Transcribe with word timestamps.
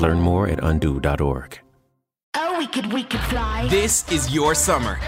Learn 0.00 0.20
more 0.20 0.48
at 0.48 0.62
undo.org. 0.62 1.58
Oh, 2.34 2.58
we 2.58 2.66
could, 2.66 2.92
we 2.92 3.04
could 3.04 3.20
fly. 3.20 3.68
This 3.68 4.10
is 4.10 4.34
your 4.34 4.54
summer. 4.54 4.98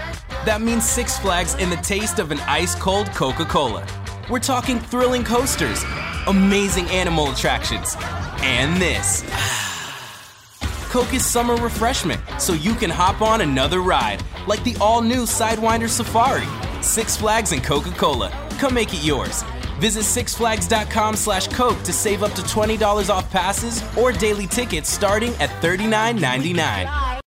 That 0.45 0.61
means 0.61 0.87
Six 0.87 1.17
Flags 1.17 1.55
and 1.55 1.71
the 1.71 1.77
taste 1.77 2.19
of 2.19 2.31
an 2.31 2.39
ice 2.41 2.75
cold 2.75 3.07
Coca 3.07 3.45
Cola. 3.45 3.85
We're 4.29 4.39
talking 4.39 4.79
thrilling 4.79 5.23
coasters, 5.23 5.83
amazing 6.27 6.85
animal 6.89 7.31
attractions, 7.31 7.95
and 8.41 8.79
this. 8.79 9.23
Coke 10.91 11.13
is 11.13 11.25
summer 11.25 11.55
refreshment, 11.55 12.21
so 12.39 12.53
you 12.53 12.75
can 12.75 12.91
hop 12.91 13.21
on 13.21 13.41
another 13.41 13.81
ride, 13.81 14.23
like 14.47 14.63
the 14.63 14.77
all 14.79 15.01
new 15.01 15.23
Sidewinder 15.23 15.89
Safari. 15.89 16.47
Six 16.83 17.17
Flags 17.17 17.51
and 17.51 17.63
Coca 17.63 17.91
Cola. 17.91 18.29
Come 18.59 18.75
make 18.75 18.93
it 18.93 19.03
yours. 19.03 19.43
Visit 19.79 20.03
sixflags.com 20.03 21.15
slash 21.15 21.47
Coke 21.49 21.81
to 21.83 21.91
save 21.91 22.23
up 22.23 22.33
to 22.33 22.41
$20 22.41 23.09
off 23.09 23.29
passes 23.29 23.83
or 23.97 24.11
daily 24.13 24.47
tickets 24.47 24.89
starting 24.89 25.33
at 25.39 25.49
$39.99. 25.61 27.21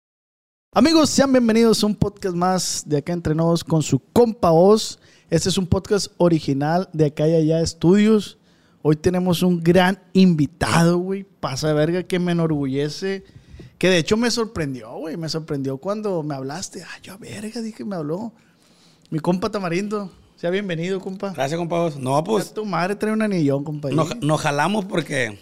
Amigos, 0.78 1.10
sean 1.10 1.32
bienvenidos 1.32 1.82
a 1.84 1.88
un 1.88 1.96
podcast 1.96 2.36
más 2.36 2.84
de 2.86 2.98
Acá 2.98 3.14
Entre 3.14 3.34
Nos 3.34 3.64
con 3.64 3.82
su 3.82 3.98
compa 4.12 4.52
Oz. 4.52 5.00
Este 5.30 5.50
es 5.50 5.58
un 5.58 5.68
podcast 5.68 6.12
original 6.18 6.90
de 6.92 7.06
Acá 7.06 7.28
y 7.28 7.34
Allá 7.34 7.62
Estudios. 7.62 8.38
Hoy 8.82 8.98
tenemos 8.98 9.42
un 9.42 9.64
gran 9.64 10.00
invitado, 10.14 10.98
güey. 10.98 11.24
Pasa 11.24 11.70
de 11.70 11.74
verga 11.74 12.04
que 12.04 12.20
me 12.20 12.34
enorgullece. 12.34 13.24
Que 13.78 13.90
de 13.90 13.98
hecho 14.00 14.18
me 14.18 14.30
sorprendió, 14.30 14.92
güey. 14.98 15.18
Me 15.18 15.30
sorprendió 15.30 15.78
cuando 15.78 16.22
me 16.24 16.36
hablaste. 16.36 16.84
Ah, 16.84 17.00
yo, 17.02 17.18
verga, 17.18 17.62
dije, 17.62 17.84
me 17.86 17.96
habló. 17.96 18.34
Mi 19.10 19.20
compa 19.20 19.50
Tamarindo. 19.50 20.12
Sea 20.46 20.52
bienvenido, 20.52 21.00
compa. 21.00 21.32
Gracias, 21.34 21.58
compa. 21.58 21.90
No, 21.98 22.24
pues. 22.24 22.54
Tu 22.54 22.64
madre 22.66 22.96
trae 22.96 23.12
un 23.12 23.24
anillón, 23.24 23.64
compa. 23.64 23.90
Nos, 23.90 24.16
nos 24.18 24.40
jalamos 24.40 24.86
porque, 24.86 25.40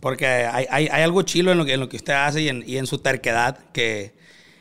porque 0.00 0.26
hay, 0.26 0.66
hay- 0.70 0.88
hay 0.92 1.02
algo 1.02 1.22
chilo 1.22 1.50
en 1.50 1.56
lo, 1.56 1.64
que, 1.64 1.72
en 1.72 1.80
lo 1.80 1.88
que 1.88 1.96
usted 1.96 2.12
hace 2.12 2.42
y 2.42 2.48
en, 2.50 2.62
y 2.66 2.76
en 2.76 2.86
su 2.86 2.98
terquedad 2.98 3.56
que, 3.72 4.14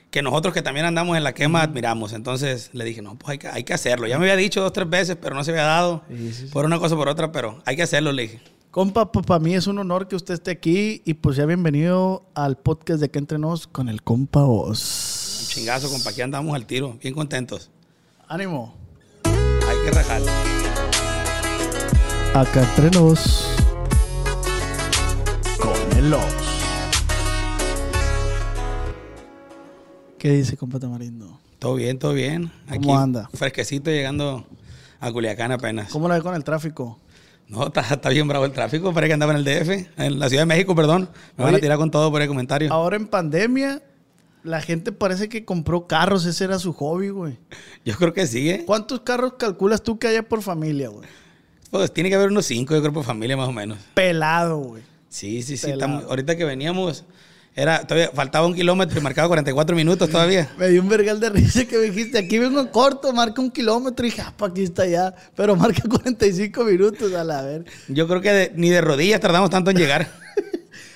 que 0.09 0.21
nosotros 0.21 0.53
que 0.53 0.61
también 0.61 0.85
andamos 0.85 1.17
en 1.17 1.23
la 1.25 1.33
quema 1.33 1.61
admiramos. 1.63 2.13
Entonces 2.13 2.69
le 2.71 2.85
dije, 2.85 3.01
no, 3.01 3.15
pues 3.17 3.31
hay 3.31 3.37
que, 3.39 3.47
hay 3.49 3.63
que 3.65 3.73
hacerlo. 3.73 4.07
Ya 4.07 4.17
me 4.17 4.23
había 4.23 4.37
dicho 4.37 4.61
dos, 4.61 4.71
tres 4.71 4.89
veces, 4.89 5.17
pero 5.21 5.35
no 5.35 5.43
se 5.43 5.51
había 5.51 5.63
dado 5.63 6.03
por 6.53 6.63
una 6.63 6.79
cosa 6.79 6.95
o 6.95 6.97
por 6.97 7.09
otra, 7.09 7.33
pero 7.33 7.61
hay 7.65 7.75
que 7.75 7.83
hacerlo, 7.83 8.13
le 8.13 8.21
dije. 8.21 8.41
Compa, 8.71 9.11
para 9.11 9.39
mí 9.41 9.53
es 9.53 9.67
un 9.67 9.79
honor 9.79 10.07
que 10.07 10.15
usted 10.15 10.33
esté 10.35 10.51
aquí 10.51 11.01
y 11.03 11.15
pues 11.15 11.35
sea 11.35 11.45
bienvenido 11.45 12.23
al 12.35 12.55
podcast 12.57 13.01
de 13.01 13.07
Acá 13.07 13.19
Entre 13.19 13.37
Nos 13.37 13.67
con 13.67 13.89
el 13.89 14.01
compa 14.01 14.45
Oz. 14.45 15.39
Un 15.41 15.47
chingazo, 15.49 15.89
compa, 15.91 16.11
aquí 16.11 16.21
andamos 16.21 16.55
al 16.55 16.65
tiro, 16.65 16.97
bien 17.01 17.13
contentos. 17.13 17.69
Ánimo. 18.29 18.81
Que 19.83 19.91
rajar. 19.91 20.21
Acá 22.33 22.63
Entre 22.63 22.91
Nos 22.91 23.55
con 25.59 25.97
el 25.97 26.13
Oz. 26.13 26.23
¿Qué 30.17 30.31
dice, 30.31 30.55
compa 30.55 30.79
Tamarindo? 30.79 31.37
Todo 31.59 31.75
bien, 31.75 31.99
todo 31.99 32.13
bien. 32.13 32.51
¿Cómo 32.69 32.97
anda? 32.97 33.29
Fresquecito 33.33 33.91
llegando 33.91 34.45
a 34.99 35.11
Culiacán 35.11 35.51
apenas. 35.51 35.91
¿Cómo 35.91 36.07
la 36.07 36.15
ve 36.15 36.21
con 36.21 36.33
el 36.33 36.43
tráfico? 36.43 36.99
No, 37.49 37.67
está, 37.67 37.81
está 37.81 38.09
bien 38.09 38.27
bravo 38.27 38.45
el 38.45 38.51
tráfico. 38.53 38.93
Parece 38.93 39.09
que 39.09 39.13
andaba 39.13 39.33
en 39.33 39.39
el 39.39 39.43
DF, 39.45 39.99
en 39.99 40.19
la 40.19 40.29
Ciudad 40.29 40.43
de 40.43 40.47
México, 40.47 40.75
perdón. 40.75 41.09
Me 41.37 41.43
van 41.43 41.55
a 41.55 41.59
tirar 41.59 41.77
con 41.77 41.91
todo 41.91 42.09
por 42.09 42.21
el 42.21 42.27
comentario. 42.27 42.71
Ahora 42.71 42.95
en 42.95 43.07
pandemia, 43.07 43.81
la 44.43 44.61
gente 44.61 44.91
parece 44.91 45.29
que 45.29 45.45
compró 45.45 45.87
carros. 45.87 46.25
Ese 46.25 46.43
era 46.43 46.59
su 46.59 46.73
hobby, 46.73 47.09
güey. 47.09 47.37
Yo 47.85 47.95
creo 47.95 48.13
que 48.13 48.27
sí, 48.27 48.49
¿eh? 48.49 48.63
¿Cuántos 48.65 49.01
carros 49.01 49.33
calculas 49.39 49.81
tú 49.83 49.97
que 49.99 50.07
haya 50.07 50.23
por 50.23 50.41
familia, 50.41 50.89
güey? 50.89 51.07
Pues 51.71 51.91
tiene 51.93 52.09
que 52.09 52.15
haber 52.15 52.29
unos 52.29 52.45
cinco, 52.45 52.75
yo 52.75 52.81
creo, 52.81 52.93
por 52.93 53.03
familia 53.03 53.35
más 53.35 53.47
o 53.49 53.51
menos. 53.51 53.79
Pelado, 53.93 54.57
güey. 54.57 54.83
Sí, 55.09 55.41
sí, 55.41 55.57
sí. 55.57 55.71
Estamos- 55.71 56.03
ahorita 56.05 56.35
que 56.35 56.45
veníamos, 56.45 57.03
era, 57.55 57.85
todavía 57.85 58.11
faltaba 58.13 58.45
un 58.47 58.53
kilómetro 58.55 58.99
y 58.99 59.01
marcaba 59.01 59.27
44 59.27 59.75
minutos 59.75 60.09
todavía. 60.09 60.49
Me 60.57 60.69
dio 60.69 60.81
un 60.81 60.89
vergal 60.89 61.19
de 61.19 61.29
risa 61.29 61.65
que 61.65 61.77
me 61.77 61.83
dijiste, 61.85 62.17
aquí 62.19 62.37
vengo 62.39 62.59
en 62.59 62.67
corto, 62.67 63.11
marca 63.13 63.41
un 63.41 63.49
kilómetro 63.51 64.05
y 64.05 64.09
dije, 64.09 64.21
ah, 64.23 64.33
pa' 64.35 64.47
aquí 64.47 64.63
está 64.63 64.85
ya. 64.87 65.15
Pero 65.35 65.55
marca 65.55 65.81
45 65.87 66.63
minutos, 66.63 67.13
a 67.13 67.23
la 67.23 67.41
verga. 67.43 67.71
Yo 67.87 68.07
creo 68.07 68.21
que 68.21 68.31
de- 68.33 68.51
ni 68.55 68.69
de 68.69 68.81
rodillas 68.81 69.19
tardamos 69.19 69.49
tanto 69.49 69.71
en 69.71 69.77
llegar. 69.77 70.07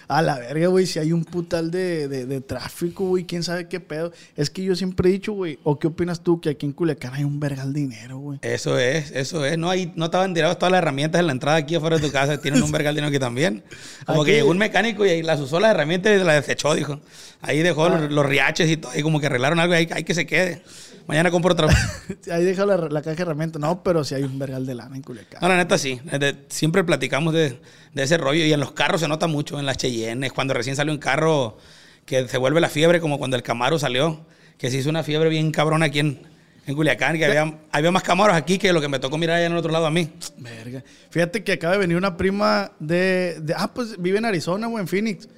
A 0.09 0.21
la 0.21 0.39
verga, 0.39 0.67
güey, 0.67 0.85
si 0.85 0.99
hay 0.99 1.11
un 1.11 1.25
putal 1.25 1.69
de, 1.69 2.07
de, 2.07 2.25
de 2.25 2.39
tráfico, 2.39 3.05
güey, 3.09 3.25
quién 3.25 3.43
sabe 3.43 3.67
qué 3.67 3.81
pedo. 3.81 4.13
Es 4.37 4.49
que 4.49 4.63
yo 4.63 4.73
siempre 4.73 5.09
he 5.09 5.11
dicho, 5.11 5.33
güey, 5.33 5.59
¿o 5.65 5.77
qué 5.79 5.87
opinas 5.87 6.21
tú? 6.21 6.39
Que 6.39 6.51
aquí 6.51 6.65
en 6.65 6.71
Culiacán 6.71 7.13
hay 7.13 7.25
un 7.25 7.41
vergal 7.41 7.73
dinero, 7.73 8.17
güey. 8.17 8.39
Eso 8.41 8.79
es, 8.79 9.11
eso 9.11 9.45
es. 9.45 9.57
No, 9.57 9.69
ahí 9.69 9.91
no 9.97 10.05
estaban 10.05 10.33
tiradas 10.33 10.57
todas 10.57 10.71
las 10.71 10.79
herramientas 10.81 11.19
en 11.19 11.25
la 11.27 11.33
entrada 11.33 11.57
aquí 11.57 11.75
afuera 11.75 11.97
de 11.97 12.05
tu 12.07 12.11
casa. 12.13 12.39
Tienen 12.39 12.63
un 12.63 12.71
vergal 12.71 12.95
dinero 12.95 13.09
aquí 13.09 13.19
también. 13.19 13.63
Como 14.05 14.21
Aquí- 14.21 14.31
que 14.31 14.37
llegó 14.37 14.51
un 14.51 14.57
mecánico 14.57 15.05
y 15.05 15.09
ahí 15.09 15.23
las 15.23 15.41
usó 15.41 15.59
las 15.59 15.71
herramientas 15.71 16.13
y 16.19 16.23
las 16.23 16.35
desechó, 16.47 16.73
dijo. 16.73 17.01
Ahí 17.41 17.59
dejó 17.61 17.89
los, 17.89 18.09
los 18.09 18.25
riaches 18.25 18.69
y 18.69 18.77
todo. 18.77 18.91
Y 18.97 19.01
como 19.03 19.19
que 19.19 19.25
arreglaron 19.25 19.59
algo 19.59 19.73
y 19.73 19.77
ahí, 19.77 19.89
ahí 19.91 20.03
que 20.05 20.13
se 20.13 20.25
quede. 20.25 20.61
Mañana 21.07 21.31
compro 21.31 21.53
otra. 21.53 21.67
Ahí 22.31 22.43
deja 22.43 22.65
la, 22.65 22.77
la 22.77 23.01
caja 23.01 23.15
de 23.15 23.21
herramientas. 23.21 23.61
No, 23.61 23.81
pero 23.83 24.03
si 24.03 24.15
hay 24.15 24.23
un 24.23 24.37
vergal 24.37 24.65
de 24.65 24.75
lana 24.75 24.95
en 24.95 25.01
Culiacán. 25.03 25.39
No, 25.41 25.47
la 25.47 25.55
neta 25.57 25.77
sí. 25.77 25.99
De- 26.19 26.35
siempre 26.49 26.83
platicamos 26.83 27.33
de, 27.33 27.59
de 27.93 28.03
ese 28.03 28.17
rollo 28.17 28.43
y 28.43 28.51
en 28.51 28.59
los 28.59 28.71
carros 28.73 29.01
se 29.01 29.07
nota 29.07 29.27
mucho, 29.27 29.59
en 29.59 29.65
las 29.65 29.77
Cheyennes, 29.77 30.33
cuando 30.33 30.53
recién 30.53 30.75
salió 30.75 30.91
un 30.93 30.99
carro 30.99 31.57
que 32.05 32.27
se 32.27 32.37
vuelve 32.37 32.59
la 32.61 32.69
fiebre, 32.69 32.99
como 32.99 33.17
cuando 33.17 33.35
el 33.37 33.43
Camaro 33.43 33.79
salió, 33.79 34.25
que 34.57 34.69
se 34.69 34.77
hizo 34.77 34.89
una 34.89 35.03
fiebre 35.03 35.29
bien 35.29 35.51
cabrona 35.51 35.85
aquí 35.87 35.99
en, 35.99 36.21
en 36.65 36.75
Culiacán, 36.75 37.17
que 37.17 37.25
había, 37.25 37.57
había 37.71 37.91
más 37.91 38.03
Camaros 38.03 38.35
aquí 38.35 38.57
que 38.57 38.73
lo 38.73 38.81
que 38.81 38.87
me 38.89 38.99
tocó 38.99 39.17
mirar 39.17 39.37
allá 39.37 39.45
en 39.45 39.51
el 39.53 39.57
otro 39.57 39.71
lado 39.71 39.85
a 39.85 39.91
mí. 39.91 40.09
Verga. 40.37 40.83
Fíjate 41.09 41.43
que 41.43 41.53
acaba 41.53 41.73
de 41.73 41.79
venir 41.79 41.95
una 41.95 42.17
prima 42.17 42.71
de, 42.79 43.37
de- 43.41 43.53
Ah, 43.57 43.73
pues 43.73 44.01
vive 44.01 44.17
en 44.17 44.25
Arizona, 44.25 44.67
güey, 44.67 44.81
en 44.81 44.87
Phoenix. 44.89 45.29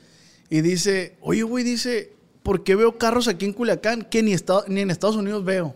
Y 0.50 0.62
dice, 0.62 1.16
oye, 1.22 1.44
güey, 1.44 1.64
dice, 1.64 2.14
¿por 2.44 2.64
qué 2.64 2.76
veo 2.76 2.98
carros 2.98 3.28
aquí 3.28 3.46
en 3.46 3.54
Culiacán 3.54 4.04
que 4.04 4.24
ni, 4.24 4.36
ni 4.68 4.82
en 4.82 4.92
Estados 4.92 5.16
Unidos 5.16 5.44
veo? 5.44 5.76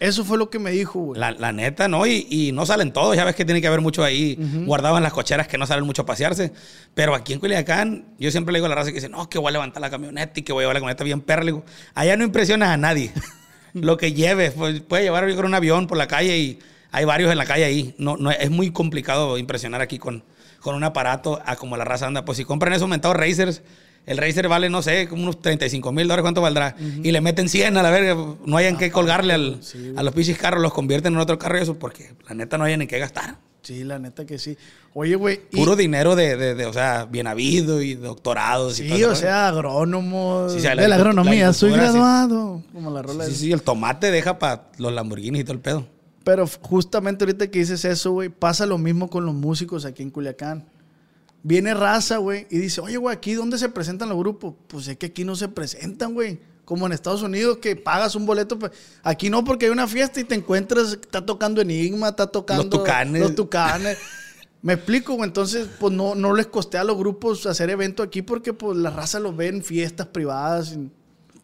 Eso 0.00 0.24
fue 0.24 0.36
lo 0.36 0.50
que 0.50 0.58
me 0.58 0.70
dijo, 0.70 1.00
güey. 1.00 1.20
La, 1.20 1.30
la 1.30 1.52
neta, 1.52 1.88
¿no? 1.88 2.06
Y, 2.06 2.26
y 2.28 2.52
no 2.52 2.66
salen 2.66 2.92
todos, 2.92 3.16
ya 3.16 3.24
ves 3.24 3.34
que 3.36 3.44
tiene 3.44 3.60
que 3.60 3.68
haber 3.68 3.80
mucho 3.80 4.02
ahí 4.02 4.36
guardado 4.66 4.96
en 4.96 5.02
las 5.02 5.12
cocheras 5.12 5.46
que 5.46 5.56
no 5.56 5.66
salen 5.66 5.86
mucho 5.86 6.02
a 6.02 6.06
pasearse. 6.06 6.52
Pero 6.94 7.14
aquí 7.14 7.32
en 7.32 7.40
Culiacán, 7.40 8.04
yo 8.18 8.30
siempre 8.30 8.52
le 8.52 8.58
digo 8.58 8.66
a 8.66 8.68
la 8.68 8.74
raza 8.74 8.90
que 8.90 8.96
dice, 8.96 9.08
no, 9.08 9.28
que 9.30 9.38
voy 9.38 9.48
a 9.48 9.52
levantar 9.52 9.80
la 9.80 9.90
camioneta 9.90 10.40
y 10.40 10.42
que 10.42 10.52
voy 10.52 10.62
a 10.62 10.64
llevar 10.64 10.74
la 10.74 10.80
camioneta 10.80 11.04
bien 11.04 11.20
perra. 11.20 11.42
Le 11.42 11.52
digo, 11.52 11.64
allá 11.94 12.16
no 12.16 12.24
impresionas 12.24 12.70
a 12.70 12.76
nadie. 12.76 13.12
lo 13.72 13.96
que 13.96 14.12
lleves, 14.12 14.52
pues, 14.52 14.80
puede 14.80 15.04
llevar 15.04 15.28
yo 15.28 15.36
creo 15.36 15.48
un 15.48 15.54
avión 15.54 15.86
por 15.86 15.96
la 15.96 16.06
calle 16.08 16.38
y 16.38 16.58
hay 16.90 17.04
varios 17.04 17.30
en 17.30 17.38
la 17.38 17.46
calle 17.46 17.64
ahí. 17.64 17.94
No, 17.96 18.16
no, 18.16 18.30
es 18.30 18.50
muy 18.50 18.72
complicado 18.72 19.38
impresionar 19.38 19.80
aquí 19.80 19.98
con, 19.98 20.22
con 20.60 20.74
un 20.74 20.84
aparato 20.84 21.40
a 21.46 21.56
como 21.56 21.76
la 21.76 21.84
raza 21.84 22.06
anda. 22.06 22.24
Pues 22.24 22.36
si 22.38 22.44
compran 22.44 22.72
esos 22.72 22.88
mentados 22.88 23.16
Racers, 23.16 23.62
el 24.06 24.18
Racer 24.18 24.48
vale, 24.48 24.68
no 24.70 24.82
sé, 24.82 25.08
como 25.08 25.22
unos 25.22 25.40
35 25.40 25.92
mil 25.92 26.06
dólares, 26.06 26.22
¿cuánto 26.22 26.40
valdrá? 26.42 26.76
Y 27.02 27.10
le 27.10 27.20
meten 27.20 27.48
100 27.48 27.76
a 27.76 27.82
la 27.82 27.90
verga, 27.90 28.16
no 28.44 28.56
hayan 28.56 28.76
que 28.76 28.90
colgarle 28.90 29.32
al- 29.34 29.60
a 29.96 30.02
los 30.02 30.14
pinches 30.14 30.36
carros, 30.38 30.60
los 30.62 30.72
convierten 30.74 31.14
en 31.14 31.18
otro 31.20 31.38
carro 31.38 31.58
y 31.58 31.62
eso, 31.62 31.78
porque 31.78 32.12
la 32.28 32.34
neta 32.34 32.58
no 32.58 32.64
hayan 32.64 32.80
ni 32.80 32.86
qué 32.86 32.98
gastar. 32.98 33.36
Sí, 33.62 33.82
la 33.82 33.98
neta 33.98 34.26
que 34.26 34.38
sí. 34.38 34.58
Oye, 34.92 35.14
güey. 35.16 35.40
y- 35.50 35.56
Puro 35.56 35.74
dinero 35.74 36.14
de, 36.16 36.36
de, 36.36 36.54
de, 36.54 36.66
o 36.66 36.72
sea, 36.74 37.06
bien 37.06 37.26
habido 37.26 37.80
y 37.80 37.94
doctorados. 37.94 38.78
y 38.78 38.82
Sí, 38.82 38.88
todo 38.88 38.96
ese 38.98 39.06
o 39.06 39.14
sea, 39.14 39.48
agrónomo. 39.48 40.48
Sí, 40.50 40.58
o 40.58 40.60
sea, 40.60 40.74
la 40.74 40.82
de 40.82 40.88
la 40.88 40.96
agronomía, 40.96 41.46
la 41.46 41.52
soy 41.54 41.70
agricultura, 41.72 41.92
sí. 41.92 41.98
graduado. 42.28 42.62
Como 42.74 42.90
la 42.90 43.00
rola 43.02 43.24
Sí, 43.24 43.30
de- 43.30 43.36
sí, 43.38 43.52
el 43.52 43.62
tomate 43.62 44.10
deja 44.10 44.38
para 44.38 44.68
los 44.76 44.92
Lamborghinis 44.92 45.40
y 45.40 45.44
todo 45.44 45.54
el 45.54 45.60
pedo. 45.60 45.86
Pero 46.24 46.46
justamente 46.60 47.24
ahorita 47.24 47.46
que 47.50 47.58
dices 47.60 47.84
eso, 47.86 48.12
güey, 48.12 48.28
pasa 48.28 48.66
lo 48.66 48.76
mismo 48.78 49.08
con 49.08 49.24
los 49.24 49.34
músicos 49.34 49.86
aquí 49.86 50.02
en 50.02 50.10
Culiacán. 50.10 50.66
Viene 51.46 51.74
raza, 51.74 52.16
güey, 52.16 52.46
y 52.50 52.56
dice, 52.56 52.80
oye, 52.80 52.96
güey, 52.96 53.14
¿aquí 53.14 53.34
dónde 53.34 53.58
se 53.58 53.68
presentan 53.68 54.08
los 54.08 54.16
grupos? 54.16 54.54
Pues 54.66 54.88
es 54.88 54.96
que 54.96 55.06
aquí 55.06 55.24
no 55.24 55.36
se 55.36 55.48
presentan, 55.48 56.14
güey. 56.14 56.40
Como 56.64 56.86
en 56.86 56.92
Estados 56.92 57.22
Unidos, 57.22 57.58
que 57.58 57.76
pagas 57.76 58.14
un 58.16 58.24
boleto. 58.24 58.58
pues, 58.58 58.72
Aquí 59.02 59.28
no, 59.28 59.44
porque 59.44 59.66
hay 59.66 59.70
una 59.70 59.86
fiesta 59.86 60.18
y 60.20 60.24
te 60.24 60.34
encuentras, 60.34 60.94
está 60.94 61.24
tocando 61.24 61.60
Enigma, 61.60 62.08
está 62.08 62.26
tocando... 62.26 62.70
Tucanes. 62.70 63.20
Los 63.20 63.34
Tucanes. 63.34 63.98
Me 64.62 64.72
explico, 64.72 65.12
güey. 65.16 65.28
Entonces, 65.28 65.68
pues 65.78 65.92
no, 65.92 66.14
no 66.14 66.34
les 66.34 66.46
costea 66.46 66.80
a 66.80 66.84
los 66.84 66.96
grupos 66.96 67.44
hacer 67.44 67.68
evento 67.68 68.02
aquí 68.02 68.22
porque, 68.22 68.54
pues, 68.54 68.78
la 68.78 68.88
raza 68.88 69.20
los 69.20 69.36
ve 69.36 69.48
en 69.48 69.62
fiestas 69.62 70.06
privadas. 70.06 70.74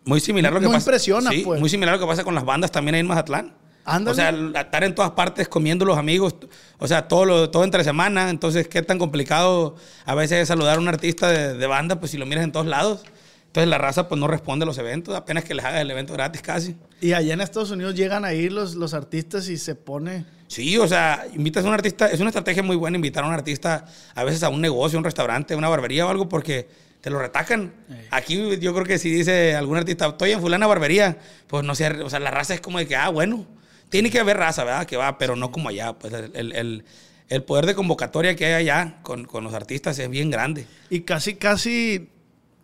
Muy 0.07 0.21
similar 0.21 0.51
lo 0.55 0.61
que 0.61 0.65
No 0.65 0.73
pasa. 0.73 0.85
impresiona, 0.89 1.29
sí, 1.29 1.43
pues. 1.45 1.61
Muy 1.61 1.69
similar 1.69 1.97
lo 1.97 2.01
que 2.01 2.07
pasa 2.07 2.25
con 2.25 2.35
las 2.35 2.47
bandas 2.47 2.73
también 2.73 2.95
ahí 2.95 3.01
en 3.03 3.07
Mazatlán. 3.07 3.53
Ándale. 3.91 4.13
O 4.13 4.15
sea, 4.15 4.61
estar 4.61 4.85
en 4.85 4.95
todas 4.95 5.13
partes 5.13 5.49
comiendo 5.49 5.85
los 5.85 5.99
amigos, 5.99 6.37
o 6.79 6.87
sea, 6.87 7.09
todo, 7.09 7.25
lo, 7.25 7.51
todo 7.51 7.65
entre 7.65 7.85
semana. 7.85 8.31
Entonces, 8.31 8.69
qué 8.69 8.83
tan 8.83 8.99
complicado 8.99 9.77
a 10.05 10.15
veces 10.15 10.43
es 10.43 10.49
saludar 10.49 10.79
a 10.79 10.81
un 10.81 10.89
artista 10.89 11.29
de, 11.29 11.55
de 11.55 11.67
banda, 11.67 11.99
pues 11.99 12.13
si 12.13 12.19
lo 12.19 12.27
miras 12.27 12.45
en 12.45 12.53
todos 12.53 12.67
lados. 12.67 13.03
Entonces, 13.51 13.69
la 13.69 13.79
raza 13.79 14.07
pues 14.07 14.21
no 14.21 14.29
responde 14.29 14.63
a 14.63 14.67
los 14.67 14.79
eventos, 14.79 15.17
apenas 15.17 15.43
que 15.43 15.55
les 15.55 15.65
haga 15.65 15.81
el 15.81 15.91
evento 15.91 16.13
gratis 16.13 16.41
casi. 16.41 16.77
Y 17.01 17.15
allá 17.15 17.35
en 17.35 17.41
Estados 17.41 17.73
Unidos 17.73 17.97
llegan 17.97 18.25
ahí 18.25 18.49
los, 18.49 18.77
los 18.77 18.95
artistas 18.95 19.49
y 19.49 19.57
se 19.57 19.75
pone... 19.75 20.25
Sí, 20.47 20.79
o 20.79 20.87
sea, 20.87 21.27
invitas 21.35 21.65
a 21.65 21.69
un 21.69 21.75
artista, 21.75 22.07
es 22.07 22.21
una 22.21 22.29
estrategia 22.29 22.63
muy 22.63 22.77
buena 22.77 22.97
invitar 22.97 23.25
a 23.25 23.27
un 23.27 23.33
artista 23.33 23.87
a 24.15 24.23
veces 24.23 24.45
a 24.45 24.51
un 24.51 24.61
negocio, 24.61 24.99
un 24.99 25.05
restaurante, 25.05 25.57
una 25.57 25.69
barbería 25.69 26.07
o 26.07 26.11
algo 26.11 26.29
porque 26.29 26.69
te 27.01 27.11
lo 27.11 27.19
retacan. 27.19 27.73
Aquí 28.13 28.57
yo 28.59 28.73
creo 28.73 28.87
que 28.87 28.99
si 28.99 29.11
dice 29.11 29.57
algún 29.57 29.79
artista, 29.79 30.07
estoy 30.07 30.31
en 30.31 30.41
fulana 30.41 30.69
barbería, 30.69 31.19
pues 31.49 31.65
no 31.65 31.75
sé, 31.75 31.89
o 32.03 32.11
sea, 32.11 32.21
la 32.21 32.31
raza 32.31 32.55
es 32.55 32.61
como 32.61 32.79
de 32.79 32.87
que, 32.87 32.95
ah, 32.95 33.09
bueno, 33.09 33.47
tiene 33.91 34.11
que 34.11 34.19
haber 34.19 34.39
raza, 34.39 34.65
¿verdad? 34.65 34.87
Que 34.87 34.97
va, 34.97 35.19
pero 35.19 35.37
no 35.37 35.53
como 35.53 35.69
allá, 35.69 35.93
pues 35.99 36.13
el, 36.15 36.35
el- 36.55 36.85
el- 37.29 37.43
poder 37.45 37.67
de 37.67 37.75
convocatoria 37.75 38.35
que 38.35 38.47
hay 38.47 38.53
allá 38.55 38.99
con, 39.03 39.25
con 39.25 39.45
los 39.45 39.53
artistas 39.55 39.99
es 39.99 40.09
bien 40.11 40.31
grande. 40.31 40.67
Y 40.89 41.03
casi, 41.03 41.35
casi 41.35 42.09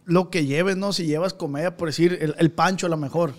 lo 0.07 0.31
que 0.31 0.47
lleves, 0.47 0.77
¿no? 0.77 0.93
Si 0.93 1.05
llevas 1.07 1.35
comedia, 1.35 1.77
por 1.77 1.89
decir, 1.89 2.19
el, 2.21 2.35
el 2.39 2.51
Pancho 2.51 2.87
a 2.87 2.91
lo 2.91 2.97
mejor. 2.97 3.35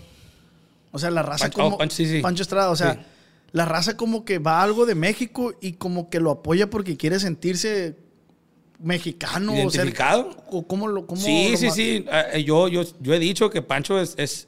O 0.91 0.99
sea, 0.99 1.09
la 1.11 1.23
raza 1.23 1.45
Pancho- 1.45 1.55
como... 1.63 1.75
oh, 1.75 1.77
Pancho, 1.79 1.95
sí, 1.97 2.05
sí. 2.05 2.21
Pancho 2.21 2.43
Estrada, 2.43 2.69
o 2.69 2.75
sea, 2.75 2.93
Sí. 2.93 2.99
la 3.51 3.65
raza 3.65 3.97
como 3.97 4.23
que 4.25 4.39
va 4.39 4.59
a 4.59 4.63
algo 4.63 4.85
de 4.85 4.95
México 4.95 5.53
y 5.61 5.73
como 5.73 6.09
que 6.09 6.19
lo 6.19 6.31
apoya 6.31 6.69
porque 6.69 6.95
quiere 6.97 7.19
sentirse 7.19 7.97
mexicano. 8.79 9.53
¿Identificado? 9.53 10.29
O 10.49 10.67
cómo 10.67 10.87
lo... 10.87 11.07
Cómo 11.07 11.21
Sí, 11.21 11.49
lo 11.51 11.57
sí, 11.57 11.71
sí. 11.71 12.05
Eh, 12.33 12.43
Yo, 12.43 12.67
yo, 12.67 12.83
yo 13.01 13.13
he 13.13 13.19
dicho 13.19 13.49
que 13.49 13.61
Pancho 13.61 13.99
es, 13.99 14.13
es- 14.17 14.47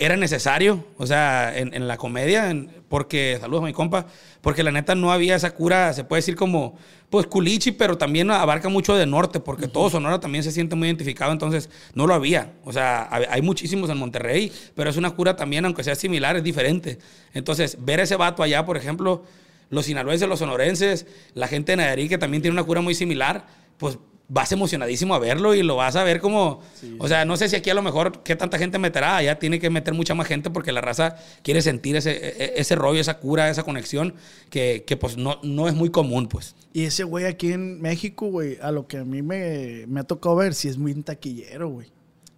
era 0.00 0.16
necesario, 0.16 0.84
o 0.98 1.06
sea, 1.06 1.56
en, 1.56 1.72
en 1.74 1.86
la 1.86 1.96
comedia, 1.96 2.50
en- 2.50 2.70
porque, 2.88 3.38
saludos 3.40 3.62
a 3.64 3.66
mi 3.66 3.72
compa, 3.72 4.06
porque 4.40 4.62
la 4.62 4.70
neta 4.70 4.94
no 4.94 5.12
había 5.12 5.36
esa 5.36 5.52
cura, 5.54 5.92
se 5.92 6.04
puede 6.04 6.18
decir 6.20 6.36
como, 6.36 6.76
pues 7.10 7.26
culichi, 7.26 7.72
pero 7.72 7.96
también 7.98 8.30
abarca 8.30 8.68
mucho 8.68 8.94
de 8.96 9.06
norte, 9.06 9.40
porque 9.40 9.68
todo 9.68 9.90
Sonora 9.90 10.20
también 10.20 10.44
se 10.44 10.52
siente 10.52 10.74
muy 10.76 10.88
identificado, 10.88 11.32
entonces 11.32 11.68
no 11.94 12.06
lo 12.06 12.14
había. 12.14 12.52
O 12.64 12.72
sea, 12.72 13.08
hay 13.10 13.42
muchísimos 13.42 13.90
en 13.90 13.98
Monterrey, 13.98 14.52
pero 14.74 14.90
es 14.90 14.96
una 14.96 15.10
cura 15.12 15.36
también, 15.36 15.64
aunque 15.64 15.84
sea 15.84 15.94
similar, 15.94 16.36
es 16.36 16.42
diferente. 16.44 16.98
Entonces, 17.34 17.76
ver 17.80 18.00
ese 18.00 18.16
vato 18.16 18.42
allá, 18.42 18.64
por 18.64 18.76
ejemplo, 18.76 19.24
los 19.70 19.86
sinaloenses, 19.86 20.28
los 20.28 20.38
sonorenses, 20.38 21.06
la 21.34 21.48
gente 21.48 21.72
de 21.72 21.76
Nayarit 21.76 22.08
que 22.08 22.18
también 22.18 22.42
tiene 22.42 22.52
una 22.54 22.64
cura 22.64 22.80
muy 22.80 22.94
similar, 22.94 23.46
pues 23.78 23.98
vas 24.28 24.50
emocionadísimo 24.52 25.14
a 25.14 25.18
verlo 25.18 25.54
y 25.54 25.62
lo 25.62 25.76
vas 25.76 25.94
a 25.96 26.02
ver 26.04 26.20
como, 26.20 26.60
o 26.98 27.08
sea, 27.08 27.24
no 27.24 27.36
sé 27.36 27.48
si 27.48 27.56
aquí 27.56 27.70
a 27.70 27.74
lo 27.74 27.82
mejor 27.82 28.22
qué 28.24 28.34
tanta 28.36 28.58
gente 28.58 28.78
meterá, 28.78 29.16
allá 29.16 29.38
tiene 29.38 29.60
que 29.60 29.70
meter 29.70 29.94
mucha 29.94 30.14
más 30.14 30.26
gente 30.26 30.50
porque 30.50 30.72
la 30.72 30.80
raza 30.80 31.16
quiere 31.42 31.62
sentir 31.62 31.96
ese, 31.96 32.10
e- 32.12 32.54
ese 32.56 32.74
rollo, 32.74 33.00
esa 33.00 33.18
cura, 33.18 33.48
esa 33.50 33.62
conexión 33.62 34.14
que, 34.50 34.84
que 34.86 34.96
pues 34.96 35.16
no, 35.16 35.38
no 35.42 35.68
es 35.68 35.74
muy 35.74 35.90
común, 35.90 36.26
pues. 36.28 36.56
Y 36.72 36.84
ese 36.84 37.04
güey 37.04 37.24
aquí 37.24 37.52
en 37.52 37.80
México, 37.80 38.26
güey, 38.26 38.58
a 38.60 38.70
lo 38.72 38.86
que 38.86 38.98
a 38.98 39.04
mí 39.04 39.22
me, 39.22 39.84
me 39.86 40.00
ha 40.00 40.04
tocado 40.04 40.36
ver, 40.36 40.54
si 40.54 40.68
es 40.68 40.82
bien 40.82 41.02
taquillero, 41.04 41.68
güey. 41.68 41.92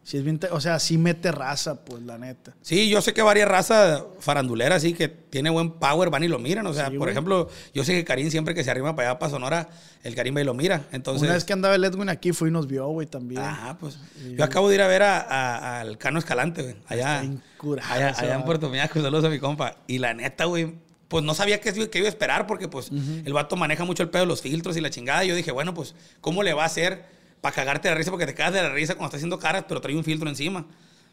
Si 0.09 0.17
es 0.17 0.25
bien 0.25 0.41
o 0.53 0.59
sea, 0.63 0.79
sí 0.79 0.97
mete 0.97 1.31
raza, 1.33 1.85
pues, 1.85 2.03
la 2.03 2.17
neta. 2.17 2.55
Sí, 2.63 2.89
yo 2.89 3.03
sé 3.03 3.13
que 3.13 3.21
varias 3.21 3.47
razas 3.47 4.03
faranduleras 4.21 4.81
sí 4.81 4.95
que 4.95 5.07
tiene 5.09 5.51
buen 5.51 5.73
power 5.73 6.09
van 6.09 6.25
y 6.25 6.29
lo 6.29 6.39
miran, 6.39 6.67
o 6.67 6.73
sea, 6.73 6.85
Sí, 6.87 6.93
por 6.93 7.01
güey. 7.01 7.11
ejemplo, 7.11 7.51
yo 7.75 7.85
sé 7.85 7.93
que 7.93 8.07
Karim 8.07 8.31
siempre 8.31 8.55
que 8.55 8.65
se 8.65 8.71
arrima 8.71 8.97
para 8.97 9.11
allá 9.11 9.19
para 9.19 9.29
Sonora, 9.31 9.69
el 10.05 10.15
Karim 10.15 10.35
va 10.35 10.41
y 10.41 10.45
lo 10.45 10.55
mira, 10.55 10.87
entonces... 10.93 11.25
Una 11.25 11.35
vez 11.35 11.45
que 11.45 11.53
andaba 11.53 11.75
el 11.75 11.85
Edwin 11.85 12.09
aquí, 12.09 12.33
fue 12.33 12.49
y 12.49 12.53
nos 12.53 12.67
vio, 12.67 12.87
güey, 12.89 13.07
también. 13.07 13.43
Ajá, 13.43 13.77
pues. 13.77 13.99
Yo 14.35 14.43
acabo 14.45 14.71
de 14.71 14.77
ir 14.77 14.81
a 14.81 14.87
ver 14.87 15.03
a- 15.03 15.21
a- 15.21 15.81
al 15.81 15.99
Cano 15.99 16.19
Escalante, 16.21 16.63
güey. 16.63 16.77
Allá, 16.87 17.23
curado 17.59 17.93
allá, 17.93 18.15
allá 18.17 18.35
en. 18.35 18.45
Puerto 18.45 18.71
Peñasco. 18.71 19.03
Saludos 19.03 19.27
a 19.27 19.29
mi 19.29 19.39
compa. 19.39 19.77
Y 19.87 19.99
la 19.99 20.15
neta, 20.15 20.47
güey, 20.47 20.73
pues 21.09 21.23
no 21.23 21.35
sabía 21.35 21.61
qué, 21.61 21.71
qué 21.91 21.99
iba 21.99 22.07
a 22.07 22.09
esperar 22.09 22.47
porque, 22.47 22.67
pues, 22.69 22.91
el 23.27 23.33
vato 23.35 23.57
maneja 23.57 23.85
mucho 23.85 24.03
el 24.05 24.09
pedo 24.09 24.23
de 24.23 24.29
los 24.29 24.41
filtros 24.41 24.75
y 24.79 24.81
la 24.81 24.89
chingada. 24.89 25.23
Y 25.25 25.29
yo 25.29 25.35
dije, 25.35 25.53
bueno, 25.53 25.75
pues, 25.75 25.95
¿cómo 26.23 26.43
le 26.43 26.55
va 26.55 26.63
a 26.63 26.67
hacer 26.67 27.18
para 27.41 27.55
cagarte 27.55 27.89
de 27.89 27.95
la 27.95 27.99
risa? 27.99 28.11
Porque 28.11 28.27
te 28.27 28.35
cagas 28.35 28.55
de 28.55 28.63
la 28.63 28.71
risa 28.71 28.95
cuando 28.95 29.07
está 29.09 29.17
haciendo 29.17 29.39
caras, 29.39 29.65
pero 29.69 29.81
trae 29.81 29.97
un 29.97 30.05
filtro 30.05 30.29
encima. 30.29 30.67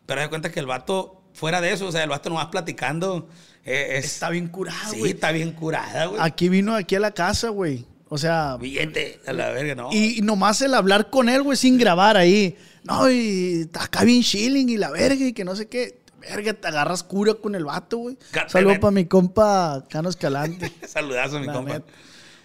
Pero 0.05 0.21
de 0.21 0.29
cuenta 0.29 0.51
que 0.51 0.59
el 0.59 0.65
vato, 0.67 1.21
fuera 1.33 1.61
de 1.61 1.73
eso, 1.73 1.87
o 1.87 1.91
sea, 1.91 2.03
el 2.03 2.09
vato 2.09 2.29
nomás 2.29 2.47
platicando. 2.47 3.27
eh, 3.65 3.97
es, 3.97 4.05
Está 4.05 4.29
bien 4.29 4.47
curado, 4.47 4.91
Sí, 4.93 4.99
güey. 4.99 5.11
está 5.11 5.31
bien 5.31 5.51
curada, 5.53 6.05
güey. 6.05 6.21
Aquí 6.21 6.49
vino 6.49 6.75
aquí 6.75 6.95
a 6.95 6.99
la 6.99 7.11
casa, 7.11 7.49
güey. 7.49 7.85
O 8.07 8.17
sea, 8.19 8.57
Billete, 8.57 9.19
a 9.25 9.33
la 9.33 9.49
verga, 9.49 9.73
¿no? 9.73 9.89
y, 9.91 10.19
y 10.19 10.21
nomás 10.21 10.61
el 10.61 10.75
hablar 10.75 11.09
con 11.09 11.27
él, 11.27 11.41
güey, 11.41 11.57
sin 11.57 11.77
grabar 11.79 12.17
ahí. 12.17 12.55
No, 12.83 13.09
y 13.09 13.61
está 13.61 13.85
acá 13.85 14.03
bien 14.03 14.21
chilling 14.21 14.69
y 14.69 14.77
la 14.77 14.91
verga 14.91 15.25
y 15.25 15.33
que 15.33 15.43
no 15.43 15.55
sé 15.55 15.67
qué. 15.67 15.99
Verga, 16.21 16.53
te 16.53 16.67
agarras 16.67 17.03
cura 17.03 17.33
con 17.33 17.55
el 17.55 17.65
vato, 17.65 17.97
güey. 17.97 18.17
Ca- 18.31 18.47
Saludo 18.47 18.69
neta. 18.73 18.81
para 18.81 18.91
mi 18.91 19.05
compa 19.05 19.83
Cano 19.89 20.09
Escalante. 20.09 20.71
Saludazo, 20.87 21.39
mi 21.39 21.47
la 21.47 21.53
compa. 21.53 21.73
neta. 21.73 21.85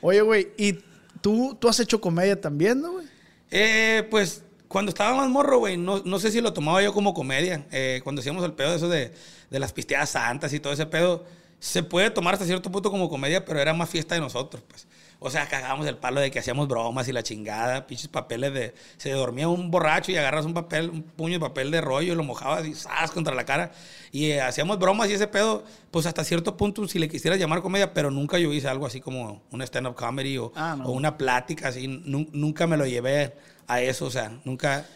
Oye, 0.00 0.22
güey, 0.22 0.48
¿y 0.56 0.78
tú, 1.20 1.56
tú 1.60 1.68
has 1.68 1.78
hecho 1.80 2.00
comedia 2.00 2.40
también, 2.40 2.80
no, 2.80 2.92
güey? 2.92 3.06
Eh, 3.50 4.06
pues 4.10 4.44
cuando 4.68 4.90
estaba 4.90 5.16
más 5.16 5.28
morro, 5.28 5.58
güey, 5.58 5.76
no, 5.76 6.00
no 6.04 6.18
sé 6.18 6.30
si 6.30 6.40
lo 6.40 6.52
tomaba 6.52 6.82
yo 6.82 6.92
como 6.92 7.14
comedia. 7.14 7.66
Eh, 7.72 8.00
cuando 8.04 8.20
hacíamos 8.20 8.44
el 8.44 8.52
pedo 8.52 8.70
de 8.70 8.76
eso 8.76 8.88
de, 8.88 9.12
de 9.50 9.58
las 9.58 9.72
pisteadas 9.72 10.10
santas 10.10 10.52
y 10.52 10.60
todo 10.60 10.72
ese 10.72 10.86
pedo, 10.86 11.24
se 11.58 11.82
puede 11.82 12.10
tomar 12.10 12.34
hasta 12.34 12.46
cierto 12.46 12.70
punto 12.70 12.90
como 12.90 13.08
comedia, 13.08 13.44
pero 13.44 13.60
era 13.60 13.74
más 13.74 13.90
fiesta 13.90 14.14
de 14.14 14.20
nosotros, 14.20 14.62
pues. 14.68 14.86
O 15.22 15.28
sea, 15.30 15.46
cagábamos 15.48 15.86
el 15.86 15.98
palo 15.98 16.18
de 16.18 16.30
que 16.30 16.38
hacíamos 16.38 16.66
bromas 16.66 17.06
y 17.06 17.12
la 17.12 17.22
chingada, 17.22 17.86
pinches 17.86 18.08
papeles 18.08 18.54
de... 18.54 18.74
Se 18.96 19.10
dormía 19.10 19.48
un 19.48 19.70
borracho 19.70 20.10
y 20.10 20.16
agarras 20.16 20.46
un 20.46 20.54
papel, 20.54 20.88
un 20.88 21.02
puño 21.02 21.34
de 21.34 21.40
papel 21.40 21.70
de 21.70 21.82
rollo 21.82 22.14
y 22.14 22.16
lo 22.16 22.24
mojabas 22.24 22.66
y 22.66 22.74
¡zas! 22.74 23.10
contra 23.10 23.34
la 23.34 23.44
cara. 23.44 23.70
Y 24.12 24.30
eh, 24.30 24.40
hacíamos 24.40 24.78
bromas 24.78 25.10
y 25.10 25.12
ese 25.12 25.26
pedo, 25.26 25.62
pues 25.90 26.06
hasta 26.06 26.24
cierto 26.24 26.56
punto, 26.56 26.88
si 26.88 26.98
le 26.98 27.06
quisieras 27.10 27.38
llamar 27.38 27.60
comedia, 27.60 27.92
pero 27.92 28.10
nunca 28.10 28.38
yo 28.38 28.50
hice 28.52 28.66
algo 28.68 28.86
así 28.86 29.02
como 29.02 29.42
un 29.50 29.60
stand-up 29.60 29.94
comedy 29.94 30.38
o, 30.38 30.52
Ah, 30.56 30.74
no. 30.78 30.86
o 30.86 30.92
una 30.92 31.18
plática 31.18 31.68
así. 31.68 31.86
nun- 31.86 32.30
nunca 32.32 32.66
me 32.66 32.78
lo 32.78 32.86
llevé 32.86 33.34
a 33.66 33.82
eso, 33.82 34.06
o 34.06 34.10
sea, 34.10 34.32
nunca... 34.46 34.86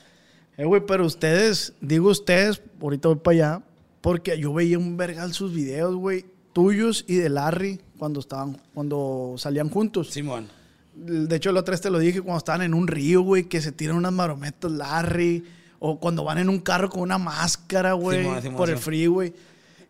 Eh, 0.56 0.64
güey, 0.64 0.86
pero 0.86 1.04
ustedes, 1.04 1.74
digo 1.82 2.08
ustedes, 2.10 2.62
ahorita 2.80 3.08
voy 3.08 3.18
para 3.18 3.34
allá, 3.34 3.62
porque 4.00 4.38
yo 4.38 4.54
veía 4.54 4.78
un 4.78 4.96
vergal 4.96 5.34
sus 5.34 5.52
videos, 5.52 5.94
güey, 5.96 6.24
tuyos 6.54 7.04
y 7.08 7.16
de 7.16 7.28
Larry 7.28 7.80
cuando 7.98 8.20
estaban, 8.20 8.60
cuando 8.74 9.34
salían 9.38 9.68
juntos. 9.70 10.10
Simón. 10.10 10.48
De 10.94 11.36
hecho, 11.36 11.50
la 11.52 11.60
otra 11.60 11.72
vez 11.72 11.80
te 11.80 11.90
lo 11.90 11.98
dije 11.98 12.20
cuando 12.20 12.38
estaban 12.38 12.62
en 12.62 12.72
un 12.74 12.86
río, 12.86 13.22
güey, 13.22 13.44
que 13.44 13.60
se 13.60 13.72
tiran 13.72 13.96
unas 13.96 14.12
marometas 14.12 14.70
Larry. 14.70 15.44
O 15.80 15.98
cuando 16.00 16.24
van 16.24 16.38
en 16.38 16.48
un 16.48 16.60
carro 16.60 16.88
con 16.88 17.02
una 17.02 17.18
máscara, 17.18 17.92
güey, 17.92 18.24
por 18.24 18.36
el 18.70 18.76
Simón. 18.76 18.78
freeway. 18.78 19.34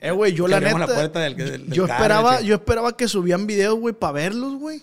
Eh, 0.00 0.10
güey, 0.10 0.32
yo 0.32 0.46
Que 0.46 0.50
la 0.50 0.60
neta. 0.60 0.78
la 0.78 0.86
puerta 0.86 1.20
del- 1.20 1.36
del- 1.36 1.50
del 1.68 1.70
yo, 1.72 1.86
carro, 1.86 1.94
esperaba, 2.02 2.40
yo 2.40 2.54
esperaba 2.56 2.96
que 2.96 3.06
subían 3.06 3.46
videos, 3.46 3.78
güey, 3.78 3.94
para 3.94 4.12
verlos, 4.12 4.54
güey. 4.58 4.82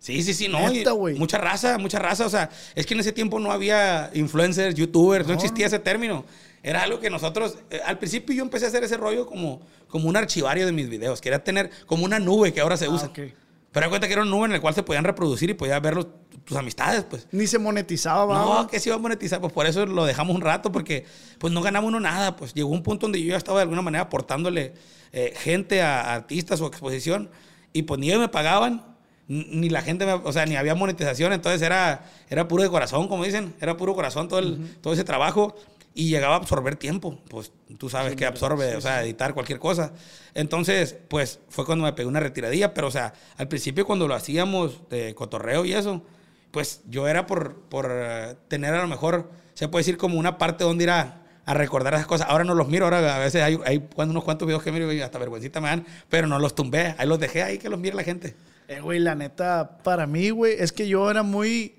Sí, 0.00 0.22
sí, 0.22 0.34
sí, 0.34 0.48
no. 0.48 0.58
Neta, 0.70 0.92
güey. 0.92 1.16
mucha 1.18 1.38
raza, 1.38 1.78
mucha 1.78 1.98
raza. 1.98 2.26
O 2.26 2.30
sea, 2.30 2.50
es 2.74 2.86
que 2.86 2.94
en 2.94 3.00
ese 3.00 3.12
tiempo 3.12 3.38
no 3.38 3.52
había 3.52 4.10
influencers, 4.14 4.74
youtubers, 4.74 5.26
no, 5.28 5.34
existía 5.34 5.66
ese 5.66 5.78
término. 5.78 6.24
Era 6.62 6.82
algo 6.82 7.00
que 7.00 7.08
nosotros, 7.10 7.58
eh, 7.70 7.80
al 7.84 7.98
principio 7.98 8.34
yo 8.34 8.42
empecé 8.42 8.64
a 8.66 8.68
hacer 8.68 8.82
ese 8.84 8.96
rollo 8.96 9.26
como, 9.26 9.60
como 9.88 10.08
un 10.08 10.16
archivario 10.16 10.66
de 10.66 10.72
mis 10.72 10.88
videos. 10.88 11.20
Quería 11.20 11.42
tener 11.44 11.70
como 11.86 12.04
una 12.04 12.18
nube 12.18 12.52
que 12.52 12.60
ahora 12.60 12.76
se 12.76 12.88
usa. 12.88 13.06
Ah, 13.06 13.10
ok. 13.10 13.32
Pero 13.70 13.84
da 13.86 13.90
cuenta 13.90 14.06
que 14.06 14.14
era 14.14 14.22
una 14.22 14.30
nube 14.30 14.46
en 14.46 14.52
la 14.52 14.60
cual 14.60 14.74
se 14.74 14.82
podían 14.82 15.04
reproducir 15.04 15.50
y 15.50 15.54
podías 15.54 15.80
ver 15.82 15.94
los- 15.94 16.06
tus 16.44 16.56
amistades, 16.56 17.04
pues. 17.04 17.28
Ni 17.32 17.46
se 17.46 17.58
monetizaba, 17.58 18.24
va, 18.24 18.38
No, 18.62 18.66
que 18.66 18.80
se 18.80 18.88
iba 18.88 18.96
a 18.96 18.98
monetizar, 18.98 19.40
pues 19.40 19.52
por 19.52 19.66
eso 19.66 19.84
lo 19.84 20.06
dejamos 20.06 20.34
un 20.34 20.40
rato, 20.40 20.72
porque 20.72 21.04
pues 21.38 21.52
no 21.52 21.60
ganaba 21.60 21.86
uno 21.86 22.00
nada, 22.00 22.34
pues 22.36 22.54
llegó 22.54 22.70
un 22.70 22.82
punto 22.82 23.04
donde 23.06 23.22
yo 23.22 23.28
ya 23.32 23.36
estaba 23.36 23.58
de 23.58 23.62
alguna 23.64 23.82
manera 23.82 24.04
aportándole 24.04 24.72
eh, 25.12 25.34
gente 25.36 25.82
a, 25.82 26.00
a 26.00 26.14
artistas 26.14 26.60
o 26.62 26.66
exposición 26.66 27.30
Y 27.74 27.82
pues 27.82 28.00
ni 28.00 28.08
ellos 28.08 28.20
me 28.20 28.28
pagaban, 28.28 28.96
ni 29.26 29.68
la 29.68 29.82
gente, 29.82 30.06
me- 30.06 30.12
o 30.14 30.32
sea, 30.32 30.46
ni 30.46 30.56
había 30.56 30.74
monetización. 30.74 31.34
Entonces 31.34 31.60
era, 31.60 32.06
era 32.30 32.48
puro 32.48 32.62
de 32.62 32.70
corazón, 32.70 33.06
como 33.08 33.24
dicen. 33.24 33.54
Era 33.60 33.76
puro 33.76 33.94
corazón 33.94 34.26
todo, 34.28 34.38
el, 34.38 34.76
todo 34.80 34.94
ese 34.94 35.04
trabajo. 35.04 35.54
Y 35.98 36.10
llegaba 36.10 36.34
a 36.34 36.38
absorber 36.38 36.76
tiempo. 36.76 37.18
Pues 37.28 37.50
tú 37.76 37.88
sabes 37.88 38.14
que 38.14 38.24
absorbe, 38.24 38.76
o 38.76 38.80
sea, 38.80 39.02
editar 39.02 39.34
cualquier 39.34 39.58
cosa. 39.58 39.92
Entonces, 40.32 40.96
pues 41.08 41.40
fue 41.48 41.66
cuando 41.66 41.84
me 41.84 41.92
pegué 41.92 42.06
una 42.06 42.20
retiradilla. 42.20 42.72
Pero, 42.72 42.86
o 42.86 42.90
sea, 42.92 43.14
al 43.36 43.48
principio 43.48 43.84
cuando 43.84 44.06
lo 44.06 44.14
hacíamos 44.14 44.88
de 44.90 45.16
cotorreo 45.16 45.64
y 45.64 45.72
eso, 45.72 46.04
pues 46.52 46.82
yo 46.88 47.08
era 47.08 47.26
por, 47.26 47.62
por 47.62 47.88
eh, 47.90 48.36
tener 48.46 48.74
a 48.74 48.82
lo 48.82 48.86
mejor, 48.86 49.28
se 49.54 49.66
puede 49.66 49.80
decir 49.80 49.96
como 49.96 50.20
una 50.20 50.38
parte 50.38 50.62
donde 50.62 50.84
ir 50.84 50.90
a, 50.90 51.24
a 51.44 51.54
recordar 51.54 51.94
esas 51.94 52.06
cosas. 52.06 52.28
Ahora 52.30 52.44
no 52.44 52.54
los 52.54 52.68
miro, 52.68 52.84
ahora 52.84 53.16
a 53.16 53.18
veces 53.18 53.42
hay, 53.42 53.58
hay 53.66 53.88
unos 53.96 54.22
cuantos 54.22 54.46
videos 54.46 54.62
que 54.62 54.70
miro 54.70 54.92
y 54.92 55.00
hasta 55.00 55.18
vergüencita 55.18 55.60
me 55.60 55.66
dan, 55.66 55.84
pero 56.08 56.28
no 56.28 56.38
los 56.38 56.54
tumbé, 56.54 56.94
ahí 56.96 57.08
los 57.08 57.18
dejé 57.18 57.42
ahí 57.42 57.58
que 57.58 57.68
los 57.68 57.80
mire 57.80 57.96
la 57.96 58.04
gente. 58.04 58.36
Eh, 58.68 58.80
güey, 58.80 59.00
la 59.00 59.16
neta, 59.16 59.78
para 59.82 60.06
mí, 60.06 60.30
güey, 60.30 60.54
es 60.60 60.70
que 60.70 60.86
yo 60.86 61.10
era 61.10 61.24
muy... 61.24 61.74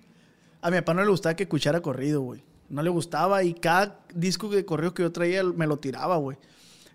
A 0.61 0.69
mi 0.71 0.75
papá 0.75 0.93
no 0.93 1.03
le 1.03 1.09
gustaba 1.09 1.35
que 1.35 1.43
escuchara 1.43 1.79
corrido, 1.79 2.19
güey. 2.19 2.48
No 2.69 2.83
le 2.83 2.89
gustaba 2.89 3.43
y 3.43 3.53
cada 3.53 3.99
disco 4.13 4.49
de 4.49 4.65
corrido 4.65 4.93
que 4.93 5.03
yo 5.03 5.11
traía 5.11 5.43
me 5.43 5.67
lo 5.67 5.77
tiraba, 5.77 6.17
güey. 6.17 6.37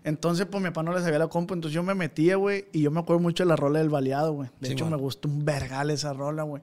Entonces, 0.05 0.45
pues 0.45 0.61
mi 0.61 0.69
papá 0.69 0.83
no 0.83 0.93
le 0.93 1.01
sabía 1.01 1.17
la 1.17 1.27
compa, 1.27 1.55
entonces 1.55 1.73
yo 1.73 1.81
me 1.81 1.95
metía, 1.95 2.35
güey, 2.35 2.65
y 2.71 2.81
yo 2.81 2.91
me 2.91 2.99
acuerdo 2.99 3.21
mucho 3.21 3.43
de 3.43 3.49
la 3.49 3.55
rola 3.55 3.79
del 3.79 3.89
baleado, 3.89 4.33
güey. 4.33 4.49
De 4.59 4.71
hecho, 4.71 4.85
me 4.87 4.95
gustó 4.97 5.27
un 5.27 5.43
vergal 5.43 5.89
esa 5.89 6.13
rola, 6.13 6.43
güey. 6.43 6.61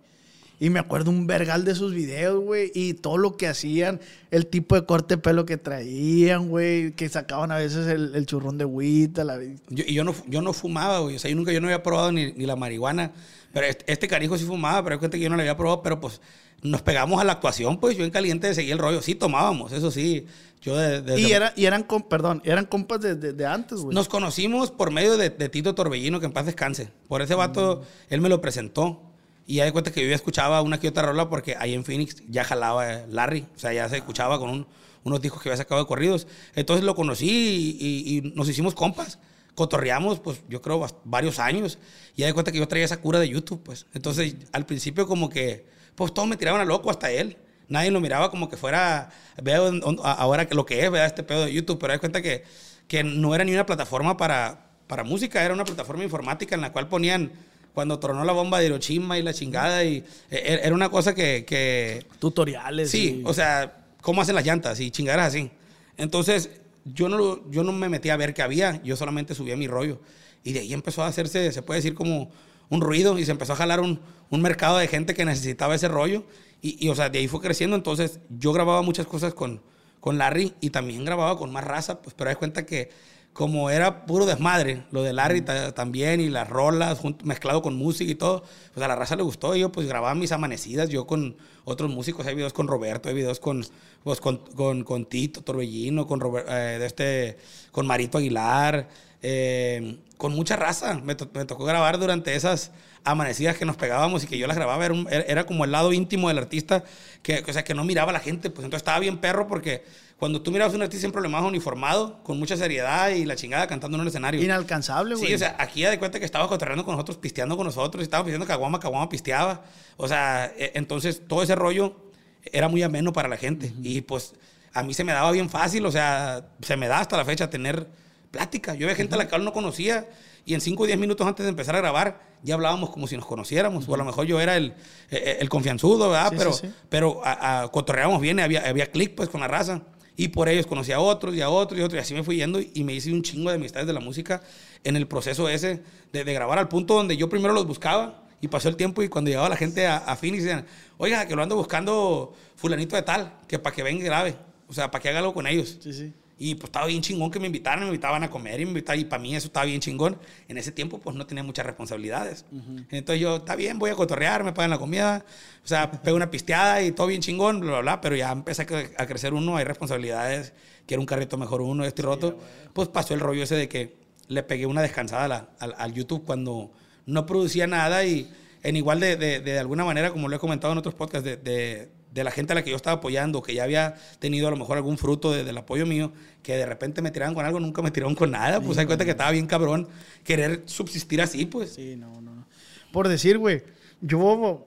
Y 0.61 0.71
me 0.71 0.78
acuerdo 0.78 1.11
un 1.11 1.26
vergal 1.26 1.64
de 1.64 1.75
sus 1.75 1.92
videos, 1.92 2.40
güey, 2.40 2.71
y 2.73 2.95
todo 2.95 3.19
lo 3.19 3.37
que 3.37 3.49
hacían, 3.49 3.99
el 4.31 4.47
tipo 4.47 4.76
de 4.76 4.87
corte 4.87 5.16
de 5.16 5.23
pelo 5.23 5.45
que 5.45 5.57
traían, 5.57 6.50
güey, 6.50 6.92
que 6.92 7.09
sacaban 7.09 7.50
a 7.50 7.57
veces 7.57 7.88
el, 7.88 8.14
el 8.14 8.26
churrón 8.26 8.59
de 8.59 8.62
agüita, 8.62 9.25
la... 9.25 9.42
Yo, 9.42 9.85
y 9.88 9.92
yo 9.92 10.04
no, 10.04 10.14
yo 10.28 10.40
no 10.40 10.52
fumaba, 10.52 11.00
güey, 11.00 11.16
o 11.16 11.19
sea, 11.19 11.28
yo 11.28 11.37
nunca, 11.37 11.52
yo 11.52 11.61
no 11.61 11.66
había 11.66 11.83
probado 11.83 12.12
ni, 12.12 12.33
ni 12.35 12.47
la 12.47 12.54
marihuana, 12.54 13.11
pero 13.52 13.66
este, 13.66 13.90
este 13.92 14.09
carijo 14.09 14.37
sí 14.38 14.44
fumaba, 14.44 14.82
pero 14.85 14.99
cuenta 14.99 15.16
que 15.16 15.23
yo 15.25 15.30
no 15.30 15.37
la 15.37 15.42
había 15.42 15.56
probado, 15.56 15.82
pero 15.82 16.00
pues 16.00 16.21
nos 16.62 16.82
pegamos 16.82 17.21
a 17.21 17.25
la 17.25 17.32
actuación, 17.32 17.78
pues 17.80 17.97
yo 17.97 18.04
en 18.04 18.11
caliente 18.11 18.54
seguía 18.54 18.73
el 18.73 18.78
rollo, 18.78 19.02
sí 19.02 19.14
tomábamos, 19.16 19.73
eso 19.73 19.90
sí, 19.90 20.26
yo 20.61 20.76
de, 20.76 21.02
de- 21.02 21.18
Y, 21.21 21.25
de- 21.25 21.32
era, 21.32 21.52
y 21.56 21.64
eran, 21.64 21.82
com- 21.82 22.09
perdón, 22.09 22.40
eran 22.44 22.66
compas 22.66 23.00
de, 23.00 23.47
antes, 23.47 23.80
güey. 23.80 23.94
Nos 23.94 24.09
conocimos 24.09 24.71
por 24.71 24.90
medio 24.92 25.16
de, 25.16 25.30
de 25.30 25.49
Tito 25.49 25.75
Torbellino, 25.75 26.21
que 26.21 26.26
en 26.26 26.32
paz 26.32 26.47
descanse. 26.47 26.90
Por 27.09 27.21
ese 27.21 27.35
vato, 27.35 27.82
él 28.11 28.21
me 28.21 28.28
lo 28.28 28.40
presentó. 28.40 29.02
Y 29.44 29.56
ya 29.56 29.64
de 29.64 29.73
cuenta 29.73 29.90
que 29.90 30.00
yo 30.04 30.09
ya 30.09 30.14
escuchaba 30.14 30.62
una 30.62 30.78
que 30.78 30.87
otra 30.87 31.02
rola 31.02 31.28
porque 31.28 31.56
ahí 31.59 31.75
en 31.75 31.85
Phoenix 31.85 32.23
ya 32.28 32.44
jalaba 32.44 32.87
Larry. 33.09 33.44
O 33.56 33.59
sea, 33.59 33.73
ya 33.73 33.88
se 33.88 33.97
escuchaba 33.97 34.38
con 34.38 34.50
un- 34.50 34.66
unos 35.02 35.21
discos 35.21 35.42
que 35.42 35.49
había 35.49 35.56
sacado 35.56 35.80
de 35.80 35.87
corridos. 35.88 36.28
Entonces 36.54 36.85
lo 36.85 36.94
conocí 36.94 37.28
y, 37.28 37.76
y- 37.85 38.18
y 38.18 38.32
nos 38.37 38.49
hicimos 38.49 38.73
compas. 38.76 39.18
Cotorreamos, 39.54 40.21
pues 40.21 40.42
yo 40.49 40.62
creo, 40.62 40.87
varios 41.04 41.38
años. 41.38 41.78
Y 42.16 42.21
ya 42.23 42.26
de 42.26 42.32
cuenta 42.35 42.52
que 42.52 42.59
yo 42.59 42.66
traía 42.68 42.85
esa 42.85 43.00
cura 43.00 43.18
de 43.21 43.28
YouTube, 43.28 43.62
pues. 43.62 43.87
Entonces 43.94 44.37
al 44.52 44.64
principio 44.66 45.06
como 45.06 45.28
que, 45.28 45.66
pues 45.94 46.14
todos 46.14 46.26
me 46.28 46.37
tiraban 46.37 46.61
a 46.61 46.64
loco, 46.64 46.90
hasta 46.90 47.11
él. 47.11 47.37
Nadie 47.68 47.90
lo 47.90 48.00
miraba 48.00 48.30
como 48.30 48.49
que 48.49 48.56
fuera, 48.56 49.11
veo 49.42 49.71
ahora 50.04 50.47
lo 50.50 50.66
que 50.66 50.85
es, 50.85 50.90
¿verdad? 50.90 51.06
Este 51.06 51.23
pedo 51.23 51.44
de 51.44 51.52
YouTube. 51.52 51.78
Pero 51.78 51.92
de 51.92 51.99
cuenta 51.99 52.21
que, 52.23 52.44
que 52.88 53.02
no 53.04 53.35
era 53.35 53.44
ni 53.44 53.52
una 53.52 53.64
plataforma 53.66 54.16
para, 54.16 54.71
para 54.87 55.04
música, 55.04 55.42
era 55.44 55.54
una 55.54 55.64
plataforma 55.64 56.02
informática 56.04 56.54
en 56.54 56.61
la 56.61 56.73
cual 56.73 56.88
ponían 56.88 57.32
cuando 57.75 57.99
tronó 57.99 58.25
la 58.25 58.32
bomba 58.32 58.59
de 58.59 58.66
Hiroshima 58.66 59.18
y 59.18 59.23
la 59.23 59.32
chingada. 59.32 59.85
Y 59.85 60.04
e- 60.30 60.61
era 60.64 60.75
una 60.75 60.90
cosa 60.90 61.14
que, 61.14 61.44
que 61.47 62.04
Tutoriales. 62.18 62.90
Sí, 62.90 63.21
y- 63.21 63.23
o 63.26 63.32
sea, 63.32 63.85
cómo 64.02 64.21
hacen 64.23 64.35
las 64.35 64.44
llantas 64.44 64.80
y 64.80 64.90
chingaderas 64.90 65.28
así. 65.28 65.50
Entonces, 65.97 66.50
yo 66.85 67.09
no, 67.09 67.19
lo- 67.19 67.51
yo 67.51 67.62
no 67.65 67.73
me 67.73 67.89
metí 67.89 68.11
a 68.11 68.17
ver 68.17 68.35
qué 68.35 68.43
había, 68.43 68.83
yo 68.83 68.97
solamente 68.97 69.35
subía 69.35 69.57
mi 69.57 69.67
rollo. 69.69 70.01
Y 70.45 70.53
de 70.53 70.61
ahí 70.61 70.73
empezó 70.73 71.03
a 71.03 71.07
hacerse, 71.07 71.53
se 71.53 71.62
puede 71.62 71.79
decir, 71.79 71.95
como 71.95 72.31
un 72.69 72.81
ruido 72.81 73.19
y 73.19 73.25
se 73.25 73.31
empezó 73.33 73.53
a 73.53 73.57
jalar 73.57 73.81
un, 73.81 74.01
un 74.31 74.43
mercado 74.43 74.79
de 74.79 74.89
gente 74.89 75.15
que 75.15 75.25
necesitaba 75.25 75.75
ese 75.75 75.89
rollo. 75.89 76.25
Y, 76.61 76.85
y, 76.85 76.89
o 76.91 76.95
sea, 76.95 77.09
de 77.11 77.19
ahí 77.19 77.29
fue 77.29 77.41
creciendo. 77.41 77.77
Entonces, 77.77 78.21
yo 78.29 78.53
grababa 78.53 78.83
muchas 78.83 79.07
cosas 79.07 79.35
con, 79.35 79.62
con 80.01 80.19
Larry 80.19 80.55
y 80.61 80.71
también 80.71 81.05
grababa 81.05 81.37
con 81.39 81.53
más 81.53 81.65
raza, 81.65 82.03
pues, 82.03 82.15
pero 82.17 82.29
das 82.31 82.37
cuenta 82.39 82.67
que 82.67 82.91
como 83.33 83.71
era 83.71 84.05
puro 84.05 84.27
desmadre, 84.27 84.85
lo 84.91 85.03
de 85.03 85.12
Larry 85.15 85.41
ta- 85.41 85.73
también 85.73 86.21
y 86.21 86.29
las 86.29 86.49
rolas 86.51 86.99
junto- 86.99 87.25
mezclado 87.25 87.62
con 87.62 87.77
música 87.77 88.11
y 88.11 88.15
todo, 88.15 88.43
pues 88.75 88.85
a 88.85 88.89
la 88.89 88.97
raza 88.97 89.17
le 89.17 89.23
gustó. 89.23 89.57
Y 89.57 89.61
yo 89.61 89.73
pues 89.73 89.87
grababa 89.87 90.15
mis 90.15 90.33
amanecidas, 90.33 90.89
yo 90.91 91.07
con 91.07 91.37
otros 91.64 91.90
músicos, 91.90 92.26
hay 92.26 92.35
videos 92.35 92.52
con 92.52 92.66
Roberto, 92.69 93.09
hay 93.09 93.14
videos 93.14 93.40
con, 93.40 93.64
pues, 94.02 94.21
con, 94.21 94.38
con, 94.85 95.07
Tito 95.07 95.42
Torbellino, 95.42 96.07
con, 96.07 96.21
Robert- 96.21 96.49
eh, 96.49 96.78
de 96.78 96.87
este, 96.87 97.38
con 97.71 97.87
Marito 97.87 98.19
Aguilar, 98.19 98.88
eh, 99.23 99.99
con 100.16 100.33
mucha 100.35 100.57
raza. 100.57 100.95
Me, 101.04 101.14
to- 101.14 101.28
me 101.35 101.45
tocó 101.45 101.64
grabar 101.64 101.99
durante 101.99 102.35
esas 102.35 102.73
amanecidas 103.04 103.57
que 103.57 103.64
nos 103.64 103.76
pegábamos 103.76 104.25
y 104.25 104.26
que 104.26 104.38
yo 104.38 104.47
las 104.47 104.57
grababa. 104.57 104.85
Era 105.11 105.45
como 105.45 105.64
el 105.64 105.73
lado 105.73 105.92
íntimo 105.92 106.28
del 106.28 106.38
artista, 106.38 106.85
que, 107.23 107.45
o 107.47 107.52
sea, 107.52 107.64
que 107.64 107.75
no 107.75 107.85
miraba 107.85 108.11
a 108.11 108.12
la 108.14 108.21
gente. 108.21 108.50
Pues 108.50 108.64
entonces 108.64 108.83
estaba 108.83 108.99
bien 109.00 109.19
perro 109.19 109.47
porque 109.47 109.85
cuando 110.23 110.41
tú 110.41 110.52
mirabas 110.52 110.73
a 110.73 110.76
un 110.76 110.83
artista 110.83 111.00
siempre 111.00 111.21
lo 111.21 111.29
más 111.29 111.43
uniformado, 111.43 112.23
con 112.23 112.38
mucha 112.38 112.57
seriedad 112.57 113.11
y 113.11 113.25
la 113.25 113.35
chingada 113.35 113.67
cantando 113.67 113.97
en 113.97 114.02
un 114.02 114.07
escenario. 114.07 114.41
Inalcanzable, 114.41 115.17
güey. 115.17 115.26
Sí, 115.26 115.35
o 115.35 115.38
sea, 115.38 115.57
aquí 115.59 115.81
ya 115.81 115.91
de 115.91 115.99
cuenta 115.99 116.21
que 116.21 116.25
estaba 116.25 116.47
cotorreando 116.47 116.85
con 116.85 116.93
nosotros, 116.95 117.17
pisteando 117.19 117.57
con 117.57 117.67
nosotros, 117.67 118.02
y 118.02 118.05
estaba 118.05 118.23
pidiendo 118.23 118.47
caguama, 118.47 118.79
caguama 118.79 119.09
pisteaba. 119.09 119.64
O 119.97 120.07
sea, 120.07 120.47
e- 120.57 120.71
entonces 120.76 121.23
todo 121.26 121.43
ese 121.43 121.57
rollo 121.57 121.97
era 122.45 122.69
muy 122.69 122.85
ameno 122.85 123.12
para 123.12 123.29
la 123.29 123.37
gente. 123.37 123.73
Y 123.83 124.02
pues 124.02 124.35
a 124.73 124.85
mí 124.85 124.95
se 124.95 125.02
me 125.02 125.11
daba 125.12 125.33
bien 125.33 125.50
fácil, 125.50 125.85
o 125.87 125.91
sea, 125.91 126.47
se 126.62 126.76
me 126.76 126.87
da 126.87 127.00
hasta 127.00 127.17
la 127.17 127.25
fecha 127.25 127.50
tener 127.50 127.88
plática. 128.31 128.75
Yo 128.76 128.87
había 128.87 128.95
gente 128.95 129.17
a 129.17 129.19
la 129.19 129.29
cual 129.29 129.43
no 129.45 129.52
conocía 129.52 130.09
y 130.45 130.55
en 130.55 130.61
5 130.61 130.85
o 130.85 130.87
10 130.87 130.99
minutos 131.00 131.26
antes 131.26 131.43
de 131.45 131.50
empezar 131.50 131.75
a 131.75 131.79
grabar 131.79 132.31
ya 132.45 132.55
hablábamos 132.55 132.91
como 132.91 133.09
si 133.09 133.17
nos 133.17 133.26
conociéramos. 133.26 133.88
O 133.88 133.95
a 133.95 133.97
lo 133.99 134.05
mejor 134.05 134.25
yo 134.26 134.41
era 134.41 134.57
el, 134.57 134.75
el, 135.11 135.23
el 135.41 135.49
confianzudo, 135.49 136.11
¿verdad? 136.11 136.31
Sí, 136.31 136.37
pero 136.38 136.52
sí, 136.52 136.67
sí. 136.69 136.75
pero 136.88 137.21
a, 137.25 137.62
a- 137.62 137.69
cotorreábamos 137.73 138.21
bien, 138.21 138.38
había, 138.38 138.69
había 138.69 138.87
clic 138.87 139.17
pues 139.17 139.29
con 139.29 139.41
la 139.41 139.49
raza. 139.49 139.83
Y 140.16 140.28
por 140.28 140.49
ellos 140.49 140.66
conocí 140.66 140.92
a 140.92 141.00
otros 141.00 141.35
y 141.35 141.40
a 141.40 141.49
otros 141.49 141.78
y 141.78 141.83
a 141.83 141.87
otros. 141.87 141.99
Y 141.99 142.00
así 142.00 142.14
me 142.14 142.23
fui 142.23 142.37
yendo 142.37 142.61
y, 142.61 142.85
me 142.85 142.92
hice 142.92 143.12
un 143.12 143.23
chingo 143.23 143.50
de 143.50 143.57
amistades 143.57 143.87
de 143.87 143.92
la 143.92 144.00
música 144.00 144.42
en 144.85 144.97
el 144.97 145.07
proceso 145.07 145.49
ese 145.49 145.83
de, 146.12 146.25
de 146.25 146.33
grabar 146.35 146.59
al 146.59 146.69
punto 146.69 146.95
donde 146.95 147.16
yo 147.16 147.28
primero 147.28 147.54
los 147.54 147.66
buscaba 147.66 148.25
y 148.40 148.49
pasó 148.49 148.69
el 148.69 148.76
tiempo 148.76 149.02
y 149.02 149.09
cuando 149.09 149.31
llegaba 149.31 149.49
la 149.49 149.57
gente 149.57 149.87
a, 149.87 149.99
a 149.99 150.16
Phoenix 150.16 150.42
decían, 150.45 150.66
oiga, 150.99 151.26
que 151.26 151.37
lo 151.37 151.42
ando 151.42 151.57
buscando 151.57 152.35
fulanito 152.57 152.97
de 152.97 153.02
tal, 153.02 153.38
que 153.47 153.59
para 153.59 153.75
que 153.75 153.83
venga 153.83 154.02
y 154.02 154.04
grabe. 154.04 154.37
O 154.69 154.75
sea, 154.75 154.90
para 154.90 155.00
que 155.00 155.09
haga 155.09 155.21
algo 155.21 155.33
con 155.33 155.47
ellos. 155.47 155.78
Sí, 155.81 155.92
sí. 155.92 156.12
Y 156.44 156.56
pues 156.56 156.64
estaba 156.70 156.87
bien 156.87 157.02
chingón 157.02 157.30
que 157.30 157.38
me 157.38 157.46
invitaran, 157.46 157.80
me 157.80 157.87
invitaban 157.87 158.25
a 158.25 158.28
comer 158.30 158.61
y 158.61 158.64
me 158.64 158.70
invitaban, 158.70 158.99
y 159.00 159.04
para 159.04 159.22
mí 159.22 159.37
eso 159.37 159.46
estaba 159.46 159.64
bien 159.66 159.80
chingón. 159.80 160.18
En 160.49 160.58
ese 160.58 160.72
tiempo 160.72 160.99
pues 160.99 161.14
no 161.14 161.25
tenía 161.25 161.44
muchas 161.44 161.64
responsabilidades. 161.64 162.44
Entonces 162.90 163.20
yo, 163.20 163.37
está 163.37 163.54
bien, 163.54 163.78
voy 163.78 163.90
a 163.90 163.94
cotorrear, 163.94 164.42
me 164.42 164.52
pagan 164.52 164.70
la 164.70 164.78
comida, 164.78 165.25
o 165.64 165.66
sea, 165.68 165.90
pego 165.90 166.16
una 166.16 166.30
pisteada 166.32 166.82
y 166.82 166.90
todo 166.92 167.06
bien 167.06 167.20
chingón, 167.20 167.61
bla, 167.61 167.70
bla, 167.70 167.80
bla, 167.80 168.00
pero 168.00 168.16
ya 168.16 168.32
empecé 168.32 168.62
a, 168.62 168.66
cre- 168.66 168.90
a 168.99 169.06
crecer 169.06 169.34
uno, 169.34 169.56
hay 169.56 169.64
responsabilidades, 169.64 170.52
quiero 170.87 171.00
un 171.00 171.06
carrito 171.06 171.37
mejor 171.38 171.61
uno, 171.61 171.84
este 171.84 172.02
y 172.02 172.04
roto. 172.04 172.38
Pues 172.72 172.88
pasó 172.88 173.14
el 173.14 173.20
rollo 173.20 173.44
ese 173.44 173.54
de 173.54 173.68
que 173.68 173.94
le 174.26 174.42
pegué 174.42 174.66
una 174.66 174.82
descansada 174.82 175.25
a 175.25 175.28
la- 175.28 175.49
al, 175.61 175.75
al 175.78 175.92
YouTube 175.94 176.25
cuando 176.25 176.72
no 177.06 177.25
producía 177.25 177.66
nada 177.68 178.04
y 178.04 178.28
en 178.64 178.76
igual 178.76 178.99
de, 179.00 179.16
de, 179.16 179.40
de 179.40 179.58
alguna 179.61 179.84
manera, 179.84 180.11
como 180.11 180.28
lo 180.28 180.34
he 180.37 180.38
comentado 180.38 180.72
en 180.72 180.78
otros 180.78 180.94
podcasts, 180.94 181.25
de, 181.25 181.88
de, 182.12 182.25
la 182.25 182.31
gente 182.31 182.52
a 182.52 182.54
la 182.54 182.62
que 182.64 182.71
yo 182.71 182.76
estaba 182.76 182.97
apoyando, 182.97 183.42
que 183.42 183.54
ya 183.54 183.64
había 183.64 183.95
tenido 184.19 184.49
a 184.49 184.50
lo 184.50 184.57
mejor 184.57 184.76
algún 184.76 184.99
fruto 184.99 185.33
de- 185.33 185.45
del 185.45 185.57
apoyo 185.59 185.87
mío, 185.87 186.12
que 186.42 186.57
de 186.57 186.66
repente 186.66 187.00
me 187.02 187.11
tiraban 187.11 187.35
con 187.35 187.45
algo, 187.45 187.59
nunca 187.61 187.81
me 187.83 187.90
tiraron 187.90 188.14
con 188.14 188.31
nada, 188.31 188.61
pues 188.61 188.76
hay 188.78 188.87
cuenta 188.87 189.04
que 189.04 189.12
estaba 189.12 189.31
bien 189.31 189.47
cabrón 189.47 189.88
querer 190.25 190.62
subsistir 190.66 191.21
así, 191.23 191.47
pues. 191.47 191.75
Sí, 191.75 191.97
no, 191.97 192.21
no, 192.21 192.35
no. 192.35 192.47
Por 192.92 193.09
decir, 193.09 193.38
güey, 193.38 193.62
yo, 194.02 194.66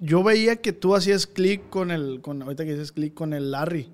yo 0.00 0.22
veía 0.22 0.56
que 0.56 0.72
tú 0.72 0.94
hacías 0.96 1.26
clic 1.26 1.68
con 1.68 1.90
el, 1.90 2.20
con, 2.20 2.42
ahorita 2.42 2.64
que 2.64 2.72
dices 2.72 2.92
clic 2.92 3.14
con 3.14 3.32
el 3.32 3.50
Larry. 3.52 3.88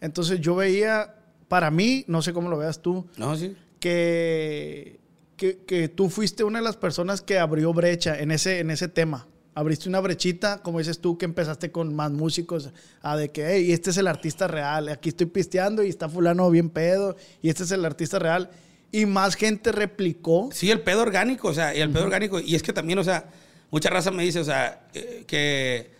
Entonces 0.00 0.40
yo 0.40 0.54
veía, 0.56 1.14
para 1.48 1.70
mí, 1.70 2.04
no 2.08 2.22
sé 2.22 2.32
cómo 2.32 2.48
lo 2.48 2.56
veas 2.58 2.80
tú, 2.82 3.06
No, 3.16 3.36
sí. 3.36 3.56
que, 3.80 4.98
que, 5.36 5.58
que 5.66 5.88
tú 5.88 6.08
fuiste 6.08 6.44
una 6.44 6.58
de 6.60 6.64
las 6.64 6.76
personas 6.76 7.20
que 7.20 7.38
abrió 7.38 7.72
brecha 7.72 8.18
en 8.18 8.30
ese, 8.30 8.60
en 8.60 8.70
ese 8.70 8.88
tema. 8.88 9.26
Abriste 9.58 9.88
una 9.88 10.00
brechita, 10.00 10.60
como 10.60 10.80
dices 10.80 10.98
tú, 10.98 11.16
que 11.16 11.24
empezaste 11.24 11.72
con 11.72 11.94
más 11.94 12.10
músicos, 12.10 12.68
a 13.00 13.16
de 13.16 13.30
que, 13.30 13.46
hey, 13.48 13.72
este 13.72 13.88
es 13.88 13.96
el 13.96 14.06
artista 14.06 14.46
real, 14.46 14.90
aquí 14.90 15.08
estoy 15.08 15.28
pisteando 15.28 15.82
y 15.82 15.88
está 15.88 16.10
fulano 16.10 16.50
bien 16.50 16.68
pedo, 16.68 17.16
y 17.40 17.48
este 17.48 17.62
es 17.62 17.70
el 17.70 17.82
artista 17.86 18.18
real. 18.18 18.50
Y 18.92 19.06
más 19.06 19.34
gente 19.34 19.72
replicó. 19.72 20.50
Sí, 20.52 20.70
el 20.70 20.82
pedo 20.82 21.00
orgánico, 21.00 21.48
o 21.48 21.54
sea, 21.54 21.74
y 21.74 21.80
el 21.80 21.88
pedo 21.88 22.04
orgánico. 22.04 22.38
Y 22.38 22.54
es 22.54 22.62
que 22.62 22.74
también, 22.74 22.98
o 22.98 23.04
sea, 23.04 23.30
mucha 23.70 23.88
raza 23.88 24.10
me 24.10 24.24
dice, 24.24 24.40
o 24.40 24.44
sea, 24.44 24.88
eh, 24.92 25.24
que, 25.26 25.90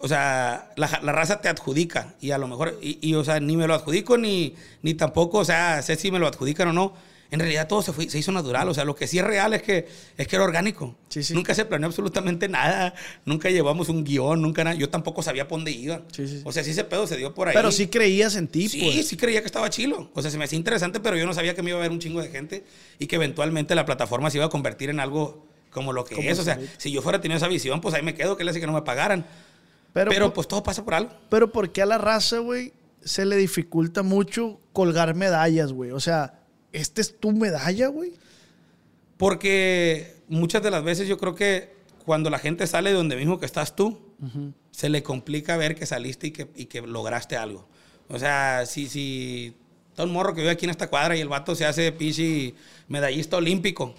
o 0.00 0.06
sea, 0.06 0.70
la, 0.76 1.00
la 1.02 1.12
raza 1.12 1.40
te 1.40 1.48
adjudica 1.48 2.14
y 2.20 2.32
a 2.32 2.36
lo 2.36 2.46
mejor, 2.46 2.78
y, 2.82 2.98
y, 3.00 3.14
o 3.14 3.24
sea, 3.24 3.40
ni 3.40 3.56
me 3.56 3.66
lo 3.66 3.72
adjudico 3.72 4.18
ni, 4.18 4.54
ni 4.82 4.92
tampoco, 4.92 5.38
o 5.38 5.44
sea, 5.46 5.80
sé 5.80 5.96
si 5.96 6.10
me 6.10 6.18
lo 6.18 6.26
adjudican 6.26 6.68
o 6.68 6.72
no. 6.74 6.92
En 7.30 7.40
realidad 7.40 7.68
todo 7.68 7.82
se, 7.82 7.92
fue, 7.92 8.08
se 8.08 8.18
hizo 8.18 8.32
natural, 8.32 8.66
o 8.70 8.72
sea, 8.74 8.84
lo 8.86 8.94
que 8.94 9.06
sí 9.06 9.18
es 9.18 9.24
real 9.24 9.52
es 9.52 9.60
que, 9.62 9.86
es 10.16 10.26
que 10.26 10.36
era 10.36 10.44
orgánico. 10.46 10.96
Sí, 11.10 11.22
sí. 11.22 11.34
Nunca 11.34 11.54
se 11.54 11.66
planeó 11.66 11.86
absolutamente 11.88 12.48
nada, 12.48 12.94
nunca 13.26 13.50
llevamos 13.50 13.90
un 13.90 14.02
guion, 14.02 14.40
nunca 14.40 14.64
nada. 14.64 14.76
Yo 14.76 14.88
tampoco 14.88 15.22
sabía 15.22 15.46
por 15.46 15.58
dónde 15.58 15.72
iba. 15.72 16.00
Sí. 16.10 16.40
O 16.44 16.52
sea, 16.52 16.64
sí 16.64 16.70
ese 16.70 16.84
pedo 16.84 17.06
se 17.06 17.18
dio 17.18 17.34
por 17.34 17.48
ahí. 17.48 17.54
Pero 17.54 17.70
sí 17.70 17.88
creías 17.88 18.34
en 18.36 18.48
ti, 18.48 18.68
Sí, 18.70 18.80
pues. 18.80 19.06
sí 19.08 19.16
creía 19.18 19.40
que 19.40 19.46
estaba 19.46 19.68
chilo. 19.68 20.10
O 20.14 20.22
sea, 20.22 20.30
se 20.30 20.38
me 20.38 20.44
hacía 20.44 20.56
interesante, 20.56 21.00
pero 21.00 21.18
yo 21.18 21.26
no 21.26 21.34
sabía 21.34 21.54
que 21.54 21.62
me 21.62 21.68
iba 21.70 21.78
a 21.78 21.82
ver 21.82 21.90
un 21.90 21.98
chingo 22.00 22.22
de 22.22 22.28
gente 22.30 22.64
y 22.98 23.06
que 23.06 23.16
eventualmente 23.16 23.74
la 23.74 23.84
plataforma 23.84 24.30
se 24.30 24.38
iba 24.38 24.46
a 24.46 24.50
convertir 24.50 24.88
en 24.88 24.98
algo 24.98 25.46
como 25.70 25.92
lo 25.92 26.06
que 26.06 26.14
Como 26.14 26.30
es. 26.30 26.38
O 26.38 26.44
sea, 26.44 26.58
si 26.78 26.90
yo 26.90 27.02
fuera 27.02 27.20
tenido 27.20 27.36
esa 27.36 27.48
visión, 27.48 27.82
pues 27.82 27.94
ahí 27.94 28.02
me 28.02 28.14
quedo, 28.14 28.38
que 28.38 28.44
le 28.44 28.52
hace 28.52 28.60
que 28.60 28.66
no 28.66 28.72
me 28.72 28.80
pagaran. 28.82 29.26
Pero, 29.92 30.10
Pero, 30.10 30.24
por- 30.28 30.34
pues 30.34 30.48
todo 30.48 30.62
pasa 30.62 30.82
por 30.82 30.94
algo. 30.94 31.10
Pero 31.28 31.52
¿por 31.52 31.72
qué 31.72 31.82
a 31.82 31.86
la 31.86 31.98
raza, 31.98 32.38
güey, 32.38 32.72
se 33.04 33.26
le 33.26 33.36
dificulta 33.36 34.02
mucho 34.02 34.58
colgar 34.72 35.14
medallas, 35.14 35.72
güey? 35.74 35.90
O 35.90 36.00
sea, 36.00 36.37
¿esta 36.72 37.00
es 37.00 37.18
tu 37.18 37.32
medalla, 37.32 37.88
güey? 37.88 38.12
Porque 39.16 40.14
muchas 40.28 40.62
de 40.62 40.70
las 40.70 40.82
veces 40.84 41.08
yo 41.08 41.18
creo 41.18 41.34
que 41.34 41.76
cuando 42.04 42.30
la 42.30 42.38
gente 42.38 42.66
sale 42.66 42.90
de 42.90 42.96
donde 42.96 43.16
mismo 43.16 43.38
que 43.38 43.46
estás 43.46 43.76
tú, 43.76 43.98
se 44.70 44.88
le 44.88 45.02
complica 45.02 45.56
ver 45.56 45.74
que 45.74 45.86
saliste 45.86 46.28
y 46.28 46.30
que, 46.30 46.48
y 46.56 46.66
que 46.66 46.80
lograste 46.80 47.36
algo. 47.36 47.68
O 48.08 48.18
sea, 48.18 48.64
si, 48.64 48.88
si 48.88 49.54
está 49.90 50.04
un 50.04 50.12
morro 50.12 50.34
que 50.34 50.40
vive 50.40 50.52
aquí 50.52 50.64
en 50.64 50.70
esta 50.70 50.88
cuadra 50.88 51.16
y 51.16 51.20
el 51.20 51.28
vato 51.28 51.54
se 51.54 51.66
hace 51.66 51.92
pichi 51.92 52.54
medallista 52.88 53.36
olímpico, 53.36 53.94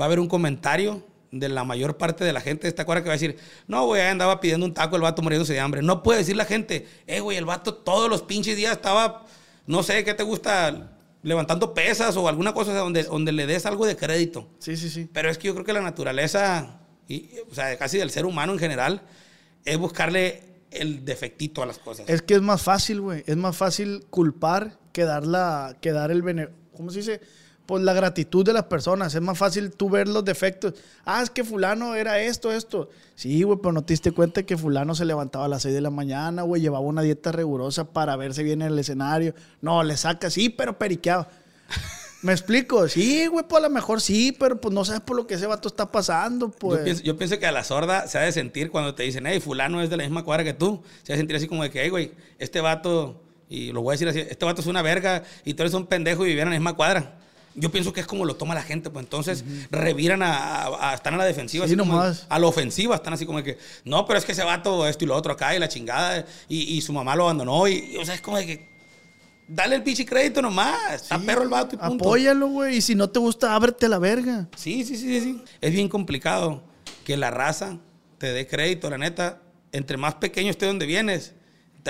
va 0.00 0.04
a 0.04 0.06
haber 0.06 0.18
un 0.18 0.28
comentario 0.28 1.04
de 1.30 1.48
la 1.48 1.62
mayor 1.64 1.96
parte 1.96 2.24
de 2.24 2.32
la 2.32 2.40
gente 2.40 2.62
de 2.62 2.68
esta 2.68 2.84
cuadra 2.84 3.02
que 3.02 3.08
va 3.08 3.14
a 3.14 3.18
decir, 3.18 3.36
no, 3.66 3.86
güey, 3.86 4.02
andaba 4.02 4.40
pidiendo 4.40 4.66
un 4.66 4.74
taco 4.74 4.96
el 4.96 5.02
vato 5.02 5.22
muriéndose 5.22 5.52
de 5.52 5.60
hambre. 5.60 5.82
No 5.82 6.02
puede 6.02 6.20
decir 6.20 6.36
la 6.36 6.44
gente, 6.44 6.86
eh, 7.06 7.20
güey, 7.20 7.36
el 7.36 7.44
vato 7.44 7.74
todos 7.74 8.08
los 8.08 8.22
pinches 8.22 8.56
días 8.56 8.72
estaba, 8.72 9.26
no 9.66 9.82
sé, 9.82 10.04
¿qué 10.04 10.14
te 10.14 10.22
gusta? 10.22 10.97
Levantando 11.22 11.74
pesas 11.74 12.16
o 12.16 12.28
alguna 12.28 12.52
cosa 12.52 12.74
donde, 12.74 13.02
donde 13.04 13.32
le 13.32 13.46
des 13.46 13.66
algo 13.66 13.86
de 13.86 13.96
crédito. 13.96 14.48
Sí, 14.58 14.76
sí, 14.76 14.88
sí. 14.88 15.08
Pero 15.12 15.30
es 15.30 15.38
que 15.38 15.48
yo 15.48 15.54
creo 15.54 15.64
que 15.64 15.72
la 15.72 15.80
naturaleza, 15.80 16.80
y, 17.08 17.30
o 17.50 17.54
sea, 17.54 17.76
casi 17.76 17.98
del 17.98 18.10
ser 18.10 18.24
humano 18.24 18.52
en 18.52 18.58
general, 18.58 19.02
es 19.64 19.76
buscarle 19.78 20.42
el 20.70 21.04
defectito 21.04 21.62
a 21.62 21.66
las 21.66 21.78
cosas. 21.78 22.08
Es 22.08 22.22
que 22.22 22.34
es 22.34 22.42
más 22.42 22.62
fácil, 22.62 23.00
güey. 23.00 23.24
Es 23.26 23.36
más 23.36 23.56
fácil 23.56 24.06
culpar 24.10 24.78
que 24.92 25.04
dar, 25.04 25.26
la, 25.26 25.76
que 25.80 25.92
dar 25.92 26.10
el 26.10 26.22
bene... 26.22 26.48
¿Cómo 26.76 26.90
se 26.90 26.98
dice? 26.98 27.20
Pues 27.68 27.82
la 27.82 27.92
gratitud 27.92 28.46
de 28.46 28.54
las 28.54 28.64
personas. 28.64 29.14
Es 29.14 29.20
más 29.20 29.36
fácil 29.36 29.72
tú 29.72 29.90
ver 29.90 30.08
los 30.08 30.24
defectos. 30.24 30.72
Ah, 31.04 31.22
es 31.22 31.28
que 31.28 31.44
fulano 31.44 31.94
era 31.94 32.18
esto, 32.18 32.50
esto. 32.50 32.88
Sí, 33.14 33.42
güey, 33.42 33.58
pero 33.58 33.72
no 33.72 33.84
te 33.84 33.92
diste 33.92 34.10
cuenta 34.10 34.42
que 34.42 34.56
fulano 34.56 34.94
se 34.94 35.04
levantaba 35.04 35.44
a 35.44 35.48
las 35.48 35.64
6 35.64 35.74
de 35.74 35.82
la 35.82 35.90
mañana, 35.90 36.44
güey. 36.44 36.62
Llevaba 36.62 36.86
una 36.86 37.02
dieta 37.02 37.30
rigurosa 37.30 37.92
para 37.92 38.16
verse 38.16 38.42
bien 38.42 38.62
en 38.62 38.68
el 38.68 38.78
escenario. 38.78 39.34
No, 39.60 39.82
le 39.82 39.98
saca, 39.98 40.30
sí, 40.30 40.48
pero 40.48 40.78
periqueado. 40.78 41.26
¿Me 42.22 42.32
explico? 42.32 42.88
Sí, 42.88 43.26
güey, 43.26 43.44
pues 43.46 43.62
a 43.62 43.68
lo 43.68 43.70
mejor 43.70 44.00
sí, 44.00 44.32
pero 44.32 44.58
pues 44.58 44.72
no 44.72 44.86
sabes 44.86 45.02
por 45.02 45.18
lo 45.18 45.26
que 45.26 45.34
ese 45.34 45.46
vato 45.46 45.68
está 45.68 45.92
pasando, 45.92 46.50
pues. 46.50 46.78
Yo, 46.78 46.84
pienso, 46.84 47.02
yo 47.02 47.16
pienso 47.18 47.38
que 47.38 47.44
a 47.44 47.52
la 47.52 47.64
sorda 47.64 48.08
se 48.08 48.16
ha 48.16 48.22
de 48.22 48.32
sentir 48.32 48.70
cuando 48.70 48.94
te 48.94 49.02
dicen, 49.02 49.26
hey, 49.26 49.40
fulano 49.40 49.82
es 49.82 49.90
de 49.90 49.98
la 49.98 50.04
misma 50.04 50.24
cuadra 50.24 50.42
que 50.42 50.54
tú. 50.54 50.82
Se 51.02 51.12
ha 51.12 51.16
de 51.16 51.20
sentir 51.20 51.36
así 51.36 51.46
como 51.46 51.64
de 51.64 51.70
que, 51.70 51.82
hey, 51.82 51.90
güey, 51.90 52.12
este 52.38 52.62
vato, 52.62 53.20
y 53.46 53.72
lo 53.72 53.82
voy 53.82 53.90
a 53.90 53.92
decir 53.92 54.08
así, 54.08 54.20
este 54.20 54.46
vato 54.46 54.62
es 54.62 54.66
una 54.66 54.80
verga 54.80 55.22
y 55.44 55.52
tú 55.52 55.64
eres 55.64 55.74
un 55.74 55.84
pendejo 55.84 56.24
y 56.24 56.30
vivían 56.30 56.48
en 56.48 56.54
la 56.54 56.58
misma 56.58 56.72
cuadra. 56.72 57.18
Yo 57.60 57.70
pienso 57.72 57.92
que 57.92 58.00
es 58.00 58.06
como 58.06 58.24
lo 58.24 58.36
toma 58.36 58.54
la 58.54 58.62
gente, 58.62 58.88
pues 58.90 59.04
entonces 59.04 59.44
reviran 59.70 60.22
a, 60.22 60.36
a- 60.64 60.90
a- 60.90 60.94
están 60.94 61.14
a 61.14 61.16
la 61.16 61.24
defensiva, 61.24 61.66
Sí, 61.66 61.72
así 61.72 61.78
como 61.78 61.92
nomás. 61.94 62.26
a 62.28 62.38
la 62.38 62.46
ofensiva, 62.46 62.94
están 62.96 63.12
así 63.14 63.26
como 63.26 63.38
de 63.38 63.44
que, 63.44 63.58
no, 63.84 64.06
pero 64.06 64.18
es 64.18 64.24
que 64.24 64.32
ese 64.32 64.44
vato 64.44 64.86
esto 64.86 65.04
y 65.04 65.08
lo 65.08 65.16
otro 65.16 65.32
acá 65.32 65.54
y 65.54 65.58
la 65.58 65.68
chingada, 65.68 66.24
y, 66.48 66.58
y 66.76 66.80
su 66.80 66.92
mamá 66.92 67.16
lo 67.16 67.24
abandonó, 67.24 67.66
y, 67.66 67.92
y, 67.92 67.96
o 67.96 68.04
sea, 68.04 68.14
es 68.14 68.20
como 68.20 68.36
de 68.36 68.46
que, 68.46 68.68
dale 69.48 69.76
el 69.76 69.82
pinche 69.82 70.04
crédito 70.06 70.40
nomás, 70.42 70.76
está 70.94 71.18
Sí, 71.18 71.24
perro 71.26 71.42
el 71.42 71.48
vato 71.48 71.74
y 71.74 71.78
punto. 71.78 72.04
Apóyalo, 72.04 72.48
güey. 72.48 72.76
Y 72.76 72.80
si 72.82 72.94
no 72.94 73.08
te 73.10 73.18
gusta, 73.18 73.54
ábrete 73.54 73.88
la 73.88 73.98
verga. 73.98 74.46
Sí, 74.56 74.84
sí, 74.84 74.96
sí, 74.96 75.20
sí. 75.20 75.42
Es 75.60 75.72
bien 75.72 75.88
complicado 75.88 76.62
que 77.04 77.16
la 77.16 77.30
raza 77.30 77.78
te 78.18 78.32
dé 78.32 78.46
crédito, 78.46 78.90
la 78.90 78.98
neta. 78.98 79.40
Entre 79.72 79.96
más 79.96 80.14
pequeño 80.14 80.50
esté 80.50 80.66
donde 80.66 80.86
vienes, 80.86 81.34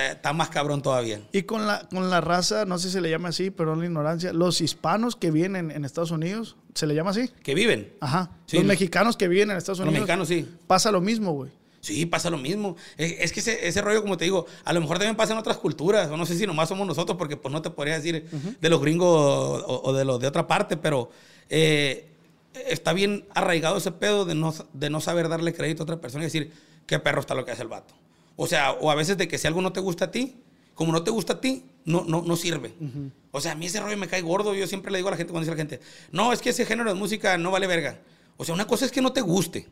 está 0.07 0.33
más 0.33 0.49
cabrón 0.49 0.83
todavía. 0.83 1.21
Y 1.33 1.43
con 1.43 1.67
la, 1.67 1.87
con 1.89 2.09
la 2.11 2.21
raza, 2.21 2.65
no 2.65 2.79
sé 2.79 2.89
si 2.89 2.95
se 2.95 3.01
le 3.01 3.11
llama 3.11 3.29
así, 3.29 3.51
perdón 3.51 3.81
la 3.81 3.87
ignorancia, 3.87 4.33
los 4.33 4.61
hispanos 4.61 5.17
que 5.17 5.31
vienen 5.31 5.71
en 5.71 5.85
Estados 5.85 6.11
Unidos, 6.11 6.57
¿se 6.75 6.87
le 6.87 6.95
llama 6.95 7.11
así? 7.11 7.29
Que 7.43 7.55
viven. 7.55 7.93
Ajá. 8.01 8.31
Sí, 8.47 8.57
los 8.57 8.65
los- 8.65 8.69
mexicanos 8.69 9.17
que 9.17 9.29
viven 9.29 9.51
en 9.51 9.57
Estados 9.57 9.79
Los 9.79 9.89
Unidos. 9.89 10.01
mexicanos, 10.03 10.29
sí. 10.29 10.49
Pasa 10.67 10.91
lo 10.93 11.01
mismo, 11.01 11.33
güey. 11.33 11.51
Sí, 11.81 12.07
pasa 12.07 12.29
lo 12.29 12.39
mismo. 12.39 12.77
Es, 12.97 13.15
es 13.21 13.33
que 13.33 13.41
ese, 13.41 13.67
ese 13.69 13.81
rollo, 13.81 14.03
como 14.03 14.17
te 14.17 14.25
digo, 14.25 14.47
a 14.65 14.73
lo 14.73 14.81
mejor 14.81 14.99
también 14.99 15.17
pasa 15.17 15.33
en 15.33 15.39
otras 15.39 15.59
culturas. 15.59 16.11
O 16.11 16.17
no 16.17 16.27
sé 16.27 16.37
si 16.37 16.45
nomás 16.47 16.69
somos 16.69 16.87
nosotros, 16.87 17.17
porque 17.17 17.37
pues 17.37 17.53
no 17.53 17.63
te 17.63 17.71
podría 17.71 17.95
decir 17.95 18.29
de 18.61 18.69
los 18.69 18.81
gringos 18.81 19.09
o, 19.67 19.81
o 19.85 19.93
de 19.93 20.05
los 20.05 20.19
de 20.21 20.27
otra 20.27 20.47
parte, 20.49 20.77
pero 20.77 21.11
eh, 21.49 22.09
está 22.67 22.93
bien 22.93 23.27
arraigado 23.33 23.77
ese 23.79 23.93
pedo 23.93 24.25
de 24.25 24.35
no, 24.35 24.53
de 24.73 24.91
no 24.91 25.01
saber 25.01 25.29
darle 25.29 25.55
crédito 25.55 25.83
a 25.83 25.85
otra 25.85 26.01
persona 26.01 26.25
y 26.25 26.27
decir, 26.27 26.53
qué 26.87 26.99
perro 26.99 27.21
está 27.21 27.35
lo 27.35 27.45
que 27.45 27.53
hace 27.53 27.63
el 27.63 27.69
vato. 27.69 27.95
O 28.41 28.47
sea, 28.47 28.71
o 28.73 28.91
a 28.91 28.95
veces 28.95 29.19
de 29.19 29.27
que 29.27 29.37
si 29.37 29.47
algo 29.49 29.61
no 29.61 29.73
te 29.73 29.81
gusta 29.81 30.05
a 30.07 30.11
ti, 30.13 30.37
como 30.75 30.93
no 30.93 31.03
te 31.03 31.11
gusta 31.11 31.33
a 31.35 31.41
ti, 31.41 31.65
no, 31.85 32.05
no, 32.07 32.23
no 32.23 32.37
sirve. 32.37 32.73
O 33.33 33.41
sea, 33.41 33.53
a 33.53 33.55
mí 33.57 33.67
ese 33.67 33.81
rollo 33.81 33.97
me 33.97 34.07
cae 34.07 34.23
gordo. 34.23 34.55
Yo 34.55 34.67
siempre 34.69 34.93
le 34.93 34.99
digo 34.99 35.09
a 35.09 35.11
la 35.11 35.17
gente 35.17 35.33
cuando 35.33 35.43
dice 35.45 35.51
a 35.53 35.55
la 35.57 35.59
gente, 35.69 35.81
no, 36.13 36.33
es 36.33 36.41
que 36.41 36.51
ese 36.51 36.65
género 36.65 36.89
de 36.89 36.95
música 36.95 37.37
no 37.37 37.51
vale 37.51 37.67
verga. 37.67 37.99
O 38.37 38.45
sea, 38.45 38.55
una 38.55 38.67
cosa 38.69 38.85
es 38.85 38.93
que 38.93 39.03
no 39.03 39.13
te 39.13 39.21
guste. 39.21 39.67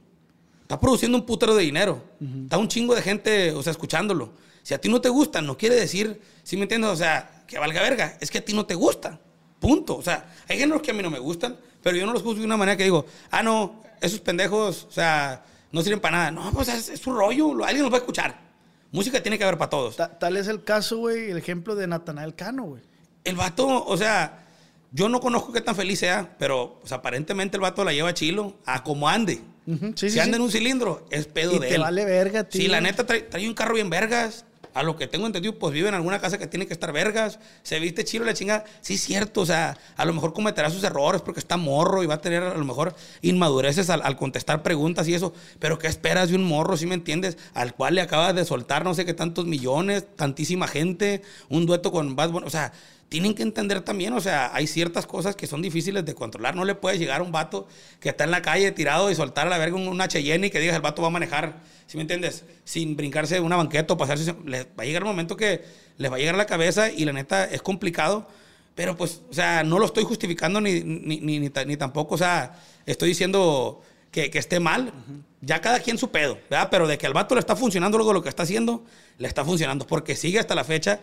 Está 0.63 0.81
produciendo 0.81 1.17
un 1.17 1.25
putero 1.25 1.55
de 1.55 1.63
dinero. 1.63 2.03
Está 2.43 2.59
un 2.59 2.67
chingo 2.67 2.95
de 2.97 3.03
gente, 3.03 3.53
o 3.53 3.63
sea, 3.63 3.71
escuchándolo. 3.71 4.33
Si 4.65 4.75
a 4.75 4.81
ti 4.81 4.89
no 4.89 5.01
te 5.01 5.09
gusta, 5.09 5.41
no 5.41 5.57
quiere 5.57 5.77
decir, 5.77 6.21
¿sí 6.43 6.57
me 6.57 6.63
entiendes? 6.63 6.91
O 6.91 6.97
sea, 6.97 7.45
que 7.47 7.57
valga 7.61 7.81
verga. 7.83 8.19
Es 8.21 8.33
que 8.33 8.39
a 8.39 8.45
ti 8.45 8.53
no 8.53 8.67
te 8.67 8.75
gusta. 8.75 9.21
Punto. 9.61 9.97
O 9.97 10.03
sea, 10.03 10.35
hay 10.49 10.59
géneros 10.59 10.83
que 10.83 10.91
a 10.91 10.95
mí 10.95 11.05
no 11.05 11.11
me 11.11 11.21
gustan, 11.21 11.57
pero 11.85 11.97
yo 11.97 12.05
no 12.05 12.13
los 12.13 12.23
juzgo 12.25 12.41
de 12.41 12.47
una 12.47 12.57
manera 12.57 12.77
que 12.77 12.83
digo, 12.83 13.07
ah, 13.31 13.45
no, 13.45 13.81
esos 14.01 14.19
pendejos, 14.19 14.87
o 14.89 14.91
sea, 14.91 15.45
no 15.71 15.83
sirven 15.83 16.01
para 16.01 16.17
nada. 16.19 16.31
No, 16.33 16.51
pues 16.53 16.67
es, 16.67 16.89
es 16.89 16.99
su 17.01 17.13
rollo. 17.13 17.55
lo- 17.55 17.65
Alguien 17.65 17.85
los 17.85 17.93
va 17.93 17.99
a 17.99 18.01
escuchar. 18.01 18.46
Música 18.93 19.23
tiene 19.23 19.37
que 19.39 19.45
haber 19.45 19.59
para 19.59 19.71
todos. 19.71 19.97
Ta- 19.97 20.19
tal 20.19 20.37
es 20.37 20.49
el 20.49 20.63
caso, 20.65 20.99
güey, 20.99 21.31
el 21.31 21.39
ejemplo 21.39 21.75
de 21.75 21.87
Natanael 21.87 22.35
Cano, 22.35 22.65
güey. 22.65 22.83
El 23.25 23.35
vato, 23.37 23.85
o 23.85 23.97
sea, 23.97 24.47
yo 24.93 25.09
no 25.09 25.21
conozco 25.21 25.53
qué 25.53 25.61
tan 25.61 25.75
feliz 25.75 25.99
sea, 25.99 26.37
pero 26.39 26.79
pues, 26.81 26.93
aparentemente 26.93 27.57
el 27.57 27.61
vato 27.61 27.85
la 27.85 27.93
lleva 27.93 28.15
chilo 28.15 28.57
a 28.65 28.83
como 28.85 29.09
ande. 29.09 29.41
Sí, 29.67 29.81
si 29.97 30.11
sí, 30.11 30.21
anda 30.21 30.37
sí. 30.37 30.37
en 30.37 30.43
un 30.43 30.51
cilindro, 30.53 31.07
es 31.11 31.27
pedo 31.27 31.57
Y 31.57 31.59
de 31.59 31.69
te 31.69 31.75
él. 31.75 31.81
vale 31.81 32.05
verga, 32.05 32.45
tío. 32.45 32.61
Sí, 32.61 32.69
la 32.69 32.81
neta 32.81 33.05
trae, 33.05 33.23
trae 33.23 33.49
un 33.49 33.55
carro 33.55 33.75
bien 33.75 33.91
vergas. 33.91 34.45
A 34.77 34.83
lo 34.83 34.95
que 34.95 35.07
tengo 35.07 35.27
entendido, 35.27 35.59
pues 35.59 35.73
vive 35.73 35.89
en 35.89 35.95
alguna 35.95 36.21
casa 36.21 36.37
que 36.37 36.47
tiene 36.47 36.67
que 36.67 36.75
estar 36.75 36.93
vergas. 36.93 37.39
Se 37.63 37.81
viste 37.81 38.05
chido 38.05 38.27
la 38.27 38.35
chingada. 38.35 38.65
Sí, 38.83 38.95
es 38.95 39.01
cierto. 39.01 39.41
O 39.41 39.47
sea, 39.47 39.79
a 39.97 40.05
lo 40.05 40.13
mejor 40.13 40.35
cometerá 40.35 40.69
sus 40.69 40.85
errores 40.85 41.23
porque 41.23 41.41
está 41.41 41.57
morro 41.57 42.03
y 42.03 42.07
va 42.07 42.17
a 42.17 42.21
tener 42.21 42.43
a 42.43 42.55
lo 42.55 42.65
mejor 42.67 42.95
inmadureces 43.23 43.89
al, 43.89 44.03
al 44.03 44.17
contestar 44.19 44.63
preguntas 44.63 45.09
y 45.09 45.15
eso. 45.15 45.33
Pero 45.59 45.79
¿qué 45.79 45.87
esperas 45.87 46.29
de 46.29 46.37
un 46.37 46.45
morro, 46.45 46.77
si 46.77 46.85
me 46.85 46.95
entiendes? 46.95 47.39
Al 47.55 47.75
cual 47.75 47.95
le 47.95 48.03
acabas 48.03 48.35
de 48.35 48.45
soltar 48.45 48.85
no 48.85 48.93
sé 48.93 49.07
qué 49.07 49.15
tantos 49.15 49.47
millones, 49.47 50.05
tantísima 50.15 50.69
gente, 50.69 51.23
un 51.49 51.65
dueto 51.65 51.91
con 51.91 52.15
Bad 52.15 52.31
Bunny. 52.31 52.47
O 52.47 52.51
sea, 52.51 52.73
tienen 53.09 53.35
que 53.35 53.43
entender 53.43 53.81
también, 53.83 54.13
o 54.15 54.21
sea, 54.21 54.51
hay 54.53 54.67
ciertas 54.67 55.07
cosas 55.07 55.37
que 55.37 55.47
son 55.47 55.63
difíciles 55.63 56.05
de 56.05 56.15
controlar. 56.15 56.57
No 56.57 56.65
le 56.65 56.75
puedes 56.75 56.99
llegar 56.99 57.21
a 57.21 57.25
un 57.25 57.31
vato 57.33 57.69
que 58.01 58.09
está 58.09 58.25
en 58.25 58.33
la 58.33 58.43
calle 58.43 58.73
tirado 58.73 59.11
y 59.11 59.15
soltar 59.15 59.47
a 59.47 59.51
la 59.51 59.59
verga 59.59 59.77
un, 59.77 59.87
un 59.87 60.09
Cheyenne 60.09 60.49
y 60.49 60.51
que 60.51 60.59
digas 60.61 60.75
el 60.75 60.83
vato 60.83 61.03
va 61.03 61.09
a 61.09 61.13
manejar, 61.13 61.61
¿sí 61.87 61.97
me 61.97 62.03
entiendes? 62.03 62.45
Sin 62.65 62.97
brincarse 62.97 63.35
de 63.35 63.41
una 63.41 63.57
banqueta 63.57 63.95
o 63.95 63.97
pasarse. 63.97 64.35
Le 64.45 64.65
va 64.65 64.83
a 64.83 64.85
llegar 64.85 65.05
un 65.05 65.11
momento 65.11 65.37
que 65.37 65.63
les 65.99 66.11
va 66.11 66.17
a 66.17 66.19
llegar 66.19 66.35
a 66.35 66.39
la 66.39 66.47
cabeza 66.47 66.91
y 66.91 67.05
la 67.05 67.13
neta 67.13 67.45
es 67.45 67.63
complicado. 67.63 68.27
Pero 68.75 68.97
pues, 68.97 69.23
o 69.31 69.33
sea, 69.33 69.63
no 69.63 69.79
lo 69.79 69.87
estoy 69.87 70.05
justificando 70.05 70.61
ni, 70.61 70.83
ni, 70.83 71.21
ni, 71.21 71.39
ni 71.39 71.49
ta- 71.49 71.65
ni 71.65 71.77
tampoco, 71.79 72.17
o 72.17 72.19
sea, 72.19 72.61
estoy 72.85 73.09
diciendo 73.11 73.81
que, 74.11 74.31
que 74.31 74.39
esté 74.39 74.61
mal. 74.61 74.93
Ya 75.41 75.61
cada 75.61 75.79
quien 75.81 75.97
su 75.97 76.11
pedo, 76.11 76.39
¿verdad? 76.51 76.69
Pero 76.71 76.89
de 76.89 76.99
que 76.99 77.07
al 77.07 77.13
vato 77.15 77.35
le 77.37 77.39
está 77.39 77.55
funcionando 77.57 77.97
luego 77.99 78.13
lo 78.13 78.23
que 78.23 78.29
está 78.29 78.43
haciendo, 78.43 78.85
le 79.19 79.29
está 79.29 79.45
funcionando. 79.45 79.87
Porque 79.87 80.17
sigue 80.17 80.41
hasta 80.41 80.55
la 80.57 80.65
fecha 80.65 81.01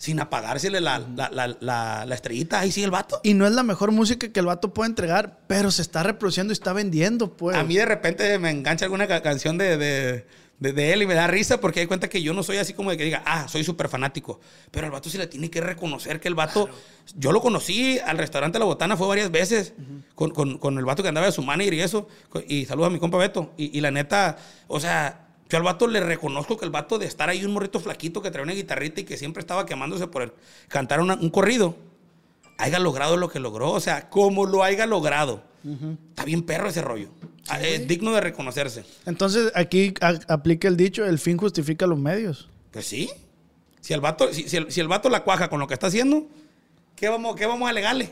sin 0.00 0.18
apagársele 0.18 0.80
la, 0.80 0.98
la, 1.14 1.28
la, 1.60 2.06
la- 2.06 2.14
estrellita. 2.14 2.58
Ahí 2.60 2.72
sigue 2.72 2.86
el 2.86 2.90
vato. 2.90 3.20
Y 3.22 3.34
no 3.34 3.46
es 3.46 3.52
la 3.52 3.62
mejor 3.62 3.92
música 3.92 4.32
que 4.32 4.40
el 4.40 4.46
vato 4.46 4.72
puede 4.72 4.88
entregar, 4.88 5.40
pero 5.46 5.70
se 5.70 5.82
está 5.82 6.02
reproduciendo 6.02 6.52
y 6.52 6.54
está 6.54 6.72
vendiendo, 6.72 7.36
pues. 7.36 7.54
A 7.54 7.64
mí 7.64 7.76
de 7.76 7.84
repente 7.84 8.38
me 8.38 8.48
engancha 8.50 8.86
alguna 8.86 9.06
ca- 9.06 9.20
canción 9.20 9.58
de, 9.58 9.76
de, 9.76 10.26
de- 10.58 10.72
de 10.72 10.92
él 10.94 11.02
y 11.02 11.06
me 11.06 11.12
da 11.12 11.26
risa 11.26 11.60
porque 11.60 11.80
hay 11.80 11.86
cuenta 11.86 12.08
que 12.08 12.22
yo 12.22 12.32
no 12.32 12.42
soy 12.42 12.56
así 12.56 12.72
como 12.72 12.90
de 12.90 12.96
que 12.96 13.04
diga, 13.04 13.22
ah, 13.26 13.46
soy 13.46 13.62
súper 13.62 13.90
fanático. 13.90 14.40
Pero 14.70 14.86
el 14.86 14.90
vato 14.92 15.10
se 15.10 15.18
le 15.18 15.26
tiene 15.26 15.50
que 15.50 15.60
reconocer 15.60 16.18
que 16.18 16.28
el 16.28 16.34
vato. 16.34 16.70
Yo 17.16 17.30
lo 17.30 17.42
conocí 17.42 17.98
al 17.98 18.16
restaurante 18.16 18.58
La 18.58 18.64
Botana, 18.64 18.96
fue 18.96 19.06
varias 19.06 19.30
veces 19.30 19.74
con, 20.14 20.30
con- 20.30 20.56
con 20.56 20.78
el 20.78 20.84
vato 20.86 21.02
que 21.02 21.10
andaba 21.10 21.26
de 21.26 21.32
su 21.32 21.42
manager 21.42 21.74
y 21.74 21.82
eso. 21.82 22.08
Y 22.48 22.64
saludos 22.64 22.86
a 22.88 22.90
mi 22.90 22.98
compa 22.98 23.18
Beto. 23.18 23.52
Y, 23.58 23.76
y 23.76 23.82
la 23.82 23.90
neta, 23.90 24.38
o 24.66 24.80
sea. 24.80 25.26
Yo 25.50 25.58
al 25.58 25.64
vato 25.64 25.86
le 25.88 26.00
reconozco 26.00 26.56
que 26.56 26.64
el 26.64 26.70
vato 26.70 26.98
de 26.98 27.06
estar 27.06 27.28
ahí 27.28 27.44
un 27.44 27.52
morrito 27.52 27.80
flaquito 27.80 28.22
que 28.22 28.30
trae 28.30 28.42
una 28.44 28.52
guitarrita 28.52 29.00
y 29.00 29.04
que 29.04 29.16
siempre 29.16 29.40
estaba 29.40 29.66
quemándose 29.66 30.06
por 30.06 30.22
el, 30.22 30.32
cantar 30.68 31.00
una- 31.00 31.14
un 31.16 31.28
corrido, 31.30 31.76
haya 32.56 32.78
logrado 32.78 33.16
lo 33.16 33.28
que 33.28 33.40
logró, 33.40 33.70
o 33.72 33.80
sea, 33.80 34.08
como 34.10 34.46
lo 34.46 34.62
haya 34.62 34.86
logrado. 34.86 35.42
Está 36.10 36.24
bien 36.24 36.42
perro 36.42 36.68
ese 36.70 36.80
rollo. 36.80 37.08
Ah, 37.48 37.60
Es 37.60 37.86
digno 37.86 38.12
de 38.12 38.20
reconocerse. 38.22 38.84
Entonces 39.04 39.52
aquí 39.54 39.92
aplica 40.28 40.68
el 40.68 40.76
dicho, 40.76 41.04
el 41.04 41.18
fin 41.18 41.36
justifica 41.36 41.86
los 41.86 41.98
medios. 41.98 42.48
Pues 42.70 42.86
sí. 42.86 43.10
Si 43.80 43.92
el 43.92 44.00
vato, 44.00 44.32
si, 44.32 44.48
si 44.48 44.56
el, 44.56 44.70
si 44.72 44.80
el 44.80 44.88
vato 44.88 45.10
la 45.10 45.24
cuaja 45.24 45.48
con 45.50 45.58
lo 45.60 45.66
que 45.66 45.74
está 45.74 45.88
haciendo, 45.88 46.26
¿qué 46.96 47.08
vamos, 47.08 47.34
qué 47.36 47.44
vamos 47.46 47.66
a 47.66 47.70
alegarle? 47.70 48.10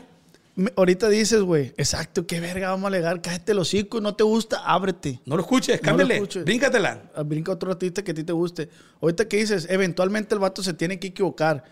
Ahorita 0.75 1.07
dices, 1.09 1.41
güey, 1.41 1.73
exacto, 1.77 2.27
qué 2.27 2.39
verga, 2.39 2.69
vamos 2.71 2.85
a 2.85 2.87
alegar, 2.87 3.21
cállate 3.21 3.53
los 3.53 3.67
hocico, 3.69 4.01
no 4.01 4.15
te 4.15 4.23
gusta, 4.23 4.57
ábrete. 4.65 5.21
No 5.25 5.35
lo 5.37 5.43
escuches, 5.43 5.81
No 5.81 5.85
cámbiale, 5.85 6.15
escuches. 6.15 6.43
bríncatela. 6.43 7.11
Ah, 7.15 7.23
Brinca 7.23 7.51
otro 7.51 7.71
artista 7.71 8.03
que 8.03 8.11
a 8.11 8.13
ti 8.13 8.23
te 8.23 8.33
guste. 8.33 8.69
Ahorita 9.01 9.27
que 9.27 9.37
dices, 9.37 9.67
eventualmente 9.69 10.33
el 10.35 10.39
vato 10.39 10.61
se 10.61 10.73
tiene 10.73 10.99
que 10.99 11.07
equivocar. 11.07 11.63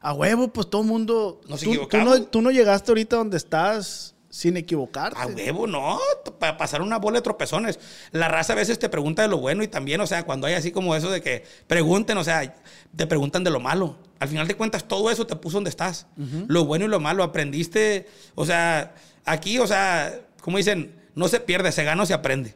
A 0.00 0.12
huevo, 0.14 0.48
pues 0.52 0.68
todo 0.68 0.82
el 0.82 0.88
mundo. 0.88 1.40
Nos 1.48 1.60
tú, 1.60 1.74
tú 1.88 1.96
no, 1.98 2.22
tú 2.24 2.42
no 2.42 2.50
llegaste 2.50 2.90
ahorita 2.90 3.16
donde 3.16 3.36
estás 3.36 4.11
sin 4.32 4.56
equivocarte. 4.56 5.20
A 5.20 5.26
huevo, 5.26 5.66
no, 5.66 5.98
para 6.38 6.56
pasar 6.56 6.80
una 6.80 6.98
bola 6.98 7.18
de 7.18 7.22
tropezones. 7.22 7.78
La 8.12 8.28
raza 8.28 8.54
a 8.54 8.56
veces 8.56 8.78
te 8.78 8.88
pregunta 8.88 9.20
de 9.20 9.28
lo 9.28 9.36
bueno 9.36 9.62
y 9.62 9.68
también, 9.68 10.00
o 10.00 10.06
sea, 10.06 10.24
cuando 10.24 10.46
hay 10.46 10.54
así 10.54 10.72
como 10.72 10.96
eso 10.96 11.10
de 11.10 11.20
que 11.20 11.44
pregunten, 11.66 12.16
o 12.16 12.24
sea, 12.24 12.56
te 12.96 13.06
preguntan 13.06 13.44
de 13.44 13.50
lo 13.50 13.60
malo. 13.60 13.98
Al 14.20 14.28
final 14.28 14.48
de 14.48 14.56
cuentas, 14.56 14.88
todo 14.88 15.10
eso 15.10 15.26
te 15.26 15.36
puso 15.36 15.58
donde 15.58 15.68
estás. 15.68 16.06
Lo 16.48 16.64
bueno 16.64 16.86
y 16.86 16.88
lo 16.88 16.98
malo, 16.98 17.22
aprendiste, 17.22 18.08
o 18.34 18.46
sea, 18.46 18.94
aquí, 19.26 19.58
o 19.58 19.66
sea, 19.66 20.18
como 20.40 20.56
dicen, 20.56 20.98
no 21.14 21.28
se 21.28 21.38
pierde, 21.38 21.70
se 21.70 21.84
gana 21.84 22.02
o 22.02 22.06
se 22.06 22.14
aprende. 22.14 22.54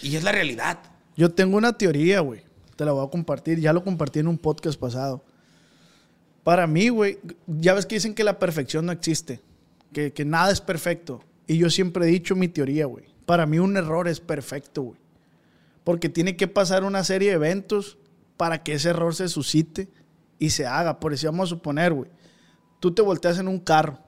Y 0.00 0.16
es 0.16 0.24
la 0.24 0.32
realidad. 0.32 0.78
Yo 1.14 1.30
tengo 1.30 1.58
una 1.58 1.76
teoría, 1.76 2.20
güey. 2.20 2.42
Te 2.74 2.86
la 2.86 2.92
voy 2.92 3.06
a 3.06 3.10
compartir. 3.10 3.60
Ya 3.60 3.74
lo 3.74 3.84
compartí 3.84 4.20
en 4.20 4.28
un 4.28 4.38
podcast 4.38 4.80
pasado. 4.80 5.22
Para 6.42 6.66
mí, 6.66 6.88
güey, 6.88 7.18
ya 7.46 7.74
ves 7.74 7.84
que 7.84 7.96
dicen 7.96 8.14
que 8.14 8.24
la 8.24 8.38
perfección 8.38 8.86
no 8.86 8.92
existe. 8.92 9.42
Que, 9.92 10.12
que 10.12 10.24
nada 10.24 10.50
es 10.52 10.60
perfecto. 10.60 11.22
Y 11.46 11.58
yo 11.58 11.70
siempre 11.70 12.04
he 12.06 12.08
dicho 12.08 12.34
mi 12.36 12.48
teoría, 12.48 12.86
güey. 12.86 13.04
Para 13.26 13.46
mí 13.46 13.58
un 13.58 13.76
error 13.76 14.08
es 14.08 14.20
perfecto, 14.20 14.82
güey. 14.82 14.98
Porque 15.84 16.08
tiene 16.08 16.36
que 16.36 16.48
pasar 16.48 16.84
una 16.84 17.02
serie 17.04 17.30
de 17.30 17.34
eventos 17.36 17.98
para 18.36 18.62
que 18.62 18.74
ese 18.74 18.90
error 18.90 19.14
se 19.14 19.28
suscite 19.28 19.88
y 20.38 20.50
se 20.50 20.66
haga. 20.66 20.98
Por 21.00 21.12
eso 21.12 21.26
vamos 21.26 21.48
a 21.48 21.54
suponer, 21.56 21.92
güey. 21.92 22.10
Tú 22.80 22.92
te 22.92 23.02
volteas 23.02 23.38
en 23.38 23.48
un 23.48 23.58
carro. 23.60 23.98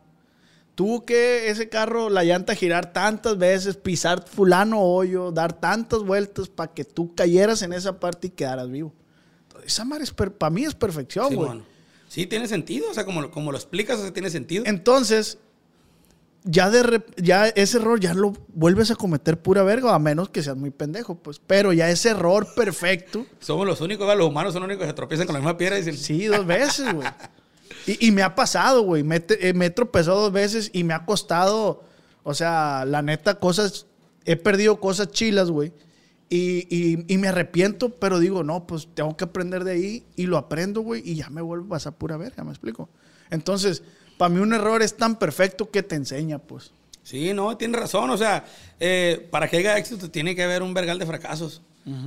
Tuvo 0.75 1.05
que 1.05 1.51
ese 1.51 1.69
carro, 1.69 2.11
la 2.11 2.25
llanta 2.25 2.55
girar 2.57 2.93
tantas 2.93 3.39
veces, 3.39 3.77
pisar 3.77 4.27
fulano 4.27 4.81
hoyo, 4.81 5.31
dar 5.31 5.53
tantas 5.53 6.01
vueltas 6.03 6.49
para 6.49 6.73
que 6.73 6.85
tú 6.85 7.15
cayeras 7.15 7.63
en 7.63 7.73
esa 7.73 8.01
parte 8.01 8.27
y 8.27 8.31
quedaras 8.31 8.69
vivo. 8.69 8.93
Entonces, 9.43 9.73
esa 9.73 9.85
madre 9.85 10.05
para 10.37 10.51
mí 10.51 10.65
es 10.65 10.75
perfección, 10.75 11.29
Sí, 11.29 11.35
güey. 11.37 11.47
bueno. 11.49 11.65
Sí, 12.09 12.27
tiene 12.27 12.49
sentido, 12.49 12.91
o 12.91 12.95
sea, 12.95 13.05
como, 13.05 13.23
lo- 13.23 13.31
como 13.31 13.53
lo 13.53 13.59
explicas, 13.59 13.99
o 13.99 14.03
sea, 14.03 14.13
tiene 14.13 14.31
sentido. 14.31 14.65
Entonces, 14.67 15.39
ya, 16.45 16.71
de 16.71 17.03
ya 17.17 17.49
ese 17.49 17.79
error 17.79 17.99
ya 17.99 18.15
lo 18.15 18.33
vuelves 18.55 18.91
a 18.91 18.97
cometer 18.97 19.41
pura 19.41 19.63
verga, 19.63 19.95
a 19.95 19.99
menos 19.99 20.29
que 20.29 20.43
seas 20.43 20.57
muy 20.57 20.71
pendejo, 20.71 21.17
pues. 21.17 21.41
Pero 21.47 21.73
ya 21.73 21.91
ese 21.91 22.11
error 22.11 22.47
perfecto, 22.55 23.27
Somos 23.41 23.67
los 23.67 23.81
únicos, 23.81 24.07
¿verdad? 24.07 24.19
los 24.19 24.29
humanos 24.29 24.53
son 24.53 24.63
los 24.63 24.69
únicos 24.69 24.85
que 24.85 24.91
se 24.91 24.95
tropiezan 24.95 25.27
con 25.27 25.35
la 25.35 25.41
misma 25.41 25.57
piedra 25.57 25.77
y 25.79 25.83
dicen, 25.83 25.97
sí, 25.97 26.27
dos 26.27 26.47
veces, 26.47 26.93
güey. 26.93 27.09
Y, 27.87 28.09
y 28.09 28.13
me 28.13 28.23
ha 28.23 28.35
pasado, 28.35 28.83
güey. 28.83 29.03
Me, 29.03 29.25
eh, 29.41 29.53
me 29.55 29.67
he 29.67 29.71
tropezado 29.71 30.21
dos 30.23 30.33
veces 30.33 30.71
y 30.73 30.85
me 30.85 30.95
ha 30.95 31.05
costado, 31.05 31.83
o 32.23 32.35
sea, 32.35 32.85
la 32.87 33.03
neta, 33.03 33.39
cosas, 33.39 33.87
he 34.25 34.37
perdido 34.37 34.81
cosas 34.81 35.09
chilas, 35.11 35.51
güey. 35.51 35.73
Y, 36.31 36.67
y- 36.75 37.05
y 37.07 37.19
me 37.19 37.29
arrepiento, 37.29 37.91
pero 37.91 38.19
digo, 38.19 38.43
no, 38.43 38.67
pues 38.67 38.89
tengo 38.95 39.17
que 39.17 39.25
aprender 39.25 39.65
de 39.65 39.73
ahí 39.73 40.07
y 40.17 40.27
lo 40.27 40.39
aprendo, 40.39 40.81
güey, 40.81 41.03
y 41.05 41.15
ya 41.17 41.29
me 41.31 41.43
vuelvo 41.43 41.67
a 41.67 41.69
pasar 41.77 41.95
pura 41.97 42.17
verga, 42.17 42.43
¿me 42.45 42.51
explico? 42.51 42.89
Entonces, 43.31 43.83
para 44.19 44.29
mí 44.29 44.41
un 44.41 44.53
error 44.55 44.83
es 44.83 44.97
tan 44.97 45.19
perfecto 45.19 45.71
que 45.71 45.83
te 45.83 45.95
enseña, 45.97 46.39
pues. 46.39 46.73
Sí, 47.03 47.33
no, 47.35 47.57
tienes 47.57 47.81
razón. 47.81 48.09
O 48.11 48.17
sea, 48.17 48.45
eh, 48.81 49.27
para 49.31 49.49
que 49.49 49.59
haya 49.59 49.77
éxito 49.77 50.11
tiene 50.11 50.35
que 50.35 50.43
haber 50.43 50.63
un 50.63 50.73
vergal 50.75 50.99
de 50.99 51.07
fracasos. 51.07 51.63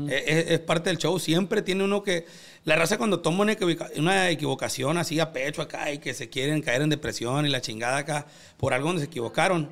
Eh, 0.09 0.23
es, 0.25 0.51
es 0.53 0.59
parte 0.59 0.89
del 0.89 0.97
show. 0.97 1.19
Siempre 1.19 1.61
tiene 1.61 1.83
uno 1.83 2.01
que. 2.01 2.25
La 2.63 2.75
raza, 2.75 2.97
cuando 2.97 3.19
toma 3.19 3.43
una, 3.43 3.53
equivoca- 3.53 3.91
una 3.97 4.29
equivocación 4.31 4.97
así 4.97 5.19
a 5.19 5.31
pecho 5.31 5.61
acá 5.61 5.91
y 5.91 5.99
que 5.99 6.15
se 6.15 6.29
quieren 6.29 6.61
caer 6.63 6.81
en 6.81 6.89
depresión 6.89 7.45
y 7.45 7.49
la 7.49 7.61
chingada 7.61 7.97
acá 7.97 8.25
por 8.57 8.73
algo 8.73 8.87
donde 8.87 9.01
se 9.03 9.05
equivocaron, 9.07 9.69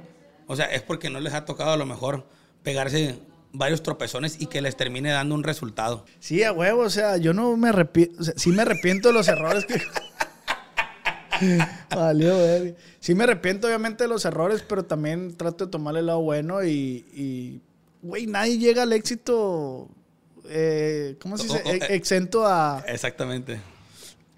o 0.47 0.55
sea, 0.55 0.65
es 0.67 0.83
porque 0.83 1.09
no 1.09 1.19
les 1.19 1.33
ha 1.33 1.43
tocado 1.43 1.71
a 1.71 1.77
lo 1.77 1.85
mejor 1.87 2.25
pegarse 2.61 3.17
varios 3.51 3.81
tropezones 3.83 4.37
y 4.39 4.45
que 4.45 4.61
les 4.61 4.77
termine 4.77 5.09
dando 5.09 5.33
un 5.35 5.43
resultado. 5.43 6.05
Sí, 6.19 6.43
a 6.43 6.51
huevo, 6.53 6.83
o 6.83 6.89
sea, 6.89 7.17
yo 7.17 7.33
no 7.33 7.57
me 7.57 7.69
arrepiento, 7.69 8.21
o 8.21 8.23
sea, 8.23 8.33
sí 8.37 8.51
me 8.51 8.61
arrepiento 8.61 9.07
de 9.09 9.13
los 9.15 9.27
errores 9.27 9.65
que... 9.65 9.81
Valió, 11.89 12.37
verga. 12.37 12.77
Sí 12.99 13.15
me 13.15 13.23
arrepiento 13.25 13.67
obviamente 13.67 14.03
de 14.03 14.07
los 14.07 14.25
errores, 14.25 14.63
pero 14.67 14.83
también 14.85 15.35
trato 15.35 15.65
de 15.65 15.71
tomarle 15.71 15.99
el 16.01 16.07
lado 16.07 16.21
bueno 16.21 16.63
y, 16.63 17.05
y, 17.13 17.61
güey, 18.01 18.27
nadie 18.27 18.57
llega 18.57 18.83
al 18.83 18.93
éxito, 18.93 19.87
eh, 20.49 21.15
¿cómo 21.21 21.37
se 21.37 21.43
dice? 21.43 21.61
O- 21.65 21.69
o- 21.69 21.73
E- 21.73 21.95
Exento 21.95 22.45
a... 22.47 22.83
Exactamente. 22.87 23.59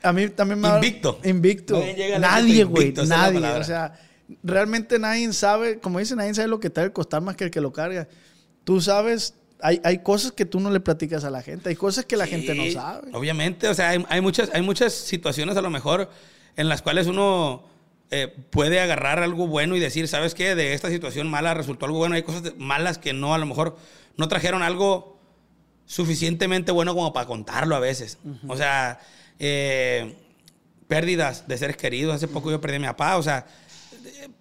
A 0.04 0.14
mí 0.14 0.30
también 0.30 0.60
me 0.60 0.68
Invicto. 0.70 1.20
Invicto. 1.24 1.82
Nadie 2.20 2.64
güey. 2.66 2.94
Nadie. 3.08 3.40
O 3.46 3.64
sea, 3.64 4.00
realmente 4.44 5.00
nadie 5.00 5.32
sabe, 5.34 5.80
como 5.80 6.00
dicen, 6.00 6.18
nadie 6.18 6.34
sabe 6.34 6.48
lo 6.48 6.60
que 6.60 6.70
te 6.70 6.82
debe 6.82 6.94
costar 6.94 7.22
más 7.22 7.36
que 7.36 7.46
el 7.46 7.52
que 7.52 7.62
lo 7.62 7.74
carga. 7.74 8.08
Tú 8.64 8.80
sabes, 8.80 9.34
hay, 9.60 9.82
hay 9.84 10.00
cosas 10.00 10.32
que 10.34 10.46
tú 10.46 10.60
no 10.60 10.70
le 10.70 10.80
platicas 10.80 11.24
a 11.24 11.30
la 11.32 11.42
gente, 11.42 11.70
hay 11.70 11.76
cosas 11.76 12.06
que 12.06 12.16
la 12.16 12.26
Sí, 12.26 12.32
gente 12.32 12.54
no 12.54 12.70
sabe. 12.72 13.10
Obviamente, 13.14 13.68
o 13.68 13.74
sea, 13.74 13.90
hay, 13.90 14.06
hay 14.08 14.22
muchas, 14.22 14.50
hay 14.54 14.62
muchas 14.62 14.94
situaciones 14.94 15.58
a 15.58 15.62
lo 15.62 15.70
mejor 15.72 16.10
en 16.58 16.68
las 16.68 16.82
cuales 16.82 17.08
uno 17.08 17.64
eh, 18.12 18.28
puede 18.50 18.80
agarrar 18.80 19.20
algo 19.20 19.48
bueno 19.48 19.76
y 19.76 19.80
decir, 19.80 20.08
¿sabes 20.08 20.34
qué? 20.34 20.56
De 20.56 20.74
esta 20.74 20.90
situación 20.90 21.30
mala 21.30 21.54
resultó 21.54 21.86
algo 21.86 22.00
bueno. 22.00 22.16
Hay 22.16 22.24
cosas 22.24 22.54
malas 22.58 22.98
que 22.98 23.14
no, 23.14 23.34
a 23.34 23.38
lo 23.38 23.46
mejor 23.46 23.78
no 24.18 24.28
trajeron 24.28 24.64
algo 24.64 25.20
suficientemente 25.86 26.72
bueno 26.72 26.94
como 26.94 27.14
para 27.14 27.28
contarlo 27.28 27.76
a 27.76 27.80
veces. 27.80 28.18
O 28.48 28.58
sea, 28.58 29.00
eh, 29.40 30.18
pérdidas 30.88 31.48
de 31.48 31.58
seres 31.58 31.78
queridos. 31.78 32.16
Hace 32.16 32.28
poco 32.28 32.50
yo 32.52 32.60
perdí 32.60 32.78
a 32.78 32.80
mi 32.80 32.88
papá, 32.88 33.18
o 33.18 33.24
sea, 33.24 33.46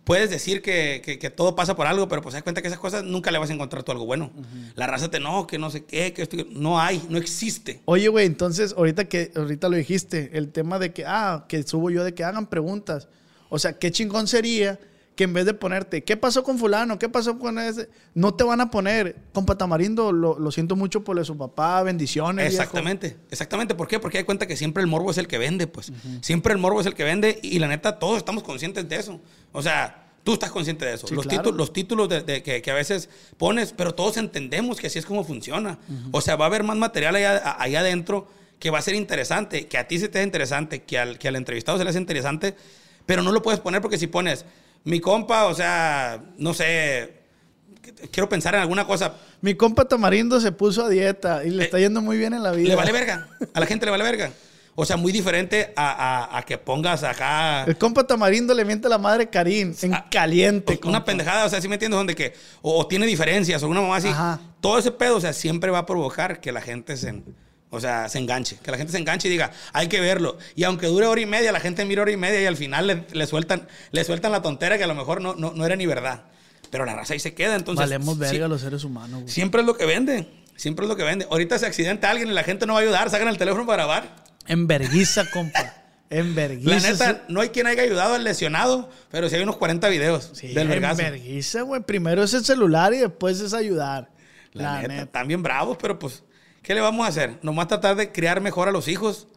puedes 0.04 0.30
decir 0.30 0.62
que, 0.62 1.02
que- 1.04 1.18
que 1.18 1.30
todo 1.30 1.54
pasa 1.56 1.74
por 1.76 1.86
algo, 1.86 2.08
pero 2.08 2.22
pues 2.22 2.32
das 2.34 2.42
cuenta 2.42 2.62
que 2.62 2.68
esas 2.68 2.78
cosas 2.80 3.04
nunca 3.04 3.30
le 3.30 3.38
vas 3.38 3.50
a 3.50 3.54
encontrar 3.54 3.82
tú 3.82 3.92
algo 3.92 4.06
bueno. 4.06 4.30
La 4.74 4.86
raza 4.86 5.10
te 5.10 5.20
no, 5.20 5.46
que 5.46 5.58
no 5.58 5.70
sé 5.70 5.84
qué, 5.84 6.12
que 6.12 6.22
esto, 6.22 6.36
que- 6.36 6.46
no 6.50 6.80
hay, 6.80 7.02
no 7.08 7.18
existe. 7.18 7.80
Oye, 7.84 8.08
güey, 8.08 8.26
entonces, 8.26 8.74
ahorita 8.76 9.06
que 9.06 9.32
ahorita 9.34 9.68
lo 9.68 9.76
dijiste, 9.76 10.30
el 10.34 10.50
tema 10.52 10.78
de 10.78 10.92
que, 10.92 11.04
ah, 11.06 11.46
que 11.48 11.62
subo 11.62 11.90
yo 11.90 12.04
de 12.04 12.14
que 12.14 12.24
hagan 12.24 12.46
preguntas. 12.46 13.08
O 13.48 13.58
sea, 13.58 13.78
qué 13.78 13.90
chingón 13.92 14.26
sería 14.26 14.78
que 15.16 15.24
en 15.24 15.32
vez 15.32 15.46
de 15.46 15.54
ponerte, 15.54 16.04
¿qué 16.04 16.16
pasó 16.16 16.44
con 16.44 16.58
fulano? 16.58 16.98
¿Qué 16.98 17.08
pasó 17.08 17.38
con 17.38 17.58
ese? 17.58 17.88
No 18.14 18.34
te 18.34 18.44
van 18.44 18.60
a 18.60 18.70
poner, 18.70 19.16
compa 19.32 19.56
Tamarindo, 19.56 20.12
lo, 20.12 20.38
lo 20.38 20.52
siento 20.52 20.76
mucho 20.76 21.02
por 21.02 21.24
su 21.24 21.36
papá, 21.36 21.82
bendiciones. 21.82 22.50
viejo". 22.50 22.62
Exactamente, 22.62 23.16
exactamente. 23.30 23.74
¿Por 23.74 23.88
qué? 23.88 23.98
Porque 23.98 24.18
hay 24.18 24.24
cuenta 24.24 24.46
que 24.46 24.56
siempre 24.56 24.82
el 24.82 24.86
morbo 24.88 25.10
es 25.10 25.18
el 25.18 25.26
que 25.26 25.38
vende, 25.38 25.66
pues. 25.66 25.90
Siempre 26.20 26.52
el 26.52 26.58
morbo 26.58 26.80
es 26.80 26.86
el 26.86 26.94
que 26.94 27.02
vende 27.02 27.40
y 27.42 27.58
la 27.58 27.66
neta 27.66 27.98
todos 27.98 28.18
estamos 28.18 28.42
conscientes 28.42 28.88
de 28.88 28.96
eso. 28.96 29.20
O 29.52 29.62
sea, 29.62 30.10
tú 30.22 30.34
estás 30.34 30.50
consciente 30.50 30.84
de 30.84 30.94
eso. 30.94 31.06
Sí, 31.06 31.14
los, 31.14 31.24
claro. 31.24 31.40
títulos, 31.40 31.58
los 31.58 31.72
títulos 31.72 32.08
de, 32.08 32.20
de 32.20 32.42
que, 32.42 32.60
que 32.60 32.70
a 32.70 32.74
veces 32.74 33.08
pones, 33.38 33.72
pero 33.72 33.94
todos 33.94 34.18
entendemos 34.18 34.78
que 34.78 34.88
así 34.88 34.98
es 34.98 35.06
como 35.06 35.24
funciona. 35.24 35.78
O 36.10 36.20
sea, 36.20 36.36
va 36.36 36.44
a 36.44 36.48
haber 36.48 36.62
más 36.62 36.76
material 36.76 37.16
allá, 37.16 37.56
allá 37.58 37.80
adentro 37.80 38.28
que 38.58 38.70
va 38.70 38.78
a 38.80 38.82
ser 38.82 38.94
interesante, 38.94 39.66
que 39.66 39.78
a 39.78 39.86
ti 39.88 39.98
se 39.98 40.08
te 40.08 40.18
hace 40.18 40.26
interesante, 40.26 40.82
que 40.82 40.98
al, 40.98 41.18
que 41.18 41.28
al 41.28 41.36
entrevistado 41.36 41.78
se 41.78 41.84
le 41.84 41.90
hace 41.90 41.98
interesante, 41.98 42.54
pero 43.06 43.22
no 43.22 43.32
lo 43.32 43.42
puedes 43.42 43.60
poner 43.60 43.80
porque 43.80 43.98
si 43.98 44.06
pones, 44.06 44.44
mi 44.86 45.00
compa, 45.00 45.44
o 45.44 45.54
sea, 45.54 46.22
no 46.38 46.54
sé, 46.54 47.12
quiero 48.10 48.28
pensar 48.28 48.54
en 48.54 48.62
alguna 48.62 48.86
cosa, 48.86 49.14
Mi 49.42 49.54
compa 49.54 49.84
Tamarindo 49.86 50.40
se 50.40 50.50
puso 50.52 50.84
a 50.84 50.88
dieta 50.88 51.44
y 51.44 51.50
le 51.50 51.64
está 51.64 51.78
yendo 51.78 52.00
muy 52.00 52.16
bien 52.16 52.32
en 52.32 52.42
la 52.42 52.52
vida. 52.52 52.68
Eh, 52.68 52.70
le 52.70 52.74
vale 52.76 52.92
verga. 52.92 53.28
A 53.52 53.60
la 53.60 53.66
gente 53.66 53.84
le 53.84 53.90
vale 53.92 54.02
verga. 54.04 54.30
O 54.78 54.84
sea, 54.84 54.96
muy 54.96 55.10
diferente 55.10 55.72
a, 55.74 55.90
a- 56.34 56.38
a 56.38 56.42
que 56.42 56.58
pongas 56.58 57.02
acá 57.02 57.64
El 57.64 57.78
compa 57.78 58.06
Tamarindo 58.06 58.52
le 58.54 58.62
miente 58.64 58.88
la 58.90 58.98
madre 58.98 59.28
Karim 59.30 59.74
en 59.82 59.94
Ah, 59.94 60.06
caliente. 60.10 60.78
una 60.84 61.04
pendejada. 61.04 61.46
O 61.46 61.48
sea, 61.48 61.60
¿sí 61.62 61.68
me 61.68 61.74
entiendes? 61.76 61.96
Donde 61.98 62.14
que, 62.14 62.34
o, 62.62 62.78
o 62.80 62.86
tiene 62.86 63.06
diferencias, 63.06 63.62
o 63.62 63.68
una 63.68 63.80
mamá 63.80 63.96
así. 63.96 64.08
Ajá. 64.08 64.38
Todo 64.60 64.78
ese 64.78 64.90
pedo, 64.90 65.16
o 65.16 65.20
sea, 65.20 65.32
siempre 65.32 65.70
va 65.70 65.78
a 65.80 65.86
provocar 65.86 66.40
que 66.40 66.52
la 66.52 66.60
gente 66.60 66.96
se, 66.96 67.22
o 67.70 67.80
sea, 67.80 68.08
se 68.08 68.18
enganche. 68.18 68.56
Que 68.62 68.70
la 68.70 68.76
gente 68.78 68.92
se 68.92 68.98
enganche 68.98 69.28
y 69.28 69.30
diga, 69.30 69.50
hay 69.72 69.88
que 69.88 70.00
verlo. 70.00 70.38
Y 70.54 70.64
aunque 70.64 70.86
dure 70.86 71.06
hora 71.06 71.20
y 71.20 71.26
media, 71.26 71.52
la 71.52 71.60
gente 71.60 71.84
mira 71.84 72.02
hora 72.02 72.12
y 72.12 72.16
media 72.16 72.40
y 72.42 72.46
al 72.46 72.56
final 72.56 72.86
le, 72.86 73.04
le 73.12 73.26
sueltan, 73.26 73.66
le 73.90 74.04
sueltan 74.04 74.32
la 74.32 74.42
tontera 74.42 74.78
que 74.78 74.84
a 74.84 74.88
lo 74.88 74.94
mejor 74.94 75.20
no, 75.20 75.34
no, 75.34 75.52
no 75.52 75.66
era 75.66 75.76
ni 75.76 75.86
verdad. 75.86 76.24
Pero 76.70 76.84
la 76.84 76.94
raza 76.94 77.12
ahí 77.14 77.20
se 77.20 77.34
queda. 77.34 77.54
Entonces, 77.56 77.84
Valemos 77.84 78.18
verga 78.18 78.48
los 78.48 78.60
seres 78.60 78.82
humanos, 78.84 79.22
güey. 79.22 79.28
siempre 79.32 79.60
es 79.60 79.66
lo 79.66 79.76
que 79.76 79.86
vende. 79.86 80.28
Siempre 80.56 80.84
es 80.84 80.88
lo 80.88 80.96
que 80.96 81.04
vende. 81.04 81.26
Ahorita 81.30 81.58
se 81.58 81.66
accidenta 81.66 82.10
alguien 82.10 82.28
y 82.28 82.32
la 82.32 82.42
gente 82.42 82.66
no 82.66 82.72
va 82.74 82.80
a 82.80 82.82
ayudar. 82.82 83.10
Sacan 83.10 83.28
el 83.28 83.36
teléfono 83.38 83.66
para 83.66 83.84
grabar. 83.84 84.24
En 84.46 84.66
verguiza, 84.66 85.30
compa. 85.30 85.74
En 86.08 86.34
verguiza. 86.34 86.70
La 86.70 86.80
neta, 86.80 87.24
no 87.28 87.40
hay 87.40 87.48
quien 87.50 87.66
haya 87.66 87.82
ayudado 87.82 88.14
al 88.14 88.24
lesionado, 88.24 88.88
pero 89.10 89.28
sí 89.28 89.34
hay 89.36 89.42
unos 89.42 89.56
40 89.56 89.88
videos 89.88 90.30
Sí, 90.34 90.48
del 90.48 90.58
en 90.58 90.68
vergazo. 90.68 91.02
verguiza, 91.02 91.62
güey. 91.62 91.82
Primero 91.82 92.22
es 92.22 92.32
el 92.32 92.44
celular 92.44 92.94
y 92.94 92.98
después 92.98 93.40
es 93.40 93.52
ayudar. 93.52 94.08
La, 94.52 94.80
neta, 94.82 95.02
están 95.02 95.28
bien 95.28 95.42
bravos, 95.42 95.76
pero 95.80 95.98
pues, 95.98 96.22
¿qué 96.66 96.74
le 96.74 96.80
vamos 96.80 97.06
a 97.06 97.08
hacer? 97.08 97.38
Nomás 97.42 97.68
tratar 97.68 97.94
de 97.96 98.10
criar 98.12 98.40
mejor 98.40 98.68
a 98.68 98.72
los 98.72 98.88
hijos 98.88 99.28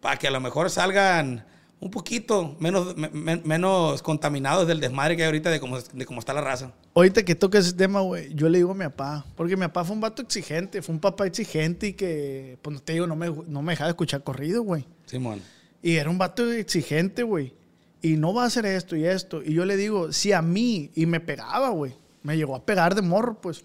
para 0.00 0.16
que 0.16 0.28
a 0.28 0.30
lo 0.30 0.40
mejor 0.40 0.70
salgan 0.70 1.44
un 1.80 1.90
poquito 1.90 2.56
menos, 2.60 2.96
me- 2.96 3.08
me- 3.10 3.36
menos 3.36 4.00
contaminados 4.02 4.66
del 4.68 4.78
desmadre 4.80 5.16
que 5.16 5.22
hay 5.22 5.26
ahorita 5.26 5.50
de 5.50 5.58
cómo, 5.60 5.78
de 5.80 6.06
cómo 6.06 6.20
está 6.20 6.32
la 6.32 6.40
raza. 6.40 6.72
Ahorita 6.94 7.24
que 7.24 7.34
toca 7.34 7.58
ese 7.58 7.72
tema, 7.72 8.00
güey, 8.00 8.32
yo 8.34 8.48
le 8.48 8.58
digo 8.58 8.70
a 8.70 8.74
mi 8.74 8.84
papá, 8.84 9.26
porque 9.36 9.56
mi 9.56 9.62
papá 9.62 9.84
fue 9.84 9.94
un 9.96 10.00
vato 10.00 10.22
exigente, 10.22 10.80
fue 10.82 10.94
un 10.94 11.00
papá 11.00 11.26
exigente 11.26 11.88
y 11.88 11.92
que, 11.94 12.58
pues 12.62 12.74
no 12.74 12.80
te 12.80 12.92
digo, 12.94 13.06
no 13.08 13.16
me, 13.16 13.28
no 13.46 13.62
me 13.62 13.72
dejaba 13.72 13.90
escuchar 13.90 14.22
corrido, 14.22 14.62
güey. 14.62 14.84
Simón. 15.06 15.40
Y 15.82 15.96
era 15.96 16.10
un 16.10 16.18
vato 16.18 16.50
exigente, 16.50 17.22
güey. 17.24 17.54
Y 18.02 18.16
no 18.16 18.32
va 18.34 18.44
a 18.44 18.46
hacer 18.46 18.64
esto 18.66 18.94
y 18.96 19.04
esto. 19.04 19.42
Y 19.44 19.54
yo 19.54 19.64
le 19.64 19.76
digo, 19.76 20.12
si 20.12 20.32
a 20.32 20.42
mí, 20.42 20.90
y 20.94 21.06
me 21.06 21.18
pegaba, 21.20 21.68
güey. 21.70 21.92
Me 22.22 22.36
llegó 22.36 22.54
a 22.56 22.64
pegar 22.64 22.94
de 22.96 23.02
morro, 23.02 23.40
pues. 23.40 23.64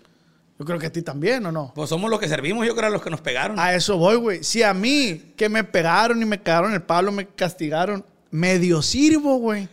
Yo 0.59 0.65
creo 0.65 0.77
que 0.79 0.85
a 0.87 0.91
ti 0.91 1.01
también, 1.01 1.45
¿o 1.45 1.51
no? 1.51 1.71
Pues 1.75 1.89
somos 1.89 2.09
los 2.09 2.19
que 2.19 2.27
servimos, 2.27 2.65
yo 2.65 2.75
creo, 2.75 2.87
a 2.87 2.91
los 2.91 3.01
que 3.01 3.09
nos 3.09 3.21
pegaron. 3.21 3.59
A 3.59 3.73
eso 3.73 3.97
voy, 3.97 4.15
güey. 4.17 4.43
Si 4.43 4.61
a 4.63 4.73
mí, 4.73 5.33
que 5.35 5.49
me 5.49 5.63
pegaron 5.63 6.21
y 6.21 6.25
me 6.25 6.41
cagaron 6.41 6.73
el 6.73 6.81
palo, 6.83 7.11
me 7.11 7.27
castigaron, 7.27 8.05
medio 8.31 8.81
sirvo, 8.81 9.37
güey. 9.37 9.67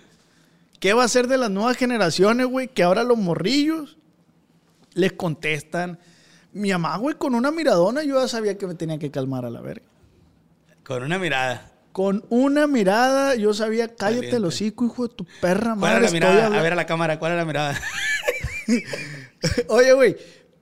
¿Qué 0.80 0.94
va 0.94 1.04
a 1.04 1.08
ser 1.08 1.26
de 1.28 1.36
las 1.36 1.50
nuevas 1.50 1.76
generaciones, 1.76 2.46
güey? 2.46 2.68
Que 2.68 2.82
ahora 2.82 3.04
los 3.04 3.18
morrillos 3.18 3.98
les 4.94 5.12
contestan. 5.12 5.98
Mi 6.52 6.70
mamá, 6.72 6.96
güey, 6.96 7.14
con 7.16 7.34
una 7.34 7.50
miradona 7.50 8.02
yo 8.02 8.20
ya 8.20 8.26
sabía 8.26 8.56
que 8.56 8.66
me 8.66 8.74
tenía 8.74 8.98
que 8.98 9.10
calmar 9.10 9.44
a 9.44 9.50
la 9.50 9.60
verga. 9.60 9.84
Con 10.82 11.02
una 11.02 11.18
mirada. 11.18 11.70
Con 11.92 12.24
una 12.30 12.66
mirada 12.66 13.34
yo 13.34 13.52
sabía, 13.52 13.88
cállate 13.88 13.96
Caliente. 14.16 14.36
el 14.36 14.44
hocico, 14.46 14.86
hijo 14.86 15.06
de 15.08 15.14
tu 15.14 15.26
perra 15.40 15.76
¿Cuál 15.76 15.78
madre. 15.78 15.96
era 15.96 16.06
la 16.06 16.10
mirada? 16.12 16.34
hablando". 16.36 16.58
A 16.58 16.62
ver 16.62 16.72
a 16.72 16.76
la 16.76 16.86
cámara, 16.86 17.18
¿cuál 17.18 17.32
era 17.32 17.42
la 17.42 17.46
mirada? 17.46 17.80
Oye, 19.68 19.92
güey, 19.92 20.16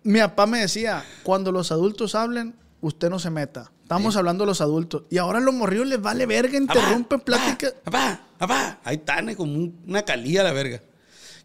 mi 0.04 0.18
papá 0.20 0.46
me 0.46 0.60
decía, 0.60 1.04
cuando 1.22 1.52
los 1.52 1.70
adultos 1.72 2.14
hablen, 2.14 2.54
usted 2.80 3.10
no 3.10 3.18
se 3.18 3.30
meta. 3.30 3.70
Estamos 3.82 4.16
hablando 4.16 4.44
de 4.44 4.48
los 4.48 4.60
adultos. 4.60 5.04
Y 5.10 5.16
ahora 5.18 5.40
los 5.40 5.54
morrillos 5.54 5.86
les 5.86 6.00
vale 6.00 6.26
verga, 6.26 6.56
interrumpen 6.58 7.20
plática. 7.20 7.72
Papá, 7.84 8.20
papá. 8.38 8.80
Ahí 8.84 8.96
están, 8.96 9.34
como 9.34 9.52
un- 9.54 9.78
una 9.86 10.02
calía 10.02 10.42
la 10.42 10.52
verga. 10.52 10.82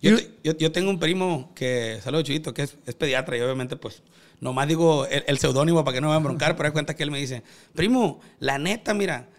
Yo, 0.01 0.17
te- 0.17 0.29
yo, 0.43 0.57
yo 0.57 0.71
tengo 0.73 0.89
un 0.89 0.99
primo 0.99 1.51
que, 1.55 1.99
saludos 2.03 2.25
Chuyito, 2.25 2.53
que 2.53 2.63
es, 2.63 2.75
es 2.85 2.95
pediatra 2.95 3.37
y 3.37 3.41
obviamente 3.41 3.77
pues 3.77 4.03
nomás 4.41 4.67
digo 4.67 5.05
el, 5.05 5.23
el 5.27 5.37
seudónimo 5.37 5.85
para 5.85 5.95
que 5.95 6.01
no 6.01 6.07
me 6.07 6.13
van 6.15 6.21
a 6.21 6.25
broncar, 6.25 6.57
pero 6.57 6.67
hay 6.67 6.73
cuenta 6.73 6.93
que 6.93 7.03
él 7.03 7.11
me 7.11 7.19
dice, 7.19 7.41
primo, 7.73 8.19
la 8.39 8.57
neta, 8.57 8.93
mira, 8.93 9.29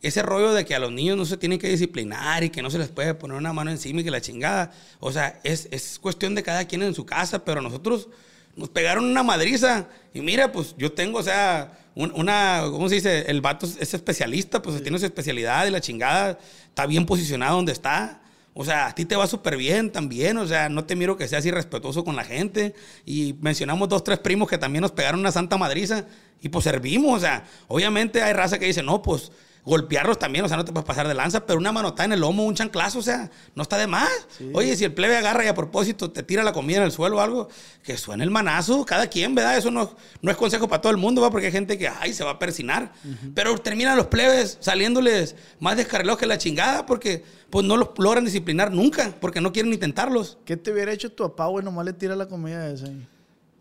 ese 0.00 0.22
rollo 0.22 0.54
de 0.54 0.64
que 0.64 0.74
a 0.74 0.78
los 0.78 0.90
niños 0.90 1.18
no 1.18 1.26
se 1.26 1.36
tienen 1.36 1.58
que 1.58 1.68
disciplinar 1.68 2.42
y 2.42 2.48
que 2.48 2.62
no 2.62 2.70
se 2.70 2.78
les 2.78 2.88
puede 2.88 3.12
poner 3.12 3.36
una 3.36 3.52
mano 3.52 3.70
encima 3.70 4.00
y 4.00 4.04
que 4.04 4.10
la 4.10 4.22
chingada, 4.22 4.70
o 5.00 5.12
sea, 5.12 5.40
es, 5.44 5.68
es 5.70 5.98
cuestión 5.98 6.34
de 6.34 6.42
cada 6.42 6.64
quien 6.66 6.82
en 6.82 6.94
su 6.94 7.04
casa, 7.04 7.44
pero 7.44 7.60
nosotros 7.60 8.08
nos 8.56 8.68
pegaron 8.68 9.04
una 9.04 9.22
madriza 9.22 9.88
y 10.12 10.20
mira, 10.20 10.52
pues 10.52 10.74
yo 10.78 10.92
tengo, 10.92 11.18
o 11.18 11.22
sea, 11.22 11.78
un- 11.94 12.12
una, 12.14 12.62
¿cómo 12.70 12.88
se 12.88 12.96
dice? 12.96 13.30
El 13.30 13.40
vato 13.40 13.66
es 13.66 13.94
especialista, 13.94 14.60
pues 14.62 14.82
tiene 14.82 14.98
su 14.98 15.04
especialidad 15.06 15.66
y 15.66 15.70
la 15.70 15.80
chingada 15.80 16.38
está 16.68 16.86
bien 16.86 17.06
posicionado 17.06 17.56
donde 17.56 17.72
está. 17.72 18.20
O 18.56 18.64
sea, 18.64 18.86
a 18.86 18.94
ti 18.94 19.04
te 19.04 19.16
va 19.16 19.26
súper 19.26 19.56
bien 19.56 19.90
también. 19.90 20.36
O 20.38 20.46
sea, 20.46 20.68
no 20.68 20.84
te 20.84 20.94
miro 20.94 21.16
que 21.16 21.26
seas 21.26 21.44
irrespetuoso 21.44 22.04
con 22.04 22.14
la 22.14 22.22
gente. 22.24 22.74
Y 23.04 23.34
mencionamos 23.40 23.88
dos, 23.88 24.04
tres 24.04 24.20
primos 24.20 24.48
que 24.48 24.58
también 24.58 24.82
nos 24.82 24.92
pegaron 24.92 25.18
una 25.18 25.32
santa 25.32 25.56
madriza. 25.56 26.06
Y 26.40 26.50
pues 26.50 26.62
servimos. 26.64 27.16
O 27.16 27.20
sea, 27.20 27.44
obviamente 27.66 28.22
hay 28.22 28.32
raza 28.32 28.58
que 28.60 28.66
dice, 28.66 28.82
no, 28.84 29.02
pues 29.02 29.32
golpearlos 29.64 30.18
también. 30.18 30.44
O 30.44 30.48
sea, 30.48 30.56
no 30.56 30.64
te 30.64 30.72
puedes 30.72 30.86
pasar 30.86 31.08
de 31.08 31.14
lanza. 31.14 31.46
Pero 31.46 31.58
una 31.58 31.72
manotada 31.72 32.04
en 32.04 32.12
el 32.12 32.20
lomo, 32.20 32.44
un 32.44 32.54
chanclazo, 32.54 32.98
o 32.98 33.02
sea, 33.02 33.30
no 33.54 33.62
está 33.62 33.76
de 33.78 33.86
más. 33.86 34.10
Oye, 34.52 34.76
si 34.76 34.84
el 34.84 34.92
plebe 34.94 35.16
agarra 35.16 35.44
y 35.44 35.48
a 35.48 35.54
propósito 35.54 36.10
te 36.10 36.22
tira 36.22 36.42
la 36.42 36.52
comida 36.52 36.78
en 36.78 36.82
el 36.84 36.92
suelo 36.92 37.16
o 37.16 37.20
algo, 37.20 37.48
que 37.82 37.96
suene 37.96 38.24
el 38.24 38.30
manazo. 38.30 38.84
Cada 38.84 39.06
quien, 39.08 39.34
¿verdad? 39.34 39.56
Eso 39.56 39.70
no, 39.70 39.94
no 40.22 40.30
es 40.30 40.36
consejo 40.36 40.68
para 40.68 40.80
todo 40.82 40.92
el 40.92 40.98
mundo, 40.98 41.22
¿va? 41.22 41.30
Porque 41.30 41.46
hay 41.46 41.52
gente 41.52 41.78
que, 41.78 41.88
ay, 41.88 42.12
se 42.12 42.24
va 42.24 42.32
a 42.32 42.38
persinar. 42.38 42.92
Pero 43.34 43.56
terminan 43.58 43.96
los 43.96 44.06
plebes 44.08 44.58
saliéndoles 44.60 45.36
más 45.60 45.76
descarrilados 45.76 46.18
que 46.18 46.26
la 46.26 46.38
chingada 46.38 46.86
porque 46.86 47.24
pues 47.50 47.64
no 47.64 47.76
los 47.76 47.90
logran 47.98 48.24
disciplinar 48.24 48.72
nunca, 48.72 49.14
porque 49.20 49.40
no 49.40 49.52
quieren 49.52 49.72
intentarlos. 49.72 50.38
¿Qué 50.44 50.56
te 50.56 50.72
hubiera 50.72 50.92
hecho 50.92 51.12
tu 51.12 51.22
papá, 51.22 51.46
güey? 51.46 51.64
Nomás 51.64 51.84
le 51.84 51.92
tira 51.92 52.16
la 52.16 52.26
comida 52.26 52.68
esa. 52.68 52.86
ahí. 52.86 53.06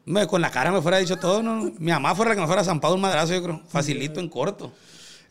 Me- 0.06 0.28
con 0.28 0.42
la 0.42 0.50
cara 0.52 0.72
me 0.72 0.82
fuera 0.82 0.98
dicho 0.98 1.16
todo, 1.18 1.42
¿no? 1.44 1.72
Mi 1.78 1.92
mamá 1.92 2.14
fuera 2.16 2.30
la 2.30 2.36
que 2.36 2.42
me 2.42 2.48
fuera 2.48 2.64
zampado 2.64 2.96
un 2.96 3.02
madrazo, 3.02 3.34
yo 3.34 3.44
creo. 3.44 3.62
Facilito, 3.70 4.20
en 4.20 4.28
corto. 4.30 4.72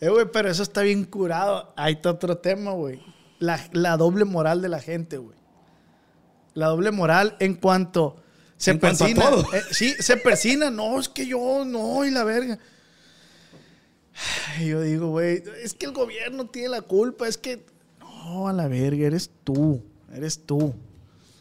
Eh, 0.02 0.08
güey, 0.10 0.26
pero 0.32 0.50
eso 0.50 0.64
está 0.64 0.82
bien 0.82 1.04
curado. 1.04 1.72
Ahí 1.76 1.92
está 1.92 2.10
otro 2.10 2.36
tema, 2.38 2.72
güey. 2.72 3.00
La, 3.38 3.60
la 3.72 3.96
doble 3.96 4.24
moral 4.24 4.60
de 4.60 4.68
la 4.68 4.80
gente, 4.80 5.16
güey. 5.16 5.36
La 6.54 6.66
doble 6.66 6.90
moral 6.90 7.36
en 7.38 7.54
cuanto 7.54 8.16
se 8.56 8.72
En 8.72 8.78
cuanto 8.80 9.04
a 9.04 9.06
persina. 9.06 9.30
todo. 9.30 9.54
Eh, 9.54 9.62
sí, 9.70 9.94
se 10.00 10.16
persina. 10.16 10.70
No, 10.70 10.98
es 10.98 11.08
que 11.08 11.24
yo 11.26 11.64
no, 11.64 12.04
y 12.04 12.10
la 12.10 12.24
verga. 12.24 12.58
Yo 14.60 14.80
digo, 14.82 15.08
güey, 15.10 15.42
es 15.62 15.74
que 15.74 15.86
el 15.86 15.92
gobierno 15.92 16.46
tiene 16.46 16.68
la 16.70 16.82
culpa. 16.82 17.26
Es 17.28 17.38
que, 17.38 17.64
no, 18.00 18.48
a 18.48 18.52
la 18.52 18.66
verga, 18.68 19.06
eres 19.06 19.30
tú. 19.44 19.82
Eres 20.12 20.44
tú. 20.44 20.74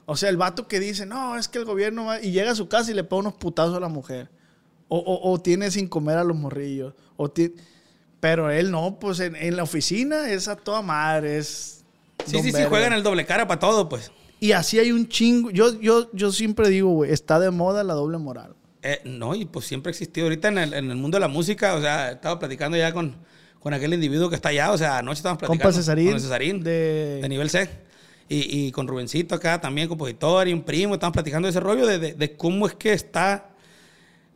O 0.06 0.16
sea, 0.16 0.30
el 0.30 0.38
vato 0.38 0.68
que 0.68 0.80
dice, 0.80 1.06
no, 1.06 1.38
es 1.38 1.48
que 1.48 1.58
el 1.60 1.66
gobierno 1.66 2.06
va... 2.06 2.22
Y 2.22 2.32
llega 2.32 2.52
a 2.52 2.56
su 2.56 2.68
casa 2.70 2.92
y 2.92 2.94
le 2.94 3.04
pega 3.04 3.18
unos 3.20 3.34
putazos 3.34 3.76
a 3.76 3.80
la 3.80 3.88
mujer. 3.90 4.30
O, 4.88 4.98
o- 4.98 5.32
o 5.32 5.40
tiene 5.42 5.72
sin 5.72 5.88
comer 5.88 6.18
a 6.18 6.24
los 6.24 6.38
morrillos. 6.38 6.94
O 7.18 7.30
ti- 7.30 7.54
Pero 8.22 8.50
él 8.50 8.72
no, 8.72 8.98
pues 9.00 9.20
en, 9.20 9.36
en 9.36 9.58
la 9.58 9.64
oficina 9.64 10.30
es 10.32 10.48
a 10.48 10.56
toda 10.56 10.82
madre. 10.82 11.38
Es 11.38 11.84
Sí, 12.26 12.40
sí, 12.42 12.52
sí, 12.52 12.64
juegan 12.70 12.94
el 12.94 13.02
doble 13.04 13.26
cara 13.26 13.48
para 13.48 13.60
todo, 13.60 13.90
pues. 13.90 14.12
Y 14.40 14.54
así 14.54 14.80
hay 14.80 14.92
un 14.92 15.08
chingo. 15.10 15.50
Yo, 15.52 15.80
yo, 15.82 16.10
yo 16.14 16.32
siempre 16.32 16.70
digo, 16.70 16.90
güey, 16.92 17.12
está 17.12 17.40
de 17.40 17.50
moda 17.52 17.84
la 17.84 17.94
doble 17.96 18.18
moral. 18.20 18.56
Eh, 18.84 19.02
no, 19.06 19.36
y 19.36 19.46
pues 19.46 19.66
siempre 19.66 19.90
ha 19.90 19.92
existido. 19.92 20.26
Ahorita 20.28 20.48
en 20.48 20.58
el, 20.60 20.74
en 20.74 20.90
el 20.92 20.98
mundo 20.98 21.18
de 21.18 21.20
la 21.20 21.28
música, 21.28 21.74
o 21.76 21.82
sea, 21.82 22.12
estaba 22.12 22.38
platicando 22.40 22.78
ya 22.78 22.94
con, 22.94 23.16
con 23.60 23.74
aquel 23.74 23.94
individuo 23.94 24.30
que 24.30 24.36
está 24.36 24.50
allá, 24.50 24.72
o 24.72 24.78
sea, 24.78 25.00
anoche 25.00 25.18
estábamos 25.20 25.40
platicando. 25.40 25.64
Compa 25.64 25.76
Cesarín. 25.76 26.12
Con 26.12 26.20
Cesarín, 26.20 26.64
De- 26.64 27.20
de, 27.22 27.30
nivel 27.30 27.50
C. 27.50 27.70
Y, 28.30 28.68
y 28.68 28.72
con 28.72 28.88
Rubencito 28.88 29.36
acá 29.36 29.60
también, 29.60 29.88
compositor 29.88 30.48
y 30.48 30.54
un 30.54 30.62
primo, 30.64 30.94
estamos 30.94 31.14
platicando 31.14 31.48
de 31.48 31.50
ese 31.50 31.60
rollo 31.60 31.86
de, 31.88 32.00
de- 32.00 32.14
de 32.14 32.36
cómo 32.38 32.66
es 32.68 32.74
que 32.76 32.94
está 32.94 33.51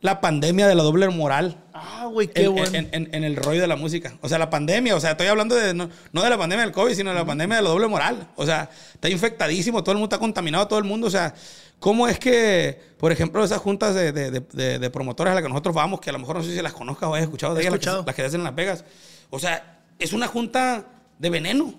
la 0.00 0.20
pandemia 0.20 0.66
de 0.68 0.74
la 0.74 0.82
doble 0.82 1.08
moral. 1.08 1.62
Ah, 1.72 2.06
güey, 2.10 2.28
qué 2.28 2.44
en, 2.44 2.52
bueno. 2.54 2.76
en- 2.76 2.88
en- 2.92 3.14
en 3.14 3.24
el 3.24 3.36
rollo 3.36 3.60
de 3.60 3.66
la 3.66 3.76
música. 3.76 4.16
O 4.20 4.28
sea, 4.28 4.38
la 4.38 4.50
pandemia, 4.50 4.94
o 4.94 5.00
sea, 5.00 5.12
estoy 5.12 5.26
hablando 5.26 5.54
de 5.54 5.74
no, 5.74 5.88
no 6.12 6.22
de 6.22 6.30
la 6.30 6.38
pandemia 6.38 6.64
del 6.64 6.72
COVID, 6.74 6.94
sino 6.94 7.10
de 7.10 7.16
la 7.16 7.24
pandemia 7.24 7.56
de 7.56 7.62
la 7.62 7.70
doble 7.70 7.86
moral. 7.88 8.28
O 8.36 8.44
sea, 8.46 8.70
está 8.94 9.08
infectadísimo, 9.08 9.82
todo 9.82 9.92
el 9.92 9.98
mundo 9.98 10.14
está 10.14 10.18
contaminado, 10.20 10.68
todo 10.68 10.78
el 10.78 10.84
mundo. 10.84 11.06
O 11.06 11.10
sea, 11.10 11.34
¿cómo 11.78 12.06
es 12.08 12.18
que, 12.18 12.78
por 12.98 13.10
ejemplo, 13.12 13.42
esas 13.44 13.58
juntas 13.58 13.94
de, 13.94 14.12
de, 14.12 14.30
de- 14.30 14.40
de- 14.40 14.78
de 14.78 14.90
promotores 14.90 15.32
a 15.32 15.34
las 15.34 15.42
que 15.42 15.48
nosotros 15.48 15.74
vamos, 15.74 16.00
que 16.00 16.10
a 16.10 16.12
lo 16.12 16.18
mejor 16.18 16.36
no 16.36 16.42
sé 16.42 16.54
si 16.54 16.62
las 16.62 16.72
conozcas 16.72 17.08
o 17.08 17.14
hayas 17.14 17.24
escuchado 17.24 17.54
de 17.54 17.62
ellas, 17.62 17.72
las 17.72 17.80
que, 17.80 18.06
las 18.06 18.14
que 18.14 18.22
hacen 18.22 18.40
en 18.40 18.44
Las 18.44 18.54
Vegas. 18.54 18.84
O 19.30 19.38
sea, 19.38 19.80
es 19.98 20.12
una 20.12 20.26
junta 20.28 20.86
de 21.18 21.30
veneno, 21.30 21.74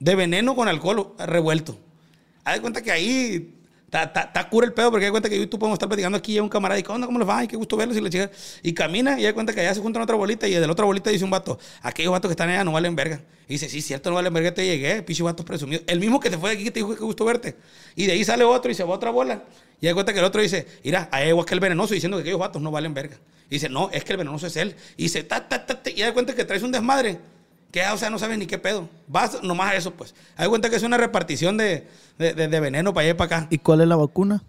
de 0.00 0.14
veneno 0.16 0.54
con 0.56 0.68
alcohol 0.68 1.14
revuelto. 1.18 1.78
Haz 2.44 2.54
de 2.56 2.60
cuenta 2.60 2.82
que 2.82 2.90
ahí 2.90 3.59
está 3.92 4.48
cura 4.48 4.66
el 4.66 4.72
pedo, 4.72 4.90
porque 4.90 5.06
de 5.06 5.10
cuenta 5.10 5.28
que 5.28 5.38
yo 5.38 5.48
tú 5.48 5.58
podemos 5.58 5.76
estar 5.76 5.88
platicando 5.88 6.16
aquí 6.16 6.32
y 6.32 6.34
hay 6.36 6.40
un 6.40 6.48
camarada 6.48 6.78
y, 6.78 6.82
¿qué 6.82 6.92
onda? 6.92 7.06
¿Cómo 7.06 7.18
les 7.18 7.28
va? 7.28 7.38
Ay, 7.38 7.48
qué 7.48 7.56
gusto 7.56 7.76
verlos 7.76 7.96
y 7.96 8.00
la 8.00 8.10
chica. 8.10 8.30
Y 8.62 8.72
camina 8.72 9.18
y 9.18 9.24
de 9.24 9.34
cuenta 9.34 9.52
que 9.52 9.60
allá 9.60 9.74
se 9.74 9.80
juntan 9.80 10.02
otra 10.02 10.16
bolita 10.16 10.46
y 10.46 10.52
de 10.52 10.60
la 10.60 10.72
otra 10.72 10.84
bolita 10.84 11.10
dice 11.10 11.24
un 11.24 11.30
vato, 11.30 11.58
aquellos 11.82 12.12
vatos 12.12 12.28
que 12.28 12.32
están 12.32 12.48
allá 12.48 12.62
no 12.64 12.72
valen 12.72 12.94
verga. 12.94 13.20
Y 13.48 13.54
dice, 13.54 13.68
sí, 13.68 13.82
cierto, 13.82 14.10
no 14.10 14.16
valen 14.16 14.32
verga, 14.32 14.54
te 14.54 14.64
llegué, 14.64 15.02
pinche 15.02 15.22
vatos 15.22 15.44
presumidos. 15.44 15.84
El 15.88 15.98
mismo 15.98 16.20
que 16.20 16.30
te 16.30 16.38
fue 16.38 16.50
de 16.50 16.54
aquí 16.54 16.64
que 16.64 16.70
te 16.70 16.80
dijo 16.80 16.94
que 16.94 17.02
gusto 17.02 17.24
verte. 17.24 17.56
Y 17.96 18.06
de 18.06 18.12
ahí 18.12 18.24
sale 18.24 18.44
otro 18.44 18.70
y 18.70 18.74
se 18.74 18.84
va 18.84 18.94
otra 18.94 19.10
bola. 19.10 19.44
Y 19.80 19.86
de 19.86 19.94
cuenta 19.94 20.12
que 20.12 20.18
el 20.18 20.24
otro 20.24 20.40
dice, 20.40 20.66
mira, 20.84 21.08
hay 21.10 21.30
agua 21.30 21.44
que 21.44 21.54
el 21.54 21.60
venenoso 21.60 21.94
diciendo 21.94 22.16
que 22.18 22.22
aquellos 22.22 22.38
vatos 22.38 22.62
no 22.62 22.70
valen 22.70 22.94
verga. 22.94 23.16
Y 23.48 23.54
dice, 23.54 23.68
no, 23.68 23.90
es 23.92 24.04
que 24.04 24.12
el 24.12 24.18
venenoso 24.18 24.46
es 24.46 24.56
él. 24.56 24.76
Y 24.96 25.04
dice, 25.04 25.24
ta, 25.24 25.48
ta, 25.48 25.66
ta, 25.66 25.80
y 25.90 26.02
de 26.02 26.12
cuenta 26.12 26.34
que 26.34 26.44
traes 26.44 26.62
un 26.62 26.70
desmadre. 26.70 27.18
Que, 27.70 27.86
o 27.86 27.96
sea, 27.96 28.10
no 28.10 28.18
sabes 28.18 28.36
ni 28.38 28.46
qué 28.46 28.58
pedo. 28.58 28.88
Vas 29.06 29.42
nomás 29.42 29.72
a 29.72 29.76
eso, 29.76 29.92
pues. 29.94 30.14
De 30.38 30.48
cuenta 30.48 30.68
que 30.70 30.76
es 30.76 30.82
una 30.82 30.96
repartición 30.96 31.56
de, 31.56 31.86
de, 32.18 32.34
de- 32.34 32.48
de 32.48 32.60
veneno 32.60 32.92
para 32.92 33.02
allá 33.04 33.10
y 33.12 33.14
para 33.14 33.36
acá. 33.38 33.46
¿Y 33.50 33.58
cuál 33.58 33.80
es 33.80 33.86
la 33.88 33.96
vacuna? 33.96 34.42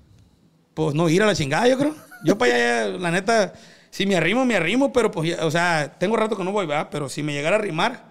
Pues 0.74 0.96
no 0.96 1.08
ir 1.10 1.22
a 1.22 1.26
la 1.28 1.36
chingada, 1.36 1.68
yo 1.68 1.78
creo. 1.78 1.96
Yo 2.24 2.38
para 2.38 2.56
allá, 2.56 2.88
la 2.98 3.12
neta, 3.12 3.54
si 3.92 4.06
me 4.06 4.16
arrimo, 4.16 4.46
me 4.46 4.56
arrimo, 4.56 4.92
pero 4.94 5.12
pues, 5.12 5.30
ya- 5.38 5.46
o 5.46 5.52
sea, 5.52 5.96
tengo 6.00 6.16
rato 6.18 6.36
que 6.36 6.44
no 6.44 6.52
voy, 6.52 6.66
¿verdad? 6.66 6.88
Pero 6.92 7.10
si 7.10 7.22
me 7.24 7.34
llegara 7.34 7.58
a 7.58 7.60
arrimar, 7.60 8.06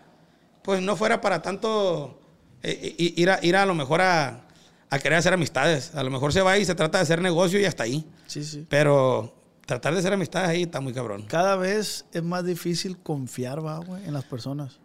pues 0.63 0.81
no 0.83 0.95
fuera 0.97 1.21
para 1.21 1.43
tanto 1.43 2.21
eh, 2.63 2.95
eh, 2.99 3.15
ir, 3.17 3.31
a, 3.31 3.39
ir 3.43 3.57
a 3.57 3.67
lo 3.67 3.75
mejor 3.75 4.01
a, 4.03 4.43
a 4.91 4.99
querer 5.01 5.19
hacer 5.19 5.33
amistades. 5.33 5.93
A 5.95 6.03
lo 6.05 6.11
mejor 6.11 6.33
se 6.33 6.43
va 6.43 6.57
y 6.59 6.65
se 6.65 6.75
trata 6.75 6.99
de 6.99 7.03
hacer 7.03 7.21
negocio 7.23 7.59
y 7.59 7.65
hasta 7.65 7.83
ahí. 7.85 8.05
Sí, 8.27 8.45
sí. 8.45 8.67
Pero 8.69 9.35
tratar 9.67 9.93
de 9.95 10.01
hacer 10.01 10.13
amistades 10.13 10.51
ahí 10.51 10.63
está 10.63 10.81
muy 10.81 10.93
cabrón. 10.93 11.23
Cada 11.27 11.57
vez 11.57 12.05
es 12.13 12.23
más 12.23 12.45
difícil 12.45 12.99
confiar, 12.99 13.65
va, 13.65 13.79
güey, 13.79 14.05
en 14.05 14.13
las 14.13 14.25
personas. 14.25 14.79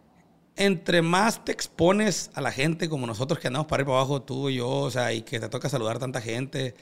Entre 0.56 1.02
más 1.02 1.44
te 1.44 1.52
expones 1.52 2.30
a 2.34 2.40
la 2.40 2.52
gente, 2.52 2.88
como 2.88 3.06
nosotros 3.06 3.38
que 3.38 3.48
andamos 3.48 3.66
para 3.68 3.82
ir 3.82 3.86
para 3.86 3.98
abajo, 3.98 4.22
tú 4.22 4.48
y 4.48 4.56
yo, 4.56 4.68
o 4.68 4.90
sea, 4.90 5.12
y 5.12 5.22
que 5.22 5.40
te 5.40 5.48
toca 5.48 5.68
saludar 5.68 5.98
tanta 5.98 6.20
gente, 6.20 6.74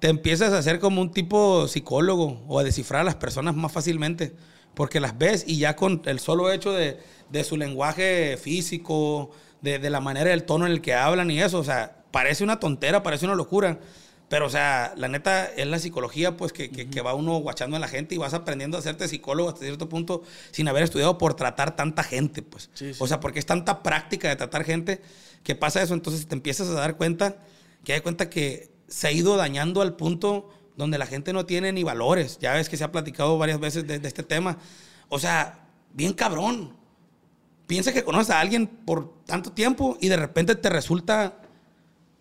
te 0.00 0.08
empiezas 0.08 0.52
a 0.52 0.58
hacer 0.58 0.80
como 0.80 1.02
un 1.02 1.12
tipo 1.12 1.68
psicólogo 1.68 2.42
o 2.48 2.58
a 2.58 2.64
descifrar 2.64 3.02
a 3.02 3.04
las 3.04 3.16
personas 3.16 3.54
más 3.56 3.72
fácilmente, 3.72 4.34
porque 4.74 5.00
las 5.00 5.18
ves 5.18 5.44
y 5.46 5.58
ya 5.58 5.76
con 5.76 6.02
el 6.06 6.20
solo 6.20 6.52
hecho 6.52 6.72
de, 6.72 6.98
de 7.30 7.44
su 7.44 7.56
lenguaje 7.56 8.36
físico, 8.36 9.30
de, 9.62 9.78
de 9.78 9.90
la 9.90 10.00
manera 10.00 10.30
del 10.30 10.44
tono 10.44 10.66
en 10.66 10.72
el 10.72 10.80
que 10.80 10.94
hablan 10.94 11.30
y 11.30 11.40
eso, 11.40 11.58
o 11.58 11.64
sea, 11.64 12.04
parece 12.10 12.44
una 12.44 12.60
tontera, 12.60 13.02
parece 13.02 13.24
una 13.26 13.34
locura. 13.34 13.80
Pero, 14.28 14.46
o 14.46 14.50
sea, 14.50 14.92
la 14.96 15.08
neta 15.08 15.46
es 15.46 15.66
la 15.66 15.78
psicología, 15.78 16.36
pues, 16.36 16.52
que, 16.52 16.70
que- 16.70 16.90
que 16.90 17.00
va 17.00 17.14
uno 17.14 17.36
guachando 17.38 17.76
en 17.76 17.80
la 17.80 17.88
gente 17.88 18.14
y 18.14 18.18
vas 18.18 18.34
aprendiendo 18.34 18.76
a 18.76 18.80
hacerte 18.80 19.08
psicólogo 19.08 19.48
hasta 19.48 19.60
cierto 19.60 19.88
punto 19.88 20.22
sin 20.50 20.68
haber 20.68 20.82
estudiado 20.82 21.16
por 21.16 21.34
tratar 21.34 21.76
tanta 21.76 22.02
gente, 22.02 22.42
pues. 22.42 22.68
Sí, 22.74 22.92
sí. 22.92 22.98
O 23.02 23.06
sea, 23.06 23.20
porque 23.20 23.38
es 23.38 23.46
tanta 23.46 23.82
práctica 23.82 24.28
de 24.28 24.36
tratar 24.36 24.64
gente 24.64 25.00
que 25.42 25.54
pasa 25.54 25.82
eso, 25.82 25.94
entonces 25.94 26.26
te 26.26 26.34
empiezas 26.34 26.68
a 26.68 26.72
dar 26.74 26.96
cuenta, 26.98 27.36
que 27.84 27.94
hay 27.94 28.00
cuenta 28.02 28.28
que 28.28 28.70
se 28.86 29.06
ha 29.06 29.12
ido 29.12 29.36
dañando 29.36 29.80
al 29.80 29.96
punto 29.96 30.50
donde 30.76 30.98
la 30.98 31.06
gente 31.06 31.32
no 31.32 31.46
tiene 31.46 31.72
ni 31.72 31.82
valores. 31.82 32.38
Ya 32.38 32.52
ves 32.52 32.68
que 32.68 32.76
se 32.76 32.84
ha 32.84 32.92
platicado 32.92 33.38
varias 33.38 33.58
veces 33.60 33.86
de, 33.86 33.98
de 33.98 34.08
este 34.08 34.22
tema. 34.22 34.58
O 35.08 35.18
sea, 35.18 35.66
bien 35.94 36.12
cabrón. 36.12 36.76
Piensa 37.66 37.92
que 37.92 38.02
conoces 38.04 38.30
a 38.30 38.40
alguien 38.40 38.66
por 38.66 39.22
tanto 39.24 39.52
tiempo 39.52 39.96
y 40.00 40.08
de 40.08 40.16
repente 40.16 40.54
te 40.54 40.68
resulta, 40.70 41.36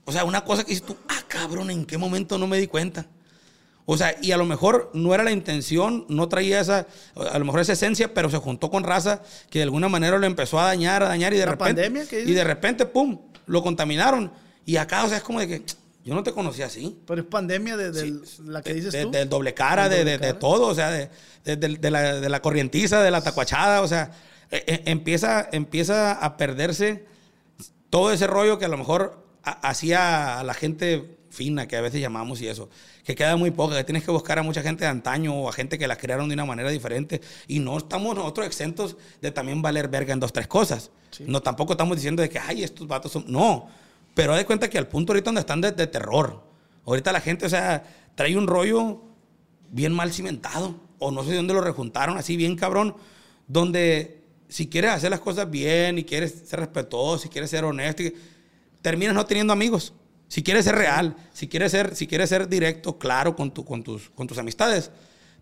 o 0.06 0.12
sea, 0.12 0.26
una 0.26 0.43
cosa 0.43 0.63
que 0.63 0.70
dices 0.72 0.86
tú, 0.86 0.98
cabrón, 1.41 1.69
¿en 1.71 1.86
qué 1.86 1.97
momento 1.97 2.38
no 2.38 2.47
me 2.47 2.58
di 2.58 2.67
cuenta? 2.67 3.06
O 3.86 3.95
sea, 3.97 4.15
y 4.21 4.32
a 4.34 4.38
lo 4.38 4.45
mejor 4.45 4.91
no 4.93 5.13
era 5.13 5.23
la 5.23 5.32
intención, 5.32 6.06
no 6.10 6.28
traía 6.28 6.60
esa, 6.60 6.88
a 7.32 7.39
lo 7.39 7.45
mejor 7.45 7.62
esa 7.62 7.71
esencia, 7.73 8.13
pero 8.13 8.30
se 8.30 8.38
juntó 8.38 8.69
con 8.69 8.84
raza 8.84 9.21
que 9.50 9.60
de 9.60 9.63
alguna 9.63 9.88
manera 9.88 10.17
lo 10.17 10.26
empezó 10.28 10.60
a 10.60 10.65
dañar, 10.65 11.04
a 11.04 11.08
dañar 11.08 11.34
y 11.34 11.38
de 11.38 11.45
¿La 11.45 11.52
repente. 11.54 11.84
pandemia? 11.84 12.06
¿Qué 12.10 12.21
y 12.21 12.34
de 12.34 12.43
repente, 12.43 12.86
pum, 12.86 13.17
lo 13.45 13.63
contaminaron. 13.63 14.32
Y 14.65 14.76
acá, 14.76 15.06
o 15.06 15.08
sea, 15.08 15.17
es 15.17 15.23
como 15.23 15.39
de 15.39 15.47
que 15.47 15.63
yo 16.04 16.13
no 16.13 16.21
te 16.23 16.34
conocía 16.34 16.65
así. 16.65 16.97
Pero 17.08 17.21
es 17.21 17.28
pandemia 17.28 17.78
de, 17.78 17.91
de 17.91 18.19
la 18.45 18.62
que 18.62 18.71
De- 18.71 18.76
dices 18.76 18.91
de- 18.91 19.04
tú. 19.04 19.12
Del 19.12 19.30
doble 19.30 19.54
cara, 19.54 19.88
doble 19.88 20.17
de- 20.17 20.34
todo, 20.34 20.67
o 20.67 20.76
sea, 20.76 20.89
de, 20.91 21.10
la, 21.91 22.19
de 22.19 22.28
la 22.30 22.41
corrientiza, 22.41 23.02
de 23.02 23.10
la 23.12 23.21
tacuachada, 23.21 23.82
o 23.82 23.88
sea, 23.88 24.12
eh, 24.52 24.63
eh, 24.67 24.82
empieza, 24.88 25.47
empieza 25.54 26.12
a 26.12 26.36
perderse 26.36 27.06
todo 27.89 28.12
ese 28.12 28.28
rollo 28.28 28.60
que 28.60 28.65
a 28.65 28.69
lo 28.69 28.78
mejor 28.78 29.26
ha- 29.43 29.52
hacía 29.69 30.39
a 30.39 30.43
la 30.43 30.54
gente 30.54 31.16
fina, 31.38 31.67
que 31.67 31.78
a 31.78 31.82
veces 31.82 32.02
llamamos 32.02 32.41
y 32.41 32.47
eso, 32.47 32.69
que 33.04 33.15
queda 33.15 33.38
muy 33.38 33.52
poca, 33.52 33.78
que 33.78 33.84
tienes 33.84 34.04
que 34.04 34.12
buscar 34.12 34.39
a 34.39 34.43
mucha 34.43 34.62
gente 34.62 34.84
de 34.84 34.89
antaño 34.89 35.34
o 35.34 35.47
a 35.47 35.54
gente 35.54 35.78
que 35.78 35.88
la 35.88 35.95
crearon 35.95 36.28
de 36.28 36.34
una 36.34 36.45
manera 36.45 36.69
diferente 36.69 37.21
y 37.47 37.60
no 37.60 37.78
estamos 37.78 38.15
nosotros 38.15 38.47
exentos 38.47 38.97
de 39.21 39.32
también 39.32 39.62
valer 39.62 39.88
verga 39.88 40.13
en 40.13 40.19
dos, 40.19 40.34
tres 40.34 40.47
cosas. 40.47 40.91
No, 41.26 41.41
tampoco 41.41 41.73
estamos 41.73 41.95
diciendo 41.95 42.21
de 42.21 42.30
que, 42.30 42.39
ay, 42.39 42.63
estos 42.63 42.88
vatos 42.88 43.12
son... 43.12 43.26
No, 43.28 43.69
pero 44.13 44.34
haz 44.34 44.39
de 44.39 44.45
cuenta 44.45 44.69
que 44.69 44.78
al 44.78 44.88
punto 44.88 45.13
ahorita 45.13 45.26
donde 45.26 45.41
están 45.41 45.62
de, 45.62 45.71
de 45.71 45.88
terror. 45.88 46.43
Ahorita 46.86 47.12
la 47.12 47.21
gente, 47.21 47.45
o 47.45 47.50
sea, 47.50 47.84
trae 48.15 48.36
un 48.36 48.47
rollo 48.47 49.04
bien 49.69 49.93
mal 49.93 50.12
cimentado. 50.12 50.76
O 51.00 51.12
no 51.12 51.23
sé 51.23 51.30
de 51.30 51.36
dónde 51.38 51.54
lo 51.54 51.62
rejuntaron, 51.62 52.17
así 52.17 52.36
bien 52.36 52.56
cabrón. 52.56 52.95
Donde 53.47 54.23
si 54.50 54.67
quieres 54.67 54.91
hacer 54.91 55.12
las 55.12 55.19
cosas 55.19 55.50
bien 55.50 56.00
y 56.00 56.04
quieres 56.04 56.43
ser 56.45 56.60
respetuoso, 56.60 57.19
si 57.19 57.30
quieres 57.30 57.50
ser 57.50 57.63
honesto, 57.63 58.04
terminas 58.82 59.13
no 59.13 59.26
teniendo 59.26 59.54
amigos. 59.54 59.93
Si 60.27 60.43
quieres 60.43 60.65
ser 60.65 60.75
real, 60.75 61.15
si 61.33 61.47
quieres 61.47 61.71
ser, 61.71 61.95
si 61.95 62.05
quieres 62.07 62.29
ser 62.29 62.49
directo, 62.49 62.97
claro 62.97 63.35
con, 63.35 63.51
tu, 63.51 63.63
con, 63.63 63.83
tus, 63.83 64.09
con 64.09 64.27
tus 64.27 64.37
amistades, 64.37 64.91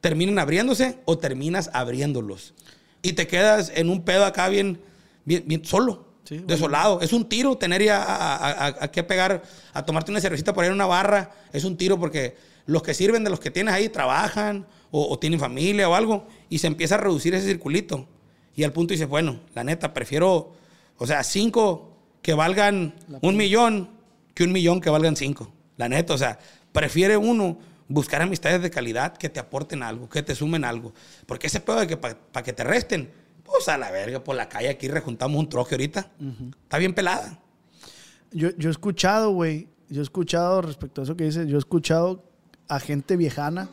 terminan 0.01 0.37
abriéndose 0.39 0.99
o 1.05 1.17
terminas 1.17 1.69
abriéndolos. 1.73 2.53
Y 3.01 3.13
te 3.13 3.27
quedas 3.27 3.71
en 3.75 3.89
un 3.89 4.03
pedo 4.03 4.25
acá 4.25 4.47
bien, 4.49 4.79
bien, 5.25 5.43
bien 5.47 5.65
solo, 5.65 6.05
Sí, 6.23 6.35
bueno. 6.35 6.47
desolado. 6.47 7.01
Es 7.01 7.13
un 7.13 7.27
tiro 7.29 7.55
tener 7.57 7.83
ya 7.83 8.01
a, 8.01 8.35
a- 8.35 8.51
a- 8.67 8.75
a 8.81 8.91
que 8.91 9.03
pegar, 9.03 9.43
a 9.73 9.85
tomarte 9.85 10.11
una 10.11 10.21
cervecita 10.21 10.53
por 10.53 10.63
ahí 10.63 10.67
en 10.69 10.73
una 10.75 10.85
barra. 10.87 11.31
Es 11.53 11.63
un 11.63 11.77
tiro 11.77 11.99
porque 11.99 12.35
los 12.67 12.81
que 12.83 12.93
sirven 12.95 13.23
de 13.23 13.29
los 13.29 13.39
que 13.39 13.51
tienes 13.51 13.73
ahí 13.73 13.89
trabajan 13.89 14.65
o, 14.91 15.07
o 15.07 15.19
tienen 15.19 15.39
familia 15.39 15.87
o 15.89 15.93
algo 15.95 16.27
y 16.49 16.57
se 16.59 16.67
empieza 16.67 16.95
a 16.95 16.97
reducir 16.99 17.33
ese 17.35 17.47
circulito. 17.47 18.07
Y 18.55 18.63
al 18.63 18.71
punto 18.73 18.93
dices, 18.93 19.07
bueno, 19.07 19.39
la 19.53 19.63
neta, 19.63 19.93
prefiero, 19.93 20.53
o 20.97 21.05
sea, 21.07 21.23
cinco 21.23 21.91
que 22.23 22.33
valgan 22.33 22.95
un 23.21 23.35
millón 23.37 23.89
que 24.35 24.43
un 24.43 24.51
millón 24.51 24.79
que 24.79 24.91
valgan 24.91 25.15
cinco. 25.15 25.51
La 25.77 25.89
neta, 25.89 26.13
o 26.13 26.17
sea, 26.17 26.37
prefiere 26.71 27.17
uno 27.17 27.57
buscar 27.87 28.21
amistades 28.21 28.61
de 28.61 28.69
calidad 28.69 29.17
que 29.17 29.29
te 29.29 29.39
aporten 29.39 29.81
algo, 29.81 30.07
que 30.07 30.21
te 30.21 30.35
sumen 30.35 30.63
algo. 30.63 30.93
Porque 31.25 31.47
ese 31.47 31.59
pedo 31.59 31.79
de 31.79 31.87
que 31.87 31.97
para 31.97 32.43
que 32.43 32.53
te 32.53 32.63
resten, 32.63 33.11
pues 33.43 33.67
a 33.69 33.77
la 33.77 33.89
verga, 33.89 34.23
por 34.23 34.35
la 34.35 34.49
calle 34.49 34.69
aquí 34.69 34.87
rejuntamos 34.87 35.39
un 35.39 35.49
troje 35.49 35.75
ahorita. 35.75 36.11
Está 36.63 36.77
bien 36.77 36.93
pelada. 36.93 37.39
Yo, 38.31 38.49
yo 38.57 38.69
he 38.69 38.71
escuchado, 38.71 39.31
güey, 39.31 39.67
yo 39.89 40.01
he 40.01 40.03
escuchado 40.03 40.61
respecto 40.61 41.01
a 41.01 41.03
eso 41.05 41.15
que 41.15 41.23
dices, 41.23 41.47
yo 41.47 41.55
he 41.55 41.59
escuchado 41.59 42.23
a 42.67 42.79
gente 42.79 43.15
viejana 43.15 43.69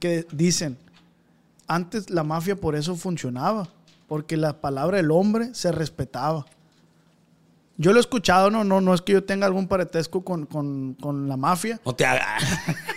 que 0.00 0.26
dicen, 0.32 0.76
antes 1.66 2.10
la 2.10 2.24
mafia 2.24 2.56
por 2.56 2.76
eso 2.76 2.96
funcionaba, 2.96 3.68
porque 4.06 4.36
la 4.36 4.60
palabra 4.60 4.98
del 4.98 5.10
hombre 5.10 5.54
se 5.54 5.72
respetaba. 5.72 6.44
Yo 7.76 7.92
lo 7.92 7.98
he 7.98 8.00
escuchado, 8.00 8.50
no, 8.50 8.62
no, 8.62 8.80
no 8.80 8.94
es 8.94 9.02
que 9.02 9.12
yo 9.14 9.24
tenga 9.24 9.46
algún 9.46 9.66
parentesco 9.66 10.24
con, 10.24 10.46
con- 10.46 10.94
con 10.94 11.28
la 11.28 11.36
mafia. 11.36 11.80
No 11.84 11.94
te 11.94 12.04
haga. 12.06 12.36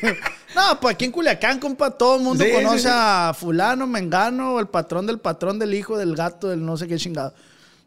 No, 0.55 0.79
pues 0.79 0.95
aquí 0.95 1.05
en 1.05 1.11
Culiacán, 1.11 1.59
compa, 1.59 1.91
todo 1.91 2.15
el 2.15 2.23
mundo 2.23 2.43
Sí, 2.43 2.51
conoce 2.51 2.77
sí, 2.79 2.83
sí. 2.85 2.89
a 2.91 3.31
fulano, 3.37 3.85
mengano, 3.85 4.59
el 4.59 4.67
patrón 4.67 5.05
del 5.05 5.19
patrón, 5.19 5.59
del 5.59 5.73
hijo, 5.75 5.97
del 5.97 6.15
gato, 6.15 6.47
del 6.47 6.65
no 6.65 6.77
sé 6.77 6.87
qué 6.87 6.95
chingado. 6.97 7.35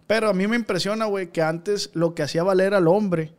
Pero 0.07 0.29
a 0.29 0.33
mí 0.35 0.46
me 0.46 0.55
impresiona, 0.57 1.07
güey, 1.07 1.33
que 1.33 1.42
antes 1.42 1.90
lo 1.94 2.14
que 2.14 2.22
hacía 2.22 2.44
valer 2.44 2.74
al 2.74 2.87
hombre 2.87 3.33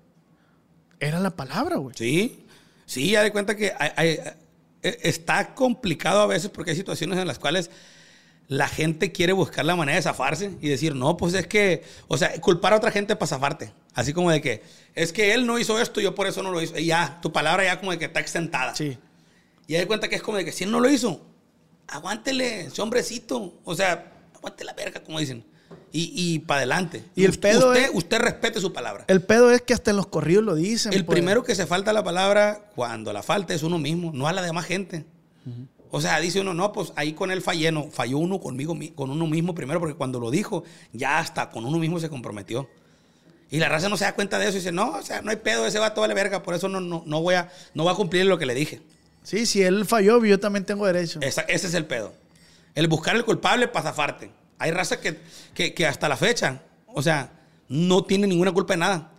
era 1.00 1.20
la 1.20 1.30
palabra, 1.30 1.78
güey. 1.78 1.96
Sí, 1.98 2.46
sí, 2.86 3.12
ya 3.12 3.24
de 3.24 3.32
cuenta 3.32 3.56
que 3.56 3.72
hay- 3.78 3.92
hay- 3.96 4.20
eh, 4.84 4.98
está 5.04 5.54
complicado 5.56 6.20
a 6.22 6.28
veces 6.28 6.50
porque 6.50 6.72
hay 6.72 6.78
situaciones 6.78 7.18
en 7.18 7.28
las 7.28 7.40
cuales 7.40 7.70
la 8.52 8.68
gente 8.68 9.14
quiere 9.14 9.32
buscar 9.32 9.64
la 9.64 9.78
manera 9.78 9.96
de 9.96 10.02
zafarse 10.02 10.52
y 10.60 10.68
decir, 10.68 10.94
no, 10.94 11.16
pues 11.16 11.34
es 11.36 11.48
que, 11.48 11.84
o 12.10 12.18
sea, 12.18 12.34
culpar 12.42 12.74
a 12.74 12.76
otra 12.76 12.92
gente 12.92 13.16
para 13.16 13.28
zafarte. 13.28 13.72
Así 13.94 14.12
como 14.12 14.30
de 14.30 14.42
que, 14.42 14.62
es 14.94 15.14
que 15.14 15.34
él 15.34 15.46
no 15.48 15.58
hizo 15.58 15.80
esto, 15.80 16.02
yo 16.02 16.14
por 16.16 16.28
eso 16.28 16.44
no 16.44 16.52
lo 16.52 16.62
hice. 16.62 16.82
Y 16.82 16.88
ya, 16.88 17.20
tu 17.22 17.32
palabra 17.32 17.64
ya 17.64 17.80
como 17.80 17.92
de 17.94 17.98
que 17.98 18.04
está 18.06 18.20
exentada. 18.20 18.76
Sí. 18.76 18.98
Y 19.68 19.76
hay 19.76 19.86
cuenta 19.86 20.10
que 20.10 20.18
es 20.18 20.22
como 20.22 20.36
de 20.36 20.44
que 20.44 20.52
si 20.52 20.66
él 20.66 20.72
no 20.72 20.82
lo 20.82 20.90
hizo, 20.90 21.26
aguántele, 21.88 22.66
ese 22.66 22.82
hombrecito. 22.82 23.54
O 23.64 23.74
sea, 23.74 24.12
aguante 24.36 24.66
la 24.66 24.74
verga, 24.74 25.02
como 25.02 25.18
dicen. 25.22 25.46
Y, 25.94 26.12
y 26.14 26.40
para 26.40 26.58
adelante. 26.60 27.06
Y 27.16 27.24
el 27.24 27.40
pedo 27.40 27.70
usted, 27.70 27.86
es- 27.86 27.92
usted 27.94 28.20
respete 28.20 28.60
su 28.60 28.74
palabra. 28.74 29.06
El 29.08 29.22
pedo 29.22 29.50
es 29.52 29.62
que 29.62 29.74
hasta 29.74 29.92
en 29.92 29.96
los 29.98 30.08
corridos 30.08 30.44
lo 30.44 30.56
dicen. 30.56 30.92
El 30.92 31.06
pues. 31.06 31.16
primero 31.16 31.44
que 31.46 31.56
se 31.56 31.66
falta 31.66 31.94
la 31.94 32.04
palabra 32.04 32.70
cuando 32.76 33.14
la 33.14 33.24
falta 33.24 33.54
es 33.54 33.64
uno 33.64 33.78
mismo, 33.78 34.12
no 34.14 34.28
a 34.28 34.34
la 34.34 34.42
demás 34.42 34.66
gente. 34.66 35.06
O 35.92 36.00
sea, 36.02 36.20
dice 36.20 36.40
uno, 36.40 36.54
no, 36.54 36.72
pues 36.72 36.94
ahí 36.96 37.14
con 37.14 37.32
él 37.32 37.42
fallé, 37.42 37.72
no, 37.72 37.90
falló 37.92 38.18
uno 38.18 38.40
conmigo, 38.40 38.74
mi- 38.74 38.90
con 38.92 39.10
uno 39.12 39.28
mismo 39.28 39.54
primero, 39.54 39.80
porque 39.80 39.96
cuando 39.96 40.20
lo 40.20 40.32
dijo, 40.32 40.64
ya 40.94 41.20
hasta 41.20 41.50
con 41.50 41.66
uno 41.66 41.78
mismo 41.78 42.00
se 42.00 42.10
comprometió. 42.10 42.70
Y 43.50 43.58
la 43.60 43.68
raza 43.68 43.90
no 43.90 43.98
se 43.98 44.06
da 44.06 44.16
cuenta 44.16 44.40
de 44.40 44.46
eso 44.46 44.54
y 44.54 44.60
dice, 44.62 44.72
no, 44.72 44.92
o 44.92 45.02
sea, 45.02 45.22
no 45.22 45.30
hay 45.32 45.36
pedo, 45.36 45.68
ese 45.68 45.80
vato 45.80 46.00
vale 46.00 46.14
verga, 46.14 46.42
por 46.44 46.56
eso 46.56 46.70
no, 46.70 46.80
no, 46.80 47.04
no 47.06 47.22
voy, 47.22 47.36
a, 47.36 47.52
no 47.74 47.84
voy 47.84 47.92
a 47.92 47.96
cumplir 47.96 48.26
lo 48.26 48.38
que 48.38 48.46
le 48.46 48.54
dije. 48.56 48.82
Sí, 49.24 49.46
si 49.46 49.62
él 49.62 49.86
falló, 49.86 50.24
yo 50.24 50.40
también 50.40 50.64
tengo 50.66 50.86
derecho. 50.88 51.20
Esa- 51.22 51.42
ese 51.42 51.68
es 51.68 51.74
el 51.74 51.86
pedo. 51.86 52.14
El 52.74 52.88
buscar 52.88 53.16
el 53.18 53.26
culpable 53.26 53.68
para 53.68 53.84
zafarte. 53.90 54.32
Hay 54.58 54.72
raza 54.72 55.02
que, 55.02 55.20
que, 55.54 55.74
que 55.74 55.86
hasta 55.86 56.08
la 56.08 56.16
fecha, 56.16 56.62
o 56.88 57.02
sea, 57.02 57.32
no 57.68 58.06
tiene 58.06 58.28
ninguna 58.28 58.54
culpa 58.54 58.74
de 58.74 58.78
nada. 58.78 59.12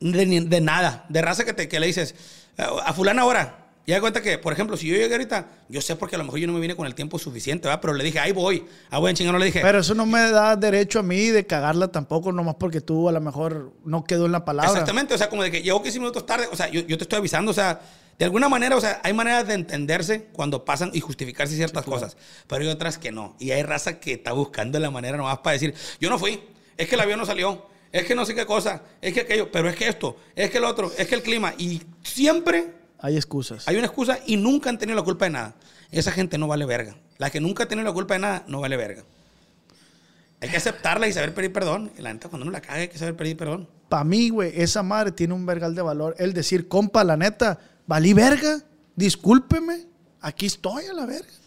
De, 0.00 0.60
nada. 0.62 1.04
De 1.10 1.20
raza 1.20 1.44
que, 1.44 1.52
te, 1.52 1.68
que 1.68 1.78
le 1.78 1.86
dices, 1.86 2.14
a 2.56 2.94
fulana 2.94 3.22
ahora. 3.22 3.66
Y 3.86 3.92
da 3.92 4.00
cuenta 4.00 4.20
que, 4.20 4.38
por 4.38 4.52
ejemplo, 4.52 4.76
si 4.76 4.86
yo 4.86 4.94
llegué 4.94 5.12
ahorita, 5.12 5.48
yo 5.68 5.80
sé 5.80 5.96
porque 5.96 6.14
a 6.14 6.18
lo 6.18 6.24
mejor 6.24 6.38
yo 6.38 6.46
no 6.46 6.52
me 6.52 6.60
vine 6.60 6.76
con 6.76 6.86
el 6.86 6.94
tiempo 6.94 7.18
suficiente, 7.18 7.66
¿verdad? 7.66 7.80
Pero 7.80 7.94
le 7.94 8.04
dije, 8.04 8.18
ahí 8.18 8.32
voy. 8.32 8.64
Ah, 8.90 8.98
buen 8.98 9.16
chingón, 9.16 9.32
no 9.32 9.38
le 9.38 9.46
dije. 9.46 9.60
Pero 9.62 9.80
eso 9.80 9.94
no 9.94 10.06
me 10.06 10.30
da 10.30 10.54
derecho 10.54 11.00
a 11.00 11.02
mí 11.02 11.28
de 11.28 11.46
cagarla 11.46 11.88
tampoco, 11.88 12.30
nomás 12.30 12.56
porque 12.56 12.80
tú 12.80 13.08
a 13.08 13.12
lo 13.12 13.20
mejor 13.20 13.72
no 13.84 14.04
quedó 14.04 14.26
en 14.26 14.32
la 14.32 14.44
palabra. 14.44 14.70
Exactamente, 14.70 15.14
o 15.14 15.18
sea, 15.18 15.28
como 15.28 15.42
de 15.42 15.50
que 15.50 15.62
llegó 15.62 15.82
15 15.82 15.98
minutos 15.98 16.26
tarde, 16.26 16.46
o 16.52 16.56
sea, 16.56 16.68
yo, 16.68 16.82
yo 16.82 16.98
te 16.98 17.04
estoy 17.04 17.18
avisando, 17.18 17.50
o 17.50 17.54
sea, 17.54 17.80
de 18.18 18.26
alguna 18.26 18.50
manera, 18.50 18.76
o 18.76 18.80
sea, 18.82 19.00
hay 19.02 19.14
maneras 19.14 19.48
de 19.48 19.54
entenderse 19.54 20.24
cuando 20.34 20.62
pasan 20.62 20.90
y 20.92 21.00
justificarse 21.00 21.56
ciertas 21.56 21.84
cosas, 21.84 22.18
pero 22.46 22.62
hay 22.62 22.68
otras 22.68 22.98
que 22.98 23.10
no. 23.10 23.34
Y 23.38 23.52
hay 23.52 23.62
raza 23.62 23.98
que 23.98 24.12
está 24.12 24.32
buscando 24.32 24.78
la 24.78 24.90
manera 24.90 25.16
nomás 25.16 25.38
para 25.38 25.54
decir, 25.54 25.74
yo 25.98 26.10
no 26.10 26.18
fui, 26.18 26.38
es 26.76 26.86
que 26.86 26.96
el 26.96 27.00
avión 27.00 27.18
no 27.18 27.24
salió, 27.24 27.66
es 27.90 28.04
que 28.04 28.14
no 28.14 28.26
sé 28.26 28.34
qué 28.34 28.44
cosa, 28.44 28.82
es 29.00 29.14
que 29.14 29.20
aquello, 29.20 29.50
pero 29.50 29.70
es 29.70 29.74
que 29.74 29.88
esto, 29.88 30.18
es 30.36 30.50
que 30.50 30.58
el 30.58 30.64
otro, 30.64 30.92
es 30.98 31.08
que 31.08 31.14
el 31.14 31.22
clima, 31.22 31.54
y 31.56 31.80
siempre 32.02 32.79
Hay 33.02 33.16
excusas. 33.16 33.66
hay 33.66 33.76
una 33.76 33.86
excusa 33.86 34.18
y 34.26 34.36
nunca 34.36 34.70
han 34.70 34.78
tenido 34.78 34.96
la 34.96 35.02
culpa 35.02 35.24
de 35.24 35.30
nada. 35.30 35.54
Esa 35.90 36.12
gente 36.12 36.38
no 36.38 36.46
vale 36.46 36.66
verga. 36.66 36.96
La 37.18 37.30
que 37.30 37.40
nunca 37.40 37.64
ha 37.64 37.68
tenido 37.68 37.86
la 37.86 37.92
culpa 37.92 38.14
de 38.14 38.20
nada, 38.20 38.44
no 38.46 38.60
vale 38.60 38.76
verga. 38.76 39.04
Hay 40.40 40.48
que 40.48 40.56
aceptarla 40.56 41.06
y 41.08 41.12
saber 41.12 41.34
pedir 41.34 41.52
perdón. 41.52 41.92
Y 41.98 42.02
la 42.02 42.12
neta, 42.12 42.28
cuando 42.28 42.44
uno 42.44 42.52
la 42.52 42.60
caga, 42.60 42.80
hay 42.80 42.88
que 42.88 42.98
saber 42.98 43.16
pedir 43.16 43.36
perdón. 43.36 43.68
Para 43.88 44.04
mí, 44.04 44.30
güey, 44.30 44.52
esa 44.54 44.82
madre 44.82 45.12
tiene 45.12 45.34
un 45.34 45.44
vergal 45.44 45.74
de 45.74 45.82
valor. 45.82 46.14
El 46.18 46.32
decir, 46.32 46.68
compa, 46.68 47.04
la 47.04 47.16
neta, 47.16 47.58
valí 47.86 48.14
verga, 48.14 48.62
discúlpeme, 48.96 49.86
aquí 50.20 50.46
estoy 50.46 50.86
a 50.86 50.92
la 50.92 51.06
verga. 51.06 51.39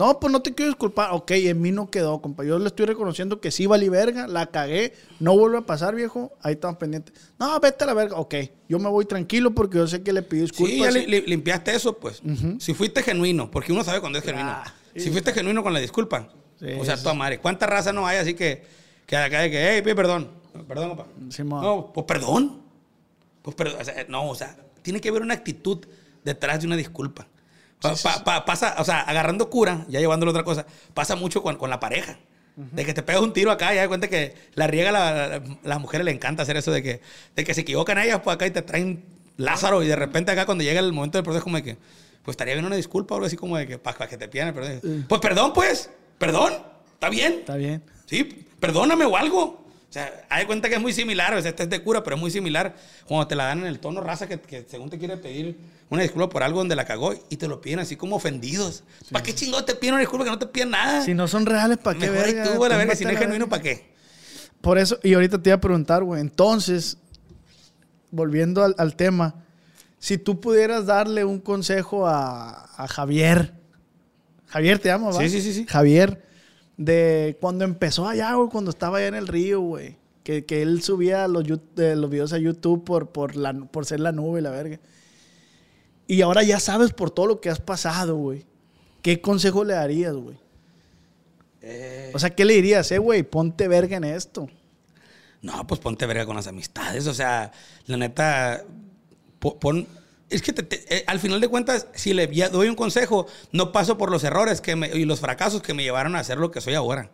No, 0.00 0.18
pues 0.18 0.32
no 0.32 0.40
te 0.40 0.54
quiero 0.54 0.70
disculpar. 0.70 1.10
Ok, 1.12 1.30
en 1.32 1.60
mí 1.60 1.72
no 1.72 1.90
quedó, 1.90 2.22
compa. 2.22 2.42
Yo 2.42 2.58
le 2.58 2.66
estoy 2.68 2.86
reconociendo 2.86 3.38
que 3.40 3.50
sí 3.50 3.66
valí 3.66 3.88
verga, 3.90 4.26
la 4.26 4.46
cagué, 4.46 4.94
no 5.18 5.36
vuelve 5.36 5.58
a 5.58 5.60
pasar, 5.60 5.94
viejo. 5.94 6.32
Ahí 6.42 6.54
estamos 6.54 6.78
pendientes. 6.78 7.14
No, 7.38 7.60
vete 7.60 7.84
a 7.84 7.86
la 7.86 7.92
verga. 7.94 8.16
Ok, 8.16 8.34
yo 8.68 8.78
me 8.78 8.88
voy 8.88 9.04
tranquilo 9.04 9.50
porque 9.54 9.76
yo 9.76 9.86
sé 9.86 10.02
que 10.02 10.12
le 10.14 10.22
pido 10.22 10.42
disculpas. 10.44 10.72
Sí, 10.74 10.80
ya 10.80 10.90
li- 10.90 11.04
li- 11.06 11.20
limpiaste 11.26 11.74
eso, 11.74 11.98
pues. 11.98 12.22
Si 12.58 12.72
fuiste 12.72 13.02
genuino, 13.02 13.50
porque 13.50 13.72
uno 13.72 13.84
sabe 13.84 14.00
cuando 14.00 14.18
es 14.18 14.24
genuino. 14.24 14.48
Ah, 14.50 14.74
si 14.96 15.10
fuiste 15.10 15.32
genuino 15.34 15.62
con 15.62 15.72
la 15.74 15.80
disculpa. 15.80 16.28
Sí, 16.58 16.66
o 16.78 16.84
sea, 16.84 16.96
sí. 16.96 17.02
toda 17.02 17.14
madre. 17.14 17.38
¿Cuánta 17.38 17.66
raza 17.66 17.92
no 17.92 18.06
hay 18.06 18.16
así 18.18 18.34
que, 18.34 18.64
que 19.06 19.16
acá 19.16 19.40
de 19.40 19.50
que, 19.50 19.70
hey, 19.76 19.82
pide 19.82 19.94
perdón? 19.94 20.30
Perdón. 20.66 20.98
Simón. 21.30 21.62
no, 21.62 21.92
pues 21.92 22.06
perdón. 22.06 22.62
Pues 23.42 23.54
perdón. 23.54 23.80
O 23.80 23.84
sea, 23.84 24.04
no, 24.08 24.28
o 24.30 24.34
sea, 24.34 24.56
tiene 24.82 25.00
que 25.00 25.08
haber 25.10 25.22
una 25.22 25.34
actitud 25.34 25.78
detrás 26.24 26.60
de 26.60 26.66
una 26.66 26.76
disculpa. 26.76 27.26
Pa- 27.80 27.90
pa- 28.02 28.24
pa- 28.24 28.44
pasa, 28.44 28.74
o 28.78 28.84
sea, 28.84 29.00
agarrando 29.00 29.48
cura, 29.50 29.84
ya 29.88 30.00
llevándolo 30.00 30.30
a 30.30 30.32
otra 30.32 30.44
cosa, 30.44 30.66
pasa 30.94 31.16
mucho 31.16 31.42
con, 31.42 31.56
con 31.56 31.70
la 31.70 31.80
pareja. 31.80 32.18
De 32.72 32.84
que 32.84 32.92
te 32.92 33.02
pegas 33.02 33.22
un 33.22 33.32
tiro 33.32 33.50
acá 33.50 33.72
y 33.72 33.76
ya 33.76 33.82
de 33.82 33.88
cuenta 33.88 34.08
que 34.08 34.34
la 34.54 34.66
riega, 34.66 34.92
la, 34.92 35.28
la- 35.28 35.42
las 35.62 35.80
mujeres 35.80 36.04
le 36.04 36.10
encanta 36.10 36.42
hacer 36.42 36.58
eso 36.58 36.70
de 36.70 36.82
que, 36.82 37.00
de 37.34 37.44
que 37.44 37.54
se 37.54 37.62
equivocan 37.62 37.96
ellas, 37.98 38.20
pues 38.22 38.34
acá 38.34 38.46
y 38.46 38.50
te 38.50 38.60
traen 38.60 39.02
Lázaro 39.38 39.82
y 39.82 39.86
de 39.86 39.96
repente 39.96 40.30
acá 40.30 40.44
cuando 40.44 40.62
llega 40.62 40.78
el 40.80 40.92
momento 40.92 41.16
del 41.16 41.24
proceso 41.24 41.42
como 41.42 41.56
de 41.56 41.62
que, 41.62 41.76
pues 42.22 42.34
estaría 42.34 42.52
bien 42.52 42.66
una 42.66 42.76
disculpa 42.76 43.14
o 43.14 43.16
algo 43.16 43.26
así 43.28 43.36
como 43.36 43.56
de 43.56 43.66
que 43.66 43.78
para 43.78 44.06
que 44.06 44.18
te 44.18 44.28
pidan 44.28 44.48
el 44.48 44.54
perdón. 44.54 45.06
Pues 45.08 45.20
perdón, 45.22 45.52
pues, 45.54 45.88
perdón, 46.18 46.52
está 46.92 47.08
bien. 47.08 47.32
Está 47.38 47.56
bien. 47.56 47.82
Sí, 48.04 48.24
perdóname 48.58 49.06
o 49.06 49.16
algo. 49.16 49.64
O 49.90 49.92
sea, 49.92 50.24
hay 50.28 50.46
cuenta 50.46 50.68
que 50.68 50.76
es 50.76 50.80
muy 50.80 50.92
similar. 50.92 51.34
O 51.34 51.42
sea, 51.42 51.50
este 51.50 51.64
es 51.64 51.68
de 51.68 51.82
cura, 51.82 52.04
pero 52.04 52.14
es 52.14 52.20
muy 52.22 52.30
similar. 52.30 52.76
Cuando 53.06 53.26
te 53.26 53.34
la 53.34 53.46
dan 53.46 53.58
en 53.58 53.66
el 53.66 53.80
tono 53.80 54.00
raza 54.00 54.28
que, 54.28 54.40
que 54.40 54.64
según 54.70 54.88
te 54.88 54.98
quiere 54.98 55.16
pedir 55.16 55.58
una 55.88 56.02
disculpa 56.02 56.28
por 56.28 56.44
algo 56.44 56.60
donde 56.60 56.76
la 56.76 56.84
cagó 56.84 57.12
y 57.28 57.36
te 57.36 57.48
lo 57.48 57.60
piden 57.60 57.80
así 57.80 57.96
como 57.96 58.14
ofendidos. 58.14 58.84
¿Para 59.10 59.24
qué 59.24 59.34
chingón 59.34 59.66
te 59.66 59.74
piden 59.74 59.94
una 59.94 60.00
disculpa 60.00 60.24
que 60.24 60.30
no 60.30 60.38
te 60.38 60.46
piden 60.46 60.70
nada? 60.70 61.04
Si 61.04 61.12
no 61.12 61.26
son 61.26 61.44
reales, 61.44 61.78
¿para 61.78 61.98
qué 61.98 62.08
Mejor 62.08 62.24
verga? 62.24 62.44
tú, 62.44 62.64
a 62.64 62.68
la 62.68 62.76
verga. 62.76 62.92
Túmbate 62.92 62.96
Si 62.98 63.04
no 63.04 63.10
es 63.10 63.18
genuino, 63.18 63.46
verga. 63.46 63.50
¿para 63.50 63.62
qué? 63.62 63.90
Por 64.60 64.78
eso, 64.78 65.00
y 65.02 65.14
ahorita 65.14 65.42
te 65.42 65.50
iba 65.50 65.56
a 65.56 65.60
preguntar, 65.60 66.04
güey, 66.04 66.20
entonces, 66.20 66.96
volviendo 68.12 68.62
al, 68.62 68.76
al 68.78 68.94
tema, 68.94 69.42
si 69.98 70.18
tú 70.18 70.40
pudieras 70.40 70.86
darle 70.86 71.24
un 71.24 71.40
consejo 71.40 72.06
a, 72.06 72.66
a 72.76 72.86
Javier, 72.86 73.54
Javier 74.46 74.78
te 74.78 74.88
llamo, 74.88 75.12
¿va? 75.12 75.20
Sí, 75.20 75.28
sí, 75.28 75.42
sí, 75.42 75.52
sí. 75.52 75.66
Javier, 75.68 76.22
de 76.80 77.36
cuando 77.42 77.64
empezó 77.66 78.08
allá, 78.08 78.32
güey, 78.34 78.48
cuando 78.48 78.70
estaba 78.70 78.96
allá 78.96 79.08
en 79.08 79.14
el 79.14 79.28
río, 79.28 79.60
güey. 79.60 79.96
Que, 80.24 80.44
que 80.46 80.62
él 80.62 80.82
subía 80.82 81.28
los, 81.28 81.44
eh, 81.76 81.94
los 81.94 82.08
videos 82.10 82.32
a 82.32 82.38
YouTube 82.38 82.84
por, 82.84 83.10
por, 83.10 83.36
la, 83.36 83.52
por 83.52 83.84
ser 83.84 84.00
la 84.00 84.12
nube, 84.12 84.40
la 84.40 84.50
verga. 84.50 84.80
Y 86.06 86.22
ahora 86.22 86.42
ya 86.42 86.58
sabes 86.58 86.92
por 86.92 87.10
todo 87.10 87.26
lo 87.26 87.40
que 87.40 87.50
has 87.50 87.60
pasado, 87.60 88.16
güey. 88.16 88.46
¿Qué 89.02 89.20
consejo 89.20 89.62
le 89.64 89.74
darías, 89.74 90.14
güey? 90.14 90.36
O 92.14 92.18
sea, 92.18 92.30
¿qué 92.30 92.44
le 92.44 92.54
dirías? 92.54 92.90
Eh, 92.92 92.98
güey, 92.98 93.22
ponte 93.22 93.68
verga 93.68 93.96
en 93.98 94.04
esto. 94.04 94.48
No, 95.42 95.66
pues 95.66 95.80
ponte 95.80 96.06
verga 96.06 96.26
con 96.26 96.36
las 96.36 96.46
amistades. 96.46 97.06
O 97.06 97.14
sea, 97.14 97.52
la 97.86 97.96
neta, 97.96 98.64
po- 99.38 99.58
pon. 99.58 99.86
Es 100.30 100.42
que 100.42 100.54
eh, 100.88 101.04
al 101.06 101.18
final 101.20 101.40
de 101.40 101.48
cuentas, 101.48 101.88
si 101.94 102.14
le 102.14 102.26
doy 102.28 102.68
un 102.68 102.76
consejo, 102.76 103.26
no 103.52 103.72
paso 103.72 103.98
por 103.98 104.10
los 104.10 104.22
errores 104.24 104.60
que 104.60 104.76
me- 104.76 104.88
y 104.88 105.04
los 105.04 105.20
fracasos 105.20 105.60
que 105.62 105.74
me 105.74 105.82
llevaron 105.82 106.14
a 106.16 106.22
ser 106.24 106.38
lo 106.38 106.50
que 106.50 106.60
soy 106.60 106.74
ahora. 106.74 107.10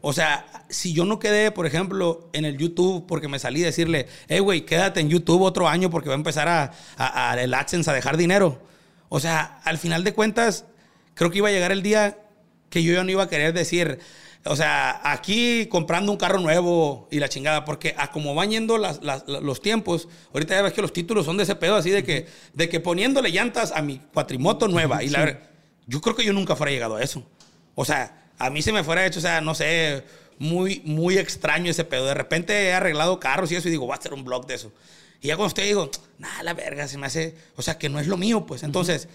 O 0.00 0.12
sea, 0.12 0.46
si 0.68 0.92
yo 0.92 1.04
no 1.04 1.18
quedé, 1.18 1.50
por 1.52 1.66
ejemplo, 1.66 2.28
en 2.32 2.44
el 2.44 2.56
YouTube 2.58 3.06
porque 3.06 3.28
me 3.28 3.38
salí 3.38 3.60
decirle, 3.60 4.06
hey, 4.28 4.40
güey, 4.40 4.62
quédate 4.64 5.00
en 5.00 5.08
YouTube 5.08 5.42
otro 5.42 5.68
año 5.68 5.90
porque 5.90 6.08
va 6.08 6.14
a 6.14 6.18
empezar 6.18 6.48
a, 6.48 6.72
a- 6.96 7.30
a 7.32 7.40
el 7.42 7.52
AdSense 7.54 7.90
a 7.90 7.94
dejar 7.94 8.16
dinero. 8.16 8.60
O 9.08 9.20
sea, 9.20 9.60
al 9.64 9.78
final 9.78 10.02
de 10.04 10.14
cuentas, 10.14 10.64
creo 11.14 11.30
que 11.30 11.38
iba 11.38 11.48
a 11.48 11.52
llegar 11.52 11.70
el 11.72 11.82
día 11.82 12.18
que 12.70 12.82
yo 12.82 12.94
ya 12.94 13.04
no 13.04 13.10
iba 13.10 13.24
a 13.24 13.28
querer 13.28 13.52
decir, 13.52 13.98
o 14.44 14.56
sea, 14.56 15.00
aquí 15.04 15.66
comprando 15.66 16.10
un 16.10 16.18
carro 16.18 16.40
nuevo 16.40 17.06
y 17.10 17.18
la 17.20 17.28
chingada, 17.28 17.64
porque 17.64 17.94
a 17.96 18.10
como 18.10 18.34
van 18.34 18.50
yendo 18.50 18.76
las- 18.78 19.02
las- 19.02 19.24
la- 19.28 19.40
los 19.40 19.60
tiempos, 19.62 20.08
ahorita 20.34 20.54
ya 20.56 20.62
ves 20.62 20.72
que 20.72 20.82
los 20.82 20.92
títulos 20.92 21.24
son 21.26 21.36
de 21.36 21.44
ese 21.44 21.54
pedo 21.54 21.76
así 21.76 21.90
de 21.90 22.02
que, 22.02 22.26
de 22.52 22.68
que 22.68 22.80
poniéndole 22.80 23.30
llantas 23.30 23.72
a 23.72 23.82
mi 23.82 23.98
cuatrimoto 24.12 24.66
nueva. 24.68 25.02
Y 25.04 25.08
la 25.10 25.24
ver- 25.24 25.42
yo 25.86 26.00
creo 26.00 26.16
que 26.16 26.24
yo 26.24 26.32
nunca 26.32 26.56
fuera 26.56 26.72
llegado 26.72 26.96
a 26.96 27.02
eso. 27.02 27.24
O 27.74 27.84
sea, 27.84 28.30
a 28.38 28.50
mí 28.50 28.62
se 28.62 28.72
me 28.72 28.82
fuera 28.84 29.06
hecho, 29.06 29.20
o 29.20 29.22
sea, 29.22 29.40
no 29.40 29.54
sé, 29.54 30.02
muy, 30.38 30.82
muy 30.84 31.18
extraño 31.18 31.70
ese 31.70 31.84
pedo. 31.84 32.06
De 32.06 32.14
repente 32.14 32.64
he 32.68 32.72
arreglado 32.72 33.20
carros 33.20 33.52
y 33.52 33.56
eso 33.56 33.68
y 33.68 33.70
digo, 33.70 33.86
voy 33.86 33.94
a 33.94 33.98
hacer 33.98 34.12
un 34.12 34.24
blog 34.24 34.46
de 34.46 34.54
eso. 34.56 34.72
Y 35.20 35.28
ya 35.28 35.36
cuando 35.36 35.48
estoy 35.48 35.66
digo, 35.66 35.88
nada, 36.18 36.42
la 36.42 36.52
verga, 36.54 36.88
se 36.88 36.98
me 36.98 37.06
hace, 37.06 37.36
o 37.56 37.62
sea, 37.62 37.78
que 37.78 37.88
no 37.88 38.00
es 38.00 38.08
lo 38.08 38.16
mío, 38.16 38.44
pues. 38.44 38.64
Entonces, 38.64 39.08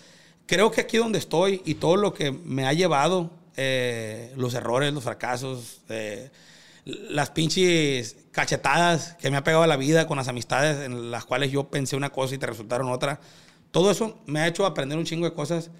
creo 0.45 0.71
que 0.71 0.80
aquí 0.82 0.95
donde 0.95 1.19
estoy 1.19 1.61
y 1.65 1.75
todo 1.75 1.97
lo 1.97 2.13
que 2.13 2.32
me 2.32 2.65
ha 2.65 2.71
llevado, 2.71 3.32
eh, 3.58 4.34
los 4.38 4.53
errores, 4.53 4.93
los 4.93 5.03
fracasos, 5.03 5.82
eh, 5.89 6.30
las 6.86 7.32
pinches 7.32 8.16
cachetadas 8.32 9.16
que 9.20 9.30
me 9.30 9.38
ha 9.38 9.43
pegado 9.43 9.66
la 9.68 9.76
vida 9.76 10.08
con 10.08 10.18
las 10.18 10.28
amistades 10.28 10.86
en 10.86 11.12
las 11.12 11.26
cuales 11.26 11.51
yo 11.51 11.70
pensé 11.70 11.95
una 11.95 12.12
cosa 12.12 12.36
y 12.36 12.38
te 12.38 12.45
resultaron 12.45 12.89
otra, 12.89 13.20
todo 13.72 13.91
eso 13.91 14.20
me 14.26 14.39
ha 14.39 14.47
hecho 14.47 14.66
aprender 14.66 14.97
un 14.97 15.03
chingo 15.03 15.26
de 15.26 15.34
cosas 15.34 15.72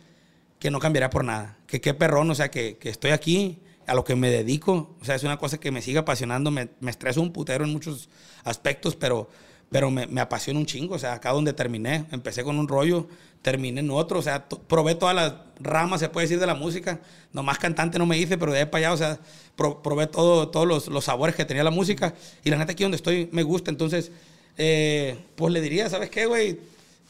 que 0.60 0.72
no 0.72 0.80
cambiaría 0.80 1.10
por 1.10 1.24
nada. 1.24 1.58
Que 1.68 1.80
qué 1.80 1.94
perrón, 1.94 2.30
o 2.30 2.36
sea, 2.36 2.52
que, 2.52 2.78
que 2.78 2.90
estoy 2.90 3.12
aquí, 3.12 3.60
a 3.86 3.96
lo 3.96 4.04
que 4.04 4.16
me 4.16 4.30
dedico. 4.30 4.96
O 5.02 5.06
sea, 5.06 5.16
es 5.16 5.24
una 5.24 5.38
cosa 5.38 5.60
que 5.60 5.72
me 5.72 5.82
sigue 5.82 6.00
apasionando, 6.00 6.52
me, 6.52 6.70
me 6.80 6.92
estreso 6.92 7.22
un 7.22 7.32
putero 7.32 7.64
en 7.64 7.72
muchos 7.72 8.10
aspectos, 8.44 8.96
pero, 8.96 9.30
pero 9.70 9.92
me, 9.92 10.08
me 10.08 10.22
apasiona 10.22 10.60
un 10.60 10.66
chingo. 10.66 10.96
O 10.96 11.00
sea, 11.00 11.14
acá 11.14 11.32
donde 11.32 11.54
terminé, 11.54 12.06
empecé 12.12 12.44
con 12.44 12.58
un 12.58 12.68
rollo, 12.68 13.08
terminé 13.42 13.80
en 13.82 13.92
otro. 13.92 14.20
O 14.20 14.22
sea, 14.22 14.48
probé 14.48 14.96
todas 14.96 15.16
las 15.16 15.34
ramas, 15.60 16.00
se 16.00 16.10
puede 16.10 16.26
decir, 16.26 16.40
de 16.40 16.46
la 16.48 16.56
música. 16.56 17.00
Nomás 17.34 17.58
cantante 17.60 17.98
no 18.00 18.06
me 18.06 18.18
hice, 18.18 18.38
pero 18.38 18.52
de 18.54 18.60
ahí 18.60 18.66
para 18.66 18.88
allá, 18.88 18.94
o 18.94 18.98
sea, 18.98 19.20
pro- 19.56 19.82
probé 19.82 20.08
todo, 20.08 20.50
todos 20.50 20.68
los, 20.68 20.88
los 20.88 21.04
sabores 21.06 21.36
que 21.36 21.46
tenía 21.46 21.64
la 21.64 21.72
música. 21.72 22.14
Y 22.44 22.50
la 22.50 22.58
neta, 22.58 22.72
aquí 22.72 22.84
donde 22.84 22.98
estoy, 22.98 23.30
me 23.32 23.44
gusta. 23.44 23.70
Entonces, 23.72 24.12
eh, 24.58 25.18
pues 25.36 25.54
le 25.54 25.62
diría, 25.62 25.90
¿sabes 25.90 26.10
qué, 26.10 26.26
güey? 26.26 26.60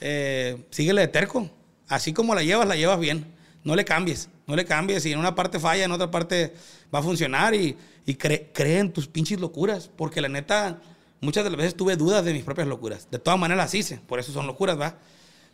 Eh, 0.01 0.57
síguele 0.69 1.01
de 1.01 1.07
terco. 1.07 1.49
Así 1.87 2.11
como 2.13 2.35
la 2.35 2.43
llevas, 2.43 2.67
la 2.67 2.75
llevas 2.75 2.99
bien. 2.99 3.25
No 3.63 3.75
le 3.75 3.85
cambies, 3.85 4.29
no 4.45 4.55
le 4.55 4.65
cambies. 4.65 5.03
Si 5.03 5.11
en 5.11 5.19
una 5.19 5.35
parte 5.35 5.59
falla, 5.59 5.83
en 5.85 5.91
otra 5.91 6.09
parte 6.11 6.53
va 6.93 6.99
a 6.99 7.03
funcionar. 7.03 7.53
Y, 7.55 7.75
y 8.05 8.15
cre- 8.15 8.47
cree 8.53 8.79
en 8.79 8.91
tus 8.91 9.07
pinches 9.07 9.39
locuras. 9.39 9.89
Porque 9.95 10.21
la 10.21 10.29
neta, 10.29 10.79
muchas 11.21 11.43
de 11.43 11.49
las 11.49 11.57
veces 11.57 11.75
tuve 11.75 11.95
dudas 11.95 12.23
de 12.25 12.33
mis 12.33 12.43
propias 12.43 12.67
locuras. 12.67 13.09
De 13.11 13.19
todas 13.19 13.39
maneras 13.39 13.65
las 13.65 13.73
hice, 13.73 13.97
por 14.07 14.19
eso 14.19 14.31
son 14.31 14.47
locuras, 14.47 14.79
¿va? 14.79 14.97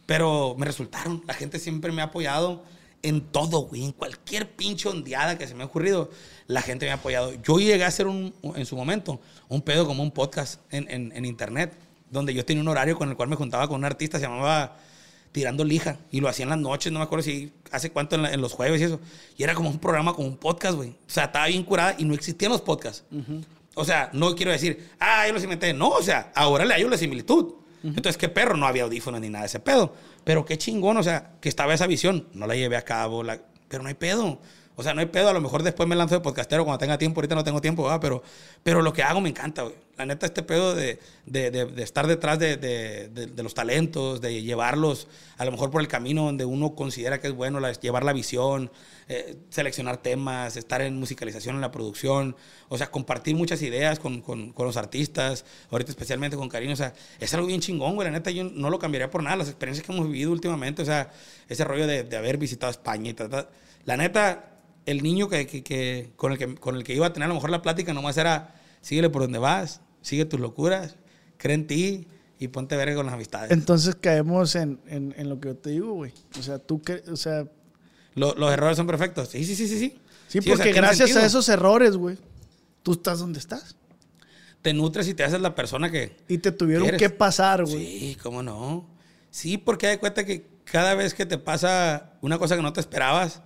Pero 0.05 0.55
me 0.57 0.66
resultaron. 0.66 1.24
La 1.28 1.34
gente 1.34 1.59
siempre 1.59 1.91
me 1.91 2.01
ha 2.01 2.05
apoyado 2.05 2.64
en 3.01 3.22
todo, 3.22 3.61
güey. 3.61 3.84
En 3.84 3.91
cualquier 3.91 4.49
pinche 4.55 4.88
ondeada 4.89 5.38
que 5.38 5.47
se 5.47 5.55
me 5.55 5.64
ha 5.64 5.66
ocurrido, 5.66 6.09
la 6.47 6.61
gente 6.61 6.86
me 6.86 6.91
ha 6.91 6.95
apoyado. 6.95 7.34
Yo 7.43 7.59
llegué 7.59 7.84
a 7.84 7.88
hacer 7.88 8.07
un, 8.07 8.34
en 8.55 8.66
su 8.66 8.76
momento 8.76 9.20
un 9.49 9.61
pedo 9.61 9.86
como 9.86 10.03
un 10.03 10.11
podcast 10.11 10.59
en, 10.72 10.89
en- 10.89 11.26
internet, 11.26 11.78
donde 12.11 12.34
yo 12.34 12.45
tenía 12.45 12.61
un 12.61 12.68
horario 12.68 12.97
con 12.97 13.09
el 13.09 13.16
cual 13.16 13.30
me 13.30 13.36
juntaba 13.36 13.68
con 13.68 13.78
un 13.78 13.86
artista, 13.86 14.20
se 14.20 14.26
llamaba 14.26 14.78
Tirando 15.32 15.64
Lija, 15.64 15.97
y 16.11 16.20
lo 16.22 16.28
hacía 16.30 16.43
en 16.43 16.49
las 16.49 16.59
noches, 16.59 16.91
no 16.91 16.99
me 16.99 17.05
acuerdo 17.05 17.24
si 17.24 17.51
hace 17.72 17.91
cuánto 17.91 18.16
en, 18.16 18.39
los 18.41 18.53
jueves 18.53 18.80
y 18.82 18.84
eso. 18.86 18.99
Y 19.38 19.43
era 19.43 19.53
como 19.55 19.70
un 19.70 19.80
programa, 19.80 20.14
como 20.14 20.28
un 20.28 20.38
podcast, 20.38 20.76
güey. 20.76 20.89
O 20.89 20.95
sea, 21.07 21.26
estaba 21.26 21.47
bien 21.47 21.64
curada 21.64 21.95
y 21.97 22.05
no 22.05 22.14
existían 22.14 22.51
los 22.51 22.61
podcasts. 22.61 23.03
O 23.76 23.86
sea, 23.86 24.09
no 24.13 24.36
quiero 24.36 24.51
decir, 24.51 24.89
ah, 24.99 25.26
yo 25.28 25.34
los 25.34 25.43
inventé. 25.43 25.74
No, 25.74 25.89
o 25.89 26.01
sea, 26.03 26.32
ahora 26.36 26.63
le 26.65 26.74
hallo 26.74 26.89
la 26.89 26.97
similitud. 26.97 27.55
Entonces, 27.84 28.17
qué 28.17 28.30
perro, 28.30 28.55
no 28.55 28.65
había 28.65 28.84
audífonos 28.84 29.19
ni 29.19 29.30
nada 29.30 29.43
de 29.43 29.47
ese 29.47 29.59
pedo. 29.59 29.93
Pero 30.24 30.45
qué 30.45 30.57
chingón, 30.57 30.95
o 30.97 31.03
sea, 31.03 31.34
que 31.41 31.49
estaba 31.49 31.74
esa 31.74 31.86
visión. 31.86 32.30
No 32.34 32.47
la 32.47 32.55
llevé 32.55 32.78
a 32.78 32.84
cabo, 32.84 33.24
la- 33.24 33.41
pero 33.67 33.84
no 33.84 33.89
hay 33.89 33.95
pedo. 33.95 34.39
O 34.76 34.84
sea, 34.84 34.93
no 34.93 35.01
hay 35.01 35.05
pedo. 35.07 35.30
A 35.30 35.34
lo 35.34 35.41
mejor 35.41 35.61
después 35.63 35.88
me 35.88 35.95
lanzo 35.95 36.15
de 36.15 36.21
podcastero 36.21 36.63
cuando 36.65 36.80
tenga 36.80 36.97
tiempo. 36.97 37.19
Ahorita 37.19 37.36
no 37.36 37.43
tengo 37.43 37.61
tiempo, 37.61 37.84
¿verdad? 37.84 37.99
Pero, 38.01 38.24
pero 38.63 38.82
lo 38.82 38.91
que 38.93 39.03
hago 39.03 39.21
me 39.21 39.30
encanta, 39.30 39.63
güey. 39.63 39.76
La 39.95 40.07
neta, 40.07 40.26
este 40.26 40.41
pedo 40.41 40.74
de, 40.74 40.97
de- 41.28 41.51
de- 41.51 41.65
de 41.67 41.84
estar 41.84 42.07
detrás 42.07 42.39
de, 42.39 43.32
los 43.38 43.53
talentos, 43.53 44.21
de 44.21 44.41
llevarlos 44.41 45.07
a 45.38 45.45
lo 45.45 45.51
mejor 45.51 45.69
por 45.69 45.82
el 45.82 45.88
camino 45.88 46.24
donde 46.26 46.45
uno 46.45 46.74
considera 46.74 47.21
que 47.21 47.28
es 47.28 47.34
bueno, 47.36 47.59
la- 47.59 47.74
llevar 47.74 48.03
la 48.03 48.11
visión, 48.11 48.71
eh, 49.07 49.36
seleccionar 49.51 49.97
temas, 49.97 50.57
estar 50.57 50.82
en 50.82 50.97
musicalización, 50.99 51.53
en 51.55 51.61
la 51.61 51.69
producción, 51.71 52.36
o 52.69 52.78
sea, 52.80 52.89
compartir 52.89 53.36
muchas 53.36 53.61
ideas 53.61 53.99
con, 53.99 54.21
con- 54.21 54.51
con 54.51 54.65
los 54.65 54.78
artistas, 54.78 55.45
ahorita 55.69 55.91
especialmente 55.91 56.38
con 56.38 56.49
Karina, 56.49 56.74
o 56.74 56.78
sea, 56.78 56.95
es 57.19 57.32
algo 57.36 57.45
bien 57.45 57.61
chingón, 57.61 57.93
güey, 57.93 58.07
la 58.07 58.11
neta 58.13 58.32
yo 58.32 58.45
no 58.45 58.71
lo 58.71 58.80
cambiaría 58.80 59.11
por 59.11 59.21
nada, 59.21 59.36
las 59.36 59.47
experiencias 59.49 59.86
que 59.86 59.93
hemos 59.93 60.07
vivido 60.07 60.32
últimamente, 60.32 60.82
o 60.82 60.86
sea, 60.86 61.11
ese 61.49 61.63
rollo 61.65 61.86
de 61.86 62.17
haber 62.17 62.38
visitado 62.38 62.71
España 62.71 63.11
y 63.11 63.13
tal, 63.13 63.30
tal. 63.30 63.49
la 63.86 63.97
neta, 63.97 64.49
el 64.86 65.01
niño 65.03 65.29
que, 65.29 65.47
que- 65.47 65.63
que- 65.63 66.11
con, 66.15 66.31
el 66.34 66.38
que, 66.38 66.55
con 66.55 66.75
el 66.75 66.84
que 66.84 66.93
iba 66.95 67.07
a 67.07 67.13
tener 67.13 67.25
a 67.25 67.29
lo 67.29 67.36
mejor 67.36 67.49
la 67.49 67.61
plática 67.61 67.93
nomás 67.93 68.17
era, 68.17 68.55
síguele 68.81 69.09
por 69.09 69.21
donde 69.21 69.39
vas, 69.39 69.81
sigue 70.01 70.25
tus 70.25 70.39
locuras, 70.39 70.97
cree 71.38 71.55
en 71.55 71.67
ti 71.67 72.07
y 72.39 72.47
ponte 72.49 72.75
verga 72.75 72.95
con 72.95 73.05
las 73.05 73.15
amistades. 73.15 73.51
Entonces 73.51 73.95
caemos 73.95 74.55
en, 74.55 74.79
en- 74.88 75.13
en 75.17 75.29
lo 75.29 75.39
que 75.39 75.49
yo 75.49 75.55
te 75.55 75.69
digo, 75.71 75.93
güey. 75.93 76.11
O 76.39 76.43
sea, 76.43 76.59
tú 76.59 76.81
que, 76.81 77.03
o 77.11 77.15
sea, 77.15 77.47
Lo- 78.15 78.36
los 78.36 78.51
errores 78.51 78.77
son 78.77 78.88
perfectos. 78.88 79.29
Sí, 79.29 79.43
sí, 79.45 79.55
sí, 79.55 79.67
sí. 79.67 79.75
Sí, 79.75 79.89
sí, 79.89 79.99
Sí, 80.27 80.39
o 80.39 80.43
sea, 80.43 80.55
porque 80.65 80.71
gracias 80.73 81.15
a 81.15 81.25
esos 81.25 81.47
errores, 81.49 81.95
güey, 81.95 82.17
tú 82.81 82.93
estás 82.93 83.19
donde 83.19 83.39
estás. 83.39 83.75
Te 84.61 84.73
nutres 84.73 85.07
y 85.07 85.13
te 85.13 85.23
haces 85.23 85.41
la 85.41 85.55
persona 85.55 85.91
que... 85.91 86.15
Y 86.27 86.38
te 86.38 86.51
tuvieron 86.51 86.84
¿Quieres? 86.84 86.99
que 86.99 87.09
pasar, 87.09 87.65
güey. 87.65 87.75
Sí, 87.99 88.17
cómo 88.23 88.41
no. 88.43 88.88
Sí, 89.29 89.57
porque 89.57 89.88
hay 89.88 89.97
cuenta 89.97 90.25
que 90.25 90.45
cada 90.63 90.93
vez 90.95 91.13
que 91.13 91.25
te 91.25 91.38
pasa 91.38 92.13
una 92.21 92.38
cosa 92.39 92.55
que 92.55 92.61
no 92.61 92.71
te 92.71 92.79
esperabas, 92.79 93.41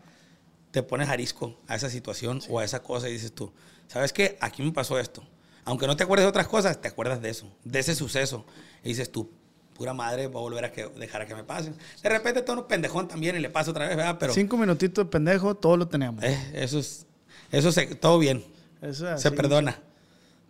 te 0.77 0.83
pones 0.83 1.09
arisco 1.09 1.57
a 1.67 1.75
esa 1.75 1.89
situación 1.89 2.39
o 2.49 2.59
a 2.59 2.63
esa 2.63 2.83
cosa 2.83 3.09
y 3.09 3.13
dices 3.13 3.33
tú, 3.33 3.51
¿sabes 3.87 4.13
qué? 4.13 4.37
Aquí 4.41 4.61
me 4.61 4.71
pasó 4.71 4.99
esto. 4.99 5.23
Aunque 5.65 5.87
no 5.87 5.97
te 5.97 6.03
acuerdes 6.03 6.25
de 6.25 6.29
otras 6.29 6.47
cosas, 6.47 6.79
te 6.79 6.87
acuerdas 6.87 7.19
de 7.19 7.31
eso, 7.31 7.51
de 7.63 7.79
ese 7.79 7.95
suceso. 7.95 8.45
Y 8.83 8.89
dices 8.89 9.11
tú, 9.11 9.27
pura 9.73 9.95
madre, 9.95 10.27
voy 10.27 10.37
a 10.37 10.41
volver 10.43 10.65
a 10.65 10.71
que, 10.71 10.87
dejar 10.87 11.23
a 11.23 11.25
que 11.25 11.33
me 11.33 11.43
pase. 11.43 11.73
De 12.03 12.09
repente 12.09 12.43
todo 12.43 12.61
un 12.61 12.67
pendejón 12.67 13.07
también 13.07 13.35
y 13.35 13.39
le 13.39 13.49
pasa 13.49 13.71
otra 13.71 13.87
vez, 13.87 13.97
¿verdad? 13.97 14.17
Pero 14.19 14.33
Cinco 14.33 14.55
minutitos 14.55 15.03
de 15.03 15.09
pendejo, 15.09 15.55
todo 15.55 15.77
lo 15.77 15.87
tenemos. 15.87 16.23
eh, 16.23 16.37
eso 16.53 16.77
es, 16.77 17.07
eso 17.51 17.71
se, 17.71 17.87
todo 17.95 18.19
bien, 18.19 18.45
Eso 18.79 19.11
es 19.11 19.19
se 19.19 19.31
perdona. 19.31 19.81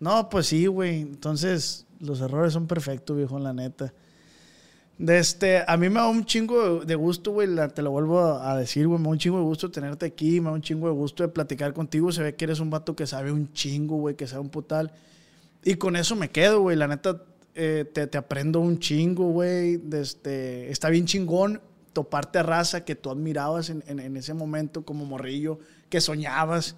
No, 0.01 0.27
pues 0.29 0.47
sí, 0.47 0.67
güey. 0.67 0.99
Entonces, 1.03 1.85
los 2.01 2.19
errores 2.19 2.51
son 2.51 2.67
perfectos, 2.67 3.15
viejo, 3.15 3.39
la 3.39 3.53
neta. 3.53 3.93
De 4.97 5.19
este, 5.19 5.63
a 5.67 5.77
mí 5.77 5.89
me 5.89 5.95
da 5.99 6.07
un 6.07 6.25
chingo 6.25 6.79
de- 6.83 6.95
gusto, 6.95 7.31
güey, 7.31 7.47
te 7.73 7.81
lo 7.83 7.91
vuelvo 7.91 8.19
a 8.19 8.57
decir, 8.57 8.87
güey, 8.87 8.97
me 8.99 9.05
da 9.05 9.11
un 9.11 9.17
chingo 9.19 9.37
de 9.37 9.43
gusto 9.43 9.69
tenerte 9.69 10.07
aquí, 10.07 10.39
me 10.41 10.47
da 10.49 10.53
un 10.53 10.61
chingo 10.61 10.87
de 10.87 10.93
gusto 10.93 11.21
de 11.23 11.29
platicar 11.29 11.73
contigo, 11.73 12.11
se 12.11 12.23
ve 12.23 12.33
que 12.35 12.45
eres 12.45 12.59
un 12.59 12.71
vato 12.71 12.95
que 12.95 13.05
sabe 13.05 13.31
un 13.31 13.53
chingo, 13.53 13.97
güey, 13.97 14.15
que 14.15 14.25
sabe 14.25 14.41
un 14.41 14.49
putal. 14.49 14.91
Y 15.63 15.75
con 15.75 15.95
eso 15.95 16.15
me 16.15 16.29
quedo, 16.31 16.61
güey, 16.61 16.75
la 16.77 16.87
neta, 16.87 17.21
eh, 17.53 17.85
te, 17.93 18.07
te 18.07 18.17
aprendo 18.17 18.59
un 18.59 18.79
chingo, 18.79 19.29
güey, 19.29 19.79
este, 19.93 20.71
está 20.71 20.89
bien 20.89 21.05
chingón 21.05 21.61
toparte 21.93 22.39
a 22.39 22.43
raza 22.43 22.83
que 22.85 22.95
tú 22.95 23.11
admirabas 23.11 23.69
en, 23.69 23.83
en- 23.87 23.99
en 23.99 24.17
ese 24.17 24.33
momento 24.33 24.83
como 24.83 25.05
morrillo, 25.05 25.59
que 25.89 26.01
soñabas, 26.01 26.75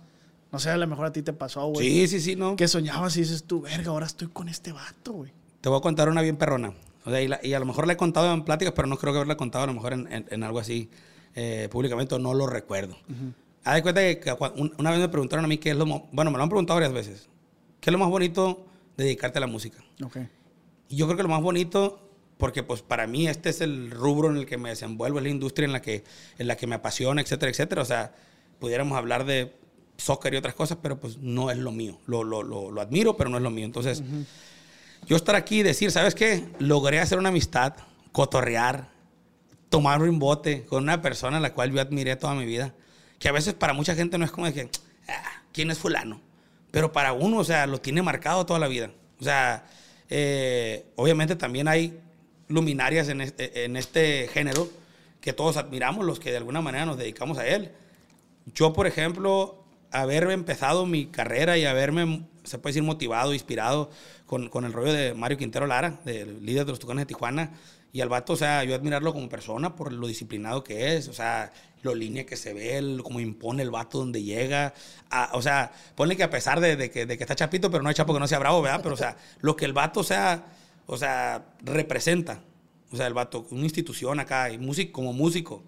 no 0.52 0.60
sé, 0.60 0.70
a 0.72 0.78
lo 0.78 0.88
mejor 0.88 1.06
a 1.06 1.12
ti 1.14 1.22
te 1.22 1.32
pasó, 1.32 1.68
güey. 1.68 1.88
Sí, 1.88 2.08
sí, 2.08 2.20
sí, 2.20 2.36
no. 2.36 2.56
Que 2.58 2.68
soñabas 2.68 3.16
y 3.16 3.22
dices 3.22 3.44
tú, 3.46 3.62
verga, 3.62 3.92
ahora 3.92 4.08
estoy 4.08 4.28
con 4.28 4.50
este 4.50 4.74
vato, 4.74 5.14
güey. 5.14 5.32
Te 5.62 5.70
voy 5.70 5.78
a 5.78 5.82
contar 5.82 6.10
una 6.10 6.22
bien 6.22 6.36
perrona. 6.38 6.74
O 7.10 7.12
sea, 7.12 7.22
y, 7.22 7.28
la- 7.28 7.40
y 7.44 7.54
a 7.54 7.60
lo 7.60 7.66
mejor 7.66 7.86
la 7.88 7.94
he 7.94 7.98
contado 7.98 8.32
en 8.34 8.44
pláticas, 8.44 8.74
pero 8.76 8.88
no 8.88 8.98
creo 8.98 9.12
que 9.14 9.18
haberla 9.18 9.38
contado 9.38 9.64
a 9.66 9.68
lo 9.68 9.74
mejor 9.74 9.94
en, 9.94 10.12
en- 10.12 10.26
en 10.30 10.44
algo 10.44 10.60
así 10.60 10.90
eh, 11.36 11.68
públicamente, 11.72 12.18
no 12.20 12.34
lo 12.34 12.48
recuerdo. 12.48 12.98
Haz 13.64 13.76
de 13.76 13.82
cuenta 13.84 14.02
que, 14.02 14.36
una 14.78 14.92
vez 14.92 15.00
me 15.00 15.10
preguntaron 15.10 15.46
a 15.46 15.48
mí 15.48 15.58
qué 15.58 15.72
es 15.72 15.76
lo 15.76 15.86
Bueno, 16.12 16.32
me 16.32 16.38
lo 16.38 16.44
han 16.44 16.50
preguntado 16.50 16.76
varias 16.80 16.94
veces. 16.94 17.28
¿Qué 17.82 17.90
es 17.90 17.92
lo 17.92 17.98
más 18.00 18.10
bonito 18.10 18.66
de 18.98 19.04
dedicarte 19.06 19.38
a 19.38 19.42
la 19.42 19.48
música? 19.48 19.84
Ok. 20.04 20.18
Y 20.90 20.96
yo 20.96 21.06
creo 21.06 21.18
que 21.18 21.24
lo 21.24 21.30
más 21.30 21.42
bonito, 21.42 22.10
porque 22.38 22.64
pues 22.64 22.82
para 22.82 23.06
mí 23.06 23.28
este 23.28 23.50
es 23.50 23.62
el 23.62 23.92
rubro 23.92 24.30
en 24.32 24.38
el 24.38 24.46
que 24.46 24.58
me 24.58 24.70
desenvuelvo, 24.70 25.20
es 25.20 25.24
la 25.24 25.30
industria 25.30 25.66
en 25.66 25.72
la 25.74 25.82
que, 25.82 26.04
en 26.38 26.48
la 26.48 26.58
que 26.58 26.66
me 26.68 26.76
apasiona, 26.76 27.22
etcétera, 27.22 27.52
etcétera. 27.52 27.82
O 27.84 27.86
sea, 27.86 28.14
pudiéramos 28.60 28.98
hablar 28.98 29.26
de 29.26 29.54
soccer 29.98 30.34
y 30.34 30.38
otras 30.38 30.56
cosas, 30.56 30.78
pero 30.82 31.00
pues 31.00 31.18
no 31.20 31.52
es 31.52 31.58
lo 31.58 31.72
mío. 31.72 32.00
Lo, 32.08 32.24
lo, 32.24 32.42
lo, 32.42 32.72
lo 32.72 32.82
admiro, 32.82 33.18
pero 33.18 33.30
no 33.30 33.38
es 33.38 33.44
lo 33.44 33.52
mío. 33.52 33.66
Entonces, 33.66 34.02
yo 35.08 35.16
estar 35.16 35.36
aquí 35.36 35.60
y 35.60 35.64
decir, 35.64 35.92
¿sabes 35.92 36.16
qué? 36.16 36.48
Logré 36.60 37.00
hacer 37.00 37.18
una 37.18 37.30
amistad, 37.30 37.74
cotorrear, 38.12 38.90
tomar 39.70 40.02
un 40.02 40.20
bote 40.20 40.66
con 40.66 40.84
una 40.84 41.02
persona 41.02 41.38
a 41.38 41.40
la 41.40 41.54
cual 41.54 41.72
yo 41.72 41.82
admiré 41.82 42.16
toda 42.16 42.36
mi 42.36 42.46
vida. 42.46 42.74
Que 43.18 43.30
a 43.30 43.32
veces 43.32 43.54
para 43.54 43.74
mucha 43.74 43.96
gente 43.96 44.18
no 44.18 44.26
es 44.26 44.32
como 44.32 44.48
de 44.48 44.54
que, 44.54 44.70
ah, 45.08 45.44
¿quién 45.52 45.72
es 45.72 45.78
fulano? 45.78 46.22
Pero 46.72 46.92
para 46.92 47.14
uno, 47.14 47.38
o 47.38 47.44
sea, 47.44 47.68
lo 47.68 47.82
tiene 47.82 48.02
marcado 48.02 48.46
toda 48.46 48.60
la 48.60 48.68
vida. 48.68 48.92
O 49.20 49.24
sea, 49.24 49.66
eh, 50.10 50.86
obviamente 50.96 51.36
también 51.36 51.68
hay 51.68 52.00
luminarias 52.48 53.10
en 53.10 53.22
este, 53.22 53.66
en 53.66 53.76
este 53.76 54.28
género 54.32 54.70
que 55.22 55.34
todos 55.34 55.58
admiramos, 55.58 56.06
los 56.06 56.20
que 56.20 56.32
de 56.32 56.38
alguna 56.38 56.62
manera 56.62 56.86
nos 56.86 56.98
dedicamos 56.98 57.38
a 57.38 57.48
él. 57.48 57.72
Yo, 58.54 58.74
por 58.74 58.88
ejemplo, 58.88 59.64
haber 59.92 60.30
empezado 60.32 60.86
mi 60.86 61.08
carrera 61.08 61.58
y 61.58 61.66
haberme, 61.66 62.24
se 62.44 62.58
puede 62.58 62.74
decir, 62.74 62.84
motivado, 62.84 63.34
inspirado 63.34 63.90
con, 64.30 64.48
con 64.50 64.64
el 64.64 64.74
rollo 64.74 64.94
de 64.94 65.16
Mario 65.16 65.40
Quintero 65.40 65.66
Lara, 65.66 66.00
del 66.06 66.46
líder 66.46 66.64
de 66.66 66.72
los 66.74 66.78
Tucanes 66.80 67.02
de 67.02 67.08
Tijuana, 67.08 67.52
y 67.92 68.02
al 68.02 68.10
vato, 68.10 68.34
o 68.34 68.36
sea, 68.36 68.64
yo 68.64 68.76
admirarlo 68.76 69.12
como 69.12 69.28
persona 69.28 69.76
por 69.76 69.92
lo 69.92 70.06
disciplinado 70.06 70.64
que 70.64 70.96
es, 70.96 71.08
o 71.08 71.14
sea, 71.14 71.52
lo 71.82 71.96
línea 71.96 72.28
que 72.28 72.38
se 72.38 72.54
ve, 72.54 72.78
el, 72.78 73.02
cómo 73.04 73.20
impone 73.20 73.64
el 73.64 73.72
vato 73.72 73.98
donde 73.98 74.22
llega. 74.22 74.76
a- 75.10 75.32
o 75.34 75.42
sea, 75.42 75.72
ponle 75.96 76.16
que 76.16 76.22
a 76.22 76.30
pesar 76.30 76.60
de, 76.60 76.76
de 76.76 76.92
que, 76.92 77.08
de 77.08 77.18
que 77.18 77.24
está 77.24 77.34
chapito, 77.36 77.72
pero 77.72 77.82
no 77.82 77.90
hay 77.90 77.96
chapo 77.96 78.14
que 78.14 78.20
no 78.20 78.28
sea 78.28 78.38
bravo, 78.38 78.62
¿verdad? 78.62 78.82
Pero, 78.84 78.94
o 78.94 78.98
sea, 78.98 79.18
lo 79.42 79.56
que 79.56 79.66
el 79.66 79.74
vato, 79.74 80.02
o 80.02 80.04
sea, 80.04 80.46
o 80.86 80.96
sea, 80.98 81.44
representa. 81.64 82.42
O 82.92 82.98
sea, 82.98 83.08
el 83.08 83.16
vato, 83.16 83.48
una 83.50 83.64
institución 83.64 84.20
acá, 84.20 84.52
y 84.52 84.60
músico, 84.60 84.92
como 84.94 85.12
músico. 85.14 85.64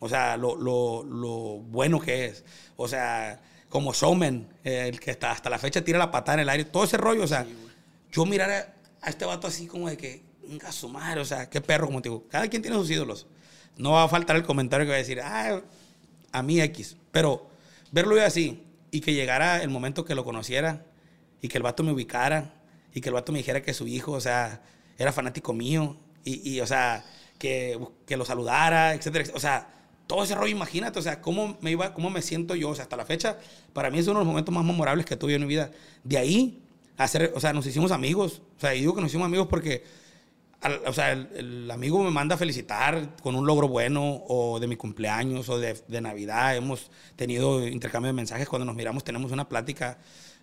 O 0.00 0.08
sea, 0.08 0.36
lo, 0.36 0.56
lo, 0.56 1.04
lo 1.04 1.30
bueno 1.58 2.00
que 2.00 2.24
es. 2.26 2.44
O 2.76 2.88
sea, 2.88 3.40
como 3.68 3.92
showman, 3.92 4.48
eh, 4.64 4.86
el 4.88 4.98
que 4.98 5.12
hasta, 5.12 5.30
hasta 5.30 5.48
la 5.50 5.58
fecha 5.60 5.84
tira 5.84 5.98
la 6.00 6.10
patada 6.10 6.34
en 6.34 6.40
el 6.40 6.48
aire. 6.48 6.64
Todo 6.64 6.82
ese 6.84 6.96
rollo, 6.96 7.22
o 7.22 7.26
sea, 7.28 7.46
yo 8.12 8.26
mirar 8.26 8.50
a, 8.50 8.74
a 9.02 9.10
este 9.10 9.24
vato 9.24 9.46
así 9.46 9.66
como 9.66 9.88
de 9.88 9.96
que, 9.96 10.22
venga 10.50 10.72
su 10.72 10.88
madre, 10.88 11.20
o 11.20 11.24
sea, 11.24 11.48
qué 11.48 11.60
perro, 11.60 11.86
como 11.86 12.02
te 12.02 12.08
digo. 12.08 12.26
Cada 12.28 12.48
quien 12.48 12.62
tiene 12.62 12.76
sus 12.76 12.90
ídolos. 12.90 13.26
No 13.76 13.92
va 13.92 14.04
a 14.04 14.08
faltar 14.08 14.36
el 14.36 14.42
comentario 14.42 14.84
que 14.84 14.90
va 14.90 14.96
a 14.96 14.98
decir, 14.98 15.20
ah, 15.20 15.62
a 16.32 16.42
mí 16.42 16.60
X. 16.60 16.96
Pero 17.12 17.48
verlo 17.92 18.16
yo 18.16 18.24
así 18.24 18.62
y 18.90 19.00
que 19.00 19.14
llegara 19.14 19.62
el 19.62 19.70
momento 19.70 20.04
que 20.04 20.14
lo 20.14 20.24
conociera 20.24 20.84
y 21.40 21.48
que 21.48 21.58
el 21.58 21.62
vato 21.62 21.82
me 21.82 21.92
ubicara 21.92 22.54
y 22.92 23.00
que 23.00 23.08
el 23.08 23.14
vato 23.14 23.32
me 23.32 23.38
dijera 23.38 23.62
que 23.62 23.72
su 23.72 23.86
hijo, 23.86 24.12
o 24.12 24.20
sea, 24.20 24.62
era 24.98 25.12
fanático 25.12 25.52
mío 25.52 25.96
y, 26.24 26.56
y, 26.56 26.60
o 26.60 26.66
sea, 26.66 27.04
que, 27.38 27.78
que 28.06 28.16
lo 28.16 28.24
saludara, 28.24 28.94
etcétera, 28.94 29.22
etcétera. 29.22 29.36
O 29.36 29.40
sea, 29.40 29.68
todo 30.06 30.24
ese 30.24 30.34
rollo, 30.34 30.50
imagínate, 30.50 30.98
o 30.98 31.02
sea, 31.02 31.20
cómo 31.20 31.56
me, 31.60 31.70
iba, 31.70 31.94
cómo 31.94 32.10
me 32.10 32.20
siento 32.20 32.56
yo, 32.56 32.70
o 32.70 32.74
sea, 32.74 32.82
hasta 32.82 32.96
la 32.96 33.06
fecha, 33.06 33.38
para 33.72 33.90
mí 33.90 33.98
es 34.00 34.08
uno 34.08 34.18
de 34.18 34.24
los 34.24 34.28
momentos 34.28 34.52
más 34.52 34.64
memorables 34.64 35.06
que 35.06 35.16
tuve 35.16 35.34
en 35.34 35.42
mi 35.42 35.46
vida. 35.46 35.70
De 36.02 36.18
ahí, 36.18 36.60
hacer, 37.04 37.32
o 37.34 37.40
sea, 37.40 37.52
nos 37.52 37.66
hicimos 37.66 37.92
amigos, 37.92 38.42
o 38.56 38.60
sea, 38.60 38.74
y 38.74 38.80
digo 38.80 38.94
que 38.94 39.00
nos 39.00 39.10
hicimos 39.10 39.26
amigos 39.26 39.48
porque 39.48 39.84
al- 40.60 40.82
o 40.86 40.92
sea, 40.92 41.12
el, 41.12 41.28
el 41.36 41.70
amigo 41.70 42.02
me 42.02 42.10
manda 42.10 42.34
a 42.34 42.38
felicitar 42.38 43.16
con 43.22 43.34
un 43.34 43.46
logro 43.46 43.68
bueno 43.68 44.22
o 44.28 44.60
de 44.60 44.66
mi 44.66 44.76
cumpleaños 44.76 45.48
o 45.48 45.58
de, 45.58 45.74
de 45.88 46.00
Navidad. 46.00 46.56
Hemos 46.56 46.90
tenido 47.16 47.66
intercambio 47.66 48.08
de 48.08 48.12
mensajes 48.14 48.48
cuando 48.48 48.66
nos 48.66 48.74
miramos, 48.76 49.04
tenemos 49.04 49.32
una 49.32 49.48
plática 49.48 49.98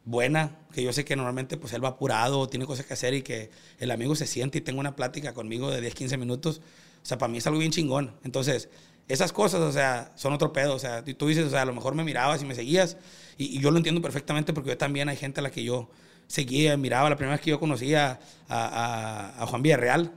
buena, 0.06 0.56
que 0.74 0.82
yo 0.84 0.94
sé 0.94 1.06
que 1.06 1.16
normalmente 1.16 1.58
pues 1.58 1.74
él 1.74 1.84
va 1.84 1.90
apurado, 1.90 2.48
tiene 2.48 2.66
cosas 2.66 2.86
que 2.86 2.94
hacer 2.94 3.14
y 3.14 3.22
que 3.22 3.52
el 3.80 3.92
amigo 3.92 4.16
se 4.16 4.26
siente 4.28 4.58
y 4.60 4.62
tenga 4.62 4.80
una 4.80 4.96
plática 4.96 5.34
conmigo 5.34 5.70
de 5.72 5.82
10, 5.82 5.94
15 5.96 6.18
minutos. 6.18 6.62
O 7.04 7.06
sea, 7.06 7.18
para 7.18 7.32
mí 7.32 7.38
es 7.38 7.48
algo 7.48 7.60
bien 7.60 7.72
chingón. 7.72 8.14
Entonces, 8.24 8.70
esas 9.08 9.32
cosas, 9.34 9.62
o 9.62 9.72
sea, 9.72 10.12
son 10.16 10.34
otro 10.34 10.52
pedo. 10.54 10.76
O 10.76 10.80
sea, 10.80 11.04
tú 11.04 11.28
dices, 11.28 11.46
o 11.46 11.50
sea, 11.50 11.62
a 11.62 11.66
lo 11.66 11.74
mejor 11.74 11.94
me 11.96 12.04
mirabas 12.04 12.42
y 12.42 12.46
me 12.46 12.56
seguías 12.56 12.98
y, 13.38 13.58
y 13.58 13.60
yo 13.62 13.72
lo 13.72 13.78
entiendo 13.78 14.02
perfectamente 14.02 14.54
porque 14.54 14.72
yo 14.72 14.78
también 14.78 15.10
hay 15.10 15.16
gente 15.18 15.40
a 15.42 15.44
la 15.44 15.52
que 15.52 15.64
yo 15.64 15.90
seguía, 16.28 16.78
miraba. 16.78 17.10
La 17.10 17.16
primera 17.16 17.36
vez 17.36 17.42
que 17.42 17.52
yo 17.52 17.60
conocía 17.60 18.20
a, 18.50 19.34
a- 19.40 19.44
a 19.44 19.48
Juan 19.48 19.62
Villarreal, 19.62 20.12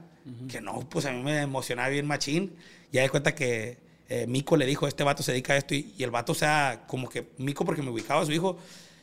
que 0.47 0.61
no, 0.61 0.81
pues 0.89 1.05
a 1.05 1.11
mí 1.11 1.21
me 1.23 1.41
emocionaba 1.41 1.89
bien 1.89 2.05
machín. 2.07 2.55
Ya 2.91 3.01
de 3.01 3.09
cuenta 3.09 3.33
que 3.35 3.77
eh, 4.09 4.25
Mico 4.27 4.57
le 4.57 4.65
dijo, 4.65 4.87
este 4.87 5.03
vato 5.03 5.23
se 5.23 5.31
dedica 5.31 5.53
a 5.53 5.57
esto. 5.57 5.73
Y, 5.75 5.93
y 5.97 6.03
el 6.03 6.11
vato, 6.11 6.33
o 6.33 6.35
sea, 6.35 6.83
como 6.87 7.09
que 7.09 7.29
Mico, 7.37 7.65
porque 7.65 7.81
me 7.81 7.89
ubicaba 7.91 8.21
a 8.21 8.25
su 8.25 8.31
hijo, 8.33 8.57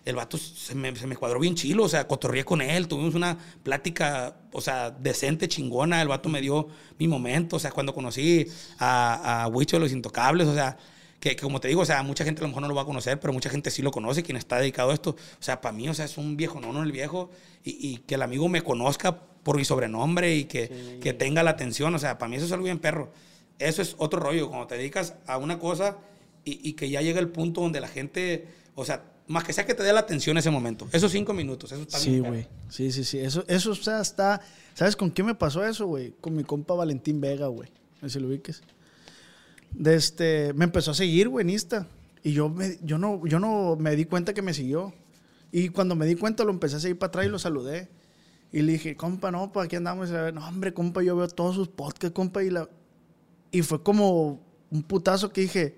el 0.05 0.15
vato 0.17 0.39
se 0.39 0.75
me, 0.75 0.95
se 0.97 1.07
me 1.07 1.17
cuadró 1.17 1.41
bien 1.41 1.55
chilo. 1.55 1.85
O 1.85 1.89
sea, 1.89 2.07
cotorreé 2.07 2.45
con 2.45 2.61
él, 2.63 2.89
tuvimos 2.89 3.15
una 3.15 3.39
plática, 3.63 4.37
o 4.53 4.61
sea, 4.61 4.91
decente, 4.91 5.49
chingona. 5.49 6.01
El 6.03 6.09
vato 6.09 6.29
me 6.29 6.41
dio 6.41 6.69
mi 6.99 7.09
momento. 7.09 7.57
O 7.57 7.59
sea, 7.59 7.71
cuando 7.71 7.95
conocí 7.95 8.47
a, 8.79 9.43
a 9.45 9.49
Huicho 9.49 9.77
de 9.77 9.81
los 9.81 9.93
Intocables, 9.93 10.47
o 10.49 10.55
sea, 10.55 10.77
que, 11.21 11.37
que 11.37 11.43
como 11.43 11.61
te 11.61 11.69
digo, 11.69 11.83
o 11.83 11.85
sea, 11.85 12.03
mucha 12.03 12.25
gente 12.25 12.41
a 12.41 12.43
lo 12.43 12.49
mejor 12.49 12.63
no 12.63 12.69
lo 12.69 12.75
va 12.75 12.83
a 12.83 12.87
conocer, 12.87 13.19
pero 13.21 13.33
mucha 13.33 13.51
gente 13.51 13.71
sí 13.71 13.83
lo 13.83 13.91
conoce, 13.91 14.23
quien 14.23 14.37
está 14.37 14.59
dedicado 14.59 14.91
a 14.91 14.95
esto. 14.95 15.11
O 15.11 15.43
sea, 15.43 15.61
para 15.61 15.73
mí, 15.73 15.89
o 15.89 15.95
sea, 15.95 16.05
es 16.05 16.19
un 16.19 16.37
viejo 16.37 16.61
nono 16.61 16.83
el 16.83 16.93
viejo 16.93 17.31
y, 17.65 17.89
y 17.89 17.99
que 17.99 18.15
el 18.17 18.23
amigo 18.23 18.49
me 18.49 18.63
conozca 18.63 19.19
por 19.43 19.57
mi 19.57 19.65
sobrenombre 19.65 20.37
y 20.37 20.45
que, 20.45 20.99
que 21.01 21.13
tenga 21.13 21.43
la 21.43 21.51
atención. 21.51 21.95
O 21.95 21.99
sea, 21.99 22.19
para 22.19 22.29
mí 22.29 22.37
eso 22.37 22.47
es 22.47 22.53
algo 22.53 22.65
bien 22.65 22.79
perro. 22.79 23.11
Eso 23.59 23.83
es 23.83 23.97
otro 23.99 24.21
rollo, 24.21 24.49
cuando 24.49 24.67
te 24.67 24.77
dedicas 24.77 25.15
a 25.27 25.39
una 25.39 25.59
cosa 25.59 25.97
y, 26.45 26.69
y 26.69 26.75
que 26.75 26.89
ya 26.91 27.03
llega 27.03 27.19
el 27.19 27.29
punto 27.29 27.63
donde 27.63 27.81
la 27.81 27.89
gente, 27.89 28.47
o 28.75 28.85
sea, 28.85 29.05
más 29.29 29.45
que 29.45 29.53
sea 29.53 29.67
que 29.67 29.75
te 29.75 29.83
dé 29.83 29.93
la 29.93 30.01
atención 30.01 30.35
en 30.37 30.39
ese 30.39 30.51
momento. 30.51 30.89
Esos 30.93 31.13
cinco 31.13 31.35
minutos, 31.35 31.71
eso 31.73 31.83
está 31.83 31.99
Sí, 31.99 32.19
güey. 32.19 32.47
Sí, 32.69 32.91
sí, 32.91 33.05
sí. 33.05 33.19
Eso, 33.19 33.45
eso, 33.47 33.73
o 33.73 33.75
sea, 33.75 34.01
está. 34.01 34.41
¿Sabes 34.75 34.97
con 34.97 35.11
quién 35.11 35.27
me 35.27 35.35
pasó 35.35 35.65
eso, 35.67 35.87
güey? 35.87 36.15
Con 36.21 36.35
mi 36.35 36.45
compa 36.45 36.75
Valentín 36.75 37.21
Vega, 37.21 37.47
güey. 37.49 37.71
No 38.01 38.09
sé 38.09 38.15
si 38.15 38.21
lo 38.21 38.29
ubiques. 38.29 38.63
De 39.73 39.95
este, 39.95 40.53
me 40.55 40.65
empezó 40.65 40.91
a 40.91 40.95
seguir, 40.95 41.29
güey, 41.29 41.45
en 41.45 41.51
Insta. 41.51 41.87
Y 42.23 42.33
yo, 42.33 42.49
me, 42.49 42.79
yo, 42.83 42.99
no, 42.99 43.25
yo 43.27 43.39
no 43.39 43.77
me 43.77 43.95
di 43.97 44.05
cuenta 44.05 44.35
que 44.35 44.43
me 44.43 44.55
siguió. 44.55 44.93
Y 45.53 45.69
cuando 45.69 45.95
me 45.95 46.07
di 46.07 46.15
cuenta, 46.17 46.45
lo 46.45 46.51
empecé 46.51 46.77
a 46.77 46.81
seguir 46.81 46.99
para 46.99 47.09
atrás 47.09 47.27
y 47.27 47.29
lo 47.29 47.39
saludé. 47.39 47.89
Y 48.53 48.63
le 48.63 48.73
dije, 48.73 48.97
compa, 48.97 49.31
no, 49.31 49.53
pues 49.53 49.67
aquí 49.67 49.77
andamos. 49.77 50.09
Y 50.09 50.13
le 50.13 50.19
dije, 50.21 50.33
No, 50.33 50.47
hombre, 50.47 50.73
compa, 50.75 51.03
yo 51.03 51.17
veo 51.17 51.29
todos 51.29 51.55
sus 51.55 51.69
podcasts, 51.69 52.15
compa. 52.15 52.43
Y, 52.43 52.51
la... 52.51 52.69
y 53.51 53.63
fue 53.63 53.83
como 53.83 54.41
un 54.71 54.83
putazo 54.83 55.33
que 55.33 55.43
dije, 55.43 55.77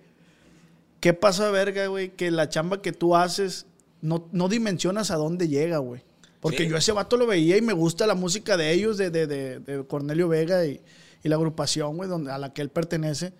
¿qué 1.00 1.12
pasa, 1.14 1.50
verga, 1.50 1.86
güey? 1.88 2.10
Que 2.10 2.30
la 2.30 2.48
chamba 2.48 2.80
que 2.82 2.92
tú 2.92 3.14
haces 3.16 3.66
no, 4.02 4.28
no 4.32 4.48
dimensionas 4.48 5.10
a 5.10 5.16
dónde 5.16 5.48
llega, 5.48 5.78
güey. 5.78 6.02
Porque 6.40 6.64
Sí. 6.64 6.68
yo 6.70 6.76
ese 6.78 6.92
vato 6.92 7.16
lo 7.18 7.26
veía 7.26 7.56
y 7.58 7.62
me 7.62 7.74
gusta 7.74 8.06
la 8.06 8.14
música 8.14 8.56
de 8.56 8.72
ellos, 8.72 8.96
de, 8.96 9.10
de, 9.10 9.26
de, 9.26 9.58
de 9.60 9.84
Cornelio 9.86 10.26
Vega 10.28 10.64
y, 10.64 10.80
y 11.22 11.28
la 11.28 11.36
agrupación, 11.36 11.96
güey, 11.98 12.08
donde- 12.08 12.30
a 12.32 12.38
la 12.38 12.52
que 12.54 12.62
él 12.62 12.70
pertenece. 12.70 13.32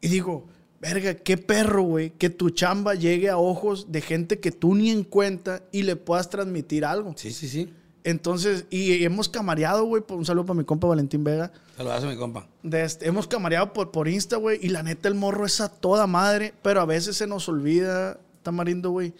Y 0.00 0.08
digo, 0.08 0.46
verga, 0.80 1.14
qué 1.14 1.36
perro, 1.36 1.82
güey, 1.82 2.10
que 2.10 2.30
tu 2.30 2.50
chamba 2.50 2.94
llegue 2.94 3.28
a 3.28 3.38
ojos 3.38 3.92
de 3.92 4.00
gente 4.00 4.40
que 4.40 4.50
tú 4.50 4.74
ni 4.74 4.90
en 4.90 5.04
cuenta 5.04 5.62
y 5.72 5.82
le 5.82 5.96
puedas 5.96 6.30
transmitir 6.30 6.84
algo. 6.84 7.14
Sí, 7.16 7.32
sí, 7.32 7.48
sí. 7.48 7.72
Entonces, 8.02 8.64
y 8.70 9.04
hemos 9.04 9.28
camareado, 9.28 9.84
güey, 9.84 10.02
por 10.02 10.16
un 10.16 10.24
saludo 10.24 10.46
para 10.46 10.58
mi 10.58 10.64
compa 10.64 10.86
Valentín 10.88 11.22
Vega. 11.22 11.52
Saludazo 11.76 12.06
a 12.06 12.10
mi 12.10 12.16
compa. 12.16 12.46
Este, 12.62 13.06
hemos 13.06 13.26
camareado 13.26 13.72
por, 13.72 13.90
por 13.90 14.08
Insta, 14.08 14.36
güey. 14.36 14.58
Y 14.62 14.68
la 14.68 14.82
neta, 14.82 15.08
el 15.08 15.14
morro 15.14 15.44
es 15.44 15.60
a 15.60 15.68
toda 15.68 16.06
madre. 16.06 16.54
Pero 16.62 16.80
a 16.80 16.86
veces 16.86 17.16
se 17.16 17.26
nos 17.26 17.48
olvida, 17.48 18.18
Tamarindo, 18.42 18.90
güey, 18.90 19.12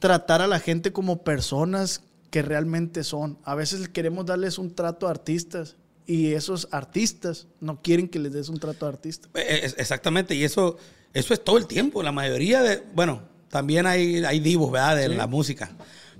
tratar 0.00 0.42
a 0.42 0.46
la 0.46 0.60
gente 0.60 0.92
como 0.92 1.22
personas 1.22 2.02
que 2.30 2.42
realmente 2.42 3.04
son. 3.04 3.38
A 3.44 3.54
veces 3.54 3.88
queremos 3.88 4.26
darles 4.26 4.58
un 4.58 4.74
trato 4.74 5.08
a 5.08 5.10
artistas. 5.10 5.76
Y 6.08 6.32
esos 6.32 6.66
artistas 6.72 7.46
no 7.60 7.80
quieren 7.82 8.08
que 8.08 8.18
les 8.18 8.32
des 8.32 8.48
un 8.48 8.58
trato 8.58 8.86
a 8.86 8.88
artistas. 8.88 9.30
Eh, 9.34 9.60
es- 9.62 9.76
Exactamente, 9.78 10.34
y 10.34 10.42
eso, 10.42 10.76
eso 11.14 11.34
es 11.34 11.44
todo 11.44 11.58
el 11.58 11.66
tiempo. 11.66 12.02
La 12.02 12.12
mayoría 12.12 12.62
de, 12.62 12.82
bueno, 12.94 13.22
también 13.50 13.86
hay, 13.86 14.24
hay 14.24 14.40
divos, 14.40 14.72
¿verdad? 14.72 14.96
De 14.96 15.08
la 15.08 15.26
música. 15.26 15.70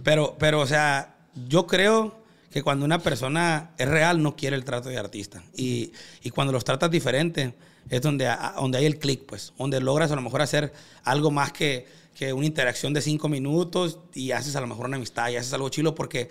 Pero, 0.05 0.37
pero, 0.39 0.61
o 0.61 0.67
sea, 0.67 1.17
yo 1.49 1.67
creo 1.67 2.17
que 2.51 2.63
cuando 2.63 2.85
una 2.85 2.99
persona 2.99 3.71
es 3.79 3.89
real 3.89 4.23
no 4.23 4.37
quiere 4.37 4.57
el 4.57 4.65
trato 4.65 4.89
de 4.91 4.99
artista. 4.99 5.43
Y, 5.57 5.93
y 6.23 6.31
cuando 6.31 6.53
los 6.53 6.65
tratas 6.65 6.91
diferente 6.91 7.55
es 7.89 8.01
donde, 8.03 8.31
donde 8.57 8.79
hay 8.79 8.85
el 8.87 8.99
click, 8.99 9.25
pues. 9.25 9.55
Donde 9.59 9.81
logras 9.81 10.11
a 10.13 10.17
lo 10.17 10.21
mejor 10.23 10.43
hacer 10.43 10.71
algo 11.03 11.31
más 11.31 11.51
que, 11.53 11.87
que 12.15 12.33
una 12.35 12.47
interacción 12.47 12.93
de 12.93 13.01
cinco 13.01 13.29
minutos 13.31 13.99
y 14.15 14.33
haces 14.33 14.55
a 14.55 14.61
lo 14.61 14.67
mejor 14.67 14.85
una 14.87 14.97
amistad 14.99 15.31
y 15.31 15.37
haces 15.37 15.53
algo 15.55 15.71
chilo 15.71 15.95
porque 15.95 16.29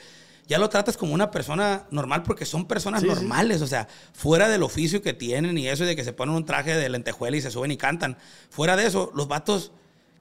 ya 0.47 0.57
lo 0.57 0.69
tratas 0.69 0.95
como 0.97 1.13
una 1.13 1.29
persona 1.31 1.85
normal 1.91 2.23
porque 2.23 2.45
son 2.45 2.65
personas 2.67 3.01
Sí, 3.01 3.07
sí. 3.09 3.13
normales, 3.15 3.61
o 3.61 3.67
sea, 3.67 3.87
fuera 4.13 4.47
del 4.47 4.63
oficio 4.63 5.01
que 5.01 5.13
tienen 5.13 5.57
y 5.57 5.67
eso 5.67 5.83
de 5.85 5.95
que 5.95 6.03
se 6.03 6.13
ponen 6.13 6.35
un 6.35 6.45
traje 6.45 6.75
de 6.75 6.89
lentejuela 6.89 7.35
y 7.37 7.41
se 7.41 7.51
suben 7.51 7.71
y 7.71 7.77
cantan. 7.77 8.17
Fuera 8.49 8.75
de 8.75 8.87
eso, 8.87 9.11
los 9.15 9.27
vatos 9.27 9.71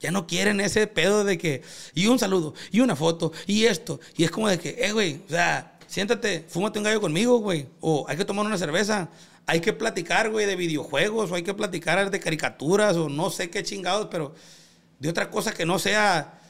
ya 0.01 0.11
no 0.11 0.27
quieren 0.27 0.61
ese 0.61 0.87
pedo 0.89 1.25
de 1.25 1.39
que, 1.39 1.63
y 1.95 2.07
un 2.09 2.19
saludo, 2.19 2.55
y 2.71 2.81
una 2.81 2.97
foto, 2.97 3.33
y 3.47 3.65
esto. 3.65 3.99
Y 4.17 4.25
es 4.25 4.31
como 4.31 4.49
de 4.49 4.59
que, 4.59 4.77
eh, 4.79 4.93
güey, 4.93 5.23
o 5.27 5.31
sea, 5.31 5.79
siéntate, 5.87 6.45
fúmate 6.49 6.79
un 6.79 6.85
gallo 6.85 7.01
conmigo, 7.01 7.39
güey. 7.39 7.67
O 7.81 8.05
hay 8.09 8.17
que 8.17 8.25
tomar 8.25 8.45
una 8.45 8.59
cerveza. 8.59 9.09
Hay 9.47 9.61
que 9.61 9.73
platicar, 9.73 10.31
güey, 10.31 10.45
de 10.45 10.57
videojuegos, 10.57 11.31
o 11.31 11.35
hay 11.37 11.45
que 11.45 11.55
platicar 11.55 12.11
de 12.11 12.21
caricaturas, 12.21 12.97
o 12.97 13.09
no 13.09 13.31
sé 13.31 13.49
qué 13.49 13.63
chingados, 13.63 14.09
pero 14.11 14.35
de 14.99 15.09
otra 15.09 15.31
cosa 15.31 15.55
que 15.55 15.65
no 15.65 15.79
sea 15.79 16.41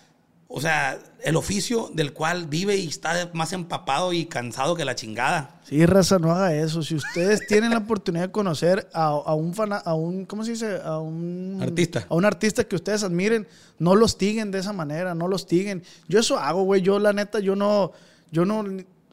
o 0.48 0.60
sea, 0.60 0.98
el 1.24 1.34
oficio 1.36 1.90
del 1.92 2.12
cual 2.12 2.46
vive 2.46 2.76
y 2.76 2.86
está 2.86 3.30
más 3.32 3.52
empapado 3.52 4.12
y 4.12 4.26
cansado 4.26 4.76
que 4.76 4.84
la 4.84 4.94
chingada. 4.94 5.60
Sí, 5.64 5.84
raza, 5.86 6.18
no 6.20 6.30
haga 6.30 6.54
eso. 6.54 6.82
Si 6.82 6.94
ustedes 6.94 7.40
tienen 7.48 7.70
la 7.70 7.78
oportunidad 7.78 8.26
de 8.26 8.30
conocer 8.32 8.88
a, 8.94 9.06
a 9.06 9.34
un 9.34 9.52
fana- 9.54 9.82
a 9.84 9.94
un, 9.94 10.24
¿cómo 10.24 10.44
se 10.44 10.52
dice? 10.52 10.78
A 10.84 10.98
un 11.00 11.58
Artista. 11.60 12.06
A 12.08 12.14
un 12.14 12.24
artista 12.24 12.62
que 12.64 12.76
ustedes 12.76 13.02
admiren, 13.02 13.46
no 13.80 13.96
los 13.96 14.16
tiguen 14.18 14.50
de 14.52 14.60
esa 14.60 14.72
manera, 14.72 15.14
no 15.14 15.26
los 15.26 15.46
tiguen. 15.46 15.82
Yo 16.08 16.20
eso 16.20 16.38
hago, 16.38 16.62
güey. 16.62 16.80
Yo, 16.80 16.98
la 17.00 17.12
neta, 17.12 17.40
yo 17.40 17.56
no, 17.56 17.90
yo 18.30 18.44
no 18.44 18.64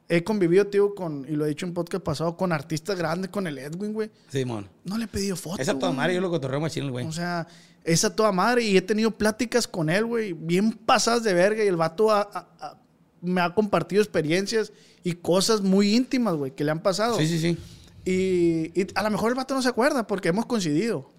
he 0.09 0.23
convivido, 0.23 0.67
tío, 0.67 0.93
con, 0.93 1.25
y 1.27 1.31
lo 1.35 1.45
he 1.45 1.49
dicho 1.49 1.65
en 1.65 1.73
podcast 1.73 2.03
pasado, 2.03 2.37
con 2.37 2.51
artistas 2.51 2.95
grandes, 2.95 3.31
con 3.31 3.47
el 3.47 3.57
Edwin, 3.57 3.93
güey. 3.93 4.11
Simón. 4.29 4.69
No 4.83 4.99
le 4.99 5.05
he 5.05 5.07
pedido 5.07 5.35
fotos. 5.35 5.59
Esa 5.61 5.73
toda 5.73 5.87
güey. 5.87 5.97
madre 5.97 6.13
yo 6.13 6.21
lo 6.21 6.29
cotorreo 6.29 6.59
machín, 6.59 6.91
güey. 6.91 7.07
O 7.07 7.11
sea, 7.11 7.47
esa 7.83 8.15
toda 8.15 8.31
madre. 8.31 8.63
Y 8.63 8.77
he 8.77 8.81
tenido 8.81 9.11
pláticas 9.11 9.67
con 9.67 9.89
él, 9.89 10.05
güey, 10.05 10.33
bien 10.33 10.71
pasadas 10.71 11.23
de 11.23 11.33
verga. 11.33 11.63
Y 11.63 11.67
el 11.67 11.75
vato 11.75 12.09
me 13.21 13.41
ha 13.41 13.53
compartido 13.53 14.01
experiencias 14.01 14.71
y 15.03 15.13
cosas 15.13 15.61
muy 15.61 15.95
íntimas, 15.95 16.35
güey, 16.35 16.51
que 16.51 16.63
le 16.63 16.71
han 16.71 16.81
pasado. 16.81 17.17
Sí, 17.17 17.27
sí, 17.27 17.39
sí. 17.39 17.57
Y, 18.05 18.79
y 18.79 18.87
a 18.95 19.03
lo 19.03 19.11
mejor 19.11 19.29
el 19.31 19.35
vato 19.35 19.53
no 19.53 19.61
se 19.61 19.69
acuerda 19.69 20.05
porque 20.05 20.29
hemos 20.29 20.45
coincidido. 20.45 21.09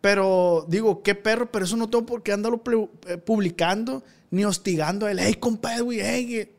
Pero 0.00 0.66
digo, 0.68 1.02
qué 1.02 1.14
perro, 1.14 1.50
pero 1.50 1.64
eso 1.64 1.76
no 1.76 1.90
tengo 1.90 2.06
por 2.06 2.22
qué 2.22 2.32
andarlo 2.32 2.62
eh, 3.08 3.16
publicando 3.18 4.04
ni 4.30 4.44
hostigando 4.44 5.06
a 5.06 5.10
él. 5.10 5.18
Hey, 5.18 5.34
compadre, 5.34 5.80
güey, 5.82 6.00
hey. 6.00 6.36
eh". 6.36 6.52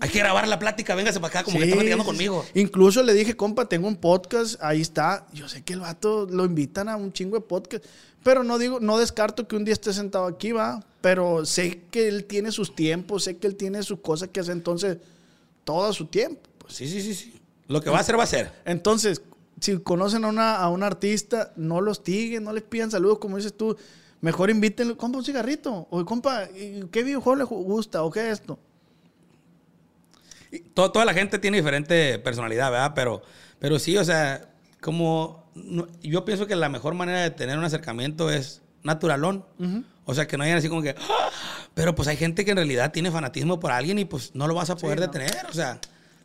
Hay 0.00 0.10
que 0.10 0.18
grabar 0.18 0.46
la 0.48 0.58
plática, 0.58 0.94
véngase 0.94 1.20
para 1.20 1.28
acá, 1.28 1.44
como 1.44 1.58
que 1.58 1.64
Sí, 1.64 1.70
está 1.70 1.76
platicando 1.76 2.04
conmigo. 2.04 2.44
Incluso 2.54 3.02
le 3.02 3.14
dije, 3.14 3.36
compa, 3.36 3.68
tengo 3.68 3.86
un 3.86 3.96
podcast, 3.96 4.60
ahí 4.60 4.80
está. 4.80 5.26
Yo 5.32 5.48
sé 5.48 5.62
que 5.62 5.74
el 5.74 5.80
vato 5.80 6.26
lo 6.28 6.44
invitan 6.44 6.88
a 6.88 6.96
un 6.96 7.12
chingo 7.12 7.36
de 7.36 7.42
podcast, 7.42 7.84
pero 8.22 8.42
no 8.44 8.58
digo, 8.58 8.80
no 8.80 8.98
descarto 8.98 9.46
que 9.46 9.56
un 9.56 9.64
día 9.64 9.72
esté 9.72 9.92
sentado 9.92 10.26
aquí, 10.26 10.52
va. 10.52 10.84
Pero 11.00 11.44
sé 11.46 11.82
que 11.90 12.08
él 12.08 12.24
tiene 12.24 12.50
sus 12.50 12.74
tiempos, 12.74 13.24
sé 13.24 13.36
que 13.36 13.46
él 13.46 13.56
tiene 13.56 13.82
sus 13.82 14.00
cosas 14.00 14.28
que 14.30 14.40
hace, 14.40 14.52
entonces, 14.52 14.98
todo 15.64 15.92
su 15.92 16.06
tiempo. 16.06 16.42
Pues 16.58 16.74
sí, 16.74 16.88
sí, 16.88 17.00
sí, 17.00 17.14
sí. 17.14 17.34
Lo 17.68 17.80
que 17.80 17.90
va 17.90 17.98
a 17.98 18.00
hacer, 18.00 18.18
va 18.18 18.24
a 18.24 18.26
ser. 18.26 18.52
Entonces, 18.64 19.22
si 19.60 19.78
conocen 19.78 20.24
a, 20.24 20.28
una, 20.28 20.56
a 20.56 20.68
un 20.68 20.82
artista, 20.82 21.52
no 21.56 21.80
los 21.80 22.02
tiguen, 22.02 22.44
no 22.44 22.52
les 22.52 22.62
pidan 22.64 22.90
saludos, 22.90 23.18
como 23.18 23.36
dices 23.36 23.56
tú. 23.56 23.76
Mejor 24.20 24.50
invítenlo, 24.50 24.96
compa, 24.96 25.18
un 25.18 25.24
cigarrito. 25.24 25.86
O 25.90 26.04
compa, 26.04 26.44
¿y 26.50 26.82
¿qué 26.90 27.02
videojuego 27.04 27.36
le 27.36 27.44
gusta? 27.44 28.02
¿O 28.02 28.10
qué 28.10 28.26
es 28.30 28.40
esto? 28.40 28.58
Y 30.50 30.60
to- 30.60 30.90
toda 30.90 31.04
la 31.04 31.14
gente 31.14 31.38
tiene 31.38 31.56
diferente 31.58 32.18
personalidad, 32.18 32.70
¿verdad? 32.70 32.92
Pero, 32.94 33.22
pero 33.58 33.78
sí, 33.78 33.96
o 33.96 34.04
sea, 34.04 34.48
como 34.80 35.44
no- 35.64 35.86
yo 36.02 36.24
pienso 36.24 36.46
que 36.46 36.54
la 36.56 36.68
mejor 36.68 36.94
manera 36.94 37.22
de 37.22 37.30
tener 37.30 37.56
un 37.58 37.64
acercamiento 37.64 38.30
es 38.30 38.62
naturalón. 38.82 39.44
O 40.04 40.14
sea, 40.14 40.26
que 40.28 40.36
no 40.36 40.44
hayan 40.44 40.58
así 40.58 40.68
como 40.68 40.82
que, 40.82 40.90
"Ah", 40.96 41.28
pero 41.74 41.94
pues 41.94 42.06
hay 42.08 42.16
gente 42.16 42.44
que 42.44 42.52
en 42.52 42.56
realidad 42.58 42.92
tiene 42.92 43.10
fanatismo 43.10 43.58
por 43.58 43.72
alguien 43.72 43.98
y 43.98 44.04
pues 44.04 44.30
no 44.34 44.46
lo 44.46 44.54
vas 44.54 44.70
a 44.70 44.76
poder 44.76 45.00
detener. 45.00 45.34
O 45.50 45.52
sea, 45.52 45.80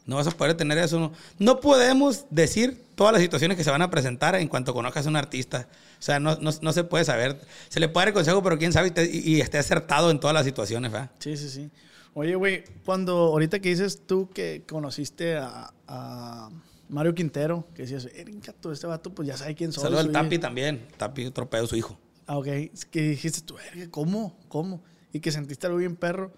no 0.06 0.18
vas 0.18 0.28
a 0.28 0.32
poder 0.32 0.54
detener 0.54 0.78
eso. 0.78 1.00
No, 1.00 1.12
no 1.40 1.60
podemos 1.60 2.26
decir 2.30 2.84
todas 2.96 3.14
las 3.14 3.22
situaciones 3.22 3.58
que 3.58 3.64
se 3.64 3.72
van 3.72 3.82
a 3.82 3.90
presentar 3.90 4.36
en 4.36 4.48
cuanto 4.48 4.74
conozcas 4.74 5.06
a 5.08 5.10
un 5.10 5.16
artista. 5.16 5.68
O 6.00 6.02
sea, 6.04 6.20
no, 6.20 6.36
no- 6.40 6.52
no 6.62 6.74
se 6.74 6.84
puede 6.84 7.06
saber. 7.06 7.40
Se 7.70 7.80
le 7.80 7.88
puede 7.90 8.02
dar 8.04 8.08
el 8.10 8.14
consejo, 8.14 8.44
pero 8.44 8.58
quién 8.60 8.74
sabe 8.74 8.90
y, 8.90 8.92
te- 8.92 9.06
y- 9.12 9.36
y 9.38 9.42
esté 9.42 9.58
acertado 9.58 10.12
en 10.12 10.20
todas 10.20 10.34
las 10.36 10.46
situaciones, 10.46 10.92
¿verdad? 10.92 11.10
Sí, 11.20 11.36
sí, 11.38 11.50
sí. 11.50 11.70
Oye, 12.14 12.36
güey, 12.36 12.64
cuando 12.86 13.14
ahorita 13.16 13.60
que 13.60 13.70
dices 13.70 14.02
tú 14.06 14.30
que 14.34 14.64
conociste 14.68 15.38
a, 15.38 15.72
a 15.88 16.50
Mario 16.92 17.16
Quintero, 17.16 17.68
que 17.74 17.84
decías, 17.84 18.06
"Eringa, 18.14 18.54
tú, 18.54 18.72
este 18.72 18.86
vato, 18.86 19.14
pues 19.16 19.28
ya 19.28 19.38
sabe 19.38 19.56
quién 19.56 19.72
soy. 19.72 19.82
Saludos 19.84 20.02
al 20.02 20.06
soy-". 20.08 20.14
Tapi 20.14 20.38
también. 20.40 20.86
Tapi, 20.98 21.26
otro 21.26 21.50
pedo, 21.50 21.66
su 21.66 21.76
hijo. 21.76 21.98
Ah, 22.28 22.38
ok. 22.38 22.48
Es 22.48 22.86
que 22.86 23.02
dijiste 23.02 23.42
tú, 23.42 23.56
"Verga, 23.56 23.90
¿cómo? 23.90 24.38
¿Cómo? 24.48 24.84
Y 25.12 25.20
que 25.22 25.32
sentiste 25.32 25.66
algo 25.68 25.80
bien 25.80 25.96
perro. 25.96 26.32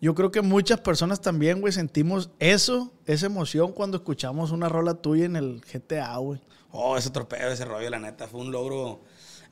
Yo 0.00 0.14
creo 0.14 0.30
que 0.30 0.42
muchas 0.42 0.80
personas 0.80 1.20
también, 1.20 1.60
güey, 1.60 1.72
sentimos 1.72 2.30
eso, 2.38 2.92
esa 3.06 3.26
emoción 3.26 3.72
cuando 3.72 3.96
escuchamos 3.98 4.50
una 4.50 4.68
rola 4.68 4.94
tuya 4.94 5.24
en 5.24 5.36
el 5.36 5.60
GTA, 5.62 6.16
güey. 6.18 6.40
Oh, 6.70 6.96
ese 6.96 7.10
tropeo, 7.10 7.50
ese 7.50 7.64
rollo, 7.64 7.88
la 7.90 7.98
neta, 8.00 8.26
fue 8.26 8.40
un 8.40 8.50
logro 8.52 9.02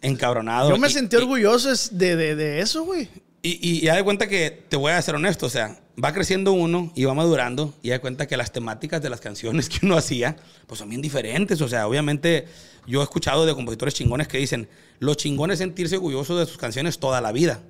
encabronado. 0.00 0.70
Yo 0.70 0.76
me 0.78 0.88
Y- 0.88 0.92
sentí 0.92 1.16
y- 1.16 1.20
orgulloso 1.20 1.70
de, 1.92 2.16
de, 2.16 2.34
de 2.36 2.60
eso, 2.60 2.84
güey. 2.84 3.08
Y, 3.44 3.58
y, 3.60 3.84
y 3.84 3.88
haz 3.88 3.96
de 3.96 4.04
cuenta 4.04 4.28
que, 4.28 4.50
te 4.68 4.76
voy 4.76 4.92
a 4.92 5.02
ser 5.02 5.16
honesto, 5.16 5.46
o 5.46 5.50
sea, 5.50 5.80
va 6.02 6.12
creciendo 6.12 6.52
uno 6.52 6.92
y 6.94 7.04
va 7.04 7.14
madurando 7.14 7.74
y 7.82 7.90
haz 7.90 7.96
de 7.96 8.00
cuenta 8.00 8.28
que 8.28 8.36
las 8.36 8.52
temáticas 8.52 9.02
de 9.02 9.10
las 9.10 9.20
canciones 9.20 9.68
que 9.68 9.84
uno 9.84 9.96
hacía, 9.96 10.36
pues 10.68 10.78
son 10.78 10.88
bien 10.88 11.02
diferentes. 11.02 11.60
O 11.60 11.68
sea, 11.68 11.88
obviamente 11.88 12.46
yo 12.86 13.00
he 13.00 13.02
escuchado 13.02 13.44
de 13.44 13.54
compositores 13.54 13.94
chingones 13.94 14.28
que 14.28 14.38
dicen, 14.38 14.68
lo 15.00 15.14
chingón 15.14 15.50
es 15.50 15.58
sentirse 15.58 15.96
orgulloso 15.96 16.36
de 16.38 16.46
sus 16.46 16.56
canciones 16.56 16.98
toda 17.00 17.20
la 17.20 17.32
vida. 17.32 17.60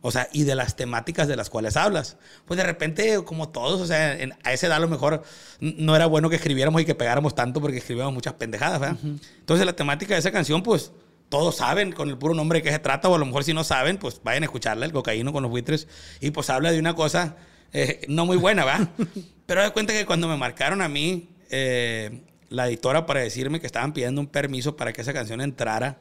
O 0.00 0.12
sea, 0.12 0.28
y 0.32 0.44
de 0.44 0.54
las 0.54 0.76
temáticas 0.76 1.26
de 1.26 1.34
las 1.36 1.50
cuales 1.50 1.76
hablas. 1.76 2.18
Pues 2.44 2.56
de 2.58 2.62
repente, 2.64 3.24
como 3.24 3.48
todos, 3.48 3.80
o 3.80 3.86
sea, 3.86 4.12
en- 4.20 4.34
a 4.44 4.52
esa 4.52 4.66
edad 4.68 4.76
a 4.76 4.80
lo 4.80 4.88
mejor 4.88 5.24
no 5.60 5.96
era 5.96 6.06
bueno 6.06 6.28
que 6.30 6.36
escribiéramos 6.36 6.82
y 6.82 6.84
que 6.84 6.94
pegáramos 6.94 7.34
tanto 7.34 7.60
porque 7.62 7.78
escribíamos 7.78 8.12
muchas 8.14 8.34
pendejadas, 8.34 8.78
¿verdad? 8.78 8.98
Entonces 9.40 9.64
la 9.66 9.72
temática 9.74 10.14
de 10.14 10.20
esa 10.20 10.30
canción, 10.30 10.62
pues 10.62 10.92
todos 11.28 11.56
saben 11.56 11.92
con 11.92 12.08
el 12.08 12.18
puro 12.18 12.34
nombre 12.34 12.58
de 12.58 12.62
qué 12.62 12.70
se 12.70 12.78
trata, 12.78 13.08
o 13.08 13.14
a 13.14 13.18
lo 13.18 13.26
mejor 13.26 13.44
si 13.44 13.52
no 13.52 13.64
saben, 13.64 13.98
pues 13.98 14.20
vayan 14.22 14.42
a 14.42 14.46
escucharla, 14.46 14.86
el 14.86 14.92
cocaíno 14.92 15.32
con 15.32 15.42
los 15.42 15.50
buitres, 15.50 15.88
y 16.20 16.30
pues 16.30 16.50
habla 16.50 16.72
de 16.72 16.78
una 16.78 16.94
cosa 16.94 17.36
eh, 17.72 18.00
no 18.08 18.26
muy 18.26 18.36
buena, 18.36 18.64
¿va? 18.64 18.88
Pero 19.46 19.62
de 19.62 19.70
cuenta 19.70 19.92
que 19.92 20.06
cuando 20.06 20.28
me 20.28 20.36
marcaron 20.36 20.82
a 20.82 20.88
mí, 20.88 21.28
eh, 21.50 22.22
la 22.48 22.68
editora 22.68 23.06
para 23.06 23.20
decirme 23.20 23.60
que 23.60 23.66
estaban 23.66 23.92
pidiendo 23.92 24.20
un 24.20 24.26
permiso 24.26 24.76
para 24.76 24.92
que 24.92 25.02
esa 25.02 25.12
canción 25.12 25.40
entrara 25.40 25.98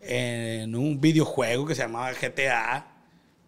en 0.00 0.74
un 0.74 1.00
videojuego 1.00 1.66
que 1.66 1.74
se 1.74 1.82
llamaba 1.82 2.12
GTA, 2.12 2.86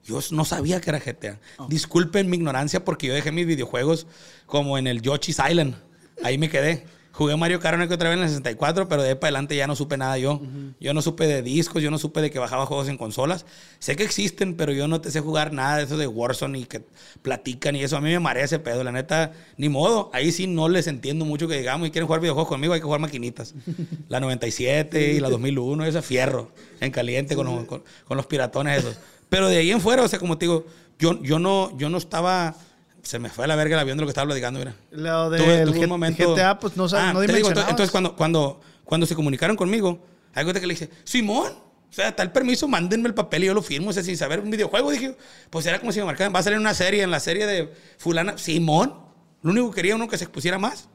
yo 0.05 0.21
no 0.31 0.45
sabía 0.45 0.81
que 0.81 0.91
era 0.91 0.99
GTA. 0.99 1.39
Disculpen 1.69 2.31
mi 2.31 2.39
ignorancia 2.39 2.85
porque 2.85 3.09
yo 3.09 3.15
dejé 3.15 3.31
mis 3.31 3.47
videojuegos 3.47 4.07
como 4.47 4.79
en 4.79 4.87
el 4.87 5.03
Yoshi's 5.03 5.39
Island. 5.47 5.77
Ahí 6.25 6.39
me 6.39 6.49
quedé. 6.49 6.87
Jugué 7.19 7.37
Mario 7.37 7.59
Kart 7.59 7.75
una 7.75 7.89
que 7.89 7.95
otra 7.95 8.11
vez 8.11 8.17
en 8.17 8.23
el 8.23 8.29
64, 8.29 8.89
pero 8.89 9.03
de 9.03 9.09
ahí 9.09 9.15
para 9.17 9.31
adelante 9.31 9.57
ya 9.57 9.67
no 9.67 9.75
supe 9.75 9.97
nada 9.97 10.17
yo. 10.19 10.41
Yo 10.79 10.95
no 10.95 11.03
supe 11.03 11.27
de 11.27 11.43
discos, 11.43 11.83
yo 11.83 11.91
no 11.91 11.99
supe 11.99 12.21
de 12.21 12.31
que 12.31 12.39
bajaba 12.39 12.65
juegos 12.65 12.87
en 12.89 12.97
consolas. 12.97 13.45
Sé 13.81 13.97
que 13.97 14.05
existen, 14.05 14.55
pero 14.55 14.71
yo 14.73 14.87
no 14.87 15.01
te 15.01 15.11
sé 15.11 15.19
jugar 15.19 15.53
nada 15.53 15.79
de 15.79 15.83
eso 15.83 15.97
de 15.97 16.07
Warzone 16.07 16.61
y 16.61 16.65
que 16.65 16.85
platican 17.23 17.75
y 17.75 17.83
eso. 17.83 17.97
A 17.97 18.01
mí 18.01 18.11
me 18.11 18.21
marea 18.21 18.45
ese 18.45 18.61
pedo, 18.61 18.85
la 18.85 18.93
neta, 18.93 19.33
ni 19.57 19.69
modo. 19.69 20.11
Ahí 20.13 20.31
sí 20.31 20.47
no 20.47 20.69
les 20.69 20.87
entiendo 20.87 21.25
mucho 21.25 21.49
que 21.49 21.59
digamos 21.59 21.89
y 21.89 21.91
quieren 21.91 22.07
jugar 22.07 22.21
videojuegos 22.21 22.49
conmigo, 22.49 22.73
hay 22.73 22.79
que 22.79 22.85
jugar 22.85 23.01
maquinitas. 23.01 23.53
La 24.09 24.21
97 24.21 25.13
y 25.15 25.19
la 25.19 25.29
2001, 25.29 25.87
esa 25.87 26.03
fierro, 26.03 26.53
en 26.81 26.93
caliente 26.93 27.35
con, 27.35 27.47
los, 27.47 27.65
con- 27.65 27.83
con 28.07 28.17
los 28.17 28.27
piratones 28.27 28.79
esos. 28.79 28.97
Pero 29.29 29.49
de 29.49 29.57
ahí 29.59 29.73
en 29.73 29.81
fuera, 29.81 30.05
o 30.05 30.09
sea, 30.09 30.21
como 30.21 30.39
te 30.39 30.47
digo, 30.47 30.67
yo, 31.01 31.21
yo, 31.23 31.41
no, 31.41 31.77
yo 31.77 31.91
no 31.91 31.99
estaba... 31.99 32.55
Se 33.03 33.19
me 33.19 33.31
fue 33.31 33.45
a 33.45 33.49
la 33.49 33.57
verga 33.57 33.75
el 33.77 33.81
avión 33.81 33.97
de 33.97 34.03
lo 34.03 34.07
que 34.07 34.11
estaba 34.11 34.27
platicando, 34.27 34.59
mira. 34.59 34.75
Lo 34.91 35.31
Tuve- 35.31 35.47
del 35.59 35.69
tuve 35.73 35.81
un 35.85 35.89
momento- 35.89 36.35
GTA, 36.35 36.59
pues 36.59 36.77
no, 36.77 36.89
sabes, 36.89 37.07
Ah, 37.07 37.13
no 37.13 37.21
te 37.21 37.33
digo, 37.33 37.49
entonces, 37.51 37.91
cuando, 37.91 38.15
cuando, 38.17 38.61
cuando 38.85 39.07
se 39.07 39.15
comunicaron 39.15 39.57
conmigo, 39.57 40.05
hay 40.35 40.45
cuenta 40.45 40.61
que 40.61 40.67
le 40.67 40.75
dije, 40.75 40.91
Simón, 41.05 41.53
o 41.91 41.93
sea, 41.93 42.15
el 42.19 42.31
permiso, 42.33 42.69
mándenme 42.69 43.09
el 43.09 43.15
papel 43.15 43.45
y 43.45 43.47
yo 43.47 43.55
lo 43.55 43.63
firmo. 43.63 43.91
O 43.91 43.93
sea, 43.93 44.03
sin 44.03 44.17
saber 44.17 44.41
un 44.41 44.51
videojuego, 44.51 44.91
dije, 44.91 45.17
pues 45.49 45.65
era 45.67 45.79
como 45.81 45.91
si 45.93 46.01
me 46.01 46.05
marcaran, 46.05 46.35
va 46.35 46.41
a 46.41 46.43
salir 46.43 46.59
una 46.59 46.75
serie, 46.75 47.03
en 47.03 47.11
la 47.11 47.21
serie 47.21 47.47
de 47.47 47.73
fulana, 47.97 48.37
Simón. 48.37 48.95
Lo 49.43 49.53
único 49.53 49.71
que 49.71 49.77
quería 49.77 49.95
uno 49.97 50.07
que 50.09 50.19
se 50.19 50.25
expusiera 50.25 50.59
más. 50.59 50.89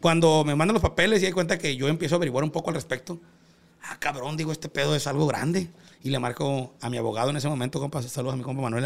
Cuando 0.00 0.42
me 0.44 0.56
mandan 0.56 0.74
los 0.74 0.82
papeles 0.82 1.22
y 1.22 1.26
hay 1.26 1.32
cuenta 1.32 1.58
que 1.58 1.76
yo 1.76 1.86
empiezo 1.88 2.14
a 2.14 2.16
averiguar 2.16 2.42
un 2.42 2.50
poco 2.50 2.70
al 2.70 2.74
respecto. 2.74 3.20
Ah, 3.84 3.96
cabrón, 4.00 4.36
digo, 4.36 4.50
este 4.50 4.68
pedo 4.68 4.96
es 4.96 5.06
algo 5.06 5.26
grande. 5.26 5.70
Y 6.02 6.10
le 6.10 6.18
marco 6.18 6.74
a 6.80 6.90
mi 6.90 6.96
abogado 6.98 7.30
en 7.30 7.36
ese 7.36 7.48
momento, 7.48 7.78
compa, 7.78 8.02
saludos 8.02 8.34
a 8.34 8.36
mi 8.36 8.42
compa 8.42 8.62
Manuel, 8.62 8.84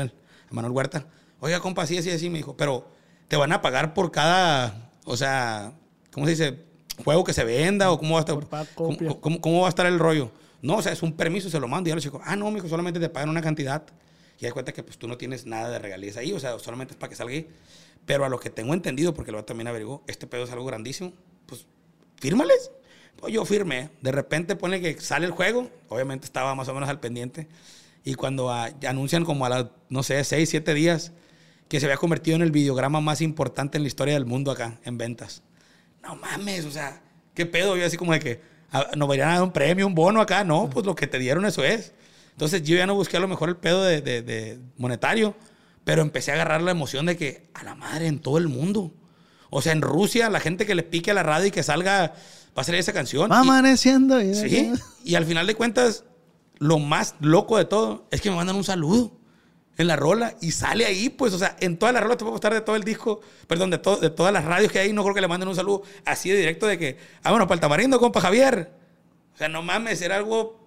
a 0.50 0.54
Manuel 0.54 0.72
Huerta. 0.72 1.06
Oiga, 1.40 1.60
compa, 1.60 1.82
así, 1.82 1.98
así, 1.98 2.10
así, 2.10 2.30
me 2.30 2.38
dijo, 2.38 2.56
pero 2.56 2.88
te 3.28 3.36
van 3.36 3.52
a 3.52 3.60
pagar 3.60 3.94
por 3.94 4.10
cada, 4.10 4.90
o 5.04 5.16
sea, 5.16 5.72
¿cómo 6.12 6.26
se 6.26 6.30
dice? 6.32 6.58
Juego 7.04 7.24
que 7.24 7.32
se 7.34 7.44
venda 7.44 7.90
o 7.90 7.98
cómo 7.98 8.14
va 8.14 8.20
a 8.20 8.20
estar, 8.20 8.34
cómo, 8.74 8.96
cómo- 9.20 9.40
cómo 9.40 9.60
va 9.60 9.66
a 9.66 9.68
estar 9.68 9.86
el 9.86 9.98
rollo. 9.98 10.30
No, 10.62 10.76
o 10.76 10.82
sea, 10.82 10.92
es 10.92 11.02
un 11.02 11.12
permiso, 11.12 11.50
se 11.50 11.60
lo 11.60 11.68
mando. 11.68 11.88
Y 11.88 11.90
ya 11.90 11.96
le 11.96 12.00
chico, 12.00 12.20
ah, 12.24 12.34
no, 12.36 12.50
mijo, 12.50 12.68
solamente 12.68 12.98
te 12.98 13.08
pagan 13.10 13.28
una 13.28 13.42
cantidad. 13.42 13.84
Y 14.40 14.46
hay 14.46 14.52
cuenta 14.52 14.72
que 14.72 14.82
pues 14.82 14.98
tú 14.98 15.06
no 15.06 15.16
tienes 15.18 15.46
nada 15.46 15.68
de 15.70 15.78
regalías 15.78 16.16
ahí, 16.16 16.32
o 16.32 16.40
sea, 16.40 16.58
solamente 16.58 16.94
es 16.94 16.98
para 16.98 17.10
que 17.10 17.16
salga 17.16 17.32
ahí. 17.34 17.48
Pero 18.06 18.24
a 18.24 18.28
lo 18.28 18.40
que 18.40 18.50
tengo 18.50 18.72
entendido, 18.72 19.12
porque 19.14 19.32
lo 19.32 19.44
también 19.44 19.68
averiguó, 19.68 20.02
este 20.06 20.26
pedo 20.26 20.44
es 20.44 20.50
algo 20.50 20.64
grandísimo, 20.64 21.12
pues 21.46 21.66
fírmales. 22.20 22.70
Pues 23.16 23.32
yo 23.32 23.44
firmé. 23.44 23.90
De 24.02 24.12
repente 24.12 24.56
pone 24.56 24.80
que 24.80 24.98
sale 25.00 25.26
el 25.26 25.32
juego, 25.32 25.70
obviamente 25.88 26.24
estaba 26.26 26.54
más 26.54 26.68
o 26.68 26.74
menos 26.74 26.88
al 26.88 27.00
pendiente. 27.00 27.48
Y 28.04 28.14
cuando 28.14 28.50
ah, 28.50 28.70
anuncian 28.86 29.24
como 29.24 29.44
a 29.46 29.48
las, 29.48 29.66
no 29.88 30.02
sé, 30.02 30.22
6, 30.22 30.48
7 30.48 30.74
días, 30.74 31.12
que 31.68 31.80
se 31.80 31.86
había 31.86 31.96
convertido 31.96 32.36
en 32.36 32.42
el 32.42 32.50
videograma 32.52 33.00
más 33.00 33.20
importante 33.20 33.76
en 33.78 33.82
la 33.82 33.88
historia 33.88 34.14
del 34.14 34.26
mundo 34.26 34.50
acá, 34.50 34.78
en 34.84 34.98
ventas. 34.98 35.42
No 36.02 36.14
mames, 36.16 36.64
o 36.64 36.70
sea, 36.70 37.02
¿qué 37.34 37.46
pedo? 37.46 37.76
Yo 37.76 37.84
así 37.86 37.96
como 37.96 38.12
de 38.12 38.20
que, 38.20 38.40
ah, 38.72 38.86
¿nos 38.96 39.08
vayan 39.08 39.28
a 39.30 39.34
dar 39.34 39.42
un 39.42 39.52
premio, 39.52 39.86
un 39.86 39.94
bono 39.94 40.20
acá? 40.20 40.44
No, 40.44 40.70
pues 40.70 40.86
lo 40.86 40.94
que 40.94 41.06
te 41.06 41.18
dieron 41.18 41.44
eso 41.44 41.64
es. 41.64 41.92
Entonces 42.32 42.62
yo 42.62 42.76
ya 42.76 42.86
no 42.86 42.94
busqué 42.94 43.16
a 43.16 43.20
lo 43.20 43.28
mejor 43.28 43.48
el 43.48 43.56
pedo 43.56 43.82
de, 43.82 44.00
de- 44.02 44.22
de 44.22 44.58
monetario, 44.76 45.34
pero 45.84 46.02
empecé 46.02 46.30
a 46.30 46.34
agarrar 46.34 46.62
la 46.62 46.70
emoción 46.70 47.06
de 47.06 47.16
que, 47.16 47.48
a 47.54 47.62
la 47.64 47.74
madre, 47.74 48.06
en 48.06 48.18
todo 48.20 48.38
el 48.38 48.48
mundo. 48.48 48.92
O 49.50 49.62
sea, 49.62 49.72
en 49.72 49.80
Rusia, 49.82 50.28
la 50.30 50.40
gente 50.40 50.66
que 50.66 50.74
le 50.74 50.82
pique 50.82 51.10
a 51.10 51.14
la 51.14 51.22
radio 51.22 51.46
y 51.46 51.50
que 51.50 51.62
salga, 51.62 52.14
va 52.56 52.62
a 52.62 52.64
salir 52.64 52.80
esa 52.80 52.92
canción. 52.92 53.30
Va 53.30 53.36
Y- 53.38 53.40
amaneciendo. 53.40 54.20
y- 54.20 54.34
Sí, 54.34 54.72
y 55.04 55.14
al 55.14 55.24
final 55.24 55.46
de 55.46 55.54
cuentas, 55.54 56.04
lo 56.58 56.78
más 56.78 57.14
loco 57.20 57.56
de 57.58 57.64
todo 57.64 58.06
es 58.10 58.20
que 58.20 58.30
me 58.30 58.36
mandan 58.36 58.56
un 58.56 58.64
saludo. 58.64 59.12
En 59.78 59.86
la 59.86 59.96
rola 59.96 60.34
y 60.40 60.52
sale 60.52 60.86
ahí, 60.86 61.08
pues, 61.10 61.32
o 61.34 61.38
sea, 61.38 61.56
en 61.60 61.76
toda 61.76 61.92
la 61.92 62.00
rola 62.00 62.16
te 62.16 62.24
puedo 62.24 62.36
estar 62.36 62.52
de 62.54 62.60
todo 62.62 62.76
el 62.76 62.82
disco, 62.84 63.20
perdón, 63.46 63.70
de, 63.70 63.78
to- 63.78 63.98
de 63.98 64.10
todas 64.10 64.32
las 64.32 64.44
radios 64.44 64.72
que 64.72 64.78
hay, 64.78 64.92
no 64.92 65.02
creo 65.02 65.14
que 65.14 65.20
le 65.20 65.28
manden 65.28 65.48
un 65.48 65.54
saludo 65.56 65.82
así 66.04 66.30
de 66.30 66.36
directo 66.38 66.66
de 66.66 66.78
que, 66.78 66.96
ah, 67.22 67.30
bueno, 67.30 67.46
para 67.46 67.56
el 67.56 67.60
tamarindo, 67.60 67.98
compa 68.00 68.20
Javier. 68.20 68.70
O 69.34 69.38
sea, 69.38 69.48
no 69.48 69.62
mames, 69.62 70.00
era 70.00 70.16
algo 70.16 70.58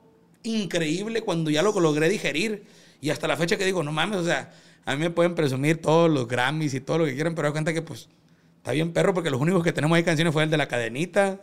increíble 0.43 1.21
cuando 1.21 1.49
ya 1.49 1.61
lo 1.63 1.77
logré 1.79 2.07
digerir. 2.09 2.65
Y 3.01 3.09
hasta 3.09 3.27
la 3.27 3.37
fecha 3.37 3.57
que 3.57 3.65
digo, 3.65 3.81
no 3.83 3.91
mames, 3.91 4.17
o 4.19 4.25
sea, 4.25 4.53
a 4.85 4.95
mí 4.95 5.01
me 5.01 5.09
pueden 5.09 5.33
presumir 5.35 5.81
todos 5.81 6.09
los 6.09 6.27
Grammys 6.27 6.73
y 6.73 6.81
todo 6.81 6.99
lo 6.99 7.05
que 7.05 7.15
quieran, 7.15 7.33
pero 7.35 7.47
da 7.47 7.51
cuenta 7.51 7.73
que, 7.73 7.81
pues, 7.81 8.09
está 8.57 8.71
bien 8.73 8.91
perro, 8.93 9.13
porque 9.13 9.29
los 9.29 9.39
únicos 9.41 9.63
que 9.63 9.71
tenemos 9.73 9.95
ahí 9.95 10.03
canciones 10.03 10.33
fue 10.33 10.43
el 10.43 10.49
de 10.49 10.57
La 10.57 10.67
Cadenita, 10.67 11.39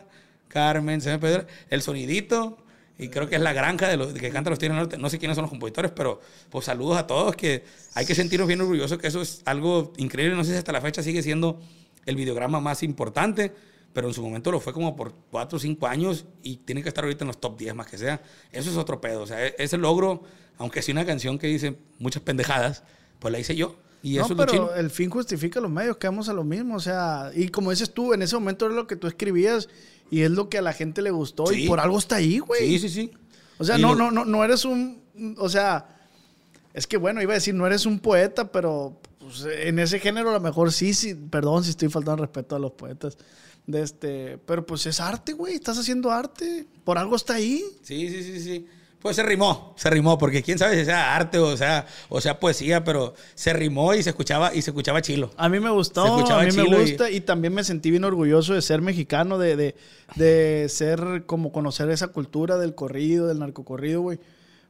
Carmen, 0.47 1.01
se 1.01 1.17
me 1.17 1.45
El 1.69 1.81
Sonidito, 1.81 2.57
y 2.99 3.09
creo 3.09 3.29
que 3.29 3.35
es 3.35 3.41
La 3.41 3.53
Granja 3.53 3.87
de 3.87 3.97
los 3.97 4.13
que 4.13 4.29
canta 4.29 4.49
los 4.49 4.57
Tigres 4.57 4.75
Norte. 4.75 4.97
No 4.97 5.09
sé 5.09 5.19
quiénes 5.19 5.35
son 5.35 5.43
los 5.43 5.51
compositores, 5.51 5.91
pero 5.91 6.19
pues 6.49 6.65
saludos 6.65 6.97
a 6.97 7.05
todos, 7.05 7.35
que 7.35 7.63
hay 7.93 8.05
que 8.05 8.15
sentirnos 8.15 8.47
bien 8.47 8.59
orgullosos, 8.61 8.97
que 8.97 9.07
eso 9.07 9.21
es 9.21 9.41
algo 9.45 9.93
increíble. 9.97 10.35
No 10.35 10.43
sé 10.43 10.51
si 10.51 10.57
hasta 10.57 10.71
la 10.71 10.81
fecha 10.81 11.03
sigue 11.03 11.21
siendo 11.21 11.59
el 12.05 12.15
videograma 12.15 12.59
más 12.59 12.81
importante, 12.81 13.53
pero 13.93 14.07
en 14.07 14.13
su 14.13 14.23
momento 14.23 14.51
lo 14.51 14.59
fue 14.59 14.73
como 14.73 14.95
por 14.95 15.13
4 15.31 15.57
o 15.57 15.59
5 15.59 15.87
años 15.87 16.25
y 16.41 16.57
tiene 16.57 16.81
que 16.81 16.89
estar 16.89 17.03
ahorita 17.03 17.23
en 17.23 17.27
los 17.27 17.39
top 17.39 17.57
10 17.57 17.75
más 17.75 17.87
que 17.87 17.97
sea. 17.97 18.21
Eso 18.51 18.71
es 18.71 18.77
otro 18.77 18.99
pedo. 18.99 19.21
O 19.21 19.27
sea, 19.27 19.45
e- 19.45 19.55
ese 19.59 19.77
logro, 19.77 20.23
aunque 20.57 20.81
sea 20.81 20.93
una 20.93 21.05
canción 21.05 21.37
que 21.37 21.47
dice 21.47 21.77
muchas 21.99 22.23
pendejadas, 22.23 22.83
pues 23.19 23.31
la 23.31 23.39
hice 23.39 23.55
yo. 23.55 23.75
Y 24.01 24.17
eso 24.17 24.33
no, 24.35 24.43
es 24.43 24.53
lo 24.53 24.67
pero 24.67 24.75
el 24.75 24.89
fin 24.89 25.09
justifica 25.09 25.59
los 25.59 25.71
medios, 25.71 25.97
quedamos 25.97 26.29
a 26.29 26.33
lo 26.33 26.43
mismo, 26.43 26.75
o 26.75 26.79
sea, 26.79 27.31
y 27.33 27.49
como 27.49 27.71
dices 27.71 27.91
tú, 27.91 28.13
en 28.13 28.21
ese 28.21 28.35
momento 28.35 28.67
era 28.67 28.75
lo 28.75 28.85
que 28.85 28.95
tú 28.95 29.07
escribías 29.07 29.69
y 30.09 30.21
es 30.21 30.31
lo 30.31 30.49
que 30.49 30.57
a 30.57 30.61
la 30.61 30.73
gente 30.73 31.01
le 31.01 31.11
gustó 31.11 31.47
Sí. 31.47 31.63
y 31.63 31.67
por 31.67 31.79
algo 31.79 31.97
está 31.97 32.17
ahí, 32.17 32.39
güey. 32.39 32.77
Sí, 32.77 32.79
sí, 32.79 32.89
sí. 32.89 33.11
O 33.57 33.63
sea, 33.63 33.77
Y 33.77 33.81
no, 33.81 33.95
no, 33.95 34.11
no, 34.11 34.25
no 34.25 34.43
eres 34.43 34.65
un, 34.65 35.01
o 35.37 35.49
sea, 35.49 35.99
es 36.73 36.85
que 36.87 36.97
bueno, 36.97 37.21
iba 37.21 37.33
a 37.33 37.35
decir, 37.35 37.53
no 37.55 37.65
eres 37.65 37.85
un 37.85 37.99
poeta, 37.99 38.51
pero 38.51 38.99
pues, 39.19 39.45
en 39.45 39.79
ese 39.79 39.99
género 39.99 40.29
a 40.29 40.33
lo 40.33 40.39
mejor 40.39 40.71
sí, 40.71 40.93
sí, 40.93 41.15
perdón 41.15 41.63
si 41.63 41.71
estoy 41.71 41.89
faltando 41.89 42.13
al 42.23 42.27
respeto 42.27 42.55
a 42.55 42.59
los 42.59 42.71
poetas, 42.73 43.17
de 43.65 43.81
este, 43.81 44.37
pero 44.45 44.65
pues 44.65 44.85
es 44.85 44.99
arte, 44.99 45.33
güey, 45.33 45.55
estás 45.55 45.77
haciendo 45.77 46.11
arte, 46.11 46.67
por 46.83 46.97
algo 46.97 47.15
está 47.15 47.33
ahí. 47.35 47.63
Sí, 47.81 48.09
sí, 48.09 48.23
sí, 48.23 48.39
sí. 48.39 48.67
Pues 49.01 49.15
se 49.15 49.23
rimó, 49.23 49.73
se 49.77 49.89
rimó, 49.91 50.17
porque 50.17 50.41
quién 50.41 50.57
sabe 50.57 50.77
si 50.79 50.83
sea 50.85 51.15
arte 51.15 51.37
o 51.37 51.55
sea, 51.55 51.85
o 52.09 52.19
sea 52.19 52.39
poesía, 52.39 52.83
pero 52.83 53.13
se 53.35 53.53
rimó 53.53 53.93
y 53.93 54.01
se 54.01 54.09
escuchaba, 54.09 54.53
y 54.55 54.61
se 54.63 54.71
escuchaba 54.71 55.01
chilo. 55.01 55.31
A 55.37 55.49
mí 55.49 55.59
me 55.59 55.69
gustó, 55.69 56.03
a 56.33 56.43
mí 56.43 56.51
me 56.51 56.63
y- 56.63 56.73
gusta 56.73 57.09
y... 57.11 57.21
también 57.21 57.53
me 57.53 57.63
sentí 57.63 57.91
bien 57.91 58.03
orgulloso 58.03 58.53
de 58.55 58.61
ser 58.61 58.81
mexicano, 58.81 59.37
de, 59.37 59.55
de, 59.55 59.75
de 60.15 60.65
ser 60.69 61.23
como 61.27 61.51
conocer 61.51 61.89
esa 61.91 62.07
cultura 62.07 62.57
del 62.57 62.73
corrido, 62.73 63.27
del 63.27 63.39
narcocorrido, 63.39 64.01
güey. 64.01 64.19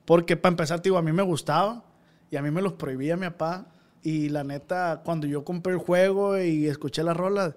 Porque 0.04 0.36
para 0.38 0.52
empezar, 0.54 0.82
te 0.82 0.90
digo, 0.90 0.98
a 0.98 1.02
mí 1.02 1.14
me 1.14 1.24
gustaba 1.24 1.84
y 2.30 2.36
a 2.36 2.42
mí 2.42 2.52
me 2.52 2.62
los 2.62 2.74
prohibía 2.74 3.16
mi 3.18 3.28
papá. 3.28 3.68
Y 4.04 4.30
la 4.30 4.44
neta, 4.44 5.02
cuando 5.04 5.26
yo 5.28 5.44
compré 5.44 5.74
el 5.74 5.80
juego 5.80 6.38
y 6.40 6.68
escuché 6.68 7.02
las 7.04 7.18
rolas, 7.18 7.56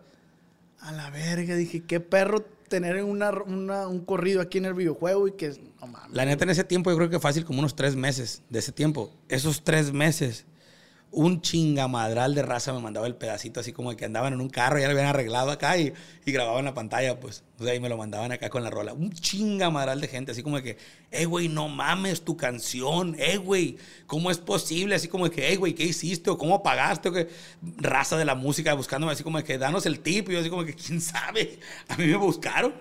a 0.81 0.93
la 0.93 1.11
verga, 1.11 1.55
dije, 1.57 1.83
qué 1.85 2.01
perro 2.01 2.45
tener 2.71 3.05
una, 3.05 3.31
una- 3.43 3.87
un 3.89 4.03
corrido 4.07 4.41
aquí 4.41 4.57
en 4.57 4.65
el 4.65 4.73
videojuego 4.75 5.29
y 5.29 5.33
que, 5.33 5.51
no 5.81 5.87
mames. 5.89 6.17
La 6.17 6.25
neta, 6.25 6.45
en 6.45 6.51
ese 6.51 6.65
tiempo, 6.65 6.91
yo 6.91 6.97
creo 6.97 7.11
que 7.11 7.19
fácil 7.21 7.45
como 7.45 7.59
unos 7.59 7.75
tres 7.77 7.97
meses 7.97 8.43
de 8.49 8.61
ese 8.61 8.73
tiempo. 8.73 9.11
Esos 9.29 9.63
tres 9.63 9.93
meses, 9.93 10.47
un 11.13 11.41
chingamadral 11.41 12.35
de 12.35 12.43
raza 12.43 12.73
me 12.73 12.81
mandaba 12.81 13.07
el 13.07 13.17
pedacito 13.17 13.61
así 13.61 13.73
como 13.73 13.91
de 13.91 13.97
que 13.97 14.05
andaban 14.05 14.33
en 14.33 14.41
un 14.41 14.49
carro, 14.49 14.79
ya 14.79 14.87
lo 14.87 14.93
habían 14.93 15.07
arreglado 15.07 15.51
acá 15.51 15.77
y, 15.77 15.93
y 16.25 16.33
grababan 16.33 16.65
la 16.65 16.75
pantalla, 16.75 17.19
pues. 17.19 17.43
O 17.59 17.65
sea, 17.65 17.75
y 17.75 17.81
me 17.81 17.89
lo 17.89 17.97
mandaban 17.97 18.33
acá 18.33 18.49
con 18.49 18.63
la 18.63 18.71
rola. 18.71 18.93
Un 18.93 19.13
chingamadral 19.13 20.01
de 20.01 20.09
gente, 20.09 20.33
así 20.33 20.43
como 20.43 20.57
de 20.57 20.63
que, 20.63 20.79
eh, 21.11 21.25
güey, 21.27 21.49
no 21.49 21.69
mames 21.69 22.23
tu 22.25 22.37
canción, 22.37 23.17
eh, 23.19 23.37
güey, 23.39 23.77
¿cómo 24.07 24.31
es 24.31 24.39
posible? 24.39 24.95
Así 24.95 25.09
como 25.09 25.29
de 25.29 25.35
que, 25.35 25.53
eh, 25.53 25.57
güey, 25.57 25.75
¿qué 25.75 25.85
hiciste? 25.85 26.31
¿O 26.31 26.39
cómo 26.39 26.63
pagaste? 26.63 27.09
¿O 27.09 27.13
qué? 27.13 27.29
Raza 27.79 28.17
de 28.17 28.25
la 28.25 28.35
música 28.35 28.73
buscándome 28.75 29.13
así 29.13 29.25
como 29.25 29.39
de 29.39 29.45
que, 29.45 29.59
danos 29.59 29.87
el 29.87 30.01
tip. 30.01 30.29
Y 30.29 30.35
yo 30.35 30.41
así 30.41 30.49
como 30.49 30.65
que, 30.65 30.75
¿quién 30.75 31.01
sabe? 31.01 31.59
A 31.89 31.97
mí 31.97 32.07
me 32.07 32.17
buscaron. 32.17 32.73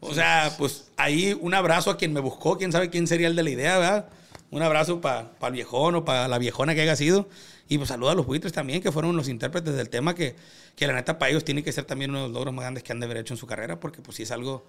O 0.00 0.14
sea, 0.14 0.54
pues 0.58 0.90
ahí 0.96 1.36
un 1.40 1.54
abrazo 1.54 1.90
a 1.90 1.96
quien 1.96 2.12
me 2.12 2.20
buscó, 2.20 2.56
quién 2.56 2.70
sabe 2.70 2.90
quién 2.90 3.06
sería 3.06 3.28
el 3.28 3.36
de 3.36 3.42
la 3.42 3.50
idea, 3.50 3.78
¿verdad? 3.78 4.08
Un 4.50 4.62
abrazo 4.62 5.00
para 5.00 5.30
el 5.42 5.52
viejón 5.52 5.94
o 5.96 6.04
para 6.04 6.26
la 6.28 6.38
viejona 6.38 6.74
que 6.74 6.80
haya 6.80 6.96
sido. 6.96 7.28
Y 7.68 7.76
pues 7.76 7.88
saludo 7.88 8.10
a 8.10 8.14
los 8.14 8.24
buitres 8.26 8.52
también, 8.52 8.80
que 8.82 8.90
fueron 8.92 9.14
los 9.16 9.28
intérpretes 9.28 9.74
del 9.76 9.90
tema, 9.90 10.14
que, 10.14 10.36
que 10.74 10.86
la 10.86 10.94
neta 10.94 11.18
para 11.18 11.30
ellos 11.30 11.44
tiene 11.44 11.62
que 11.62 11.70
ser 11.72 11.84
también 11.84 12.10
uno 12.10 12.20
de 12.20 12.24
los 12.28 12.32
logros 12.34 12.54
más 12.54 12.62
grandes 12.62 12.82
que 12.82 12.92
han 12.92 13.00
de 13.00 13.04
haber 13.06 13.18
hecho 13.18 13.34
en 13.34 13.38
su 13.38 13.46
carrera, 13.46 13.78
porque 13.78 14.00
pues 14.00 14.16
sí 14.16 14.22
es 14.22 14.30
algo 14.30 14.66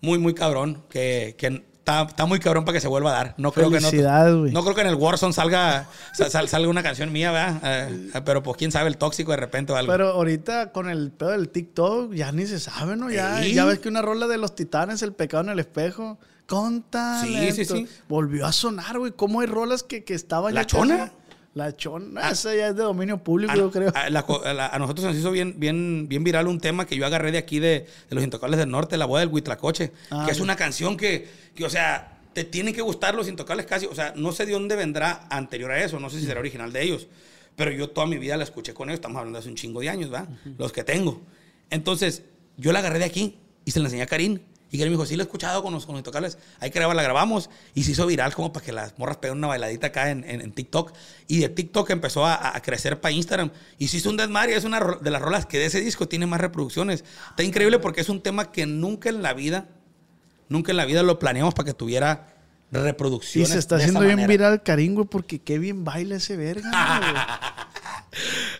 muy, 0.00 0.18
muy 0.20 0.34
cabrón, 0.34 0.84
que, 0.88 1.34
que 1.36 1.64
está, 1.78 2.02
está 2.02 2.26
muy 2.26 2.38
cabrón 2.38 2.64
para 2.64 2.74
que 2.76 2.80
se 2.80 2.86
vuelva 2.86 3.10
a 3.10 3.14
dar. 3.14 3.34
No 3.38 3.50
creo 3.50 3.68
que 3.70 3.80
no, 3.80 3.90
no 3.90 4.62
creo 4.62 4.74
que 4.76 4.82
en 4.82 4.86
el 4.86 4.94
Warzone 4.94 5.32
salga, 5.32 5.88
sal- 6.14 6.30
sal- 6.30 6.48
salga 6.48 6.68
una 6.68 6.84
canción 6.84 7.10
mía, 7.10 7.32
¿verdad? 7.32 7.60
Eh, 8.14 8.20
pero 8.24 8.40
pues 8.44 8.56
quién 8.56 8.70
sabe, 8.70 8.88
el 8.88 8.98
tóxico 8.98 9.32
de 9.32 9.38
repente 9.38 9.72
o 9.72 9.76
algo. 9.76 9.90
Pero 9.90 10.10
ahorita 10.10 10.70
con 10.70 10.88
el 10.88 11.10
pedo 11.10 11.30
del 11.30 11.48
TikTok 11.48 12.12
ya 12.14 12.30
ni 12.30 12.46
se 12.46 12.60
sabe, 12.60 12.94
¿no? 12.94 13.10
Ya, 13.10 13.42
Sí. 13.42 13.52
ya 13.54 13.64
ves 13.64 13.80
que 13.80 13.88
una 13.88 14.00
rola 14.02 14.28
de 14.28 14.38
los 14.38 14.54
titanes, 14.54 15.02
El 15.02 15.12
pecado 15.14 15.42
en 15.42 15.48
el 15.50 15.58
espejo, 15.58 16.20
con 16.48 16.82
talento, 16.82 17.54
Sí, 17.54 17.64
sí, 17.64 17.76
sí. 17.76 17.86
volvió 18.08 18.46
a 18.46 18.52
sonar, 18.52 18.98
güey. 18.98 19.12
¿Cómo 19.12 19.40
hay 19.42 19.46
rolas 19.46 19.82
que, 19.82 20.02
que 20.02 20.14
estaban 20.14 20.54
¿La 20.54 20.62
ya 20.62 20.66
Chona? 20.66 20.96
casi- 20.98 21.12
La 21.54 21.76
chona, 21.76 22.30
esa 22.30 22.54
ya 22.54 22.68
es 22.68 22.76
de 22.76 22.82
dominio 22.84 23.18
público, 23.22 23.52
a, 23.52 23.56
yo 23.56 23.70
creo. 23.70 23.90
a- 23.94 24.08
la 24.10 24.24
co- 24.24 24.44
a 24.44 24.54
la- 24.54 24.68
a 24.68 24.78
nosotros 24.78 25.06
nos 25.06 25.16
hizo 25.16 25.30
bien, 25.30 25.54
bien, 25.58 26.06
bien 26.08 26.22
viral 26.24 26.46
un 26.46 26.60
tema 26.60 26.86
que 26.86 26.96
yo 26.96 27.04
agarré 27.04 27.32
de 27.32 27.38
aquí 27.38 27.58
de, 27.58 27.80
de 28.08 28.14
los 28.14 28.22
Intocables 28.24 28.58
del 28.58 28.70
Norte, 28.70 28.96
La 28.96 29.06
Boda 29.06 29.20
del 29.20 29.28
Huitlacoche, 29.30 29.92
Ah, 30.10 30.22
que 30.24 30.32
es 30.32 30.40
una 30.40 30.56
canción 30.56 30.96
que, 30.96 31.28
que, 31.54 31.64
o 31.64 31.70
sea, 31.70 32.18
te 32.32 32.44
tienen 32.44 32.74
que 32.74 32.80
gustar 32.82 33.14
los 33.14 33.28
Intocables 33.28 33.66
casi. 33.66 33.86
O 33.86 33.94
sea, 33.94 34.12
no 34.16 34.30
sé 34.32 34.46
de 34.46 34.52
dónde 34.52 34.76
vendrá 34.76 35.26
anterior 35.30 35.70
a 35.72 35.82
eso, 35.84 35.98
no 35.98 36.08
sé 36.10 36.20
si 36.20 36.26
será 36.26 36.38
original 36.40 36.72
de 36.72 36.82
ellos, 36.84 37.08
pero 37.56 37.72
yo 37.72 37.90
toda 37.90 38.06
mi 38.06 38.18
vida 38.18 38.36
la 38.36 38.44
escuché 38.44 38.72
con 38.72 38.88
ellos, 38.88 38.98
estamos 38.98 39.18
hablando 39.18 39.38
de 39.38 39.40
hace 39.40 39.48
un 39.50 39.56
chingo 39.56 39.80
de 39.80 39.88
años, 39.88 40.10
¿verdad? 40.10 40.28
Los 40.58 40.72
que 40.72 40.84
tengo. 40.84 41.22
Entonces, 41.70 42.22
yo 42.56 42.72
la 42.72 42.78
agarré 42.78 43.00
de 43.00 43.04
aquí 43.06 43.36
y 43.64 43.72
se 43.72 43.80
la 43.80 43.86
enseñé 43.86 44.02
a 44.02 44.06
Karim. 44.06 44.38
Y 44.70 44.76
Karim 44.78 44.92
me 44.92 44.96
dijo, 44.96 45.06
sí, 45.06 45.16
la 45.16 45.22
he 45.22 45.26
escuchado 45.26 45.62
con 45.62 45.72
los, 45.72 45.86
con 45.86 45.94
los 45.94 46.00
Intocables. 46.00 46.36
Hay 46.60 46.70
que 46.70 46.78
grabarla, 46.78 47.00
la 47.02 47.08
grabamos. 47.08 47.48
Y 47.74 47.84
se 47.84 47.92
hizo 47.92 48.06
viral 48.06 48.34
como 48.34 48.52
para 48.52 48.64
que 48.66 48.72
las 48.72 48.98
morras 48.98 49.16
peguen 49.16 49.38
una 49.38 49.46
bailadita 49.46 49.86
acá 49.86 50.10
en, 50.10 50.24
en- 50.28 50.42
en 50.42 50.52
TikTok. 50.52 50.92
Y 51.26 51.38
de 51.40 51.48
TikTok 51.48 51.88
empezó 51.90 52.26
a, 52.26 52.54
a 52.56 52.60
crecer 52.60 53.00
para 53.00 53.12
Instagram. 53.12 53.50
Y 53.78 53.88
se 53.88 53.96
hizo 53.96 54.10
un 54.10 54.18
desmadre. 54.18 54.54
Es 54.56 54.64
una 54.64 54.78
de 55.00 55.10
las 55.10 55.22
rolas 55.22 55.46
que 55.46 55.58
de 55.58 55.66
ese 55.66 55.80
disco 55.80 56.06
tiene 56.06 56.26
más 56.26 56.40
reproducciones. 56.40 57.02
Está 57.30 57.42
increíble 57.44 57.78
porque 57.78 58.02
es 58.02 58.08
un 58.10 58.20
tema 58.20 58.52
que 58.52 58.66
nunca 58.66 59.08
en 59.08 59.22
la 59.22 59.32
vida, 59.32 59.68
nunca 60.50 60.70
en 60.72 60.76
la 60.76 60.84
vida 60.84 61.02
lo 61.02 61.18
planeamos 61.18 61.54
para 61.54 61.64
que 61.66 61.72
tuviera 61.74 62.34
Y 62.70 62.76
reproducciones. 62.76 63.50
se 63.50 63.58
está 63.58 63.76
haciendo 63.76 64.00
bien 64.00 64.16
manera. 64.16 64.28
viral 64.28 64.62
Karim, 64.62 64.94
güey, 64.96 65.06
porque 65.06 65.38
qué 65.40 65.58
bien 65.58 65.82
baila 65.84 66.16
ese 66.16 66.36
verga, 66.36 66.70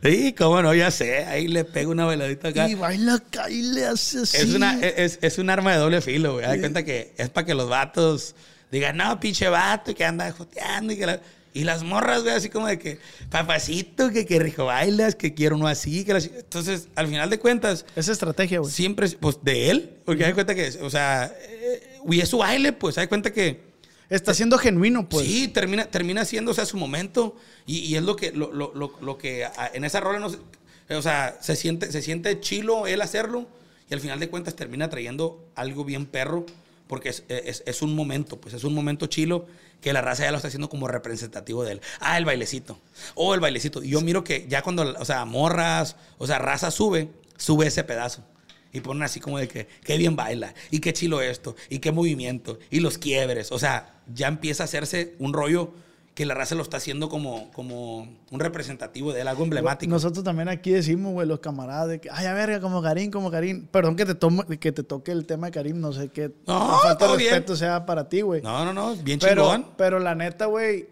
Sí, 0.02 0.34
cómo 0.36 0.62
no, 0.62 0.74
ya 0.74 0.90
sé. 0.90 1.24
Ahí 1.26 1.48
le 1.48 1.64
pego 1.64 1.90
una 1.90 2.04
bailadita 2.04 2.48
acá. 2.48 2.68
Y 2.68 2.74
baila 2.74 3.14
acá 3.14 3.50
y 3.50 3.62
le 3.62 3.86
hace 3.86 4.20
así. 4.20 4.36
Es, 4.36 4.54
una, 4.54 4.78
es, 4.80 5.18
es 5.22 5.38
un 5.38 5.50
arma 5.50 5.72
de 5.72 5.78
doble 5.78 6.00
filo, 6.00 6.34
güey. 6.34 6.44
Hay 6.46 6.60
cuenta 6.60 6.84
que 6.84 7.12
es 7.16 7.28
para 7.30 7.46
que 7.46 7.54
los 7.54 7.68
vatos 7.68 8.34
digan, 8.70 8.96
no, 8.96 9.18
pinche 9.20 9.48
vato, 9.48 9.94
que 9.94 10.04
anda 10.04 10.30
joteando. 10.32 10.92
Y, 10.92 10.96
que 10.96 11.06
la- 11.06 11.20
y 11.54 11.64
las 11.64 11.82
morras, 11.82 12.22
güey, 12.22 12.34
así 12.34 12.50
como 12.50 12.66
de 12.68 12.78
que, 12.78 12.98
papacito, 13.30 14.10
que, 14.10 14.26
que 14.26 14.38
rico 14.38 14.66
bailas, 14.66 15.14
que 15.14 15.34
quiero 15.34 15.56
uno 15.56 15.66
así. 15.66 16.04
Que 16.04 16.12
la 16.12 16.20
chi-". 16.20 16.30
Entonces, 16.36 16.88
al 16.94 17.08
final 17.08 17.30
de 17.30 17.38
cuentas, 17.38 17.84
Esa 17.96 18.12
estrategia, 18.12 18.60
güey. 18.60 18.70
siempre, 18.72 19.06
es, 19.06 19.14
pues, 19.14 19.38
de 19.42 19.70
él. 19.70 19.90
Porque 20.04 20.24
hay 20.24 20.34
cuenta 20.34 20.54
que, 20.54 20.68
o 20.82 20.90
sea, 20.90 21.32
eh, 21.48 21.98
y 22.08 22.20
es 22.20 22.28
su 22.28 22.38
baile, 22.38 22.72
pues, 22.72 22.98
hay 22.98 23.06
cuenta 23.08 23.32
que... 23.32 23.67
Está 24.10 24.32
siendo 24.34 24.56
genuino, 24.58 25.08
pues. 25.08 25.26
Sí, 25.26 25.48
termina, 25.48 25.84
termina 25.86 26.24
siendo, 26.24 26.50
o 26.52 26.54
sea, 26.54 26.64
su 26.64 26.76
momento. 26.76 27.36
Y, 27.66 27.78
y 27.80 27.96
es 27.96 28.02
lo 28.02 28.16
que, 28.16 28.32
lo, 28.32 28.52
lo- 28.52 28.72
lo- 28.74 28.94
lo 29.00 29.18
que 29.18 29.44
a- 29.44 29.70
en 29.74 29.84
esa 29.84 30.00
rola 30.00 30.18
no 30.18 30.28
o 30.28 31.02
sea, 31.02 31.36
se 31.42 31.54
siente, 31.56 31.92
se 31.92 32.00
siente 32.00 32.40
chilo 32.40 32.86
él 32.86 33.02
hacerlo. 33.02 33.46
Y 33.90 33.94
al 33.94 34.00
final 34.00 34.18
de 34.20 34.28
cuentas 34.30 34.54
termina 34.56 34.88
trayendo 34.88 35.46
algo 35.54 35.84
bien 35.84 36.06
perro. 36.06 36.46
Porque 36.86 37.10
es, 37.10 37.24
es- 37.28 37.62
es 37.66 37.82
un 37.82 37.94
momento, 37.94 38.40
pues 38.40 38.54
es 38.54 38.64
un 38.64 38.72
momento 38.74 39.06
chilo 39.08 39.44
que 39.82 39.92
la 39.92 40.00
raza 40.00 40.24
ya 40.24 40.30
lo 40.30 40.38
está 40.38 40.48
haciendo 40.48 40.70
como 40.70 40.88
representativo 40.88 41.62
de 41.62 41.72
él. 41.72 41.80
Ah, 42.00 42.16
el 42.16 42.24
bailecito. 42.24 42.80
O 43.14 43.34
el 43.34 43.40
bailecito. 43.40 43.82
Y 43.84 43.90
yo 43.90 44.00
miro 44.00 44.24
que 44.24 44.46
ya 44.48 44.62
cuando, 44.62 44.94
o 44.98 45.04
sea, 45.04 45.26
morras, 45.26 45.96
o 46.16 46.26
sea, 46.26 46.38
raza 46.38 46.70
sube, 46.70 47.10
sube 47.36 47.66
ese 47.66 47.84
pedazo. 47.84 48.24
Y 48.72 48.80
ponen 48.80 49.02
así 49.02 49.20
como 49.20 49.38
de 49.38 49.48
que, 49.48 49.66
qué 49.84 49.96
bien 49.98 50.16
baila, 50.16 50.54
y 50.70 50.80
qué 50.80 50.92
chilo 50.92 51.22
esto, 51.22 51.56
y 51.70 51.78
qué 51.78 51.90
movimiento, 51.90 52.58
y 52.70 52.80
los 52.80 52.98
quiebres. 52.98 53.50
O 53.50 53.58
sea, 53.58 53.97
ya 54.14 54.28
empieza 54.28 54.62
a 54.62 54.66
hacerse 54.66 55.14
un 55.18 55.32
rollo 55.32 55.72
que 56.14 56.26
la 56.26 56.34
raza 56.34 56.56
lo 56.56 56.62
está 56.62 56.78
haciendo 56.78 57.08
como, 57.08 57.48
como 57.52 57.98
un 58.32 58.40
representativo 58.40 59.12
de 59.12 59.20
él, 59.20 59.28
algo 59.28 59.44
emblemático. 59.44 59.88
Nosotros 59.88 60.24
también 60.24 60.48
aquí 60.48 60.72
decimos, 60.72 61.12
güey, 61.12 61.28
los 61.28 61.38
camaradas, 61.38 61.88
de 61.88 62.00
que, 62.00 62.08
ay, 62.10 62.26
a 62.26 62.34
verga, 62.34 62.60
como 62.60 62.82
Karim, 62.82 63.12
como 63.12 63.30
Karim. 63.30 63.66
Perdón 63.68 63.94
que 63.94 64.04
te, 64.04 64.16
tomo, 64.16 64.44
que 64.44 64.72
te 64.72 64.82
toque 64.82 65.12
el 65.12 65.26
tema 65.26 65.46
de 65.46 65.52
Karim, 65.52 65.78
no 65.80 65.92
sé 65.92 66.08
qué. 66.08 66.32
No, 66.46 66.78
falta 66.80 66.98
todo 66.98 67.12
de 67.12 67.18
bien. 67.18 67.30
respeto 67.34 67.54
sea 67.54 67.86
para 67.86 68.08
ti, 68.08 68.22
güey. 68.22 68.42
No, 68.42 68.64
no, 68.64 68.72
no, 68.72 68.96
bien 68.96 69.20
pero, 69.20 69.42
chingón. 69.44 69.66
pero 69.76 70.00
la 70.00 70.16
neta, 70.16 70.46
güey, 70.46 70.88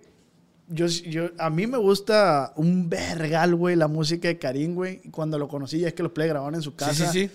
yo, 0.69 0.87
yo, 0.87 1.31
a 1.39 1.51
mí 1.51 1.67
me 1.67 1.79
gusta 1.79 2.53
un 2.55 2.89
vergal, 2.89 3.57
güey, 3.57 3.75
la 3.75 3.89
música 3.89 4.29
de 4.29 4.39
Karim, 4.39 4.77
güey. 4.77 4.99
Cuando 5.11 5.41
lo 5.41 5.49
conocí, 5.49 5.81
ya 5.81 5.89
es 5.89 5.95
que 5.95 6.05
los 6.05 6.13
play 6.13 6.29
grababan 6.29 6.55
en 6.55 6.63
su 6.63 6.71
Sí, 6.71 6.77
casa. 6.77 7.13
sí, 7.13 7.27
sí. 7.27 7.31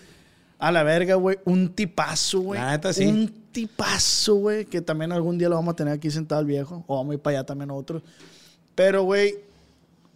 A 0.62 0.72
la 0.72 0.84
verga, 0.84 1.16
güey. 1.16 1.38
Un 1.46 1.70
tipazo, 1.74 2.40
güey. 2.42 2.60
La 2.60 2.72
neta, 2.72 2.94
sí. 2.94 3.06
Un 3.06 3.28
tipazo, 3.52 4.36
güey. 4.36 4.66
Que 4.66 4.80
también 4.82 5.12
algún 5.12 5.38
día 5.38 5.50
lo 5.50 5.56
vamos 5.56 5.74
a 5.74 5.76
tener 5.76 5.94
aquí 5.94 6.10
sentado 6.12 6.40
el 6.40 6.48
viejo. 6.48 6.84
O 6.88 6.96
vamos 6.98 7.12
a 7.12 7.14
ir 7.16 7.20
para 7.20 7.40
allá 7.40 7.46
también 7.46 7.68
nosotros. 7.70 8.04
Pero, 8.76 9.04
güey, 9.04 9.36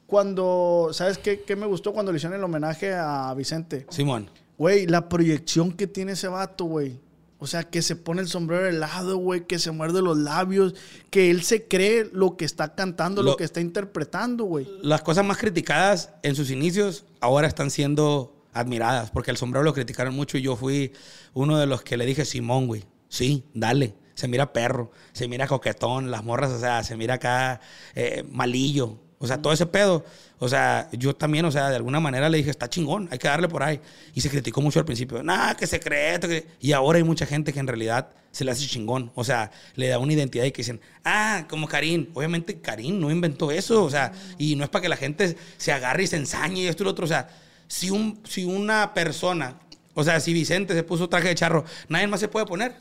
cuando, 0.07 0.89
¿sabes 0.93 1.17
qué, 1.17 1.41
qué 1.41 1.55
me 1.55 1.65
gustó 1.65 1.93
cuando 1.93 2.11
le 2.11 2.17
hicieron 2.17 2.37
el 2.37 2.43
homenaje 2.43 2.93
a 2.93 3.33
Vicente? 3.33 3.85
Simón. 3.89 4.29
Güey, 4.57 4.85
la 4.87 5.09
proyección 5.09 5.71
que 5.73 5.87
tiene 5.87 6.13
ese 6.13 6.27
vato, 6.27 6.65
güey. 6.65 6.99
O 7.37 7.47
sea, 7.47 7.63
que 7.63 7.81
se 7.81 7.95
pone 7.95 8.21
el 8.21 8.27
sombrero 8.29 8.65
helado, 8.65 9.17
güey, 9.17 9.45
que 9.45 9.59
se 9.59 9.69
muerde 9.71 10.01
los 10.01 10.17
labios, 10.17 10.73
que 11.09 11.29
él 11.29 11.43
se 11.43 11.67
cree 11.67 12.09
lo 12.13 12.37
que 12.37 12.45
está 12.45 12.73
cantando, 12.75 13.21
lo, 13.21 13.31
Lo- 13.31 13.37
que 13.37 13.43
está 13.43 13.59
interpretando, 13.59 14.45
güey. 14.45 14.67
Las 14.81 15.01
cosas 15.01 15.25
más 15.25 15.37
criticadas 15.37 16.11
en 16.23 16.35
sus 16.35 16.49
inicios 16.49 17.03
ahora 17.19 17.47
están 17.47 17.69
siendo 17.71 18.34
admiradas, 18.55 19.11
porque 19.11 19.29
el 19.29 19.37
sombrero 19.37 19.63
lo 19.63 19.73
criticaron 19.73 20.15
mucho 20.15 20.37
y 20.37 20.41
yo 20.41 20.55
fui 20.55 20.93
uno 21.33 21.59
de 21.59 21.67
los 21.67 21.83
que 21.83 21.97
le 21.97 22.05
dije, 22.05 22.25
Simón, 22.25 22.67
güey, 22.67 22.85
sí, 23.09 23.43
dale. 23.53 23.93
Se 24.15 24.29
mira 24.29 24.53
perro, 24.53 24.91
se 25.11 25.27
mira 25.27 25.45
coquetón, 25.45 26.09
las 26.09 26.23
morras, 26.23 26.51
o 26.51 26.59
sea, 26.59 26.83
se 26.83 26.95
mira 26.95 27.15
acá 27.15 27.59
eh, 27.95 28.23
malillo. 28.31 28.97
O 29.19 29.27
sea, 29.27 29.41
todo 29.41 29.53
ese 29.53 29.65
pedo. 29.65 30.05
O 30.39 30.47
sea, 30.47 30.89
yo 30.91 31.15
también, 31.15 31.45
o 31.45 31.51
sea, 31.51 31.69
de 31.69 31.75
alguna 31.75 31.99
manera 31.99 32.29
le 32.29 32.37
dije, 32.37 32.49
está 32.49 32.69
chingón, 32.69 33.07
hay 33.11 33.17
que 33.17 33.27
darle 33.27 33.47
por 33.47 33.63
ahí. 33.63 33.79
Y 34.13 34.21
se 34.21 34.29
criticó 34.29 34.61
mucho 34.61 34.79
al 34.79 34.85
principio. 34.85 35.23
Nah, 35.23 35.53
que 35.55 35.67
secreto. 35.67 36.27
Y 36.59 36.71
ahora 36.73 36.97
hay 36.97 37.03
mucha 37.03 37.25
gente 37.25 37.51
que 37.51 37.59
en 37.59 37.67
realidad 37.67 38.09
se 38.31 38.43
le 38.45 38.51
hace 38.51 38.67
chingón. 38.67 39.11
O 39.15 39.23
sea, 39.23 39.51
le 39.75 39.87
da 39.87 39.99
una 39.99 40.13
identidad 40.13 40.45
y 40.45 40.51
que 40.51 40.61
dicen, 40.61 40.81
ah, 41.03 41.45
como 41.49 41.67
Karim. 41.67 42.09
Obviamente 42.13 42.59
Karim 42.59 42.99
no 42.99 43.09
inventó 43.11 43.51
eso. 43.51 43.83
O 43.83 43.89
sea, 43.89 44.11
y 44.37 44.55
no 44.55 44.63
es 44.63 44.69
para 44.69 44.83
que 44.83 44.89
la 44.89 44.97
gente 44.97 45.37
se 45.57 45.71
agarre 45.71 46.03
y 46.03 46.07
se 46.07 46.17
ensañe 46.17 46.61
y 46.61 46.67
esto 46.67 46.83
y 46.83 46.85
lo 46.85 46.91
otro. 46.91 47.05
O 47.05 47.09
sea, 47.09 47.29
si, 47.67 47.89
un, 47.89 48.21
si 48.27 48.45
una 48.45 48.93
persona, 48.93 49.59
o 49.93 50.03
sea, 50.03 50.19
si 50.19 50.33
Vicente 50.33 50.73
se 50.73 50.83
puso 50.83 51.09
traje 51.09 51.29
de 51.29 51.35
charro, 51.35 51.65
nadie 51.89 52.07
más 52.07 52.19
se 52.19 52.27
puede 52.27 52.45
poner. 52.45 52.75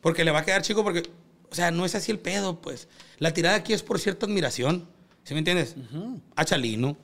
Porque 0.00 0.24
le 0.24 0.30
va 0.30 0.40
a 0.40 0.44
quedar 0.44 0.62
chico 0.62 0.84
porque, 0.84 1.02
o 1.50 1.54
sea, 1.54 1.70
no 1.70 1.84
es 1.84 1.94
así 1.94 2.12
el 2.12 2.18
pedo, 2.18 2.60
pues. 2.60 2.88
La 3.18 3.32
tirada 3.32 3.56
aquí 3.56 3.72
es 3.72 3.82
por 3.82 3.98
cierta 3.98 4.26
admiración, 4.26 4.88
¿sí 5.24 5.34
me 5.34 5.38
entiendes? 5.38 5.74
A 6.36 6.44
Chalino, 6.44 6.96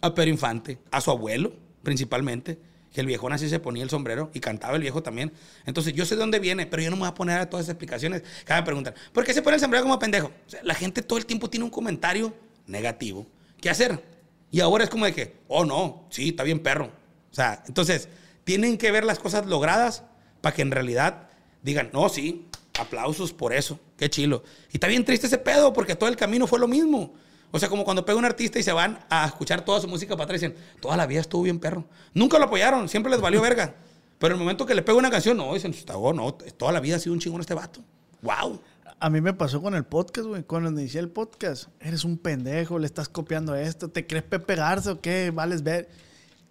a 0.00 0.14
Pedro 0.14 0.30
Infante, 0.30 0.78
a 0.90 1.00
su 1.00 1.10
abuelo, 1.10 1.52
principalmente, 1.82 2.58
que 2.92 3.00
el 3.00 3.06
viejón 3.06 3.32
así 3.32 3.48
se 3.48 3.60
ponía 3.60 3.82
el 3.82 3.90
sombrero 3.90 4.30
y 4.34 4.40
cantaba 4.40 4.76
el 4.76 4.82
viejo 4.82 5.02
también. 5.02 5.32
Entonces, 5.66 5.92
yo 5.92 6.04
sé 6.04 6.16
de 6.16 6.20
dónde 6.20 6.38
viene, 6.38 6.66
pero 6.66 6.82
yo 6.82 6.90
no 6.90 6.96
me 6.96 7.00
voy 7.00 7.08
a 7.08 7.14
poner 7.14 7.38
a 7.38 7.48
todas 7.48 7.66
esas 7.66 7.74
explicaciones. 7.74 8.22
Cada 8.44 8.60
me 8.62 8.66
preguntan, 8.66 8.94
¿por 9.12 9.24
qué 9.24 9.34
se 9.34 9.42
pone 9.42 9.54
el 9.54 9.60
sombrero 9.60 9.84
como 9.84 9.98
pendejo? 9.98 10.28
O 10.46 10.50
sea, 10.50 10.60
la 10.62 10.74
gente 10.74 11.02
todo 11.02 11.18
el 11.18 11.26
tiempo 11.26 11.50
tiene 11.50 11.64
un 11.64 11.70
comentario 11.70 12.34
negativo. 12.66 13.26
¿Qué 13.60 13.70
hacer? 13.70 14.02
Y 14.50 14.60
ahora 14.60 14.84
es 14.84 14.90
como 14.90 15.04
de 15.04 15.14
que, 15.14 15.36
oh, 15.48 15.64
no, 15.64 16.06
sí, 16.10 16.30
está 16.30 16.42
bien 16.42 16.60
perro. 16.60 16.90
O 17.30 17.34
sea, 17.34 17.62
entonces, 17.66 18.08
tienen 18.44 18.78
que 18.78 18.90
ver 18.90 19.04
las 19.04 19.18
cosas 19.18 19.46
logradas 19.46 20.04
para 20.40 20.54
que 20.54 20.62
en 20.62 20.70
realidad 20.70 21.28
digan, 21.62 21.90
no, 21.92 22.08
sí, 22.08 22.48
aplausos 22.78 23.32
por 23.32 23.52
eso, 23.52 23.78
qué 23.96 24.08
chilo. 24.08 24.42
Y 24.70 24.76
está 24.76 24.86
bien 24.86 25.04
triste 25.04 25.26
ese 25.26 25.38
pedo, 25.38 25.72
porque 25.72 25.94
todo 25.94 26.08
el 26.08 26.16
camino 26.16 26.46
fue 26.46 26.58
lo 26.58 26.68
mismo. 26.68 27.12
O 27.50 27.58
sea, 27.58 27.68
como 27.68 27.84
cuando 27.84 28.04
pega 28.04 28.18
un 28.18 28.24
artista 28.24 28.58
y 28.58 28.62
se 28.62 28.72
van 28.72 29.04
a 29.08 29.26
escuchar 29.26 29.64
toda 29.64 29.80
su 29.80 29.88
música 29.88 30.14
para 30.16 30.24
atrás 30.24 30.42
y 30.42 30.46
dicen, 30.46 30.64
toda 30.80 30.96
la 30.96 31.06
vida 31.06 31.20
estuvo 31.20 31.42
bien 31.42 31.58
perro. 31.58 31.84
Nunca 32.14 32.38
lo 32.38 32.44
apoyaron, 32.44 32.88
siempre 32.88 33.10
les 33.10 33.20
valió 33.20 33.40
verga. 33.40 33.74
Pero 34.18 34.34
el 34.34 34.40
momento 34.40 34.66
que 34.66 34.74
le 34.74 34.82
pega 34.82 34.98
una 34.98 35.10
canción, 35.10 35.36
no, 35.36 35.54
dicen, 35.54 35.74
oh, 35.94 36.12
no, 36.12 36.34
toda 36.34 36.72
la 36.72 36.80
vida 36.80 36.96
ha 36.96 36.98
sido 36.98 37.12
un 37.12 37.20
chingón 37.20 37.40
este 37.40 37.54
vato. 37.54 37.80
¡Wow! 38.20 38.60
A 39.00 39.10
mí 39.10 39.20
me 39.20 39.32
pasó 39.32 39.62
con 39.62 39.74
el 39.74 39.84
podcast, 39.84 40.26
güey. 40.26 40.42
Cuando 40.42 40.70
inicié 40.80 40.98
el 41.00 41.08
podcast, 41.08 41.68
eres 41.80 42.04
un 42.04 42.18
pendejo, 42.18 42.78
le 42.78 42.86
estás 42.86 43.08
copiando 43.08 43.54
esto, 43.54 43.88
¿te 43.88 44.06
crees 44.06 44.24
Pepe 44.24 44.56
Garza 44.56 44.92
o 44.92 45.00
qué? 45.00 45.30
Vales 45.32 45.62
ver. 45.62 45.88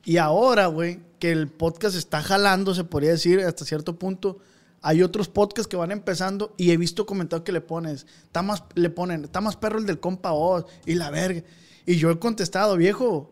Y 0.06 0.16
ahora, 0.18 0.68
güey, 0.68 1.02
que 1.20 1.32
el 1.32 1.50
podcast 1.50 1.96
está 1.98 2.22
jalando, 2.22 2.74
se 2.74 2.86
podría 2.86 3.12
decir, 3.12 3.42
hasta 3.42 3.66
cierto 3.66 4.00
punto, 4.00 4.38
hay 4.82 5.02
otros 5.04 5.28
podcasts 5.28 5.68
que 5.68 5.76
van 5.76 5.92
empezando 5.92 6.54
y 6.56 6.72
he 6.72 6.78
visto 6.78 7.06
comentarios 7.06 7.44
que 7.44 7.52
le 7.52 7.60
pones, 7.60 8.06
está 8.24 8.42
más, 8.42 8.64
le 8.76 8.90
ponen, 8.90 9.26
está 9.26 9.42
más 9.42 9.58
perro 9.58 9.80
el 9.80 9.86
del 9.86 10.00
compa 10.00 10.32
Oz 10.32 10.66
y 10.86 10.94
la 10.96 11.10
verga. 11.10 11.44
Y 11.86 11.98
yo 11.98 12.10
he 12.12 12.20
contestado, 12.20 12.78
viejo, 12.78 13.30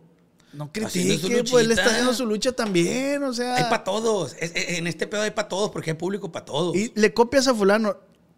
no 0.52 0.74
critique, 0.74 1.44
pues 1.50 1.64
él 1.66 1.72
está 1.72 1.86
haciendo 1.86 2.14
su 2.14 2.26
lucha 2.26 2.52
también, 2.52 3.24
o 3.24 3.32
sea. 3.34 3.56
Hay 3.56 3.64
para 3.64 3.86
todos. 3.86 4.36
Es- 4.42 4.52
es- 4.56 4.78
en 4.78 4.88
este 4.88 5.08
pedo 5.08 5.22
hay 5.22 5.32
para 5.32 5.48
todos, 5.48 5.70
porque 5.70 5.92
hay 5.92 5.98
público 5.98 6.34
para 6.34 6.44
todos. 6.44 6.76
Y 6.76 6.92
le 6.96 7.14
copias 7.14 7.48
a 7.48 7.56
fulano. 7.56 7.96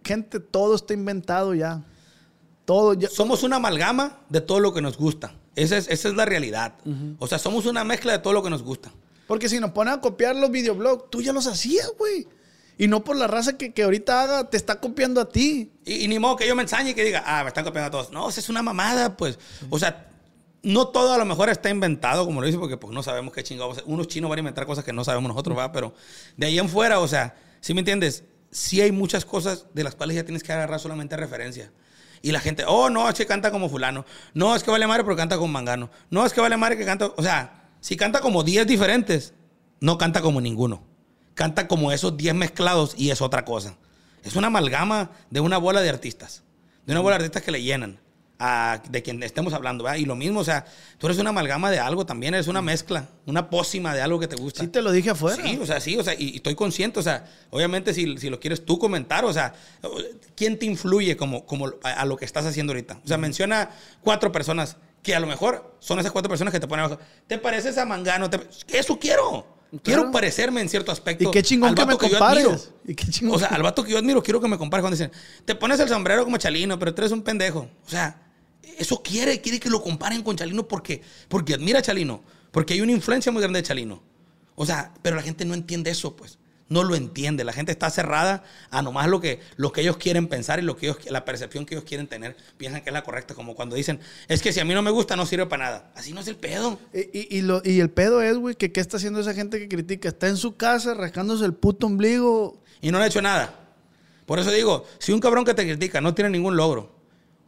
Gente, 0.07 0.39
todo 0.39 0.75
está 0.75 0.93
inventado 0.93 1.53
ya. 1.53 1.83
Todo 2.65 2.93
ya. 2.93 3.09
Somos 3.09 3.43
una 3.43 3.57
amalgama 3.57 4.19
de 4.29 4.41
todo 4.41 4.59
lo 4.59 4.73
que 4.73 4.81
nos 4.81 4.97
gusta. 4.97 5.35
Esa 5.55 5.77
es, 5.77 5.87
esa 5.89 6.09
es 6.09 6.15
la 6.15 6.25
realidad. 6.25 6.75
O 7.19 7.27
sea, 7.27 7.39
somos 7.39 7.65
una 7.65 7.83
mezcla 7.83 8.13
de 8.13 8.19
todo 8.19 8.33
lo 8.33 8.43
que 8.43 8.49
nos 8.49 8.63
gusta. 8.63 8.91
Porque 9.27 9.49
si 9.49 9.59
nos 9.59 9.71
ponen 9.71 9.95
a 9.95 10.01
copiar 10.01 10.35
los 10.35 10.49
videoblogs, 10.51 11.09
tú 11.09 11.21
ya 11.21 11.33
los 11.33 11.47
hacías, 11.47 11.91
güey. 11.97 12.27
Y 12.77 12.87
no 12.87 13.03
por 13.03 13.15
la 13.15 13.27
raza 13.27 13.57
que, 13.57 13.73
que 13.73 13.83
ahorita 13.83 14.21
haga, 14.21 14.49
te 14.49 14.55
está 14.55 14.79
copiando 14.79 15.19
a 15.19 15.27
ti. 15.27 15.71
Y, 15.83 16.05
y 16.05 16.07
ni 16.07 16.19
modo 16.19 16.35
que 16.35 16.47
yo 16.47 16.55
me 16.55 16.61
ensañe 16.61 16.91
y 16.91 16.93
que 16.93 17.03
diga, 17.03 17.23
ah, 17.25 17.43
me 17.43 17.49
están 17.49 17.65
copiando 17.65 17.87
a 17.87 17.91
todos. 17.91 18.11
No, 18.11 18.29
esa 18.29 18.39
es 18.39 18.49
una 18.49 18.61
mamada, 18.61 19.17
pues. 19.17 19.39
O 19.69 19.79
sea, 19.79 20.11
no 20.61 20.89
todo 20.89 21.13
a 21.13 21.17
lo 21.17 21.25
mejor 21.25 21.49
está 21.49 21.69
inventado, 21.69 22.25
como 22.25 22.41
lo 22.41 22.47
dice, 22.47 22.59
porque 22.59 22.77
pues 22.77 22.93
no 22.93 23.01
sabemos 23.01 23.33
qué 23.33 23.43
chingados. 23.43 23.83
Unos 23.85 24.07
chinos 24.07 24.29
van 24.29 24.37
a 24.37 24.41
inventar 24.41 24.65
cosas 24.65 24.83
que 24.83 24.93
no 24.93 25.03
sabemos 25.03 25.29
nosotros, 25.29 25.57
¿va? 25.57 25.71
Pero 25.71 25.93
de 26.35 26.45
ahí 26.45 26.59
en 26.59 26.69
fuera, 26.69 26.99
o 26.99 27.07
sea, 27.07 27.35
¿sí 27.61 27.73
me 27.73 27.81
entiendes? 27.81 28.23
Sí 28.51 28.81
hay 28.81 28.91
muchas 28.91 29.25
cosas 29.25 29.65
de 29.73 29.83
las 29.83 29.95
cuales 29.95 30.15
ya 30.15 30.23
tienes 30.23 30.43
que 30.43 30.53
agarrar 30.53 30.79
solamente 30.79 31.15
referencia. 31.17 31.71
Y 32.21 32.31
la 32.31 32.39
gente, 32.39 32.63
oh, 32.67 32.89
no, 32.89 33.07
es 33.07 33.15
que 33.15 33.25
canta 33.25 33.51
como 33.51 33.69
fulano. 33.69 34.05
No, 34.33 34.55
es 34.55 34.63
que 34.63 34.71
vale 34.71 34.87
madre 34.87 35.03
porque 35.03 35.17
canta 35.19 35.37
con 35.37 35.51
mangano. 35.51 35.89
No, 36.09 36.25
es 36.25 36.33
que 36.33 36.41
vale 36.41 36.57
madre 36.57 36.77
que 36.77 36.85
canta... 36.85 37.11
O 37.15 37.21
sea, 37.21 37.69
si 37.79 37.95
canta 37.95 38.21
como 38.21 38.43
10 38.43 38.65
diferentes, 38.67 39.33
no 39.79 39.97
canta 39.97 40.21
como 40.21 40.41
ninguno. 40.41 40.83
Canta 41.35 41.67
como 41.67 41.91
esos 41.91 42.17
10 42.17 42.33
mezclados 42.33 42.95
y 42.97 43.11
es 43.11 43.21
otra 43.21 43.45
cosa. 43.45 43.77
Es 44.23 44.35
una 44.35 44.47
amalgama 44.47 45.11
de 45.29 45.39
una 45.39 45.57
bola 45.57 45.81
de 45.81 45.89
artistas. 45.89 46.43
De 46.85 46.93
una 46.93 47.01
bola 47.01 47.17
de 47.17 47.25
artistas 47.25 47.43
que 47.43 47.51
le 47.51 47.61
llenan. 47.61 47.99
A, 48.39 48.83
de 48.89 49.01
quien 49.01 49.23
estemos 49.23 49.51
hablando, 49.53 49.83
¿verdad? 49.83 49.97
Y 49.97 50.05
lo 50.05 50.15
mismo, 50.15 50.41
o 50.41 50.43
sea, 50.43 50.63
tú 50.99 51.07
eres 51.07 51.17
una 51.17 51.31
amalgama 51.31 51.71
de 51.71 51.79
algo 51.79 52.05
también, 52.05 52.35
eres 52.35 52.47
una 52.47 52.61
mezcla, 52.61 53.07
una 53.25 53.49
pócima 53.49 53.95
de 53.95 54.01
algo 54.03 54.19
que 54.19 54.27
te 54.27 54.35
gusta. 54.35 54.61
Sí 54.61 54.67
te 54.67 54.83
lo 54.83 54.91
dije 54.91 55.09
afuera. 55.09 55.41
Sí, 55.43 55.57
o 55.59 55.65
sea, 55.65 55.79
sí, 55.79 55.97
o 55.97 56.03
sea, 56.03 56.13
y, 56.13 56.29
y 56.33 56.35
estoy 56.35 56.53
consciente, 56.53 56.99
o 56.99 57.03
sea, 57.03 57.25
obviamente 57.49 57.95
si, 57.95 58.15
si 58.19 58.29
lo 58.29 58.39
quieres 58.39 58.63
tú 58.63 58.77
comentar, 58.77 59.25
o 59.25 59.33
sea, 59.33 59.55
¿quién 60.35 60.59
te 60.59 60.67
influye 60.67 61.17
como, 61.17 61.45
como 61.47 61.71
a, 61.83 61.89
a 62.01 62.05
lo 62.05 62.15
que 62.17 62.25
estás 62.25 62.45
haciendo 62.45 62.73
ahorita? 62.73 62.99
O 63.03 63.07
sea, 63.07 63.17
menciona 63.17 63.71
cuatro 64.01 64.31
personas 64.31 64.77
que 65.01 65.15
a 65.15 65.19
lo 65.19 65.25
mejor 65.27 65.75
son 65.79 65.97
esas 65.99 66.11
cuatro 66.11 66.29
personas 66.29 66.53
que 66.53 66.59
te 66.59 66.67
ponen 66.67 66.85
abajo. 66.85 67.01
¿Te 67.27 67.38
pareces 67.38 67.77
a 67.79 67.85
Mangano? 67.85 68.29
¿Te- 68.29 68.47
Eso 68.67 68.99
quiero. 68.99 69.55
Quiero 69.83 70.11
parecerme 70.11 70.61
en 70.61 70.69
cierto 70.69 70.91
aspecto. 70.91 71.27
Y 71.27 71.31
qué 71.31 71.43
chingón 71.43 71.69
al 71.69 71.75
que 71.75 71.85
me 71.85 71.93
yo 71.93 71.97
compares. 71.97 72.71
Y 72.88 72.95
qué 72.95 73.05
chingón 73.07 73.35
O 73.35 73.39
sea, 73.39 73.49
que- 73.49 73.55
al 73.55 73.63
vato 73.63 73.83
que 73.83 73.91
yo 73.91 73.97
admiro, 73.97 74.21
quiero 74.23 74.39
que 74.39 74.47
me 74.47 74.57
compares 74.57 74.81
cuando 74.83 74.95
dicen, 74.95 75.11
te 75.43 75.55
pones 75.55 75.79
el 75.79 75.89
sombrero 75.89 76.23
como 76.23 76.38
Chalino, 76.38 76.77
pero 76.79 76.93
tú 76.93 77.01
eres 77.01 77.11
un 77.11 77.21
pendejo. 77.21 77.67
O 77.85 77.89
sea, 77.89 78.21
eso 78.78 79.01
quiere, 79.03 79.41
quiere 79.41 79.59
que 79.59 79.70
lo 79.70 79.82
comparen 79.82 80.22
con 80.24 80.36
Chalino 80.36 80.68
porque, 80.68 81.01
porque 81.28 81.53
admira 81.53 81.80
a 81.80 81.82
Chalino, 81.82 82.22
porque 82.51 82.74
hay 82.74 82.82
una 82.82 82.91
influencia 82.91 83.32
muy 83.32 83.41
grande 83.41 83.61
de 83.61 83.68
Chalino. 83.68 84.01
O 84.55 84.65
sea, 84.65 84.93
pero 85.01 85.15
la 85.15 85.22
gente 85.22 85.45
no 85.45 85.53
entiende 85.53 85.91
eso, 85.91 86.15
pues. 86.15 86.39
No 86.70 86.84
lo 86.84 86.95
entiende. 86.95 87.45
La 87.45 87.53
gente 87.53 87.72
está 87.72 87.89
cerrada 87.89 88.43
a 88.72 88.82
nomás 88.82 89.07
lo 89.07 89.22
que, 89.22 89.39
lo 89.55 89.72
que 89.72 89.80
ellos 89.80 89.95
quieren 89.95 90.28
pensar 90.28 90.59
y 90.59 90.63
lo 90.63 90.76
que 90.76 90.88
ellos, 90.88 90.97
la 91.09 91.24
percepción 91.24 91.65
que 91.65 91.76
ellos 91.76 91.86
quieren 91.88 92.07
tener. 92.07 92.36
Piensan 92.57 92.82
que 92.82 92.89
es 92.89 92.93
la 92.93 93.03
correcta, 93.03 93.36
como 93.36 93.55
cuando 93.55 93.78
dicen, 93.78 94.01
es 94.28 94.41
que 94.41 94.51
si 94.51 94.59
a 94.59 94.65
mí 94.65 94.74
no 94.74 94.82
me 94.82 94.91
gusta, 94.91 95.15
no 95.15 95.26
sirve 95.26 95.45
para 95.45 95.63
nada. 95.63 95.91
Así 95.95 96.11
no 96.11 96.20
es 96.20 96.28
el 96.28 96.36
pedo. 96.36 96.78
Y, 96.93 96.99
y- 97.18 97.38
y 97.38 97.41
lo- 97.41 97.61
y 97.63 97.80
el 97.80 97.89
pedo 97.89 98.22
es, 98.22 98.36
güey, 98.36 98.55
que 98.55 98.74
qué 98.74 98.82
está 98.82 98.97
haciendo 98.97 99.22
esa 99.22 99.34
gente 99.34 99.59
que 99.59 99.70
critica. 99.70 100.09
Está 100.09 100.28
en 100.28 100.36
su 100.36 100.57
casa 100.57 100.93
rascándose 100.93 101.45
el 101.45 101.53
puto 101.53 101.88
ombligo. 101.88 102.61
y 102.82 102.91
no 102.91 102.97
le 102.97 103.05
ha 103.05 103.07
hecho 103.07 103.22
nada. 103.22 103.57
Por 104.26 104.39
eso 104.39 104.51
digo, 104.51 104.86
si 104.99 105.13
un 105.13 105.22
cabrón 105.22 105.45
que 105.45 105.53
te 105.53 105.63
critica 105.63 106.01
no 106.01 106.13
tiene 106.13 106.30
ningún 106.32 106.57
logro, 106.57 106.96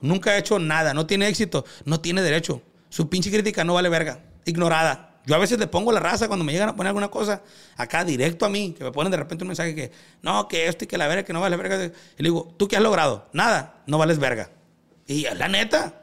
nunca 0.01 0.31
ha 0.31 0.37
hecho 0.37 0.59
nada, 0.59 0.93
no 0.93 1.05
tiene 1.05 1.27
éxito, 1.27 1.65
no 1.85 1.99
tiene 1.99 2.21
derecho. 2.21 2.61
Su 2.89 3.09
pinche 3.09 3.29
crítica 3.29 3.63
no 3.63 3.73
vale 3.75 3.89
verga, 3.89 4.19
ignorada. 4.45 5.19
Yo 5.25 5.35
a 5.35 5.37
veces 5.37 5.59
le 5.59 5.67
pongo 5.67 5.91
la 5.91 5.99
raza 5.99 6.27
cuando 6.27 6.43
me 6.43 6.51
llegan 6.51 6.69
a 6.69 6.75
poner 6.75 6.89
alguna 6.89 7.09
cosa 7.09 7.43
acá 7.77 8.03
directo 8.03 8.45
a 8.45 8.49
mí, 8.49 8.73
que 8.75 8.83
me 8.83 8.91
ponen 8.91 9.11
de 9.11 9.17
repente 9.17 9.43
un 9.43 9.49
mensaje 9.49 9.75
que 9.75 9.91
no, 10.21 10.47
que 10.47 10.67
esto 10.67 10.85
y 10.85 10.87
que 10.87 10.97
la 10.97 11.07
verga, 11.07 11.23
que 11.23 11.33
no 11.33 11.41
vale 11.41 11.55
verga. 11.55 11.75
Y 11.85 11.89
le 11.89 11.93
digo, 12.17 12.53
¿tú 12.57 12.67
qué 12.67 12.77
has 12.77 12.81
logrado? 12.81 13.27
Nada, 13.31 13.81
no 13.85 13.97
vales 13.97 14.17
verga. 14.17 14.49
Y 15.05 15.23
la 15.35 15.47
neta. 15.47 16.01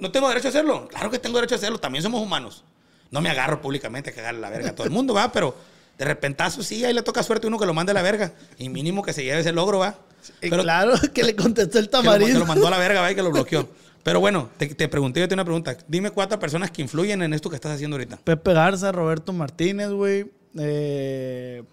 ¿No 0.00 0.10
tengo 0.10 0.28
derecho 0.28 0.48
a 0.48 0.50
hacerlo? 0.50 0.88
Claro 0.88 1.10
que 1.10 1.18
tengo 1.18 1.36
derecho 1.36 1.54
a 1.54 1.58
hacerlo, 1.58 1.78
también 1.78 2.02
somos 2.02 2.20
humanos. 2.20 2.64
No 3.10 3.20
me 3.20 3.30
agarro 3.30 3.60
públicamente 3.60 4.10
a 4.10 4.12
cagarle 4.12 4.40
la 4.40 4.50
verga 4.50 4.70
a 4.70 4.74
todo 4.74 4.86
el 4.86 4.92
mundo, 4.92 5.14
va, 5.14 5.30
pero 5.30 5.56
de 5.98 6.04
repentazo 6.04 6.62
sí, 6.62 6.84
ahí 6.84 6.92
le 6.92 7.02
toca 7.02 7.22
suerte 7.22 7.46
a 7.46 7.48
uno 7.48 7.58
que 7.58 7.66
lo 7.66 7.74
mande 7.74 7.92
a 7.92 7.94
la 7.94 8.02
verga. 8.02 8.32
Y 8.58 8.68
mínimo 8.68 9.02
que 9.02 9.12
se 9.12 9.24
lleve 9.24 9.40
ese 9.40 9.52
logro, 9.52 9.78
va. 9.78 9.98
Pero 10.40 10.62
claro 10.62 10.94
que 11.14 11.22
le 11.22 11.34
contestó 11.36 11.78
el 11.78 11.88
que 11.88 11.96
lo, 11.96 12.02
que 12.02 12.06
tamarindo. 12.08 12.38
lo 12.40 12.46
mandó 12.46 12.66
a 12.66 12.70
la 12.70 12.78
verga, 12.78 13.00
va, 13.00 13.10
y 13.10 13.14
que 13.14 13.22
lo 13.22 13.30
bloqueó. 13.30 13.68
Pero 14.02 14.20
bueno, 14.20 14.50
te, 14.56 14.68
te 14.74 14.88
pregunté, 14.88 15.18
yo 15.20 15.26
tengo 15.28 15.38
una 15.40 15.44
pregunta. 15.44 15.76
Dime 15.88 16.10
cuatro 16.10 16.38
personas 16.38 16.70
que 16.70 16.80
influyen 16.82 17.22
en 17.22 17.32
esto 17.34 17.50
que 17.50 17.56
estás 17.56 17.72
haciendo 17.72 17.96
ahorita. 17.96 18.18
Pepe 18.18 18.52
Garza, 18.52 18.92
Roberto 18.92 19.32
Martínez, 19.32 19.88
güey. 19.90 20.30
Eh, 20.58 21.64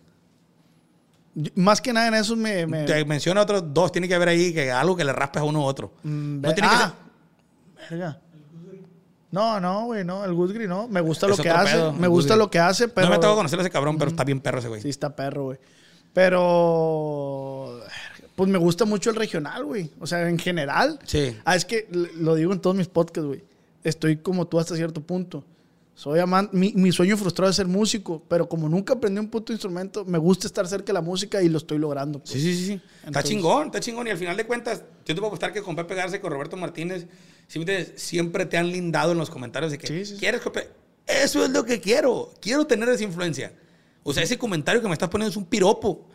más 1.56 1.82
que 1.82 1.94
nada 1.94 2.08
en 2.08 2.16
eso 2.16 2.36
me... 2.36 2.66
me- 2.66 2.86
Te 2.86 3.04
menciona 3.06 3.42
otros 3.42 3.64
dos, 3.74 3.92
tiene 3.92 4.08
que 4.08 4.16
haber 4.16 4.30
ahí 4.30 4.54
que 4.54 4.72
algo 4.72 4.96
que 4.96 5.04
le 5.04 5.14
raspes 5.14 5.42
a 5.42 5.46
uno 5.46 5.60
u 5.62 5.64
otro. 5.64 5.94
Mm, 6.04 6.42
no 6.42 6.54
tiene 6.54 6.70
que 6.70 6.76
ah, 6.76 6.94
verga. 7.90 8.20
No, 9.34 9.60
no, 9.60 9.86
güey, 9.86 10.06
no. 10.06 10.24
El 10.24 10.34
Gusgri 10.34 10.68
no. 10.68 10.88
Me 10.88 11.02
gusta 11.02 11.26
Es 11.26 11.36
lo 11.38 11.44
que 11.44 11.50
hace. 11.50 11.74
pedo, 11.76 11.92
me 11.92 12.08
gusta 12.08 12.36
lo 12.36 12.52
que 12.52 12.60
hace, 12.60 12.88
pero... 12.88 13.08
No 13.08 13.14
me 13.16 13.20
tengo 13.20 13.34
que 13.34 13.38
conocer 13.38 13.58
a 13.58 13.64
ese 13.64 13.72
cabrón, 13.72 13.98
pero 13.98 14.12
está 14.12 14.24
bien 14.24 14.40
perro 14.40 14.60
ese 14.60 14.68
güey. 14.68 14.80
Sí, 14.82 14.90
está 14.90 15.16
perro, 15.16 15.46
güey. 15.46 15.58
Pero... 16.14 17.80
Pues 18.36 18.50
me 18.50 18.58
gusta 18.58 18.86
mucho 18.86 19.10
el 19.12 19.16
regional, 19.16 19.64
güey. 19.66 19.92
O 20.00 20.08
sea, 20.08 20.28
en 20.28 20.40
general. 20.40 21.00
Sí. 21.06 21.36
Ah, 21.46 21.56
es 21.56 21.66
que 21.66 21.88
lo 22.16 22.34
digo 22.36 22.52
en 22.54 22.60
todos 22.60 22.76
mis 22.76 22.88
podcasts, 22.88 23.28
güey. 23.28 23.44
estoy 23.84 24.18
como 24.18 24.48
tú 24.48 24.60
hasta 24.60 24.76
cierto 24.76 25.02
punto. 25.02 25.44
Soy 25.96 26.20
amante, 26.20 26.58
mi, 26.58 26.74
mi 26.74 26.92
sueño 26.92 27.16
frustrado 27.18 27.52
es 27.52 27.56
ser 27.56 27.68
músico, 27.68 28.24
pero 28.28 28.50
como 28.50 28.68
nunca 28.68 28.94
aprendí 28.94 29.20
un 29.20 29.28
puto 29.30 29.54
instrumento, 29.54 30.04
me 30.06 30.18
gusta 30.18 30.48
estar 30.48 30.68
cerca 30.68 30.88
de 30.88 30.94
la 30.94 31.02
música 31.02 31.44
y 31.44 31.50
lo 31.50 31.60
estoy 31.60 31.78
logrando. 31.78 32.18
pues. 32.18 32.32
Sí, 32.32 32.40
sí, 32.42 32.56
sí. 32.56 32.66
sí. 32.66 32.74
está 32.74 33.08
Entonces- 33.08 33.30
chingón, 33.32 33.66
está 33.68 33.80
chingón. 33.80 34.08
Y 34.08 34.10
al 34.10 34.18
final 34.18 34.36
de 34.36 34.46
cuentas, 34.48 34.80
yo 35.06 35.14
te 35.14 35.16
puedo 35.16 35.28
apostar 35.28 35.54
que 35.54 35.62
con 35.62 35.76
Pepe 35.76 35.94
Garza 35.94 36.16
y 36.16 36.20
con 36.20 36.32
Roberto 36.32 36.58
Martínez 36.58 37.06
¿sí 37.48 37.60
me 37.60 37.64
entiendes? 37.64 38.02
siempre 38.02 38.46
te 38.46 38.58
han 38.58 38.72
lindado 38.72 39.12
en 39.12 39.18
los 39.18 39.30
comentarios 39.30 39.72
de 39.72 39.78
que 39.78 40.06
Sí, 40.06 40.16
quieres 40.20 40.42
Pepe. 40.42 40.70
Eso 41.06 41.44
es 41.44 41.52
lo 41.52 41.66
que 41.66 41.80
quiero. 41.82 42.34
Quiero 42.42 42.66
tener 42.66 42.88
esa 42.90 43.04
influencia. 43.04 43.54
O 44.04 44.14
sea, 44.14 44.24
ese 44.24 44.38
comentario 44.38 44.82
que 44.82 44.88
me 44.88 44.94
estás 44.94 45.10
poniendo 45.10 45.30
es 45.32 45.38
un 45.38 45.46
piropo. 45.46 46.08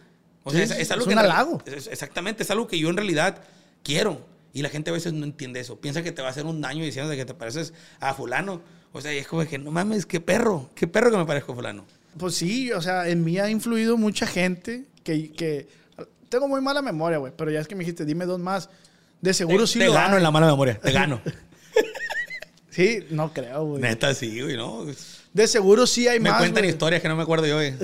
O 0.44 0.50
sea, 0.50 0.62
es, 0.62 0.70
es 0.70 0.90
algo 0.90 1.02
es 1.04 1.08
que 1.08 1.12
un 1.14 1.18
halago. 1.18 1.62
es- 1.66 1.86
exactamente, 1.88 2.42
es 2.42 2.50
algo 2.50 2.66
que 2.66 2.78
yo 2.78 2.88
en 2.88 2.96
realidad 2.96 3.42
quiero. 3.82 4.26
Y 4.54 4.62
la 4.62 4.70
gente 4.70 4.88
a 4.90 4.94
veces 4.94 5.12
no 5.12 5.24
entiende 5.24 5.60
eso. 5.60 5.78
Piensa 5.80 6.02
que 6.02 6.10
te 6.10 6.22
va 6.22 6.28
a 6.28 6.30
hacer 6.30 6.46
un 6.46 6.60
daño 6.60 6.82
diciendo 6.84 7.12
que 7.14 7.24
te 7.26 7.34
pareces 7.34 7.74
a 8.00 8.14
fulano. 8.14 8.62
O 8.92 9.00
sea, 9.02 9.12
y 9.14 9.18
es 9.18 9.26
como 9.28 9.44
que 9.46 9.58
no 9.58 9.70
mames, 9.70 10.06
qué 10.06 10.20
perro, 10.20 10.70
qué 10.74 10.86
perro 10.86 11.10
que 11.10 11.18
me 11.18 11.26
parezco 11.26 11.52
a 11.52 11.54
fulano. 11.54 11.84
Pues 12.18 12.34
sí, 12.34 12.72
o 12.72 12.80
sea, 12.80 13.08
en 13.08 13.22
mí 13.22 13.38
ha 13.38 13.50
influido 13.50 13.98
mucha 13.98 14.26
gente 14.26 14.86
que, 15.04 15.30
que 15.32 15.68
tengo 16.30 16.48
muy 16.48 16.62
mala 16.62 16.80
memoria, 16.80 17.18
güey, 17.18 17.32
pero 17.36 17.50
ya 17.50 17.60
es 17.60 17.68
que 17.68 17.74
me 17.74 17.80
dijiste, 17.80 18.06
dime 18.06 18.24
dos 18.24 18.40
más. 18.40 18.70
De 19.20 19.34
seguro 19.34 19.64
te, 19.64 19.66
sí 19.66 19.78
te 19.78 19.86
lo 19.86 19.92
gano 19.94 20.10
hay. 20.14 20.16
en 20.18 20.22
la 20.22 20.30
mala 20.30 20.46
memoria, 20.46 20.78
te 20.78 20.92
gano. 20.92 21.20
Sí, 22.70 23.00
no 23.10 23.32
creo, 23.32 23.64
güey. 23.64 23.82
Neta, 23.82 24.14
sí, 24.14 24.40
güey, 24.40 24.56
¿no? 24.56 24.84
De 25.32 25.48
seguro 25.48 25.86
sí 25.86 26.06
hay 26.06 26.20
Me 26.20 26.30
más. 26.30 26.38
cuentan 26.38 26.62
güey. 26.62 26.70
historias 26.70 27.02
que 27.02 27.08
no 27.08 27.16
me 27.16 27.22
acuerdo 27.22 27.46
yo, 27.46 27.56
güey. 27.56 27.74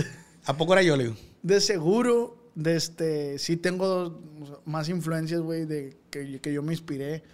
¿A 0.45 0.57
poco 0.57 0.73
era 0.75 0.83
yo, 0.83 0.97
le 0.97 1.05
digo? 1.05 1.17
De 1.43 1.61
seguro, 1.61 2.37
de 2.55 2.77
este, 2.77 3.39
sí 3.41 3.57
tengo 3.57 4.21
más 4.65 4.89
influencias, 4.89 5.41
güey, 5.41 5.65
de 5.65 5.97
que, 6.11 6.41
que 6.41 6.53
yo 6.53 6.63
me 6.63 6.73
inspiré. 6.73 7.25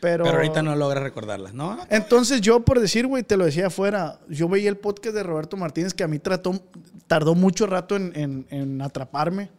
Pero, 0.00 0.24
Pero 0.24 0.36
ahorita 0.36 0.62
no 0.62 0.76
logras 0.76 1.02
recordarlas, 1.02 1.54
¿no? 1.54 1.78
Entonces 1.90 2.40
yo, 2.42 2.60
por 2.60 2.78
decir, 2.78 3.06
güey, 3.06 3.22
te 3.24 3.36
lo 3.36 3.46
decía 3.46 3.66
afuera, 3.68 4.20
yo 4.28 4.48
veía 4.48 4.68
el 4.68 4.76
podcast 4.76 5.14
de 5.16 5.22
Roberto 5.22 5.56
Martínez 5.56 5.92
que 5.94 6.04
a 6.04 6.08
mí 6.08 6.18
trató, 6.18 6.62
tardó 7.08 7.34
mucho 7.34 7.66
rato 7.66 7.96
en, 7.96 8.12
en- 8.14 8.46
en 8.50 8.80
atraparme. 8.82 9.50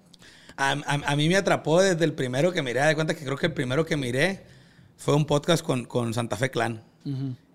A, 0.57 0.71
a- 0.71 1.11
a 1.11 1.15
mí 1.15 1.29
me 1.29 1.37
atrapó 1.37 1.81
desde 1.81 2.03
el 2.05 2.13
primero 2.13 2.51
que 2.51 2.61
miré. 2.61 2.81
De 2.81 2.95
cuenta 2.95 3.13
que 3.13 3.23
creo 3.23 3.37
que 3.37 3.45
el 3.45 3.53
primero 3.53 3.85
que 3.85 3.95
miré 3.97 4.43
fue 4.97 5.15
un 5.15 5.25
podcast 5.25 5.63
con, 5.63 5.85
con 5.85 6.13
Santa 6.13 6.35
Fe 6.35 6.49
Clan. 6.49 6.83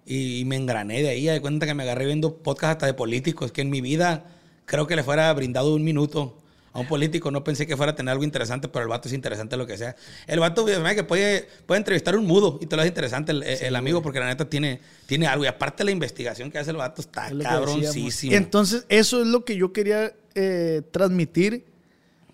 y, 0.07 0.40
y 0.40 0.44
me 0.44 0.57
engrané 0.57 1.03
de 1.03 1.09
ahí. 1.11 1.24
De 1.26 1.40
cuenta 1.40 1.66
que 1.66 1.74
me 1.74 1.82
agarré 1.82 2.07
viendo 2.07 2.36
podcasts 2.38 2.72
hasta 2.76 2.86
de 2.86 2.94
políticos, 2.94 3.53
que 3.53 3.61
en 3.62 3.70
mi 3.70 3.80
vida 3.80 4.24
creo 4.64 4.86
que 4.86 4.96
le 4.96 5.03
fuera 5.03 5.32
brindado 5.32 5.74
un 5.74 5.84
minuto 5.84 6.38
a 6.72 6.80
un 6.80 6.86
político. 6.86 7.30
No 7.30 7.44
pensé 7.44 7.66
que 7.66 7.76
fuera 7.76 7.92
a 7.92 7.94
tener 7.94 8.12
algo 8.12 8.24
interesante, 8.24 8.68
pero 8.68 8.84
el 8.84 8.88
vato 8.88 9.09
es 9.09 9.14
interesante 9.14 9.57
lo 9.57 9.66
que 9.66 9.76
sea. 9.76 9.94
El 10.26 10.40
vato, 10.40 10.64
que 10.64 11.05
puede, 11.05 11.46
puede 11.66 11.78
entrevistar 11.78 12.16
un 12.16 12.24
mudo 12.26 12.59
y 12.62 12.66
te 12.66 12.76
lo 12.76 12.82
hace 12.82 12.88
interesante 12.88 13.32
el, 13.32 13.42
el 13.42 13.76
amigo, 13.76 14.00
porque 14.00 14.20
la 14.20 14.26
neta 14.26 14.48
tiene, 14.48 14.80
tiene 15.07 15.26
algo. 15.26 15.44
Y 15.44 15.48
aparte 15.48 15.84
la 15.84 15.90
investigación 15.90 16.50
que 16.50 16.59
hace 16.59 16.70
el 16.70 16.76
vato 16.78 17.03
está 17.03 17.28
Es 17.28 17.34
cabroncísimo. 17.42 18.34
Entonces, 18.34 18.86
eso 18.88 19.20
es 19.20 19.26
lo 19.26 19.44
que 19.44 19.57
yo 19.57 19.72
quería 19.72 20.14
eh, 20.34 20.80
transmitir, 20.92 21.66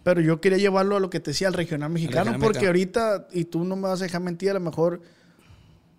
pero 0.02 0.20
yo 0.20 0.40
quería 0.40 0.58
llevarlo 0.58 0.96
a 0.96 1.00
lo 1.00 1.10
que 1.10 1.20
te 1.20 1.32
decía, 1.32 1.48
al 1.48 1.54
regional 1.54 1.90
mexicano, 1.90 2.32
regional 2.32 2.40
porque 2.40 2.70
mexicano. 2.70 3.10
ahorita, 3.12 3.28
y 3.32 3.44
tú 3.44 3.64
no 3.64 3.76
me 3.76 3.82
vas 3.82 4.00
a 4.00 4.04
dejar 4.04 4.20
mentir, 4.20 4.50
a 4.50 4.54
lo 4.54 4.60
mejor 4.60 5.00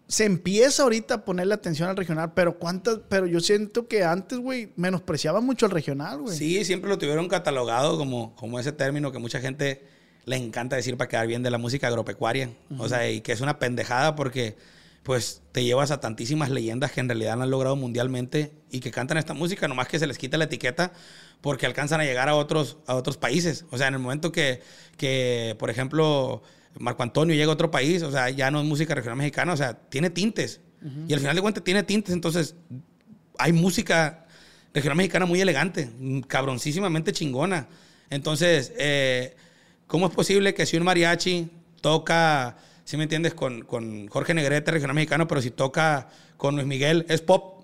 se 0.07 0.25
empieza 0.25 0.83
ahorita 0.83 1.13
a 1.13 1.25
ponerle 1.25 1.53
atención 1.53 1.87
al 1.87 1.95
regional, 1.95 2.33
pero 2.33 2.57
cuántas, 2.57 2.99
pero 3.09 3.27
yo 3.27 3.39
siento 3.39 3.87
que 3.87 4.03
antes, 4.03 4.39
güey, 4.39 4.73
menospreciaba 4.75 5.39
mucho 5.39 5.67
al 5.67 5.71
regional, 5.71 6.21
güey. 6.21 6.35
Sí, 6.35 6.65
siempre 6.65 6.89
lo 6.89 6.97
tuvieron 6.97 7.27
catalogado 7.27 7.95
como, 7.95 8.35
como 8.35 8.59
ese 8.59 8.71
término 8.71 9.11
que 9.11 9.19
mucha 9.19 9.39
gente 9.39 9.83
le 10.25 10.35
encanta 10.35 10.75
decir 10.75 10.97
para 10.97 11.07
quedar 11.07 11.27
bien 11.27 11.43
de 11.43 11.51
la 11.51 11.59
música 11.59 11.87
agropecuaria. 11.87 12.49
O 12.79 12.89
sea, 12.89 13.09
y 13.09 13.21
que 13.21 13.31
es 13.31 13.41
una 13.41 13.59
pendejada 13.59 14.15
porque 14.15 14.55
pues 15.03 15.41
te 15.51 15.63
llevas 15.63 15.91
a 15.91 15.99
tantísimas 15.99 16.49
leyendas 16.49 16.91
que 16.91 16.99
en 16.99 17.09
realidad 17.09 17.35
no 17.37 17.43
han 17.43 17.49
logrado 17.49 17.75
mundialmente 17.75 18.51
y 18.69 18.79
que 18.79 18.91
cantan 18.91 19.17
esta 19.17 19.33
música, 19.33 19.67
nomás 19.67 19.87
que 19.87 19.99
se 19.99 20.07
les 20.07 20.17
quita 20.17 20.37
la 20.37 20.45
etiqueta 20.45 20.91
porque 21.41 21.65
alcanzan 21.65 22.01
a 22.01 22.03
llegar 22.03 22.29
a 22.29 22.35
otros, 22.35 22.77
a 22.85 22.95
otros 22.95 23.17
países. 23.17 23.65
O 23.71 23.77
sea, 23.77 23.87
en 23.87 23.95
el 23.95 23.99
momento 23.99 24.31
que, 24.31 24.61
que, 24.97 25.55
por 25.57 25.69
ejemplo, 25.69 26.43
Marco 26.77 27.03
Antonio 27.03 27.35
llega 27.35 27.49
a 27.49 27.53
otro 27.53 27.71
país, 27.71 28.03
o 28.03 28.11
sea, 28.11 28.29
ya 28.29 28.51
no 28.51 28.59
es 28.59 28.65
música 28.65 28.93
regional 28.93 29.17
mexicana, 29.17 29.53
o 29.53 29.57
sea, 29.57 29.73
tiene 29.73 30.09
tintes. 30.09 30.61
Y 31.07 31.13
al 31.13 31.19
final 31.19 31.35
de 31.35 31.41
cuentas 31.41 31.63
tiene 31.63 31.83
tintes, 31.83 32.13
entonces 32.13 32.55
hay 33.37 33.51
música 33.51 34.27
regional 34.73 34.95
mexicana 34.95 35.25
muy 35.25 35.41
elegante, 35.41 35.89
cabroncísimamente 36.27 37.11
chingona. 37.11 37.67
Entonces, 38.09 38.71
eh, 38.77 39.35
¿cómo 39.87 40.07
es 40.07 40.13
posible 40.13 40.53
que 40.53 40.65
si 40.65 40.77
un 40.77 40.83
mariachi 40.83 41.49
toca, 41.81 42.57
si 42.89 42.97
me 42.97 43.03
entiendes, 43.03 43.35
con, 43.35 43.61
con 43.61 44.07
Jorge 44.07 44.33
Negrete, 44.33 44.71
regional 44.71 44.95
mexicano, 44.95 45.27
pero 45.27 45.43
si 45.43 45.51
toca 45.51 46.09
con 46.37 46.55
Luis 46.55 46.65
Miguel, 46.65 47.05
es 47.07 47.21
pop? 47.21 47.63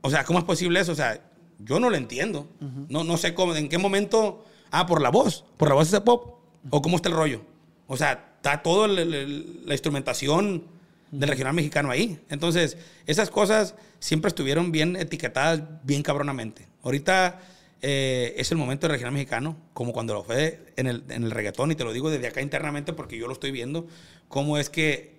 O 0.00 0.10
sea, 0.10 0.22
¿cómo 0.22 0.38
es 0.38 0.44
posible 0.44 0.78
eso? 0.78 0.92
O 0.92 0.94
sea, 0.94 1.20
yo 1.58 1.80
no 1.80 1.90
lo 1.90 1.96
entiendo. 1.96 2.46
no, 2.88 3.02
no 3.02 3.16
sé 3.16 3.34
cómo, 3.34 3.56
en 3.56 3.68
qué 3.68 3.78
momento. 3.78 4.44
Ah, 4.70 4.86
por 4.86 5.02
la 5.02 5.08
voz. 5.08 5.44
Por 5.56 5.70
la 5.70 5.74
voz 5.74 5.92
es 5.92 5.98
pop. 5.98 6.38
¿O 6.70 6.82
cómo 6.82 6.94
está 6.94 7.08
el 7.08 7.16
rollo? 7.16 7.40
O 7.88 7.96
sea, 7.96 8.34
está 8.36 8.62
toda 8.62 8.86
la 8.86 9.74
instrumentación 9.74 10.62
del 11.10 11.30
regional 11.30 11.54
mexicano 11.54 11.90
ahí. 11.90 12.20
Entonces, 12.28 12.78
esas 13.06 13.30
cosas 13.30 13.74
siempre 13.98 14.28
estuvieron 14.28 14.70
bien 14.70 14.94
etiquetadas, 14.94 15.62
bien 15.82 16.04
cabronamente. 16.04 16.68
Ahorita 16.84 17.40
eh, 17.86 18.34
es 18.38 18.50
el 18.50 18.56
momento 18.56 18.86
del 18.86 18.92
regional 18.92 19.12
mexicano, 19.12 19.58
como 19.74 19.92
cuando 19.92 20.14
lo 20.14 20.24
fue 20.24 20.72
en 20.76 20.86
el, 20.86 21.04
en 21.10 21.24
el 21.24 21.30
reggaetón, 21.30 21.70
y 21.70 21.74
te 21.74 21.84
lo 21.84 21.92
digo 21.92 22.08
desde 22.08 22.28
acá 22.28 22.40
internamente 22.40 22.94
porque 22.94 23.18
yo 23.18 23.26
lo 23.26 23.34
estoy 23.34 23.50
viendo, 23.50 23.86
cómo 24.34 24.58
es 24.58 24.68
que 24.68 25.14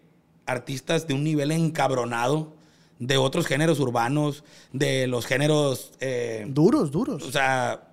artistas 0.45 1.07
de 1.07 1.13
un 1.13 1.23
nivel 1.23 1.51
encabronado, 1.51 2.53
de 2.99 3.15
otros 3.15 3.47
géneros 3.47 3.79
urbanos, 3.79 4.43
de 4.73 5.07
los 5.07 5.25
géneros... 5.25 5.93
eh, 6.01 6.45
Duros, 6.49 6.91
duros. 6.91 7.23
o 7.23 7.31
sea, 7.31 7.87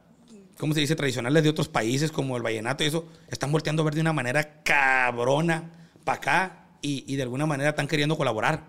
¿cómo 0.58 0.74
se 0.74 0.80
dice? 0.80 0.96
Tradicionales 0.96 1.44
de 1.44 1.48
otros 1.48 1.68
países 1.68 2.10
como 2.10 2.36
el 2.36 2.42
vallenato 2.42 2.82
y 2.82 2.88
eso, 2.88 3.04
están 3.30 3.52
volteando 3.52 3.82
a 3.82 3.84
ver 3.84 3.94
de 3.94 4.00
una 4.00 4.12
manera 4.12 4.62
cabrona 4.64 5.70
para 6.04 6.18
acá 6.18 6.64
y, 6.82 7.04
y 7.06 7.14
de 7.16 7.22
alguna 7.22 7.46
manera 7.46 7.70
están 7.70 7.86
queriendo 7.86 8.16
colaborar. 8.16 8.64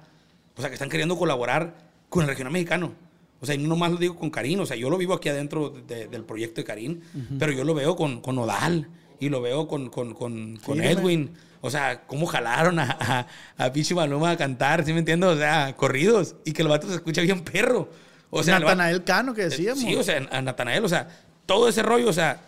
O 0.56 0.62
sea, 0.62 0.70
que 0.70 0.76
están 0.76 0.90
queriendo 0.90 1.18
colaborar 1.18 1.76
con 2.10 2.22
el 2.22 2.28
regional 2.28 2.54
mexicano. 2.54 2.94
O 3.42 3.46
sea, 3.48 3.56
y 3.56 3.58
no 3.58 3.68
nomás 3.70 3.92
lo 3.92 3.98
digo 3.98 4.16
con 4.16 4.30
Karim, 4.30 4.60
o 4.60 4.66
sea, 4.68 4.78
yo 4.78 4.90
lo 4.92 4.98
vivo 5.00 5.16
aquí 5.16 5.28
adentro 5.30 5.70
de- 5.88 6.08
del 6.08 6.24
proyecto 6.24 6.62
de 6.62 6.66
Karim, 6.66 7.02
pero 7.40 7.52
yo 7.52 7.64
lo 7.64 7.74
veo 7.74 7.96
con, 7.96 8.22
con 8.22 8.38
Odal 8.38 8.88
y 9.20 9.30
lo 9.30 9.42
veo 9.42 9.68
con, 9.68 9.90
con, 9.90 10.14
con, 10.14 10.58
con. 10.58 10.78
Edwin. 11.00 11.32
O 11.66 11.72
sea, 11.72 12.02
cómo 12.08 12.26
jalaron 12.26 12.78
a, 12.78 13.26
a, 13.58 13.66
a 13.66 13.72
Maluma 13.96 14.32
a 14.32 14.38
cantar, 14.38 14.84
¿sí 14.84 14.92
me 14.92 15.00
entiendes? 15.00 15.30
O 15.30 15.38
sea, 15.38 15.74
corridos 15.78 16.36
y 16.44 16.52
que 16.52 16.62
el 16.62 16.68
vato 16.68 16.90
se 16.90 16.96
escucha 16.96 17.22
bien 17.22 17.40
perro. 17.42 17.90
O 18.30 18.44
sea, 18.44 18.56
vato- 18.56 18.66
Natanael 18.66 19.04
Cano, 19.06 19.34
que 19.34 19.44
decíamos. 19.44 19.80
Sí, 19.82 19.96
o 19.96 20.04
sea, 20.04 20.28
a 20.30 20.42
Natanael, 20.42 20.84
o 20.84 20.90
sea, 20.90 21.08
todo 21.46 21.70
ese 21.70 21.82
rollo, 21.82 22.10
o 22.10 22.14
sea, 22.14 22.42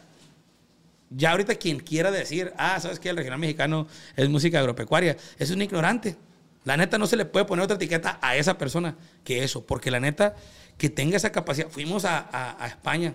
ya 1.10 1.32
ahorita 1.32 1.56
quien 1.56 1.80
quiera 1.80 2.12
decir, 2.12 2.52
ah, 2.58 2.78
¿sabes 2.82 3.00
qué? 3.00 3.10
El 3.10 3.16
regional 3.18 3.40
mexicano 3.40 3.88
es 4.18 4.28
música 4.28 4.60
agropecuaria, 4.60 5.16
es 5.40 5.50
un 5.52 5.62
ignorante. 5.62 6.18
La 6.66 6.76
neta 6.76 6.98
no 6.98 7.08
se 7.08 7.16
le 7.16 7.24
puede 7.26 7.46
poner 7.46 7.64
otra 7.64 7.76
etiqueta 7.78 8.18
a 8.22 8.36
esa 8.36 8.58
persona 8.58 8.96
que 9.24 9.44
eso, 9.44 9.66
porque 9.66 9.92
la 9.92 10.00
neta 10.02 10.36
que 10.78 10.90
tenga 10.90 11.16
esa 11.16 11.32
capacidad. 11.32 11.70
Fuimos 11.70 12.04
a, 12.04 12.18
a- 12.20 12.62
a 12.62 12.68
España. 12.68 13.14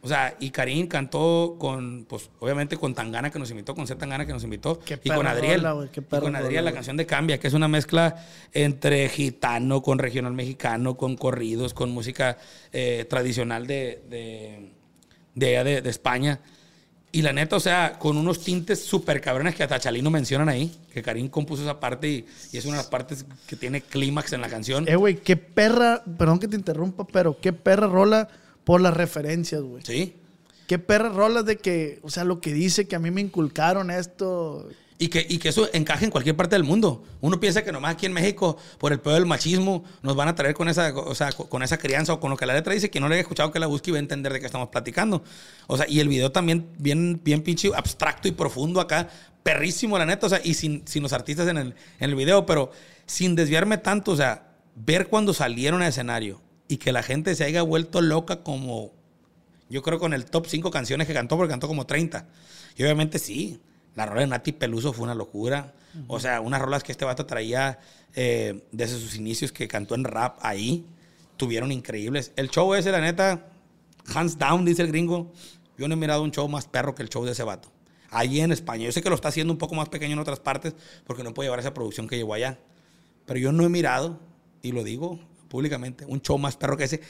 O 0.00 0.08
sea, 0.08 0.34
y 0.40 0.50
Karim 0.50 0.88
cantó 0.88 1.56
con, 1.58 2.04
pues, 2.08 2.28
obviamente 2.40 2.76
con 2.76 2.94
Tangana 2.94 3.30
que 3.30 3.38
nos 3.38 3.50
invitó, 3.50 3.74
con 3.74 3.86
C 3.86 3.94
Tangana 3.94 4.26
que 4.26 4.32
nos 4.32 4.42
invitó, 4.42 4.80
Qué 4.80 4.98
y 5.02 5.10
con 5.10 5.26
Adriel. 5.26 5.64
qué 5.92 6.00
y 6.00 6.20
con 6.20 6.34
Adriel, 6.34 6.64
la 6.64 6.72
canción 6.72 6.96
de 6.96 7.06
Cambia, 7.06 7.38
que 7.38 7.46
es 7.48 7.54
una 7.54 7.68
mezcla 7.68 8.16
entre 8.52 9.08
gitano 9.08 9.80
con 9.82 9.98
regional 9.98 10.32
mexicano, 10.32 10.96
con 10.96 11.16
corridos, 11.16 11.72
con 11.74 11.90
música 11.92 12.36
eh, 12.72 13.06
tradicional 13.08 13.66
de, 13.66 14.02
de, 14.10 14.72
de, 15.34 15.46
allá 15.48 15.64
de- 15.64 15.82
de 15.82 15.90
España. 15.90 16.40
Y 17.14 17.20
la 17.20 17.34
neta, 17.34 17.56
o 17.56 17.60
sea, 17.60 17.98
con 17.98 18.16
unos 18.16 18.40
tintes 18.42 18.82
súper 18.82 19.20
cabrones 19.20 19.54
que 19.54 19.62
hasta 19.62 19.78
Chalino 19.78 20.10
mencionan 20.10 20.48
ahí, 20.48 20.74
que 20.94 21.02
Karim 21.02 21.28
compuso 21.28 21.62
esa 21.62 21.78
parte 21.78 22.08
y, 22.08 22.26
y 22.52 22.56
es 22.56 22.64
una 22.64 22.76
de 22.76 22.78
las 22.78 22.86
partes 22.86 23.26
que 23.46 23.54
tiene 23.54 23.82
clímax 23.82 24.32
en 24.32 24.40
la 24.40 24.48
canción. 24.48 24.88
Eh, 24.88 24.96
güey, 24.96 25.16
qué 25.16 25.36
perra, 25.36 26.02
perdón 26.18 26.38
que 26.38 26.48
te 26.48 26.56
interrumpa, 26.56 27.06
pero 27.06 27.38
qué 27.38 27.52
perra 27.52 27.86
rola 27.86 28.28
por 28.64 28.80
las 28.80 28.94
referencias, 28.94 29.62
güey. 29.62 29.82
Sí. 29.84 30.16
Qué 30.66 30.78
perra 30.78 31.08
rola 31.08 31.42
de 31.42 31.56
que, 31.56 31.98
o 32.02 32.10
sea, 32.10 32.24
lo 32.24 32.40
que 32.40 32.52
dice 32.52 32.86
que 32.86 32.96
a 32.96 32.98
mí 32.98 33.10
me 33.10 33.20
inculcaron 33.20 33.90
esto. 33.90 34.68
Y 34.98 35.08
que, 35.08 35.26
y 35.28 35.38
que 35.38 35.48
eso 35.48 35.68
encaje 35.72 36.04
en 36.04 36.12
cualquier 36.12 36.36
parte 36.36 36.54
del 36.54 36.62
mundo. 36.62 37.02
Uno 37.20 37.40
piensa 37.40 37.64
que 37.64 37.72
nomás 37.72 37.94
aquí 37.94 38.06
en 38.06 38.12
México, 38.12 38.56
por 38.78 38.92
el 38.92 39.00
pedo 39.00 39.14
del 39.14 39.26
machismo, 39.26 39.84
nos 40.02 40.14
van 40.14 40.28
a 40.28 40.34
traer 40.36 40.54
con 40.54 40.68
esa, 40.68 40.94
o 40.94 41.14
sea, 41.14 41.32
con 41.32 41.48
con 41.48 41.62
esa 41.64 41.76
crianza 41.76 42.12
o 42.12 42.20
con 42.20 42.30
lo 42.30 42.36
que 42.36 42.46
la 42.46 42.54
letra 42.54 42.72
dice, 42.72 42.88
que 42.88 43.00
no 43.00 43.08
le 43.08 43.16
haya 43.16 43.22
escuchado 43.22 43.50
que 43.50 43.58
la 43.58 43.66
busque 43.66 43.90
y 43.90 43.92
va 43.92 43.96
a 43.96 44.00
entender 44.00 44.32
de 44.32 44.38
qué 44.38 44.46
estamos 44.46 44.68
platicando. 44.68 45.24
O 45.66 45.76
sea, 45.76 45.86
y 45.88 45.98
el 45.98 46.08
video 46.08 46.30
también 46.30 46.68
bien, 46.78 47.20
bien 47.24 47.42
pinche 47.42 47.70
abstracto 47.74 48.28
y 48.28 48.30
profundo 48.30 48.80
acá, 48.80 49.08
perrísimo 49.42 49.98
la 49.98 50.06
neta, 50.06 50.26
o 50.26 50.30
sea, 50.30 50.40
y 50.44 50.54
sin, 50.54 50.86
sin 50.86 51.02
los 51.02 51.12
artistas 51.12 51.48
en 51.48 51.58
el, 51.58 51.74
en 51.98 52.10
el 52.10 52.14
video, 52.14 52.46
pero 52.46 52.70
sin 53.04 53.34
desviarme 53.34 53.78
tanto, 53.78 54.12
o 54.12 54.16
sea, 54.16 54.54
ver 54.76 55.08
cuando 55.08 55.34
salieron 55.34 55.82
al 55.82 55.88
escenario 55.88 56.40
y 56.72 56.78
que 56.78 56.90
la 56.90 57.02
gente 57.02 57.34
se 57.34 57.44
haya 57.44 57.60
vuelto 57.60 58.00
loca 58.00 58.42
como 58.42 58.92
yo 59.68 59.82
creo 59.82 59.98
con 59.98 60.14
el 60.14 60.24
top 60.24 60.46
5 60.46 60.70
canciones 60.70 61.06
que 61.06 61.12
cantó, 61.12 61.36
porque 61.36 61.50
cantó 61.50 61.68
como 61.68 61.84
30. 61.84 62.26
Y 62.76 62.82
obviamente 62.82 63.18
sí, 63.18 63.60
La 63.94 64.06
rola 64.06 64.22
de 64.22 64.26
Nati 64.28 64.52
Peluso 64.52 64.94
fue 64.94 65.04
una 65.04 65.14
locura. 65.14 65.74
O 66.08 66.18
sea, 66.18 66.40
unas 66.40 66.62
rolas 66.62 66.82
que 66.82 66.92
este 66.92 67.04
vato 67.04 67.26
traía 67.26 67.78
eh, 68.14 68.66
desde 68.72 68.98
sus 68.98 69.16
inicios 69.16 69.52
que 69.52 69.68
cantó 69.68 69.94
en 69.94 70.04
rap 70.04 70.38
ahí, 70.40 70.86
tuvieron 71.36 71.72
increíbles. 71.72 72.32
El 72.36 72.48
show 72.48 72.72
ese, 72.72 72.90
la 72.90 73.02
neta, 73.02 73.48
hands 74.14 74.38
down, 74.38 74.64
dice 74.64 74.80
el 74.80 74.88
gringo. 74.88 75.30
Yo 75.76 75.88
no 75.88 75.94
he 75.94 75.98
mirado 75.98 76.22
un 76.22 76.30
show 76.30 76.48
más 76.48 76.66
perro 76.66 76.94
que 76.94 77.02
el 77.02 77.10
show 77.10 77.22
de 77.26 77.32
ese 77.32 77.42
vato. 77.42 77.70
Allí 78.08 78.40
en 78.40 78.50
España. 78.50 78.86
Yo 78.86 78.92
sé 78.92 79.02
que 79.02 79.10
lo 79.10 79.14
está 79.14 79.28
haciendo 79.28 79.52
un 79.52 79.58
poco 79.58 79.74
más 79.74 79.90
pequeño 79.90 80.14
en 80.14 80.20
otras 80.20 80.40
partes 80.40 80.74
porque 81.06 81.22
no 81.22 81.34
puede 81.34 81.48
llevar 81.48 81.60
esa 81.60 81.74
producción 81.74 82.08
que 82.08 82.16
llevó 82.16 82.32
allá. 82.32 82.58
Pero 83.26 83.38
yo 83.38 83.52
no 83.52 83.62
he 83.62 83.68
mirado, 83.68 84.18
y 84.62 84.72
lo 84.72 84.84
digo 84.84 85.20
públicamente, 85.52 86.06
un 86.06 86.22
show 86.22 86.38
más 86.38 86.56
perro 86.56 86.78
que 86.78 86.84
ese 86.84 87.00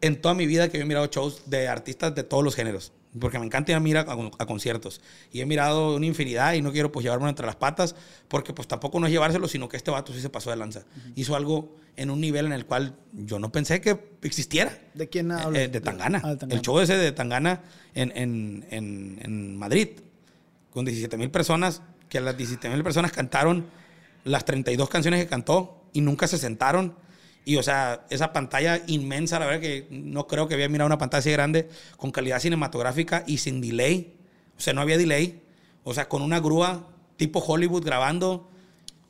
en 0.00 0.20
toda 0.20 0.32
mi 0.34 0.46
vida 0.46 0.68
que 0.68 0.78
yo 0.78 0.84
he 0.84 0.86
mirado 0.86 1.06
shows 1.06 1.42
de 1.50 1.66
artistas 1.66 2.14
de 2.14 2.22
todos 2.22 2.44
los 2.44 2.54
géneros. 2.54 2.92
Porque 3.18 3.38
me 3.40 3.46
encanta 3.46 3.72
ir 3.72 3.76
a 3.76 3.80
mirar 3.80 4.06
a, 4.08 4.46
conciertos. 4.46 5.00
Y 5.32 5.40
he 5.40 5.46
mirado 5.46 5.96
una 5.96 6.06
infinidad 6.06 6.52
y 6.52 6.62
no 6.62 6.70
quiero 6.70 6.92
pues 6.92 7.02
llevármelo 7.02 7.30
entre 7.30 7.46
las 7.46 7.56
patas 7.56 7.96
porque 8.28 8.52
pues 8.52 8.68
tampoco 8.68 9.00
no 9.00 9.06
es 9.06 9.12
llevárselo, 9.12 9.48
sino 9.48 9.68
que 9.68 9.76
este 9.76 9.90
vato 9.90 10.12
sí 10.12 10.20
se 10.20 10.28
pasó 10.30 10.50
de 10.50 10.56
lanza. 10.56 10.82
Hizo 11.16 11.34
algo 11.34 11.74
en 11.96 12.10
un 12.10 12.20
nivel 12.20 12.46
en 12.46 12.52
el 12.52 12.64
cual 12.64 12.94
yo 13.12 13.40
no 13.40 13.50
pensé 13.50 13.80
que 13.80 13.98
existiera. 14.22 14.78
¿De 14.94 15.08
quién 15.08 15.32
Eh, 15.32 15.34
hablas? 15.34 15.62
eh, 15.62 15.68
de 15.68 15.80
Tangana. 15.80 16.20
Ah, 16.22 16.30
de 16.30 16.36
Tangana. 16.36 16.54
El 16.54 16.62
show 16.64 16.78
ese 16.78 16.96
de 16.96 17.10
Tangana 17.10 17.62
en, 17.94 18.12
en, 18.14 18.66
en, 18.70 19.18
en 19.24 19.56
Madrid, 19.56 19.88
con 20.70 20.84
17 20.84 21.16
mil 21.16 21.30
personas, 21.32 21.82
que 22.08 22.20
las 22.20 22.36
17 22.36 22.68
mil 22.68 22.84
personas 22.84 23.10
cantaron 23.10 23.66
las 24.22 24.44
32 24.44 24.88
canciones 24.88 25.20
que 25.24 25.28
cantó 25.28 25.82
y 25.92 26.02
nunca 26.02 26.28
se 26.28 26.38
sentaron. 26.38 26.94
Y, 27.48 27.56
o 27.56 27.62
sea, 27.62 28.04
esa 28.10 28.34
pantalla 28.34 28.82
inmensa, 28.88 29.38
la 29.38 29.46
verdad 29.46 29.62
que 29.62 29.86
no 29.90 30.26
creo 30.26 30.46
que 30.48 30.52
había 30.52 30.68
mirado 30.68 30.86
una 30.86 30.98
pantalla 30.98 31.20
así 31.20 31.32
grande, 31.32 31.70
con 31.96 32.10
calidad 32.10 32.40
cinematográfica 32.40 33.24
y 33.26 33.38
sin 33.38 33.62
delay. 33.62 34.18
O 34.58 34.60
sea, 34.60 34.74
no 34.74 34.82
había 34.82 34.98
delay. 34.98 35.40
O 35.82 35.94
sea, 35.94 36.10
con 36.10 36.20
una 36.20 36.40
grúa 36.40 36.84
tipo 37.16 37.38
Hollywood 37.38 37.86
grabando. 37.86 38.50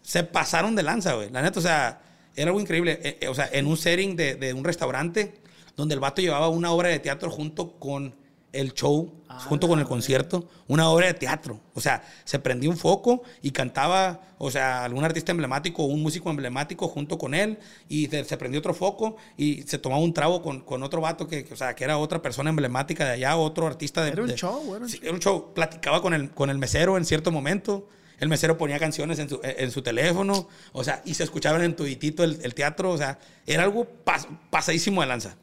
Se 0.03 0.23
pasaron 0.23 0.77
de 0.77 0.85
lanza, 0.85 1.15
güey. 1.15 1.31
La 1.31 1.43
neta, 1.43 1.59
o 1.59 1.63
sea, 1.63 2.01
era 2.37 2.51
algo 2.51 2.61
increíble. 2.61 3.01
Eh, 3.03 3.19
eh, 3.23 3.27
o 3.27 3.35
sea, 3.35 3.51
en 3.53 3.67
un 3.67 3.77
setting 3.77 4.15
de, 4.15 4.37
de 4.37 4.55
un 4.55 4.63
restaurante 4.63 5.35
donde 5.75 5.95
el 5.95 6.01
vato 6.01 6.23
llevaba 6.23 6.49
una 6.49 6.71
obra 6.71 6.91
de 6.91 7.01
teatro 7.01 7.33
junto 7.33 7.73
con 7.81 8.15
el 8.53 8.73
show, 8.73 9.13
junto 9.49 9.69
con 9.69 9.79
el 9.79 9.85
concierto, 9.87 10.49
una 10.67 10.89
obra 10.89 11.07
de 11.07 11.15
teatro. 11.15 11.61
O 11.75 11.81
sea, 11.81 12.03
se 12.25 12.39
prendía 12.39 12.71
un 12.71 12.77
foco 12.77 13.23
y 13.43 13.51
cantaba, 13.51 14.21
o 14.39 14.51
sea, 14.51 14.85
algún 14.85 15.05
artista 15.05 15.33
emblemático 15.33 15.83
o 15.83 15.87
un 15.87 16.03
músico 16.03 16.31
emblemático 16.31 16.89
junto 16.89 17.19
con 17.19 17.35
él 17.35 17.59
y 17.89 18.07
se, 18.07 18.25
se 18.25 18.37
prendió 18.37 18.59
otro 18.61 18.75
foco 18.75 19.17
y 19.37 19.63
se 19.63 19.79
tomaba 19.79 20.01
un 20.03 20.15
trago 20.15 20.41
con, 20.43 20.61
con 20.61 20.83
otro 20.83 21.01
vato 21.01 21.29
que, 21.29 21.45
que, 21.45 21.55
o 21.55 21.57
sea, 21.57 21.75
que 21.75 21.85
era 21.85 21.99
otra 21.99 22.23
persona 22.23 22.51
emblemática 22.51 23.05
de 23.05 23.13
allá, 23.13 23.37
otro 23.37 23.67
artista 23.67 24.03
de... 24.03 24.11
Era 24.13 24.23
un 24.23 24.29
de- 24.29 24.35
show, 24.37 24.75
era 24.75 24.85
un 24.85 24.89
Sí, 24.91 24.99
era 25.03 25.13
un 25.13 25.21
show. 25.21 25.53
Platicaba 25.55 26.01
con 26.03 26.15
el, 26.15 26.31
con 26.31 26.49
el 26.51 26.59
mesero 26.59 26.97
en 26.97 27.05
cierto 27.05 27.31
momento. 27.31 27.89
El 28.19 28.29
mesero 28.29 28.59
ponía 28.59 28.81
canciones 28.81 29.21
en 29.21 29.29
su, 29.29 29.41
en 29.45 29.71
su 29.71 29.81
teléfono, 29.83 30.49
o 30.73 30.83
sea, 30.83 31.03
y 31.05 31.15
se 31.15 31.23
escuchaban 31.23 31.63
en 31.63 31.77
tuitito 31.77 32.25
el, 32.25 32.41
el 32.43 32.53
teatro, 32.53 32.91
o 32.91 32.99
sea, 32.99 33.21
era 33.47 33.63
algo 33.63 33.87
pas- 34.05 34.27
pasadísimo 34.51 35.03
de 35.03 35.07
lanza, 35.07 35.37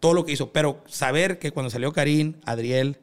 todo 0.00 0.14
lo 0.14 0.24
que 0.24 0.32
hizo. 0.32 0.52
Pero 0.52 0.82
saber 0.88 1.38
que 1.38 1.52
cuando 1.52 1.70
salió 1.70 1.92
Karim, 1.92 2.34
Adriel, 2.44 2.98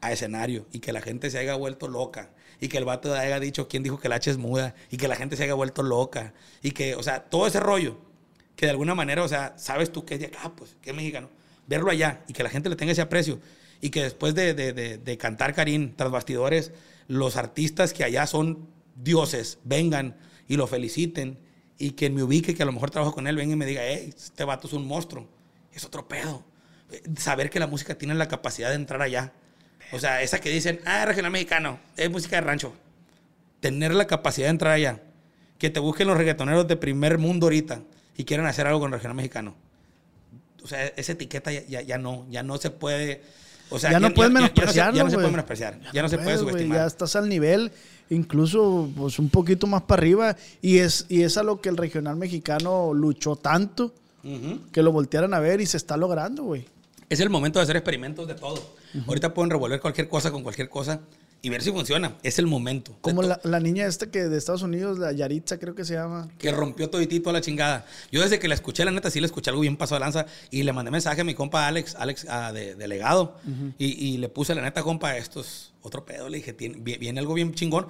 a 0.00 0.12
escenario 0.12 0.66
y 0.72 0.78
que 0.80 0.92
la 0.92 1.00
gente 1.00 1.30
se 1.30 1.38
haya 1.38 1.54
vuelto 1.56 1.88
loca 1.88 2.30
y 2.60 2.68
que 2.68 2.78
el 2.78 2.84
vato 2.84 3.14
haya 3.14 3.40
dicho 3.40 3.68
quién 3.68 3.82
dijo 3.82 3.98
que 3.98 4.08
la 4.08 4.16
H 4.16 4.30
es 4.30 4.38
muda 4.38 4.74
y 4.90 4.96
que 4.98 5.08
la 5.08 5.16
gente 5.16 5.36
se 5.36 5.44
haya 5.44 5.54
vuelto 5.54 5.82
loca 5.82 6.34
y 6.62 6.70
que, 6.72 6.94
o 6.94 7.02
sea, 7.02 7.24
todo 7.24 7.46
ese 7.46 7.60
rollo 7.60 7.98
que 8.56 8.66
de 8.66 8.70
alguna 8.70 8.94
manera, 8.94 9.22
o 9.22 9.28
sea, 9.28 9.54
sabes 9.58 9.90
tú 9.92 10.04
que 10.04 10.14
es 10.14 10.20
de 10.20 10.26
acá, 10.26 10.52
pues, 10.56 10.76
que 10.80 10.90
es 10.90 10.96
mexicano, 10.96 11.28
verlo 11.66 11.90
allá 11.90 12.22
y 12.28 12.32
que 12.32 12.42
la 12.42 12.48
gente 12.50 12.68
le 12.68 12.76
tenga 12.76 12.92
ese 12.92 13.02
aprecio 13.02 13.40
y 13.80 13.90
que 13.90 14.02
después 14.02 14.34
de, 14.34 14.54
de- 14.54 14.72
de- 14.98 15.18
cantar 15.18 15.54
Karim 15.54 15.92
tras 15.96 16.10
bastidores, 16.10 16.72
los 17.08 17.36
artistas 17.36 17.92
que 17.92 18.04
allá 18.04 18.26
son 18.26 18.66
dioses 18.94 19.58
vengan 19.64 20.16
y 20.48 20.56
lo 20.56 20.66
feliciten 20.66 21.38
y 21.78 21.90
que 21.92 22.08
me 22.08 22.22
ubique, 22.22 22.54
que 22.54 22.62
a 22.62 22.66
lo 22.66 22.72
mejor 22.72 22.90
trabajo 22.90 23.12
con 23.12 23.26
él, 23.26 23.36
venga 23.36 23.52
y 23.52 23.56
me 23.56 23.66
diga, 23.66 23.82
hey, 23.84 24.12
este 24.16 24.44
vato 24.44 24.66
es 24.66 24.72
un 24.72 24.86
monstruo, 24.86 25.26
es 25.76 25.84
otro 25.84 26.08
pedo. 26.08 26.42
Eh, 26.90 27.02
Saber 27.18 27.50
que 27.50 27.60
la 27.60 27.66
música 27.66 27.96
tiene 27.96 28.14
la 28.14 28.28
capacidad 28.28 28.70
de 28.70 28.76
entrar 28.76 29.02
allá. 29.02 29.32
O 29.92 30.00
sea, 30.00 30.22
esa 30.22 30.40
que 30.40 30.50
dicen, 30.50 30.80
ah, 30.84 31.04
regional 31.04 31.30
mexicano, 31.30 31.78
es 31.96 32.10
música 32.10 32.36
de 32.36 32.42
rancho. 32.42 32.74
Tener 33.60 33.94
la 33.94 34.06
capacidad 34.06 34.46
de 34.46 34.50
entrar 34.50 34.72
allá. 34.72 35.00
Que 35.58 35.70
te 35.70 35.80
busquen 35.80 36.08
los 36.08 36.16
reggaetoneros 36.16 36.66
de 36.66 36.76
primer 36.76 37.18
mundo 37.18 37.46
ahorita 37.46 37.82
y 38.16 38.24
quieran 38.24 38.46
hacer 38.46 38.66
algo 38.66 38.80
con 38.80 38.90
regional 38.90 39.16
mexicano. 39.16 39.54
O 40.62 40.66
sea, 40.66 40.86
esa 40.86 41.12
etiqueta 41.12 41.52
ya, 41.52 41.62
ya, 41.66 41.82
ya 41.82 41.98
no, 41.98 42.26
ya 42.30 42.42
no 42.42 42.58
se 42.58 42.70
puede. 42.70 43.22
O 43.70 43.78
sea, 43.78 43.92
ya 43.92 44.00
no 44.00 44.12
puedes 44.12 44.32
menospreciarlo, 44.32 44.96
Ya 44.96 45.04
no 45.04 45.10
se, 45.10 45.16
puede 45.16 45.30
menospreciar. 45.30 45.80
Ya, 45.92 46.02
no 46.02 46.08
se 46.08 46.18
puede 46.18 46.38
subestimar. 46.38 46.78
Ya 46.78 46.86
estás 46.86 47.16
al 47.16 47.28
nivel, 47.28 47.70
incluso 48.10 48.90
pues, 48.96 49.18
un 49.18 49.28
poquito 49.28 49.66
más 49.66 49.82
para 49.82 50.00
arriba. 50.00 50.36
Y 50.62 50.78
es, 50.78 51.06
y 51.08 51.22
es 51.22 51.36
a 51.36 51.42
lo 51.42 51.60
que 51.60 51.68
el 51.68 51.76
regional 51.76 52.16
mexicano 52.16 52.92
luchó 52.94 53.36
tanto 53.36 53.92
Que 54.72 54.82
lo 54.82 54.92
voltearan 54.92 55.34
a 55.34 55.40
ver 55.40 55.60
y 55.60 55.66
se 55.66 55.76
está 55.76 55.96
logrando, 55.96 56.42
güey. 56.44 56.64
Es 57.08 57.20
el 57.20 57.30
momento 57.30 57.58
de 57.58 57.64
hacer 57.64 57.76
experimentos 57.76 58.26
de 58.26 58.34
todo. 58.34 58.60
Ahorita 59.06 59.32
pueden 59.32 59.50
revolver 59.50 59.80
cualquier 59.80 60.08
cosa 60.08 60.30
con 60.32 60.42
cualquier 60.42 60.68
cosa 60.68 61.00
y 61.42 61.50
ver 61.50 61.62
si 61.62 61.70
funciona. 61.70 62.16
Es 62.24 62.40
el 62.40 62.46
momento. 62.48 62.90
de 62.92 62.98
Como 63.02 63.22
la, 63.22 63.38
la 63.44 63.60
niña 63.60 63.86
esta 63.86 64.10
que 64.10 64.24
de 64.24 64.36
Estados 64.36 64.62
Unidos, 64.62 64.98
la 64.98 65.12
Yaritza 65.12 65.58
creo 65.58 65.76
que 65.76 65.84
se 65.84 65.94
llama. 65.94 66.28
que 66.38 66.50
rompió 66.50 66.90
toditito 66.90 67.30
a 67.30 67.32
la 67.32 67.40
chingada. 67.40 67.86
Yo 68.10 68.20
desde 68.22 68.40
que 68.40 68.48
la 68.48 68.54
escuché, 68.54 68.84
la 68.84 68.90
neta, 68.90 69.10
sí 69.10 69.20
le 69.20 69.26
escuché 69.26 69.50
algo 69.50 69.62
bien 69.62 69.76
paso 69.76 69.94
de 69.94 70.00
lanza 70.00 70.26
y 70.50 70.64
le 70.64 70.72
mandé 70.72 70.90
mensaje 70.90 71.20
a 71.20 71.24
mi 71.24 71.34
compa 71.34 71.68
Alex, 71.68 71.94
Alex 71.94 72.26
ah, 72.28 72.52
de, 72.52 72.74
delegado, 72.74 73.36
y, 73.78 73.86
y 73.86 74.16
le 74.16 74.28
puse, 74.28 74.56
la 74.56 74.62
neta, 74.62 74.82
compa, 74.82 75.16
esto 75.16 75.40
es 75.42 75.70
otro 75.82 76.04
pedo. 76.04 76.28
Le 76.28 76.38
dije, 76.38 76.52
tiene, 76.54 76.78
vi- 76.80 76.96
viene 76.98 77.20
algo 77.20 77.34
bien 77.34 77.54
chingón, 77.54 77.86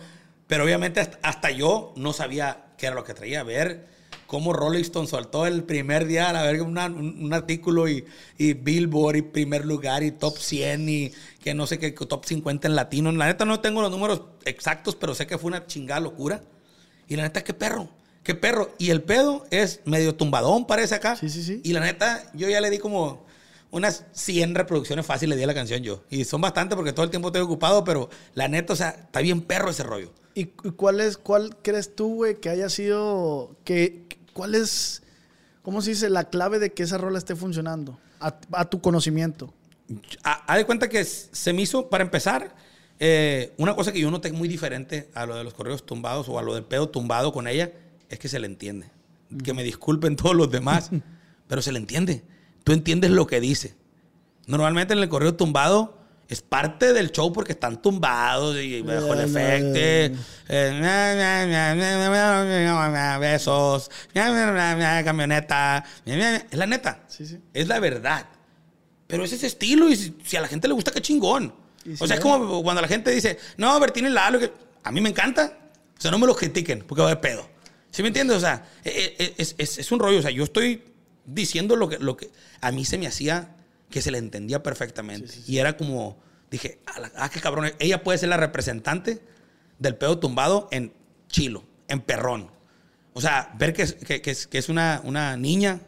pero 0.47 0.65
obviamente 0.65 1.01
hasta, 1.01 1.19
hasta 1.23 1.51
yo 1.51 1.95
no 1.97 2.13
sabía 2.13 2.67
qué 2.77 2.87
era 2.87 2.95
lo 2.97 3.05
que 3.05 3.15
traía. 3.15 3.41
A 3.41 3.45
ver 3.45 3.96
cómo 4.27 4.53
Rolling 4.53 4.83
Stone 4.83 5.07
soltó 5.07 5.47
el 5.47 5.63
primer 5.65 6.07
día, 6.07 6.31
a 6.31 6.43
ver 6.45 6.63
una- 6.63 6.87
un, 6.87 7.25
un 7.25 7.33
artículo 7.33 7.89
y, 7.89 8.05
y 8.39 8.55
Billboard 8.55 9.17
y 9.17 9.23
primer 9.23 9.65
lugar 9.65 10.03
y 10.03 10.11
top 10.13 10.37
100 10.39 10.89
y 10.89 11.13
que 11.43 11.55
no 11.55 11.67
sé 11.67 11.79
qué, 11.79 11.93
top 11.93 12.25
50 12.25 12.69
en 12.69 12.75
latino. 12.77 13.11
La 13.13 13.27
neta 13.27 13.45
no 13.45 13.61
tengo 13.61 13.81
los 13.83 13.91
números 13.91 14.23
exactos, 14.45 14.95
pero 14.97 15.15
sé 15.15 15.27
que 15.27 15.39
fue 15.39 15.49
una 15.49 15.67
chingada 15.67 16.01
locura. 16.01 16.43
Y 17.09 17.17
la 17.17 17.23
neta, 17.23 17.45
qué 17.45 17.55
perro, 17.55 17.89
qué 18.23 18.35
perro. 18.35 18.71
Y 18.79 18.91
el 18.91 19.03
pedo 19.03 19.47
es 19.51 19.81
medio 19.85 20.15
tumbadón, 20.17 20.67
parece 20.67 20.95
acá. 20.97 21.17
Sí, 21.17 21.29
sí, 21.31 21.43
sí. 21.43 21.61
Y 21.65 21.73
la 21.73 21.81
neta, 21.81 22.31
yo 22.35 22.49
ya 22.49 22.61
le 22.61 22.71
di 22.71 22.79
como 22.79 23.25
unas 23.71 24.05
100 24.13 24.55
reproducciones 24.55 25.05
fáciles 25.07 25.31
le 25.35 25.37
di 25.37 25.45
a 25.45 25.47
la 25.49 25.55
canción 25.55 25.83
yo. 25.83 26.03
Y 26.11 26.25
son 26.25 26.41
bastantes 26.41 26.77
porque 26.77 26.93
todo 26.93 27.05
el 27.05 27.11
tiempo 27.11 27.29
estoy 27.29 27.43
ocupado, 27.43 27.85
pero 27.85 28.09
la 28.35 28.49
neta, 28.49 28.73
o 28.73 28.77
sea, 28.77 28.91
está 28.91 29.21
bien 29.21 29.41
perro 29.43 29.71
ese 29.71 29.83
rollo. 29.83 30.11
¿Y 30.35 30.41
y 30.65 30.71
cuál 30.77 31.01
es, 31.01 31.17
cuál 31.17 31.57
crees 31.63 31.95
tú, 31.95 32.17
güey, 32.17 32.41
que 32.41 32.49
haya 32.51 32.69
sido, 32.69 33.57
que, 33.65 34.06
cuál 34.37 34.55
es, 34.55 35.03
cómo 35.63 35.81
se 35.81 35.91
dice, 35.91 36.11
la 36.11 36.25
clave 36.29 36.59
de 36.59 36.75
que 36.75 36.83
esa 36.83 36.99
rola 36.99 37.17
esté 37.17 37.35
funcionando? 37.35 37.99
A, 38.21 38.39
a 38.53 38.65
tu 38.67 38.83
conocimiento. 38.83 39.53
Ha 40.23 40.33
haz 40.45 40.59
de 40.59 40.67
cuenta 40.67 40.89
que 40.91 41.03
se 41.05 41.53
me 41.55 41.63
hizo, 41.63 41.89
para 41.89 42.05
empezar, 42.05 42.55
eh, 43.01 43.55
una 43.57 43.75
cosa 43.75 43.93
que 43.93 44.01
yo 44.01 44.11
noté 44.11 44.31
muy 44.33 44.47
diferente 44.47 45.09
a 45.15 45.25
lo 45.25 45.37
de 45.37 45.43
los 45.45 45.55
correos 45.55 45.87
tumbados 45.87 46.29
o 46.29 46.39
a 46.39 46.43
lo 46.43 46.55
del 46.55 46.65
pedo 46.65 46.91
tumbado 46.91 47.33
con 47.33 47.49
ella, 47.49 47.73
es 48.11 48.19
que 48.19 48.29
se 48.29 48.39
le 48.39 48.47
entiende. 48.47 48.91
Que 49.43 49.55
me 49.55 49.65
disculpen 49.65 50.17
todos 50.17 50.37
los 50.37 50.51
demás, 50.51 50.91
pero 51.49 51.63
se 51.63 51.73
le 51.73 51.79
entiende. 51.79 52.23
Tú 52.63 52.73
entiendes 52.73 53.11
lo 53.11 53.27
que 53.27 53.41
dice. 53.41 53.75
Normalmente 54.47 54.93
en 54.93 55.01
el 55.01 55.09
correo 55.09 55.35
tumbado 55.35 55.96
es 56.29 56.43
parte 56.43 56.93
del 56.93 57.13
show 57.13 57.33
porque 57.33 57.53
están 57.53 57.81
tumbados 57.81 58.57
y 58.59 58.83
bajo 58.83 59.15
el 59.15 59.21
efecto. 59.21 59.79
eh, 59.79 60.17
besos, 63.21 63.91
camioneta. 65.05 65.85
Es 66.51 66.59
la 66.59 66.67
neta. 66.67 67.01
Sí, 67.09 67.27
sí. 67.27 67.39
Es 67.55 67.69
la 67.69 67.79
verdad. 67.81 68.27
Pero 69.07 69.25
es 69.25 69.33
ese 69.33 69.47
estilo 69.47 69.89
y 69.89 69.97
si, 69.97 70.17
si 70.25 70.37
a 70.37 70.41
la 70.41 70.49
gente 70.49 70.67
le 70.69 70.75
gusta, 70.75 70.91
qué 70.91 71.01
chingón. 71.01 71.55
O 72.01 72.07
sea, 72.07 72.17
es 72.17 72.21
como 72.23 72.63
cuando 72.65 72.83
la 72.83 72.89
gente 72.89 73.11
dice, 73.13 73.39
no, 73.57 73.79
Bertín 73.79 74.07
y 74.07 74.11
Lalo, 74.11 74.41
que 74.41 74.53
a 74.83 74.91
mí 74.91 75.01
me 75.01 75.11
encanta. 75.11 75.57
O 75.97 76.01
sea, 76.01 76.11
no 76.11 76.19
me 76.19 76.27
lo 76.27 76.35
critiquen 76.35 76.83
porque 76.87 77.03
va 77.03 77.09
de 77.11 77.17
pedo. 77.17 77.49
¿Sí 77.91 78.03
me 78.03 78.09
entiendes? 78.09 78.37
O 78.37 78.41
sea, 78.41 78.67
e- 78.85 79.15
e- 79.19 79.35
es, 79.39 79.55
es- 79.59 79.79
es 79.79 79.93
un 79.93 80.01
rollo. 80.01 80.19
O 80.19 80.23
sea, 80.23 80.31
yo 80.33 80.43
estoy 80.45 80.83
diciendo 81.25 81.77
lo 81.77 81.89
que, 81.89 81.99
lo 81.99 82.17
que 82.17 82.31
a 82.61 82.73
mí 82.73 82.85
se 82.85 82.99
me 82.99 83.07
hacía 83.07 83.56
que 83.97 84.03
se 84.03 84.11
le 84.11 84.19
entendía 84.19 84.63
perfectamente. 84.63 85.33
Y 85.47 85.57
era 85.57 85.75
como, 85.79 86.19
dije, 86.51 86.81
"A 86.85 87.01
la- 87.01 87.13
ah, 87.17 87.31
qué 87.31 87.41
cabrón. 87.41 87.73
Ella 87.79 88.05
puede 88.05 88.19
ser 88.19 88.29
la 88.29 88.37
representante 88.37 89.23
del 89.79 89.97
pedo 89.97 90.19
tumbado 90.19 90.69
en 90.71 90.93
chilo, 91.29 91.65
en 91.89 92.03
perrón. 92.03 92.51
O 93.15 93.23
sea, 93.23 93.55
ver 93.59 93.73
que 93.73 93.81
es, 93.85 93.95
que, 93.95 94.21
que 94.21 94.33
es, 94.33 94.47
que 94.47 94.59
es 94.59 94.69
una, 94.69 95.01
una 95.03 95.39
niña 95.39 95.81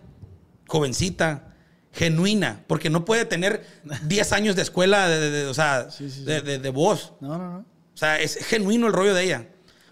jovencita, 0.66 1.54
genuina, 1.92 2.64
porque 2.66 2.88
no 2.88 3.04
puede 3.04 3.26
tener 3.26 3.66
10 4.06 4.32
años 4.32 4.56
de 4.56 4.62
escuela, 4.62 5.06
de, 5.06 5.18
de- 5.20 5.30
de- 5.30 5.46
o 5.46 5.52
sea, 5.52 5.90
Sí, 5.90 6.08
sí, 6.10 6.20
sí. 6.20 6.24
de, 6.24 6.40
de- 6.40 6.58
de 6.58 6.70
voz. 6.70 7.12
No, 7.20 7.36
no, 7.36 7.50
no. 7.52 7.58
O 7.58 7.96
sea, 7.98 8.18
es 8.18 8.36
genuino 8.36 8.86
el 8.86 8.94
rollo 8.94 9.12
de 9.12 9.22
ella. 9.24 9.48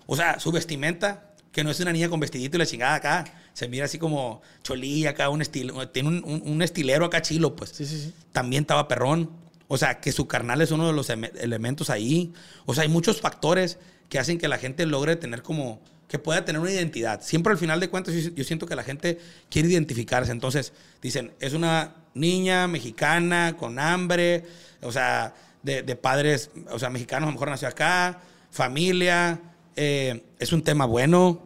O 0.06 0.16
sea, 0.16 0.40
su 0.40 0.52
vestimenta, 0.52 1.34
que 1.52 1.62
no 1.62 1.70
es 1.70 1.80
una 1.80 1.92
niña 1.92 2.08
con 2.08 2.18
vestidito 2.18 2.56
y 2.56 2.60
la 2.60 2.66
chingada 2.66 2.94
acá, 2.94 3.24
se 3.56 3.68
mira 3.68 3.86
así 3.86 3.98
como 3.98 4.42
cholilla 4.62 5.10
acá, 5.10 5.30
un 5.30 5.40
estilo, 5.40 5.88
tiene 5.88 6.10
un, 6.10 6.22
un- 6.26 6.42
un 6.44 6.60
estilero 6.60 7.06
acá 7.06 7.22
chilo, 7.22 7.56
pues. 7.56 7.70
Sí, 7.70 7.86
sí, 7.86 7.98
sí. 7.98 8.12
También 8.32 8.64
estaba 8.64 8.86
perrón. 8.86 9.30
O 9.66 9.78
sea, 9.78 9.98
que 9.98 10.12
su 10.12 10.28
carnal 10.28 10.60
es 10.60 10.72
uno 10.72 10.86
de 10.86 10.92
los 10.92 11.08
em- 11.08 11.24
elementos 11.40 11.88
ahí. 11.88 12.34
O 12.66 12.74
sea, 12.74 12.82
hay 12.82 12.90
muchos 12.90 13.22
factores 13.22 13.78
que 14.10 14.18
hacen 14.18 14.36
que 14.36 14.46
la 14.46 14.58
gente 14.58 14.84
logre 14.84 15.16
tener 15.16 15.40
como, 15.40 15.80
que 16.06 16.18
pueda 16.18 16.44
tener 16.44 16.60
una 16.60 16.70
identidad. 16.70 17.22
Siempre 17.22 17.50
al 17.50 17.58
final 17.58 17.80
de 17.80 17.88
cuentas 17.88 18.12
yo, 18.14 18.30
yo 18.34 18.44
siento 18.44 18.66
que 18.66 18.76
la 18.76 18.82
gente 18.84 19.18
quiere 19.48 19.68
identificarse. 19.70 20.32
Entonces 20.32 20.74
dicen, 21.00 21.32
es 21.40 21.54
una 21.54 21.94
niña 22.12 22.68
mexicana 22.68 23.56
con 23.58 23.78
hambre, 23.78 24.44
o 24.82 24.92
sea, 24.92 25.34
de, 25.62 25.82
de 25.82 25.96
padres, 25.96 26.50
o 26.70 26.78
sea, 26.78 26.90
mexicanos, 26.90 27.26
a 27.26 27.30
lo 27.30 27.32
mejor 27.32 27.48
nació 27.48 27.68
acá, 27.68 28.20
familia, 28.50 29.40
eh, 29.76 30.22
es 30.38 30.52
un 30.52 30.62
tema 30.62 30.84
bueno. 30.84 31.42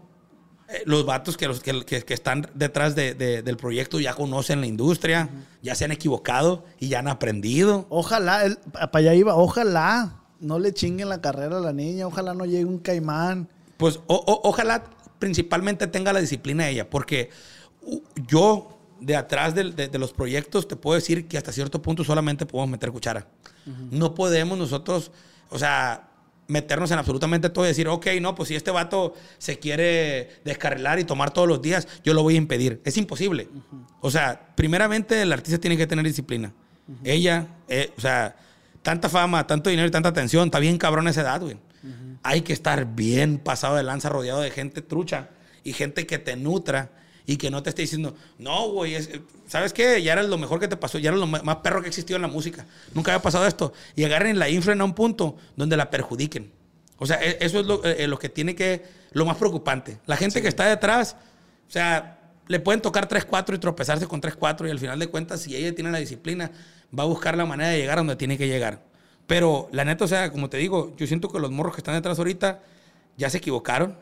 Eh, 0.73 0.83
Los 0.87 1.05
vatos 1.05 1.37
que, 1.37 1.49
los, 1.49 1.61
que, 1.61 1.85
que- 1.85 2.03
que 2.03 2.15
están 2.15 2.49
detrás 2.55 2.95
de- 2.95 3.15
de- 3.15 3.43
del 3.43 3.57
proyecto 3.57 3.99
ya 4.01 4.15
conocen 4.15 4.61
la 4.61 4.67
industria, 4.67 5.29
ya 5.63 5.75
se 5.75 5.85
han 5.85 5.93
equivocado 5.93 6.65
y 6.79 6.89
ya 6.89 7.01
han 7.01 7.09
aprendido. 7.09 7.87
Ojalá, 7.89 8.45
el- 8.45 8.57
para 8.57 8.91
allá 8.99 9.15
iba, 9.15 9.35
ojalá 9.35 10.17
no 10.41 10.59
le 10.59 10.73
chinguen 10.73 11.09
la 11.09 11.21
carrera 11.21 11.59
a 11.59 11.61
la 11.61 11.73
niña, 11.73 12.07
ojalá 12.07 12.35
no 12.35 12.45
llegue 12.47 12.65
un 12.65 12.79
caimán. 12.79 13.49
Pues 13.77 13.97
o- 14.07 14.15
o- 14.15 14.49
ojalá 14.49 14.85
principalmente 15.19 15.87
tenga 15.87 16.13
la 16.13 16.21
disciplina 16.21 16.69
ella, 16.69 16.89
porque 16.89 17.31
yo 18.29 18.79
de 19.01 19.17
atrás 19.17 19.55
de, 19.55 19.65
de 19.73 19.99
los 19.99 20.13
proyectos 20.13 20.69
te 20.69 20.77
puedo 20.77 20.95
decir 20.95 21.27
que 21.27 21.39
hasta 21.39 21.53
cierto 21.53 21.81
punto 21.81 22.05
solamente 22.05 22.45
podemos 22.47 22.71
meter 22.71 22.93
cuchara. 22.93 23.27
No 23.91 24.15
podemos 24.15 24.59
nosotros, 24.59 25.11
o 25.51 25.59
sea, 25.59 26.10
meternos 26.51 26.90
en 26.90 26.98
absolutamente 26.98 27.48
todo 27.48 27.64
y 27.64 27.68
decir, 27.68 27.89
ok, 27.89 28.06
no, 28.20 28.35
pues 28.35 28.48
si 28.48 28.56
este 28.56 28.70
vato 28.70 29.14
se 29.39 29.59
quiere 29.59 30.28
descarrilar 30.44 30.98
y 30.98 31.05
tomar 31.05 31.31
todos 31.31 31.48
los 31.48 31.62
días, 31.62 31.86
yo 32.05 32.12
lo 32.12 32.22
voy 32.22 32.35
a 32.35 32.39
impedir. 32.39 32.82
Es 32.85 32.97
imposible. 32.97 33.48
O 34.01 34.10
sea, 34.10 34.52
primeramente 34.56 35.22
el 35.22 35.32
artista 35.32 35.59
tiene 35.59 35.77
que 35.77 35.86
tener 35.86 36.05
disciplina. 36.05 36.52
Ella, 37.05 37.47
eh, 37.68 37.93
o 37.97 38.01
sea, 38.01 38.36
tanta 38.82 39.09
fama, 39.09 39.47
tanto 39.47 39.70
dinero 39.70 39.86
y 39.86 39.93
tanta 39.93 40.09
atención, 40.09 40.47
está 40.47 40.59
bien 40.59 40.77
cabrón 40.77 41.06
esa 41.09 41.22
edad, 41.22 41.40
güey. 41.40 41.56
Hay 42.22 42.43
que 42.43 42.52
estar 42.52 42.94
bien 42.94 43.39
pasado 43.39 43.77
de 43.77 43.82
lanza, 43.82 44.10
rodeado 44.10 44.40
de 44.40 44.51
gente 44.51 44.82
trucha 44.82 45.31
y 45.64 45.72
gente 45.72 46.06
que 46.06 46.18
te 46.18 46.36
nutra 46.36 46.90
y 47.32 47.36
que 47.36 47.48
no 47.48 47.62
te 47.62 47.70
esté 47.70 47.82
diciendo, 47.82 48.16
no, 48.39 48.70
güey, 48.70 48.97
es- 48.97 49.09
¿sabes 49.47 49.73
qué? 49.73 50.02
Ya 50.02 50.15
era 50.15 50.23
lo 50.24 50.36
mejor 50.36 50.59
que 50.59 50.66
te 50.66 50.77
pasó, 50.77 50.98
ya 50.98 51.11
era 51.11 51.16
lo 51.19 51.28
más 51.28 51.57
perro 51.62 51.81
que 51.81 51.86
existió 51.89 52.16
en 52.16 52.23
la 52.23 52.28
música. 52.28 52.66
Nunca 52.93 53.12
había 53.12 53.23
pasado 53.23 53.47
esto. 53.47 53.73
Y 53.94 54.02
agarren 54.02 54.36
la 54.39 54.48
infra 54.48 54.74
a 54.74 54.85
un 54.85 54.94
punto 54.94 55.36
donde 55.57 55.77
la 55.77 55.90
perjudiquen. 55.90 56.51
O 56.98 57.07
sea, 57.07 57.23
e- 57.23 57.39
eso 57.40 57.61
es 57.61 57.66
lo, 57.66 57.85
eh, 57.85 58.09
lo 58.09 58.19
que 58.19 58.28
tiene 58.31 58.57
que, 58.57 58.82
lo 59.12 59.24
más 59.27 59.36
preocupante. 59.36 59.98
La 60.07 60.16
gente 60.16 60.43
que 60.43 60.48
está 60.48 60.66
detrás, 60.66 61.15
o 61.69 61.70
sea, 61.70 62.19
le 62.48 62.59
pueden 62.59 62.81
tocar 62.81 63.07
3-4 63.07 63.55
y 63.55 63.59
tropezarse 63.61 64.09
con 64.09 64.20
3-4 64.20 64.66
y 64.66 64.73
al 64.73 64.81
final 64.81 64.98
de 64.98 65.07
cuentas, 65.07 65.43
si 65.43 65.55
ella 65.55 65.73
tiene 65.73 65.93
la 65.93 65.98
disciplina, 65.98 66.51
va 66.98 67.05
a 67.05 67.07
buscar 67.07 67.36
la 67.36 67.47
manera 67.47 67.70
de 67.70 67.78
llegar 67.78 67.98
a 67.98 68.01
donde 68.01 68.16
tiene 68.16 68.36
que 68.39 68.48
llegar. 68.48 68.82
Pero 69.28 69.69
la 69.70 69.85
neta, 69.85 70.05
o 70.05 70.09
sea, 70.09 70.32
como 70.32 70.51
te 70.51 70.57
digo, 70.57 70.97
yo 70.97 71.07
siento 71.07 71.28
que 71.28 71.39
los 71.39 71.52
morros 71.52 71.74
que 71.77 71.81
están 71.81 71.94
detrás 71.94 72.19
ahorita 72.19 72.61
ya 73.16 73.31
se 73.31 73.39
equivocaron, 73.39 73.97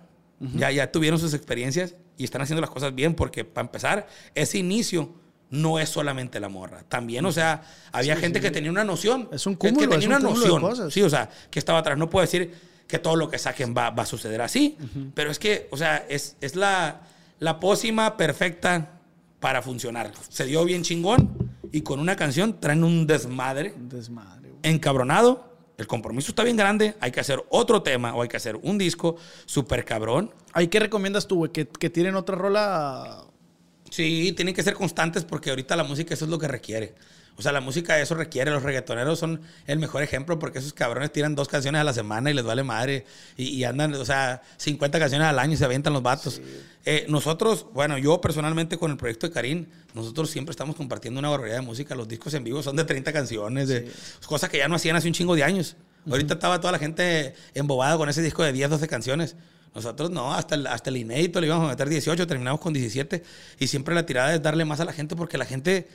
ya, 0.57 0.71
ya 0.71 0.91
tuvieron 0.91 1.19
sus 1.19 1.35
experiencias 1.35 1.95
y 2.19 2.25
están 2.25 2.43
haciendo 2.43 2.61
las 2.61 2.71
cosas 2.71 2.95
bien, 2.95 3.15
porque 3.15 3.45
para 3.45 3.67
empezar, 3.67 4.07
ese 4.35 4.59
inicio 4.59 5.15
no 5.51 5.79
es 5.79 5.89
solamente 5.89 6.41
la 6.41 6.51
morra. 6.51 6.83
También, 6.89 7.25
o 7.25 7.33
sea, 7.33 7.63
había 7.93 8.17
gente 8.17 8.41
que 8.41 8.51
tenía 8.51 8.71
una 8.71 8.85
noción. 8.85 9.29
Es 9.33 9.47
un 9.47 9.55
cúmulo, 9.55 9.89
que 9.89 9.95
es 9.95 10.01
tenía 10.01 10.17
un 10.19 10.23
una 10.27 10.35
de 10.35 10.39
noción. 10.41 10.61
cosas. 10.61 10.93
Sí, 10.93 11.01
o 11.03 11.09
sea, 11.09 11.31
que 11.51 11.59
estaba 11.59 11.79
atrás. 11.79 11.97
No 11.97 12.11
puedo 12.11 12.23
decir 12.23 12.53
que 12.87 12.99
todo 12.99 13.17
lo 13.17 13.31
que 13.31 13.39
saquen 13.39 13.75
va, 13.75 13.91
va 13.91 14.03
a 14.03 14.07
suceder 14.07 14.43
así, 14.43 14.77
pero 15.15 15.31
es 15.31 15.39
que, 15.39 15.69
o 15.71 15.77
sea, 15.77 16.05
es, 16.09 16.37
es 16.41 16.55
la, 16.57 17.01
la 17.39 17.61
pócima 17.61 18.17
perfecta 18.19 19.01
para 19.41 19.63
funcionar. 19.63 20.13
Se 20.29 20.45
dio 20.45 20.65
bien 20.65 20.83
chingón 20.83 21.53
y 21.73 21.83
con 21.83 22.01
una 22.01 22.17
canción 22.17 22.59
traen 22.61 22.83
un 22.85 23.07
desmadre 23.07 23.75
Desmadre, 23.77 24.51
güey. 24.51 24.61
encabronado. 24.65 25.48
El 25.79 25.87
compromiso 25.87 26.33
está 26.33 26.43
bien 26.43 26.57
grande. 26.57 26.97
Hay 27.01 27.13
que 27.13 27.21
hacer 27.21 27.43
otro 27.51 27.83
tema 27.83 28.15
o 28.15 28.23
hay 28.23 28.29
que 28.29 28.37
hacer 28.37 28.57
un 28.57 28.77
disco 28.77 29.17
súper 29.47 29.85
cabrón. 29.85 30.35
Ay, 30.53 30.67
¿qué 30.67 30.81
recomiendas 30.81 31.29
tú, 31.29 31.37
güey? 31.37 31.53
¿Que, 31.53 31.69
que 31.69 31.89
tiren 31.89 32.17
otra 32.17 32.35
rola. 32.35 33.25
Sí, 33.89 34.33
tienen 34.33 34.55
que 34.55 34.63
ser 34.63 34.75
constantes 34.75 35.25
porque 35.25 35.51
ahorita 35.51 35.77
la 35.77 35.85
música 35.85 36.15
eso 36.15 36.25
es 36.25 36.31
lo 36.31 36.39
que 36.39 36.49
requiere. 36.49 36.95
O 37.39 37.43
sea, 37.43 37.53
la 37.53 37.61
música 37.61 38.01
eso 38.01 38.17
requiere. 38.17 38.51
Los 38.51 38.65
reggaetoneros 38.65 39.19
son 39.19 39.41
el 39.67 39.79
mejor 39.79 40.03
ejemplo 40.03 40.41
porque 40.41 40.59
esos 40.59 40.73
cabrones 40.73 41.13
tiran 41.13 41.37
dos 41.37 41.47
canciones 41.47 41.81
a 41.81 41.85
la 41.85 41.93
semana 41.93 42.31
y 42.33 42.35
les 42.35 42.45
vale 42.45 42.65
madre. 42.65 43.07
Y, 43.37 43.45
y 43.51 43.65
andan, 43.65 43.95
o 43.95 44.05
sea, 44.05 44.43
50 44.57 44.99
canciones 44.99 45.29
al 45.29 45.39
año 45.39 45.53
y 45.53 45.57
se 45.57 45.65
avientan 45.65 45.93
los 45.93 46.03
vatos. 46.03 46.41
Eh, 46.85 47.07
nosotros, 47.09 47.67
bueno, 47.73 47.97
yo 47.97 48.21
personalmente 48.21 48.77
con 48.77 48.91
el 48.91 48.97
proyecto 48.97 49.29
de 49.29 49.33
Karim, 49.33 49.67
nosotros 49.95 50.31
siempre 50.31 50.51
estamos 50.51 50.75
compartiendo 50.75 51.21
una 51.21 51.29
barbaridad 51.29 51.59
de 51.59 51.63
música. 51.63 51.95
Los 51.95 52.09
discos 52.09 52.35
en 52.35 52.43
vivo 52.43 52.61
son 52.61 52.75
de 52.75 52.85
30 52.85 53.13
canciones, 53.13 53.69
de 53.69 53.89
cosas 54.27 54.51
que 54.51 54.59
ya 54.59 54.67
no 54.67 54.75
hacían 54.75 54.97
hace 54.97 55.07
un 55.07 55.15
chingo 55.15 55.37
de 55.37 55.45
años. 55.45 55.77
Ahorita 56.11 56.35
estaba 56.35 56.61
toda 56.61 56.73
la 56.73 56.79
gente 56.79 57.35
embobada 57.55 57.97
con 57.97 58.09
ese 58.09 58.21
disco 58.21 58.43
de 58.43 58.53
10, 58.53 58.71
12 58.71 58.89
canciones. 58.89 59.37
Nosotros 59.77 60.11
no, 60.11 60.35
hasta 60.35 60.57
el, 60.57 60.67
hasta 60.67 60.91
el 60.91 60.97
inédito 60.97 61.41
le 61.41 61.47
íbamos 61.47 61.67
a 61.67 61.69
meter 61.69 61.89
18, 61.89 62.27
terminamos 62.27 62.61
con 62.61 62.73
17. 62.73 63.23
Y 63.61 63.69
siempre 63.69 63.95
la 63.95 64.05
tirada 64.07 64.35
es 64.35 64.43
darle 64.43 64.65
más 64.65 64.81
a 64.81 64.85
la 64.85 64.93
gente 64.93 65.15
porque 65.15 65.39
la 65.39 65.45
gente 65.45 65.89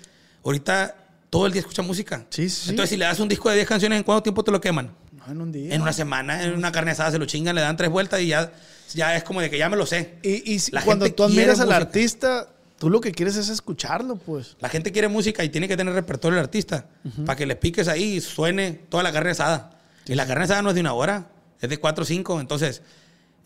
ahorita 0.44 1.03
todo 1.34 1.48
el 1.48 1.52
día 1.52 1.62
escucha 1.62 1.82
música. 1.82 2.26
Sí, 2.30 2.48
sí. 2.50 2.70
Entonces, 2.70 2.92
si 2.92 2.98
le 2.98 3.06
das 3.06 3.20
un 3.20 3.28
disco 3.28 3.50
de 3.50 3.56
10 3.56 3.68
canciones, 3.68 3.98
¿en 3.98 4.04
cuánto 4.04 4.22
tiempo 4.24 4.44
te 4.44 4.52
lo 4.52 4.62
queman? 4.62 4.92
No, 5.12 5.32
en 5.32 5.42
un 5.42 5.52
día. 5.52 5.74
En 5.74 5.82
una 5.82 5.92
semana, 5.94 6.44
en 6.44 6.54
una 6.54 6.72
carne 6.72 6.92
asada 6.92 7.10
se 7.12 7.18
lo 7.18 7.26
chingan, 7.26 7.56
le 7.56 7.62
dan 7.62 7.76
tres 7.76 7.90
vueltas 7.90 8.22
y 8.22 8.28
ya, 8.28 8.52
ya 8.94 9.16
es 9.16 9.24
como 9.24 9.42
de 9.42 9.50
que 9.50 9.58
ya 9.58 9.68
me 9.70 9.76
lo 9.76 9.86
sé. 9.86 10.16
Y, 10.22 10.54
y 10.54 10.60
si- 10.60 10.72
La 10.72 10.84
cuando 10.84 11.12
tú 11.12 11.24
admiras 11.24 11.60
al 11.60 11.72
artista, 11.72 12.50
tú 12.78 12.90
lo 12.90 13.02
que 13.02 13.12
quieres 13.12 13.36
es 13.36 13.50
escucharlo, 13.50 14.16
pues. 14.18 14.58
La 14.60 14.70
gente 14.70 14.92
quiere 14.92 15.08
música 15.08 15.44
y 15.44 15.50
tiene 15.50 15.68
que 15.68 15.76
tener 15.76 15.94
repertorio 15.96 16.38
el 16.38 16.44
artista 16.44 16.86
para 17.26 17.36
que 17.36 17.46
le 17.46 17.56
piques 17.56 17.88
ahí 17.88 18.16
y 18.18 18.22
suene 18.22 18.72
toda 18.90 19.02
la 19.04 19.12
carne 19.12 19.32
asada. 19.32 19.80
Y 20.06 20.16
la 20.16 20.28
carne 20.28 20.44
asada 20.44 20.62
no 20.62 20.70
es 20.70 20.76
de 20.76 20.82
una 20.82 20.94
hora, 20.94 21.30
es 21.62 21.70
de 21.70 21.78
cuatro 21.80 22.04
o 22.04 22.06
cinco. 22.06 22.40
Entonces, 22.40 22.82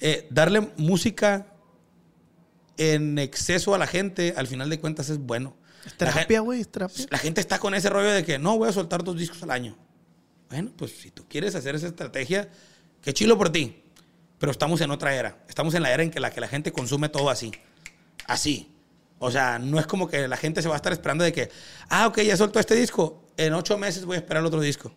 eh, 0.01 0.27
darle 0.29 0.69
música 0.77 1.47
en 2.77 3.17
exceso 3.17 3.73
a 3.73 3.77
la 3.77 3.87
gente, 3.87 4.33
al 4.37 4.47
final 4.47 4.69
de 4.69 4.79
cuentas, 4.79 5.09
es 5.09 5.17
bueno. 5.19 5.55
Terapia, 5.95 6.41
güey, 6.41 6.65
terapia. 6.65 7.05
La 7.09 7.17
gente 7.17 7.41
está 7.41 7.59
con 7.59 7.73
ese 7.73 7.89
rollo 7.89 8.11
de 8.11 8.25
que 8.25 8.39
no 8.39 8.57
voy 8.57 8.69
a 8.69 8.71
soltar 8.71 9.03
dos 9.03 9.17
discos 9.17 9.41
al 9.43 9.51
año. 9.51 9.77
Bueno, 10.49 10.71
pues 10.75 10.91
si 10.91 11.11
tú 11.11 11.25
quieres 11.27 11.55
hacer 11.55 11.75
esa 11.75 11.87
estrategia, 11.87 12.49
qué 13.01 13.13
chilo 13.13 13.37
por 13.37 13.49
ti. 13.49 13.83
Pero 14.39 14.51
estamos 14.51 14.81
en 14.81 14.91
otra 14.91 15.15
era. 15.15 15.43
Estamos 15.49 15.73
en 15.73 15.83
la 15.83 15.91
era 15.91 16.03
en 16.03 16.11
que 16.11 16.19
la, 16.19 16.31
que 16.31 16.41
la 16.41 16.47
gente 16.47 16.71
consume 16.71 17.09
todo 17.09 17.29
así. 17.29 17.51
Así. 18.27 18.71
O 19.19 19.31
sea, 19.31 19.57
no 19.57 19.79
es 19.79 19.87
como 19.87 20.07
que 20.07 20.27
la 20.27 20.37
gente 20.37 20.61
se 20.61 20.67
va 20.67 20.75
a 20.75 20.77
estar 20.77 20.93
esperando 20.93 21.23
de 21.23 21.33
que, 21.33 21.49
ah, 21.89 22.07
ok, 22.07 22.19
ya 22.21 22.37
soltó 22.37 22.59
este 22.59 22.75
disco. 22.75 23.23
En 23.35 23.53
ocho 23.53 23.77
meses 23.77 24.05
voy 24.05 24.15
a 24.15 24.19
esperar 24.19 24.41
el 24.41 24.47
otro 24.47 24.61
disco. 24.61 24.93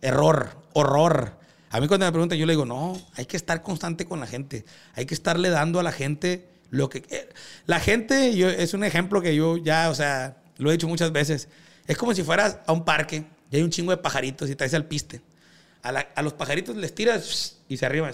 Error, 0.00 0.50
horror. 0.74 1.38
A 1.70 1.80
mí 1.80 1.88
cuando 1.88 2.06
me 2.06 2.12
preguntan, 2.12 2.38
yo 2.38 2.46
le 2.46 2.52
digo, 2.52 2.66
no, 2.66 3.00
hay 3.14 3.26
que 3.26 3.36
estar 3.36 3.62
constante 3.62 4.04
con 4.04 4.20
la 4.20 4.26
gente. 4.26 4.64
Hay 4.94 5.06
que 5.06 5.14
estarle 5.14 5.48
dando 5.50 5.80
a 5.80 5.82
la 5.82 5.92
gente 5.92 6.51
lo 6.72 6.88
que... 6.88 7.04
eh, 7.10 7.28
La 7.66 7.78
gente 7.78 8.34
yo, 8.34 8.48
es 8.48 8.74
un 8.74 8.82
ejemplo 8.82 9.20
que 9.20 9.36
yo 9.36 9.58
ya, 9.58 9.90
o 9.90 9.94
sea, 9.94 10.38
lo 10.56 10.70
he 10.70 10.72
dicho 10.72 10.88
muchas 10.88 11.12
veces. 11.12 11.48
Es 11.86 11.96
como 11.96 12.14
si 12.14 12.24
fueras 12.24 12.58
a 12.66 12.72
un 12.72 12.84
parque 12.84 13.24
y 13.50 13.56
hay 13.56 13.62
un 13.62 13.70
chingo 13.70 13.92
de 13.92 13.98
pajaritos 13.98 14.50
y 14.50 14.56
traes 14.56 14.74
al 14.74 14.86
piste. 14.86 15.20
A, 15.82 15.90
a 15.90 16.22
los 16.22 16.32
pajaritos 16.32 16.74
les 16.76 16.94
tiras 16.94 17.58
y 17.68 17.76
se 17.76 17.86
arriban. 17.86 18.12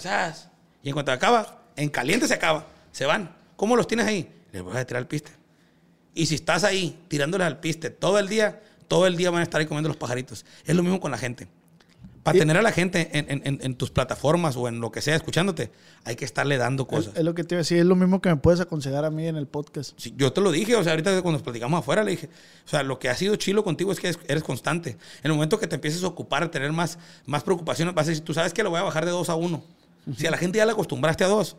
Y 0.82 0.88
en 0.88 0.92
cuanto 0.92 1.12
acaba, 1.12 1.62
en 1.76 1.88
caliente 1.88 2.26
se 2.26 2.34
acaba. 2.34 2.66
Se 2.92 3.06
van. 3.06 3.34
¿Cómo 3.56 3.76
los 3.76 3.86
tienes 3.86 4.06
ahí? 4.06 4.28
Les 4.52 4.62
voy 4.62 4.76
a 4.76 4.84
tirar 4.84 5.02
al 5.02 5.06
piste. 5.08 5.30
Y 6.14 6.26
si 6.26 6.34
estás 6.34 6.64
ahí 6.64 6.98
tirándoles 7.06 7.46
al 7.46 7.60
piste 7.60 7.90
todo 7.90 8.18
el 8.18 8.28
día, 8.28 8.60
todo 8.88 9.06
el 9.06 9.16
día 9.16 9.30
van 9.30 9.40
a 9.40 9.42
estar 9.44 9.60
ahí 9.60 9.66
comiendo 9.66 9.88
los 9.88 9.96
pajaritos. 9.96 10.44
Es 10.64 10.74
lo 10.74 10.82
mismo 10.82 10.98
con 10.98 11.12
la 11.12 11.18
gente. 11.18 11.46
Para 12.22 12.36
Y- 12.36 12.40
tener 12.40 12.56
a 12.56 12.62
la 12.62 12.72
gente 12.72 13.10
en, 13.16 13.30
en- 13.30 13.42
en- 13.46 13.58
en 13.62 13.74
tus 13.76 13.90
plataformas 13.90 14.56
o 14.56 14.68
en 14.68 14.80
lo 14.80 14.90
que 14.90 15.00
sea 15.00 15.14
escuchándote, 15.14 15.70
hay 16.04 16.16
que 16.16 16.24
estarle 16.24 16.56
dando 16.58 16.86
cosas. 16.86 17.14
es 17.16 17.24
lo 17.24 17.34
que 17.34 17.44
te 17.44 17.54
iba 17.54 17.58
a 17.60 17.62
decir, 17.62 17.78
es 17.78 17.84
lo 17.86 17.94
mismo 17.96 18.20
que 18.20 18.28
me 18.28 18.36
puedes 18.36 18.60
aconsejar 18.60 19.04
a 19.04 19.10
mí 19.10 19.26
en 19.26 19.36
el 19.36 19.46
podcast. 19.46 19.92
Sí, 19.96 20.12
yo 20.16 20.32
te 20.32 20.40
lo 20.40 20.50
dije, 20.50 20.74
o 20.76 20.82
sea, 20.82 20.92
ahorita 20.92 21.10
cuando 21.22 21.32
nos 21.38 21.42
platicamos 21.42 21.78
afuera, 21.78 22.02
le 22.02 22.10
dije, 22.12 22.28
o 22.66 22.68
sea, 22.68 22.82
lo 22.82 22.98
que 22.98 23.08
ha 23.08 23.14
sido 23.14 23.36
chilo 23.36 23.62
contigo 23.64 23.92
es 23.92 24.00
que 24.00 24.14
eres, 24.26 24.42
constante. 24.42 24.90
En 25.22 25.30
el 25.30 25.32
momento 25.32 25.58
que 25.58 25.66
te 25.66 25.76
empieces 25.76 26.02
a 26.04 26.08
ocupar, 26.08 26.42
a 26.42 26.50
tener 26.50 26.72
más, 26.72 26.98
más 27.26 27.42
preocupaciones, 27.44 27.94
vas 27.94 28.06
a 28.06 28.10
decir, 28.10 28.24
tú 28.24 28.34
sabes 28.34 28.52
que 28.52 28.62
lo 28.62 28.70
voy 28.70 28.80
a 28.80 28.82
bajar 28.82 29.04
de 29.04 29.10
dos 29.12 29.28
a 29.28 29.34
uno. 29.34 29.62
Si 30.16 30.26
a 30.26 30.30
la 30.30 30.38
gente 30.38 30.58
ya 30.58 30.66
le 30.66 30.72
acostumbraste 30.72 31.22
a 31.24 31.28
dos, 31.28 31.56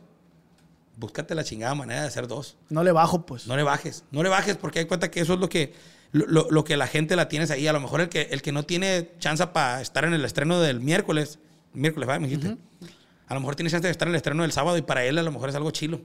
búscate 0.97 1.33
la 1.35 1.43
chingada 1.43 1.73
manera 1.75 2.01
de 2.01 2.07
hacer 2.07 2.27
dos. 2.27 2.57
No 2.69 2.83
le 2.83 2.91
bajo, 2.91 3.25
pues. 3.25 3.47
No 3.47 3.55
le 3.55 3.63
bajes, 3.63 4.03
no 4.11 4.21
le 4.23 4.29
bajes 4.29 4.57
porque 4.57 4.79
hay 4.79 4.85
cuenta 4.85 5.09
que 5.09 5.21
eso 5.21 5.33
es 5.35 5.39
lo 5.39 5.47
que, 5.47 5.73
lo, 6.11 6.49
lo- 6.49 6.63
que 6.63 6.75
la 6.77 6.87
gente 6.87 7.15
la 7.15 7.27
tienes 7.29 7.51
ahí. 7.51 7.67
A 7.67 7.73
lo 7.73 7.79
mejor 7.79 8.01
el 8.01 8.09
que, 8.09 8.23
el 8.31 8.41
que 8.41 8.51
no 8.51 8.63
tiene 8.63 9.09
chance 9.19 9.45
para 9.47 9.81
estar 9.81 10.05
en 10.05 10.13
el 10.13 10.25
estreno 10.25 10.59
del 10.59 10.79
miércoles, 10.79 11.39
miércoles, 11.73 12.07
¿verdad? 12.07 12.21
Me 12.21 12.27
dijiste. 12.27 12.57
A 13.27 13.33
lo 13.35 13.39
mejor 13.41 13.55
tiene 13.55 13.69
chance 13.69 13.85
de 13.87 13.91
estar 13.91 14.07
en 14.07 14.13
el 14.13 14.17
estreno 14.17 14.41
del 14.43 14.51
sábado 14.51 14.77
y 14.77 14.81
para 14.81 15.05
él 15.05 15.17
a 15.19 15.23
lo 15.23 15.31
mejor 15.31 15.49
es 15.49 15.55
algo 15.55 15.69
chilo. 15.71 16.01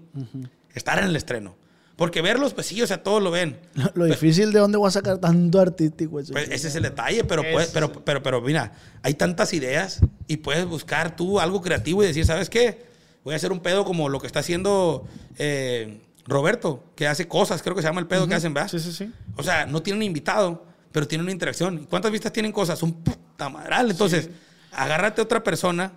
Estar 0.74 0.98
en 0.98 1.06
el 1.06 1.16
estreno. 1.16 1.56
Porque 1.97 2.20
verlos, 2.22 2.55
pues 2.55 2.66
sí, 2.66 2.82
o 2.82 2.86
sea, 2.89 3.05
todos 3.05 3.22
lo 3.22 3.31
ven. 3.31 3.56
Lo, 3.74 3.89
lo 3.94 4.05
difícil 4.06 4.52
de 4.52 4.59
dónde 4.59 4.76
voy 4.78 4.89
a 4.89 4.90
sacar 4.90 5.18
tanto 5.18 5.60
artístico. 5.60 6.18
eso. 6.18 6.32
Pues 6.32 6.51
ese 6.51 6.66
es 6.66 6.74
el 6.74 6.82
detalle, 6.82 7.22
pero, 7.22 7.43
puedes- 7.43 7.68
es 7.68 7.72
pero, 7.72 7.93
pero, 7.93 8.20
pero, 8.20 8.40
mira, 8.40 8.72
hay 9.02 9.14
tantas 9.14 9.55
ideas 9.55 10.01
y 10.26 10.39
puedes 10.39 10.66
buscar 10.66 11.14
tú 11.14 11.39
algo 11.39 11.62
creativo 11.62 12.02
y 12.02 12.06
decir, 12.09 12.26
¿sabes 12.26 12.51
qué? 12.51 12.85
Voy 13.22 13.32
a 13.35 13.36
hacer 13.36 13.52
un 13.52 13.60
pedo 13.60 13.85
como 13.85 14.09
lo 14.09 14.18
que 14.20 14.26
está 14.26 14.40
haciendo 14.40 15.06
eh, 15.39 16.01
Roberto, 16.27 16.85
que 16.97 17.07
hace 17.07 17.29
cosas, 17.29 17.63
creo 17.63 17.75
que 17.75 17.83
se 17.83 17.89
llama 17.89 18.01
el 18.01 18.07
pedo 18.07 18.27
que 18.27 18.35
hacen, 18.35 18.55
¿verdad? 18.55 18.71
Sí, 18.71 18.79
sí, 18.81 18.93
sí. 18.93 19.13
O 19.37 19.43
sea, 19.43 19.67
no 19.67 19.83
tienen 19.83 20.03
invitado, 20.03 20.65
pero 20.93 21.07
tienen 21.07 21.25
una 21.25 21.33
interacción. 21.33 21.83
¿Y 21.83 21.87
cuántas 21.87 22.11
vistas 22.13 22.33
tienen 22.33 22.53
cosas? 22.53 22.83
Un 22.83 22.93
puta 23.03 23.49
madral. 23.49 23.91
Entonces, 23.91 24.31
agárrate 24.73 25.21
a 25.21 25.25
otra 25.25 25.43
persona 25.43 25.93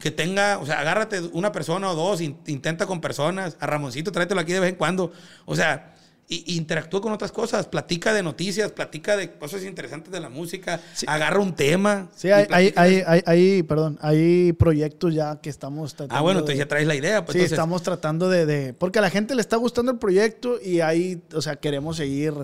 que 0.00 0.10
tenga, 0.10 0.58
o 0.58 0.66
sea, 0.66 0.80
agárrate 0.80 1.20
una 1.32 1.52
persona 1.52 1.90
o 1.90 1.94
dos, 1.94 2.20
in- 2.20 2.38
intenta 2.46 2.86
con 2.86 3.00
personas, 3.00 3.56
a 3.60 3.66
Ramoncito 3.66 4.12
tráetelo 4.12 4.40
aquí 4.40 4.52
de 4.52 4.60
vez 4.60 4.70
en 4.70 4.76
cuando, 4.76 5.12
o 5.46 5.56
sea, 5.56 5.95
y, 6.28 6.56
interactúa 6.56 7.00
con 7.00 7.12
otras 7.12 7.30
cosas, 7.32 7.66
platica 7.66 8.12
de 8.12 8.22
noticias, 8.22 8.72
platica 8.72 9.16
de 9.16 9.32
cosas 9.32 9.62
interesantes 9.64 10.10
de 10.12 10.18
la 10.20 10.28
música, 10.28 10.80
agarra 11.06 11.38
un 11.40 11.54
tema. 11.54 12.08
Sí, 12.16 12.30
hay, 12.30 12.46
hay, 12.50 12.70
de 12.70 12.74
hay, 12.80 13.02
hay, 13.06 13.22
hay- 13.26 13.62
perdón, 13.62 13.98
hay 14.02 14.52
proyectos 14.52 15.14
ya 15.14 15.40
que 15.40 15.50
estamos 15.50 15.94
tratando 15.94 16.16
Ah, 16.16 16.20
bueno, 16.22 16.38
de- 16.38 16.42
entonces 16.42 16.58
ya 16.58 16.68
traes 16.68 16.86
la 16.86 16.94
idea. 16.96 17.24
Pues, 17.24 17.34
sí, 17.34 17.38
entonces, 17.38 17.52
estamos 17.52 17.82
tratando 17.82 18.28
de, 18.28 18.44
de- 18.46 18.74
Porque 18.74 18.98
a 18.98 19.02
la 19.02 19.10
gente 19.10 19.34
le 19.34 19.40
está 19.40 19.56
gustando 19.56 19.92
el 19.92 19.98
proyecto 19.98 20.58
y 20.60 20.80
ahí, 20.80 21.22
o 21.32 21.40
sea, 21.42 21.56
queremos 21.56 21.96
seguir, 21.96 22.34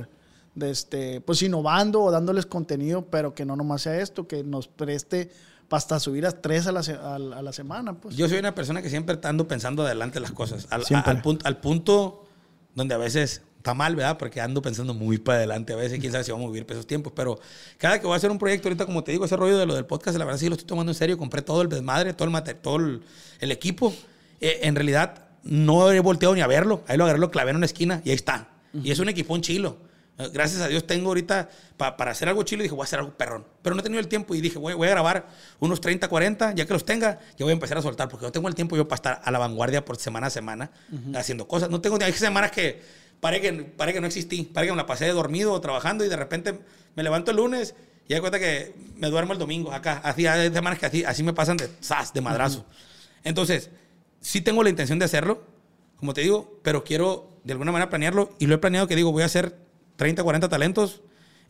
de 0.54 0.70
este, 0.70 1.20
pues 1.22 1.40
innovando 1.42 2.02
o 2.02 2.10
dándoles 2.10 2.44
contenido, 2.46 3.06
pero 3.06 3.34
que 3.34 3.44
no 3.46 3.56
nomás 3.56 3.82
sea 3.82 3.98
esto, 4.00 4.28
que 4.28 4.44
nos 4.44 4.68
preste 4.68 5.30
hasta 5.70 5.98
subir 5.98 6.26
a 6.26 6.32
tres 6.32 6.66
a 6.66 6.72
la, 6.72 6.82
se- 6.82 6.92
a 6.92 7.18
la- 7.18 7.38
a 7.38 7.42
la 7.42 7.52
semana, 7.54 7.94
pues. 7.94 8.14
Yo 8.16 8.28
soy 8.28 8.38
una 8.38 8.54
persona 8.54 8.82
que 8.82 8.90
siempre 8.90 9.18
ando 9.24 9.48
pensando 9.48 9.82
adelante 9.84 10.20
las 10.20 10.30
cosas. 10.30 10.66
Al, 10.70 10.84
Siempre. 10.84 11.10
al 11.10 11.22
punto, 11.22 11.46
al 11.46 11.56
punto 11.58 12.26
donde 12.74 12.94
a 12.94 12.98
veces 12.98 13.40
está 13.62 13.74
mal, 13.74 13.94
¿verdad? 13.94 14.18
Porque 14.18 14.40
ando 14.40 14.60
pensando 14.60 14.92
muy 14.92 15.18
para 15.18 15.38
adelante. 15.38 15.72
A 15.72 15.76
veces, 15.76 15.98
quién 16.00 16.10
sabe 16.12 16.24
si 16.24 16.32
vamos 16.32 16.48
a 16.48 16.52
vivir 16.52 16.66
esos 16.68 16.86
tiempos. 16.86 17.12
Pero 17.14 17.38
cada 17.78 18.00
que 18.00 18.06
voy 18.06 18.14
a 18.14 18.16
hacer 18.16 18.30
un 18.30 18.38
proyecto, 18.38 18.68
ahorita, 18.68 18.86
como 18.86 19.04
te 19.04 19.12
digo, 19.12 19.24
ese 19.24 19.36
rollo 19.36 19.56
de 19.56 19.66
lo 19.66 19.74
del 19.74 19.86
podcast, 19.86 20.18
la 20.18 20.24
verdad 20.24 20.38
sí 20.38 20.48
lo 20.48 20.54
estoy 20.56 20.66
tomando 20.66 20.90
en 20.92 20.96
serio. 20.96 21.16
Compré 21.16 21.42
todo 21.42 21.62
el 21.62 21.68
desmadre, 21.68 22.12
todo 22.12 22.24
el, 22.26 22.30
mate- 22.32 22.54
todo 22.54 22.76
el, 22.76 23.02
el 23.40 23.52
equipo. 23.52 23.94
Eh, 24.40 24.60
en 24.64 24.74
realidad, 24.74 25.26
no 25.44 25.90
he 25.92 26.00
volteado 26.00 26.34
ni 26.34 26.40
a 26.40 26.46
verlo. 26.48 26.82
Ahí 26.88 26.96
lo 26.98 27.04
agarré, 27.04 27.20
lo 27.20 27.30
clavé 27.30 27.50
en 27.50 27.56
una 27.56 27.66
esquina 27.66 28.02
y 28.04 28.10
ahí 28.10 28.16
está. 28.16 28.48
Y 28.74 28.90
es 28.90 28.98
un 28.98 29.08
equipón 29.08 29.40
chilo. 29.42 29.76
Eh, 30.18 30.28
Gracias 30.32 30.60
a 30.60 30.68
Dios 30.68 30.86
tengo 30.86 31.08
ahorita 31.08 31.48
pa- 31.76 31.96
para 31.96 32.10
hacer 32.10 32.28
algo 32.28 32.42
chilo 32.42 32.62
y 32.62 32.64
dije, 32.64 32.74
voy 32.74 32.82
a 32.82 32.84
hacer 32.84 32.98
algo 32.98 33.12
perrón. 33.16 33.44
Pero 33.62 33.74
no 33.76 33.80
he 33.80 33.82
tenido 33.82 34.00
el 34.00 34.08
tiempo 34.08 34.34
y 34.34 34.40
dije, 34.40 34.58
voy, 34.58 34.74
voy 34.74 34.88
a 34.88 34.90
grabar 34.90 35.26
unos 35.60 35.80
30, 35.80 36.08
40, 36.08 36.54
ya 36.54 36.66
que 36.66 36.72
los 36.72 36.84
tenga, 36.84 37.18
ya 37.38 37.44
voy 37.44 37.50
a 37.50 37.52
empezar 37.52 37.78
a 37.78 37.82
soltar, 37.82 38.08
porque 38.08 38.26
no 38.26 38.32
tengo 38.32 38.48
el 38.48 38.54
tiempo 38.54 38.76
yo 38.76 38.86
para 38.88 38.96
estar 38.96 39.20
a 39.24 39.30
la 39.30 39.38
vanguardia 39.38 39.84
por 39.84 39.96
semana 39.96 40.26
a 40.26 40.30
semana 40.30 40.70
haciendo 41.14 41.46
cosas. 41.48 41.70
No 41.70 41.80
tengo, 41.80 41.98
hay 42.02 42.12
semanas 42.12 42.50
que 42.50 42.82
parece 43.22 43.40
que, 43.40 43.62
parece 43.62 43.94
que 43.94 44.00
no 44.00 44.08
existí, 44.08 44.42
parece 44.42 44.70
que 44.70 44.72
me 44.72 44.78
la 44.78 44.86
pasé 44.86 45.06
dormido 45.10 45.52
o 45.52 45.60
trabajando 45.60 46.04
y 46.04 46.08
de 46.08 46.16
repente 46.16 46.58
me 46.96 47.04
levanto 47.04 47.30
el 47.30 47.36
lunes 47.36 47.76
y 48.08 48.14
hay 48.14 48.20
cuenta 48.20 48.40
que 48.40 48.74
me 48.96 49.08
duermo 49.10 49.32
el 49.32 49.38
domingo 49.38 49.70
acá. 49.70 50.00
Así 50.02 50.26
hay 50.26 50.52
semanas 50.52 50.80
que 50.80 50.86
así, 50.86 51.04
así 51.04 51.22
me 51.22 51.32
pasan 51.32 51.56
de 51.56 51.70
zas, 51.80 52.12
de 52.12 52.20
madrazo. 52.20 52.66
Entonces, 53.22 53.70
sí 54.20 54.40
tengo 54.40 54.64
la 54.64 54.70
intención 54.70 54.98
de 54.98 55.04
hacerlo, 55.04 55.46
como 55.98 56.14
te 56.14 56.22
digo, 56.22 56.58
pero 56.64 56.82
quiero 56.82 57.28
de 57.44 57.52
alguna 57.52 57.70
manera 57.70 57.88
planearlo 57.88 58.34
y 58.40 58.46
lo 58.46 58.56
he 58.56 58.58
planeado 58.58 58.88
que 58.88 58.96
digo, 58.96 59.12
voy 59.12 59.22
a 59.22 59.26
hacer 59.26 59.56
30, 59.94 60.24
40 60.24 60.48
talentos, 60.48 61.02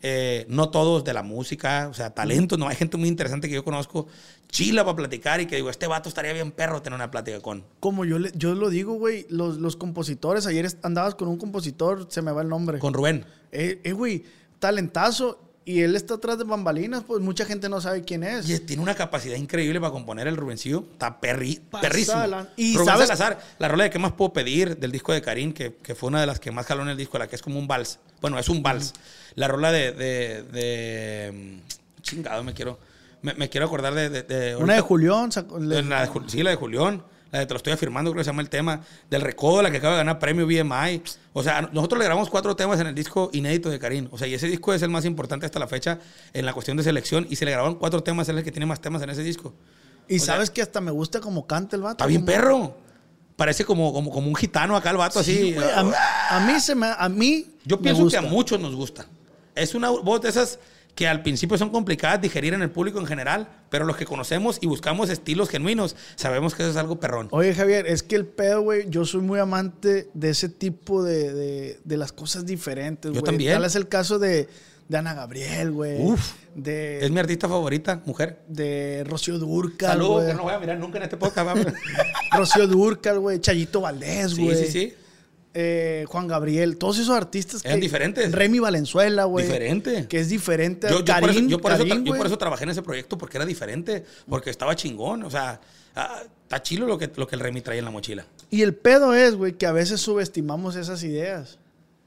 eh, 0.03 0.45
no 0.49 0.69
todos 0.71 1.05
de 1.05 1.13
la 1.15 1.23
música, 1.23 1.87
o 1.91 1.95
sea, 1.95 2.11
talentos, 2.11 2.59
no, 2.59 2.67
hay 2.69 2.77
gente 2.77 2.97
muy 2.97 3.09
interesante 3.09 3.49
que 3.49 3.55
yo 3.55 3.65
conozco, 3.65 4.09
chila 4.51 4.85
para 4.85 4.97
platicar 4.97 5.41
y 5.41 5.47
que 5.47 5.57
digo, 5.57 5.71
este 5.71 5.87
vato 5.87 6.09
estaría 6.09 6.33
bien 6.33 6.51
perro 6.53 6.83
tener 6.83 6.97
una 6.97 7.11
plática 7.11 7.41
con. 7.41 7.65
Como 7.81 8.05
yo, 8.05 8.19
le- 8.19 8.33
yo 8.35 8.55
lo 8.55 8.69
digo, 8.69 8.95
güey, 8.95 9.27
los, 9.31 9.59
los 9.59 9.77
compositores, 9.77 10.47
ayer 10.47 10.69
andabas 10.83 11.15
con 11.15 11.29
un 11.29 11.39
compositor, 11.39 12.07
se 12.11 12.21
me 12.21 12.33
va 12.33 12.43
el 12.43 12.49
nombre. 12.49 12.79
Con 12.81 12.93
Rubén. 12.95 13.25
Eh, 13.53 13.81
eh, 13.85 13.93
güey, 13.93 14.25
talentazo, 14.59 15.39
y 15.65 15.83
él 15.83 15.95
está 15.95 16.15
atrás 16.15 16.39
de 16.39 16.45
bambalinas, 16.45 17.05
pues 17.07 17.21
mucha 17.23 17.45
gente 17.45 17.69
no 17.69 17.81
sabe 17.81 18.03
quién 18.03 18.25
es. 18.25 18.49
Y 18.51 18.59
tiene 18.59 18.83
una 18.83 18.97
capacidad 18.97 19.37
increíble 19.37 19.79
para 19.79 19.93
componer 19.93 20.27
el 20.27 20.37
Rubencillo. 20.37 20.85
Está 20.93 21.21
perri, 21.21 21.61
perrísimo. 21.81 22.21
y 22.57 22.75
Rubén 22.77 22.87
¿sabes? 22.87 23.07
Salazar, 23.07 23.41
la 23.61 23.69
rola 23.69 23.85
de 23.85 23.91
¿Qué 23.91 23.99
más 24.01 24.13
puedo 24.13 24.33
pedir? 24.33 24.77
del 24.79 24.91
disco 24.91 25.13
de 25.13 25.23
Karim, 25.23 25.53
que, 25.53 25.77
que 25.77 25.95
fue 25.95 26.09
una 26.09 26.21
de 26.21 26.27
las 26.27 26.41
que 26.41 26.51
más 26.51 26.67
jaló 26.67 26.83
en 26.83 26.89
el 26.89 26.97
disco, 26.97 27.17
la 27.17 27.29
que 27.29 27.37
es 27.37 27.43
como 27.43 27.61
un 27.61 27.69
vals. 27.69 28.01
Bueno, 28.21 28.39
es 28.41 28.49
un 28.49 28.61
vals. 28.63 28.93
La 29.35 29.49
rola 29.49 29.73
de, 29.73 29.93
de, 29.93 30.43
de- 30.43 31.33
mm, 31.33 32.03
Chingado, 32.03 32.43
me 32.45 32.53
quiero... 32.55 32.79
Me, 33.23 33.35
me 33.35 33.49
quiero 33.49 33.67
acordar 33.67 33.95
de... 33.95 34.09
de- 34.11 34.23
de- 34.23 34.57
Una 34.57 34.75
de 34.75 34.81
Julián, 34.81 35.31
la 35.61 36.07
de 36.07 36.11
sí, 36.27 36.43
la 36.43 36.51
de 36.51 36.57
Julián. 36.57 37.03
La 37.31 37.39
de 37.39 37.47
Te 37.47 37.55
lo 37.55 37.57
estoy 37.57 37.73
afirmando, 37.73 38.11
creo 38.11 38.21
que 38.21 38.25
se 38.25 38.31
llama 38.31 38.43
el 38.43 38.51
tema. 38.51 38.81
Del 39.09 39.23
Recodo, 39.23 39.63
la 39.63 39.71
que 39.71 39.79
acaba 39.79 39.95
de 39.95 39.99
ganar 40.01 40.19
premio 40.19 40.45
BMI. 40.47 41.03
O 41.33 41.43
sea, 41.43 41.63
nosotros 41.73 41.99
le 41.99 42.05
grabamos 42.05 42.29
cuatro 42.29 42.55
temas 42.57 42.79
en 42.81 42.89
el 42.89 42.95
disco 42.95 43.31
inédito 43.33 43.71
de 43.71 43.79
Karim. 43.79 44.09
O 44.11 44.19
sea, 44.19 44.27
y 44.27 44.35
ese 44.35 44.49
disco 44.49 44.75
es 44.75 44.83
el 44.83 44.91
más 44.91 45.05
importante 45.07 45.47
hasta 45.47 45.59
la 45.59 45.67
fecha 45.67 45.99
en 46.35 46.45
la 46.45 46.53
cuestión 46.53 46.77
de 46.77 46.83
selección. 46.83 47.27
Y 47.31 47.37
se 47.37 47.45
le 47.47 47.53
grabaron 47.53 47.77
cuatro 47.77 48.03
temas, 48.03 48.29
él 48.29 48.35
es 48.37 48.41
el 48.41 48.45
que 48.45 48.53
tiene 48.53 48.67
más 48.67 48.81
temas 48.81 49.01
en 49.03 49.09
ese 49.11 49.23
disco. 49.23 49.55
y 50.09 50.17
o 50.17 50.19
sea- 50.19 50.35
sabes 50.35 50.51
que 50.51 50.61
hasta 50.61 50.81
me 50.83 50.91
gusta 50.91 51.21
como 51.21 51.47
canta 51.47 51.77
el 51.77 51.83
vato. 51.83 51.93
Está 51.93 52.07
bien 52.07 52.21
como- 52.23 52.33
perro. 52.33 52.77
Parece 53.37 53.65
como, 53.65 53.95
como, 53.95 54.11
como 54.11 54.29
un 54.29 54.35
gitano 54.35 54.77
acá 54.77 54.91
el 54.91 54.99
vato 54.99 55.19
así. 55.21 55.55
A, 55.75 55.83
mí- 55.85 55.93
a 56.31 56.41
mí 56.41 56.61
se 56.61 56.75
me... 56.75 56.89
A 56.99 57.09
mí 57.09 57.47
Yo 57.65 57.81
pienso 57.81 58.07
que 58.09 58.17
a 58.19 58.23
muchos 58.23 58.61
nos 58.61 58.75
gusta. 58.75 59.07
Es 59.55 59.75
una 59.75 59.91
voz 59.91 60.21
de 60.23 60.29
esas 60.29 60.59
que 60.95 61.09
al 61.09 61.23
principio 61.23 61.57
son 61.57 61.71
complicadas 61.71 62.21
de 62.21 62.29
digerir 62.29 62.53
en 62.53 62.61
el 62.61 62.71
público 62.71 62.99
en 63.01 63.07
general, 63.07 63.49
pero 63.71 63.87
los 63.87 63.97
que 63.97 64.05
conocemos 64.05 64.59
y 64.61 64.67
buscamos 64.67 65.09
estilos 65.09 65.49
genuinos, 65.49 65.97
sabemos 66.17 66.55
que 66.55 66.63
eso 66.63 66.71
es 66.71 66.77
algo 66.77 67.01
perrón. 67.01 67.29
Oye, 67.31 67.55
Javier, 67.55 67.87
es 67.87 68.03
que 68.03 68.15
el 68.17 68.27
pedo, 68.27 68.61
güey, 68.61 68.85
yo 68.91 69.07
soy 69.07 69.23
muy 69.23 69.39
amante 69.39 70.11
de 70.13 70.31
ese 70.31 70.51
tipo 70.51 71.03
de, 71.03 71.33
de, 71.33 71.81
de 71.83 71.97
las 71.97 72.13
cosas 72.13 72.45
diferentes, 72.45 73.11
Yo 73.11 73.23
también. 73.23 73.55
Tal 73.55 73.65
es 73.65 73.75
el 73.75 73.89
caso 73.89 74.19
de, 74.19 74.49
de 74.89 74.99
Ana 74.99 75.15
Gabriel, 75.15 75.73
güey. 75.73 75.97
Uf. 75.99 76.33
De, 76.55 77.03
Es 77.03 77.11
mi 77.11 77.21
artista 77.21 77.49
favorita, 77.49 78.03
mujer. 78.05 78.43
de 78.47 79.05
Rocío 79.09 79.39
Durcal, 79.39 79.93
Saludos, 79.93 80.27
que 80.27 80.35
no 80.35 80.43
voy 80.43 80.53
a 80.53 80.59
mirar 80.59 80.79
nunca 80.79 80.99
en 80.99 81.05
este 81.05 81.17
podcast. 81.17 81.57
Rocío 82.37 82.67
Durcal, 82.67 83.19
güey. 83.19 83.41
Chayito 83.41 83.81
Valdés, 83.81 84.33
sí, 84.33 84.45
güey. 84.45 84.57
sí, 84.67 84.71
sí. 84.71 84.95
Eh, 85.55 86.05
Juan 86.09 86.27
Gabriel. 86.29 86.79
Todos 86.79 86.99
esos 86.99 87.15
artistas 87.15 87.63
Eran 87.65 87.79
diferentes. 87.81 88.33
Remy 88.33 88.59
Valenzuela, 88.59 89.25
güey. 89.25 89.45
Diferente. 89.45 90.07
Que 90.09 90.21
es 90.21 90.29
diferente. 90.29 90.89
Yo, 90.89 91.05
yo 91.05 91.15
por 91.21 91.31
eso, 91.31 91.41
yo 91.41 91.59
por 91.61 91.73
eso 91.73 91.85
yo 91.85 91.97
por 92.05 92.17
güey. 92.17 92.27
eso 92.27 92.39
trabajé 92.39 92.65
en 92.65 92.71
ese 92.71 92.83
proyecto, 92.83 93.19
porque 93.19 93.37
era 93.37 93.45
diferente, 93.45 94.05
porque 94.29 94.49
estaba 94.51 94.75
chingón. 94.75 95.23
O 95.25 95.31
sea, 95.31 95.61
ah, 95.95 96.23
está 96.45 96.63
chilo 96.63 96.87
lo 96.87 96.97
que, 96.97 97.11
lo 97.17 97.27
que 97.27 97.35
el 97.37 97.41
Remy 97.41 97.61
trae 97.61 97.79
en 97.79 97.85
la 97.85 97.91
mochila. 97.91 98.25
Y 98.51 98.63
el 98.63 98.75
pedo 98.75 99.13
es, 99.15 99.35
güey, 99.35 99.53
que 99.53 99.67
a 99.67 99.73
veces 99.73 100.01
subestimamos 100.01 100.77
esas 100.77 101.03
ideas. 101.03 101.59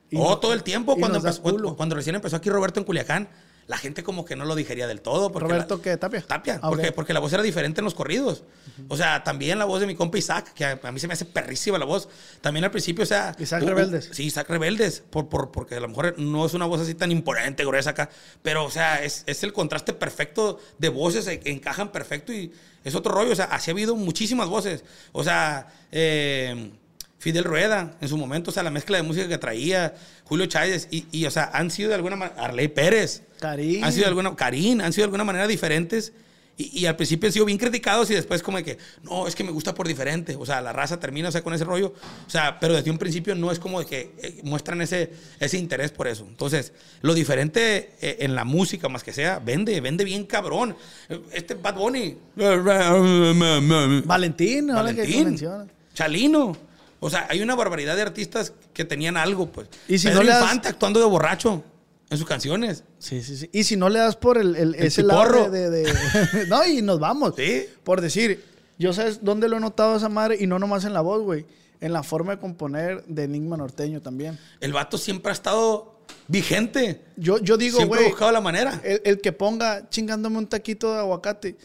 Y 0.09 0.17
oh, 0.19 0.37
todo 0.39 0.53
el 0.53 0.63
tiempo, 0.63 0.95
cuando, 0.97 1.17
empezó- 1.19 1.75
cuando 1.75 1.95
recién 1.95 2.15
empezó 2.15 2.35
aquí 2.35 2.49
Roberto 2.49 2.79
en 2.79 2.85
Culiacán, 2.85 3.27
la 3.67 3.77
gente 3.77 4.03
como 4.03 4.25
que 4.25 4.35
no 4.35 4.45
lo 4.45 4.53
digería 4.53 4.85
del 4.87 5.01
todo. 5.01 5.31
porque 5.31 5.47
¿Roberto 5.49 5.77
la- 5.77 5.81
qué? 5.81 5.97
¿Tapia? 5.97 6.21
Tapia, 6.21 6.59
Ah, 6.61 6.69
porque, 6.69 6.91
porque 6.91 7.13
la 7.13 7.19
voz 7.19 7.33
era 7.33 7.41
diferente 7.41 7.81
en 7.81 7.85
los 7.85 7.95
corridos. 7.95 8.43
O 8.89 8.95
sea, 8.97 9.23
también 9.23 9.57
la 9.57 9.65
voz 9.65 9.79
de 9.79 9.87
mi 9.87 9.95
compa 9.95 10.17
Isaac, 10.19 10.53
que 10.53 10.65
a, 10.65 10.79
a 10.83 10.91
mí 10.91 10.99
se 10.99 11.07
me 11.07 11.13
hace 11.13 11.25
perrísima 11.25 11.77
la 11.79 11.85
voz. 11.85 12.07
También 12.41 12.63
al 12.63 12.69
principio, 12.71 13.03
o 13.03 13.07
sea... 13.07 13.35
Isaac 13.39 13.63
Rebeldes. 13.63 14.09
Sí, 14.11 14.25
Isaac 14.25 14.47
Rebeldes, 14.49 15.01
por, 15.09 15.29
por, 15.29 15.51
porque 15.51 15.75
a 15.75 15.79
lo 15.79 15.87
mejor 15.87 16.13
no 16.19 16.45
es 16.45 16.53
una 16.53 16.65
voz 16.65 16.81
así 16.81 16.93
tan 16.93 17.11
imponente, 17.11 17.65
gruesa 17.65 17.89
acá, 17.91 18.09
pero, 18.43 18.65
o 18.65 18.69
sea, 18.69 19.03
es, 19.03 19.23
es 19.25 19.41
el 19.43 19.51
contraste 19.51 19.93
perfecto 19.93 20.59
de 20.77 20.89
voces, 20.89 21.25
e- 21.27 21.41
encajan 21.45 21.91
perfecto 21.91 22.31
y 22.33 22.51
es 22.83 22.93
otro 22.93 23.13
rollo. 23.15 23.31
O 23.31 23.35
sea, 23.35 23.45
así 23.45 23.71
ha 23.71 23.73
habido 23.73 23.95
muchísimas 23.95 24.47
voces. 24.47 24.83
O 25.11 25.23
sea, 25.23 25.67
eh, 25.91 26.71
Fidel 27.25 27.43
Rueda, 27.43 27.97
en 28.01 28.07
su 28.07 28.17
momento, 28.17 28.51
o 28.51 28.53
sea, 28.53 28.61
la 28.61 28.69
mezcla 28.69 28.97
de 28.97 29.01
música 29.01 29.27
que 29.27 29.39
traía, 29.39 29.95
Julio 30.25 30.45
Chávez, 30.45 30.87
y, 30.91 31.07
y, 31.11 31.25
o 31.25 31.31
sea, 31.31 31.49
han 31.55 31.71
sido 31.71 31.89
de 31.89 31.95
alguna 31.95 32.15
manera, 32.15 32.39
Arley 32.39 32.67
Pérez, 32.67 33.23
Karim. 33.39 33.83
han 33.83 33.91
sido 33.91 34.03
de 34.03 34.09
alguna, 34.09 34.35
Karim, 34.35 34.79
han 34.79 34.93
sido 34.93 35.01
de 35.01 35.05
alguna 35.05 35.23
manera 35.23 35.47
diferentes. 35.47 36.13
Y, 36.55 36.81
y 36.81 36.85
al 36.85 36.95
principio 36.95 37.25
han 37.27 37.33
sido 37.33 37.45
bien 37.45 37.57
criticados 37.57 38.11
y 38.11 38.13
después 38.13 38.43
como 38.43 38.57
de 38.57 38.63
que, 38.63 38.77
no, 39.01 39.25
es 39.27 39.33
que 39.33 39.43
me 39.43 39.49
gusta 39.49 39.73
por 39.73 39.87
diferente. 39.87 40.35
O 40.35 40.45
sea, 40.45 40.61
la 40.61 40.71
raza 40.71 40.99
termina, 40.99 41.29
o 41.29 41.31
sea, 41.31 41.41
con 41.41 41.55
ese 41.55 41.63
rollo. 41.63 41.95
O 42.27 42.29
sea, 42.29 42.59
pero 42.59 42.75
desde 42.75 42.91
un 42.91 42.99
principio 42.99 43.33
no 43.33 43.51
es 43.51 43.57
como 43.57 43.79
de 43.79 43.87
que 43.87 44.11
eh, 44.21 44.41
muestran 44.43 44.79
ese, 44.83 45.11
ese 45.39 45.57
interés 45.57 45.89
por 45.89 46.07
eso. 46.07 46.27
Entonces, 46.29 46.73
lo 47.01 47.15
diferente 47.15 47.93
eh, 48.01 48.17
en 48.19 48.35
la 48.35 48.43
música, 48.45 48.87
más 48.87 49.03
que 49.03 49.13
sea, 49.13 49.39
vende, 49.39 49.81
vende 49.81 50.03
bien 50.03 50.25
cabrón. 50.25 50.77
Este 51.31 51.55
Bad 51.55 51.73
Bunny. 51.73 52.17
Valentín, 54.05 54.69
ahora 54.69 54.93
que 54.93 55.01
Valentín. 55.01 55.39
Chalino. 55.95 56.74
O 56.99 57.09
sea, 57.09 57.27
hay 57.29 57.41
una 57.41 57.55
barbaridad 57.55 57.95
de 57.95 58.01
artistas 58.01 58.53
que 58.73 58.85
tenían 58.85 59.17
algo, 59.17 59.47
pues. 59.51 59.67
Y 59.87 59.97
si 59.97 60.07
Pedro 60.07 60.19
no 60.19 60.23
le 60.25 60.31
das- 60.31 60.41
Infante 60.43 60.67
actuando 60.69 60.99
de 60.99 61.05
borracho 61.05 61.63
en 62.09 62.17
sus 62.17 62.27
canciones. 62.27 62.83
Sí, 62.99 63.21
sí, 63.21 63.35
sí. 63.37 63.49
Y 63.51 63.63
si 63.63 63.75
no 63.75 63.89
le 63.89 63.99
das 63.99 64.15
por 64.15 64.37
el, 64.37 64.55
el- 64.55 64.75
El 64.75 64.85
ese 64.85 65.03
lado 65.03 65.49
de, 65.51 65.69
de- 65.69 65.83
de- 65.83 66.45
no, 66.47 66.65
y 66.65 66.81
nos 66.81 66.99
vamos. 66.99 67.33
Sí. 67.37 67.65
Por 67.83 68.01
decir, 68.01 68.43
yo 68.79 68.93
sabes 68.93 69.19
dónde 69.23 69.47
lo 69.49 69.57
he 69.57 69.59
notado 69.59 69.93
a 69.93 69.97
esa 69.97 70.09
madre 70.09 70.37
y 70.39 70.47
no 70.47 70.57
nomás 70.59 70.85
en 70.85 70.93
la 70.93 71.01
voz, 71.01 71.21
güey. 71.21 71.45
En 71.81 71.91
la 71.93 72.03
forma 72.03 72.33
de 72.35 72.39
componer 72.39 73.03
de 73.05 73.23
Enigma 73.25 73.57
Norteño 73.57 74.01
también. 74.01 74.39
El 74.61 74.71
vato 74.73 74.97
siempre 74.97 75.29
ha 75.31 75.33
estado 75.33 75.99
vigente. 76.27 77.01
Yo, 77.17 77.37
yo 77.39 77.57
digo, 77.57 77.77
siempre 77.77 77.99
ha 77.99 78.01
güey, 78.01 78.11
buscado 78.11 78.31
la 78.31 78.41
manera. 78.41 78.79
el, 78.83 79.01
el 79.03 79.21
que 79.21 79.31
ponga 79.33 79.87
chingándome 79.89 80.37
un 80.37 80.47
taquito 80.47 80.93
de 80.93 80.99
aguacate. 80.99 81.55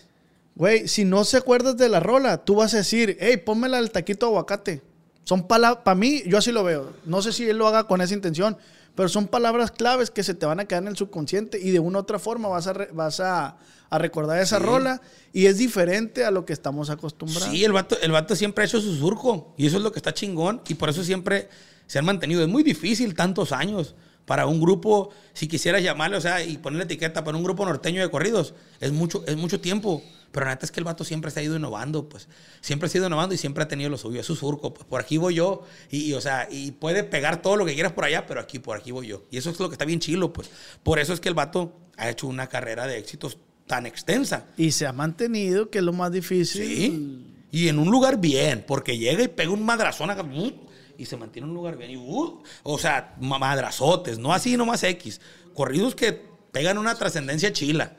Güey, 0.56 0.88
si 0.88 1.04
no 1.04 1.24
se 1.24 1.36
acuerdas 1.38 1.76
de 1.76 1.88
la 1.88 2.00
rola, 2.00 2.38
tú 2.44 2.56
vas 2.56 2.74
a 2.74 2.78
decir, 2.78 3.16
hey, 3.20 3.36
pónmela 3.38 3.78
el 3.78 3.90
taquito 3.92 4.26
de 4.26 4.30
aguacate. 4.32 4.82
Son 5.30 5.46
palabras, 5.46 5.84
para 5.84 5.94
mí, 5.94 6.24
yo 6.26 6.38
así 6.38 6.50
lo 6.50 6.64
veo. 6.64 6.92
No 7.04 7.22
sé 7.22 7.32
si 7.32 7.48
él 7.48 7.56
lo 7.56 7.68
haga 7.68 7.84
con 7.84 8.00
esa 8.00 8.14
intención, 8.14 8.56
pero 8.96 9.08
son 9.08 9.28
palabras 9.28 9.70
claves 9.70 10.10
que 10.10 10.24
se 10.24 10.34
te 10.34 10.44
van 10.44 10.58
a 10.58 10.64
quedar 10.64 10.82
en 10.82 10.88
el 10.88 10.96
subconsciente 10.96 11.56
y 11.60 11.70
de 11.70 11.78
una 11.78 11.98
u 11.98 12.00
otra 12.00 12.18
forma 12.18 12.48
vas 12.48 12.66
a, 12.66 12.72
re- 12.72 12.88
vas 12.92 13.20
a, 13.20 13.56
a 13.90 13.98
recordar 13.98 14.40
esa 14.40 14.58
Sí. 14.58 14.64
rola 14.64 15.00
y 15.32 15.46
es 15.46 15.56
diferente 15.58 16.24
a 16.24 16.32
lo 16.32 16.44
que 16.44 16.52
estamos 16.52 16.90
acostumbrados. 16.90 17.48
Sí, 17.48 17.64
el 17.64 17.70
vato, 17.70 17.96
el 18.02 18.10
vato 18.10 18.34
siempre 18.34 18.64
ha 18.64 18.66
hecho 18.66 18.80
su 18.80 18.96
surco. 18.96 19.54
Y 19.56 19.68
eso 19.68 19.76
es 19.76 19.84
lo 19.84 19.92
que 19.92 20.00
está 20.00 20.12
chingón. 20.12 20.62
Y 20.66 20.74
por 20.74 20.88
eso 20.88 21.04
siempre 21.04 21.48
se 21.86 22.00
han 22.00 22.04
mantenido. 22.06 22.42
Es 22.42 22.48
muy 22.48 22.64
difícil 22.64 23.14
tantos 23.14 23.52
años 23.52 23.94
para 24.26 24.46
un 24.46 24.60
grupo, 24.60 25.10
si 25.32 25.46
quisieras 25.46 25.80
llamarle, 25.84 26.16
o 26.16 26.20
sea, 26.20 26.42
y 26.44 26.58
ponerle 26.58 26.86
etiqueta 26.86 27.22
para 27.22 27.36
un 27.36 27.44
grupo 27.44 27.64
norteño 27.64 28.02
de 28.02 28.10
corridos. 28.10 28.54
Es 28.80 28.90
mucho, 28.90 29.22
es 29.28 29.36
mucho 29.36 29.60
tiempo 29.60 30.02
Pero 30.32 30.46
la 30.46 30.52
neta 30.52 30.64
es 30.64 30.70
que 30.70 30.78
el 30.80 30.84
vato 30.84 31.02
siempre 31.04 31.30
se 31.30 31.40
ha 31.40 31.42
ido 31.42 31.56
innovando, 31.56 32.08
pues. 32.08 32.28
Siempre 32.60 32.88
ha 32.92 32.96
ido 32.96 33.06
innovando 33.06 33.34
y 33.34 33.38
siempre 33.38 33.64
ha 33.64 33.68
tenido 33.68 33.90
lo 33.90 33.98
suyo. 33.98 34.20
Es 34.20 34.26
su 34.26 34.36
surco, 34.36 34.72
pues. 34.72 34.86
Por 34.86 35.00
aquí 35.00 35.16
voy 35.18 35.34
yo. 35.34 35.62
Y, 35.90 36.02
y, 36.10 36.14
o 36.14 36.20
sea, 36.20 36.46
y 36.50 36.70
puede 36.70 37.02
pegar 37.04 37.42
todo 37.42 37.56
lo 37.56 37.66
que 37.66 37.74
quieras 37.74 37.92
por 37.92 38.04
allá, 38.04 38.26
pero 38.26 38.40
aquí, 38.40 38.58
por 38.60 38.76
aquí 38.76 38.92
voy 38.92 39.08
yo. 39.08 39.24
Y 39.30 39.38
eso 39.38 39.50
es 39.50 39.58
lo 39.58 39.68
que 39.68 39.74
está 39.74 39.84
bien 39.84 39.98
chilo, 40.00 40.32
pues. 40.32 40.48
Por 40.84 40.98
eso 41.00 41.12
es 41.12 41.20
que 41.20 41.28
el 41.28 41.34
vato 41.34 41.72
ha 41.96 42.08
hecho 42.08 42.26
una 42.28 42.46
carrera 42.48 42.86
de 42.86 42.98
éxitos 42.98 43.38
tan 43.66 43.86
extensa. 43.86 44.46
Y 44.56 44.70
se 44.72 44.86
ha 44.86 44.92
mantenido, 44.92 45.68
que 45.70 45.78
es 45.78 45.84
lo 45.84 45.92
más 45.92 46.12
difícil. 46.12 46.64
Sí. 46.64 47.26
Y 47.52 47.68
en 47.68 47.78
un 47.80 47.90
lugar 47.90 48.20
bien, 48.20 48.64
porque 48.66 48.96
llega 48.98 49.24
y 49.24 49.28
pega 49.28 49.50
un 49.50 49.64
madrazón 49.64 50.10
acá. 50.10 50.22
¡uh! 50.22 50.52
Y 50.96 51.06
se 51.06 51.16
mantiene 51.16 51.46
en 51.46 51.50
un 51.50 51.56
lugar 51.56 51.76
bien. 51.76 51.90
Y, 51.90 51.96
¡uh! 51.96 52.40
o 52.62 52.78
sea, 52.78 53.16
ma- 53.20 53.38
madrazotes, 53.40 54.18
no 54.20 54.32
así 54.32 54.56
nomás 54.56 54.84
X. 54.84 55.20
Corridos 55.54 55.96
que 55.96 56.12
pegan 56.52 56.78
una 56.78 56.94
trascendencia 56.94 57.52
chila. 57.52 57.96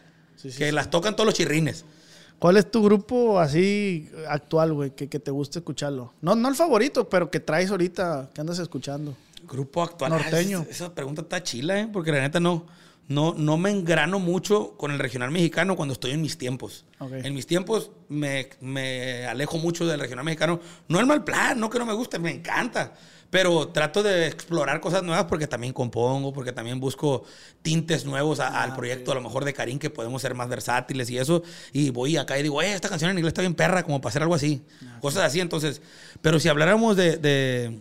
que 0.57 0.71
las 0.71 0.89
tocan 0.89 1.15
todos 1.15 1.25
los 1.25 1.35
chirrines. 1.35 1.83
¿Cuál 2.41 2.57
es 2.57 2.71
tu 2.71 2.81
grupo 2.81 3.39
así 3.39 4.09
actual, 4.27 4.73
güey, 4.73 4.95
que, 4.95 5.07
que 5.07 5.19
te 5.19 5.29
guste 5.29 5.59
escucharlo? 5.59 6.11
No, 6.21 6.33
no 6.33 6.49
el 6.49 6.55
favorito, 6.55 7.07
pero 7.07 7.29
que 7.29 7.39
traes 7.39 7.69
ahorita, 7.69 8.31
que 8.33 8.41
andas 8.41 8.57
escuchando. 8.57 9.15
Grupo 9.47 9.83
actual. 9.83 10.09
Norteño. 10.09 10.61
Ah, 10.61 10.63
esa, 10.63 10.85
esa 10.85 10.95
pregunta 10.95 11.21
está 11.21 11.43
chila, 11.43 11.79
¿eh? 11.79 11.87
Porque 11.93 12.11
la 12.11 12.19
neta 12.19 12.39
no, 12.39 12.65
no, 13.07 13.35
no 13.35 13.57
me 13.57 13.69
engrano 13.69 14.17
mucho 14.17 14.75
con 14.75 14.89
el 14.89 14.97
regional 14.97 15.29
mexicano 15.29 15.75
cuando 15.75 15.93
estoy 15.93 16.13
en 16.13 16.21
mis 16.21 16.39
tiempos. 16.39 16.83
Ok. 16.97 17.11
En 17.13 17.35
mis 17.35 17.45
tiempos 17.45 17.91
me, 18.09 18.49
me 18.59 19.27
alejo 19.27 19.59
mucho 19.59 19.85
del 19.85 19.99
regional 19.99 20.25
mexicano. 20.25 20.59
No 20.87 20.99
es 20.99 21.05
mal 21.05 21.23
plan, 21.23 21.59
no 21.59 21.69
que 21.69 21.77
no 21.77 21.85
me 21.85 21.93
guste, 21.93 22.17
me 22.17 22.31
encanta. 22.31 22.95
Pero 23.31 23.69
trato 23.69 24.03
de 24.03 24.27
explorar 24.27 24.79
cosas 24.81 25.01
nuevas 25.03 25.25
porque 25.25 25.47
también 25.47 25.73
compongo, 25.73 26.31
porque 26.33 26.51
también 26.51 26.79
busco 26.79 27.23
tintes 27.63 28.05
nuevos 28.05 28.39
a- 28.39 28.47
Ah, 28.49 28.63
al 28.63 28.75
proyecto, 28.75 29.11
a 29.11 29.15
lo 29.15 29.21
mejor 29.21 29.45
de 29.45 29.53
Karim, 29.53 29.79
que 29.79 29.89
podemos 29.89 30.21
ser 30.21 30.35
más 30.35 30.49
versátiles 30.49 31.09
y 31.09 31.17
eso. 31.17 31.41
Y 31.73 31.89
voy 31.89 32.17
acá 32.17 32.37
y 32.37 32.43
digo, 32.43 32.61
eh, 32.61 32.73
esta 32.73 32.89
canción 32.89 33.09
en 33.09 33.17
inglés 33.17 33.29
está 33.31 33.41
bien 33.41 33.55
perra, 33.55 33.81
como 33.83 33.99
para 34.01 34.09
hacer 34.11 34.21
algo 34.21 34.35
así. 34.35 34.61
Ah, 34.85 34.99
Cosas 35.01 35.23
así, 35.23 35.39
entonces. 35.39 35.81
Pero 36.21 36.39
si 36.39 36.49
habláramos 36.49 36.95
de, 36.97 37.17
de, 37.17 37.79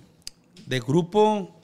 de 0.67 0.81
grupo 0.81 1.60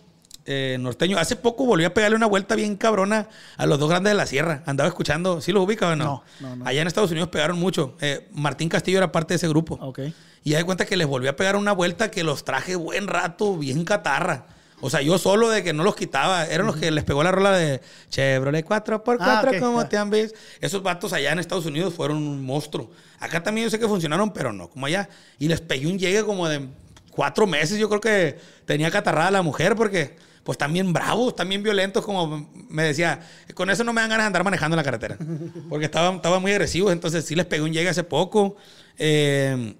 eh, 0.46 0.76
norteño, 0.80 1.18
hace 1.18 1.36
poco 1.36 1.66
volví 1.66 1.84
a 1.84 1.92
pegarle 1.92 2.16
una 2.16 2.26
vuelta 2.26 2.54
bien 2.54 2.76
cabrona 2.76 3.28
a 3.56 3.66
los 3.66 3.78
dos 3.78 3.88
grandes 3.88 4.12
de 4.12 4.16
la 4.16 4.26
sierra. 4.26 4.62
Andaba 4.66 4.88
escuchando, 4.88 5.40
¿sí 5.40 5.52
los 5.52 5.64
ubica 5.64 5.88
o 5.88 5.96
no? 5.96 6.04
No, 6.04 6.22
no, 6.40 6.56
no. 6.56 6.66
Allá 6.66 6.82
en 6.82 6.86
Estados 6.88 7.10
Unidos 7.10 7.28
pegaron 7.28 7.58
mucho. 7.58 7.96
Eh, 8.00 8.28
Martín 8.32 8.68
Castillo 8.68 8.98
era 8.98 9.12
parte 9.12 9.34
de 9.34 9.36
ese 9.36 9.48
grupo. 9.48 9.78
Ok. 9.80 10.00
Y 10.44 10.50
ya 10.50 10.58
de 10.58 10.64
cuenta 10.64 10.84
que 10.86 10.96
les 10.96 11.06
volví 11.06 11.26
a 11.26 11.36
pegar 11.36 11.56
una 11.56 11.72
vuelta 11.72 12.10
que 12.10 12.22
los 12.22 12.44
traje 12.44 12.76
buen 12.76 13.08
rato, 13.08 13.56
bien 13.56 13.84
catarra. 13.84 14.46
O 14.80 14.90
sea, 14.90 15.00
yo 15.00 15.16
solo 15.18 15.48
de 15.48 15.62
que 15.64 15.72
no 15.72 15.82
los 15.82 15.96
quitaba. 15.96 16.44
Eran 16.46 16.66
los 16.66 16.76
que 16.76 16.90
les 16.90 17.04
pegó 17.04 17.22
la 17.22 17.32
rola 17.32 17.52
de 17.52 17.80
Chevrolet 18.10 18.64
4x4, 18.66 19.16
Ah, 19.20 19.44
como 19.58 19.86
te 19.88 19.96
han 19.96 20.10
visto. 20.10 20.38
Esos 20.60 20.82
vatos 20.82 21.12
allá 21.12 21.32
en 21.32 21.38
Estados 21.38 21.66
Unidos 21.66 21.94
fueron 21.94 22.18
un 22.18 22.44
monstruo. 22.44 22.90
Acá 23.18 23.42
también 23.42 23.66
yo 23.66 23.70
sé 23.70 23.78
que 23.78 23.88
funcionaron, 23.88 24.32
pero 24.32 24.52
no 24.52 24.68
como 24.68 24.86
allá. 24.86 25.08
Y 25.38 25.48
les 25.48 25.60
pegué 25.60 25.86
un 25.86 25.98
llegue 25.98 26.22
como 26.24 26.48
de 26.48 26.68
cuatro 27.10 27.46
meses. 27.46 27.78
Yo 27.78 27.88
creo 27.88 28.00
que 28.00 28.38
tenía 28.66 28.90
catarrada 28.90 29.30
la 29.30 29.42
mujer 29.42 29.74
porque, 29.76 30.16
pues, 30.46 30.56
también 30.56 30.92
bravos, 30.92 31.34
también 31.34 31.60
violentos, 31.64 32.04
como 32.04 32.48
me 32.68 32.84
decía. 32.84 33.20
Con 33.52 33.68
eso 33.68 33.82
no 33.82 33.92
me 33.92 34.00
dan 34.00 34.10
ganas 34.10 34.22
de 34.22 34.26
andar 34.28 34.44
manejando 34.44 34.74
en 34.74 34.78
la 34.78 34.84
carretera. 34.84 35.18
Porque 35.68 35.86
estaban, 35.86 36.16
estaban 36.16 36.40
muy 36.40 36.52
agresivos. 36.52 36.92
Entonces, 36.92 37.24
sí 37.24 37.34
les 37.34 37.46
pegué 37.46 37.62
un 37.62 37.72
llegue 37.72 37.88
hace 37.88 38.04
poco. 38.04 38.56
Eh, 38.96 39.74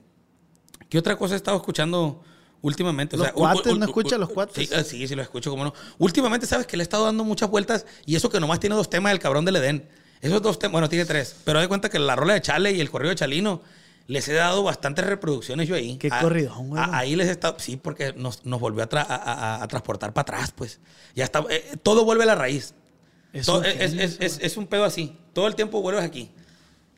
¿Qué 0.88 0.98
otra 0.98 1.16
cosa 1.16 1.34
he 1.34 1.36
estado 1.36 1.56
escuchando 1.56 2.20
últimamente? 2.62 3.16
Los 3.16 3.30
cuates, 3.30 3.78
¿no 3.78 3.84
escuchas 3.84 4.18
los 4.18 4.28
cuates? 4.28 4.68
Sí, 4.68 4.74
eh, 4.74 4.82
sí, 4.82 5.06
sí, 5.06 5.14
los 5.14 5.22
escucho, 5.22 5.51
cómo 5.51 5.62
no. 5.62 5.72
Últimamente, 5.98 6.48
¿sabes 6.48 6.66
que 6.66 6.76
Le 6.76 6.82
he 6.82 6.84
estado 6.84 7.05
dando 7.05 7.22
muchas 7.22 7.48
vueltas 7.48 7.86
y 8.05 8.16
eso 8.16 8.28
que 8.28 8.40
nomás 8.40 8.59
tiene 8.59 8.74
dos 8.74 8.90
temas 8.90 9.12
del 9.12 9.20
cabrón 9.20 9.44
del 9.44 9.56
Edén. 9.56 9.88
Esos 10.20 10.43
dos 10.43 10.59
temas, 10.59 10.72
bueno, 10.72 10.88
tiene 10.88 11.05
tres. 11.05 11.36
Pero 11.44 11.60
de 11.60 11.68
cuenta 11.68 11.88
que 11.88 12.01
la 12.01 12.16
rola 12.16 12.34
de 12.34 12.43
Chale 12.43 12.72
y 12.72 12.80
el 12.80 12.90
corrido 12.90 13.10
de 13.10 13.16
Chalino 13.16 13.62
les 14.09 14.28
he 14.28 14.33
dado 14.35 14.62
bastantes 14.62 15.05
reproducciones 15.05 15.66
yo 15.69 15.74
ahí. 15.74 15.97
Qué 15.99 16.09
Ah, 16.12 16.20
corridón, 16.23 16.69
güey. 16.70 16.83
ah, 16.85 16.99
Ahí 16.99 17.16
les 17.16 17.28
he 17.28 17.33
estado, 17.33 17.57
sí, 17.59 17.77
porque 17.77 18.12
nos, 18.16 18.45
nos 18.47 18.61
volvió 18.61 18.83
a, 18.85 18.89
tra- 18.89 19.07
a- 19.09 19.15
a- 19.16 19.62
a 19.62 19.69
transportar 19.69 20.12
para 20.12 20.23
atrás, 20.23 20.53
pues. 20.55 20.78
Ya 21.15 21.24
está, 21.24 21.45
eh, 21.51 21.77
todo 21.83 22.05
vuelve 22.05 22.23
a 22.23 22.27
la 22.27 22.35
raíz. 22.35 22.74
Todo- 23.45 23.62
es 23.65 23.93
es, 24.41 24.57
un 24.57 24.66
pedo 24.66 24.85
así. 24.85 25.19
Todo 25.33 25.47
el 25.47 25.55
tiempo 25.55 25.83
vuelves 25.83 26.05
aquí. 26.05 26.31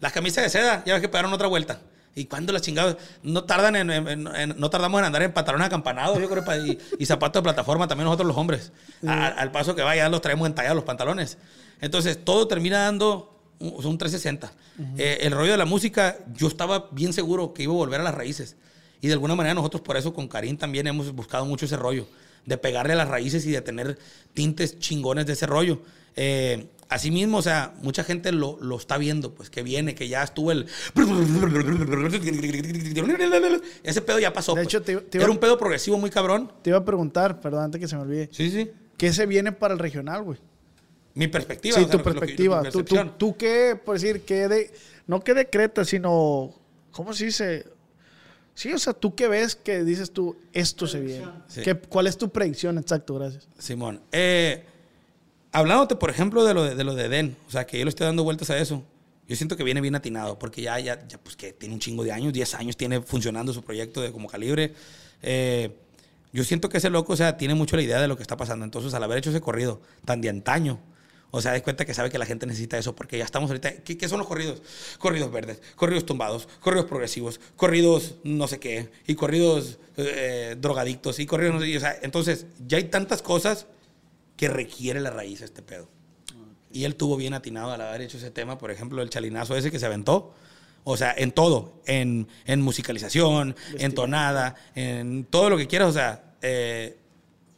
Las 0.01 0.12
camisas 0.12 0.44
de 0.44 0.51
seda, 0.51 0.85
ya 0.86 0.93
ves 0.94 1.02
que 1.02 1.09
pegaron 1.09 1.32
otra 1.32 1.48
vuelta. 1.48 1.80
¿Y 2.14 2.26
cuándo 2.26 2.52
las 2.52 2.62
chingadas? 2.62 2.97
No 3.22 3.44
tardan 3.44 3.74
en, 3.76 3.90
en- 3.90 4.09
en- 4.09 4.26
en- 4.35 4.55
no 4.60 4.70
tardamos 4.70 4.98
en 5.01 5.06
andar 5.06 5.22
en 5.22 5.32
pantalones 5.32 5.66
acampanados, 5.66 6.18
yo 6.20 6.28
creo, 6.28 6.44
y, 6.64 6.78
y 6.98 7.06
zapatos 7.06 7.40
de 7.40 7.44
plataforma 7.44 7.89
también 7.89 8.05
nosotros 8.06 8.28
los 8.28 8.36
hombres. 8.36 8.72
A- 9.06 9.28
al 9.28 9.51
paso 9.51 9.74
que 9.74 9.82
vaya, 9.82 10.09
los 10.09 10.20
traemos 10.20 10.47
entallados 10.47 10.76
los 10.76 10.85
pantalones. 10.85 11.39
Entonces, 11.80 12.24
todo 12.24 12.47
termina 12.48 12.80
dando 12.85 13.38
un, 13.60 13.74
o 13.76 13.80
sea, 13.82 13.90
un 13.90 13.98
360. 13.98 14.52
Eh, 14.97 15.18
el 15.22 15.32
rollo 15.32 15.52
de 15.52 15.59
la 15.59 15.64
música, 15.64 16.18
yo 16.35 16.48
estaba 16.48 16.89
bien 16.93 17.12
seguro 17.12 17.52
que 17.55 17.62
iba 17.64 17.72
a 17.72 17.76
volver 17.76 18.01
a 18.01 18.05
las 18.05 18.14
raíces. 18.14 18.56
Y 19.01 19.06
de 19.09 19.12
alguna 19.12 19.35
manera 19.36 19.55
nosotros 19.55 19.80
por 19.82 19.97
eso 19.97 20.12
con 20.12 20.28
Karim 20.28 20.56
también 20.56 20.86
hemos 20.86 21.12
buscado 21.12 21.44
mucho 21.47 21.66
ese 21.66 21.76
rollo. 21.76 22.06
De 22.47 22.56
pegarle 22.59 22.94
a 22.94 22.97
las 22.97 23.09
raíces 23.09 23.44
y 23.47 23.51
de 23.51 23.60
tener 23.60 23.98
tintes 24.35 24.78
chingones 24.78 25.26
de 25.26 25.35
ese 25.35 25.47
rollo. 25.47 25.82
Eh, 26.16 26.68
Asimismo, 26.90 27.36
o 27.36 27.43
sea, 27.43 27.74
mucha 27.82 28.02
gente 28.02 28.32
lo, 28.32 28.56
lo 28.62 28.78
está 28.78 28.97
viendo, 28.97 29.35
pues 29.35 29.51
que 29.51 29.62
viene, 29.62 29.94
que 29.94 30.09
ya 30.09 30.22
estuvo 30.22 30.52
el. 30.52 30.66
Ese 33.82 34.02
pedo 34.02 34.18
ya 34.18 34.32
pasó. 34.32 34.55
De 34.55 34.62
pues. 34.62 34.68
hecho, 34.74 34.82
te- 34.82 34.97
te 34.97 35.18
iba- 35.18 35.24
Era 35.24 35.32
un 35.32 35.39
pedo 35.39 35.59
progresivo 35.59 35.98
muy 35.98 36.10
cabrón. 36.10 36.51
Te 36.62 36.70
iba 36.70 36.78
a 36.78 36.85
preguntar, 36.85 37.40
perdón, 37.40 37.64
antes 37.64 37.80
que 37.80 37.89
se 37.89 37.97
me 37.97 38.02
olvide. 38.02 38.28
Sí, 38.32 38.51
sí. 38.51 38.70
¿Qué 38.97 39.12
se 39.12 39.26
viene 39.26 39.52
para 39.52 39.74
el 39.74 39.80
regional, 39.80 40.22
güey? 40.22 40.39
Mi 41.18 41.26
perspectiva. 41.28 41.76
Sí, 41.76 41.82
o 41.84 41.88
sea, 41.88 41.92
tu 41.92 41.98
que- 41.98 42.04
perspectiva. 42.04 42.62
¿Tú, 42.70 42.84
tú, 42.84 42.96
tú 43.18 43.36
qué, 43.36 43.78
por 43.82 43.98
decir, 43.98 44.22
qué 44.22 44.48
de... 44.48 44.72
No 45.06 45.22
qué 45.22 45.34
decretas, 45.34 45.88
sino... 45.88 46.54
¿Cómo 46.92 47.12
se 47.12 47.26
dice? 47.26 47.66
Sí, 48.54 48.72
o 48.72 48.78
sea, 48.78 48.92
¿tú 48.92 49.14
qué 49.14 49.28
ves 49.28 49.54
que 49.54 49.84
dices 49.84 50.10
tú, 50.10 50.36
esto 50.52 50.86
se 50.86 51.00
viene? 51.00 51.26
Sí. 51.48 51.62
¿Qué- 51.62 51.76
¿Cuál 51.76 52.06
es 52.06 52.16
tu 52.18 52.28
predicción? 52.30 52.78
Exacto, 52.78 53.14
gracias. 53.14 53.48
Simón. 53.58 54.00
Eh, 54.12 54.64
hablándote, 55.52 55.96
por 55.96 56.10
ejemplo, 56.10 56.44
de 56.44 56.54
lo 56.54 56.64
de, 56.64 56.74
de 56.74 56.84
lo 56.84 56.94
de 56.94 57.34
o 57.46 57.50
sea, 57.50 57.66
que 57.66 57.78
yo 57.78 57.84
le 57.84 57.88
estoy 57.90 58.06
dando 58.06 58.24
vueltas 58.24 58.50
a 58.50 58.58
eso. 58.58 58.82
Yo 59.28 59.36
siento 59.36 59.56
que 59.56 59.62
viene 59.64 59.80
bien 59.80 59.94
atinado, 59.94 60.38
porque 60.38 60.62
ya, 60.62 60.78
ya, 60.80 61.06
ya 61.06 61.18
pues 61.18 61.36
que 61.36 61.52
tiene 61.52 61.74
un 61.74 61.80
chingo 61.80 62.02
de 62.02 62.12
años, 62.12 62.32
10 62.32 62.54
años 62.54 62.76
tiene 62.76 63.00
funcionando 63.02 63.52
su 63.52 63.62
proyecto 63.62 64.00
de 64.00 64.10
como 64.10 64.28
calibre. 64.28 64.72
Eh, 65.22 65.70
yo 66.32 66.44
siento 66.44 66.68
que 66.68 66.78
ese 66.78 66.90
loco, 66.90 67.12
o 67.12 67.16
sea, 67.16 67.36
tiene 67.36 67.54
mucho 67.54 67.76
la 67.76 67.82
idea 67.82 68.00
de 68.00 68.08
lo 68.08 68.16
que 68.16 68.22
está 68.22 68.36
pasando. 68.36 68.64
Entonces, 68.64 68.92
al 68.94 69.02
haber 69.04 69.18
hecho 69.18 69.30
ese 69.30 69.40
corrido 69.40 69.80
tan 70.04 70.20
de 70.20 70.28
antaño, 70.30 70.78
o 71.30 71.42
sea, 71.42 71.52
de 71.52 71.62
cuenta 71.62 71.84
que 71.84 71.92
sabe 71.92 72.10
que 72.10 72.18
la 72.18 72.24
gente 72.26 72.46
necesita 72.46 72.78
eso, 72.78 72.94
porque 72.94 73.18
ya 73.18 73.24
estamos 73.24 73.50
ahorita. 73.50 73.82
¿Qué, 73.82 73.98
qué 73.98 74.09
son 74.09 74.18
los 74.18 74.26
corridos? 74.26 74.62
Corridos 74.98 75.30
verdes, 75.30 75.60
corridos 75.76 76.06
tumbados, 76.06 76.48
corridos 76.60 76.86
progresivos, 76.86 77.40
corridos 77.56 78.14
no 78.24 78.48
sé 78.48 78.59
qué, 78.59 78.90
y 79.06 79.14
corridos 79.14 79.78
eh, 79.98 80.56
drogadictos, 80.59 81.18
y 81.18 81.26
corridos 81.26 81.55
no 81.55 81.60
sé 81.60 81.66
qué. 81.66 81.76
O 81.76 81.80
sea, 81.80 81.98
entonces, 82.02 82.46
ya 82.66 82.78
hay 82.78 82.84
tantas 82.84 83.20
cosas 83.20 83.66
que 84.36 84.48
requiere 84.48 85.00
la 85.00 85.10
raíz 85.10 85.42
este 85.42 85.62
pedo. 85.62 85.88
Y 86.70 86.84
él 86.84 86.96
tuvo 86.96 87.16
bien 87.16 87.34
atinado 87.34 87.72
al 87.72 87.80
haber 87.80 88.02
hecho 88.02 88.18
ese 88.18 88.30
tema, 88.30 88.59
por 88.59 88.70
ejemplo, 88.70 89.02
el 89.02 89.10
chalinazo 89.10 89.56
ese 89.56 89.70
que 89.70 89.78
se 89.78 89.86
aventó. 89.86 90.34
O 90.84 90.96
sea, 90.96 91.14
en 91.16 91.32
todo, 91.32 91.74
en, 91.86 92.28
en 92.46 92.62
musicalización, 92.62 93.56
en 93.78 93.94
tonada, 93.94 94.55
en 94.74 95.24
todo 95.24 95.50
lo 95.50 95.59
que 95.59 95.66
quieras. 95.66 95.88
O 95.88 95.92
sea, 95.92 96.34
eh, 96.40 96.96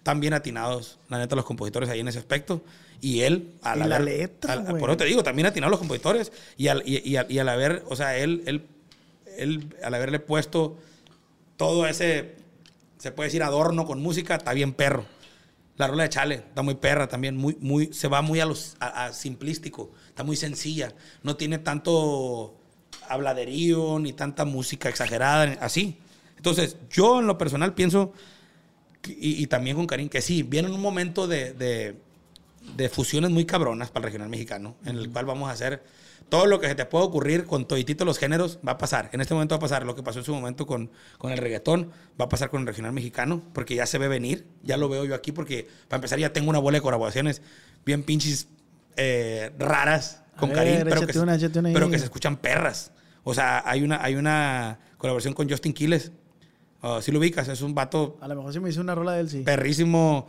tan 0.02 0.20
bien 0.20 0.32
atinados, 0.32 0.98
la 1.08 1.18
neta, 1.18 1.36
los 1.36 1.44
compositores 1.44 1.88
ahí 1.88 2.00
en 2.00 2.08
ese 2.08 2.18
aspecto. 2.18 2.62
Y 3.00 3.20
él, 3.20 3.54
al 3.62 3.78
Y 3.78 3.88
la 3.88 3.96
haber- 3.96 4.18
letra, 4.18 4.52
al- 4.52 4.62
güey. 4.64 4.78
por 4.80 4.90
eso 4.90 4.96
te 4.98 5.04
digo, 5.06 5.22
también 5.22 5.46
atinados 5.46 5.70
los 5.70 5.78
compositores. 5.78 6.32
Y 6.56 6.68
al, 6.68 6.82
y, 6.86 6.98
y 7.08 7.16
al, 7.16 7.30
y 7.30 7.38
al 7.38 7.48
haber, 7.48 7.82
o 7.88 7.96
sea, 7.96 8.16
él, 8.18 8.42
él, 8.46 8.66
él, 9.38 9.74
al 9.82 9.94
haberle 9.94 10.18
puesto 10.20 10.76
todo 11.56 11.86
ese, 11.86 12.34
se 12.98 13.12
puede 13.12 13.28
decir, 13.28 13.42
adorno 13.42 13.86
con 13.86 14.00
música, 14.00 14.34
está 14.36 14.52
bien 14.52 14.72
perro. 14.74 15.06
La 15.76 15.86
rola 15.86 16.02
de 16.02 16.08
Chale 16.10 16.34
está 16.34 16.60
muy 16.60 16.74
perra 16.74 17.08
también, 17.08 17.36
muy, 17.38 17.56
muy, 17.60 17.90
se 17.94 18.06
va 18.08 18.20
muy 18.20 18.38
a, 18.40 18.44
los, 18.44 18.76
a, 18.80 19.06
a 19.06 19.12
simplístico, 19.14 19.90
está 20.08 20.22
muy 20.24 20.36
sencilla, 20.36 20.92
no 21.22 21.36
tiene 21.36 21.58
tanto 21.58 22.54
habladerío 23.08 23.98
ni 23.98 24.12
tanta 24.12 24.44
música 24.44 24.88
exagerada, 24.90 25.56
así. 25.60 25.96
Entonces, 26.36 26.76
yo 26.90 27.20
en 27.20 27.26
lo 27.26 27.38
personal 27.38 27.72
pienso, 27.74 28.12
y, 29.06 29.42
y 29.42 29.46
también 29.46 29.76
con 29.76 29.86
Karim, 29.86 30.08
que 30.10 30.20
sí, 30.20 30.42
viene 30.42 30.70
un 30.70 30.80
momento 30.80 31.26
de, 31.26 31.52
de, 31.54 31.96
de 32.76 32.88
fusiones 32.88 33.30
muy 33.30 33.44
cabronas 33.44 33.90
para 33.90 34.00
el 34.00 34.12
regional 34.12 34.28
mexicano, 34.28 34.76
en 34.84 34.96
el 34.96 35.10
cual 35.10 35.26
vamos 35.26 35.48
a 35.48 35.52
hacer 35.52 35.82
todo 36.28 36.46
lo 36.46 36.60
que 36.60 36.68
se 36.68 36.74
te 36.76 36.84
pueda 36.84 37.04
ocurrir 37.04 37.44
con 37.44 37.66
toditito 37.66 38.04
los 38.04 38.18
géneros, 38.18 38.58
va 38.66 38.72
a 38.72 38.78
pasar. 38.78 39.10
En 39.12 39.20
este 39.20 39.34
momento 39.34 39.54
va 39.54 39.56
a 39.56 39.60
pasar 39.60 39.84
lo 39.84 39.96
que 39.96 40.02
pasó 40.02 40.20
en 40.20 40.24
su 40.24 40.32
momento 40.34 40.64
con, 40.66 40.90
con 41.18 41.32
el 41.32 41.38
reggaetón, 41.38 41.90
va 42.20 42.26
a 42.26 42.28
pasar 42.28 42.50
con 42.50 42.60
el 42.60 42.66
regional 42.68 42.92
mexicano, 42.92 43.42
porque 43.52 43.74
ya 43.74 43.84
se 43.86 43.98
ve 43.98 44.06
venir, 44.06 44.46
ya 44.62 44.76
lo 44.76 44.88
veo 44.88 45.04
yo 45.04 45.14
aquí, 45.14 45.32
porque 45.32 45.66
para 45.88 45.98
empezar 45.98 46.18
ya 46.20 46.32
tengo 46.32 46.48
una 46.50 46.60
bola 46.60 46.78
de 46.78 46.82
colaboraciones 46.82 47.42
bien 47.84 48.04
pinches 48.04 48.46
eh, 48.96 49.50
raras 49.58 50.22
con 50.36 50.50
Karim, 50.50 50.82
pero, 50.84 51.04
que, 51.06 51.12
se- 51.12 51.20
una, 51.20 51.32
ahí. 51.32 51.50
pero 51.74 51.90
que 51.90 51.98
se 51.98 52.04
escuchan 52.04 52.36
perras. 52.36 52.92
O 53.24 53.34
sea, 53.34 53.62
hay 53.66 53.82
una, 53.82 54.02
hay 54.02 54.14
una 54.14 54.78
colaboración 54.98 55.34
con 55.34 55.48
Justin 55.50 55.72
Quiles. 55.72 56.12
si 57.02 57.10
lo 57.12 57.18
ubicas, 57.18 57.48
es 57.48 57.60
un 57.60 57.74
vato 57.74 58.16
A 58.20 58.28
lo 58.28 58.36
mejor 58.36 58.52
si 58.52 58.60
me 58.60 58.70
hizo 58.70 58.80
una 58.80 58.94
rola 58.94 59.12
de 59.14 59.20
él, 59.22 59.30
sí. 59.30 59.42
perrísimo. 59.42 60.28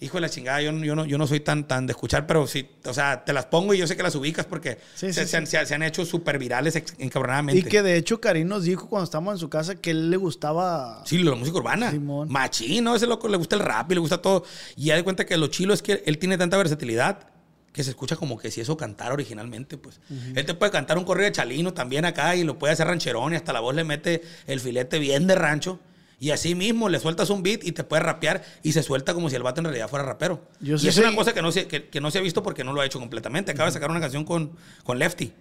Hijo 0.00 0.16
de 0.16 0.22
la 0.22 0.30
chingada, 0.30 0.62
yo, 0.62 0.72
no- 0.72 0.84
yo, 0.84 0.96
no, 0.96 1.04
yo 1.04 1.18
no 1.18 1.26
soy 1.26 1.40
tan, 1.40 1.68
tan 1.68 1.86
de 1.86 1.92
escuchar, 1.92 2.26
pero 2.26 2.46
sí, 2.46 2.66
o 2.86 2.94
sea, 2.94 3.22
te 3.24 3.32
las 3.32 3.46
pongo 3.46 3.74
y 3.74 3.78
yo 3.78 3.86
sé 3.86 3.96
que 3.96 4.02
las 4.02 4.14
ubicas 4.14 4.46
porque 4.46 4.78
Sí, 4.94 5.12
se, 5.12 5.24
sí, 5.24 5.28
se 5.30 5.36
han, 5.36 5.46
se- 5.46 5.66
se 5.66 5.74
han 5.74 5.82
hecho 5.82 6.04
súper 6.06 6.38
virales 6.38 6.74
encabronadamente. 6.98 7.58
Y 7.60 7.62
que 7.64 7.82
de 7.82 7.96
hecho 7.96 8.20
Karim 8.20 8.48
nos 8.48 8.64
dijo 8.64 8.88
cuando 8.88 9.04
estábamos 9.04 9.34
en 9.34 9.38
su 9.38 9.50
casa 9.50 9.74
que 9.74 9.90
él 9.90 10.10
le 10.10 10.16
gustaba... 10.16 11.02
Sí, 11.04 11.18
la 11.22 11.34
música 11.34 11.58
urbana. 11.58 11.90
Simón. 11.90 12.28
Machín, 12.30 12.84
¿no? 12.84 12.94
Ese 12.96 13.06
loco 13.06 13.28
le 13.28 13.36
gusta 13.36 13.56
el 13.56 13.62
rap 13.62 13.90
y 13.92 13.94
le 13.94 14.00
gusta 14.00 14.22
todo. 14.22 14.44
Y 14.76 14.86
ya 14.86 14.96
de 14.96 15.04
cuenta 15.04 15.26
que 15.26 15.36
lo 15.36 15.48
chilo 15.48 15.74
es 15.74 15.82
que 15.82 16.02
él 16.06 16.18
tiene 16.18 16.38
tanta 16.38 16.56
versatilidad 16.56 17.26
que 17.72 17.84
se 17.84 17.90
escucha 17.90 18.16
como 18.16 18.36
que 18.36 18.50
si 18.50 18.60
eso 18.60 18.76
cantara 18.76 19.12
originalmente, 19.14 19.76
pues. 19.78 20.00
Él 20.34 20.44
te 20.44 20.54
puede 20.54 20.72
cantar 20.72 20.98
un 20.98 21.04
corrido 21.04 21.26
de 21.26 21.32
chalino 21.32 21.72
también 21.72 22.04
acá 22.04 22.34
y 22.34 22.42
lo 22.42 22.58
puede 22.58 22.72
hacer 22.72 22.86
rancherón 22.88 23.32
y 23.32 23.36
hasta 23.36 23.52
la 23.52 23.60
voz 23.60 23.74
le 23.76 23.84
mete 23.84 24.22
el 24.48 24.58
filete 24.58 24.98
bien 24.98 25.26
de 25.28 25.36
rancho. 25.36 25.78
Y 26.20 26.32
así 26.32 26.54
mismo 26.54 26.90
le 26.90 27.00
sueltas 27.00 27.30
un 27.30 27.42
beat 27.42 27.64
y 27.64 27.72
te 27.72 27.82
puede 27.82 28.02
rapear 28.02 28.44
y 28.62 28.72
se 28.72 28.82
suelta 28.82 29.14
como 29.14 29.30
si 29.30 29.36
el 29.36 29.42
vato 29.42 29.62
en 29.62 29.64
realidad 29.64 29.88
fuera 29.88 30.04
rapero. 30.04 30.44
Yo 30.60 30.76
y 30.76 30.86
es 30.86 30.98
una 30.98 31.16
cosa 31.16 31.32
que 31.32 31.40
no, 31.40 31.50
se, 31.50 31.66
que, 31.66 31.88
que 31.88 32.00
no 32.00 32.10
se 32.10 32.18
ha 32.18 32.20
visto 32.20 32.42
porque 32.42 32.62
no 32.62 32.74
lo 32.74 32.82
ha 32.82 32.86
hecho 32.86 33.00
completamente. 33.00 33.52
Acaba 33.52 33.70
de 33.70 33.72
sacar 33.72 33.90
una 33.90 34.00
canción 34.00 34.24
con, 34.24 34.52
con 34.84 34.98
Lefty. 34.98 35.32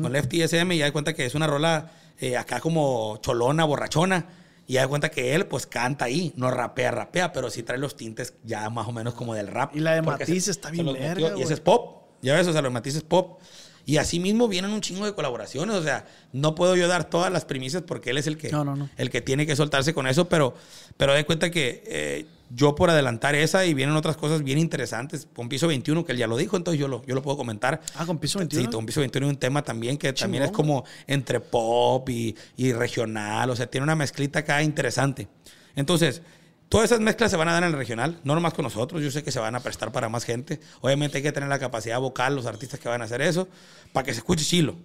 Con 0.00 0.12
Lefty 0.12 0.42
SM 0.42 0.74
y 0.74 0.78
ya 0.78 0.84
de 0.84 0.92
cuenta 0.92 1.14
que 1.14 1.26
es 1.26 1.34
una 1.34 1.48
rola 1.48 1.90
eh, 2.20 2.36
acá 2.36 2.60
como 2.60 3.18
cholona, 3.22 3.64
borrachona. 3.64 4.26
Y 4.68 4.74
ya 4.74 4.82
de 4.82 4.88
cuenta 4.88 5.10
que 5.10 5.34
él 5.34 5.46
pues 5.46 5.66
canta 5.66 6.04
ahí, 6.04 6.32
no 6.36 6.48
rapea, 6.48 6.92
rapea, 6.92 7.32
pero 7.32 7.50
sí 7.50 7.64
trae 7.64 7.78
los 7.78 7.96
tintes 7.96 8.34
ya 8.44 8.70
más 8.70 8.86
o 8.86 8.92
menos 8.92 9.14
como 9.14 9.34
del 9.34 9.48
rap. 9.48 9.74
Y 9.74 9.80
la 9.80 9.94
de 9.94 10.02
Matiz 10.02 10.46
está 10.46 10.70
bien 10.70 10.92
verga, 10.92 11.32
Y 11.36 11.42
ese 11.42 11.54
es 11.54 11.60
pop. 11.60 12.04
Ya 12.22 12.36
ves, 12.36 12.46
o 12.46 12.52
sea, 12.52 12.62
los 12.62 12.70
matices 12.72 13.02
pop. 13.02 13.40
Y 13.86 13.96
así 13.96 14.20
mismo 14.20 14.46
vienen 14.48 14.70
un 14.72 14.80
chingo 14.80 15.04
de 15.06 15.14
colaboraciones. 15.14 15.74
O 15.76 15.82
sea, 15.82 16.06
no 16.32 16.54
puedo 16.54 16.76
yo 16.76 16.86
dar 16.88 17.04
todas 17.04 17.32
las 17.32 17.44
primicias 17.44 17.82
porque 17.82 18.10
él 18.10 18.18
es 18.18 18.26
el 18.26 18.36
que, 18.36 18.50
No, 18.50 18.64
no, 18.64 18.76
no. 18.76 18.88
El 18.96 19.10
que 19.10 19.20
tiene 19.20 19.46
que 19.46 19.56
soltarse 19.56 19.94
con 19.94 20.06
eso, 20.06 20.28
pero, 20.28 20.54
pero 20.96 21.12
de 21.14 21.24
cuenta 21.24 21.50
que 21.50 21.82
eh, 21.86 22.26
yo 22.50 22.74
por 22.74 22.90
adelantar 22.90 23.34
esa 23.34 23.64
y 23.64 23.74
vienen 23.74 23.96
otras 23.96 24.16
cosas 24.16 24.42
bien 24.44 24.58
interesantes. 24.58 25.26
Con 25.34 25.48
piso 25.48 25.66
21, 25.68 26.04
que 26.04 26.12
él 26.12 26.18
ya 26.18 26.26
lo 26.26 26.36
dijo, 26.36 26.56
entonces 26.56 26.78
yo 26.80 26.88
lo, 26.88 27.04
yo 27.06 27.14
lo 27.14 27.22
puedo 27.22 27.36
comentar. 27.36 27.80
Ah, 27.96 28.06
con 28.06 28.18
piso 28.18 28.38
Sí, 28.38 28.44
21. 28.44 28.70
con 28.70 28.86
piso 28.86 29.00
21 29.00 29.26
es 29.26 29.32
un 29.32 29.38
tema 29.38 29.62
también 29.62 29.96
que 29.98 30.12
también 30.12 30.42
es 30.44 30.50
como 30.50 30.84
entre 31.06 31.40
pop 31.40 32.08
y, 32.08 32.36
y 32.56 32.72
regional. 32.72 33.50
O 33.50 33.56
sea, 33.56 33.66
tiene 33.68 33.84
una 33.84 33.96
mezclita 33.96 34.40
acá 34.40 34.62
interesante. 34.62 35.28
Entonces, 35.74 36.22
todas 36.70 36.90
esas 36.90 37.00
mezclas 37.00 37.30
se 37.30 37.36
van 37.36 37.48
a 37.48 37.52
dar 37.52 37.64
en 37.64 37.70
el 37.70 37.76
regional, 37.76 38.20
no 38.22 38.34
nomás 38.34 38.54
con 38.54 38.62
nosotros. 38.62 39.02
Yo 39.02 39.10
sé 39.10 39.22
que 39.22 39.32
se 39.32 39.40
van 39.40 39.54
a 39.56 39.60
prestar 39.60 39.92
para 39.92 40.08
más 40.08 40.24
gente. 40.24 40.60
Obviamente 40.80 41.18
hay 41.18 41.22
que 41.22 41.32
tener 41.32 41.48
la 41.48 41.58
capacidad 41.58 42.00
vocal, 42.00 42.34
los 42.34 42.46
artistas 42.46 42.80
que 42.80 42.88
van 42.88 43.02
a 43.02 43.04
hacer 43.04 43.20
eso, 43.20 43.48
para 43.92 44.06
que 44.06 44.12
se 44.14 44.20
escuche 44.20 44.44
chilo. 44.44 44.76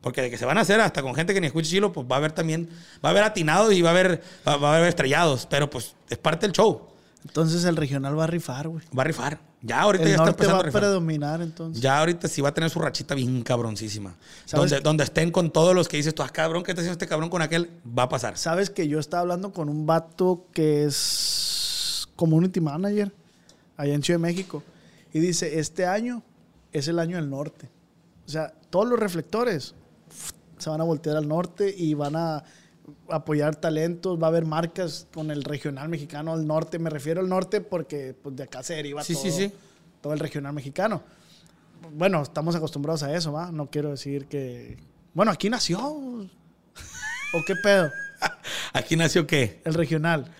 Porque 0.00 0.22
de 0.22 0.30
que 0.30 0.38
se 0.38 0.46
van 0.46 0.58
a 0.58 0.62
hacer 0.62 0.80
hasta 0.80 1.02
con 1.02 1.14
gente 1.14 1.34
que 1.34 1.40
ni 1.40 1.46
escuche 1.46 1.68
chilo, 1.68 1.92
pues 1.92 2.06
va 2.10 2.16
a 2.16 2.18
haber 2.18 2.32
también, 2.32 2.70
va 3.04 3.10
a 3.10 3.12
haber 3.12 3.24
atinados 3.24 3.74
y 3.74 3.82
va 3.82 3.90
a 3.90 3.92
haber, 3.92 4.22
va, 4.48 4.56
va 4.56 4.72
a 4.72 4.76
haber 4.78 4.88
estrellados. 4.88 5.46
Pero 5.46 5.68
pues 5.68 5.94
es 6.08 6.18
parte 6.18 6.46
del 6.46 6.52
show. 6.52 6.93
Entonces 7.26 7.64
el 7.64 7.76
regional 7.76 8.18
va 8.18 8.24
a 8.24 8.26
rifar, 8.26 8.68
güey. 8.68 8.84
Va 8.96 9.02
a 9.02 9.06
rifar. 9.06 9.40
Ya 9.62 9.80
ahorita 9.80 10.04
El 10.04 10.08
ya 10.10 10.14
está 10.16 10.24
norte 10.26 10.42
empezando 10.42 10.56
va 10.56 10.60
a 10.60 10.66
rifar. 10.66 10.80
predominar 10.82 11.40
entonces. 11.40 11.82
Ya 11.82 11.98
ahorita 11.98 12.28
sí 12.28 12.42
va 12.42 12.50
a 12.50 12.54
tener 12.54 12.68
su 12.68 12.78
rachita 12.78 13.14
bien 13.14 13.42
cabroncísima. 13.42 14.14
Donde, 14.52 14.80
donde 14.80 15.04
estén 15.04 15.30
con 15.30 15.50
todos 15.50 15.74
los 15.74 15.88
que 15.88 15.96
dices 15.96 16.14
tú, 16.14 16.22
ah, 16.22 16.28
cabrón, 16.28 16.62
¿qué 16.62 16.72
está 16.72 16.82
haciendo 16.82 16.92
este 16.92 17.06
cabrón 17.06 17.30
con 17.30 17.40
aquel? 17.40 17.70
Va 17.98 18.04
a 18.04 18.08
pasar. 18.10 18.36
Sabes 18.36 18.68
que 18.68 18.88
yo 18.88 18.98
estaba 18.98 19.22
hablando 19.22 19.52
con 19.52 19.70
un 19.70 19.86
vato 19.86 20.46
que 20.52 20.84
es 20.84 22.06
community 22.14 22.60
manager 22.60 23.10
allá 23.76 23.94
en 23.94 24.02
Ciudad 24.02 24.18
de 24.18 24.22
México. 24.22 24.62
Y 25.12 25.20
dice, 25.20 25.58
este 25.58 25.86
año 25.86 26.22
es 26.72 26.88
el 26.88 26.98
año 26.98 27.16
del 27.16 27.30
norte. 27.30 27.70
O 28.26 28.30
sea, 28.30 28.52
todos 28.68 28.86
los 28.86 28.98
reflectores 28.98 29.74
se 30.58 30.70
van 30.70 30.80
a 30.80 30.84
voltear 30.84 31.16
al 31.16 31.26
norte 31.26 31.74
y 31.76 31.94
van 31.94 32.16
a 32.16 32.44
apoyar 33.08 33.56
talentos. 33.56 34.20
Va 34.20 34.26
a 34.26 34.30
haber 34.30 34.44
marcas 34.46 35.06
con 35.12 35.30
el 35.30 35.44
regional 35.44 35.88
mexicano 35.88 36.32
al 36.32 36.46
norte. 36.46 36.78
Me 36.78 36.90
refiero 36.90 37.20
al 37.20 37.28
norte 37.28 37.60
porque 37.60 38.14
pues, 38.20 38.36
de 38.36 38.44
acá 38.44 38.62
se 38.62 38.74
deriva 38.74 39.02
Sí, 39.02 39.14
todo, 39.14 39.22
sí, 39.22 39.30
sí. 39.30 39.52
todo 40.00 40.12
el 40.12 40.18
regional 40.18 40.52
mexicano. 40.52 41.02
Bueno, 41.92 42.22
estamos 42.22 42.54
acostumbrados 42.54 43.02
a 43.02 43.14
eso, 43.14 43.32
¿va? 43.32 43.50
No 43.52 43.66
quiero 43.66 43.90
decir 43.90 44.26
que... 44.26 44.78
Bueno, 45.12 45.30
aquí 45.32 45.50
nació. 45.50 45.78
¿O 47.34 47.44
qué 47.46 47.54
pedo? 47.62 47.90
¿Aquí 48.72 48.96
nació 48.96 49.26
qué? 49.26 49.60
El 49.64 49.74
regional. 49.74 50.32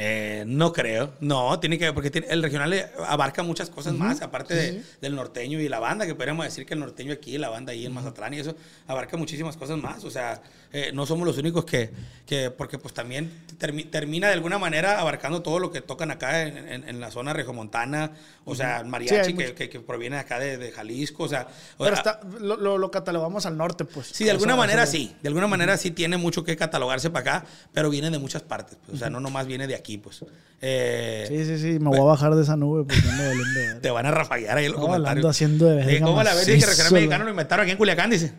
Eh, 0.00 0.44
no 0.46 0.72
creo. 0.72 1.12
No, 1.20 1.58
tiene 1.58 1.76
que 1.76 1.86
ver, 1.86 1.94
porque 1.94 2.10
tiene- 2.10 2.28
el 2.28 2.40
regional 2.40 2.72
abarca 3.04 3.42
muchas 3.42 3.68
cosas 3.68 3.94
más, 3.94 4.22
aparte 4.22 4.54
de- 4.54 4.82
del 5.00 5.16
norteño 5.16 5.58
y 5.60 5.68
la 5.68 5.80
banda, 5.80 6.06
que 6.06 6.14
podríamos 6.14 6.44
decir 6.44 6.64
que 6.64 6.74
el 6.74 6.80
norteño 6.80 7.12
aquí, 7.12 7.36
la 7.36 7.48
banda 7.48 7.72
ahí 7.72 7.84
en 7.84 7.92
Mazatlán 7.92 8.32
y 8.34 8.38
eso, 8.38 8.54
abarca 8.86 9.16
muchísimas 9.16 9.56
cosas 9.56 9.76
más. 9.78 10.04
O 10.04 10.10
sea, 10.10 10.40
eh, 10.72 10.92
no 10.94 11.04
somos 11.04 11.26
los 11.26 11.36
únicos 11.38 11.64
que, 11.64 11.90
que 12.26 12.50
porque 12.52 12.78
pues 12.78 12.94
también 12.94 13.32
termi- 13.58 13.90
termina 13.90 14.28
de 14.28 14.34
alguna 14.34 14.58
manera 14.58 15.00
abarcando 15.00 15.42
todo 15.42 15.58
lo 15.58 15.72
que 15.72 15.80
tocan 15.80 16.10
acá 16.12 16.42
en, 16.42 16.56
en- 16.68 16.88
en 16.88 17.00
la 17.00 17.10
zona 17.10 17.32
regiomontana, 17.32 18.12
o 18.44 18.54
sea, 18.54 18.76
el 18.78 18.84
Sí, 18.84 18.90
mariachi 18.90 19.34
que, 19.34 19.54
que- 19.54 19.68
que 19.68 19.80
proviene 19.80 20.14
de 20.16 20.20
acá 20.20 20.38
de, 20.38 20.58
de 20.58 20.70
Jalisco, 20.70 21.24
o 21.24 21.28
sea... 21.28 21.48
o 21.76 21.84
Pero 21.84 21.96
sea, 21.96 22.12
está, 22.12 22.20
lo, 22.38 22.56
lo- 22.56 22.78
lo 22.78 22.90
catalogamos 22.92 23.46
al 23.46 23.56
norte, 23.56 23.84
pues. 23.84 24.08
Sí, 24.12 24.24
de 24.24 24.30
alguna 24.30 24.54
manera 24.54 24.86
sí. 24.86 25.16
De 25.22 25.28
alguna 25.28 25.46
manera 25.48 25.76
sí 25.76 25.90
tiene 25.90 26.18
mucho 26.18 26.44
que 26.44 26.54
catalogarse 26.56 27.10
para 27.10 27.38
acá, 27.38 27.46
pero 27.72 27.90
viene 27.90 28.10
de 28.10 28.18
muchas 28.18 28.42
partes. 28.42 28.76
pues. 28.84 28.94
O 28.94 28.98
sea, 28.98 29.10
no 29.10 29.18
nomás 29.20 29.46
viene 29.46 29.66
de 29.66 29.74
aquí, 29.74 29.87
pues. 29.96 30.22
Eh, 30.60 31.24
Sí, 31.28 31.44
sí, 31.46 31.58
sí. 31.58 31.78
Me 31.78 31.88
voy 31.88 32.00
a 32.00 32.04
bajar 32.04 32.34
de 32.34 32.42
esa 32.42 32.56
nube 32.56 32.84
porque 32.84 33.00
valiendo 33.06 33.44
verga. 33.54 33.80
Te 33.80 33.90
van 33.90 34.04
a 34.06 34.10
rafaguear 34.10 34.58
ahí 34.58 34.66
en 34.66 34.72
los 34.72 34.80
No, 34.80 34.86
comentarios. 34.86 35.08
hablando 35.10 35.28
haciendo 35.30 35.64
de 35.66 35.76
verga 35.76 36.04
¿Cómo 36.06 36.22
la 36.22 36.34
ves? 36.34 36.46
Dice 36.46 36.58
que 36.60 36.66
regional 36.66 36.92
mexicano 36.92 37.24
lo 37.24 37.30
inventaron 37.30 37.62
aquí 37.64 37.70
en 37.72 37.78
Culiacán, 37.78 38.10
dice. 38.10 38.32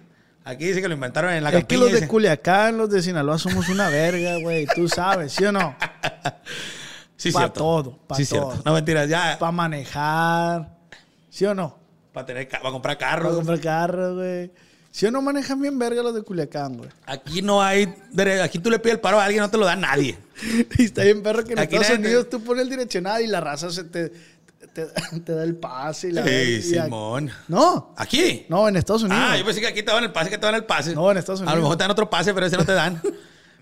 Aquí 0.46 0.66
dice 0.68 0.82
que 0.82 0.88
lo 0.88 0.94
inventaron 0.94 1.34
en 1.34 1.44
la 1.44 1.50
Es 1.50 1.66
que 1.66 1.78
los 1.78 1.92
de. 1.92 2.08
Culiacán, 2.08 2.78
los 2.78 2.90
de 2.90 3.02
Sinaloa 3.02 3.38
somos 3.40 3.68
una 3.70 3.90
verga, 3.90 4.38
güey. 4.42 4.68
Tú 4.76 4.88
sabes, 4.88 5.32
¿sí 5.34 5.44
o 5.46 5.52
no? 5.52 5.76
Sí, 7.18 7.32
pa' 7.34 7.40
cierto. 7.42 7.60
todo, 7.60 7.98
pa' 8.08 8.16
sí, 8.16 8.26
todo. 8.26 8.52
cierto. 8.52 8.64
No 8.70 8.74
mentiras, 8.74 9.10
ya. 9.10 9.36
Para 9.38 9.52
manejar. 9.52 10.78
¿Sí 11.30 11.44
o 11.46 11.54
no? 11.54 11.78
Para 12.14 12.26
tener 12.26 12.48
para 12.48 12.62
comprar 12.72 12.98
Para 12.98 13.12
carros. 13.12 13.36
comprar 13.36 13.60
carros, 13.60 14.16
güey. 14.16 14.52
¿Sí 14.92 15.06
o 15.06 15.12
no 15.12 15.22
manejan 15.22 15.62
bien 15.62 15.78
verga 15.78 16.02
los 16.02 16.14
de 16.16 16.24
Culiacán, 16.24 16.78
güey? 16.78 16.90
Aquí 17.06 17.42
no 17.42 17.62
hay. 17.62 17.94
Aquí 18.44 18.60
tú 18.60 18.70
le 18.70 18.80
pides 18.80 18.96
el 18.96 19.00
paro 19.00 19.20
a 19.20 19.26
alguien, 19.26 19.42
no 19.42 19.50
te 19.50 19.58
lo 19.58 19.66
da 19.66 19.76
nadie. 19.76 20.18
Y 20.78 20.86
está 20.86 21.04
bien 21.04 21.22
perro 21.22 21.44
que 21.44 21.54
en 21.54 21.60
Aquí 21.60 21.76
Estados 21.76 22.00
te- 22.02 22.06
Unidos 22.08 22.30
tú 22.30 22.42
pones 22.44 22.64
el 22.64 22.70
direccional 22.70 23.22
y 23.22 23.28
la 23.28 23.40
raza 23.40 23.70
se 23.70 23.84
te, 23.84 24.10
te, 24.74 24.86
te 25.26 25.34
da 25.34 25.44
el 25.44 25.56
pase 25.56 26.10
y 26.10 26.12
la 26.14 26.24
Sí, 26.24 26.30
aquí- 26.30 26.62
Simón. 26.62 27.30
No. 27.48 27.94
¿Aquí? 27.98 28.46
No, 28.50 28.68
en 28.68 28.76
Estados 28.78 29.04
Unidos. 29.04 29.22
Ah, 29.26 29.38
yo 29.38 29.46
pensé 29.46 29.62
que 29.62 29.68
aquí 29.68 29.84
te 29.84 29.92
dan 29.92 30.04
el 30.04 30.12
pase, 30.12 30.30
que 30.30 30.38
te 30.38 30.46
dan 30.46 30.56
el 30.56 30.66
pase. 30.66 30.96
No, 30.96 31.12
en 31.12 31.18
Estados 31.18 31.42
A 31.42 31.44
lo 31.44 31.50
Unidos. 31.52 31.64
mejor 31.64 31.78
te 31.78 31.84
dan 31.84 31.92
otro 31.92 32.10
pase, 32.10 32.34
pero 32.34 32.46
ese 32.46 32.58
no 32.58 32.66
te 32.66 32.74
dan. 32.74 33.02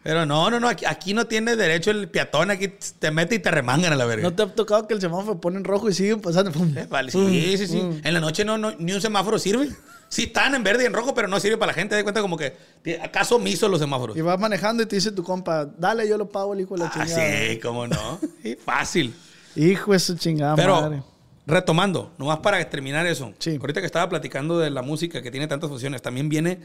Pero 0.04 0.26
no, 0.26 0.50
no, 0.50 0.58
no, 0.62 0.70
aquí, 0.70 0.86
aquí 0.86 1.14
no 1.14 1.28
tiene 1.28 1.58
derecho 1.58 1.92
el 1.92 2.08
peatón, 2.08 2.50
aquí 2.50 2.70
te 2.98 3.12
mete 3.12 3.36
y 3.36 3.40
te 3.40 3.52
remangan 3.52 3.92
a 3.92 3.96
la 3.98 4.06
verga. 4.06 4.24
¿No 4.24 4.34
te 4.34 4.44
ha 4.44 4.46
tocado 4.48 4.88
que 4.88 4.94
el 4.94 5.02
semáforo 5.02 5.42
pone 5.42 5.58
en 5.58 5.66
rojo 5.66 5.90
y 5.90 5.94
siguen 5.94 6.22
pasando? 6.22 6.50
Pum, 6.54 6.72
Eh, 6.78 6.88
vale, 6.90 7.12
pum, 7.12 7.30
sí, 7.30 7.58
sí, 7.58 7.68
sí. 7.68 7.78
pum. 7.78 8.00
En 8.02 8.14
la 8.14 8.22
noche 8.22 8.46
no, 8.46 8.58
no, 8.58 8.72
ni 8.80 8.94
un 8.94 9.02
semáforo 9.02 9.38
sirve. 9.38 9.70
Sí 10.10 10.24
están 10.24 10.56
en 10.56 10.64
verde 10.64 10.84
y 10.84 10.86
en 10.86 10.94
rojo, 10.94 11.14
pero 11.14 11.28
no 11.28 11.40
sirve 11.40 11.58
para 11.58 11.72
la 11.72 11.74
gente. 11.74 11.96
De 11.96 12.04
cuenta 12.04 12.22
como 12.22 12.38
que 12.38 12.56
acaso 13.02 13.36
omiso 13.36 13.68
los 13.68 13.80
semáforos. 13.80 14.16
Y 14.16 14.22
vas 14.22 14.40
manejando 14.40 14.84
y 14.84 14.86
te 14.86 14.96
dice 14.96 15.12
tu 15.12 15.24
compa, 15.24 15.66
dale, 15.66 16.08
yo 16.08 16.18
lo 16.18 16.30
pago 16.30 16.54
el 16.54 16.62
hijo 16.62 16.76
de 16.76 16.80
la 16.82 16.88
Ah, 16.88 16.92
chingada. 17.06 17.48
sí, 17.50 17.60
cómo 17.60 17.88
no. 17.88 18.20
Fácil. 18.66 19.14
Hijo 19.56 19.92
de 19.92 20.00
su 20.00 20.16
chingada 20.16 20.56
Pero 20.56 20.82
madre. 20.82 21.04
retomando, 21.46 22.14
nomás 22.18 22.40
para 22.40 22.64
terminar 22.70 23.06
eso. 23.08 23.34
Sí. 23.40 23.58
Ahorita 23.60 23.80
que 23.82 23.86
estaba 23.86 24.08
platicando 24.08 24.60
de 24.60 24.70
la 24.70 24.82
música 24.82 25.22
que 25.22 25.32
tiene 25.32 25.48
tantas 25.48 25.70
funciones, 25.70 26.02
también 26.02 26.30
viene 26.30 26.60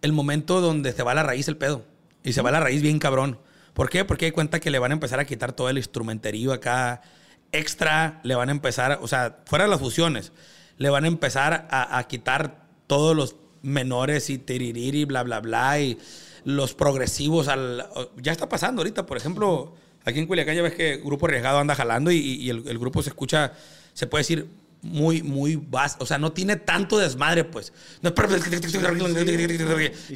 el 0.00 0.12
momento 0.12 0.60
donde 0.60 0.92
se 0.92 1.02
va 1.02 1.12
a 1.12 1.14
la 1.14 1.22
raíz 1.22 1.48
el 1.48 1.56
pedo. 1.56 1.84
Y 2.24 2.32
se 2.32 2.40
va 2.42 2.48
a 2.50 2.52
la 2.52 2.60
raíz 2.60 2.80
bien 2.82 2.98
cabrón. 2.98 3.38
¿Por 3.74 3.90
qué? 3.90 4.04
Porque 4.04 4.26
hay 4.26 4.32
cuenta 4.32 4.60
que 4.60 4.70
le 4.70 4.78
van 4.78 4.92
a 4.92 4.94
empezar 4.94 5.18
a 5.20 5.24
quitar 5.24 5.52
todo 5.52 5.68
el 5.68 5.76
instrumenterío 5.78 6.52
acá 6.52 7.02
extra, 7.52 8.20
le 8.22 8.34
van 8.34 8.48
a 8.48 8.52
empezar, 8.52 8.98
o 9.02 9.08
sea, 9.08 9.38
fuera 9.46 9.64
de 9.64 9.70
las 9.70 9.80
fusiones, 9.80 10.32
le 10.78 10.88
van 10.90 11.04
a 11.04 11.08
empezar 11.08 11.66
a, 11.70 11.98
a 11.98 12.04
quitar 12.08 12.61
todos 12.92 13.16
los 13.16 13.36
menores 13.62 14.28
y 14.28 14.36
tiririri, 14.38 15.06
bla, 15.06 15.22
bla, 15.22 15.40
bla, 15.40 15.80
y 15.80 15.96
los 16.44 16.74
progresivos 16.74 17.48
al... 17.48 17.86
Ya 18.20 18.32
está 18.32 18.48
pasando 18.48 18.80
ahorita, 18.82 19.06
por 19.06 19.16
ejemplo, 19.16 19.72
aquí 20.04 20.18
en 20.18 20.26
Culiacán 20.26 20.56
ya 20.56 20.62
ves 20.62 20.74
que 20.74 20.96
Grupo 20.98 21.24
Arriesgado 21.26 21.58
anda 21.58 21.74
jalando 21.74 22.10
y, 22.10 22.16
y 22.18 22.50
el, 22.50 22.64
el 22.68 22.78
grupo 22.78 23.02
se 23.02 23.08
escucha, 23.10 23.52
se 23.94 24.06
puede 24.06 24.20
decir, 24.24 24.48
muy, 24.82 25.22
muy 25.22 25.56
vasto. 25.56 26.02
O 26.02 26.06
sea, 26.06 26.18
no 26.18 26.32
tiene 26.32 26.56
tanto 26.56 26.98
desmadre, 26.98 27.44
pues. 27.44 27.72
No 28.02 28.10
es 28.10 28.14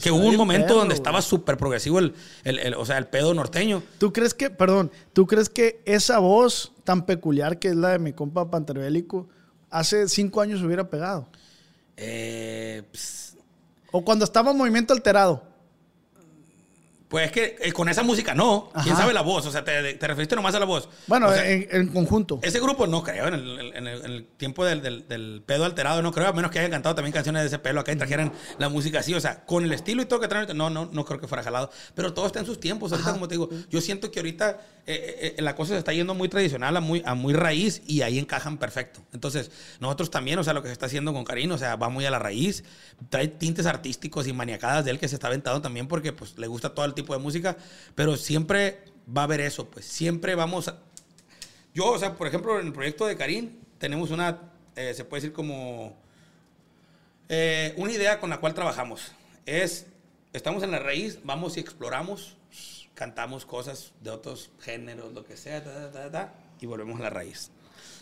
que 0.02 0.10
hubo 0.10 0.26
un 0.26 0.36
momento 0.36 0.74
donde 0.74 0.94
güey. 0.94 0.96
estaba 0.96 1.22
súper 1.22 1.56
progresivo 1.56 1.98
el, 2.00 2.12
el- 2.44 2.58
el- 2.58 2.74
o 2.74 2.84
sea, 2.84 2.98
el 2.98 3.06
pedo 3.06 3.32
norteño. 3.32 3.82
¿Tú 3.98 4.12
crees 4.12 4.34
que, 4.34 4.50
perdón, 4.50 4.90
tú 5.12 5.26
crees 5.26 5.48
que 5.48 5.80
esa 5.84 6.18
voz 6.18 6.72
tan 6.84 7.06
peculiar 7.06 7.58
que 7.58 7.68
es 7.68 7.76
la 7.76 7.90
de 7.90 8.00
mi 8.00 8.12
compa 8.12 8.50
Panterbélico 8.50 9.28
hace 9.70 10.08
cinco 10.08 10.40
años 10.40 10.62
hubiera 10.62 10.90
pegado? 10.90 11.28
Eh, 11.96 12.82
pues, 12.90 13.36
O 13.92 14.04
cuando 14.04 14.24
estaba 14.24 14.50
en 14.50 14.58
movimiento 14.58 14.92
alterado. 14.92 15.42
Pues 17.08 17.26
es 17.26 17.32
que 17.32 17.56
eh, 17.60 17.72
con 17.72 17.88
esa 17.88 18.02
música 18.02 18.34
no. 18.34 18.70
¿Quién 18.82 18.96
sabe 18.96 19.12
la 19.12 19.20
voz? 19.22 19.46
O 19.46 19.52
sea, 19.52 19.64
te, 19.64 19.94
te 19.94 20.06
referiste 20.08 20.34
nomás 20.34 20.54
a 20.56 20.58
la 20.58 20.64
voz. 20.64 20.88
Bueno, 21.06 21.28
O 21.28 21.32
sea, 21.32 21.48
en, 21.48 21.68
en 21.70 21.88
conjunto. 21.88 22.40
ese 22.42 22.58
grupo 22.58 22.88
no 22.88 23.04
creo, 23.04 23.28
en 23.28 23.34
el, 23.34 23.60
en 23.76 23.86
el- 23.86 24.04
en 24.04 24.10
el 24.10 24.24
tiempo 24.36 24.64
del, 24.64 24.82
del- 24.82 25.06
del 25.06 25.42
pedo 25.46 25.64
alterado, 25.64 26.02
no 26.02 26.10
creo, 26.10 26.26
a 26.28 26.32
menos 26.32 26.50
que 26.50 26.58
hayan 26.58 26.72
cantado 26.72 26.96
también 26.96 27.12
canciones 27.12 27.42
de 27.42 27.46
ese 27.48 27.60
pelo 27.60 27.80
acá 27.80 27.92
y 27.92 27.96
trajeran 27.96 28.32
la 28.58 28.68
música 28.68 28.98
así. 28.98 29.14
O 29.14 29.20
sea, 29.20 29.44
con 29.44 29.62
el 29.64 29.72
estilo 29.72 30.02
y 30.02 30.06
todo 30.06 30.18
que 30.18 30.26
traen 30.26 30.48
no, 30.56 30.68
no, 30.68 30.86
no 30.92 31.04
creo 31.04 31.20
que 31.20 31.28
fuera 31.28 31.44
jalado. 31.44 31.70
Pero 31.94 32.12
todo 32.12 32.26
está 32.26 32.40
en 32.40 32.46
sus 32.46 32.58
tiempos. 32.58 32.90
Ahorita, 32.90 33.12
como 33.12 33.28
te 33.28 33.34
digo, 33.34 33.48
yo 33.70 33.80
siento 33.80 34.10
que 34.10 34.18
ahorita 34.18 34.58
eh, 34.88 35.34
eh, 35.38 35.42
la 35.42 35.54
cosa 35.54 35.74
se 35.74 35.78
está 35.78 35.92
yendo 35.92 36.12
muy 36.14 36.28
tradicional, 36.28 36.76
a 36.76 36.80
muy, 36.80 37.02
a 37.06 37.14
muy 37.14 37.34
raíz 37.34 37.82
y 37.86 38.02
ahí 38.02 38.18
encajan 38.18 38.58
perfecto. 38.58 39.00
Entonces, 39.12 39.52
nosotros 39.78 40.10
también, 40.10 40.38
o 40.40 40.44
sea, 40.44 40.52
lo 40.54 40.62
que 40.62 40.68
se 40.68 40.72
está 40.72 40.86
haciendo 40.86 41.12
con 41.12 41.24
Karina, 41.24 41.54
o 41.54 41.58
sea, 41.58 41.76
va 41.76 41.88
muy 41.88 42.04
a 42.04 42.10
la 42.10 42.18
raíz, 42.18 42.64
trae 43.10 43.28
tintes 43.28 43.66
artísticos 43.66 44.26
y 44.26 44.32
maniacadas 44.32 44.84
de 44.84 44.90
él 44.90 44.98
que 44.98 45.06
se 45.06 45.14
está 45.14 45.28
aventando 45.28 45.60
también 45.62 45.86
porque 45.86 46.12
pues 46.12 46.36
le 46.38 46.46
gusta 46.48 46.74
todo 46.74 46.84
el 46.84 46.95
tipo 46.96 47.12
de 47.12 47.20
música, 47.20 47.56
pero 47.94 48.16
siempre 48.16 48.82
va 49.16 49.20
a 49.20 49.24
haber 49.24 49.40
eso, 49.40 49.66
pues 49.70 49.84
siempre 49.84 50.34
vamos 50.34 50.66
a, 50.66 50.80
yo, 51.76 51.90
o 51.90 51.98
sea, 51.98 52.14
por 52.14 52.26
ejemplo, 52.26 52.58
en 52.58 52.68
el 52.68 52.72
proyecto 52.72 53.06
de 53.06 53.18
Karim 53.18 53.50
tenemos 53.78 54.10
una, 54.10 54.50
eh, 54.76 54.94
se 54.94 55.04
puede 55.04 55.20
decir 55.20 55.34
como, 55.34 55.94
eh, 57.28 57.74
una 57.76 57.92
idea 57.92 58.18
con 58.18 58.30
la 58.30 58.38
cual 58.38 58.54
trabajamos. 58.54 59.12
Es, 59.44 59.84
estamos 60.32 60.62
en 60.62 60.70
la 60.70 60.78
raíz, 60.78 61.18
vamos 61.22 61.58
y 61.58 61.60
exploramos, 61.60 62.38
cantamos 62.94 63.44
cosas 63.44 63.92
de 64.00 64.08
otros 64.08 64.50
géneros, 64.58 65.12
lo 65.12 65.22
que 65.24 65.36
sea, 65.36 65.62
ta, 65.62 65.92
ta, 65.92 66.10
ta, 66.10 66.34
y 66.60 66.64
volvemos 66.64 66.98
a 66.98 67.02
la 67.02 67.10
raíz. 67.10 67.50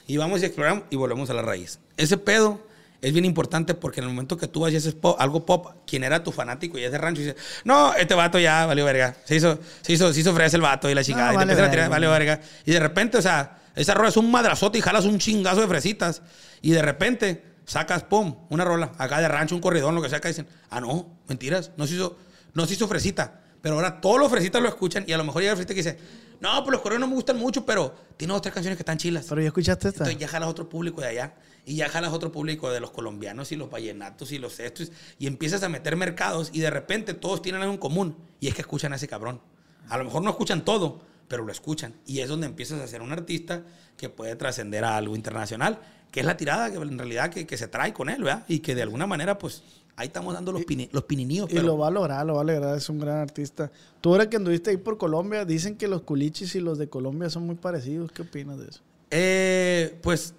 Y 0.06 0.18
vamos 0.18 0.42
y 0.42 0.46
exploramos 0.46 0.84
y 0.90 0.94
volvemos 0.94 1.28
a 1.30 1.34
la 1.34 1.42
raíz. 1.42 1.80
Ese 1.96 2.16
pedo 2.16 2.60
es 3.00 3.12
bien 3.12 3.24
importante 3.24 3.74
porque 3.74 4.00
en 4.00 4.04
el 4.06 4.12
momento 4.14 4.36
que 4.36 4.48
tú 4.48 4.66
y 4.68 4.74
haces 4.76 4.94
pop- 4.94 5.16
algo 5.20 5.44
pop, 5.44 5.68
quien 5.86 6.04
era 6.04 6.22
tu 6.24 6.32
fanático 6.32 6.78
y 6.78 6.84
es 6.84 6.90
de 6.92 6.98
rancho, 6.98 7.20
dice, 7.20 7.36
no, 7.64 7.92
este 7.94 8.14
vato 8.14 8.38
ya 8.38 8.64
valió 8.66 8.84
verga. 8.84 9.14
Se 9.24 9.36
hizo, 9.36 9.58
se 9.82 9.92
hizo, 9.92 10.12
se 10.12 10.20
hizo 10.20 10.34
fresa 10.34 10.56
el 10.56 10.62
vato 10.62 10.88
y 10.88 10.94
la 10.94 11.04
chingada. 11.04 11.28
y 11.28 11.32
te 11.32 11.36
vale 11.36 11.52
empiezan 11.52 11.68
a 11.68 11.70
tirar, 11.70 12.10
verga. 12.10 12.40
Y 12.64 12.72
de 12.72 12.80
repente, 12.80 13.18
o 13.18 13.22
sea, 13.22 13.58
esa 13.76 13.92
rola 13.94 14.08
es 14.08 14.16
un 14.16 14.30
madrazote 14.30 14.78
y 14.78 14.80
jalas 14.80 15.04
un 15.04 15.18
chingazo 15.18 15.60
de 15.60 15.68
fresitas. 15.68 16.22
Y 16.62 16.70
de 16.70 16.80
repente 16.82 17.44
sacas, 17.66 18.04
pum, 18.04 18.34
una 18.48 18.64
rola, 18.64 18.92
acá 18.98 19.20
de 19.20 19.28
rancho, 19.28 19.54
un 19.54 19.60
corridón, 19.60 19.94
lo 19.94 20.00
que 20.02 20.08
sea, 20.08 20.20
que 20.20 20.28
dicen, 20.28 20.46
ah, 20.70 20.80
no, 20.80 21.18
mentiras, 21.28 21.72
no 21.76 21.86
se 21.86 21.94
hizo, 21.94 22.16
no 22.54 22.66
se 22.66 22.74
hizo 22.74 22.88
fresita. 22.88 23.40
Pero 23.60 23.74
ahora 23.76 24.00
todos 24.00 24.18
los 24.18 24.30
fresitas 24.30 24.62
lo 24.62 24.68
escuchan 24.68 25.04
y 25.06 25.12
a 25.12 25.18
lo 25.18 25.24
mejor 25.24 25.42
llega 25.42 25.52
el 25.52 25.56
fresita 25.58 25.74
que 25.74 25.80
dice, 25.82 25.98
no, 26.40 26.62
pues 26.62 26.72
los 26.72 26.80
corridos 26.82 27.00
no 27.00 27.06
me 27.08 27.14
gustan 27.14 27.38
mucho, 27.38 27.64
pero 27.66 27.94
tiene 28.16 28.32
otras 28.34 28.52
canciones 28.52 28.76
que 28.76 28.82
están 28.82 28.98
chilas. 28.98 29.26
Pero 29.28 29.40
ya 29.40 29.46
escuchaste 29.48 29.88
esta. 29.88 30.04
Entonces 30.04 30.18
ya 30.20 30.28
jalas 30.28 30.48
otro 30.48 30.68
público 30.68 31.00
de 31.00 31.08
allá 31.08 31.34
y 31.66 31.76
ya 31.76 31.88
jalas 31.88 32.12
otro 32.12 32.30
público 32.30 32.70
de 32.70 32.80
los 32.80 32.90
colombianos 32.90 33.50
y 33.52 33.56
los 33.56 33.70
vallenatos 33.70 34.32
y 34.32 34.38
los 34.38 34.60
estos 34.60 34.92
y 35.18 35.26
empiezas 35.26 35.62
a 35.62 35.68
meter 35.68 35.96
mercados 35.96 36.50
y 36.52 36.60
de 36.60 36.70
repente 36.70 37.14
todos 37.14 37.40
tienen 37.42 37.62
algo 37.62 37.72
en 37.74 37.80
común 37.80 38.16
y 38.40 38.48
es 38.48 38.54
que 38.54 38.60
escuchan 38.62 38.92
a 38.92 38.96
ese 38.96 39.08
cabrón. 39.08 39.40
A 39.88 39.96
lo 39.98 40.04
mejor 40.04 40.22
no 40.22 40.30
escuchan 40.30 40.64
todo, 40.64 41.00
pero 41.28 41.44
lo 41.44 41.52
escuchan 41.52 41.94
y 42.06 42.20
es 42.20 42.28
donde 42.28 42.46
empiezas 42.46 42.80
a 42.80 42.86
ser 42.86 43.00
un 43.02 43.12
artista 43.12 43.62
que 43.96 44.08
puede 44.08 44.36
trascender 44.36 44.84
a 44.84 44.96
algo 44.96 45.16
internacional, 45.16 45.78
que 46.10 46.20
es 46.20 46.26
la 46.26 46.36
tirada 46.36 46.70
que 46.70 46.76
en 46.76 46.98
realidad 46.98 47.30
que, 47.30 47.46
que 47.46 47.56
se 47.56 47.68
trae 47.68 47.92
con 47.92 48.08
él, 48.10 48.22
¿verdad? 48.22 48.44
Y 48.48 48.58
que 48.60 48.74
de 48.74 48.82
alguna 48.82 49.06
manera 49.06 49.38
pues 49.38 49.62
ahí 49.96 50.08
estamos 50.08 50.34
dando 50.34 50.52
los, 50.52 50.62
pini- 50.62 50.88
los 50.92 51.04
pininíos. 51.04 51.48
Y 51.50 51.54
pero- 51.54 51.66
lo 51.68 51.78
va 51.78 51.88
a 51.88 51.90
lograr, 51.90 52.26
lo 52.26 52.34
va 52.34 52.40
a 52.42 52.44
lograr, 52.44 52.76
es 52.76 52.88
un 52.88 52.98
gran 52.98 53.18
artista. 53.18 53.70
Tú 54.00 54.10
ahora 54.10 54.28
que 54.28 54.36
anduviste 54.36 54.70
ahí 54.70 54.76
por 54.76 54.98
Colombia, 54.98 55.44
dicen 55.44 55.76
que 55.76 55.88
los 55.88 56.02
culichis 56.02 56.54
y 56.56 56.60
los 56.60 56.76
de 56.78 56.88
Colombia 56.88 57.30
son 57.30 57.46
muy 57.46 57.54
parecidos. 57.54 58.12
¿Qué 58.12 58.22
opinas 58.22 58.58
de 58.58 58.68
eso? 58.68 58.80
Eh, 59.10 59.98
pues 60.02 60.34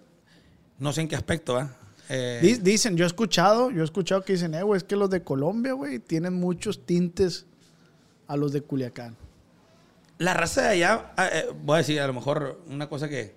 no 0.79 0.93
sé 0.93 1.01
en 1.01 1.07
qué 1.07 1.15
aspecto. 1.15 1.69
Eh, 2.09 2.39
Di- 2.41 2.57
Dicen, 2.71 2.95
yo 2.97 3.03
he 3.03 3.07
escuchado, 3.07 3.71
yo 3.71 3.81
he 3.81 3.85
escuchado 3.85 4.23
que 4.23 4.33
dicen, 4.33 4.53
eh, 4.53 4.63
güey, 4.63 4.77
es 4.77 4.83
que 4.83 4.95
los 4.95 5.09
de 5.09 5.23
Colombia, 5.23 5.73
güey, 5.73 5.99
tienen 5.99 6.33
muchos 6.33 6.85
tintes 6.85 7.45
a 8.27 8.37
los 8.37 8.51
de 8.53 8.61
Culiacán. 8.61 9.15
La 10.17 10.33
raza 10.33 10.61
de 10.63 10.67
allá, 10.69 11.11
ah, 11.17 11.27
eh, 11.31 11.45
voy 11.63 11.75
a 11.75 11.77
decir 11.79 11.99
a 11.99 12.07
lo 12.07 12.13
mejor 12.13 12.61
una 12.67 12.87
cosa 12.87 13.09
que, 13.09 13.33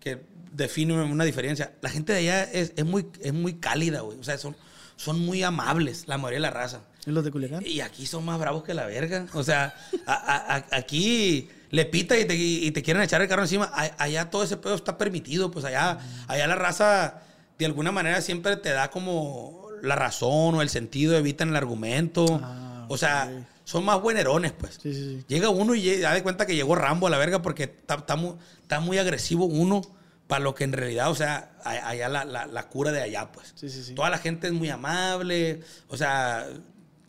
que 0.00 0.20
define 0.52 1.00
una 1.02 1.24
diferencia. 1.24 1.72
La 1.80 1.90
gente 1.90 2.12
de 2.12 2.18
allá 2.20 2.44
es, 2.44 2.72
es 2.76 2.84
muy, 2.84 3.06
es 3.20 3.32
muy 3.32 3.54
cálida, 3.54 4.00
güey. 4.00 4.18
O 4.18 4.24
sea, 4.24 4.36
son, 4.38 4.56
son 4.96 5.20
muy 5.20 5.42
amables, 5.42 6.08
la 6.08 6.16
mayoría 6.18 6.38
de 6.38 6.42
la 6.42 6.50
raza. 6.50 6.80
¿Y 7.06 7.10
los 7.10 7.24
de 7.24 7.30
Culiacán? 7.30 7.62
Y 7.64 7.80
aquí 7.80 8.04
son 8.06 8.24
más 8.24 8.38
bravos 8.40 8.64
que 8.64 8.74
la 8.74 8.86
verga. 8.86 9.26
O 9.34 9.42
sea, 9.44 9.74
a- 10.06 10.12
a- 10.14 10.56
a- 10.56 10.66
aquí 10.76 11.48
le 11.70 11.84
pita 11.84 12.18
y 12.18 12.24
te, 12.24 12.34
y 12.34 12.70
te 12.70 12.82
quieren 12.82 13.02
echar 13.02 13.20
el 13.22 13.28
carro 13.28 13.42
encima. 13.42 13.70
Allá 13.98 14.30
todo 14.30 14.42
ese 14.42 14.56
pedo 14.56 14.74
está 14.74 14.96
permitido. 14.98 15.50
Pues 15.50 15.64
allá, 15.64 15.98
allá 16.26 16.46
la 16.46 16.54
raza, 16.54 17.22
de 17.58 17.66
alguna 17.66 17.92
manera, 17.92 18.20
siempre 18.22 18.56
te 18.56 18.70
da 18.70 18.90
como 18.90 19.68
la 19.82 19.94
razón 19.96 20.54
o 20.56 20.62
el 20.62 20.68
sentido, 20.70 21.16
evitan 21.16 21.50
el 21.50 21.56
argumento. 21.56 22.40
Ah, 22.42 22.86
o 22.88 22.96
sea, 22.96 23.30
son 23.64 23.84
más 23.84 24.00
buenerones, 24.00 24.52
pues. 24.52 24.78
Sí, 24.82 24.94
sí, 24.94 25.16
sí. 25.18 25.24
Llega 25.28 25.50
uno 25.50 25.74
y 25.74 25.82
ya 26.00 26.14
de 26.14 26.22
cuenta 26.22 26.46
que 26.46 26.54
llegó 26.56 26.74
Rambo 26.74 27.06
a 27.06 27.10
la 27.10 27.18
verga 27.18 27.42
porque 27.42 27.64
está, 27.64 27.96
está 27.96 28.16
muy, 28.16 28.34
está 28.62 28.80
muy 28.80 28.98
agresivo 28.98 29.44
uno 29.44 29.82
para 30.26 30.40
lo 30.40 30.54
que 30.54 30.64
en 30.64 30.72
realidad, 30.72 31.10
o 31.10 31.14
sea, 31.14 31.52
allá 31.64 32.08
la, 32.08 32.24
la- 32.24 32.46
la 32.46 32.68
cura 32.68 32.92
de 32.92 33.00
allá, 33.02 33.30
pues. 33.32 33.54
Toda 33.94 34.10
la 34.10 34.18
gente 34.18 34.46
es 34.48 34.52
muy 34.52 34.68
amable, 34.70 35.60
o 35.88 35.96
sea, 35.96 36.46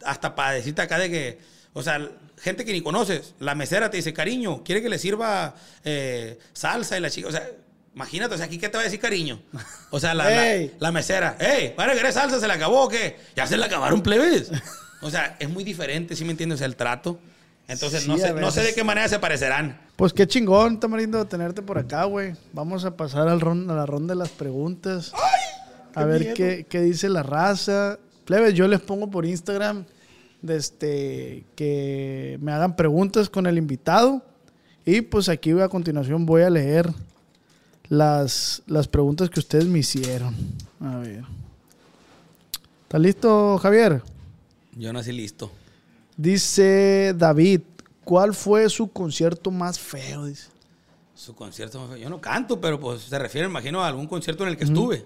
hasta 0.06 0.36
para 0.36 0.52
decirte 0.52 0.82
acá 0.82 0.98
de 0.98 1.10
que, 1.10 1.40
o 1.74 1.82
sea, 1.84 2.10
gente 2.42 2.66
que 2.66 2.72
ni 2.74 2.82
conoces, 2.82 3.34
la 3.40 3.56
mesera 3.56 3.90
te 3.90 3.98
dice, 3.98 4.14
cariño, 4.14 4.64
quiere 4.64 4.82
que 4.82 4.90
le 4.90 4.98
sirva 5.00 5.56
eh, 5.84 6.40
salsa 6.54 6.98
y 6.98 7.02
la 7.02 7.10
chica, 7.10 7.28
o 7.28 7.32
sea, 7.32 7.48
imagínate, 7.96 8.36
o 8.36 8.38
sea, 8.38 8.46
aquí 8.48 8.58
qué 8.58 8.70
te 8.70 8.78
va 8.78 8.82
a 8.82 8.86
decir 8.86 9.00
cariño. 9.00 9.42
O 9.92 10.00
sea, 10.00 10.14
la, 10.14 10.30
la- 10.30 10.68
la 10.80 10.92
mesera, 10.92 11.36
hey, 11.40 11.74
¿para 11.76 11.94
querer 11.94 12.14
salsa? 12.14 12.40
¿Se 12.40 12.48
le 12.48 12.54
acabó 12.54 12.84
o 12.86 12.88
qué? 12.90 13.18
Ya 13.36 13.46
se 13.48 13.58
le 13.58 13.66
acabaron 13.66 14.02
plebes. 14.02 14.52
O 15.02 15.10
sea, 15.10 15.36
es 15.40 15.50
muy 15.50 15.64
diferente, 15.64 16.16
¿sí 16.16 16.26
me 16.26 16.32
entiendes? 16.32 16.58
O 16.58 16.60
sea, 16.60 16.68
el 16.68 16.76
trato. 16.76 17.20
Entonces, 17.68 18.08
no, 18.08 18.16
Sí, 18.16 18.22
sé, 18.22 18.34
no 18.34 18.50
sé 18.52 18.64
de 18.64 18.74
qué 18.74 18.84
manera 18.84 19.08
se 19.08 19.20
parecerán. 19.20 19.80
Pues 19.96 20.12
qué 20.12 20.26
chingón, 20.28 20.80
Tamarindo, 20.80 21.26
tenerte 21.28 21.62
por 21.62 21.78
acá, 21.78 22.04
güey. 22.06 22.34
Vamos 22.52 22.84
a 22.84 22.98
pasar 22.98 23.28
al 23.28 23.40
ron- 23.42 23.70
a 23.70 23.76
la 23.76 23.86
ronda 23.86 24.14
de 24.14 24.20
las 24.20 24.30
preguntas. 24.30 25.12
a 25.96 26.04
ver 26.06 26.34
qué, 26.34 26.66
qué 26.70 26.82
dice 26.82 27.10
la 27.10 27.22
raza. 27.24 28.00
Plebes, 28.26 28.54
yo 28.56 28.68
les 28.68 28.80
pongo 28.80 29.10
por 29.10 29.26
Instagram 29.26 29.86
de 30.42 30.56
este, 30.56 31.46
que 31.56 32.38
me 32.42 32.52
hagan 32.52 32.76
preguntas 32.76 33.30
con 33.30 33.48
el 33.48 33.58
invitado. 33.58 34.24
Y 34.86 35.02
pues 35.02 35.30
aquí 35.30 35.52
a 35.60 35.70
continuación 35.70 36.26
voy 36.26 36.44
a 36.44 36.50
leer 36.50 36.92
las, 37.90 38.64
las 38.66 38.88
preguntas 38.88 39.30
que 39.30 39.40
ustedes 39.40 39.66
me 39.66 39.80
hicieron. 39.80 40.36
A 40.80 40.98
ver. 40.98 41.24
¿Está 42.84 42.98
listo, 42.98 43.58
Javier? 43.60 44.02
Yo 44.76 44.92
nací 44.94 45.12
listo. 45.12 45.52
Dice 46.18 47.14
David, 47.16 47.62
¿cuál 48.04 48.34
fue 48.34 48.70
su 48.70 48.92
concierto 48.92 49.52
más 49.52 49.80
feo? 49.80 50.26
Dice. 50.26 50.50
Su 51.14 51.36
concierto, 51.36 51.96
yo 51.98 52.10
no 52.10 52.22
canto, 52.22 52.62
pero 52.62 52.80
pues 52.80 53.02
se 53.02 53.20
refiere, 53.20 53.48
imagino, 53.48 53.84
a 53.84 53.88
algún 53.88 54.08
concierto 54.08 54.44
en 54.44 54.50
el 54.50 54.58
que 54.58 54.64
estuve. 54.64 55.06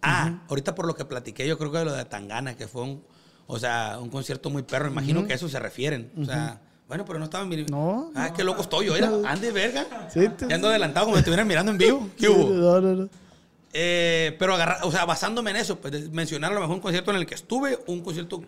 Ah, 0.00 0.42
ahorita 0.48 0.74
por 0.74 0.86
lo 0.86 0.94
que 0.94 1.04
platiqué, 1.04 1.46
yo 1.46 1.58
creo 1.58 1.70
que 1.70 1.84
lo 1.84 1.92
de 1.92 2.04
Tangana, 2.06 2.56
que 2.56 2.66
fue 2.66 2.82
un, 2.82 3.02
o 3.48 3.58
sea, 3.58 3.98
un 4.00 4.08
concierto 4.10 4.48
muy 4.50 4.62
perro, 4.62 4.86
imagino 4.88 5.26
que 5.26 5.32
a 5.32 5.36
eso 5.36 5.48
se 5.48 5.58
refieren. 5.58 6.12
O 6.20 6.24
sea, 6.24 6.60
bueno, 6.86 7.04
pero 7.04 7.18
no 7.18 7.24
estaba 7.24 7.42
en 7.42 7.50
mi... 7.50 7.64
No, 7.64 8.12
Ah, 8.14 8.32
qué 8.32 8.44
loco 8.44 8.62
estoy 8.62 8.86
yo, 8.86 8.94
era, 8.96 9.10
ande 9.26 9.50
verga. 9.50 9.84
Sí, 10.12 10.28
te- 10.28 10.46
Ya 10.48 10.54
ando 10.54 10.68
adelantado 10.68 11.06
como 11.06 11.16
si 11.16 11.20
estuvieran 11.20 11.46
mirando 11.48 11.72
en 11.72 11.78
vivo. 11.78 12.08
¿Qué 12.16 12.28
hubo? 12.28 12.48
no, 12.50 12.80
no, 12.80 12.94
no. 12.94 13.08
Eh, 13.72 14.34
pero 14.38 14.54
agarrar, 14.54 14.78
o 14.84 14.90
sea, 14.90 15.04
basándome 15.04 15.50
en 15.50 15.56
eso, 15.56 15.78
pues 15.80 16.10
mencionar 16.10 16.52
a 16.52 16.54
lo 16.54 16.60
mejor 16.60 16.76
un 16.76 16.80
concierto 16.80 17.10
en 17.10 17.18
el 17.18 17.26
que 17.26 17.34
estuve, 17.34 17.78
un 17.86 18.00
concierto 18.02 18.42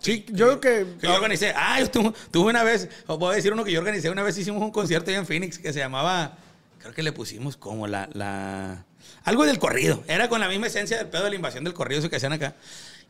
Sí, 0.00 0.24
yo 0.30 0.58
creo 0.58 0.60
que... 0.60 0.98
que 0.98 1.06
yo 1.08 1.14
organicé. 1.14 1.52
Ah, 1.54 1.78
yo 1.80 1.90
tuve, 1.90 2.12
tuve 2.30 2.50
una 2.50 2.62
vez, 2.62 2.88
os 3.06 3.18
voy 3.18 3.32
a 3.32 3.36
decir 3.36 3.52
uno 3.52 3.64
que 3.64 3.72
yo 3.72 3.80
organicé, 3.80 4.08
una 4.08 4.22
vez 4.22 4.38
hicimos 4.38 4.62
un 4.62 4.70
concierto 4.70 5.10
allá 5.10 5.18
en 5.20 5.26
Phoenix 5.26 5.58
que 5.58 5.72
se 5.74 5.78
llamaba, 5.80 6.38
creo 6.78 6.94
que 6.94 7.02
le 7.02 7.12
pusimos 7.12 7.56
como 7.58 7.86
la, 7.86 8.08
la, 8.14 8.84
algo 9.24 9.44
del 9.44 9.58
corrido. 9.58 10.02
Era 10.08 10.30
con 10.30 10.40
la 10.40 10.48
misma 10.48 10.68
esencia 10.68 10.96
del 10.96 11.08
pedo 11.08 11.24
de 11.24 11.30
la 11.30 11.36
invasión 11.36 11.64
del 11.64 11.74
corrido, 11.74 11.98
eso 12.00 12.08
que 12.08 12.16
hacían 12.16 12.32
acá. 12.32 12.54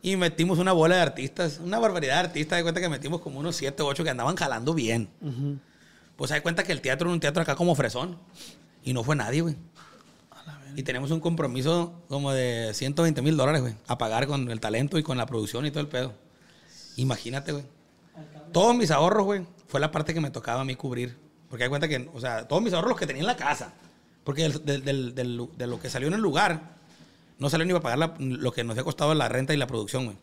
Y 0.01 0.15
metimos 0.15 0.57
una 0.59 0.71
bola 0.71 0.95
de 0.95 1.01
artistas, 1.01 1.59
una 1.63 1.77
barbaridad 1.79 2.15
de 2.15 2.19
artistas, 2.21 2.57
de 2.57 2.63
cuenta 2.63 2.81
que 2.81 2.89
metimos 2.89 3.21
como 3.21 3.39
unos 3.39 3.55
7 3.55 3.83
o 3.83 3.87
8 3.87 4.03
que 4.03 4.09
andaban 4.09 4.35
jalando 4.35 4.73
bien. 4.73 5.09
Pues 6.15 6.31
hay 6.31 6.41
cuenta 6.41 6.63
que 6.63 6.71
el 6.71 6.81
teatro 6.81 7.07
era 7.09 7.13
un 7.13 7.19
teatro 7.19 7.41
acá 7.43 7.55
como 7.55 7.75
fresón. 7.75 8.17
Y 8.83 8.93
no 8.93 9.03
fue 9.03 9.15
nadie, 9.15 9.41
güey. 9.41 9.55
Y 10.75 10.83
tenemos 10.83 11.11
un 11.11 11.19
compromiso 11.19 11.93
como 12.07 12.31
de 12.31 12.71
120 12.73 13.21
mil 13.21 13.37
dólares, 13.37 13.61
güey, 13.61 13.75
a 13.87 13.97
pagar 13.97 14.25
con 14.25 14.49
el 14.49 14.59
talento 14.59 14.97
y 14.97 15.03
con 15.03 15.17
la 15.17 15.25
producción 15.27 15.65
y 15.65 15.71
todo 15.71 15.81
el 15.81 15.87
pedo. 15.87 16.13
Imagínate, 16.95 17.51
güey. 17.51 17.63
Todos 18.51 18.75
mis 18.75 18.89
ahorros, 18.91 19.23
güey, 19.25 19.45
fue 19.67 19.79
la 19.79 19.91
parte 19.91 20.13
que 20.13 20.21
me 20.21 20.31
tocaba 20.31 20.61
a 20.61 20.65
mí 20.65 20.75
cubrir. 20.75 21.15
Porque 21.49 21.63
hay 21.65 21.69
cuenta 21.69 21.87
que, 21.87 22.09
o 22.13 22.19
sea, 22.19 22.47
todos 22.47 22.61
mis 22.63 22.73
ahorros 22.73 22.89
los 22.91 22.99
que 22.99 23.05
tenía 23.07 23.21
en 23.21 23.27
la 23.27 23.35
casa. 23.37 23.73
Porque 24.23 24.49
del- 24.49 24.83
del- 25.15 25.15
de 25.57 25.67
lo 25.67 25.79
que 25.79 25.89
salió 25.89 26.07
en 26.07 26.13
el 26.15 26.21
lugar, 26.21 26.75
no 27.41 27.49
salió 27.49 27.65
ni 27.65 27.73
para 27.73 27.81
pagar 27.83 27.97
la- 27.99 28.13
lo 28.19 28.51
que 28.53 28.63
nos 28.63 28.71
había 28.73 28.83
costado 28.83 29.13
la 29.15 29.27
renta 29.27 29.53
y 29.53 29.57
la 29.57 29.67
producción, 29.67 30.05
güey. 30.05 30.17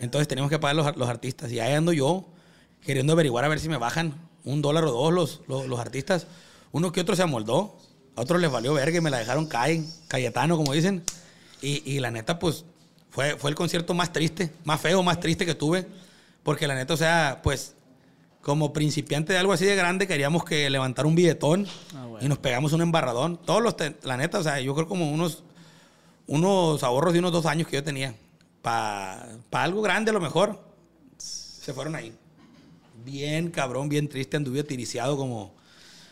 Entonces 0.00 0.28
teníamos 0.28 0.50
que 0.50 0.58
pagar 0.58 0.76
los, 0.76 0.96
los 0.96 1.08
artistas. 1.08 1.50
Y 1.52 1.60
ahí 1.60 1.72
ando 1.72 1.92
yo, 1.92 2.26
queriendo 2.84 3.12
averiguar 3.14 3.44
a 3.44 3.48
ver 3.48 3.60
si 3.60 3.68
me 3.68 3.76
bajan 3.76 4.14
un 4.44 4.60
dólar 4.60 4.84
o 4.84 4.90
dos 4.92 5.12
los, 5.12 5.40
los, 5.48 5.66
los 5.68 5.78
artistas. 5.80 6.26
Uno 6.72 6.92
que 6.92 7.00
otro 7.00 7.14
se 7.16 7.22
amoldó, 7.22 7.78
a 8.16 8.20
otros 8.22 8.40
les 8.40 8.50
valió 8.50 8.74
verga 8.74 8.98
y 8.98 9.00
me 9.00 9.10
la 9.10 9.18
dejaron 9.18 9.46
caer, 9.46 9.80
Cayetano, 10.08 10.56
como 10.56 10.72
dicen. 10.72 11.02
Y, 11.62 11.82
y 11.90 12.00
la 12.00 12.10
neta, 12.10 12.38
pues, 12.38 12.64
fue, 13.10 13.36
fue 13.36 13.50
el 13.50 13.56
concierto 13.56 13.94
más 13.94 14.12
triste, 14.12 14.52
más 14.64 14.80
feo, 14.80 15.02
más 15.02 15.18
triste 15.20 15.46
que 15.46 15.54
tuve. 15.54 15.86
Porque 16.42 16.66
la 16.66 16.74
neta, 16.74 16.94
o 16.94 16.96
sea, 16.96 17.40
pues, 17.42 17.74
como 18.42 18.72
principiante 18.72 19.32
de 19.32 19.38
algo 19.38 19.52
así 19.52 19.64
de 19.64 19.76
grande, 19.76 20.06
queríamos 20.06 20.44
que 20.44 20.70
levantar 20.70 21.04
un 21.06 21.14
billetón 21.14 21.66
Ah, 21.94 22.06
bueno. 22.06 22.24
y 22.24 22.28
nos 22.28 22.38
pegamos 22.38 22.72
un 22.72 22.80
embarradón. 22.82 23.36
Todos 23.44 23.62
los, 23.62 23.74
la 24.02 24.16
neta, 24.16 24.38
o 24.38 24.42
sea, 24.42 24.60
yo 24.60 24.74
creo 24.74 24.86
como 24.88 25.10
unos, 25.10 25.42
unos 26.28 26.82
ahorros 26.84 27.12
de 27.12 27.18
unos 27.18 27.32
dos 27.32 27.46
años 27.46 27.66
que 27.66 27.74
yo 27.76 27.82
tenía. 27.82 28.14
Para 28.62 29.26
algo 29.50 29.82
grande 29.82 30.10
a 30.10 30.14
lo 30.14 30.20
mejor, 30.20 30.62
se 31.16 31.72
fueron 31.72 31.94
ahí. 31.96 32.12
Bien 33.04 33.50
cabrón, 33.50 33.88
bien 33.88 34.08
triste, 34.08 34.36
anduve 34.36 34.62
tiriciado 34.64 35.16
como, 35.16 35.54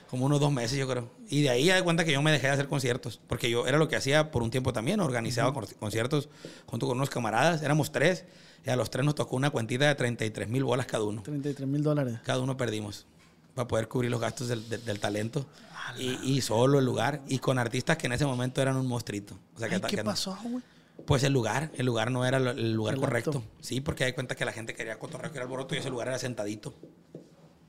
como 0.09 0.25
unos 0.27 0.41
dos 0.41 0.51
meses, 0.53 0.79
yo 0.79 0.89
creo. 0.89 1.11
Y 1.29 1.43
de 1.43 1.51
ahí 1.51 1.65
ya 1.67 1.75
de 1.77 1.83
cuenta 1.83 2.05
que 2.05 2.13
yo 2.13 2.23
me 2.23 2.33
dejé 2.33 2.47
de 2.47 2.53
hacer 2.55 2.69
conciertos, 2.69 3.21
porque 3.27 3.51
yo 3.51 3.67
era 3.67 3.79
lo 3.79 3.89
que 3.89 3.97
hacía 3.97 4.31
por 4.31 4.43
un 4.43 4.51
tiempo 4.51 4.73
también, 4.73 5.01
organizaba 5.01 5.53
con- 5.53 5.67
conciertos 5.79 6.29
junto 6.67 6.87
con 6.87 6.97
unos 6.97 7.11
camaradas, 7.11 7.63
éramos 7.63 7.93
tres, 7.93 8.25
y 8.65 8.71
a 8.71 8.77
los 8.77 8.89
tres 8.91 9.05
nos 9.05 9.15
tocó 9.15 9.37
una 9.37 9.51
cuentita 9.51 9.87
de 9.87 9.95
33 9.95 10.49
mil 10.49 10.65
bolas 10.65 10.87
cada 10.87 11.05
uno. 11.05 11.23
33 11.23 11.69
mil 11.69 11.83
dólares. 11.83 12.19
Cada 12.25 12.41
uno 12.41 12.57
perdimos 12.57 13.05
para 13.55 13.69
poder 13.69 13.89
cubrir 13.89 14.11
los 14.11 14.21
gastos 14.21 14.49
del, 14.49 14.67
del- 14.69 14.85
del 14.85 15.01
talento. 15.01 15.47
Y, 15.99 16.19
y 16.23 16.41
solo 16.41 16.79
el 16.79 16.85
lugar, 16.85 17.23
y 17.29 17.39
con 17.39 17.59
artistas 17.59 17.97
que 17.97 18.07
en 18.07 18.13
ese 18.13 18.27
momento 18.27 18.61
eran 18.63 18.77
un 18.77 18.87
monstruito. 18.87 19.39
O 19.55 19.59
sea, 19.59 19.69
Ay, 19.71 19.81
¿Qué 19.89 19.97
que- 19.97 20.05
pasó, 20.05 20.37
güey? 20.43 20.63
Pues 21.07 21.23
el 21.23 21.33
lugar, 21.33 21.71
el 21.77 21.87
lugar 21.87 22.11
no 22.11 22.25
era 22.25 22.39
el 22.39 22.73
lugar 22.73 22.95
El 22.95 23.01
correcto. 23.01 23.31
acto. 23.31 23.43
Sí, 23.61 23.81
porque 23.81 24.05
hay 24.05 24.13
cuenta 24.15 24.35
que 24.35 24.45
la 24.45 24.53
gente 24.53 24.75
quería 24.75 24.99
cotorreo, 24.99 25.31
que 25.31 25.37
era 25.39 25.45
alboroto, 25.45 25.75
y 25.75 25.79
ese 25.79 25.91
lugar 25.91 26.09
era 26.09 26.19
sentadito. 26.19 26.75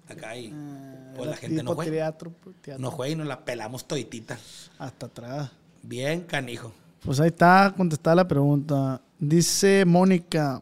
Acá 0.09 0.35
y 0.37 0.47
pues 0.47 0.57
Ah, 0.57 1.21
Era 1.21 1.31
la 1.31 1.37
gente 1.37 1.63
no 1.63 1.75
fue. 1.75 1.85
Teatro, 1.87 2.31
pues, 2.41 2.55
teatro. 2.61 2.81
No 2.81 2.91
fue 2.91 3.11
y 3.11 3.15
nos 3.15 3.27
la 3.27 3.43
pelamos 3.43 3.85
toditita. 3.87 4.37
Hasta 4.79 5.07
atrás. 5.07 5.51
Bien 5.83 6.21
canijo. 6.21 6.71
Pues 7.03 7.19
ahí 7.19 7.27
está 7.27 7.73
contestada 7.75 8.15
la 8.15 8.27
pregunta. 8.27 9.01
Dice 9.19 9.83
Mónica. 9.85 10.61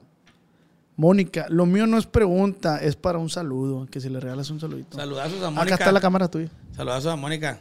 Mónica, 0.97 1.45
lo 1.49 1.65
mío 1.65 1.85
no 1.87 1.97
es 1.97 2.05
pregunta, 2.07 2.77
es 2.79 2.95
para 2.95 3.19
un 3.19 3.29
saludo. 3.29 3.85
Que 3.85 3.99
si 4.01 4.09
le 4.09 4.19
regalas 4.19 4.49
un 4.49 4.59
saludito. 4.59 4.97
Saludazos 4.97 5.41
a 5.43 5.49
Mónica. 5.51 5.61
Acá 5.63 5.75
está 5.75 5.91
la 5.91 5.99
cámara 6.01 6.27
tuya. 6.29 6.49
Saludazos 6.75 7.13
a 7.13 7.15
Mónica, 7.15 7.57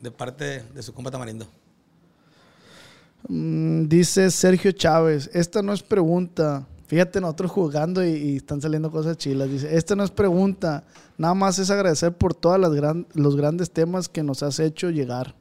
de 0.00 0.10
parte 0.10 0.64
de 0.74 0.82
su 0.82 0.92
compa 0.92 1.12
Tamarindo. 1.12 1.46
Mm, 3.28 3.86
dice 3.86 4.32
Sergio 4.32 4.72
Chávez, 4.72 5.30
esta 5.32 5.62
no 5.62 5.72
es 5.72 5.80
pregunta. 5.80 6.66
Fíjate, 6.88 7.20
nosotros 7.20 7.52
jugando 7.52 8.04
y, 8.04 8.34
están 8.38 8.60
saliendo 8.60 8.90
cosas 8.90 9.16
chilas. 9.16 9.48
Dice, 9.48 9.76
esta 9.76 9.94
no 9.94 10.02
es 10.02 10.10
pregunta, 10.10 10.82
nada 11.16 11.34
más 11.34 11.60
es 11.60 11.70
agradecer 11.70 12.12
por 12.12 12.34
todos 12.34 12.58
los 13.14 13.36
grandes 13.36 13.70
temas 13.70 14.08
que 14.08 14.24
nos 14.24 14.42
has 14.42 14.58
hecho 14.58 14.90
llegar. 14.90 15.36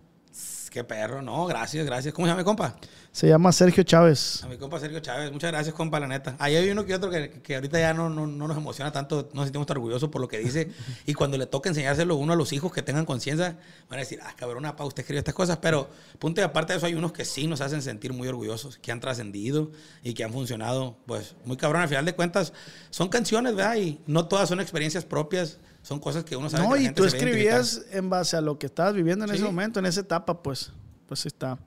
Qué 0.78 0.84
perro, 0.84 1.24
no, 1.24 1.48
gracias, 1.48 1.84
gracias. 1.88 2.14
¿Cómo 2.14 2.28
se 2.28 2.30
llama 2.30 2.42
mi 2.42 2.46
compa? 2.46 2.76
Se 3.12 3.28
llama 3.28 3.52
Sergio 3.52 3.82
Chávez. 3.82 4.44
A 4.44 4.48
mi 4.48 4.58
compa 4.58 4.80
Sergio 4.80 5.00
Chávez, 5.00 5.32
muchas 5.32 5.52
gracias, 5.52 5.74
compa, 5.74 6.00
la 6.00 6.06
neta. 6.06 6.36
Ahí 6.38 6.56
hay 6.56 6.70
uno 6.70 6.86
que 6.86 6.94
otro 6.94 7.10
que, 7.10 7.42
que 7.42 7.56
ahorita 7.56 7.80
ya 7.80 7.96
no, 7.96 8.12
no, 8.12 8.28
no 8.28 8.48
nos 8.48 8.56
emociona 8.56 8.92
tanto, 8.92 9.28
no 9.34 9.38
nos 9.38 9.46
sentimos 9.46 9.66
tan 9.66 9.78
orgullosos 9.78 10.10
por 10.10 10.22
lo 10.22 10.28
que 10.28 10.38
dice. 10.38 10.70
y 11.08 11.16
cuando 11.16 11.36
le 11.36 11.48
toca 11.48 11.70
enseñárselo 11.70 12.16
uno 12.16 12.34
a 12.34 12.36
los 12.36 12.54
hijos 12.54 12.72
que 12.72 12.84
tengan 12.84 13.06
conciencia, 13.06 13.58
van 13.90 13.98
a 13.98 14.02
decir, 14.02 14.20
ah, 14.22 14.36
cabrón, 14.38 14.68
apa, 14.68 14.86
usted 14.86 15.02
escribió 15.02 15.18
estas 15.18 15.34
cosas. 15.34 15.58
Pero, 15.58 15.90
punto 16.20 16.42
y 16.42 16.44
aparte 16.44 16.74
de 16.74 16.78
eso, 16.78 16.86
hay 16.86 16.94
unos 16.94 17.12
que 17.12 17.26
sí 17.26 17.48
nos 17.48 17.62
hacen 17.62 17.82
sentir 17.82 18.14
muy 18.14 18.28
orgullosos, 18.28 18.78
que 18.78 18.92
han 18.92 19.00
trascendido 19.00 19.72
y 20.04 20.14
que 20.14 20.24
han 20.24 20.32
funcionado, 20.32 20.96
pues, 21.08 21.34
muy 21.44 21.58
cabrón. 21.58 21.82
Al 21.82 21.90
final 21.90 22.06
de 22.06 22.14
cuentas, 22.14 22.54
son 22.92 23.10
canciones, 23.10 23.56
¿verdad? 23.56 23.78
Y 23.78 24.00
no 24.06 24.28
todas 24.28 24.48
son 24.48 24.60
experiencias 24.60 25.06
propias, 25.06 25.58
son 25.88 26.00
cosas 26.00 26.24
que 26.26 26.36
uno 26.36 26.50
sabe 26.50 26.64
que 26.64 26.70
No, 26.70 26.76
la 26.76 26.82
y 26.82 26.94
tú 26.94 27.04
se 27.04 27.16
escribías 27.16 27.84
en 27.92 28.10
base 28.10 28.36
a 28.36 28.42
lo 28.42 28.60
que 28.60 28.66
estabas 28.66 28.94
viviendo 28.94 29.24
en 29.26 29.30
Sí. 29.32 29.38
ese 29.38 29.46
momento, 29.46 29.80
en 29.80 29.86
esa 29.86 30.02
etapa, 30.02 30.42
pues. 30.44 30.72
Pues 31.08 31.26
está. 31.26 31.58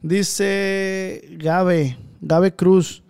Dice 0.00 1.22
Gabe, 1.38 1.96
Gabe 2.20 2.54
Cruz. 2.54 3.02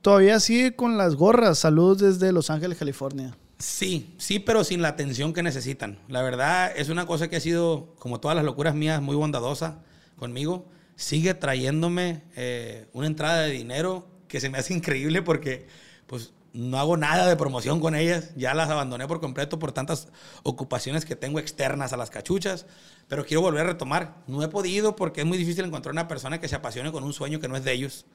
Todavía 0.00 0.38
sigue 0.40 0.76
con 0.76 0.96
las 0.96 1.14
gorras. 1.16 1.58
Saludos 1.58 1.98
desde 1.98 2.32
Los 2.32 2.50
Ángeles, 2.50 2.78
California. 2.78 3.36
Sí, 3.58 4.14
sí, 4.18 4.38
pero 4.38 4.62
sin 4.64 4.82
la 4.82 4.88
atención 4.88 5.32
que 5.32 5.42
necesitan. 5.42 5.98
La 6.08 6.22
verdad 6.22 6.72
es 6.76 6.90
una 6.90 7.06
cosa 7.06 7.28
que 7.28 7.36
ha 7.36 7.40
sido, 7.40 7.94
como 7.98 8.20
todas 8.20 8.36
las 8.36 8.44
locuras 8.44 8.74
mías, 8.74 9.00
muy 9.02 9.16
bondadosa 9.16 9.78
conmigo. 10.16 10.66
Sigue 10.96 11.34
trayéndome 11.34 12.22
eh, 12.36 12.88
una 12.92 13.06
entrada 13.06 13.42
de 13.42 13.50
dinero 13.50 14.06
que 14.28 14.40
se 14.40 14.48
me 14.50 14.58
hace 14.58 14.74
increíble 14.74 15.22
porque 15.22 15.66
pues 16.06 16.32
no 16.54 16.78
hago 16.78 16.96
nada 16.96 17.26
de 17.26 17.36
promoción 17.36 17.80
con 17.80 17.96
ellas. 17.96 18.30
Ya 18.36 18.54
las 18.54 18.70
abandoné 18.70 19.08
por 19.08 19.20
completo 19.20 19.58
por 19.58 19.72
tantas 19.72 20.08
ocupaciones 20.44 21.04
que 21.04 21.16
tengo 21.16 21.40
externas 21.40 21.92
a 21.92 21.96
las 21.96 22.10
cachuchas. 22.10 22.64
Pero 23.08 23.26
quiero 23.26 23.42
volver 23.42 23.62
a 23.62 23.70
retomar. 23.70 24.22
No 24.28 24.42
he 24.42 24.48
podido 24.48 24.94
porque 24.94 25.22
es 25.22 25.26
muy 25.26 25.36
difícil 25.36 25.64
encontrar 25.64 25.92
una 25.92 26.06
persona 26.06 26.40
que 26.40 26.46
se 26.46 26.54
apasione 26.54 26.92
con 26.92 27.02
un 27.02 27.12
sueño 27.12 27.40
que 27.40 27.48
no 27.48 27.56
es 27.56 27.64
de 27.64 27.72
ellos. 27.72 28.06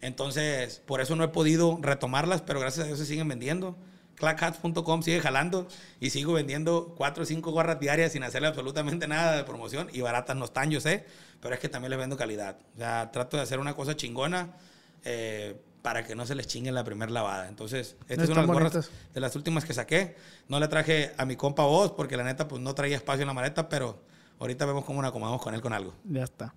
Entonces, 0.00 0.82
por 0.86 1.02
eso 1.02 1.14
no 1.14 1.24
he 1.24 1.28
podido 1.28 1.78
retomarlas, 1.80 2.40
pero 2.40 2.58
gracias 2.58 2.84
a 2.84 2.86
Dios 2.86 2.98
se 2.98 3.04
siguen 3.04 3.28
vendiendo. 3.28 3.76
Clackhats.com 4.16 5.02
sigue 5.02 5.20
jalando 5.20 5.68
y 6.00 6.08
sigo 6.08 6.32
vendiendo 6.32 6.94
cuatro 6.96 7.24
o 7.24 7.26
cinco 7.26 7.50
gorras 7.50 7.80
diarias 7.80 8.12
sin 8.12 8.22
hacerle 8.22 8.48
absolutamente 8.48 9.06
nada 9.08 9.36
de 9.36 9.44
promoción 9.44 9.90
y 9.92 10.00
baratas 10.00 10.36
no 10.36 10.46
están, 10.46 10.70
yo 10.70 10.80
sé, 10.80 11.04
pero 11.40 11.54
es 11.54 11.60
que 11.60 11.68
también 11.68 11.90
les 11.90 11.98
vendo 11.98 12.16
calidad. 12.16 12.56
O 12.76 12.78
sea, 12.78 13.10
trato 13.12 13.36
de 13.36 13.42
hacer 13.42 13.58
una 13.58 13.74
cosa 13.74 13.96
chingona 13.96 14.56
eh, 15.04 15.60
para 15.84 16.02
que 16.02 16.14
no 16.14 16.24
se 16.24 16.34
les 16.34 16.46
chingue 16.46 16.72
la 16.72 16.82
primera 16.82 17.12
lavada. 17.12 17.46
Entonces, 17.46 17.94
Están 18.08 18.26
las 18.30 18.46
gorras 18.46 18.72
bonitas. 18.72 18.90
de 19.12 19.20
las 19.20 19.36
últimas 19.36 19.66
que 19.66 19.74
saqué. 19.74 20.16
No 20.48 20.58
le 20.58 20.66
traje 20.68 21.12
a 21.18 21.26
mi 21.26 21.36
compa 21.36 21.64
vos 21.64 21.92
porque 21.92 22.16
la 22.16 22.24
neta 22.24 22.48
pues 22.48 22.62
no 22.62 22.74
traía 22.74 22.96
espacio 22.96 23.20
en 23.20 23.26
la 23.26 23.34
maleta, 23.34 23.68
pero 23.68 24.00
ahorita 24.38 24.64
vemos 24.64 24.86
cómo 24.86 25.02
nos 25.02 25.10
acomodamos 25.10 25.42
con 25.42 25.52
él 25.54 25.60
con 25.60 25.74
algo. 25.74 25.92
Ya 26.08 26.22
está. 26.24 26.54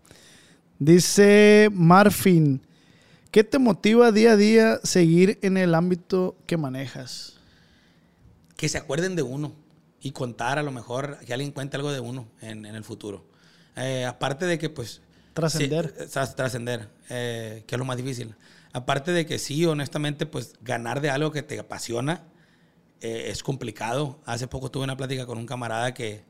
Dice 0.80 1.70
Marfin, 1.74 2.62
¿qué 3.30 3.44
te 3.44 3.60
motiva 3.60 4.14
día 4.14 4.32
a 4.32 4.38
día 4.38 4.80
seguir 4.84 5.40
en 5.42 5.58
el 5.58 5.76
ámbito 5.76 6.36
que 6.46 6.56
manejas? 6.58 7.34
que 8.56 8.70
se 8.70 8.78
acuerden 8.80 9.16
de 9.16 9.22
uno 9.22 9.54
y 10.02 10.12
contar 10.14 10.58
a 10.58 10.64
lo 10.64 10.72
mejor 10.72 11.20
que 11.26 11.32
alguien 11.34 11.52
cuente 11.52 11.76
algo 11.78 11.92
de 11.92 12.00
uno 12.00 12.28
en, 12.42 12.66
en 12.66 12.74
el 12.76 12.84
futuro. 12.84 13.24
Eh, 13.76 14.04
aparte 14.06 14.46
de 14.48 14.58
que 14.58 14.70
pues... 14.72 15.02
Trascender. 15.36 15.94
sí, 15.96 16.04
eh, 16.04 16.08
tras- 16.12 16.36
trascender, 16.36 16.90
eh, 17.10 17.64
que 17.68 17.76
es 17.76 17.80
lo 17.80 17.86
más 17.86 17.98
difícil. 17.98 18.34
Aparte 18.74 19.12
de 19.12 19.26
que 19.26 19.40
sí, 19.40 19.66
honestamente, 19.66 20.26
pues 20.26 20.54
ganar 20.62 21.02
de 21.02 21.10
algo 21.10 21.32
que 21.32 21.44
te 21.44 21.60
apasiona 21.60 22.24
eh, 23.02 23.26
es 23.28 23.44
complicado. 23.44 24.20
Hace 24.26 24.48
poco 24.48 24.72
tuve 24.72 24.84
una 24.84 24.98
plática 24.98 25.26
con 25.26 25.38
un 25.38 25.46
camarada 25.46 25.94
que, 25.94 26.24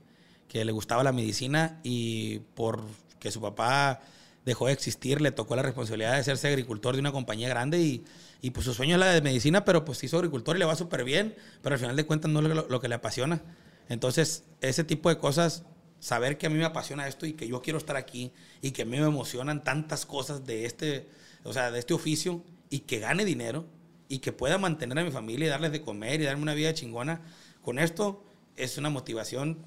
que 0.47 0.65
le 0.65 0.71
gustaba 0.71 1.03
la 1.03 1.11
medicina 1.11 1.79
y 1.83 2.39
por 2.55 2.83
que 3.19 3.31
su 3.31 3.41
papá 3.41 4.01
dejó 4.45 4.67
de 4.67 4.73
existir, 4.73 5.19
le 5.19 5.31
tocó 5.31 5.55
la 5.55 5.61
responsabilidad 5.61 6.13
de 6.13 6.19
hacerse 6.19 6.47
agricultor 6.47 6.95
de 6.95 7.01
una 7.01 7.11
compañía 7.11 7.49
grande 7.49 7.81
y, 7.81 8.05
y 8.41 8.51
pues 8.51 8.65
su 8.65 8.73
sueño 8.73 8.95
es 8.95 8.99
la 8.99 9.07
de 9.07 9.21
medicina, 9.21 9.65
pero 9.65 9.83
pues 9.83 10.01
hizo 10.03 10.17
agricultor 10.17 10.55
y 10.55 10.59
le 10.59 10.65
va 10.65 10.75
súper 10.75 11.03
bien, 11.03 11.35
pero 11.61 11.73
al 11.73 11.79
final 11.79 11.95
de 11.95 12.05
cuentas 12.05 12.31
no 12.31 12.39
es 12.39 12.47
lo, 12.47 12.67
lo 12.67 12.79
que 12.79 12.87
le 12.87 12.95
apasiona. 12.95 13.41
Entonces, 13.89 14.43
ese 14.61 14.83
tipo 14.85 15.09
de 15.09 15.17
cosas, 15.17 15.63
saber 15.99 16.37
que 16.37 16.47
a 16.47 16.49
mí 16.49 16.57
me 16.57 16.65
apasiona 16.65 17.07
esto 17.07 17.25
y 17.25 17.33
que 17.33 17.47
yo 17.47 17.61
quiero 17.61 17.77
estar 17.77 17.97
aquí 17.97 18.31
y 18.61 18.71
que 18.71 18.83
a 18.83 18.85
mí 18.85 18.97
me 18.97 19.05
emocionan 19.05 19.63
tantas 19.63 20.05
cosas 20.05 20.45
de 20.45 20.65
este, 20.65 21.09
o 21.47 21.53
sea, 21.53 21.71
de 21.71 21.79
este 21.79 21.93
oficio 21.93 22.43
y 22.69 22.79
que 22.79 22.99
gane 22.99 23.23
dinero 23.23 23.65
y 24.09 24.19
que 24.19 24.33
pueda 24.33 24.57
mantener 24.57 24.99
a 24.99 25.03
mi 25.03 25.11
familia 25.11 25.47
y 25.47 25.49
darles 25.49 25.71
de 25.71 25.81
comer 25.81 26.19
y 26.21 26.25
darme 26.25 26.43
una 26.43 26.53
vida 26.53 26.73
chingona, 26.73 27.21
con 27.61 27.79
esto 27.79 28.23
es 28.57 28.77
una 28.77 28.89
motivación 28.89 29.57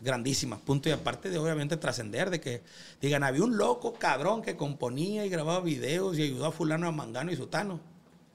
grandísima. 0.00 0.58
Punto 0.58 0.88
y 0.88 0.92
aparte 0.92 1.30
de 1.30 1.38
obviamente 1.38 1.76
trascender, 1.76 2.28
de 2.28 2.40
que 2.40 2.62
digan, 3.00 3.22
había 3.22 3.42
un 3.42 3.56
loco 3.56 3.94
cabrón 3.94 4.42
que 4.42 4.56
componía 4.56 5.24
y 5.24 5.30
grababa 5.30 5.60
videos 5.60 6.18
y 6.18 6.22
ayudó 6.22 6.46
a 6.46 6.52
fulano, 6.52 6.88
a 6.88 6.92
mangano 6.92 7.32
y 7.32 7.36
sutano. 7.36 7.80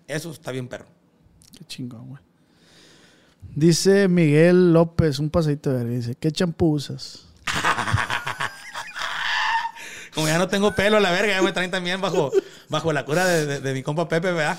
Eso 0.07 0.31
está 0.31 0.51
bien 0.51 0.67
perro. 0.67 0.87
Qué 1.57 1.65
chingón, 1.65 2.09
güey. 2.09 2.21
Dice 3.55 4.07
Miguel 4.07 4.73
López, 4.73 5.19
un 5.19 5.29
pasadito 5.29 5.71
de 5.71 5.77
verga, 5.77 5.95
dice, 5.95 6.15
¿qué 6.15 6.31
champú 6.31 6.73
usas? 6.73 7.26
Como 10.17 10.27
ya 10.27 10.39
no 10.39 10.47
tengo 10.47 10.73
pelo 10.73 10.97
a 10.97 10.99
la 10.99 11.11
verga, 11.11 11.33
ya 11.33 11.43
me 11.43 11.51
traen 11.51 11.69
también 11.69 12.01
bajo, 12.01 12.31
bajo 12.69 12.91
la 12.91 13.05
cura 13.05 13.23
de, 13.23 13.45
de- 13.45 13.59
de 13.61 13.73
mi 13.75 13.83
compa 13.83 14.09
Pepe, 14.09 14.31
¿verdad? 14.31 14.57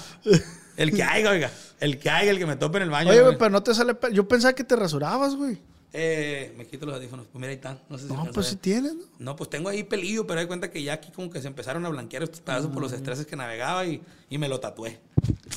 El 0.76 0.92
que 0.92 1.02
haya, 1.02 1.28
oiga. 1.32 1.50
El 1.80 1.98
que 1.98 2.08
haya, 2.10 2.30
el 2.30 2.38
que 2.38 2.46
me 2.46 2.54
tope 2.54 2.76
en 2.76 2.84
el 2.84 2.90
baño. 2.90 3.10
Oye, 3.10 3.22
güey, 3.22 3.36
pero 3.36 3.50
no 3.50 3.60
te 3.60 3.74
sale 3.74 3.96
pelo. 3.96 4.14
Yo 4.14 4.28
pensaba 4.28 4.52
que 4.52 4.62
te 4.62 4.76
rasurabas, 4.76 5.34
güey. 5.34 5.58
Eh, 5.92 6.54
me 6.56 6.64
quito 6.64 6.86
los 6.86 6.94
audífonos. 6.94 7.26
Pues 7.26 7.40
mira, 7.40 7.48
ahí 7.48 7.56
están. 7.56 7.80
No 7.88 7.98
sé 7.98 8.06
si 8.06 8.12
No, 8.12 8.26
pues 8.32 8.46
si 8.46 8.54
tienes, 8.54 8.94
¿no? 8.94 9.02
No, 9.18 9.34
pues 9.34 9.50
tengo 9.50 9.68
ahí 9.68 9.82
pelillo, 9.82 10.28
pero 10.28 10.38
hay 10.38 10.46
cuenta 10.46 10.70
que 10.70 10.80
ya 10.84 10.92
aquí 10.92 11.10
como 11.10 11.28
que 11.28 11.40
se 11.42 11.48
empezaron 11.48 11.84
a 11.84 11.88
blanquear 11.88 12.22
estos 12.22 12.40
pedazos 12.40 12.70
por 12.70 12.80
los 12.80 12.92
estreses 12.92 13.26
que 13.26 13.34
navegaba 13.34 13.84
y, 13.84 14.00
y 14.30 14.38
me 14.38 14.48
lo 14.48 14.60
tatué. 14.60 15.00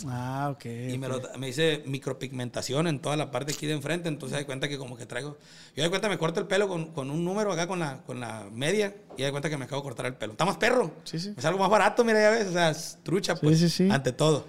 Ah, 0.08 0.52
ok. 0.54 0.66
Y 0.66 0.98
me, 0.98 1.08
ok. 1.08 1.24
lo, 1.34 1.40
me 1.40 1.50
hice 1.50 1.84
micropigmentación 1.86 2.88
en 2.88 3.00
toda 3.00 3.16
la 3.18 3.32
parte 3.32 3.54
aquí 3.54 3.68
de 3.68 3.74
enfrente, 3.74 4.10
entonces 4.10 4.38
hay 4.38 4.46
cuenta 4.46 4.68
que 4.68 4.78
como 4.78 4.98
que 4.98 5.06
traigo... 5.06 5.38
Yo 5.76 5.84
de 5.84 5.90
cuenta 5.90 6.10
me 6.10 6.18
corto 6.18 6.40
el 6.40 6.48
pelo 6.48 6.68
con, 6.68 6.88
con 6.88 7.12
un 7.12 7.24
número 7.24 7.52
acá 7.52 7.68
con 7.68 7.80
la, 7.80 8.02
con 8.04 8.20
la 8.20 8.48
media 8.52 8.96
y 9.18 9.24
de 9.24 9.32
cuenta 9.32 9.50
que 9.50 9.58
me 9.58 9.66
acabo 9.66 9.82
de 9.82 9.84
cortar 9.84 10.06
el 10.08 10.16
pelo. 10.16 10.34
Está 10.34 10.46
más 10.46 10.58
perro. 10.58 10.92
Sí, 11.04 11.20
sí. 11.20 11.34
Es 11.38 11.46
algo 11.46 11.60
más 11.60 11.70
barato, 11.70 12.04
mira, 12.04 12.22
ya 12.22 12.30
ves. 12.32 12.48
O 12.48 12.54
sea, 12.54 12.72
es 12.72 12.98
trucha, 13.04 13.36
pues. 13.36 13.60
sí, 13.60 13.70
sí. 13.70 13.90
Ante 13.92 14.12
todo. 14.12 14.46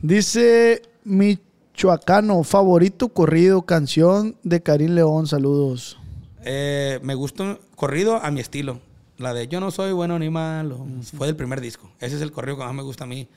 Dice 0.00 0.82
Michoacano, 1.04 2.42
favorito 2.42 3.08
corrido, 3.10 3.62
canción 3.62 4.36
de 4.42 4.62
Karim 4.62 4.94
León, 4.94 5.26
saludos. 5.26 5.98
Eh, 6.42 6.98
me 7.02 7.14
gusta 7.14 7.42
un 7.42 7.58
corrido 7.76 8.16
a 8.16 8.30
mi 8.30 8.40
estilo. 8.40 8.80
La 9.18 9.34
de 9.34 9.48
Yo 9.48 9.60
no 9.60 9.70
soy 9.70 9.92
bueno 9.92 10.18
ni 10.18 10.30
malo. 10.30 10.86
Fue 11.16 11.26
del 11.26 11.36
primer 11.36 11.60
disco. 11.60 11.90
Ese 12.00 12.16
es 12.16 12.22
el 12.22 12.32
corrido 12.32 12.56
que 12.56 12.64
más 12.64 12.72
me 12.72 12.82
gusta 12.82 13.04
a 13.04 13.06
mí, 13.06 13.28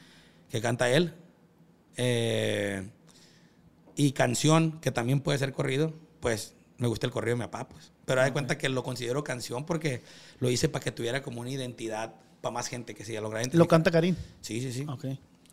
que 0.53 0.61
canta 0.61 0.87
él. 0.91 1.15
Eh, 1.97 2.87
y 3.95 4.11
canción, 4.11 4.79
que 4.81 4.91
también 4.91 5.19
puede 5.19 5.39
ser 5.39 5.51
corrido, 5.51 5.93
pues 6.19 6.53
me 6.77 6.87
gusta 6.87 7.07
el 7.07 7.11
corrido 7.11 7.35
de 7.35 7.43
mi 7.43 7.49
papá, 7.49 7.69
pues. 7.69 7.91
Pero 8.05 8.21
de 8.21 8.31
cuenta 8.31 8.55
que 8.55 8.69
lo 8.69 8.83
considero 8.83 9.23
canción 9.23 9.65
porque 9.65 10.03
lo 10.39 10.51
hice 10.51 10.69
para 10.69 10.83
que 10.83 10.91
tuviera 10.91 11.23
como 11.23 11.41
una 11.41 11.49
identidad 11.49 12.13
para 12.41 12.53
más 12.53 12.67
gente 12.67 12.93
que 12.93 13.03
se 13.03 13.19
lograra 13.19 13.49
Lo 13.53 13.67
canta 13.67 13.89
Karim. 13.89 14.15
Sí, 14.41 14.61
sí, 14.61 14.71
sí. 14.71 14.85
Ok. 14.87 15.05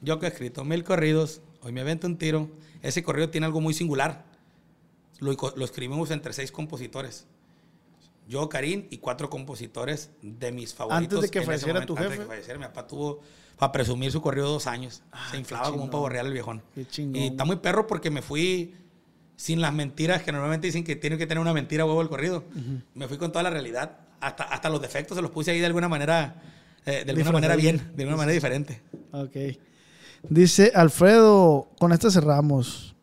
Yo 0.02 0.18
que 0.18 0.26
he 0.26 0.28
escrito 0.28 0.64
mil 0.64 0.84
corridos, 0.84 1.40
hoy 1.62 1.72
me 1.72 1.80
avento 1.80 2.06
un 2.06 2.18
tiro. 2.18 2.50
Ese 2.82 3.02
corrido 3.02 3.30
tiene 3.30 3.46
algo 3.46 3.62
muy 3.62 3.72
singular. 3.72 4.26
Lo, 5.18 5.32
lo 5.32 5.64
escribimos 5.64 6.10
entre 6.10 6.34
seis 6.34 6.52
compositores. 6.52 7.26
Yo, 8.28 8.50
Karim 8.50 8.86
y 8.90 8.98
cuatro 8.98 9.30
compositores 9.30 10.10
de 10.20 10.52
mis 10.52 10.74
favoritos. 10.74 11.16
Antes 11.16 11.22
de 11.22 11.30
que 11.30 11.38
en 11.38 11.46
falleciera 11.46 11.86
tu 11.86 11.94
Antes 11.94 12.04
de 12.04 12.10
jefe. 12.10 12.22
que 12.22 12.28
falleciera, 12.28 12.58
mi 12.58 12.66
papá 12.66 12.86
tuvo, 12.86 13.22
para 13.60 13.72
presumir 13.72 14.10
su 14.10 14.22
corrido 14.22 14.48
dos 14.48 14.66
años. 14.66 15.02
Se 15.30 15.36
inflaba 15.36 15.70
como 15.70 15.84
un 15.84 15.90
pavo 15.90 16.08
real 16.08 16.26
el 16.26 16.32
viejón. 16.32 16.62
Qué 16.74 16.86
chingón. 16.88 17.16
Y 17.16 17.26
está 17.26 17.44
muy 17.44 17.56
perro 17.56 17.86
porque 17.86 18.10
me 18.10 18.22
fui 18.22 18.74
sin 19.36 19.60
las 19.60 19.74
mentiras 19.74 20.22
que 20.22 20.32
normalmente 20.32 20.66
dicen 20.66 20.82
que 20.82 20.96
tiene 20.96 21.18
que 21.18 21.26
tener 21.26 21.42
una 21.42 21.52
mentira 21.52 21.84
huevo 21.84 22.00
el 22.00 22.08
corrido. 22.08 22.42
Me 22.94 23.06
fui 23.06 23.18
con 23.18 23.32
toda 23.32 23.42
la 23.42 23.50
realidad. 23.50 23.98
Hasta, 24.18 24.44
hasta 24.44 24.70
los 24.70 24.80
defectos 24.80 25.14
se 25.14 25.20
los 25.20 25.30
puse 25.30 25.50
ahí 25.50 25.60
de 25.60 25.66
alguna 25.66 25.88
manera, 25.88 26.42
eh, 26.86 27.04
de 27.04 27.10
alguna 27.12 27.32
manera 27.32 27.54
bien, 27.54 27.92
de 27.94 28.02
alguna 28.04 28.16
manera 28.16 28.32
diferente. 28.32 28.80
Ok. 29.12 29.36
Dice 30.26 30.72
Alfredo, 30.74 31.68
con 31.78 31.92
esta 31.92 32.10
cerramos. 32.10 32.96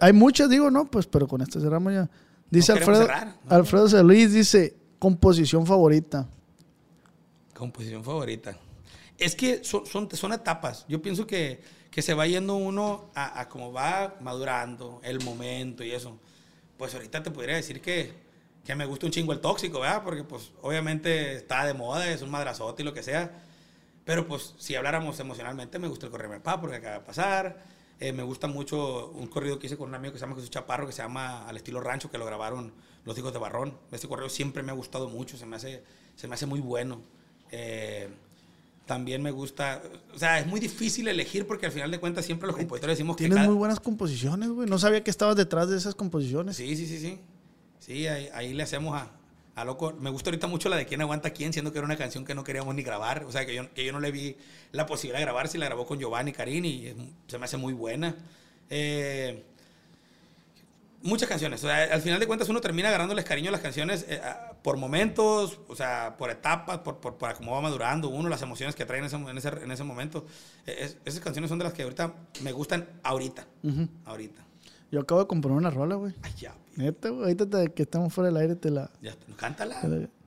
Hay 0.00 0.14
muchas, 0.14 0.48
digo, 0.48 0.70
no, 0.70 0.86
pues, 0.86 1.06
pero 1.06 1.28
con 1.28 1.42
esta 1.42 1.60
cerramos 1.60 1.92
ya. 1.92 2.08
Dice 2.48 2.72
No 2.72 2.78
Alfredo, 2.78 3.02
cerrar, 3.02 3.26
¿no? 3.26 3.54
Alfredo 3.54 3.86
Celis 3.86 4.32
dice, 4.32 4.74
composición 4.98 5.66
favorita. 5.66 6.26
Composición 7.54 8.02
favorita. 8.02 8.56
Es 9.20 9.36
que 9.36 9.62
son, 9.62 9.86
son, 9.86 10.10
son 10.10 10.32
etapas. 10.32 10.86
Yo 10.88 11.00
pienso 11.00 11.26
que, 11.26 11.60
que 11.90 12.02
se 12.02 12.14
va 12.14 12.26
yendo 12.26 12.56
uno 12.56 13.10
a, 13.14 13.40
a 13.40 13.48
cómo 13.48 13.72
va 13.72 14.16
madurando, 14.20 15.00
el 15.04 15.22
momento 15.22 15.84
y 15.84 15.92
eso. 15.92 16.18
Pues 16.78 16.94
ahorita 16.94 17.22
te 17.22 17.30
podría 17.30 17.54
decir 17.56 17.80
que, 17.80 18.14
que 18.64 18.74
me 18.74 18.86
gusta 18.86 19.06
un 19.06 19.12
chingo 19.12 19.32
el 19.32 19.40
tóxico, 19.40 19.80
¿verdad? 19.80 20.02
Porque 20.02 20.24
pues 20.24 20.52
obviamente 20.62 21.34
está 21.34 21.66
de 21.66 21.74
moda, 21.74 22.10
es 22.10 22.22
un 22.22 22.30
madrazote 22.30 22.82
y 22.82 22.84
lo 22.86 22.94
que 22.94 23.02
sea. 23.02 23.30
Pero 24.04 24.26
pues 24.26 24.54
si 24.58 24.74
habláramos 24.74 25.20
emocionalmente, 25.20 25.78
me 25.78 25.86
gusta 25.86 26.06
el 26.06 26.12
correo 26.12 26.30
de 26.30 26.40
porque 26.40 26.76
acaba 26.76 26.94
de 26.94 27.00
pasar. 27.00 27.62
Eh, 28.00 28.12
me 28.12 28.22
gusta 28.22 28.46
mucho 28.46 29.10
un 29.10 29.26
corrido 29.26 29.58
que 29.58 29.66
hice 29.66 29.76
con 29.76 29.90
un 29.90 29.94
amigo 29.94 30.12
que 30.12 30.18
se 30.18 30.24
llama 30.24 30.34
Jesús 30.34 30.50
Chaparro, 30.50 30.86
que 30.86 30.92
se 30.92 31.02
llama 31.02 31.46
Al 31.46 31.58
estilo 31.58 31.82
rancho, 31.82 32.10
que 32.10 32.16
lo 32.16 32.24
grabaron 32.24 32.72
los 33.04 33.18
hijos 33.18 33.34
de 33.34 33.38
Barrón. 33.38 33.78
Este 33.92 34.08
correo 34.08 34.30
siempre 34.30 34.62
me 34.62 34.72
ha 34.72 34.74
gustado 34.74 35.10
mucho, 35.10 35.36
se 35.36 35.44
me 35.44 35.56
hace, 35.56 35.84
se 36.16 36.26
me 36.26 36.34
hace 36.34 36.46
muy 36.46 36.60
bueno. 36.60 37.02
Eh, 37.50 38.08
también 38.90 39.22
me 39.22 39.30
gusta, 39.30 39.80
o 40.12 40.18
sea, 40.18 40.40
es 40.40 40.48
muy 40.48 40.58
difícil 40.58 41.06
elegir 41.06 41.46
porque 41.46 41.66
al 41.66 41.70
final 41.70 41.92
de 41.92 42.00
cuentas 42.00 42.24
siempre 42.24 42.48
los 42.48 42.56
compositores 42.56 42.96
decimos 42.98 43.14
que 43.16 43.22
Tienes 43.22 43.36
cada- 43.36 43.46
muy 43.48 43.56
buenas 43.56 43.78
composiciones, 43.78 44.48
güey. 44.48 44.68
No 44.68 44.80
sabía 44.80 45.04
que 45.04 45.12
estabas 45.12 45.36
detrás 45.36 45.68
de 45.70 45.76
esas 45.76 45.94
composiciones. 45.94 46.56
Sí, 46.56 46.74
sí, 46.76 46.86
sí, 46.88 46.98
sí. 46.98 47.20
Sí, 47.78 48.08
ahí, 48.08 48.28
ahí 48.34 48.52
le 48.52 48.64
hacemos 48.64 49.00
a, 49.00 49.12
a 49.54 49.64
loco. 49.64 49.92
Me 50.00 50.10
gusta 50.10 50.30
ahorita 50.30 50.48
mucho 50.48 50.68
la 50.68 50.74
de 50.74 50.86
quién 50.86 51.00
aguanta 51.02 51.30
quién, 51.30 51.52
siendo 51.52 51.70
que 51.72 51.78
era 51.78 51.86
una 51.86 51.96
canción 51.96 52.24
que 52.24 52.34
no 52.34 52.42
queríamos 52.42 52.74
ni 52.74 52.82
grabar. 52.82 53.22
O 53.26 53.30
sea, 53.30 53.46
que 53.46 53.54
yo, 53.54 53.72
que 53.72 53.84
yo 53.84 53.92
no 53.92 54.00
le 54.00 54.10
vi 54.10 54.36
la 54.72 54.86
posibilidad 54.86 55.20
de 55.20 55.24
grabar. 55.24 55.46
Si 55.46 55.56
la 55.56 55.66
grabó 55.66 55.86
con 55.86 56.00
Giovanni 56.00 56.32
Carini 56.32 56.68
y 56.68 56.94
se 57.28 57.38
me 57.38 57.44
hace 57.44 57.58
muy 57.58 57.72
buena. 57.72 58.16
Eh, 58.70 59.44
muchas 61.02 61.28
canciones. 61.28 61.62
O 61.62 61.68
sea, 61.68 61.84
al 61.84 62.02
final 62.02 62.18
de 62.18 62.26
cuentas 62.26 62.48
uno 62.48 62.60
termina 62.60 62.88
agarrándoles 62.88 63.24
cariño 63.24 63.50
a 63.50 63.52
las 63.52 63.60
canciones 63.60 64.04
eh, 64.08 64.20
a- 64.22 64.49
por 64.62 64.76
momentos, 64.76 65.58
o 65.68 65.74
sea, 65.76 66.16
por 66.18 66.30
etapas, 66.30 66.78
por, 66.78 66.98
por, 66.98 67.16
por 67.16 67.34
cómo 67.34 67.52
va 67.52 67.60
madurando 67.60 68.08
uno, 68.08 68.28
las 68.28 68.42
emociones 68.42 68.74
que 68.74 68.84
trae 68.84 68.98
en 68.98 69.06
ese, 69.06 69.16
en 69.16 69.36
ese, 69.38 69.48
en 69.48 69.70
ese 69.70 69.84
momento. 69.84 70.26
Eh, 70.66 70.76
es- 70.80 70.96
esas 71.04 71.20
canciones 71.20 71.48
son 71.48 71.58
de 71.58 71.64
las 71.64 71.72
que 71.72 71.82
ahorita 71.82 72.12
me 72.42 72.52
gustan 72.52 72.86
ahorita. 73.02 73.46
Ahorita. 74.04 74.42
Yo 74.90 75.00
acabo 75.00 75.20
de 75.20 75.26
componer 75.26 75.56
una 75.56 75.70
rola, 75.70 75.94
güey. 75.94 76.12
Ay, 76.22 76.32
ya, 76.38 76.54
Neta, 76.76 77.08
güey. 77.10 77.22
Ahorita 77.22 77.46
te- 77.48 77.72
que 77.72 77.82
estamos 77.84 78.12
fuera 78.12 78.28
del 78.28 78.36
aire 78.38 78.54
te 78.56 78.70
la... 78.70 78.90
ya, 79.00 79.14
cántala. 79.36 79.80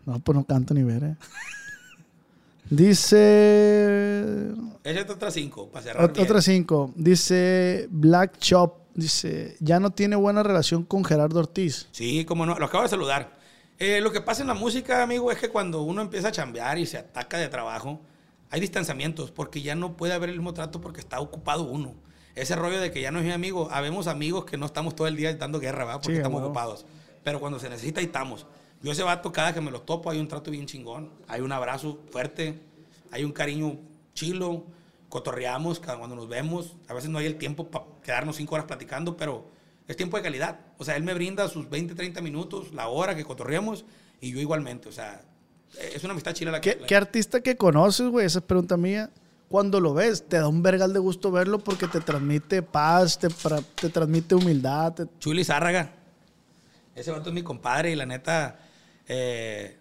No, 0.06 0.20
pues 0.20 0.36
no 0.38 0.44
canto 0.46 0.74
ni 0.74 0.84
ver, 0.84 1.04
eh. 1.04 1.16
Dice... 2.70 4.52
Échate 4.84 5.12
otras 5.12 5.34
cinco 5.34 5.70
para 5.70 5.84
cerrar. 5.84 6.10
Ot- 6.10 6.14
bien. 6.14 6.26
Otra 6.26 6.42
cinco. 6.42 6.92
Dice 6.96 7.88
Black 7.92 8.38
Chop. 8.40 8.78
Dice, 8.96 9.56
ya 9.60 9.80
no 9.80 9.90
tiene 9.92 10.16
buena 10.16 10.44
relación 10.44 10.84
con 10.84 11.04
Gerardo 11.04 11.40
Ortiz. 11.40 11.88
Sí, 11.92 12.26
como 12.26 12.46
no, 12.46 12.58
lo 12.60 12.66
acabo 12.66 12.84
de 12.84 12.90
saludar. 12.90 13.36
Eh, 13.86 14.00
lo 14.00 14.14
que 14.14 14.22
pasa 14.22 14.42
en 14.44 14.48
la 14.48 14.54
música, 14.54 15.04
amigo, 15.04 15.30
es 15.30 15.38
que 15.38 15.50
cuando 15.50 15.82
uno 15.82 16.02
empieza 16.02 16.30
a 16.30 16.32
chambear 16.32 16.78
y 16.78 16.86
se 16.86 16.98
ataca 17.00 17.38
de 17.38 17.50
trabajo, 17.50 18.00
hay 18.50 18.62
distanciamientos, 18.62 19.30
porque 19.32 19.62
ya 19.62 19.76
no 19.76 19.98
puede 19.98 20.14
haber 20.14 20.30
el 20.30 20.38
mismo 20.38 20.54
trato 20.54 20.80
porque 20.80 21.02
está 21.02 21.20
ocupado 21.20 21.64
uno. 21.64 21.94
Ese 22.34 22.56
rollo 22.56 22.80
de 22.80 22.92
que 22.92 23.02
ya 23.02 23.12
no 23.12 23.20
es 23.20 23.26
mi 23.26 23.32
amigo, 23.34 23.68
habemos 23.72 24.08
amigos 24.08 24.46
que 24.46 24.56
no 24.56 24.68
estamos 24.68 24.96
todo 24.96 25.08
el 25.08 25.18
día 25.18 25.36
dando 25.36 25.60
guerra, 25.60 25.80
¿verdad? 25.84 26.00
Porque 26.02 26.14
Sí, 26.14 26.18
estamos 26.18 26.42
ocupados. 26.42 26.86
Pero 27.26 27.42
cuando 27.42 27.60
se 27.60 27.70
necesita, 27.70 28.00
ahí 28.00 28.06
estamos. 28.06 28.46
Yo 28.82 28.94
ese 28.94 29.04
vato, 29.04 29.34
cada 29.34 29.54
que 29.54 29.60
me 29.60 29.70
los 29.70 29.86
topo, 29.86 30.10
hay 30.10 30.20
un 30.22 30.30
trato 30.30 30.50
bien 30.50 30.66
chingón. 30.66 31.10
Hay 31.28 31.42
un 31.42 31.52
abrazo 31.52 32.00
fuerte, 32.10 32.62
hay 33.12 33.26
un 33.26 33.34
cariño 33.34 33.78
chilo, 34.14 34.64
cotorreamos 35.10 35.82
cada- 35.82 35.98
cuando 35.98 36.16
nos 36.16 36.30
vemos. 36.30 36.78
A 36.88 36.94
veces 36.94 37.10
no 37.10 37.18
hay 37.20 37.26
el 37.26 37.36
tiempo 37.38 37.68
para 37.70 37.84
quedarnos 38.02 38.38
cinco 38.38 38.56
horas 38.56 38.66
platicando, 38.66 39.18
pero 39.18 39.46
es 39.88 39.98
tiempo 39.98 40.18
de 40.18 40.24
calidad. 40.24 40.60
O 40.78 40.86
sea, 40.86 40.96
él 40.96 41.04
me 41.04 41.14
brinda 41.14 41.48
sus 41.50 41.70
20, 41.70 41.96
30 41.96 42.22
minutos, 42.22 42.74
la 42.74 42.88
hora 42.88 43.16
que 43.16 43.24
cotorreamos, 43.26 43.86
y 44.22 44.32
yo 44.32 44.40
igualmente. 44.40 44.90
O 44.90 44.92
sea, 44.92 45.22
es 45.80 46.04
una 46.04 46.14
amistad 46.14 46.34
chila 46.34 46.52
la 46.52 46.62
que... 46.62 46.74
¿Qué, 46.76 46.82
la- 46.82 46.88
qué 46.88 46.96
artista 46.96 47.42
que 47.42 47.58
conoces, 47.58 48.08
güey? 48.10 48.26
Esa 48.26 48.40
es 48.40 48.46
pregunta 48.46 48.78
mía. 48.78 49.10
Cuando 49.50 49.80
lo 49.80 49.94
ves, 49.94 50.28
te 50.28 50.38
da 50.38 50.48
un 50.48 50.64
vergal 50.64 50.94
de 50.94 51.00
gusto 51.00 51.32
verlo 51.32 51.60
porque 51.60 51.88
te 51.88 52.00
transmite 52.00 52.64
paz, 52.64 53.20
te 53.20 53.90
transmite 53.90 54.34
humildad. 54.36 54.94
te- 54.94 55.06
Chuli 55.20 55.44
Zárraga. 55.44 55.92
Ese 56.96 57.12
vato 57.12 57.30
es 57.30 57.36
mi 57.36 57.44
compadre 57.44 57.92
y 57.92 57.96
la 57.96 58.06
neta, 58.06 58.60
eh, 59.08 59.78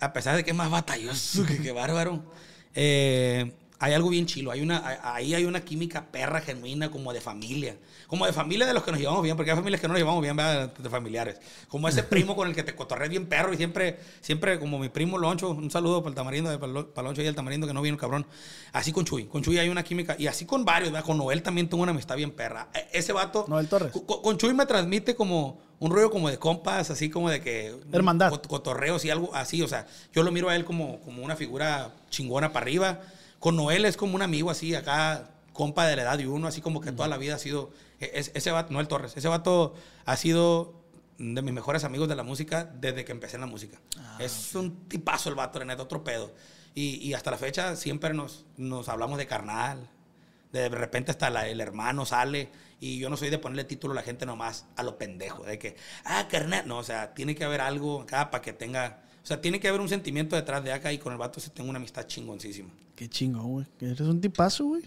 a 0.00 0.12
pesar 0.12 0.36
de 0.36 0.44
que 0.44 0.50
es 0.50 0.56
más 0.56 0.70
batalloso 0.70 1.44
que, 1.46 1.58
que 1.62 1.72
bárbaro, 1.72 2.22
eh, 2.74 3.52
hay 3.80 3.92
algo 3.94 4.08
bien 4.08 4.26
chilo. 4.26 4.50
Hay 4.50 4.60
una, 4.60 4.98
ahí 5.02 5.34
hay 5.34 5.44
una 5.44 5.60
química 5.60 6.06
perra, 6.10 6.40
genuina, 6.40 6.90
como 6.90 7.12
de 7.12 7.20
familia. 7.20 7.76
Como 8.08 8.24
de 8.26 8.32
familia 8.32 8.66
de 8.66 8.72
los 8.74 8.82
que 8.82 8.90
nos 8.90 8.98
llevamos 9.00 9.22
bien, 9.22 9.36
porque 9.36 9.50
hay 9.50 9.56
familias 9.56 9.80
que 9.80 9.86
no 9.86 9.92
nos 9.92 10.00
llevamos 10.00 10.22
bien, 10.22 10.34
¿verdad? 10.34 10.72
de 10.76 10.88
familiares. 10.90 11.40
Como 11.68 11.88
ese 11.88 12.02
primo 12.02 12.34
con 12.34 12.48
el 12.48 12.54
que 12.54 12.62
te 12.62 12.74
cotorreas 12.74 13.10
bien 13.10 13.26
perro 13.26 13.52
y 13.52 13.56
siempre, 13.56 13.98
siempre 14.20 14.58
como 14.58 14.78
mi 14.78 14.88
primo 14.88 15.18
Loncho, 15.18 15.50
un 15.50 15.70
saludo 15.70 16.02
para 16.02 16.10
el 16.10 16.14
tamarindo, 16.16 16.58
para 16.58 16.72
Lo- 16.72 16.92
para 16.94 17.06
Loncho 17.06 17.22
y 17.22 17.26
el 17.26 17.34
tamarindo 17.34 17.66
que 17.66 17.74
no 17.74 17.82
vino, 17.82 17.96
cabrón. 17.98 18.26
Así 18.72 18.92
con 18.92 19.04
Chuy. 19.04 19.24
Con 19.26 19.42
Chuy 19.42 19.58
hay 19.58 19.68
una 19.68 19.82
química. 19.84 20.16
Y 20.18 20.26
así 20.26 20.44
con 20.46 20.64
varios, 20.64 20.90
¿verdad? 20.90 21.06
Con 21.06 21.18
Noel 21.18 21.42
también 21.42 21.68
tengo 21.68 21.82
una 21.82 21.92
amistad 21.92 22.16
bien 22.16 22.30
perra. 22.30 22.68
E- 22.74 22.88
Ese 22.98 23.12
vato... 23.12 23.44
Noel 23.48 23.68
Torres. 23.68 23.92
Con, 23.92 24.22
con 24.22 24.38
Chuy 24.38 24.54
me 24.54 24.64
transmite 24.66 25.14
como 25.14 25.60
un 25.80 25.92
rollo 25.92 26.10
como 26.10 26.28
de 26.30 26.38
compas, 26.38 26.90
así 26.90 27.10
como 27.10 27.30
de 27.30 27.40
que... 27.40 27.76
Hermandad. 27.92 28.32
cot- 28.32 28.46
Cotorreos 28.48 29.04
y 29.04 29.10
algo 29.10 29.32
así, 29.34 29.62
o 29.62 29.68
sea, 29.68 29.86
yo 30.12 30.22
lo 30.24 30.32
miro 30.32 30.48
a 30.48 30.56
él 30.56 30.64
como, 30.64 30.98
como 31.00 31.22
una 31.22 31.36
figura 31.36 31.92
chingona 32.10 32.52
para 32.52 32.64
arriba. 32.64 33.00
Con 33.38 33.56
Noel 33.56 33.84
es 33.84 33.96
como 33.96 34.14
un 34.14 34.22
amigo 34.22 34.50
así, 34.50 34.74
acá, 34.74 35.30
compa 35.52 35.86
de 35.86 35.96
la 35.96 36.02
edad 36.02 36.18
de 36.18 36.26
uno, 36.26 36.46
así 36.48 36.60
como 36.60 36.80
que 36.80 36.92
toda 36.92 37.08
la 37.08 37.16
vida 37.18 37.34
ha 37.34 37.38
sido... 37.38 37.70
e- 38.00 38.10
es- 38.14 38.30
ese 38.34 38.50
vato, 38.50 38.72
Noel 38.72 38.88
Torres, 38.88 39.16
ese 39.16 39.28
vato 39.28 39.74
ha 40.04 40.16
sido 40.16 40.74
de 41.18 41.42
mis 41.42 41.52
mejores 41.52 41.82
amigos 41.84 42.08
de 42.08 42.14
la 42.16 42.22
música 42.22 42.64
desde 42.64 43.04
que 43.04 43.10
empecé 43.12 43.36
en 43.36 43.40
la 43.42 43.46
música. 43.48 43.78
es 44.20 44.54
un 44.54 44.88
tipazo 44.88 45.28
el 45.28 45.34
vato, 45.34 45.64
neta, 45.64 45.82
otro 45.82 46.04
pedo. 46.04 46.32
Y, 46.74 46.96
y 46.96 47.14
hasta 47.14 47.30
la 47.32 47.38
fecha 47.38 47.74
siempre 47.76 48.14
nos, 48.14 48.44
nos 48.56 48.88
hablamos 48.88 49.18
de 49.18 49.26
carnal, 49.26 49.88
de 50.52 50.68
repente 50.68 51.10
hasta 51.10 51.28
la- 51.30 51.48
el 51.48 51.60
hermano 51.60 52.06
sale 52.06 52.48
y 52.80 52.98
yo 52.98 53.10
no 53.10 53.16
soy 53.16 53.30
de 53.30 53.38
ponerle 53.38 53.64
título 53.64 53.92
a 53.92 53.96
la 53.96 54.02
gente 54.02 54.24
nomás 54.26 54.66
a 54.76 54.82
lo 54.84 54.96
pendejo, 54.96 55.42
de 55.44 55.58
que, 55.58 55.76
ah, 56.04 56.26
carnal. 56.30 56.66
No, 56.68 56.78
o 56.78 56.84
sea, 56.84 57.14
tiene 57.14 57.34
que 57.34 57.44
haber 57.44 57.60
algo 57.60 58.02
acá 58.02 58.30
para 58.30 58.42
que 58.42 58.52
tenga, 58.52 59.02
sea, 59.28 59.40
tiene 59.40 59.60
que 59.60 59.68
haber 59.68 59.80
un 59.80 59.88
sentimiento 59.88 60.36
detrás 60.36 60.64
de 60.64 60.72
acá 60.72 60.92
y 60.92 60.98
con 60.98 61.12
el 61.12 61.18
vato 61.18 61.38
sí 61.40 61.50
tengo 61.50 61.68
una 61.70 61.78
amistad 61.78 62.06
chingoncísima. 62.06 62.70
Qué 62.96 63.08
chingón, 63.08 63.50
güey. 63.52 63.66
Eres 63.80 64.00
un 64.00 64.20
tipazo, 64.20 64.64
güey. 64.64 64.82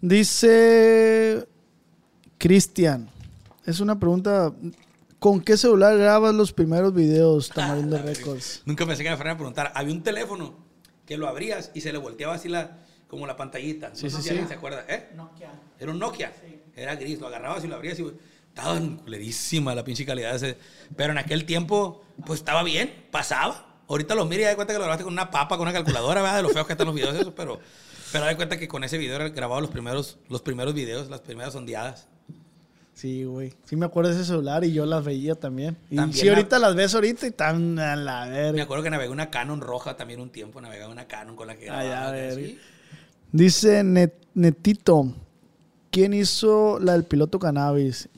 Dice 0.00 1.46
Cristian. 2.38 3.08
Es 3.66 3.80
una 3.80 3.98
pregunta. 3.98 4.52
¿Con 5.18 5.40
qué 5.40 5.56
celular 5.56 5.98
grabas 5.98 6.34
los 6.34 6.52
primeros 6.52 6.94
videos, 6.94 7.48
Tamarindo 7.54 7.96
Ah, 7.96 8.02
Records? 8.02 8.62
Nunca 8.64 8.86
pensé 8.86 9.02
que 9.02 9.10
me 9.10 9.16
fueran 9.16 9.34
a 9.34 9.38
preguntar. 9.38 9.72
Había 9.74 9.92
un 9.92 10.02
teléfono 10.02 10.54
que 11.04 11.16
lo 11.16 11.26
abrías 11.26 11.72
y 11.74 11.80
se 11.80 11.92
le 11.92 11.98
volteaba 11.98 12.34
así 12.34 12.48
la, 12.48 12.78
como 13.08 13.26
la 13.26 13.36
pantallita. 13.36 13.90
Sí, 13.94 14.04
no 14.04 14.10
sí, 14.10 14.16
sé 14.16 14.16
si 14.16 14.22
sí. 14.24 14.28
alguien 14.30 14.48
se 14.48 14.54
acuerda. 14.54 14.84
¿Eh? 14.88 15.08
Era 15.80 15.90
un 15.90 15.98
Nokia. 15.98 16.32
Era 16.76 16.94
gris. 16.94 17.18
Lo 17.18 17.26
agarrabas 17.26 17.64
y 17.64 17.66
lo 17.66 17.74
abrías 17.74 17.98
y 17.98 18.04
güey, 18.58 18.76
estaba 18.76 18.76
en 18.76 18.96
culerísima 18.96 19.74
la 19.74 19.84
pinche 19.84 20.04
calidad 20.04 20.34
ese. 20.34 20.56
Pero 20.96 21.12
en 21.12 21.18
aquel 21.18 21.44
tiempo, 21.44 22.02
pues 22.26 22.40
estaba 22.40 22.62
bien, 22.62 22.92
pasaba. 23.10 23.64
Ahorita 23.88 24.14
lo 24.14 24.26
miro 24.26 24.42
y 24.42 24.44
da 24.44 24.54
cuenta 24.56 24.72
que 24.72 24.78
lo 24.78 24.84
grabaste 24.84 25.04
con 25.04 25.12
una 25.12 25.30
papa, 25.30 25.56
con 25.56 25.62
una 25.66 25.72
calculadora, 25.72 26.20
¿verdad? 26.20 26.36
De 26.36 26.42
lo 26.42 26.50
feos 26.50 26.66
que 26.66 26.72
están 26.74 26.86
los 26.86 26.94
videos 26.94 27.14
esos, 27.14 27.32
pero, 27.34 27.58
pero 28.12 28.24
da 28.26 28.36
cuenta 28.36 28.58
que 28.58 28.68
con 28.68 28.84
ese 28.84 28.98
video 28.98 29.16
era 29.16 29.28
grabado 29.30 29.60
los 29.62 29.70
primeros, 29.70 30.18
los 30.28 30.42
primeros 30.42 30.74
videos, 30.74 31.08
las 31.08 31.20
primeras 31.22 31.54
ondeadas. 31.54 32.06
Sí, 32.92 33.24
güey. 33.24 33.54
Sí 33.64 33.76
me 33.76 33.86
acuerdo 33.86 34.10
de 34.10 34.16
ese 34.16 34.24
celular 34.26 34.64
y 34.64 34.72
yo 34.72 34.84
las 34.84 35.04
veía 35.04 35.36
también. 35.36 35.76
Y 35.88 35.96
También 35.96 36.18
sí, 36.20 36.26
la- 36.26 36.32
ahorita 36.32 36.58
las 36.58 36.74
ves 36.74 36.94
ahorita 36.94 37.26
y 37.26 37.28
están 37.30 37.78
a 37.78 37.94
la 37.96 38.26
Me 38.26 38.30
verga. 38.32 38.62
acuerdo 38.64 38.82
que 38.84 38.90
navegué 38.90 39.10
una 39.10 39.30
Canon 39.30 39.60
roja 39.60 39.96
también 39.96 40.20
un 40.20 40.30
tiempo, 40.30 40.60
navegaba 40.60 40.92
una 40.92 41.06
Canon 41.06 41.36
con 41.36 41.46
la 41.46 41.54
que 41.56 41.70
Ay, 41.70 41.88
grababa. 41.88 42.08
a 42.08 42.10
ver. 42.12 42.32
así. 42.32 42.58
Dice 43.32 43.84
Net- 43.84 44.14
Netito. 44.34 45.14
¿quién 45.90 46.12
hizo 46.12 46.78
la 46.80 46.92
del 46.92 47.04
piloto 47.04 47.38
cannabis? 47.38 48.08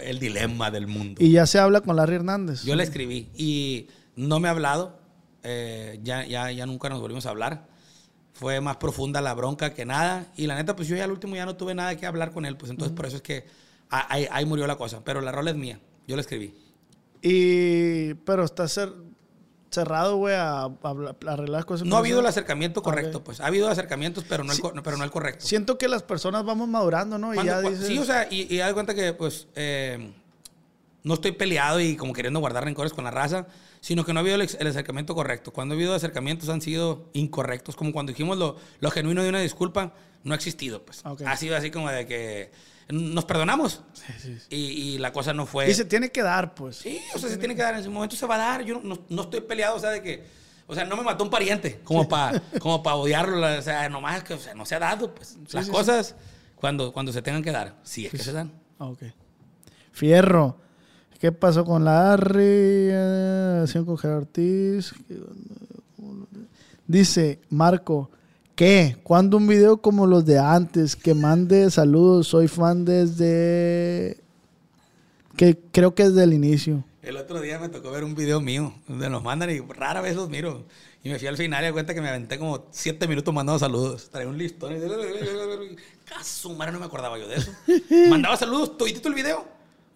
El 0.00 0.18
dilema 0.18 0.70
del 0.70 0.86
mundo. 0.86 1.22
Y 1.24 1.30
ya 1.32 1.46
se 1.46 1.58
habla 1.58 1.80
con 1.80 1.96
Larry 1.96 2.16
Hernández. 2.16 2.62
Yo 2.64 2.76
la 2.76 2.82
escribí 2.82 3.28
y 3.34 3.86
no 4.16 4.38
me 4.40 4.48
ha 4.48 4.50
hablado. 4.50 4.98
eh, 5.42 5.98
ya, 6.02 6.26
ya, 6.26 6.50
ya 6.50 6.66
nunca 6.66 6.88
nos 6.88 7.00
volvimos 7.00 7.24
a 7.26 7.30
hablar. 7.30 7.66
Fue 8.34 8.60
más 8.60 8.76
profunda 8.76 9.20
la 9.20 9.34
bronca 9.34 9.72
que 9.74 9.84
nada. 9.86 10.26
Y 10.36 10.46
la 10.46 10.54
neta, 10.56 10.76
pues 10.76 10.86
yo 10.88 10.96
ya 10.96 11.04
al 11.04 11.10
último 11.12 11.34
ya 11.36 11.46
no 11.46 11.56
tuve 11.56 11.74
nada 11.74 11.96
que 11.96 12.06
hablar 12.06 12.32
con 12.32 12.44
él. 12.44 12.56
Pues 12.56 12.70
entonces 12.70 12.94
por 12.94 13.06
eso 13.06 13.16
es 13.16 13.22
que 13.22 13.46
ah, 13.90 14.06
ahí, 14.10 14.28
ahí 14.30 14.44
murió 14.44 14.66
la 14.66 14.76
cosa. 14.76 15.02
Pero 15.04 15.20
la 15.20 15.32
rola 15.32 15.50
es 15.50 15.56
mía. 15.56 15.80
Yo 16.06 16.14
la 16.16 16.20
escribí. 16.22 16.54
Y, 17.22 18.14
pero 18.24 18.44
está 18.44 18.64
cer- 18.64 18.94
cerrado, 19.70 20.16
güey, 20.16 20.34
a, 20.34 20.62
a 20.62 20.68
a 20.82 21.32
arreglar 21.32 21.64
cosas. 21.66 21.86
No 21.86 21.96
ha 21.96 21.98
habido 21.98 22.20
el 22.20 22.26
acercamiento 22.26 22.82
correcto, 22.82 23.22
pues. 23.22 23.40
Ha 23.40 23.46
habido 23.46 23.68
acercamientos, 23.68 24.24
pero 24.28 24.44
no, 24.44 24.52
Sí. 24.52 24.62
el, 24.64 24.72
co- 24.72 24.82
pero 24.82 24.96
no 24.96 25.04
el 25.04 25.10
correcto. 25.10 25.44
Siento 25.46 25.76
que 25.78 25.88
las 25.88 26.02
personas 26.02 26.44
vamos 26.44 26.68
madurando, 26.68 27.18
¿no? 27.18 27.32
Y 27.32 27.36
Cuando- 27.36 27.52
ya 27.52 27.60
cua- 27.62 27.70
dices, 27.70 27.86
Sí, 27.86 27.98
o 27.98 28.04
sea, 28.04 28.26
y, 28.30 28.52
y 28.54 28.60
haz 28.60 28.68
de 28.68 28.74
cuenta 28.74 28.94
que, 28.94 29.12
pues, 29.12 29.46
eh, 29.56 30.12
no 31.04 31.14
estoy 31.14 31.32
peleado 31.32 31.80
y 31.80 31.96
como 31.96 32.12
queriendo 32.12 32.40
guardar 32.40 32.64
rencores 32.64 32.92
con 32.92 33.04
la 33.04 33.10
raza, 33.10 33.46
sino 33.80 34.04
que 34.04 34.12
no 34.12 34.20
ha 34.20 34.22
habido 34.22 34.36
el, 34.36 34.42
acercamiento 34.42 35.14
correcto. 35.14 35.52
Cuando 35.52 35.74
ha 35.74 35.76
habido 35.76 35.94
acercamientos 35.94 36.48
han 36.48 36.60
sido 36.60 37.08
incorrectos, 37.12 37.76
como 37.76 37.92
cuando 37.92 38.10
dijimos 38.12 38.36
lo, 38.36 38.56
lo 38.80 38.90
genuino 38.90 39.22
de 39.22 39.28
una 39.28 39.40
disculpa, 39.40 39.92
no 40.24 40.32
ha 40.32 40.36
existido, 40.36 40.82
pues. 40.82 41.02
Ha 41.04 41.36
sido 41.36 41.56
así 41.56 41.70
como 41.70 41.88
de 41.90 42.06
que 42.06 42.50
nos 42.88 43.24
perdonamos 43.24 43.82
Y, 44.50 44.56
y 44.56 44.98
la 44.98 45.12
cosa 45.12 45.32
no 45.34 45.46
fue... 45.46 45.70
y 45.70 45.74
se 45.74 45.84
tiene 45.84 46.10
que 46.10 46.22
dar, 46.22 46.54
pues. 46.54 46.76
Sí, 46.76 46.98
o 47.14 47.18
sea, 47.18 47.28
se 47.28 47.36
tiene 47.36 47.54
que 47.54 47.62
dar, 47.62 47.74
en 47.74 47.84
su 47.84 47.90
momento 47.90 48.16
se 48.16 48.26
va 48.26 48.36
a 48.36 48.38
dar. 48.38 48.64
Yo 48.64 48.80
no, 48.82 48.98
no 49.08 49.22
estoy 49.22 49.40
peleado, 49.42 49.76
o 49.76 49.80
sea, 49.80 49.90
de 49.90 50.02
que, 50.02 50.24
o 50.66 50.74
sea, 50.74 50.84
no 50.84 50.96
me 50.96 51.02
mató 51.02 51.24
un 51.24 51.30
pariente, 51.30 51.80
como 51.84 52.08
para 52.08 52.40
como 52.60 52.82
pa 52.82 52.94
odiarlo, 52.94 53.46
o 53.58 53.62
sea, 53.62 53.88
nomás 53.88 54.24
que, 54.24 54.34
o 54.34 54.38
sea, 54.38 54.54
no 54.54 54.64
se 54.64 54.74
ha 54.74 54.78
dado, 54.78 55.14
pues. 55.14 55.36
Las 55.52 55.66
sí, 55.66 55.70
cosas, 55.70 56.14
Cuando, 56.56 56.92
cuando 56.92 57.12
se 57.12 57.22
tengan 57.22 57.42
que 57.42 57.52
dar, 57.52 57.76
si 57.82 58.06
es 58.06 58.10
que 58.12 58.18
Sí, 58.18 58.24
se 58.24 58.30
sí. 58.30 58.36
dan. 58.36 58.52
Ah, 58.78 58.86
Ok. 58.86 59.02
Fierro. 59.92 60.56
¿Qué 61.18 61.32
pasó 61.32 61.64
con 61.64 61.84
la 61.84 62.12
Arri? 62.12 62.40
Eh, 62.44 63.64
con 63.84 63.98
Gerard 63.98 64.18
Ortiz. 64.18 64.94
Dice 66.86 67.40
Marco, 67.50 68.10
¿qué? 68.58 68.96
¿Cuándo 69.04 69.36
un 69.36 69.46
video 69.46 69.76
como 69.80 70.04
los 70.08 70.26
de 70.26 70.36
antes? 70.40 70.96
Que 70.96 71.14
mande 71.14 71.70
saludos. 71.70 72.26
Soy 72.26 72.48
fan 72.48 72.84
desde... 72.84 74.18
Que 75.36 75.56
creo 75.70 75.94
que 75.94 76.02
es 76.02 76.14
del 76.16 76.32
inicio. 76.32 76.82
El 77.02 77.16
otro 77.18 77.40
día 77.40 77.60
me 77.60 77.68
tocó 77.68 77.92
ver 77.92 78.02
un 78.02 78.16
video 78.16 78.40
mío 78.40 78.74
donde 78.88 79.08
nos 79.08 79.22
mandan 79.22 79.48
y 79.50 79.60
rara 79.60 80.00
vez 80.00 80.16
los 80.16 80.28
miro. 80.28 80.64
Y 81.04 81.08
me 81.08 81.20
fui 81.20 81.28
al 81.28 81.36
final 81.36 81.62
y 81.62 81.68
di 81.68 81.72
cuenta 81.72 81.94
que 81.94 82.00
me 82.00 82.08
aventé 82.08 82.36
como 82.36 82.66
siete 82.72 83.06
minutos 83.06 83.32
mandando 83.32 83.60
saludos. 83.60 84.10
Traía 84.10 84.26
un 84.28 84.36
listón 84.36 84.72
y... 84.74 84.80
Caso, 86.04 86.52
madre, 86.54 86.72
no 86.72 86.80
me 86.80 86.86
acordaba 86.86 87.16
yo 87.16 87.28
de 87.28 87.36
eso. 87.36 87.52
Mandaba 88.10 88.36
saludos, 88.36 88.76
toditito 88.76 89.08
el 89.08 89.14
video. 89.14 89.44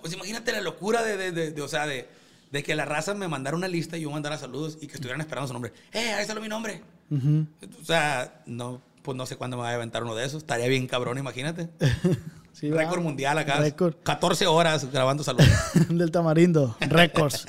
Pues 0.01 0.13
imagínate 0.15 0.53
la 0.53 0.61
locura 0.61 1.03
de, 1.03 1.17
de, 1.17 1.33
de- 1.33 1.51
de- 1.51 1.63
o 1.63 1.67
sea, 1.69 1.87
de, 1.89 2.07
de 2.53 2.63
que 2.63 2.77
la 2.77 2.85
raza 2.85 3.13
me 3.15 3.27
mandara 3.27 3.57
una 3.57 3.67
lista 3.67 3.97
y 3.99 4.03
yo 4.03 4.11
mandara 4.13 4.39
saludos 4.39 4.79
y 4.81 4.87
que 4.87 4.95
estuvieran 4.95 5.21
esperando 5.21 5.49
su 5.49 5.53
nombre. 5.53 5.73
¡Eh, 5.93 6.13
ahí 6.13 6.23
está 6.23 6.39
mi 6.39 6.49
nombre! 6.49 6.81
O 7.13 7.85
sea, 7.85 8.43
no, 8.47 8.81
pues 9.03 9.17
no 9.17 9.27
sé 9.27 9.37
cuándo 9.37 9.57
me 9.57 9.65
va 9.65 9.71
a 9.71 9.75
aventar 9.75 10.03
uno 10.03 10.15
de 10.15 10.25
esos. 10.25 10.39
Estaría 10.43 10.69
bien 10.69 10.87
cabrón, 10.87 11.19
imagínate. 11.19 11.69
Sí, 12.53 12.69
va. 12.69 12.83
Récord 12.83 13.01
mundial 13.01 13.39
acá. 13.39 13.57
Récord. 13.57 13.95
14 14.03 14.47
horas 14.47 14.93
grabando 14.93 15.25
saludos. 15.25 15.49
del 15.89 16.11
Tamarindo. 16.11 16.77
Records. 16.81 17.47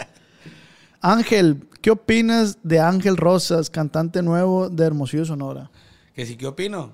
Ángel, 1.02 1.68
¿qué 1.81 1.91
opinas 1.91 2.57
de 2.64 2.80
Ángel 2.80 3.18
Rosas, 3.18 3.69
cantante 3.69 4.22
nuevo 4.22 4.69
de 4.69 4.85
Hermosillo, 4.85 5.26
Sonora? 5.26 5.69
que 6.14 6.26
si, 6.26 6.38
¿qué 6.38 6.48
opino? 6.48 6.94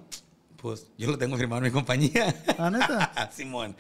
Pues 0.56 0.88
yo 0.98 1.12
lo 1.12 1.18
tengo 1.18 1.38
firmado 1.38 1.60
en 1.60 1.66
mi 1.66 1.72
compañía. 1.72 2.36
¿Ah, 2.58 2.70
neta? 2.70 3.30
Simón. 3.32 3.76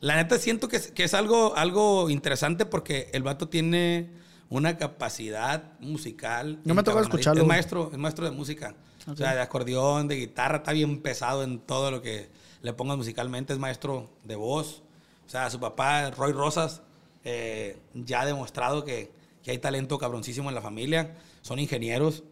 La 0.00 0.16
neta 0.16 0.38
siento 0.38 0.68
que 0.68 0.76
es, 0.76 0.90
que 0.90 1.04
es 1.04 1.14
algo, 1.14 1.56
algo 1.56 2.10
interesante 2.10 2.66
porque 2.66 3.10
el 3.12 3.22
vato 3.22 3.48
tiene 3.48 4.10
una 4.50 4.76
capacidad 4.76 5.78
musical. 5.80 6.60
No 6.64 6.74
me 6.74 6.80
encabronadita. 6.80 7.16
escucharlo, 7.16 7.42
Es 7.42 7.48
maestro, 7.48 7.90
es 7.92 7.98
maestro 7.98 8.24
de 8.24 8.32
música. 8.32 8.74
Ok. 9.06 9.14
O 9.14 9.16
sea, 9.16 9.34
de 9.34 9.40
acordeón, 9.40 10.08
de 10.08 10.16
guitarra, 10.16 10.58
está 10.58 10.72
bien 10.72 11.00
pesado 11.00 11.42
en 11.44 11.60
todo 11.60 11.90
lo 11.90 12.02
que 12.02 12.28
le 12.60 12.72
pongas 12.72 12.98
musicalmente. 12.98 13.52
Es 13.52 13.58
maestro 13.58 14.10
de 14.24 14.36
voz. 14.36 14.82
O 15.26 15.30
sea, 15.30 15.48
su 15.48 15.60
papá, 15.60 16.10
Roy 16.10 16.32
Rosas, 16.32 16.82
eh, 17.24 17.78
ya 17.94 18.22
ha 18.22 18.26
demostrado 18.26 18.84
que, 18.84 19.12
que 19.42 19.52
hay 19.52 19.58
talento 19.58 19.98
cabroncísimo 19.98 20.48
en 20.48 20.56
la 20.56 20.60
familia. 20.60 21.16
Son 21.42 21.58
ingenieros 21.58 22.24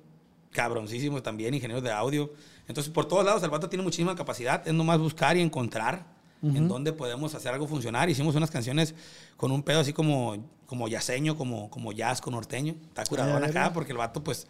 cabroncísimos 0.50 1.22
también, 1.22 1.54
ingenieros 1.54 1.84
de 1.84 1.92
audio. 1.92 2.32
Entonces, 2.66 2.92
por 2.92 3.06
todos 3.06 3.24
lados, 3.24 3.42
el 3.44 3.50
vato 3.50 3.68
tiene 3.68 3.84
muchísima 3.84 4.16
capacidad. 4.16 4.66
Es 4.66 4.74
nomás 4.74 4.98
buscar 4.98 5.36
y 5.36 5.40
encontrar 5.40 6.18
en 6.42 6.68
dónde 6.68 6.92
podemos 6.92 7.34
hacer 7.34 7.52
algo 7.52 7.66
funcionar. 7.66 8.10
Hicimos 8.10 8.34
unas 8.34 8.50
canciones 8.50 8.94
con 9.36 9.50
un 9.50 9.62
pedo 9.62 9.80
así 9.80 9.92
como, 9.92 10.36
como 10.68 10.86
yaceño, 10.86 11.34
como, 11.36 11.70
como 11.70 11.90
jazz 11.92 12.20
con 12.20 12.34
norteño. 12.34 12.76
Está 12.88 13.04
curadón 13.06 13.42
Ay, 13.42 13.48
acá 13.50 13.72
porque 13.72 13.90
el 13.92 13.98
vato, 13.98 14.22
pues, 14.22 14.46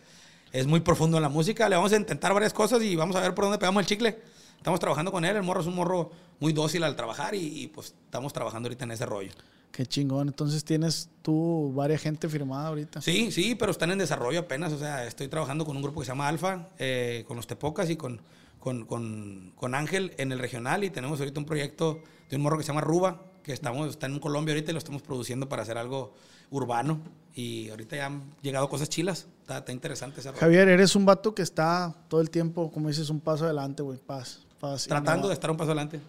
es 0.52 0.66
muy 0.66 0.80
profundo 0.80 1.16
en 1.16 1.22
la 1.22 1.28
música. 1.28 1.68
Le 1.68 1.76
vamos 1.76 1.92
a 1.92 1.96
intentar 1.96 2.34
varias 2.34 2.52
cosas 2.52 2.82
y 2.82 2.96
vamos 2.96 3.14
a 3.16 3.20
ver 3.20 3.34
por 3.34 3.44
dónde 3.44 3.58
pegamos 3.58 3.80
el 3.82 3.86
chicle. 3.86 4.18
Estamos 4.56 4.80
trabajando 4.80 5.12
con 5.12 5.24
él. 5.24 5.36
El 5.36 5.44
morro 5.44 5.60
es 5.60 5.66
un 5.68 5.76
morro 5.76 6.10
muy 6.40 6.52
dócil 6.52 6.82
al 6.82 6.96
trabajar 6.96 7.36
y, 7.36 7.62
y, 7.62 7.66
pues, 7.68 7.94
estamos 8.04 8.32
trabajando 8.32 8.66
ahorita 8.66 8.84
en 8.84 8.90
ese 8.90 9.06
rollo. 9.06 9.30
Qué 9.70 9.86
chingón. 9.86 10.26
Entonces 10.26 10.64
tienes 10.64 11.08
tú 11.22 11.72
varias 11.72 12.02
gente 12.02 12.28
firmada 12.28 12.66
ahorita. 12.68 13.00
Sí, 13.00 13.30
sí, 13.30 13.54
pero 13.54 13.70
están 13.70 13.92
en 13.92 13.98
desarrollo 13.98 14.40
apenas. 14.40 14.72
O 14.72 14.78
sea, 14.78 15.06
estoy 15.06 15.28
trabajando 15.28 15.64
con 15.64 15.76
un 15.76 15.82
grupo 15.82 16.00
que 16.00 16.06
se 16.06 16.10
llama 16.12 16.26
Alfa, 16.26 16.68
eh, 16.78 17.24
con 17.28 17.36
los 17.36 17.46
Tepocas 17.46 17.88
y 17.90 17.96
con, 17.96 18.20
con, 18.58 18.84
con- 18.86 19.52
con 19.54 19.76
Ángel 19.76 20.14
en 20.18 20.32
el 20.32 20.40
regional. 20.40 20.82
Y 20.82 20.90
tenemos 20.90 21.20
ahorita 21.20 21.38
un 21.38 21.46
proyecto 21.46 22.02
de 22.28 22.36
un 22.36 22.42
morro 22.42 22.56
que 22.58 22.64
se 22.64 22.68
llama 22.68 22.80
Ruba, 22.80 23.22
que 23.42 23.52
estamos, 23.52 23.88
está 23.88 24.06
en 24.06 24.18
Colombia 24.18 24.54
ahorita 24.54 24.70
y 24.70 24.74
lo 24.74 24.78
estamos 24.78 25.02
produciendo 25.02 25.48
para 25.48 25.62
hacer 25.62 25.78
algo 25.78 26.14
urbano. 26.50 26.98
Y 27.34 27.68
ahorita 27.70 27.96
ya 27.96 28.06
han 28.06 28.22
llegado 28.42 28.68
cosas 28.68 28.88
chilas. 28.88 29.26
Está, 29.42 29.58
está 29.58 29.72
interesante 29.72 30.20
esa 30.20 30.32
Javier, 30.32 30.68
eres 30.68 30.96
un 30.96 31.06
vato 31.06 31.34
que 31.34 31.42
está 31.42 31.94
todo 32.08 32.20
el 32.20 32.30
tiempo, 32.30 32.70
como 32.72 32.88
dices, 32.88 33.10
un 33.10 33.20
paso 33.20 33.44
adelante, 33.44 33.82
güey. 33.82 33.98
Paz. 33.98 34.40
paz 34.60 34.86
Tratando 34.86 35.22
no- 35.22 35.28
de 35.28 35.34
estar 35.34 35.50
un 35.50 35.56
paso 35.56 35.70
adelante. 35.70 36.00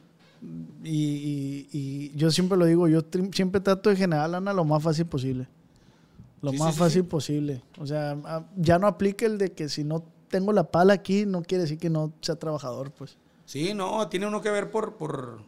Y, 0.83 0.89
y- 0.89 1.69
y 1.71 2.11
yo 2.15 2.31
siempre 2.31 2.57
lo 2.57 2.65
digo, 2.65 2.87
yo 2.87 3.01
siempre 3.33 3.59
trato 3.61 3.89
de 3.89 3.95
generar 3.95 4.29
lana 4.29 4.53
lo 4.53 4.63
más 4.65 4.81
fácil 4.81 5.05
posible. 5.05 5.47
Lo 6.41 6.51
Sí, 6.51 6.57
más 6.57 6.73
sí, 6.73 6.79
fácil 6.79 7.01
sí. 7.03 7.07
posible. 7.07 7.61
O 7.77 7.85
sea, 7.85 8.11
a- 8.25 8.45
ya 8.55 8.79
no 8.79 8.87
aplica 8.87 9.25
el 9.25 9.37
de 9.37 9.51
que 9.51 9.67
si 9.69 9.83
no 9.83 10.03
tengo 10.29 10.53
la 10.53 10.63
pala 10.63 10.93
aquí, 10.93 11.25
no 11.25 11.41
quiere 11.43 11.63
decir 11.63 11.77
que 11.77 11.89
no 11.89 12.13
sea 12.21 12.35
trabajador, 12.37 12.91
pues. 12.91 13.17
Sí, 13.45 13.73
no, 13.73 14.07
tiene 14.07 14.27
uno 14.27 14.41
que 14.41 14.49
ver 14.49 14.71
por, 14.71 14.95
por, 14.95 15.41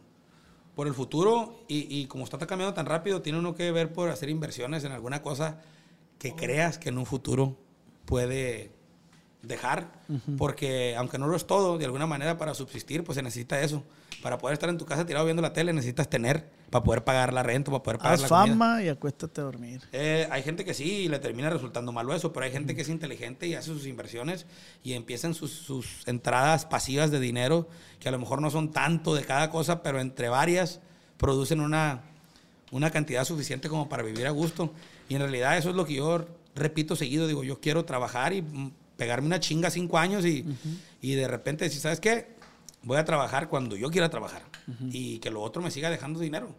por 0.74 0.86
el 0.86 0.94
futuro 0.94 1.64
y, 1.68 1.86
y 2.00 2.06
como 2.06 2.24
está 2.24 2.38
cambiando 2.38 2.74
tan 2.74 2.86
rápido, 2.86 3.22
tiene 3.22 3.38
uno 3.38 3.54
que 3.54 3.70
ver 3.72 3.92
por 3.92 4.08
hacer 4.08 4.28
inversiones 4.28 4.84
en 4.84 4.92
alguna 4.92 5.22
cosa 5.22 5.60
que 6.18 6.34
creas 6.34 6.78
que 6.78 6.88
en 6.88 6.98
un 6.98 7.06
futuro 7.06 7.58
puede 8.04 8.70
dejar, 9.42 9.90
porque 10.38 10.94
aunque 10.96 11.18
no 11.18 11.26
lo 11.26 11.36
es 11.36 11.46
todo, 11.46 11.78
de 11.78 11.84
alguna 11.84 12.06
manera 12.06 12.38
para 12.38 12.54
subsistir, 12.54 13.04
pues 13.04 13.16
se 13.16 13.22
necesita 13.22 13.60
eso. 13.60 13.82
Para 14.22 14.38
poder 14.38 14.54
estar 14.54 14.68
en 14.68 14.78
tu 14.78 14.86
casa 14.86 15.04
tirado 15.04 15.24
viendo 15.24 15.42
la 15.42 15.52
tele, 15.52 15.72
necesitas 15.72 16.08
tener, 16.08 16.48
para 16.72 16.84
poder 16.84 17.04
pagar 17.04 17.34
la 17.34 17.42
renta, 17.42 17.70
para 17.70 17.82
poder 17.82 17.98
pagar 17.98 18.14
Haz 18.14 18.22
la 18.22 18.28
comida. 18.28 18.46
fama 18.54 18.82
y 18.82 18.88
acuéstate 18.88 19.42
a 19.42 19.44
dormir. 19.44 19.82
Eh, 19.92 20.26
hay 20.30 20.42
gente 20.42 20.64
que 20.64 20.72
sí 20.72 20.84
y 20.90 21.08
le 21.08 21.18
termina 21.18 21.50
resultando 21.50 21.92
malo 21.92 22.14
eso, 22.14 22.32
pero 22.32 22.46
hay 22.46 22.50
gente 22.50 22.74
que 22.74 22.80
es 22.80 22.88
inteligente 22.88 23.46
y 23.46 23.54
hace 23.54 23.66
sus 23.66 23.86
inversiones 23.86 24.46
y 24.82 24.94
empiezan 24.94 25.34
sus, 25.34 25.52
sus 25.52 26.08
entradas 26.08 26.64
pasivas 26.64 27.10
de 27.10 27.20
dinero, 27.20 27.68
que 28.00 28.08
a 28.08 28.10
lo 28.10 28.18
mejor 28.18 28.40
no 28.40 28.50
son 28.50 28.72
tanto 28.72 29.14
de 29.14 29.22
cada 29.22 29.50
cosa, 29.50 29.82
pero 29.82 30.00
entre 30.00 30.30
varias 30.30 30.80
producen 31.18 31.60
una, 31.60 32.04
una 32.70 32.90
cantidad 32.90 33.26
suficiente 33.26 33.68
como 33.68 33.90
para 33.90 34.02
vivir 34.02 34.26
a 34.26 34.30
gusto. 34.30 34.72
Y 35.10 35.14
en 35.14 35.20
realidad 35.20 35.58
eso 35.58 35.68
es 35.68 35.76
lo 35.76 35.84
que 35.84 35.92
yo 35.92 36.24
repito 36.54 36.96
seguido, 36.96 37.26
digo, 37.26 37.44
yo 37.44 37.60
quiero 37.60 37.84
trabajar 37.84 38.32
y 38.32 38.40
mm, 38.40 38.72
pegarme 38.96 39.26
una 39.26 39.40
chinga 39.40 39.68
cinco 39.70 39.98
años 39.98 40.24
y, 40.24 40.46
y 41.02 41.16
de 41.16 41.28
repente 41.28 41.66
decir, 41.66 41.82
¿sabes 41.82 42.00
qué? 42.00 42.34
Voy 42.82 42.96
a 42.96 43.04
trabajar 43.04 43.50
cuando 43.50 43.76
yo 43.76 43.90
quiera 43.90 44.08
trabajar 44.08 44.42
y 44.90 45.18
que 45.18 45.30
lo 45.30 45.42
otro 45.42 45.60
me 45.60 45.70
siga 45.70 45.90
dejando 45.90 46.18
dinero, 46.20 46.54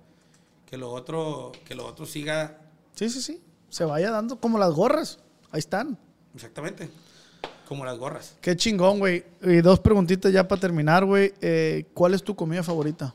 que 0.74 0.78
lo 0.80 0.90
otro, 0.90 1.52
que 1.66 1.76
lo 1.76 1.86
otro 1.86 2.08
siga 2.08 2.58
Sí, 2.96 3.08
sí, 3.08 3.22
sí. 3.22 3.44
Se 3.70 3.86
vaya 3.86 4.10
dando 4.10 4.40
como 4.40 4.58
las 4.58 4.72
gorras. 4.74 5.20
Ahí 5.52 5.60
están. 5.60 6.00
Exactamente. 6.34 6.90
Como 7.68 7.86
las 7.86 7.96
gorras. 8.00 8.38
Qué 8.42 8.56
chingón, 8.56 8.98
güey. 8.98 9.24
Y 9.44 9.62
dos 9.62 9.80
preguntitas 9.80 10.34
ya 10.34 10.48
para 10.48 10.60
terminar, 10.60 11.06
güey. 11.06 11.32
Eh, 11.42 11.86
¿Cuál 11.94 12.16
es 12.16 12.24
tu 12.24 12.36
comida 12.36 12.64
favorita? 12.64 13.14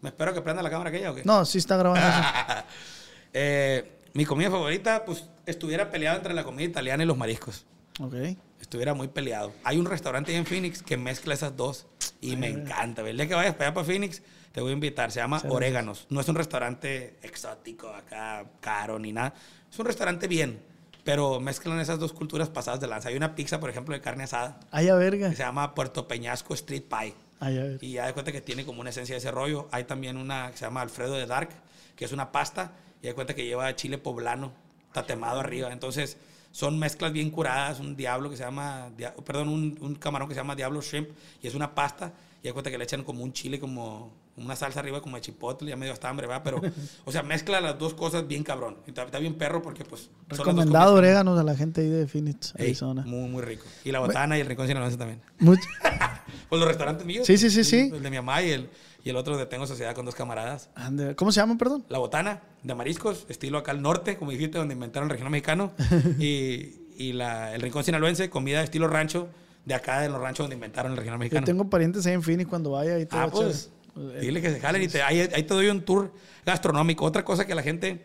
¿Me 0.00 0.08
espero 0.08 0.34
que 0.34 0.42
prenda 0.42 0.60
la 0.60 0.70
cámara 0.70 0.90
aquella 0.90 1.12
o 1.12 1.14
qué? 1.14 1.22
No, 1.24 1.44
sí 1.44 1.58
está 1.58 1.76
grabando 1.76 2.04
eso. 2.04 2.18
Eh, 3.32 4.00
mi 4.14 4.24
comida 4.24 4.50
favorita, 4.50 5.04
pues, 5.04 5.22
estuviera 5.46 5.90
peleado 5.90 6.16
entre 6.16 6.34
la 6.34 6.42
comida 6.42 6.64
italiana 6.66 7.04
y 7.04 7.06
los 7.06 7.16
mariscos. 7.16 7.64
Ok. 8.00 8.14
Estuviera 8.60 8.94
muy 8.94 9.06
peleado. 9.06 9.52
Hay 9.62 9.78
un 9.78 9.86
restaurante 9.86 10.32
ahí 10.32 10.38
en 10.38 10.46
Phoenix 10.46 10.82
que 10.82 10.96
mezcla 10.96 11.34
esas 11.34 11.54
dos 11.56 11.86
y 12.20 12.36
me 12.36 12.48
encanta. 12.48 13.02
güey. 13.02 13.12
El 13.12 13.16
día 13.18 13.28
que 13.28 13.34
vayas 13.34 13.54
para 13.54 13.66
allá 13.68 13.74
para 13.74 13.86
Phoenix, 13.86 14.22
te 14.52 14.60
voy 14.60 14.70
a 14.70 14.72
invitar. 14.74 15.10
Se 15.12 15.20
llama 15.20 15.42
Oréganos. 15.48 16.06
No 16.10 16.20
es 16.20 16.28
un 16.28 16.34
restaurante 16.36 17.16
exótico 17.22 17.88
acá, 17.88 18.44
caro 18.60 18.98
ni 18.98 19.12
nada. 19.12 19.34
Es 19.70 19.78
un 19.78 19.86
restaurante 19.86 20.26
bien, 20.26 20.60
pero 21.04 21.40
mezclan 21.40 21.78
esas 21.80 21.98
dos 21.98 22.12
culturas 22.12 22.48
pasadas 22.48 22.80
de 22.80 22.86
lanza. 22.86 23.08
Hay 23.10 23.16
una 23.16 23.34
pizza, 23.34 23.60
por 23.60 23.70
ejemplo, 23.70 23.94
de 23.94 24.00
carne 24.00 24.24
asada 24.24 24.58
Ay, 24.70 24.88
a 24.88 24.94
verga. 24.94 25.30
que 25.30 25.36
se 25.36 25.42
llama 25.42 25.74
Puerto 25.74 26.08
Peñasco 26.08 26.54
Street 26.54 26.84
Pie. 26.88 27.14
Ay, 27.40 27.58
a 27.58 27.62
ver. 27.62 27.78
Y 27.80 27.92
ya 27.92 28.06
de 28.06 28.12
cuenta 28.14 28.32
que 28.32 28.40
tiene 28.40 28.64
como 28.64 28.80
una 28.80 28.90
esencia 28.90 29.14
de 29.14 29.18
ese 29.18 29.30
rollo. 29.30 29.68
Hay 29.70 29.84
también 29.84 30.16
una 30.16 30.50
que 30.50 30.56
se 30.56 30.64
llama 30.64 30.80
Alfredo 30.82 31.14
de 31.14 31.26
Dark, 31.26 31.50
que 31.94 32.04
es 32.04 32.12
una 32.12 32.32
pasta. 32.32 32.72
Y 33.00 33.06
de 33.06 33.14
cuenta 33.14 33.34
que 33.34 33.44
lleva 33.44 33.74
chile 33.76 33.96
poblano, 33.98 34.52
tatemado 34.92 35.38
arriba. 35.38 35.72
Entonces, 35.72 36.16
son 36.50 36.78
mezclas 36.78 37.12
bien 37.12 37.30
curadas. 37.30 37.80
Un 37.80 37.96
diablo 37.96 38.30
que 38.30 38.36
se 38.36 38.42
llama, 38.44 38.90
dia- 38.96 39.14
perdón, 39.24 39.48
un, 39.48 39.78
un 39.80 39.94
camarón 39.94 40.28
que 40.28 40.34
se 40.34 40.40
llama 40.40 40.54
Diablo 40.56 40.80
Shrimp. 40.82 41.08
Y 41.42 41.46
es 41.46 41.54
una 41.54 41.74
pasta. 41.74 42.12
Y 42.42 42.46
de 42.48 42.52
cuenta 42.52 42.70
que 42.70 42.78
le 42.78 42.84
echan 42.84 43.02
como 43.02 43.24
un 43.24 43.32
chile, 43.32 43.58
como 43.58 44.12
una 44.36 44.54
salsa 44.54 44.78
arriba, 44.78 45.00
como 45.02 45.16
de 45.16 45.22
chipotle. 45.22 45.68
Ya 45.70 45.76
medio 45.76 45.92
hasta 45.92 46.08
hambre, 46.08 46.26
¿verdad? 46.28 46.42
Pero, 46.44 46.60
o 47.04 47.10
sea, 47.12 47.22
mezcla 47.22 47.60
las 47.60 47.78
dos 47.78 47.94
cosas 47.94 48.26
bien 48.28 48.44
cabrón. 48.44 48.76
Está, 48.86 49.02
está 49.02 49.18
bien 49.18 49.34
perro 49.34 49.60
porque, 49.62 49.84
pues. 49.84 50.08
Recomendado 50.28 50.94
oréganos 50.94 51.38
a 51.38 51.42
la 51.42 51.56
gente 51.56 51.80
ahí 51.80 51.88
de 51.88 52.06
Phoenix, 52.06 52.54
Ey, 52.56 52.66
Arizona. 52.66 53.02
muy, 53.06 53.28
muy 53.28 53.42
rico. 53.42 53.64
Y 53.84 53.90
la 53.92 53.98
botana 54.00 54.38
y 54.38 54.40
el 54.40 54.46
rincón 54.46 54.66
sinaloense 54.68 54.96
también. 54.98 55.20
Much- 55.40 55.58
Pues 56.48 56.58
los 56.60 56.68
restaurantes 56.68 57.04
míos. 57.06 57.26
Sí, 57.26 57.36
sí, 57.36 57.50
sí, 57.50 57.62
sí. 57.64 57.90
El 57.92 58.02
de 58.02 58.10
mi 58.10 58.16
mamá 58.16 58.42
y 58.42 58.50
el, 58.52 58.70
y 59.04 59.10
el 59.10 59.16
otro 59.16 59.36
de 59.36 59.46
Tengo 59.46 59.66
Sociedad 59.66 59.94
con 59.94 60.04
dos 60.04 60.14
camaradas. 60.14 60.70
Ande- 60.74 61.14
¿Cómo 61.14 61.32
se 61.32 61.40
llama, 61.40 61.56
perdón? 61.56 61.84
La 61.88 61.98
botana 61.98 62.42
de 62.62 62.74
mariscos, 62.74 63.26
estilo 63.28 63.58
acá 63.58 63.70
al 63.70 63.80
norte, 63.82 64.16
como 64.16 64.30
dijiste, 64.32 64.58
donde 64.58 64.74
inventaron 64.74 65.06
el 65.06 65.10
regional 65.10 65.30
mexicano. 65.30 65.72
y 66.18 66.84
y 66.98 67.12
la, 67.12 67.54
el 67.54 67.60
rincón 67.62 67.84
sinaloense, 67.84 68.28
comida 68.28 68.58
de 68.58 68.64
estilo 68.64 68.88
rancho, 68.88 69.28
de 69.64 69.72
acá 69.74 70.00
de 70.00 70.08
los 70.08 70.20
ranchos 70.20 70.44
donde 70.44 70.56
inventaron 70.56 70.90
el 70.92 70.98
regional 70.98 71.18
Yo 71.18 71.20
mexicano. 71.20 71.46
tengo 71.46 71.70
parientes 71.70 72.04
ahí 72.06 72.14
en 72.14 72.22
Phoenix 72.24 72.48
cuando 72.50 72.72
vaya 72.72 72.98
y 72.98 73.06
te 73.06 73.16
Ah, 73.16 73.28
pues, 73.30 73.70
eh, 73.96 74.18
dile 74.20 74.42
que 74.42 74.50
se 74.50 74.58
jalen 74.58 74.82
y 74.82 74.88
te, 74.88 75.00
ahí, 75.02 75.20
ahí 75.20 75.44
te 75.44 75.54
doy 75.54 75.68
un 75.68 75.82
tour 75.84 76.12
gastronómico. 76.44 77.04
Otra 77.04 77.24
cosa 77.24 77.46
que 77.46 77.54
la 77.54 77.62
gente 77.62 78.04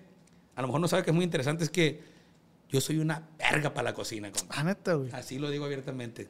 a 0.56 0.62
lo 0.62 0.68
mejor 0.68 0.80
no 0.80 0.88
sabe 0.88 1.02
que 1.02 1.10
es 1.10 1.16
muy 1.16 1.26
interesante 1.26 1.64
es 1.64 1.72
que 1.72 2.04
yo 2.70 2.80
soy 2.82 3.00
una 3.00 3.24
verga 3.40 3.74
para 3.74 3.86
la 3.90 3.94
cocina, 3.96 4.32
compa. 4.32 4.54
Ah, 4.56 4.64
neta, 4.64 4.94
güey. 4.94 5.10
Así 5.12 5.40
lo 5.40 5.50
digo 5.50 5.66
abiertamente. 5.66 6.30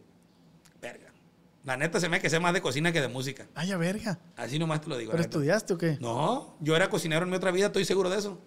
La 1.64 1.78
neta 1.78 2.00
se 2.00 2.10
me 2.10 2.20
que 2.20 2.30
sé 2.30 2.40
más 2.40 2.54
de 2.54 2.62
cocina 2.62 2.92
que 2.92 3.00
de 3.02 3.08
música. 3.08 3.48
Ay, 3.56 3.72
a 3.72 3.78
verga. 3.78 4.20
Así 4.36 4.60
nomás 4.60 4.82
te 4.82 4.90
lo 4.90 4.98
digo. 4.98 5.12
¿Pero 5.12 5.24
estudiaste 5.24 5.74
o 5.74 5.78
qué? 5.78 5.98
No, 6.02 6.56
yo 6.60 6.76
era 6.76 6.90
cocinero 6.90 7.24
en 7.24 7.30
mi 7.30 7.38
otra 7.38 7.52
vida, 7.52 7.68
estoy 7.68 7.86
seguro 7.86 8.10
de 8.10 8.18
eso. 8.20 8.38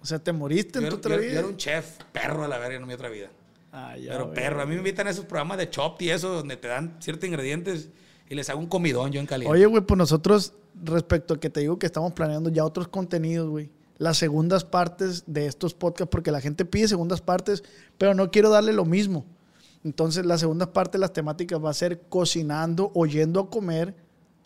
O 0.00 0.06
sea, 0.06 0.18
¿te 0.18 0.32
moriste 0.32 0.78
en 0.78 0.84
tu 0.84 0.88
era- 0.88 0.96
otra 0.96 1.14
yo- 1.14 1.20
vida? 1.20 1.32
yo 1.34 1.38
era 1.40 1.48
un 1.48 1.56
chef 1.56 1.98
perro 2.12 2.44
a 2.44 2.48
la 2.48 2.58
verga 2.58 2.76
en 2.76 2.86
mi 2.86 2.92
otra 2.94 3.08
vida. 3.08 3.28
Ah, 3.72 3.96
ya, 3.96 4.12
Pero 4.12 4.32
perro, 4.32 4.62
a 4.62 4.66
mí 4.66 4.72
me 4.72 4.78
invitan 4.78 5.06
a 5.06 5.10
esos 5.10 5.24
programas 5.26 5.58
de 5.58 5.68
Chopped 5.70 6.04
y 6.06 6.10
eso, 6.10 6.28
donde 6.32 6.56
te 6.56 6.66
dan 6.68 6.96
ciertos 7.00 7.28
ingredientes 7.28 7.90
y 8.28 8.34
les 8.34 8.48
hago 8.50 8.58
un 8.58 8.66
comidón 8.66 9.12
yo 9.12 9.20
en 9.20 9.26
caliente. 9.26 9.52
Oye, 9.52 9.66
güey, 9.66 9.82
pues 9.82 9.98
nosotros, 9.98 10.54
respecto 10.82 11.34
a 11.34 11.40
que 11.40 11.50
te 11.50 11.60
digo 11.60 11.78
que 11.78 11.86
estamos 11.86 12.12
planeando 12.14 12.50
ya 12.50 12.64
otros 12.64 12.88
contenidos, 12.88 13.48
güey. 13.48 13.70
Las 13.98 14.18
segundas 14.18 14.64
partes 14.64 15.24
de 15.26 15.46
estos 15.46 15.72
podcasts, 15.74 16.10
porque 16.10 16.30
la 16.30 16.40
gente 16.40 16.64
pide 16.64 16.88
segundas 16.88 17.20
partes, 17.20 17.62
pero 17.96 18.14
no 18.14 18.30
quiero 18.30 18.50
darle 18.50 18.72
lo 18.72 18.84
mismo. 18.84 19.24
Entonces, 19.86 20.26
la 20.26 20.36
segunda 20.36 20.72
parte 20.72 20.98
de 20.98 21.00
las 21.02 21.12
temáticas 21.12 21.64
va 21.64 21.70
a 21.70 21.74
ser 21.74 22.00
cocinando 22.08 22.90
o 22.92 23.06
yendo 23.06 23.38
a 23.38 23.48
comer 23.50 23.94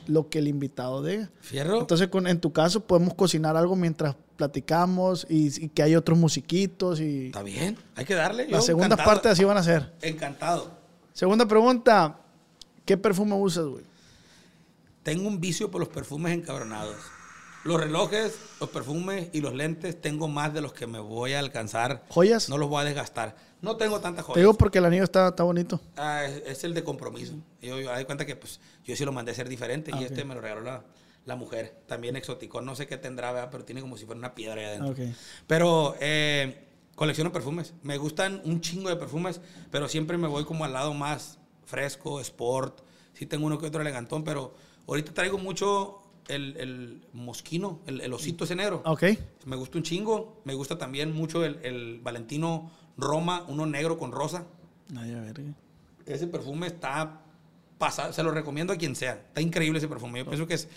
lo 0.06 0.28
que 0.28 0.38
el 0.38 0.48
invitado 0.48 1.02
diga. 1.02 1.30
Fierro. 1.40 1.80
Entonces, 1.80 2.08
con, 2.08 2.26
en 2.26 2.38
tu 2.40 2.52
caso, 2.52 2.80
podemos 2.86 3.14
cocinar 3.14 3.56
algo 3.56 3.74
mientras 3.74 4.16
platicamos 4.36 5.26
y, 5.30 5.64
y 5.64 5.68
que 5.70 5.82
hay 5.82 5.96
otros 5.96 6.18
musiquitos 6.18 7.00
y 7.00 7.26
Está 7.28 7.42
bien, 7.42 7.78
hay 7.96 8.04
que 8.04 8.14
darle. 8.14 8.48
las 8.48 8.66
segundas 8.66 8.88
encantado. 8.92 9.10
partes 9.10 9.32
así 9.32 9.44
van 9.44 9.56
a 9.56 9.62
ser. 9.62 9.94
Encantado. 10.02 10.70
Segunda 11.14 11.46
pregunta, 11.46 12.18
¿qué 12.84 12.98
perfume 12.98 13.34
usas, 13.34 13.64
güey? 13.64 13.84
Tengo 15.02 15.26
un 15.26 15.40
vicio 15.40 15.70
por 15.70 15.80
los 15.80 15.88
perfumes 15.88 16.34
encabronados. 16.34 16.96
Los 17.62 17.78
relojes, 17.78 18.38
los 18.58 18.70
perfumes 18.70 19.28
y 19.32 19.40
los 19.42 19.52
lentes 19.54 20.00
tengo 20.00 20.28
más 20.28 20.54
de 20.54 20.62
los 20.62 20.72
que 20.72 20.86
me 20.86 20.98
voy 20.98 21.34
a 21.34 21.40
alcanzar. 21.40 22.04
¿Joyas? 22.08 22.48
No 22.48 22.56
los 22.56 22.68
voy 22.70 22.80
a 22.80 22.84
desgastar. 22.84 23.36
No 23.60 23.76
tengo 23.76 24.00
tantas 24.00 24.24
Te 24.24 24.28
joyas. 24.32 24.38
digo 24.42 24.54
porque 24.54 24.78
el 24.78 24.86
anillo 24.86 25.04
está, 25.04 25.28
está 25.28 25.42
bonito. 25.42 25.78
Ah, 25.96 26.24
es, 26.24 26.42
es 26.46 26.64
el 26.64 26.72
de 26.72 26.82
compromiso. 26.82 27.34
Yo, 27.60 27.78
yo 27.78 27.92
doy 27.92 28.04
cuenta 28.06 28.24
que 28.24 28.34
pues, 28.34 28.60
yo 28.84 28.96
sí 28.96 29.04
lo 29.04 29.12
mandé 29.12 29.32
a 29.32 29.34
hacer 29.34 29.48
diferente 29.48 29.90
Ah, 29.92 29.98
y 30.00 30.04
ok. 30.04 30.10
este 30.10 30.24
me 30.24 30.34
lo 30.34 30.40
regaló 30.40 30.62
la, 30.62 30.84
la 31.26 31.36
mujer. 31.36 31.82
También 31.86 32.16
exótico. 32.16 32.62
No 32.62 32.74
sé 32.74 32.86
qué 32.86 32.96
tendrá, 32.96 33.30
¿verdad? 33.32 33.48
pero 33.52 33.64
tiene 33.66 33.82
como 33.82 33.98
si 33.98 34.06
fuera 34.06 34.18
una 34.18 34.34
piedra 34.34 34.58
ahí 34.58 34.66
adentro. 34.66 34.92
Ok. 34.92 35.14
Pero 35.46 35.96
eh, 36.00 36.66
colecciono 36.94 37.30
perfumes. 37.30 37.74
Me 37.82 37.98
gustan 37.98 38.40
un 38.46 38.62
chingo 38.62 38.88
de 38.88 38.96
perfumes, 38.96 39.42
pero 39.70 39.86
siempre 39.86 40.16
me 40.16 40.28
voy 40.28 40.46
como 40.46 40.64
al 40.64 40.72
lado 40.72 40.94
más 40.94 41.38
fresco, 41.66 42.20
sport. 42.22 42.80
Sí 43.12 43.26
tengo 43.26 43.44
uno 43.44 43.58
que 43.58 43.66
otro 43.66 43.82
elegantón, 43.82 44.24
pero 44.24 44.54
ahorita 44.88 45.12
traigo 45.12 45.36
mucho 45.36 45.98
el, 46.30 46.56
el 46.56 47.06
mosquino, 47.12 47.80
el, 47.86 48.00
el 48.00 48.12
osito 48.12 48.44
ese 48.44 48.56
negro. 48.56 48.82
Ok. 48.84 49.04
Me 49.46 49.56
gusta 49.56 49.78
un 49.78 49.84
chingo. 49.84 50.40
Me 50.44 50.54
gusta 50.54 50.78
también 50.78 51.14
mucho 51.14 51.44
el, 51.44 51.58
el 51.64 52.00
Valentino 52.00 52.70
Roma, 52.96 53.44
uno 53.48 53.66
negro 53.66 53.98
con 53.98 54.12
rosa. 54.12 54.46
Ay, 54.96 55.12
a 55.12 55.20
ver. 55.20 55.40
Ese 56.06 56.26
perfume 56.26 56.66
está 56.66 57.22
pasado, 57.78 58.12
se 58.12 58.22
lo 58.22 58.30
recomiendo 58.30 58.72
a 58.72 58.76
quien 58.76 58.94
sea. 58.94 59.14
Está 59.14 59.40
increíble 59.40 59.78
ese 59.78 59.88
perfume. 59.88 60.18
Yo 60.18 60.26
pienso 60.26 60.46
que 60.46 60.54
es 60.54 60.68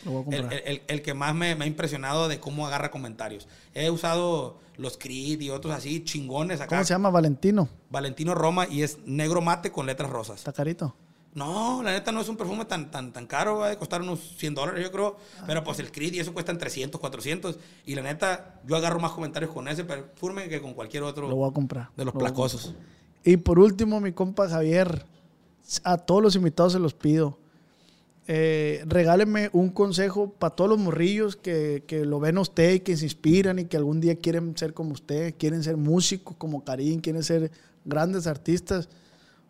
el 0.87 1.01
que 1.01 1.13
más 1.13 1.35
me, 1.35 1.55
me 1.55 1.65
ha 1.65 1.67
impresionado 1.67 2.27
de 2.27 2.39
cómo 2.39 2.65
agarra 2.65 2.91
comentarios. 2.91 3.47
He 3.73 3.89
usado 3.89 4.59
los 4.77 4.97
Creed 4.97 5.41
y 5.41 5.49
otros 5.49 5.73
así 5.73 6.03
chingones 6.03 6.61
acá. 6.61 6.69
¿Cómo 6.69 6.83
se 6.83 6.93
llama? 6.93 7.09
Valentino. 7.09 7.67
Valentino 7.89 8.33
Roma 8.35 8.67
y 8.69 8.83
es 8.83 8.99
negro 9.05 9.41
mate 9.41 9.71
con 9.71 9.85
letras 9.85 10.09
rosas. 10.09 10.37
Está 10.37 10.53
carito. 10.53 10.95
No, 11.35 11.81
la 11.81 11.91
neta 11.91 12.11
no 12.11 12.21
es 12.21 12.29
un 12.29 12.37
perfume 12.37 12.65
tan, 12.65 12.91
tan, 12.91 13.11
tan 13.11 13.25
caro, 13.25 13.57
va 13.57 13.71
a 13.71 13.79
costar 13.79 14.01
unos 14.01 14.19
100 14.37 14.53
dólares 14.53 14.83
yo 14.83 14.91
creo, 14.91 15.17
pero 15.47 15.63
pues 15.63 15.79
el 15.79 15.91
Creed 15.91 16.13
y 16.13 16.19
eso 16.19 16.31
cuestan 16.33 16.59
300, 16.59 17.01
400 17.01 17.57
y 17.85 17.95
la 17.95 18.03
neta 18.03 18.61
yo 18.67 18.75
agarro 18.75 18.99
más 18.99 19.13
comentarios 19.13 19.51
con 19.51 19.67
ese 19.67 19.83
perfume 19.83 20.47
que 20.47 20.61
con 20.61 20.73
cualquier 20.75 21.03
otro 21.03 21.27
Lo 21.27 21.35
voy 21.35 21.49
a 21.49 21.53
comprar. 21.53 21.89
de 21.97 22.05
los 22.05 22.13
Lo 22.13 22.19
placosos. 22.19 22.75
Y 23.23 23.37
por 23.37 23.57
último, 23.57 23.99
mi 23.99 24.11
compa 24.11 24.47
Javier, 24.47 25.05
a 25.83 25.97
todos 25.97 26.21
los 26.21 26.35
invitados 26.35 26.73
se 26.73 26.79
los 26.79 26.93
pido. 26.93 27.39
Eh, 28.27 28.83
regáleme 28.85 29.49
un 29.51 29.69
consejo 29.69 30.29
para 30.31 30.55
todos 30.55 30.69
los 30.69 30.79
morrillos 30.79 31.35
que, 31.35 31.83
que 31.87 32.05
lo 32.05 32.19
ven 32.19 32.37
a 32.37 32.41
usted 32.41 32.75
y 32.75 32.79
que 32.79 32.95
se 32.95 33.05
inspiran 33.05 33.59
y 33.59 33.65
que 33.65 33.75
algún 33.75 33.99
día 33.99 34.15
quieren 34.15 34.55
ser 34.55 34.73
como 34.73 34.93
usted, 34.93 35.33
quieren 35.37 35.63
ser 35.63 35.77
músicos 35.77 36.37
como 36.37 36.63
Karim, 36.63 37.01
quieren 37.01 37.23
ser 37.23 37.51
grandes 37.83 38.27
artistas. 38.27 38.87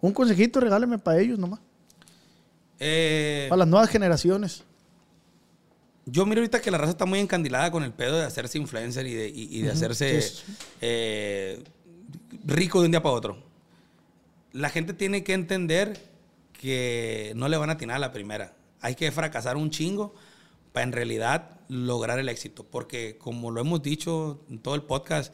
Un 0.02 0.12
consejito 0.12 0.60
regáleme 0.60 0.98
para 0.98 1.20
ellos 1.20 1.38
nomás, 1.38 1.60
Eh, 2.86 3.46
para 3.50 3.60
las 3.60 3.68
nuevas 3.68 3.90
generaciones. 3.90 4.64
Yo 6.06 6.26
miro 6.26 6.42
ahorita 6.42 6.60
que 6.62 6.70
la 6.70 6.78
raza 6.78 6.92
está 6.92 7.06
muy 7.06 7.20
encandilada 7.20 7.72
con 7.72 7.84
el 7.84 7.94
pedo 7.94 8.18
de 8.20 8.26
hacerse 8.26 8.58
influencer 8.58 9.08
y 9.08 9.14
de, 9.14 9.30
y- 9.30 9.58
y 9.58 9.62
de 9.62 9.72
hacerse 9.72 10.22
eh, 10.82 11.64
rico 12.46 12.82
de 12.82 12.88
un 12.88 12.92
día 12.92 13.02
para 13.02 13.16
otro. 13.16 13.38
La 14.52 14.70
gente 14.70 14.94
tiene 14.94 15.24
que 15.24 15.34
entender 15.34 15.98
que 16.52 17.32
no 17.38 17.48
le 17.48 17.56
van 17.58 17.70
a 17.70 17.74
atinar 17.74 17.96
a 17.96 18.00
la 18.00 18.12
primera. 18.12 18.54
Hay 18.82 18.96
que 18.96 19.10
fracasar 19.14 19.56
un 19.56 19.70
chingo 19.70 20.14
para 20.74 20.84
en 20.84 20.92
realidad 20.92 21.52
lograr 21.70 22.20
el 22.20 22.28
éxito. 22.28 22.66
Porque 22.70 23.18
como 23.18 23.50
lo 23.52 23.62
hemos 23.62 23.82
dicho 23.82 24.42
en 24.50 24.60
todo 24.60 24.76
el 24.76 24.82
podcast, 24.84 25.34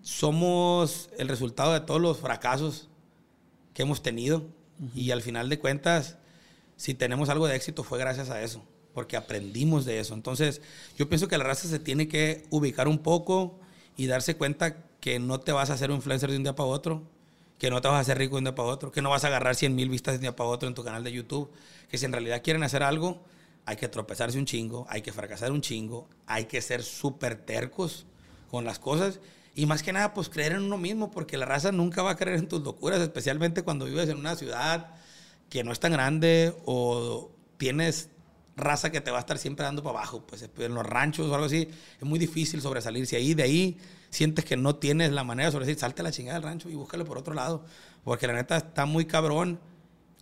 somos 0.00 1.10
el 1.18 1.28
resultado 1.28 1.72
de 1.72 1.80
todos 1.80 2.00
los 2.00 2.18
fracasos 2.18 2.88
que 3.74 3.82
hemos 3.82 4.00
tenido. 4.02 4.46
Y 4.94 5.10
al 5.10 5.22
final 5.22 5.48
de 5.48 5.58
cuentas, 5.58 6.18
si 6.82 6.94
tenemos 6.94 7.28
algo 7.28 7.46
de 7.46 7.54
éxito 7.54 7.84
fue 7.84 7.96
gracias 8.00 8.28
a 8.28 8.42
eso, 8.42 8.60
porque 8.92 9.16
aprendimos 9.16 9.84
de 9.84 10.00
eso. 10.00 10.14
Entonces, 10.14 10.60
yo 10.98 11.08
pienso 11.08 11.28
que 11.28 11.38
la 11.38 11.44
raza 11.44 11.68
se 11.68 11.78
tiene 11.78 12.08
que 12.08 12.42
ubicar 12.50 12.88
un 12.88 12.98
poco 12.98 13.60
y 13.96 14.08
darse 14.08 14.34
cuenta 14.34 14.78
que 14.98 15.20
no 15.20 15.38
te 15.38 15.52
vas 15.52 15.70
a 15.70 15.74
hacer 15.74 15.90
un 15.90 15.98
influencer 15.98 16.32
de 16.32 16.38
un 16.38 16.42
día 16.42 16.56
para 16.56 16.68
otro, 16.68 17.04
que 17.60 17.70
no 17.70 17.80
te 17.80 17.86
vas 17.86 17.98
a 17.98 18.00
hacer 18.00 18.18
rico 18.18 18.34
de 18.34 18.38
un 18.38 18.44
día 18.46 18.56
para 18.56 18.68
otro, 18.68 18.90
que 18.90 19.00
no 19.00 19.10
vas 19.10 19.22
a 19.22 19.28
agarrar 19.28 19.54
100 19.54 19.76
mil 19.76 19.90
vistas 19.90 20.14
de 20.14 20.16
un 20.16 20.22
día 20.22 20.34
para 20.34 20.48
otro 20.48 20.68
en 20.68 20.74
tu 20.74 20.82
canal 20.82 21.04
de 21.04 21.12
YouTube, 21.12 21.52
que 21.88 21.98
si 21.98 22.04
en 22.04 22.10
realidad 22.10 22.42
quieren 22.42 22.64
hacer 22.64 22.82
algo, 22.82 23.22
hay 23.64 23.76
que 23.76 23.86
tropezarse 23.86 24.36
un 24.36 24.46
chingo, 24.46 24.84
hay 24.88 25.02
que 25.02 25.12
fracasar 25.12 25.52
un 25.52 25.60
chingo, 25.60 26.08
hay 26.26 26.46
que 26.46 26.60
ser 26.60 26.82
súper 26.82 27.36
tercos 27.36 28.06
con 28.50 28.64
las 28.64 28.80
cosas 28.80 29.20
y 29.54 29.66
más 29.66 29.84
que 29.84 29.92
nada, 29.92 30.14
pues 30.14 30.28
creer 30.28 30.50
en 30.50 30.62
uno 30.62 30.78
mismo, 30.78 31.12
porque 31.12 31.36
la 31.36 31.46
raza 31.46 31.70
nunca 31.70 32.02
va 32.02 32.10
a 32.10 32.16
creer 32.16 32.40
en 32.40 32.48
tus 32.48 32.60
locuras, 32.60 33.00
especialmente 33.00 33.62
cuando 33.62 33.84
vives 33.84 34.08
en 34.08 34.16
una 34.16 34.34
ciudad 34.34 34.96
que 35.52 35.62
no 35.64 35.70
es 35.70 35.80
tan 35.80 35.92
grande 35.92 36.54
o 36.64 37.30
tienes 37.58 38.08
raza 38.56 38.90
que 38.90 39.02
te 39.02 39.10
va 39.10 39.18
a 39.18 39.20
estar 39.20 39.36
siempre 39.36 39.66
dando 39.66 39.82
para 39.82 39.98
abajo, 39.98 40.26
pues 40.26 40.48
en 40.56 40.74
los 40.74 40.86
ranchos 40.86 41.28
o 41.28 41.34
algo 41.34 41.44
así, 41.44 41.68
es 41.98 42.02
muy 42.02 42.18
difícil 42.18 42.62
sobresalirse 42.62 43.16
ahí, 43.16 43.34
de 43.34 43.42
ahí 43.42 43.78
sientes 44.08 44.46
que 44.46 44.56
no 44.56 44.76
tienes 44.76 45.12
la 45.12 45.24
manera 45.24 45.48
de 45.48 45.52
sobresalir, 45.52 45.78
salte 45.78 46.00
a 46.00 46.04
la 46.04 46.10
chingada 46.10 46.38
del 46.38 46.48
rancho 46.48 46.70
y 46.70 46.74
búscale 46.74 47.04
por 47.04 47.18
otro 47.18 47.34
lado, 47.34 47.66
porque 48.02 48.26
la 48.26 48.32
neta 48.32 48.56
está 48.56 48.86
muy 48.86 49.04
cabrón 49.04 49.60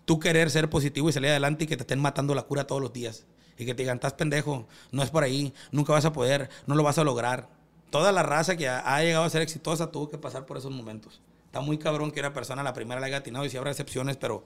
tú 0.03 0.19
querer 0.19 0.49
ser 0.49 0.69
positivo 0.69 1.07
y 1.07 1.13
salir 1.13 1.29
adelante 1.29 1.63
y 1.63 1.67
que 1.67 1.77
te 1.77 1.83
estén 1.83 2.01
matando 2.01 2.35
la 2.35 2.41
cura 2.41 2.67
todos 2.67 2.81
los 2.81 2.91
días. 2.91 3.25
Y 3.57 3.65
que 3.65 3.73
te 3.73 3.83
digan, 3.83 3.95
estás 3.95 4.13
pendejo, 4.13 4.67
no 4.91 5.01
es 5.01 5.11
por 5.11 5.23
ahí, 5.23 5.53
nunca 5.71 5.93
vas 5.93 6.03
a 6.03 6.11
poder, 6.11 6.49
no 6.67 6.75
lo 6.75 6.83
vas 6.83 6.97
a 6.97 7.05
lograr. 7.05 7.47
Toda 7.89 8.11
la 8.11 8.21
raza 8.21 8.57
que 8.57 8.67
ha, 8.67 9.01
llegado 9.01 9.23
a 9.23 9.29
ser 9.29 9.43
exitosa 9.43 9.91
tuvo 9.91 10.09
que 10.09 10.17
pasar 10.17 10.45
por 10.45 10.57
esos 10.57 10.71
momentos. 10.71 11.21
Está 11.45 11.61
muy 11.61 11.77
cabrón 11.77 12.11
que 12.11 12.19
una 12.19 12.33
persona 12.33 12.63
la 12.63 12.73
primera 12.73 12.99
le 12.99 13.07
haya 13.07 13.17
atinado 13.17 13.45
y 13.45 13.49
si 13.49 13.55
habrá 13.55 13.71
excepciones, 13.71 14.17
pero 14.17 14.43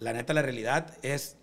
la 0.00 0.12
neta, 0.12 0.34
la 0.34 0.42
realidad 0.42 0.96
es, 1.02 1.36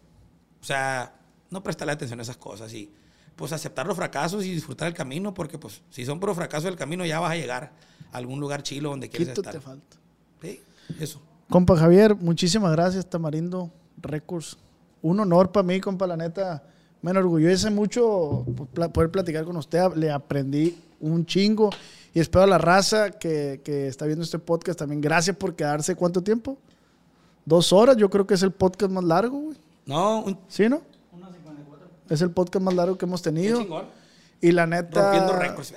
o 0.61 0.65
sea, 0.65 1.15
no 1.49 1.63
prestarle 1.63 1.93
atención 1.93 2.19
a 2.19 2.23
esas 2.23 2.38
cosas 2.38 2.73
y 2.73 2.91
pues 3.35 3.51
aceptar 3.51 3.88
los 3.88 3.95
fracasos 3.95 4.45
y 4.45 4.51
disfrutar 4.51 4.88
el 4.88 4.93
camino, 4.93 5.34
porque 5.34 5.57
pues 5.57 5.81
si 5.89 6.05
son 6.05 6.19
puro 6.19 6.35
fracaso 6.35 6.67
del 6.67 6.75
camino 6.75 7.05
ya 7.05 7.19
vas 7.19 7.31
a 7.31 7.35
llegar 7.35 7.71
a 8.11 8.17
algún 8.17 8.39
lugar 8.39 8.61
chilo 8.63 8.89
donde 8.89 9.09
quieres 9.09 9.30
Quito 9.30 9.41
estar. 9.41 9.53
te 9.53 9.59
falta. 9.59 9.97
Sí, 10.41 10.61
eso. 10.99 11.21
Compa 11.49 11.75
Javier, 11.75 12.15
muchísimas 12.15 12.71
gracias, 12.71 13.09
Tamarindo 13.09 13.71
Records. 14.01 14.57
un 15.01 15.19
honor 15.19 15.51
para 15.51 15.63
mí, 15.63 15.80
compa, 15.80 16.07
la 16.07 16.17
neta. 16.17 16.63
Me 17.01 17.11
enorgullece 17.11 17.69
mucho 17.69 18.45
poder 18.93 19.11
platicar 19.11 19.43
con 19.43 19.57
usted. 19.57 19.93
Le 19.95 20.09
aprendí 20.09 20.77
un 21.01 21.25
chingo. 21.25 21.69
Y 22.13 22.21
espero 22.21 22.43
a 22.43 22.47
la 22.47 22.57
raza 22.57 23.11
que, 23.11 23.59
que 23.63 23.88
está 23.88 24.05
viendo 24.05 24.23
este 24.23 24.39
podcast 24.39 24.80
también. 24.80 25.01
Gracias 25.01 25.35
por 25.35 25.53
quedarse. 25.53 25.95
¿Cuánto 25.95 26.23
tiempo? 26.23 26.57
Dos 27.45 27.74
horas. 27.74 27.98
Yo 27.98 28.10
creo 28.10 28.26
que 28.28 28.34
es 28.36 28.44
el 28.44 28.52
podcast 28.52 28.91
más 28.91 29.03
largo, 29.03 29.38
güey. 29.40 29.57
No, 29.86 30.22
un 30.22 30.38
¿Sí, 30.48 30.70
no? 30.70 30.82
Es 32.10 32.22
el 32.22 32.32
podcast 32.32 32.64
más 32.64 32.74
largo 32.74 32.98
que 32.98 33.06
hemos 33.06 33.22
qué 33.22 33.30
tenido. 33.32 33.61
chingón. 33.61 33.86
Y 34.41 34.52
la 34.52 34.68
neta. 34.68 35.02
Rompiendo 35.03 35.34
récords. 35.40 35.74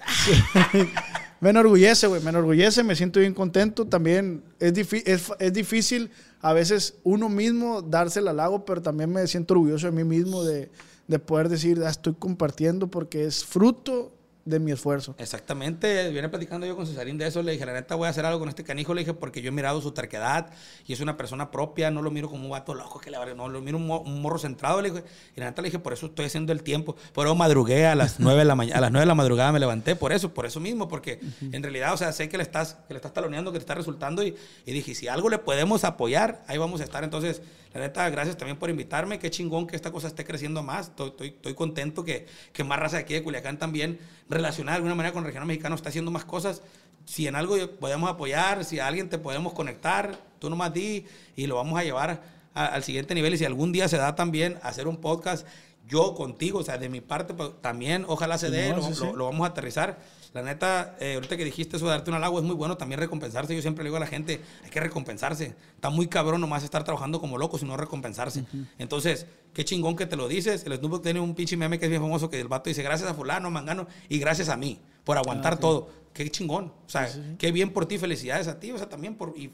me 1.40 1.50
enorgullece, 1.50 2.06
güey. 2.06 2.22
Me 2.22 2.30
enorgullece, 2.30 2.82
me 2.82 2.96
siento 2.96 3.20
bien 3.20 3.32
contento. 3.34 3.86
También 3.86 4.42
es, 4.58 4.74
difi- 4.74 5.02
es, 5.06 5.30
es 5.38 5.52
difícil 5.52 6.10
a 6.40 6.52
veces 6.52 6.94
uno 7.04 7.28
mismo 7.28 7.82
darse 7.82 8.20
el 8.20 8.28
halago, 8.28 8.64
pero 8.64 8.82
también 8.82 9.12
me 9.12 9.26
siento 9.26 9.54
orgulloso 9.54 9.86
de 9.86 9.92
mí 9.92 10.04
mismo 10.04 10.44
de, 10.44 10.70
de 11.06 11.18
poder 11.18 11.48
decir, 11.48 11.82
"Ah, 11.84 11.90
estoy 11.90 12.14
compartiendo 12.18 12.88
porque 12.88 13.24
es 13.24 13.44
fruto 13.44 14.12
de 14.46 14.58
mi 14.58 14.72
esfuerzo. 14.72 15.14
Exactamente, 15.18 16.08
viene 16.10 16.28
platicando 16.30 16.66
yo 16.66 16.74
con 16.76 16.86
Cesarín 16.86 17.18
de 17.18 17.26
eso, 17.26 17.42
le 17.42 17.52
dije, 17.52 17.66
la 17.66 17.74
neta 17.74 17.94
voy 17.94 18.06
a 18.06 18.10
hacer 18.10 18.24
algo 18.24 18.38
con 18.38 18.48
este 18.48 18.64
canijo, 18.64 18.94
le 18.94 19.00
dije, 19.02 19.12
porque 19.12 19.42
yo 19.42 19.48
he 19.48 19.52
mirado 19.52 19.80
su 19.82 19.92
terquedad 19.92 20.50
y 20.86 20.92
es 20.94 21.00
una 21.00 21.16
persona 21.16 21.50
propia, 21.50 21.90
no 21.90 22.00
lo 22.00 22.10
miro 22.10 22.30
como 22.30 22.44
un 22.44 22.50
vato 22.50 22.72
loco 22.74 22.98
que 23.00 23.10
le 23.10 23.18
vale, 23.18 23.34
no, 23.34 23.48
lo 23.48 23.60
miro 23.60 23.76
un, 23.76 23.86
mo- 23.86 24.00
un 24.00 24.22
morro 24.22 24.38
centrado, 24.38 24.80
le 24.80 24.90
dije, 24.90 25.04
y 25.36 25.40
la 25.40 25.46
neta 25.46 25.60
le 25.62 25.66
dije, 25.68 25.78
por 25.78 25.92
eso 25.92 26.06
estoy 26.06 26.26
haciendo 26.26 26.52
el 26.52 26.62
tiempo, 26.62 26.96
por 27.12 27.26
eso 27.26 27.34
madrugué 27.34 27.86
a 27.86 27.94
las 27.94 28.18
9 28.20 28.38
de 28.38 28.44
la 28.46 28.54
mañana, 28.54 28.78
a 28.78 28.80
las 28.80 28.90
9 28.92 29.02
de 29.02 29.06
la 29.08 29.14
madrugada 29.14 29.52
me 29.52 29.60
levanté, 29.60 29.94
por 29.96 30.12
eso, 30.12 30.32
por 30.32 30.46
eso 30.46 30.60
mismo, 30.60 30.88
porque 30.88 31.20
en 31.52 31.62
realidad, 31.62 31.92
o 31.92 31.96
sea, 31.96 32.12
sé 32.12 32.28
que 32.28 32.36
le 32.36 32.42
estás, 32.42 32.74
que 32.88 32.94
le 32.94 32.98
estás 32.98 33.12
taloneando, 33.12 33.52
que 33.52 33.58
te 33.58 33.62
está 33.62 33.74
resultando 33.74 34.22
y, 34.22 34.34
y 34.64 34.72
dije, 34.72 34.94
si 34.94 35.08
algo 35.08 35.28
le 35.28 35.38
podemos 35.38 35.84
apoyar, 35.84 36.44
ahí 36.46 36.56
vamos 36.58 36.80
a 36.80 36.84
estar, 36.84 37.04
entonces, 37.04 37.42
la 37.74 37.80
neta, 37.82 38.08
gracias 38.08 38.38
también 38.38 38.56
por 38.58 38.70
invitarme, 38.70 39.18
qué 39.18 39.30
chingón 39.30 39.66
que 39.66 39.76
esta 39.76 39.90
cosa 39.90 40.06
esté 40.06 40.24
creciendo 40.24 40.62
más, 40.62 40.86
estoy, 40.88 41.08
estoy, 41.10 41.28
estoy 41.28 41.54
contento 41.54 42.04
que, 42.04 42.26
que 42.54 42.64
más 42.64 42.78
raza 42.78 42.96
de 42.96 43.02
aquí 43.02 43.12
de 43.12 43.22
Culiacán 43.22 43.58
también 43.58 43.98
relacionada 44.36 44.74
de 44.74 44.76
alguna 44.78 44.94
manera 44.94 45.12
con 45.12 45.22
el 45.22 45.26
regional 45.26 45.46
mexicano 45.48 45.74
está 45.74 45.88
haciendo 45.88 46.10
más 46.10 46.24
cosas. 46.24 46.62
Si 47.04 47.26
en 47.26 47.36
algo 47.36 47.56
podemos 47.78 48.10
apoyar, 48.10 48.64
si 48.64 48.78
a 48.80 48.86
alguien 48.86 49.08
te 49.08 49.18
podemos 49.18 49.52
conectar, 49.52 50.18
tú 50.38 50.50
nomás 50.50 50.72
di 50.72 51.06
y 51.36 51.46
lo 51.46 51.56
vamos 51.56 51.78
a 51.78 51.84
llevar 51.84 52.22
a- 52.54 52.66
al 52.66 52.82
siguiente 52.82 53.14
nivel. 53.14 53.34
Y 53.34 53.38
si 53.38 53.44
algún 53.44 53.72
día 53.72 53.88
se 53.88 53.96
da 53.96 54.14
también 54.16 54.58
hacer 54.62 54.88
un 54.88 54.96
podcast, 54.96 55.46
yo 55.88 56.14
contigo, 56.14 56.58
o 56.58 56.62
sea, 56.64 56.78
de 56.78 56.88
mi 56.88 57.00
parte 57.00 57.32
pues, 57.34 57.50
también, 57.60 58.04
ojalá 58.08 58.38
se 58.38 58.50
dé, 58.50 58.70
no, 58.70 58.76
lo, 58.78 58.82
sí, 58.82 58.94
sí. 58.94 59.04
lo- 59.04 59.14
lo 59.14 59.24
vamos 59.26 59.46
a 59.46 59.50
aterrizar. 59.52 59.98
La 60.36 60.42
neta, 60.42 60.96
eh, 61.00 61.14
ahorita 61.14 61.36
que 61.36 61.44
dijiste 61.44 61.76
eso 61.78 61.86
de 61.86 61.92
darte 61.92 62.10
un 62.10 62.16
halago 62.16 62.38
es 62.38 62.44
muy 62.44 62.54
bueno 62.54 62.76
también 62.76 63.00
recompensarse. 63.00 63.54
Yo 63.56 63.62
siempre 63.62 63.82
le 63.82 63.88
digo 63.88 63.96
a 63.96 64.00
la 64.00 64.06
gente, 64.06 64.40
hay 64.62 64.70
que 64.70 64.78
recompensarse. 64.80 65.54
Está 65.74 65.90
muy 65.90 66.06
cabrón 66.06 66.40
nomás 66.40 66.62
estar 66.62 66.84
trabajando 66.84 67.20
como 67.20 67.38
loco, 67.38 67.58
sino 67.58 67.76
recompensarse. 67.76 68.44
Entonces, 68.78 69.26
qué 69.54 69.64
chingón 69.64 69.96
que 69.96 70.06
te 70.06 70.14
lo 70.16 70.28
dices. 70.28 70.64
El 70.64 70.76
Snoop 70.76 70.92
Dogg 70.92 71.02
tiene 71.02 71.20
un 71.20 71.34
pinche 71.34 71.56
meme 71.56 71.78
que 71.78 71.86
es 71.86 71.90
bien 71.90 72.02
famoso 72.02 72.28
que 72.30 72.40
el 72.40 72.48
vato 72.48 72.68
dice, 72.70 72.82
gracias 72.82 73.10
a 73.10 73.14
fulano, 73.14 73.50
mangano, 73.50 73.86
y 74.08 74.18
gracias 74.18 74.48
a 74.48 74.56
mí 74.56 74.78
por 75.04 75.16
aguantar 75.16 75.58
todo. 75.58 75.88
Qué 76.12 76.30
chingón. 76.30 76.66
O 76.86 76.88
sea, 76.88 77.08
qué 77.38 77.50
bien 77.52 77.70
por 77.72 77.86
ti, 77.86 77.98
felicidades 77.98 78.46
a 78.48 78.60
ti. 78.60 78.70
O 78.72 78.78
sea, 78.78 78.88
también 78.88 79.14
por... 79.16 79.32
Y 79.36 79.50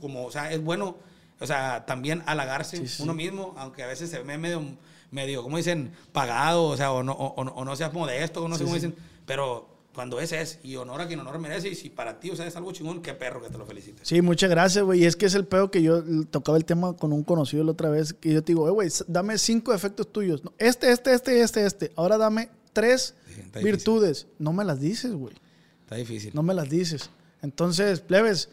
como, 0.00 0.24
o 0.26 0.30
sea, 0.30 0.52
es 0.52 0.62
bueno, 0.62 0.96
o 1.40 1.46
sea, 1.46 1.84
también 1.86 2.22
halagarse 2.26 2.78
uno 3.02 3.14
mismo, 3.14 3.54
aunque 3.58 3.82
a 3.82 3.86
veces 3.86 4.08
se 4.10 4.22
ve 4.22 4.38
medio, 4.38 4.62
medio, 5.10 5.42
como 5.42 5.56
dicen, 5.56 5.92
pagado, 6.12 6.64
o 6.64 6.76
sea, 6.76 6.92
o 6.92 7.02
no, 7.02 7.12
o, 7.12 7.34
o- 7.42 7.50
o 7.54 7.64
no 7.64 7.74
seas 7.76 7.92
modesto, 7.92 8.44
o 8.44 8.48
no 8.48 8.56
sé 8.56 8.64
cómo 8.64 8.74
dicen, 8.76 8.94
pero 9.26 9.68
cuando 9.94 10.20
es 10.20 10.32
es, 10.32 10.60
y 10.62 10.76
honor 10.76 11.00
a 11.00 11.08
quien 11.08 11.20
honor 11.20 11.38
merece, 11.38 11.68
y 11.68 11.74
si 11.74 11.90
para 11.90 12.20
ti, 12.20 12.30
o 12.30 12.36
sea, 12.36 12.46
es 12.46 12.54
algo 12.56 12.72
chingón, 12.72 13.02
qué 13.02 13.12
perro 13.14 13.42
que 13.42 13.50
te 13.50 13.58
lo 13.58 13.66
felicites. 13.66 14.06
Sí, 14.06 14.22
muchas 14.22 14.48
gracias, 14.48 14.84
güey. 14.84 15.02
Y 15.02 15.04
es 15.06 15.16
que 15.16 15.26
es 15.26 15.34
el 15.34 15.46
pedo 15.46 15.70
que 15.70 15.82
yo 15.82 16.02
tocaba 16.30 16.56
el 16.58 16.64
tema 16.64 16.96
con 16.96 17.12
un 17.12 17.24
conocido 17.24 17.64
la 17.64 17.72
otra 17.72 17.90
vez, 17.90 18.12
que 18.14 18.32
yo 18.32 18.42
te 18.42 18.52
digo, 18.52 18.70
güey, 18.72 18.88
dame 19.08 19.36
cinco 19.38 19.72
defectos 19.72 20.12
tuyos. 20.12 20.42
Este, 20.58 20.92
este, 20.92 21.12
este, 21.12 21.40
este, 21.40 21.66
este. 21.66 21.92
Ahora 21.96 22.18
dame 22.18 22.50
tres 22.72 23.14
Sí, 23.34 23.62
virtudes. 23.62 24.26
No 24.38 24.52
me 24.52 24.64
las 24.64 24.80
dices, 24.80 25.12
güey. 25.12 25.34
Está 25.82 25.96
difícil. 25.96 26.30
No 26.34 26.42
me 26.42 26.54
las 26.54 26.70
dices. 26.70 27.10
Entonces, 27.42 28.00
plebes, 28.00 28.48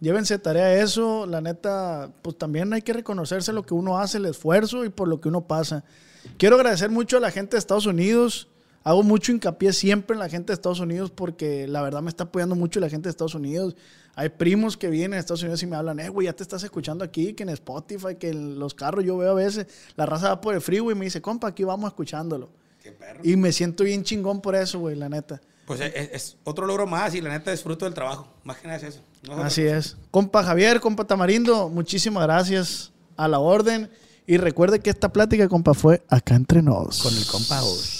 llévense 0.00 0.38
tarea 0.38 0.82
eso. 0.82 1.26
La 1.26 1.40
neta, 1.40 2.10
pues 2.22 2.36
también 2.36 2.72
hay 2.72 2.82
que 2.82 2.92
reconocerse 2.92 3.52
lo 3.52 3.64
que 3.64 3.74
uno 3.74 3.98
hace, 3.98 4.18
el 4.18 4.26
esfuerzo 4.26 4.84
y 4.84 4.88
por 4.88 5.06
lo 5.06 5.20
que 5.20 5.28
uno 5.28 5.42
pasa. 5.46 5.84
Quiero 6.36 6.56
agradecer 6.56 6.90
mucho 6.90 7.16
a 7.16 7.20
la 7.20 7.30
gente 7.30 7.52
de 7.52 7.58
Estados 7.58 7.86
Unidos. 7.86 8.48
Hago 8.82 9.02
mucho 9.02 9.32
hincapié 9.32 9.72
siempre 9.72 10.14
en 10.14 10.20
la 10.20 10.28
gente 10.28 10.48
de 10.48 10.54
Estados 10.54 10.80
Unidos 10.80 11.10
porque 11.10 11.68
la 11.68 11.82
verdad 11.82 12.00
me 12.00 12.08
está 12.08 12.24
apoyando 12.24 12.54
mucho 12.54 12.80
la 12.80 12.88
gente 12.88 13.08
de 13.08 13.10
Estados 13.10 13.34
Unidos. 13.34 13.76
Hay 14.14 14.30
primos 14.30 14.76
que 14.76 14.88
vienen 14.88 15.16
a 15.16 15.20
Estados 15.20 15.42
Unidos 15.42 15.62
y 15.62 15.66
me 15.66 15.76
hablan, 15.76 16.00
eh, 16.00 16.08
güey, 16.08 16.26
ya 16.26 16.32
te 16.32 16.42
estás 16.42 16.62
escuchando 16.62 17.04
aquí, 17.04 17.34
que 17.34 17.42
en 17.42 17.50
Spotify, 17.50 18.16
que 18.18 18.30
en 18.30 18.58
los 18.58 18.74
carros 18.74 19.04
yo 19.04 19.16
veo 19.18 19.32
a 19.32 19.34
veces, 19.34 19.66
la 19.96 20.06
raza 20.06 20.28
va 20.28 20.40
por 20.40 20.54
el 20.54 20.60
freeway 20.60 20.96
y 20.96 20.98
me 20.98 21.04
dice, 21.04 21.20
compa, 21.20 21.48
aquí 21.48 21.62
vamos 21.64 21.88
escuchándolo. 21.88 22.50
Qué 22.82 22.92
perro. 22.92 23.20
Y 23.22 23.36
me 23.36 23.52
siento 23.52 23.84
bien 23.84 24.02
chingón 24.02 24.40
por 24.40 24.54
eso, 24.54 24.78
güey, 24.78 24.96
la 24.96 25.08
neta. 25.08 25.40
Pues 25.66 25.80
es, 25.80 25.92
es 25.94 26.36
otro 26.44 26.66
logro 26.66 26.86
más 26.86 27.14
y 27.14 27.20
la 27.20 27.30
neta 27.30 27.52
es 27.52 27.62
fruto 27.62 27.84
del 27.84 27.94
trabajo. 27.94 28.26
Más 28.44 28.56
que 28.56 28.66
nada 28.66 28.78
es 28.78 28.84
eso. 28.84 29.00
No 29.22 29.32
es 29.32 29.36
otra 29.36 29.46
Así 29.46 29.62
es. 29.62 29.96
Compa 30.10 30.42
Javier, 30.42 30.80
compa 30.80 31.04
Tamarindo, 31.04 31.68
muchísimas 31.68 32.24
gracias 32.24 32.92
a 33.16 33.28
la 33.28 33.38
orden. 33.38 33.90
Y 34.26 34.38
recuerde 34.38 34.80
que 34.80 34.90
esta 34.90 35.12
plática, 35.12 35.48
compa, 35.48 35.74
fue 35.74 36.02
acá 36.08 36.34
entre 36.34 36.62
nos. 36.62 37.02
Con 37.02 37.14
el 37.14 37.26
compa 37.26 37.62
Oz. 37.62 37.99